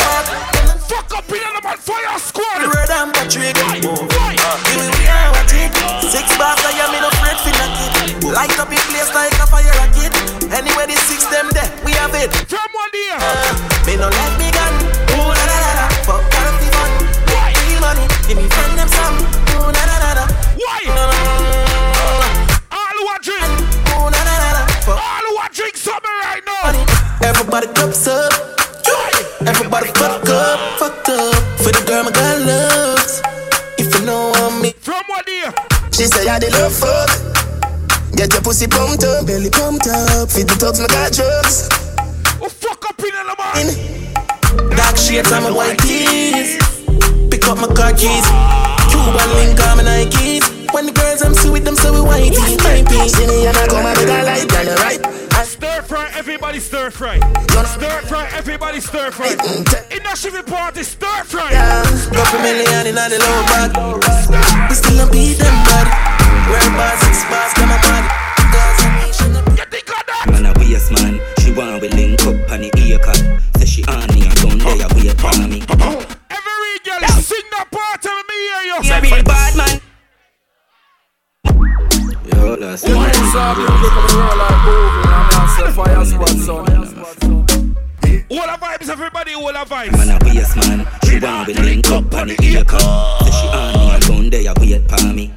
Belly 39.38 39.50
pumped 39.52 39.88
up. 39.88 40.30
Feed 40.30 40.50
the 40.50 40.56
thugs, 40.58 40.80
my 40.82 40.88
got 40.88 41.14
drugs. 41.14 41.70
Oh 42.42 42.50
fuck 42.50 42.82
up 42.90 43.00
in 43.00 43.14
the 43.14 43.36
man. 43.38 43.68
Dark 44.76 44.98
shades 44.98 45.32
on 45.32 45.44
my 45.44 45.52
white 45.52 45.78
tees. 45.80 46.58
Pick 47.30 47.46
up 47.46 47.58
my 47.62 47.70
car 47.78 47.94
keys. 47.94 48.26
Cuban 48.90 49.30
link 49.38 49.60
on 49.70 49.78
my 49.78 49.84
Nikes. 49.86 50.46
When 50.74 50.88
the 50.88 50.92
girls 50.92 51.22
I'm 51.22 51.34
sweet, 51.34 51.64
them 51.64 51.76
so 51.76 51.94
we 51.94 52.02
white 52.02 52.34
tees. 52.34 52.58
My 52.66 52.82
piece 52.90 53.20
in 53.22 53.30
the 53.30 53.48
and 53.48 53.58
I 53.58 53.68
come 53.68 53.86
and 53.86 54.10
I 54.10 54.24
like, 54.26 54.50
girl, 54.50 54.66
you 54.66 54.78
right. 54.82 55.02
Stir 55.46 55.82
fry, 55.82 56.10
everybody 56.14 56.60
stir 56.60 56.92
fry. 56.92 57.18
Stir 57.50 58.02
fry, 58.10 58.30
everybody 58.34 58.80
stir 58.80 59.10
fry. 59.12 59.34
Mm, 59.34 59.64
mm, 59.64 59.98
in 59.98 60.04
the 60.04 60.14
shipping 60.16 60.44
party, 60.44 60.84
stir 60.84 61.24
fry. 61.26 61.50
Go 62.14 62.24
for 62.26 62.40
million 62.42 62.86
in 62.86 62.96
the 62.96 63.18
low 63.22 63.42
bag. 63.50 63.70
We 64.70 64.76
still 64.76 64.98
don't 64.98 65.12
beat 65.12 65.38
them 65.38 65.58
body. 65.66 65.90
Red 66.52 66.70
bars, 66.78 67.00
six 67.02 67.24
bars, 67.30 67.54
come 67.54 67.70
my 67.70 67.82
body. 67.82 68.27
That's 82.60 82.84
Yeah, 82.84 82.94
man, 82.96 83.10
it's 83.10 83.36
all 83.36 83.56
good. 83.56 83.70
Look 83.70 83.94
at 83.94 84.08
the 84.08 84.18
roll 84.18 84.38
like 84.38 84.60
moving. 84.66 85.06
I'm 85.14 85.48
the 85.64 85.72
fire 85.74 86.06
spot, 86.06 86.30
son. 86.30 86.66
All 88.30 88.46
the 88.46 88.66
vibes, 88.66 88.90
everybody, 88.90 89.34
all 89.36 89.54
the 89.54 89.60
vibes. 89.60 89.92
Man 89.92 90.10
a 90.10 90.26
waste 90.26 90.56
man, 90.56 90.88
she 91.06 91.20
want 91.20 91.48
we 91.48 91.54
link 91.54 91.90
up 91.92 92.14
on 92.16 92.28
the 92.30 92.36
ear 92.44 92.64
cut. 92.64 92.82
Say 93.26 93.32
she 93.32 93.48
on 93.48 93.74
me 93.78 93.94
and 93.94 94.04
down 94.08 94.30
there 94.30 94.54
wait 94.60 94.90
for 94.90 95.14
me. 95.14 95.34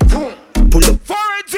Pull 0.70 0.84
up. 0.84 1.00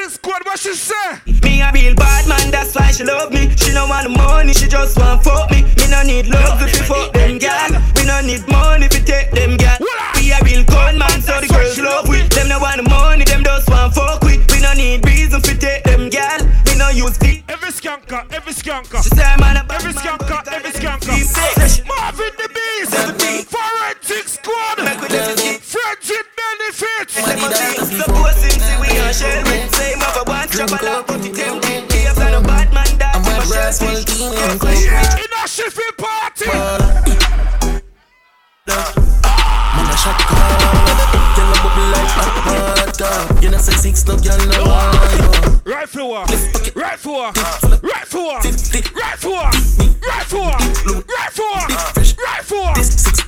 Forensic 0.03 0.19
squad, 0.19 0.45
what 0.45 0.59
she 0.59 0.73
say? 0.73 1.21
Me 1.43 1.61
a 1.61 1.71
real 1.71 1.95
bad 1.95 2.27
man, 2.27 2.51
that's 2.51 2.75
why 2.75 2.91
she 2.91 3.03
love 3.03 3.31
me. 3.31 3.55
She 3.55 3.73
no 3.73 3.87
want 3.87 4.03
the 4.03 4.09
money, 4.09 4.53
she 4.53 4.67
just 4.67 4.99
want 4.99 5.23
fuck 5.23 5.49
me. 5.49 5.63
Me 5.63 5.87
no 5.89 6.03
need 6.03 6.27
love 6.27 6.61
if 6.61 6.75
you 6.75 6.83
fuck 6.83 7.13
them 7.13 7.37
gal. 7.37 7.71
We 7.95 8.03
no 8.03 8.19
need 8.19 8.45
money 8.49 8.85
if 8.87 8.93
you 8.93 9.03
take 9.05 9.31
them 9.31 9.55
gal. 9.55 9.77
We 10.15 10.31
a 10.31 10.39
real 10.43 10.65
con 10.65 10.97
man, 10.97 11.21
so 11.21 11.39
the 11.39 11.47
girls 11.47 11.79
love 11.79 12.09
we. 12.09 12.21
Them 12.35 12.49
no 12.49 12.59
want 12.59 12.83
the 12.83 12.89
money, 12.89 13.23
them 13.23 13.43
just 13.43 13.69
want 13.69 13.93
fuck 13.93 14.21
we. 14.23 14.39
We 14.51 14.59
no 14.59 14.73
need 14.73 15.05
reason 15.05 15.39
for 15.39 15.55
take 15.55 15.83
them 15.83 16.09
gal. 16.09 16.39
We 16.67 16.75
no 16.75 16.89
use 16.89 17.17
feet. 17.17 17.45
Every 17.47 17.71
skanker, 17.71 18.27
every 18.33 18.53
skanker. 18.53 19.03
She 19.03 19.09
say 19.15 19.35
man 19.39 19.55
a 19.55 19.63
Every 19.71 19.93
skanker, 19.93 20.43
every 20.51 20.71
skanker. 20.71 21.15
Marvin 21.87 22.33
the 22.35 22.49
Beast. 22.51 22.91
Forensic 23.47 24.27
squad. 24.27 24.83
Friendship 25.63 26.32
benefits. 26.63 27.13
Suppose 27.13 28.35
since 28.35 28.63
we 28.79 28.87
are 28.99 29.13
shell 29.13 29.43
with 29.43 29.75
same 29.75 30.01
of 30.01 30.17
a 30.17 30.23
one 30.29 30.47
chop 30.49 30.69
a 30.69 30.85
lot, 30.85 31.07
put 31.07 31.25
it 31.25 31.37
in. 31.37 31.87
Caves 31.87 32.17
and 32.17 32.35
a 32.35 32.41
bad 32.41 32.73
man 32.73 32.97
that 32.97 33.15
in 33.15 33.23
my 33.23 33.43
shell. 33.43 33.97
In 35.19 35.33
a 35.33 35.47
shipping 35.47 35.95
party. 35.97 36.45
Ah. 36.47 37.03
Man 39.75 39.89
a 39.89 39.97
shot 39.97 40.19
call. 40.29 40.59
Girl 41.35 41.51
a 41.51 41.57
bubble 41.63 41.89
like 41.91 42.11
hot 42.15 42.82
You 43.41 43.49
know 43.49 43.57
say 43.57 43.73
six 43.73 44.05
no 44.05 44.17
girl 44.17 44.37
no 44.47 44.63
want. 44.63 45.65
Right 45.65 45.89
for. 45.89 46.25
Right 46.75 46.99
for. 46.99 47.31
Right 47.81 48.07
for. 48.07 48.37
Right 48.37 49.17
for. 49.17 49.49
Right 50.03 50.25
for. 50.27 50.51
Right 51.09 51.31
for. 51.31 51.57
Right 52.21 52.43
for. 52.43 52.73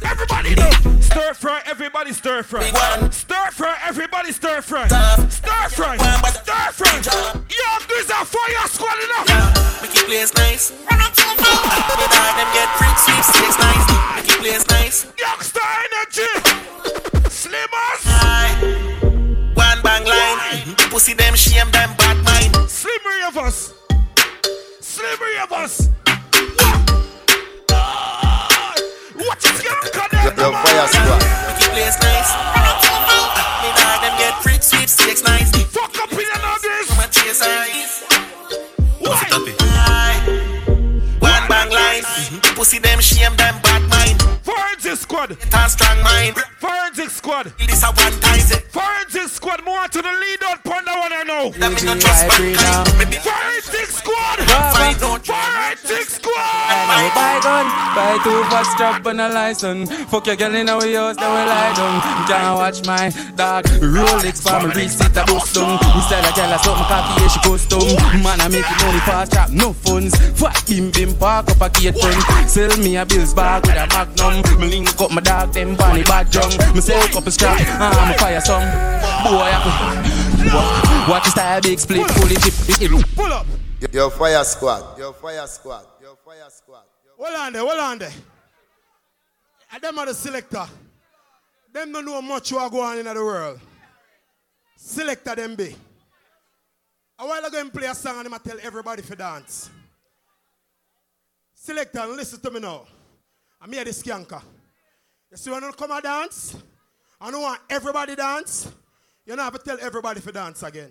Everybody 0.06 0.53
know. 0.53 0.69
Stir 1.02 1.34
fry, 1.34 1.61
everybody 1.66 2.14
stir 2.14 2.44
fry. 2.44 2.69
Stir 3.10 3.52
fry, 3.52 3.76
everybody 3.84 4.32
stir 4.32 4.61
fry. 4.61 4.88
Stir 4.88 5.69
fry. 5.69 5.98
Stir 5.98 6.72
fry. 6.72 7.02
Yo, 7.50 7.85
this 7.90 8.10
a 8.10 8.24
fire 8.24 8.68
squad 8.68 9.00
enough. 9.03 9.82
Make 9.82 9.95
it 9.95 10.06
place 10.06 10.34
nice. 10.35 10.72
Me 10.72 10.85
dog 10.88 12.35
them 12.38 12.50
get 12.53 12.69
freak 12.77 12.98
sweep 13.00 13.24
six 13.24 13.58
nice. 13.58 13.88
Make 14.16 14.30
it 14.30 14.40
place 14.40 14.68
nice. 14.69 15.08
Youngster 15.18 15.68
energy. 15.85 16.32
Slimmers. 17.30 18.03
One 18.66 19.15
bang 20.06 20.38
line. 20.38 20.75
Pussy 20.90 21.14
them 21.14 21.35
shame 21.35 21.69
them 21.72 21.90
bad 21.98 22.17
mind. 22.24 22.53
Slimmery 22.69 23.27
of 23.27 23.38
us. 23.38 23.74
Slimmery 24.82 25.38
of 25.43 25.51
us. 25.51 25.90
What 29.16 29.38
is 29.43 29.61
going 29.61 29.93
on? 29.95 30.38
Your 30.38 30.53
fire 30.53 30.88
squad. 30.88 31.22
Make 31.48 31.61
it 31.61 31.72
place 31.74 31.98
nice. 32.01 32.32
Me 33.61 33.69
dog 33.77 34.01
them 34.01 34.16
get 34.17 34.34
freak 34.43 34.61
sweep 34.64 34.90
six 34.90 35.24
nice. 35.24 35.51
Fuck 35.66 35.98
up 36.01 36.11
in 36.11 36.19
your 36.19 36.59
this. 36.61 36.88
Come 36.90 37.00
and 37.03 37.11
chase 37.11 37.42
eyes. 37.42 38.03
Aye. 39.08 40.19
One 41.19 41.48
bang 41.48 41.69
line. 41.72 42.03
Pussy 42.56 42.80
them 42.80 43.00
shame 43.00 43.35
them 43.38 43.56
bad 43.61 43.82
mind. 43.90 44.22
Forensic 44.95 45.38
squad. 45.38 45.69
Strong 45.69 46.03
mind. 46.03 46.38
Forensic 46.57 47.09
squad. 47.09 47.53
This 47.59 47.83
a 47.83 47.88
one 47.88 48.19
time. 48.22 48.40
Forensic 48.72 49.27
squad. 49.27 49.64
More 49.65 49.88
to 49.88 50.01
the 50.01 50.07
lead 50.07 50.43
out 50.48 50.64
point 50.64 50.85
that 50.85 50.98
one 50.98 51.11
I 51.11 51.24
know. 51.24 51.51
Let 51.59 51.74
me 51.75 51.83
not 51.83 51.99
trust 51.99 52.27
mankind. 52.32 52.88
Forensic 53.19 53.91
squad. 53.91 54.40
Forensic 54.40 56.07
squad. 56.07 56.56
Buy 56.88 57.11
buy 57.14 57.40
gun, 57.43 57.65
buy 57.95 58.19
two 58.24 58.43
fat 58.49 58.64
strap 58.64 59.06
and 59.06 59.19
a 59.19 59.30
license. 59.30 59.91
Fuck 60.09 60.27
your 60.27 60.35
girl 60.35 60.56
in 60.56 60.69
our 60.69 60.80
house, 60.80 61.15
then 61.17 61.32
we 61.32 61.43
lie 61.43 61.74
down. 61.75 62.27
Can't 62.27 62.56
watch 62.56 62.85
my 62.85 63.09
dog 63.35 63.65
Rolex 63.83 64.41
for 64.41 64.67
me 64.67 64.74
receipt 64.83 65.17
a 65.17 65.25
bust 65.25 65.56
down. 65.56 65.80
Instead 65.95 66.24
of 66.24 66.35
girl 66.35 66.53
a 66.53 66.59
something 66.59 66.88
cocky, 66.88 67.22
yeah, 67.22 67.27
she 67.27 67.40
custom. 67.43 68.24
Man, 68.24 68.40
I 68.40 68.48
make 68.48 68.69
money 68.80 68.99
fast 69.03 69.33
trap, 69.33 69.49
no 69.49 69.74
funds. 69.74 70.15
Fat 70.40 70.64
bim 70.67 70.91
bim 70.91 71.15
park 71.15 71.49
up 71.49 71.61
a 71.61 71.69
gate 71.69 71.99
front. 71.99 72.49
Sell 72.49 72.77
me 72.77 72.95
a 72.95 73.06
bills 73.06 73.33
bag 73.33 73.65
with 73.65 73.75
a 73.75 73.88
magnum. 73.91 74.59
Me 74.59 74.85
link 74.86 75.02
up 75.02 75.12
my 75.12 75.22
dog, 75.22 75.52
them 75.54 75.76
bunny 75.76 76.04
bad 76.04 76.34
jung. 76.34 76.50
Me 76.74 76.82
sell 76.82 77.04
a 77.04 77.10
couple 77.10 77.32
strap, 77.32 77.60
I'm 77.60 78.14
a 78.14 78.18
fire 78.18 78.42
song. 78.42 78.62
Boy, 79.24 79.50
I 79.52 81.08
Watch 81.10 81.24
the 81.26 81.30
style, 81.32 81.62
big 81.62 81.80
split, 81.80 82.10
fully 82.12 82.36
chip. 82.36 83.16
Pull 83.16 83.34
up. 83.34 83.46
Your 83.92 84.10
fire 84.12 84.44
squad. 84.44 84.98
Your 84.98 85.14
fire 85.14 85.48
squad. 85.48 85.86
Your 86.02 86.16
fire 86.24 86.50
squad. 86.50 86.84
Hold 87.18 87.36
on 87.36 87.54
there, 87.54 87.62
hold 87.62 87.80
on 87.80 87.98
there. 87.98 88.12
And 89.72 89.82
them 89.82 90.00
are 90.00 90.06
the 90.06 90.14
selector. 90.14 90.66
Them 91.74 91.92
don't 91.92 92.06
know 92.06 92.22
much 92.22 92.52
what 92.54 92.72
go 92.72 92.82
on 92.82 93.00
in 93.00 93.06
the 93.06 93.14
world. 93.16 93.60
Selector 94.78 95.36
them 95.36 95.56
be. 95.56 95.76
A 97.18 97.26
while 97.26 97.44
ago, 97.44 97.60
him 97.60 97.70
play 97.70 97.88
a 97.88 97.96
song 97.96 98.18
and 98.18 98.28
him 98.28 98.34
a 98.34 98.40
tell 98.40 98.58
everybody 98.62 99.02
for 99.02 99.16
dance. 99.16 99.70
Selector, 101.54 102.06
listen 102.08 102.40
to 102.40 102.52
me 102.52 102.60
now. 102.60 102.86
I'm 103.62 103.72
here 103.72 103.84
the 103.84 103.92
skanker. 103.92 104.42
You 105.36 105.40
see 105.40 105.52
when 105.52 105.66
I 105.66 105.72
come 105.72 105.92
and 105.92 106.02
dance, 106.02 106.56
I 107.20 107.30
don't 107.30 107.42
want 107.42 107.60
everybody 107.70 108.16
dance. 108.16 108.72
You 109.26 109.36
don't 109.36 109.44
have 109.44 109.52
to 109.52 109.60
tell 109.60 109.78
everybody 109.82 110.22
to 110.22 110.32
dance 110.32 110.64
again. 110.64 110.90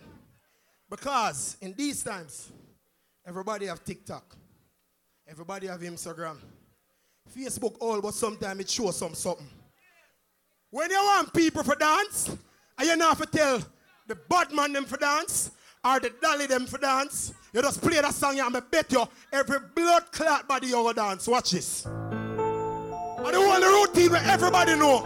Because 0.91 1.57
in 1.63 1.73
these 1.73 2.03
times, 2.03 2.53
everybody 3.27 3.65
have 3.65 3.83
TikTok. 3.83 4.37
Everybody 5.27 5.69
have 5.69 5.81
Instagram. 5.81 6.37
Facebook 7.35 7.77
all, 7.81 8.03
but 8.03 8.13
sometimes 8.13 8.61
it 8.61 8.69
shows 8.69 8.99
some 8.99 9.15
something. 9.15 9.49
When 10.69 10.91
you 10.91 10.99
want 10.99 11.33
people 11.33 11.63
for 11.63 11.77
dance, 11.77 12.37
and 12.77 12.87
you 12.87 12.97
not 12.97 13.17
have 13.17 13.31
to 13.31 13.39
tell 13.39 13.61
the 14.07 14.15
bad 14.15 14.53
man 14.53 14.75
them 14.75 14.85
for 14.85 14.99
dance, 14.99 15.53
or 15.83 16.01
the 16.01 16.13
dolly 16.21 16.45
them 16.45 16.67
for 16.67 16.77
dance, 16.77 17.33
you 17.51 17.63
just 17.63 17.81
play 17.81 17.99
that 17.99 18.13
song 18.13 18.39
and 18.39 18.55
I 18.55 18.61
bet 18.61 18.93
you 18.93 19.07
every 19.33 19.61
blood 19.75 20.13
clot 20.13 20.47
body 20.47 20.67
you 20.67 20.85
will 20.85 20.93
dance. 20.93 21.27
Watch 21.27 21.53
this. 21.53 21.87
And 23.25 23.33
the 23.33 23.41
one 23.41 23.63
routine 23.65 24.13
where 24.13 24.21
everybody 24.29 24.77
know. 24.77 25.01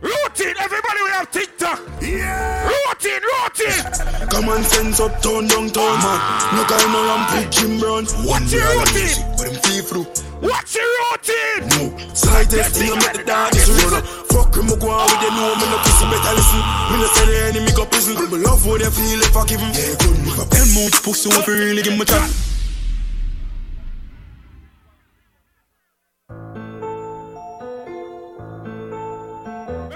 Routine, 0.00 0.56
everybody 0.56 1.00
we 1.04 1.10
have 1.12 1.28
TikTok. 1.30 1.76
Yeah. 2.00 2.72
Routine, 2.72 3.20
routine. 3.20 3.84
Common 4.32 4.64
sense 4.64 4.96
up, 5.04 5.12
turn 5.20 5.44
down, 5.44 5.68
turn 5.76 5.92
ah. 6.00 6.08
man. 6.08 6.56
No 6.56 6.64
of 6.64 7.04
ramp 7.04 7.28
with 7.36 7.52
Jim 7.52 7.76
Brown. 7.76 8.08
What's 8.24 8.48
your 8.48 8.64
routine? 8.80 9.12
With 9.36 9.44
them 9.44 9.60
feel 9.60 9.84
through. 9.84 10.08
What's 10.40 10.72
your 10.72 10.88
routine? 10.88 11.68
No. 11.76 11.84
Slightest 12.16 12.80
thing, 12.80 12.88
I 12.88 12.96
make 12.96 13.12
the 13.12 13.24
dog 13.28 13.52
is 13.52 13.68
run 13.76 14.00
up. 14.00 14.04
Fuck 14.32 14.56
him, 14.56 14.72
I 14.72 14.76
go 14.80 14.88
on 14.88 15.04
with 15.04 15.20
the 15.20 15.28
know, 15.36 15.52
me 15.52 15.68
no 15.68 15.76
pussy 15.84 16.04
better 16.08 16.32
listen. 16.32 16.64
Me 16.64 16.96
no 16.96 17.06
say 17.12 17.26
the 17.28 17.36
enemy 17.44 17.72
go 17.76 17.84
prison. 17.84 18.16
Me 18.32 18.40
love 18.40 18.64
how 18.64 18.80
they 18.80 18.88
feel 18.88 19.20
if 19.20 19.36
I 19.36 19.44
give 19.44 19.60
him. 19.60 19.68
Yeah, 19.76 20.00
good. 20.00 20.16
Me 20.24 20.32
a 20.32 20.48
bell 20.48 20.68
mouth 20.72 20.96
pussy, 21.04 21.28
if 21.28 21.44
you 21.44 21.60
really 21.60 21.84
give 21.84 21.92
me 21.92 22.08
chat. 22.08 22.55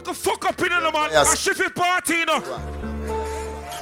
Make 0.00 0.08
a 0.08 0.14
fuck 0.14 0.46
up 0.48 0.58
in 0.64 0.72
the 0.72 0.80
man. 0.96 1.12
A 1.12 1.28
shiffy 1.36 1.68
party, 1.76 2.24
you 2.24 2.24
know. 2.24 2.40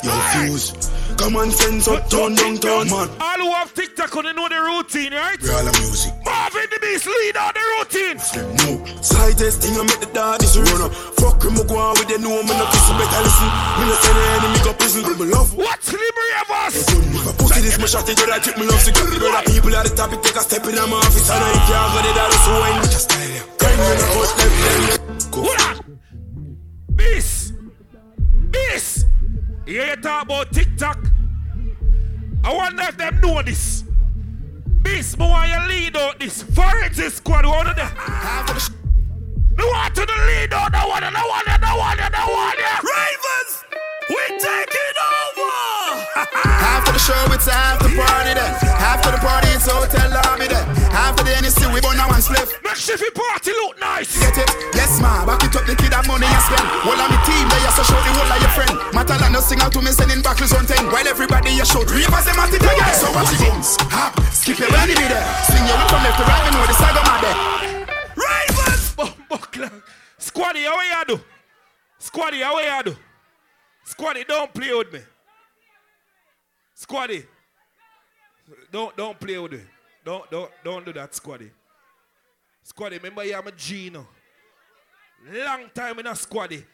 Yo, 0.02 0.10
fuse. 0.34 0.74
Common 1.14 1.46
sense 1.54 1.86
up, 1.86 2.10
turn 2.10 2.34
down, 2.34 2.58
turn 2.58 2.90
man. 2.90 3.06
All 3.22 3.38
who 3.38 3.54
have 3.54 3.70
TikTok 3.70 4.10
on 4.18 4.26
know 4.34 4.50
the 4.50 4.58
routine, 4.58 5.14
right? 5.14 5.38
We 5.38 5.46
all 5.46 5.62
have 5.62 5.78
music. 5.78 6.10
Marvin 6.26 6.66
the 6.74 6.78
Beast 6.82 7.06
lead 7.06 7.38
on 7.38 7.54
the 7.54 7.62
routine. 7.78 8.18
No. 8.66 8.82
Slightest 8.98 9.62
thing, 9.62 9.78
I 9.78 9.86
make 9.86 10.02
the 10.02 10.10
dog 10.10 10.42
is 10.42 10.58
run 10.58 10.90
up. 10.90 10.92
Fuck 11.22 11.38
him, 11.46 11.54
I 11.54 11.62
go 11.62 11.78
on 11.78 11.94
with 11.94 12.10
the 12.10 12.18
know, 12.18 12.42
me 12.42 12.50
no 12.50 12.66
pussy 12.66 12.92
better 12.98 13.22
listen. 13.22 13.50
Me 13.78 13.84
no 13.86 13.94
say 14.02 14.10
the 14.10 14.22
enemy 14.42 14.58
go 14.66 14.72
prison. 14.74 15.02
Me 15.06 15.26
love. 15.30 15.54
What's 15.54 15.86
liberty 15.86 16.34
of 16.42 16.50
us? 16.66 16.74
If 16.82 17.30
I 17.30 17.32
pussy 17.38 17.60
this, 17.62 17.78
me 17.78 17.86
shot 17.86 18.10
it, 18.10 18.18
I 18.18 18.42
tip 18.42 18.58
me 18.58 18.66
love 18.66 18.82
to 18.82 18.90
get 18.90 19.06
the 19.06 19.22
brother. 19.22 19.46
People 19.46 19.70
at 19.70 19.86
the 19.86 19.94
topic, 19.94 20.18
take 20.26 20.34
a 20.34 20.42
step 20.42 20.66
in 20.66 20.74
my 20.74 20.98
office. 20.98 21.30
And 21.30 21.46
I 21.46 21.54
can't 21.62 21.94
go 21.94 21.98
the 22.02 22.10
dollar, 22.10 22.38
so 22.42 22.50
I 22.58 22.74
ain't 22.74 22.90
just 22.90 23.06
style. 23.06 23.46
Kind 23.62 23.78
of 23.78 24.02
out 24.02 24.34
left, 24.34 24.98
left. 24.98 25.30
Go. 25.30 25.46
Beast. 26.98 27.54
Beast. 28.50 29.06
Yeah, 29.66 29.90
you 29.90 29.96
talk 29.96 30.24
about 30.24 30.52
TikTok. 30.52 30.98
I 32.44 32.52
wonder 32.52 32.82
if 32.82 32.96
them 32.96 33.20
know 33.20 33.40
this. 33.42 33.84
Beast, 34.82 35.18
more 35.18 35.44
you 35.46 35.60
lead 35.68 35.96
out 35.96 36.18
this. 36.18 36.42
Forensic 36.42 37.12
squad, 37.12 37.46
one 37.46 37.66
of 37.68 37.76
them. 37.76 37.90
The 39.56 39.66
one 39.66 39.92
to 39.92 40.06
the 40.06 40.16
lead 40.26 40.52
out, 40.52 40.72
the 40.72 40.78
one, 40.78 41.02
the 41.02 41.18
one, 41.18 41.44
the 41.46 41.72
one, 41.74 41.98
the 41.98 42.22
one, 42.30 42.58
Ravens, 42.82 43.52
we 44.08 44.22
taking 44.38 44.98
over. 45.18 45.68
Half 46.46 46.86
of 46.88 46.94
the 46.94 47.00
show, 47.00 47.34
it's 47.34 47.46
half 47.48 47.78
the 47.78 47.90
party 47.94 48.34
then. 48.34 48.54
Half 48.78 49.06
of 49.06 49.12
the 49.12 49.18
party, 49.18 49.48
it's 49.48 49.66
hotel 49.66 50.10
lobby 50.10 50.46
then. 50.46 50.64
Half 50.90 51.18
of 51.18 51.26
the 51.26 51.32
NSC, 51.32 51.72
we 51.74 51.80
burn 51.80 51.96
now 51.96 52.06
and 52.06 52.22
spliff. 52.22 52.50
Make 52.62 52.78
Shiffy 52.78 53.12
party 53.14 53.37
the 55.68 55.76
kid 55.76 55.92
have 55.92 56.08
money 56.08 56.24
you 56.24 56.40
spend. 56.40 56.64
Of 56.64 57.08
me 57.12 57.18
team, 57.28 57.44
they 57.52 57.60
just 57.60 57.84
show 57.84 58.00
the 58.00 58.12
whole 58.16 58.32
of 58.32 58.40
your 58.40 58.52
friend. 58.56 58.72
Matalan 58.96 59.32
no 59.36 59.40
sing 59.44 59.60
out 59.60 59.72
to 59.76 59.80
me, 59.84 59.92
sending 59.92 60.22
back 60.24 60.40
on 60.40 60.64
10. 60.64 60.88
While 60.88 61.06
everybody 61.06 61.52
you 61.52 61.64
show, 61.68 61.84
reapers 61.84 62.24
them 62.24 62.40
at 62.40 62.48
it 62.48 62.64
again. 62.64 62.94
So 62.96 63.12
watch 63.12 63.32
it 63.36 63.44
goes. 63.44 63.76
Hop, 63.92 64.16
skip 64.32 64.58
your 64.58 64.72
enemy 64.72 64.96
there. 64.96 65.28
Sing 65.44 65.60
your 65.68 65.76
from 65.92 66.00
left 66.00 66.16
to 66.16 66.24
right, 66.24 66.44
and 66.48 66.54
know 66.56 66.64
the 66.64 66.76
saga 66.80 67.02
mad 67.04 67.20
there. 67.20 67.38
Ravens! 68.16 68.84
Buckler. 69.28 69.70
Squaddy, 70.18 70.64
how 70.64 70.80
you 70.80 71.04
do? 71.04 71.20
Squaddy, 72.00 72.40
how 72.42 72.56
you 72.58 72.82
do? 72.84 72.96
Squaddy, 73.84 74.26
don't 74.26 74.52
play 74.52 74.72
with 74.72 74.92
me. 74.92 75.00
Squaddy. 76.74 77.26
Don't 78.72 78.96
don't 78.96 79.20
play 79.20 79.38
with 79.38 79.52
me. 79.52 79.60
Don't 80.04 80.30
don't 80.30 80.50
don't 80.64 80.86
do 80.86 80.92
that, 80.94 81.12
Squaddy. 81.12 81.50
Squaddy, 82.64 82.96
remember 82.96 83.24
you 83.24 83.36
I'm 83.36 83.46
a 83.46 83.52
G 83.52 83.90
now. 83.90 84.06
Long 85.26 85.70
time 85.74 85.98
in 85.98 86.06
a 86.06 86.12
Squaddy. 86.12 86.64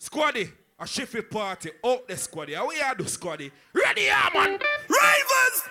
Squaddy, 0.00 0.50
a 0.78 0.86
shifty 0.86 1.22
party. 1.22 1.70
Out 1.84 2.08
the 2.08 2.14
Squaddy. 2.14 2.54
How 2.54 2.70
you 2.70 2.80
do, 2.96 3.04
Squaddy? 3.04 3.50
Ready, 3.74 4.02
yeah, 4.02 4.28
man. 4.34 4.58
Ravens, 4.88 5.62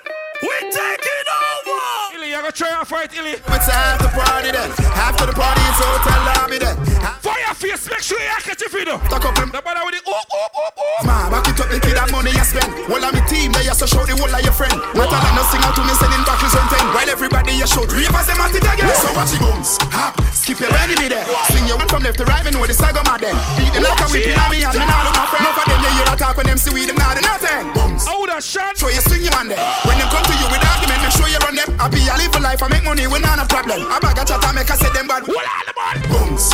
we 0.41 0.55
taking 0.71 1.27
over. 1.29 2.15
Illy, 2.15 2.29
you 2.31 2.39
gonna 2.39 2.51
try 2.51 2.71
and 2.71 2.87
fight, 2.87 3.11
Illy? 3.15 3.35
It's 3.39 3.67
half 3.67 3.99
the 3.99 4.09
party 4.09 4.51
then. 4.51 4.69
Half 4.95 5.19
of 5.21 5.27
the 5.27 5.35
party, 5.35 5.61
it's 5.67 5.79
hotel 5.79 6.21
lobby 6.25 6.57
then. 6.59 6.75
Fire 7.19 7.53
face, 7.55 7.89
make 7.89 7.99
sure 8.03 8.19
you 8.19 8.39
catch 8.39 8.61
your 8.61 8.69
feet 8.69 8.87
up. 8.87 9.03
Talk 9.11 9.25
up 9.25 9.37
him. 9.37 9.51
No 9.51 9.61
bother 9.61 9.83
with 9.83 9.95
the 9.99 10.01
oh, 10.07 10.15
oh, 10.15 10.47
oh, 10.55 10.69
oh. 10.79 11.05
Ma, 11.05 11.29
back 11.29 11.47
it 11.47 11.59
up, 11.59 11.67
the 11.69 11.79
kid 11.79 11.97
have 11.97 12.11
money 12.11 12.31
you 12.31 12.45
spend. 12.47 12.71
All 12.87 13.03
of 13.03 13.11
me 13.13 13.21
team, 13.27 13.51
they 13.51 13.63
just 13.67 13.83
show 13.83 14.03
the 14.07 14.15
whole 14.15 14.31
of 14.31 14.41
your 14.43 14.55
friend. 14.55 14.75
Matalan 14.95 15.33
no 15.35 15.43
sing 15.51 15.63
out 15.63 15.75
to 15.75 15.83
me, 15.83 15.93
sending 15.99 16.23
back 16.23 16.39
on 16.39 16.65
10. 16.71 16.95
While 16.95 17.09
everybody 17.09 17.53
you 17.59 17.67
show, 17.67 17.83
reapers 17.91 18.27
them 18.27 18.39
at 18.39 18.55
it 18.55 18.63
again. 18.63 18.87
So 18.95 19.11
watch 19.15 19.35
it 19.35 19.41
bounce. 19.43 19.75
Hop, 19.91 20.15
skip 20.31 20.59
your 20.63 20.71
enemy 20.79 21.11
there. 21.11 21.25
Sing 21.51 21.67
your 21.67 21.77
one 21.77 21.87
from 21.91 22.03
left 22.03 22.17
to 22.19 22.25
right, 22.25 22.43
me 22.43 22.51
know 22.51 22.63
the 22.63 22.73
saga 22.73 23.03
mad 23.03 23.19
there. 23.19 23.35
Beat 23.59 23.75
them 23.75 23.83
like 23.83 23.99
a 23.99 24.07
whipping 24.07 24.39
on 24.39 24.47
me 24.51 24.63
and 24.63 24.75
me 24.75 24.85
now 24.87 25.03
look 25.03 25.15
my 25.19 25.25
friend. 25.27 25.43
No 25.43 25.51
for 25.51 25.65
them, 25.67 25.79
you 25.83 25.91
hear 25.99 26.07
a 26.07 26.15
talk 26.15 26.35
when 26.39 26.45
them 26.47 26.57
see 26.57 26.71
we 26.71 26.87
them 26.87 26.95
now, 26.95 27.11
they 27.13 27.23
nothing. 27.23 27.67
Bounce. 27.75 28.07
Out 28.07 28.29
of 28.31 28.41
shot. 28.43 28.77
So 28.79 28.87
you 28.87 29.01
swing 29.03 29.27
your 29.27 29.35
man 29.35 29.51
there. 29.51 29.59
When 29.83 29.99
them 29.99 30.07
come 30.09 30.23
to 30.29 30.33
you 30.37 30.47
with 30.53 30.61
argument, 30.61 31.01
make 31.01 31.15
sure 31.17 31.27
you 31.27 31.41
run 31.41 31.55
them. 31.57 31.69
I 31.81 31.89
be 31.89 32.05
a 32.05 32.13
live 32.13 32.31
for 32.31 32.41
life, 32.41 32.61
I 32.61 32.67
make 32.69 32.85
money, 32.85 33.07
we 33.09 33.17
not 33.19 33.41
a 33.41 33.45
problem. 33.49 33.81
I 33.89 33.97
bag 33.99 34.21
a 34.21 34.23
chat, 34.25 34.45
I 34.45 34.51
make 34.53 34.69
a 34.69 34.75
say 34.77 34.91
them 34.93 35.07
bad. 35.09 35.25
Hold 35.25 35.41
on, 35.41 35.63
the 35.65 35.73
man. 35.73 35.97
Bounce. 36.09 36.47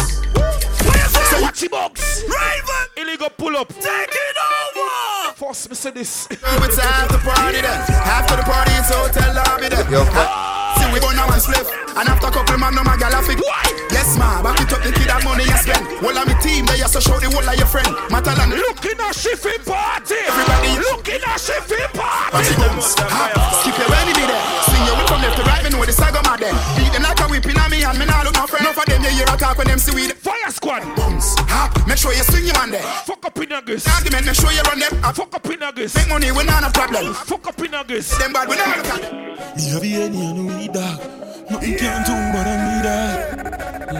So 1.31 1.41
watch 1.41 1.59
the 1.59 1.69
box. 1.69 2.23
Raven. 2.23 2.85
Illegal 2.97 3.29
pull 3.37 3.57
up. 3.57 3.69
Take 3.69 3.83
it 3.83 4.37
over. 4.39 5.35
Force 5.35 5.67
me 5.67 5.75
say 5.75 5.91
this. 5.91 6.27
It's 6.31 6.79
half 6.79 7.09
the 7.09 7.17
party 7.17 7.61
then. 7.61 7.81
Half 8.07 8.31
of 8.31 8.37
the 8.37 8.43
party, 8.43 8.71
it's 8.79 8.89
hotel 8.93 9.35
lobby 9.35 9.69
then. 9.69 9.85
Yo, 9.91 10.03
See 10.77 10.87
we 10.93 10.99
burn 10.99 11.15
now 11.15 11.27
and 11.31 11.41
split. 11.41 11.67
And 11.95 12.07
after 12.07 12.27
a 12.27 12.31
couple 12.31 12.55
of 12.55 12.59
man, 12.59 12.75
no 12.75 12.83
my 12.83 12.95
gal 12.97 13.11
a 13.11 13.21
fit. 13.23 13.39
Yes, 14.05 14.21
ma, 14.21 14.37
back 14.45 14.61
it 14.61 14.69
up, 14.69 14.85
the 14.85 14.93
kid 14.93 15.09
have 15.09 15.25
money 15.25 15.49
you 15.49 15.57
spend. 15.57 15.81
All 16.05 16.13
of 16.13 16.29
me 16.29 16.37
team, 16.37 16.69
they 16.69 16.77
just 16.77 16.93
show 17.01 17.17
the 17.17 17.25
whole 17.25 17.41
of 17.41 17.57
your 17.57 17.65
friend. 17.65 17.89
Matalan, 18.13 18.53
Look 18.53 18.85
in 18.85 19.01
a 19.01 19.09
Shiffy 19.09 19.57
party. 19.65 20.13
Everybody, 20.29 20.77
Look 20.77 21.09
in 21.09 21.25
a 21.25 21.33
Shiffy 21.41 21.81
party. 21.89 22.29
Watch 22.37 22.53
it 22.53 22.57
bounce. 22.61 22.93
Hop, 23.01 23.33
skip 23.65 23.73
your 23.81 23.89
enemy 23.97 24.29
there. 24.29 24.45
Sing 24.69 24.85
your 24.85 24.93
whip 25.01 25.09
from 25.09 25.21
left 25.25 25.41
to 25.41 25.43
right, 25.49 25.63
me 25.65 25.69
know 25.73 25.81
the 25.81 25.89
saga 25.89 26.21
mad 26.21 26.37
there. 26.37 26.53
Beat 26.77 26.93
them 26.93 27.01
like 27.01 27.17
a 27.17 27.25
whipping 27.25 27.57
on 27.57 27.65
me 27.73 27.81
and 27.81 27.97
me 27.97 28.05
now 28.05 28.21
look 28.21 28.37
my 28.37 28.45
friend. 28.45 28.61
No 28.69 28.77
for 28.77 28.85
them, 28.85 29.01
you 29.01 29.09
hear 29.09 29.25
a 29.25 29.35
talk 29.41 29.57
when 29.57 29.65
them 29.73 29.81
see 29.81 29.89
we 29.97 30.05
Fire 30.13 30.53
squad. 30.53 30.85
bounce. 30.93 31.33
Hop, 31.49 31.73
make 31.89 31.97
sure 31.97 32.13
you 32.13 32.21
swing 32.29 32.45
your 32.45 32.53
man 32.61 32.69
there. 32.77 32.85
Fuck 33.09 33.25
up 33.25 33.33
in 33.41 33.49
August. 33.57 33.89
Argument, 33.89 34.21
make 34.29 34.37
sure 34.37 34.53
you 34.53 34.61
run 34.69 34.85
them. 34.85 34.93
I 35.01 35.09
Fuck 35.17 35.33
up 35.33 35.49
in 35.49 35.63
August. 35.65 35.97
make 35.97 36.09
money, 36.13 36.29
we 36.29 36.45
not 36.45 36.61
a 36.61 36.69
problem. 36.69 37.09
Fuck 37.25 37.49
up 37.49 37.57
in 37.57 37.73
August. 37.73 38.21
Them 38.21 38.37
bad, 38.37 38.45
we 38.45 38.53
not 38.53 38.69
look 38.69 38.85
at 38.85 39.01
them. 39.01 39.57
Me 39.57 39.63
have 39.73 39.81
the 39.81 39.91
any 39.97 40.21
and 40.29 40.45
we 40.45 40.69
dog. 40.69 41.01
Nothing 41.49 41.73
can 41.77 42.05
do 42.05 42.13
but 42.33 42.45
I 42.45 42.53
need 42.69 42.85
that. 42.85 43.94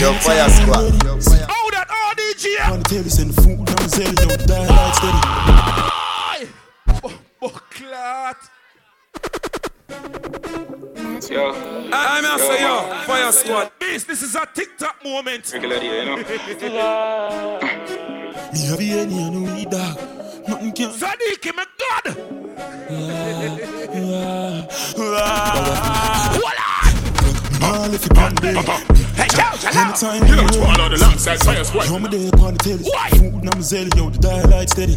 Yo, 0.00 0.12
fire 0.14 0.48
squad. 0.48 0.92
Hold 1.02 1.72
that 1.74 1.88
RDG. 2.16 2.44
On 2.72 2.78
the 2.78 2.84
table 2.88 3.10
send 3.10 3.34
food 3.34 3.66
down 3.66 3.88
sell 3.90 4.14
yo 4.14 4.36
die 4.46 4.66
light 4.66 4.94
steady. 4.96 5.20
Bucklat. 7.40 8.38
Yo. 11.28 11.52
I'm 11.92 12.24
here 12.24 12.38
say 12.38 12.62
yo, 12.62 12.82
fire 13.06 13.32
squad. 13.32 13.72
This, 13.78 14.04
this 14.04 14.22
is 14.22 14.34
a 14.34 14.46
TikTok 14.46 15.04
moment. 15.04 15.52
Regular 15.52 15.78
day, 15.78 16.00
you 16.00 16.06
know. 16.06 16.16
Me 16.16 16.22
have 18.66 18.78
the 18.78 18.90
any 18.92 19.22
and 19.22 19.56
we 19.56 19.64
dog. 19.66 19.96
Nothing 20.48 20.72
can. 20.72 20.90
Sadiq, 20.90 21.54
my 21.54 21.66
God. 21.78 22.04
Nah 27.60 27.86
left 27.90 28.06
it 28.06 28.16
one 28.16 28.34
bed. 28.36 28.56
Anytime 29.76 30.26
You 30.26 30.36
know 30.36 30.44
which 30.44 30.56
one 30.56 30.80
of 30.80 30.90
the 30.90 30.96
alongside 30.96 31.40
fire 31.40 31.64
squad. 31.64 31.86
Yo, 31.86 31.98
me 31.98 32.08
there 32.08 32.28
upon 32.28 32.54
the 32.54 32.58
telly. 32.58 32.84
Food 33.18 33.44
now 33.44 33.56
me 33.56 33.62
sell 33.62 33.88
yo 33.96 34.10
the 34.10 34.18
die 34.18 34.42
light 34.42 34.70
steady. 34.70 34.94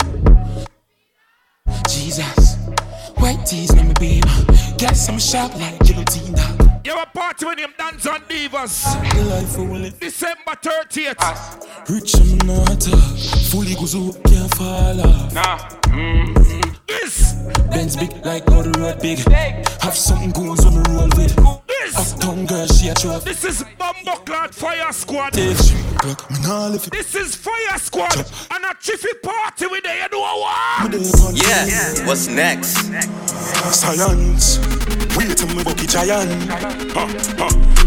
Jesus, 1.89 2.57
white 3.23 3.45
tees 3.45 3.73
na 3.73 3.83
me 3.83 3.93
beamer. 3.99 4.45
Got 4.77 4.95
some 4.95 5.17
sharp 5.17 5.55
like 5.55 5.79
guillotine. 5.79 6.35
You 6.83 6.91
have 6.95 7.07
a 7.07 7.17
party 7.17 7.45
with 7.45 7.57
him 7.57 7.73
dance 7.77 8.05
on 8.05 8.19
Divas. 8.27 8.83
The 9.15 9.23
life 9.23 9.57
we. 9.57 9.89
December 9.99 10.55
30th. 10.61 11.15
Ah. 11.19 11.59
Rich 11.89 12.15
and 12.15 12.45
not 12.45 12.81
talk. 12.81 13.17
Fully 13.49 13.75
goes 13.75 13.95
up, 13.95 14.21
can't 14.25 14.53
fall 14.55 14.99
off. 15.01 15.33
Nah. 15.33 15.57
Mm-hmm. 15.87 16.72
This. 17.01 17.33
Benz 17.71 17.95
big 17.95 18.13
like 18.25 18.47
how 18.49 18.61
the 18.61 18.71
road 18.79 19.01
big. 19.01 19.19
Have 19.81 19.95
something 19.95 20.31
goons 20.31 20.65
on 20.65 20.73
the 20.75 20.89
roll 20.91 21.09
with. 21.17 21.35
This. 21.67 22.13
Uptown 22.13 22.45
girl, 22.45 22.67
she 22.67 22.87
a 22.89 22.93
drop. 22.93 23.23
This 23.23 23.43
is 23.43 23.63
Bumbleclad 23.79 24.53
Fire 24.53 24.91
Squad. 24.93 25.33
Take 25.33 25.57
clock, 25.97 26.31
me 26.31 26.37
nah 26.41 26.67
lift 26.67 26.87
it. 26.87 26.93
This 26.93 27.15
is 27.15 27.35
Fire 27.35 27.77
Squad. 27.77 28.15
And 28.51 28.63
a 28.65 28.75
chiffy 28.79 29.13
party 29.23 29.67
with 29.67 29.83
the 29.83 29.93
you 29.95 30.07
know 30.11 30.19
what? 30.21 30.91
Me 30.91 30.99
Yeah, 31.33 32.05
what's 32.05 32.27
next? 32.27 32.77
Science. 33.73 34.59
Wait 35.17 35.35
till 35.37 35.47
me 35.55 35.63
bucky 35.63 35.87
giant. 35.87 36.29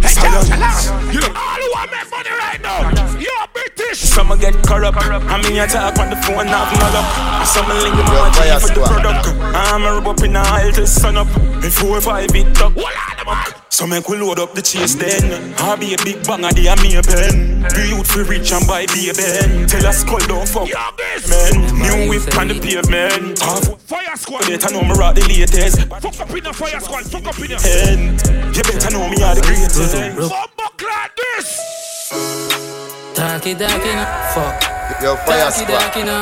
Hey, 0.02 0.12
Science. 0.12 0.86
You 1.14 1.20
know, 1.20 1.32
all 1.34 1.60
who 1.62 1.70
want 1.72 1.90
make 1.92 2.10
money 2.10 2.30
right 2.30 2.60
now, 2.60 2.90
you're 3.18 3.45
British. 3.56 4.00
Some 4.00 4.28
get 4.38 4.54
corrupt. 4.68 4.98
I 5.00 5.40
mean, 5.42 5.58
I 5.58 5.66
talk 5.66 5.98
on 5.98 6.10
the 6.10 6.16
phone, 6.16 6.46
have 6.46 6.68
no 6.76 6.86
luck. 6.92 7.08
Some 7.48 7.68
link 7.80 7.96
with 7.96 8.06
Yo, 8.06 8.20
my 8.20 8.30
fire 8.36 8.60
G 8.60 8.66
for 8.66 8.74
the 8.74 8.84
squad. 8.84 9.00
product. 9.00 9.26
I'm 9.56 9.82
a 9.84 9.92
rub 9.96 10.08
up 10.08 10.22
in 10.22 10.32
the 10.34 10.40
aisle 10.40 10.72
to 10.72 10.86
sun 10.86 11.16
up. 11.16 11.28
Before 11.60 12.00
five 12.00 12.34
it 12.34 12.60
up. 12.60 12.72
Hold 12.76 12.84
on, 12.84 13.26
man. 13.26 13.62
So 13.76 13.86
make 13.86 14.08
we 14.08 14.16
load 14.16 14.38
up 14.38 14.54
the 14.54 14.62
chase 14.62 14.94
then. 14.94 15.52
I 15.60 15.76
be 15.76 15.92
a 15.92 15.98
big 16.00 16.24
bang 16.24 16.44
of 16.44 16.54
the 16.56 16.64
me 16.80 16.96
a 16.96 17.02
pen. 17.02 17.60
Be 17.76 17.92
youth 17.92 18.08
for 18.08 18.24
rich 18.24 18.52
and 18.52 18.66
buy 18.66 18.86
be 18.86 19.10
a 19.10 19.14
ben. 19.14 19.68
Tell 19.68 19.84
us 19.86 20.00
skull 20.00 20.18
don't 20.28 20.48
fuck. 20.48 20.68
Yo. 20.68 20.80
Man, 21.28 21.60
new 21.76 22.08
whip 22.08 22.24
on 22.40 22.48
the 22.48 22.56
pavement. 22.56 23.38
Half 23.40 23.76
Fire 23.84 24.16
Squad. 24.16 24.48
better 24.48 24.72
know 24.72 24.80
me 24.80 24.94
rock 24.96 25.14
the 25.14 25.22
latest. 25.28 25.84
Fuck 25.88 26.20
up 26.20 26.30
in 26.30 26.44
the 26.44 26.52
Fire 26.52 26.80
Squad. 26.80 27.04
Fuck 27.04 27.26
up 27.26 27.38
in 27.38 27.52
the. 27.52 27.56
And 27.60 28.56
you 28.56 28.62
better 28.64 28.90
know 28.92 29.08
me 29.08 29.20
are 29.22 29.34
the 29.34 29.42
greatest. 29.44 29.76
Bumbleclad 30.16 31.10
this. 31.16 32.75
Darky, 33.16 33.54
darky, 33.54 33.92
no. 33.96 34.04
Fuck. 34.34 35.02
Yo, 35.02 35.16
fire 35.16 35.38
Darky, 35.48 35.64
squad. 35.64 35.80
darky, 35.80 36.02
no. 36.04 36.20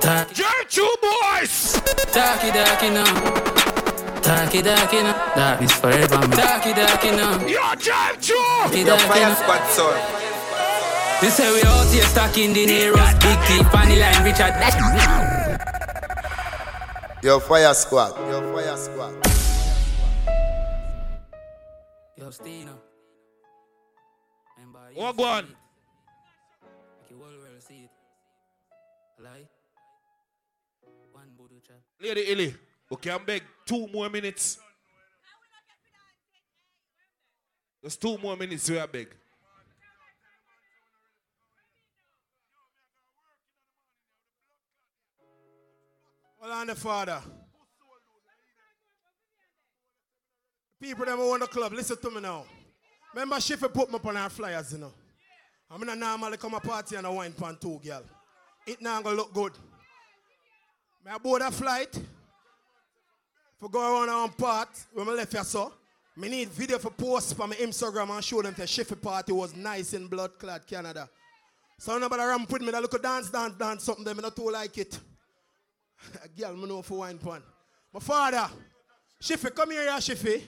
Darky, 0.00 0.34
You're 0.42 0.64
two 0.68 0.94
boys. 1.00 1.80
darky, 2.12 2.50
darky, 2.52 2.90
no. 2.90 3.04
Darky, 4.20 4.60
darky, 4.62 5.02
no. 5.02 5.12
Darkness 5.34 5.72
forever, 5.72 6.18
man. 6.18 6.30
Darky, 6.30 6.72
darky, 6.74 7.10
no. 7.12 7.28
You're 7.48 7.76
Jive 7.80 8.20
Joe. 8.20 8.36
Darky, 8.64 8.80
Yo, 8.82 8.96
fire 9.08 9.34
squad, 9.34 9.64
son. 9.72 9.96
You 11.22 11.30
say 11.30 11.52
we 11.52 11.62
out 11.62 11.86
here 11.92 12.02
stacking 12.04 12.52
the 12.52 12.66
Neros, 12.66 13.12
Big 13.20 13.38
T, 13.46 13.62
Fanny 13.72 13.96
Line, 13.98 14.22
Richard. 14.24 14.54
Yo, 17.22 17.38
fire 17.40 17.74
squad. 17.74 18.12
Yo, 18.30 18.54
fire 18.54 18.76
squad. 18.76 19.14
Yo, 22.16 22.30
Stino. 22.30 22.76
Remember, 24.56 24.80
Lady 32.00 32.20
Illy, 32.32 32.54
we 32.90 32.96
can 32.96 33.20
beg 33.26 33.42
two 33.66 33.86
more 33.88 34.08
minutes. 34.08 34.58
Just 37.84 38.00
two 38.00 38.16
more 38.18 38.36
minutes 38.36 38.68
we 38.70 38.78
are 38.78 38.86
beg. 38.86 39.08
Well, 46.40 46.52
on 46.52 46.66
the 46.68 46.74
father. 46.74 47.20
People 50.80 51.04
that 51.04 51.18
own 51.18 51.40
the 51.40 51.46
club, 51.46 51.72
listen 51.74 51.98
to 51.98 52.10
me 52.10 52.20
now. 52.22 52.44
Remember, 53.12 53.36
Shiffy 53.36 53.70
put 53.70 53.90
me 53.90 53.96
up 53.96 54.06
on 54.06 54.16
our 54.16 54.30
flyers, 54.30 54.72
you 54.72 54.78
know. 54.78 54.92
I'm 55.70 55.78
gonna 55.78 55.94
normally 55.94 56.38
come 56.38 56.54
a 56.54 56.60
party 56.60 56.96
and 56.96 57.06
a 57.06 57.12
wine 57.12 57.32
pan 57.32 57.58
too, 57.60 57.78
girl. 57.84 58.02
It 58.66 58.80
now 58.80 59.02
gonna 59.02 59.16
look 59.16 59.34
good. 59.34 59.52
May 61.04 61.12
I 61.12 61.18
board 61.18 61.42
a 61.42 61.50
flight? 61.50 61.98
For 63.58 63.68
go 63.68 63.80
around 63.80 64.08
on 64.10 64.30
part 64.30 64.68
when 64.92 65.08
I 65.08 65.12
left 65.12 65.32
here, 65.32 65.44
so. 65.44 65.72
Me 66.16 66.28
need 66.28 66.48
video 66.48 66.78
for 66.78 66.90
post 66.90 67.34
for 67.34 67.46
my 67.46 67.54
Instagram 67.56 68.10
and 68.10 68.24
show 68.24 68.42
them 68.42 68.52
the 68.56 68.64
Shiffy 68.64 69.00
party 69.00 69.32
was 69.32 69.54
nice 69.54 69.94
in 69.94 70.06
blood 70.06 70.38
clad 70.38 70.66
Canada. 70.66 71.08
So 71.78 71.96
nobody 71.96 72.22
ramp 72.22 72.50
with 72.50 72.60
me 72.60 72.70
that 72.72 72.82
look 72.82 73.02
dance, 73.02 73.30
dance, 73.30 73.54
dance, 73.54 73.84
something 73.84 74.04
them, 74.04 74.18
I 74.18 74.22
not 74.22 74.36
too 74.36 74.50
like 74.50 74.76
it. 74.76 74.98
A 76.24 76.28
girl, 76.28 76.56
me 76.56 76.68
know 76.68 76.82
for 76.82 76.98
wine 76.98 77.16
pan. 77.16 77.42
My 77.94 78.00
father, 78.00 78.50
Shiffy, 79.22 79.54
come 79.54 79.70
here, 79.70 79.84
yeah, 79.84 79.98
Shiffy. 79.98 80.42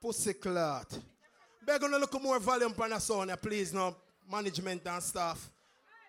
Pussy 0.00 0.32
clot. 0.34 0.98
Beg 1.66 1.84
on 1.84 1.90
look 1.90 2.22
more 2.22 2.38
volume 2.38 2.74
on 2.80 2.90
the 2.90 2.98
sound, 2.98 3.30
please, 3.42 3.74
no 3.74 3.94
management 4.30 4.86
and 4.86 5.02
staff. 5.02 5.50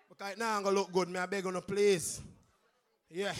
Because 0.08 0.38
now 0.38 0.56
I'm 0.56 0.62
gonna 0.62 0.76
look 0.76 0.92
good, 0.92 1.10
me 1.10 1.18
I 1.18 1.26
beg 1.26 1.44
on 1.46 1.60
please. 1.60 2.22
Yeah. 3.12 3.34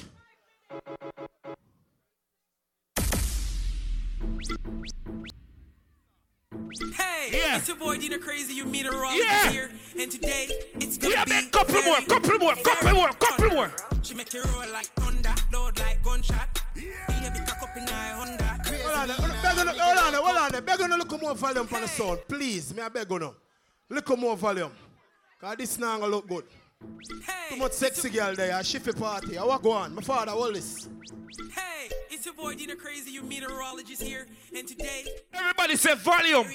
Hey, 6.97 7.31
Yeah. 7.33 7.57
it's 7.59 7.69
your 7.69 7.77
boy 7.77 7.97
Dina 7.99 8.19
Crazy, 8.19 8.55
your 8.55 8.67
meteorologist 8.67 9.25
Yeah. 9.27 9.51
here, 9.51 9.71
and 9.99 10.11
today 10.11 10.49
it's 10.75 10.97
gonna 10.99 11.15
Yeah, 11.15 11.25
be 11.25 11.31
man, 11.31 11.51
couple 11.51 11.83
more, 11.83 12.01
couple 12.03 12.39
more, 12.39 12.55
couple 12.57 12.93
more, 12.93 13.09
couple 13.13 13.51
more. 13.51 13.73
She 14.03 14.15
make 14.15 14.33
you 14.33 14.43
roll 14.43 14.69
like 14.71 14.87
thunder, 14.95 15.35
load 15.53 15.79
like 15.79 16.03
gunshot. 16.03 16.49
Yeah, 16.75 17.31
be 17.31 17.39
cock 17.41 17.63
up 17.63 17.77
in 17.77 17.85
my 17.85 18.09
Honda. 18.19 18.45
Hold 18.45 18.97
on, 18.97 19.09
hold 19.09 19.31
on, 19.31 19.43
beg 19.43 19.59
on, 19.59 19.67
hold 19.67 19.99
on, 19.99 20.15
hold 20.15 20.55
on. 20.55 20.65
Beg 20.65 20.81
on, 20.81 20.91
look 20.99 21.21
more 21.23 21.35
volume 21.35 21.69
on 21.73 21.81
the 21.83 21.89
sound, 21.89 22.21
please. 22.29 22.75
Me 22.75 22.83
I 22.83 22.89
beg 22.89 23.11
on. 23.11 23.35
Look 23.89 24.19
more 24.19 24.37
volume. 24.37 24.73
Cause 25.41 25.57
this 25.57 25.79
now 25.79 25.99
gonna 25.99 26.11
look 26.11 26.29
good. 26.29 26.45
Too 27.51 27.57
much 27.57 27.73
sexy 27.73 28.11
girl 28.11 28.35
there, 28.35 28.51
a 28.53 28.63
shiffy 28.63 28.99
party. 28.99 29.37
I 29.39 29.45
walk 29.45 29.65
on. 29.67 29.95
My 29.95 30.03
father, 30.03 30.33
all 30.33 30.53
this. 30.53 30.89
Hey, 31.55 31.91
it's 32.11 32.25
your 32.25 32.35
boy 32.35 32.55
Dina 32.55 32.77
Crazy, 32.77 33.11
your 33.11 33.25
meteorologist 33.25 34.03
here, 34.03 34.27
and 34.57 34.67
today 34.67 35.05
Everybody 35.33 35.77
say 35.77 35.95
volume. 35.95 36.47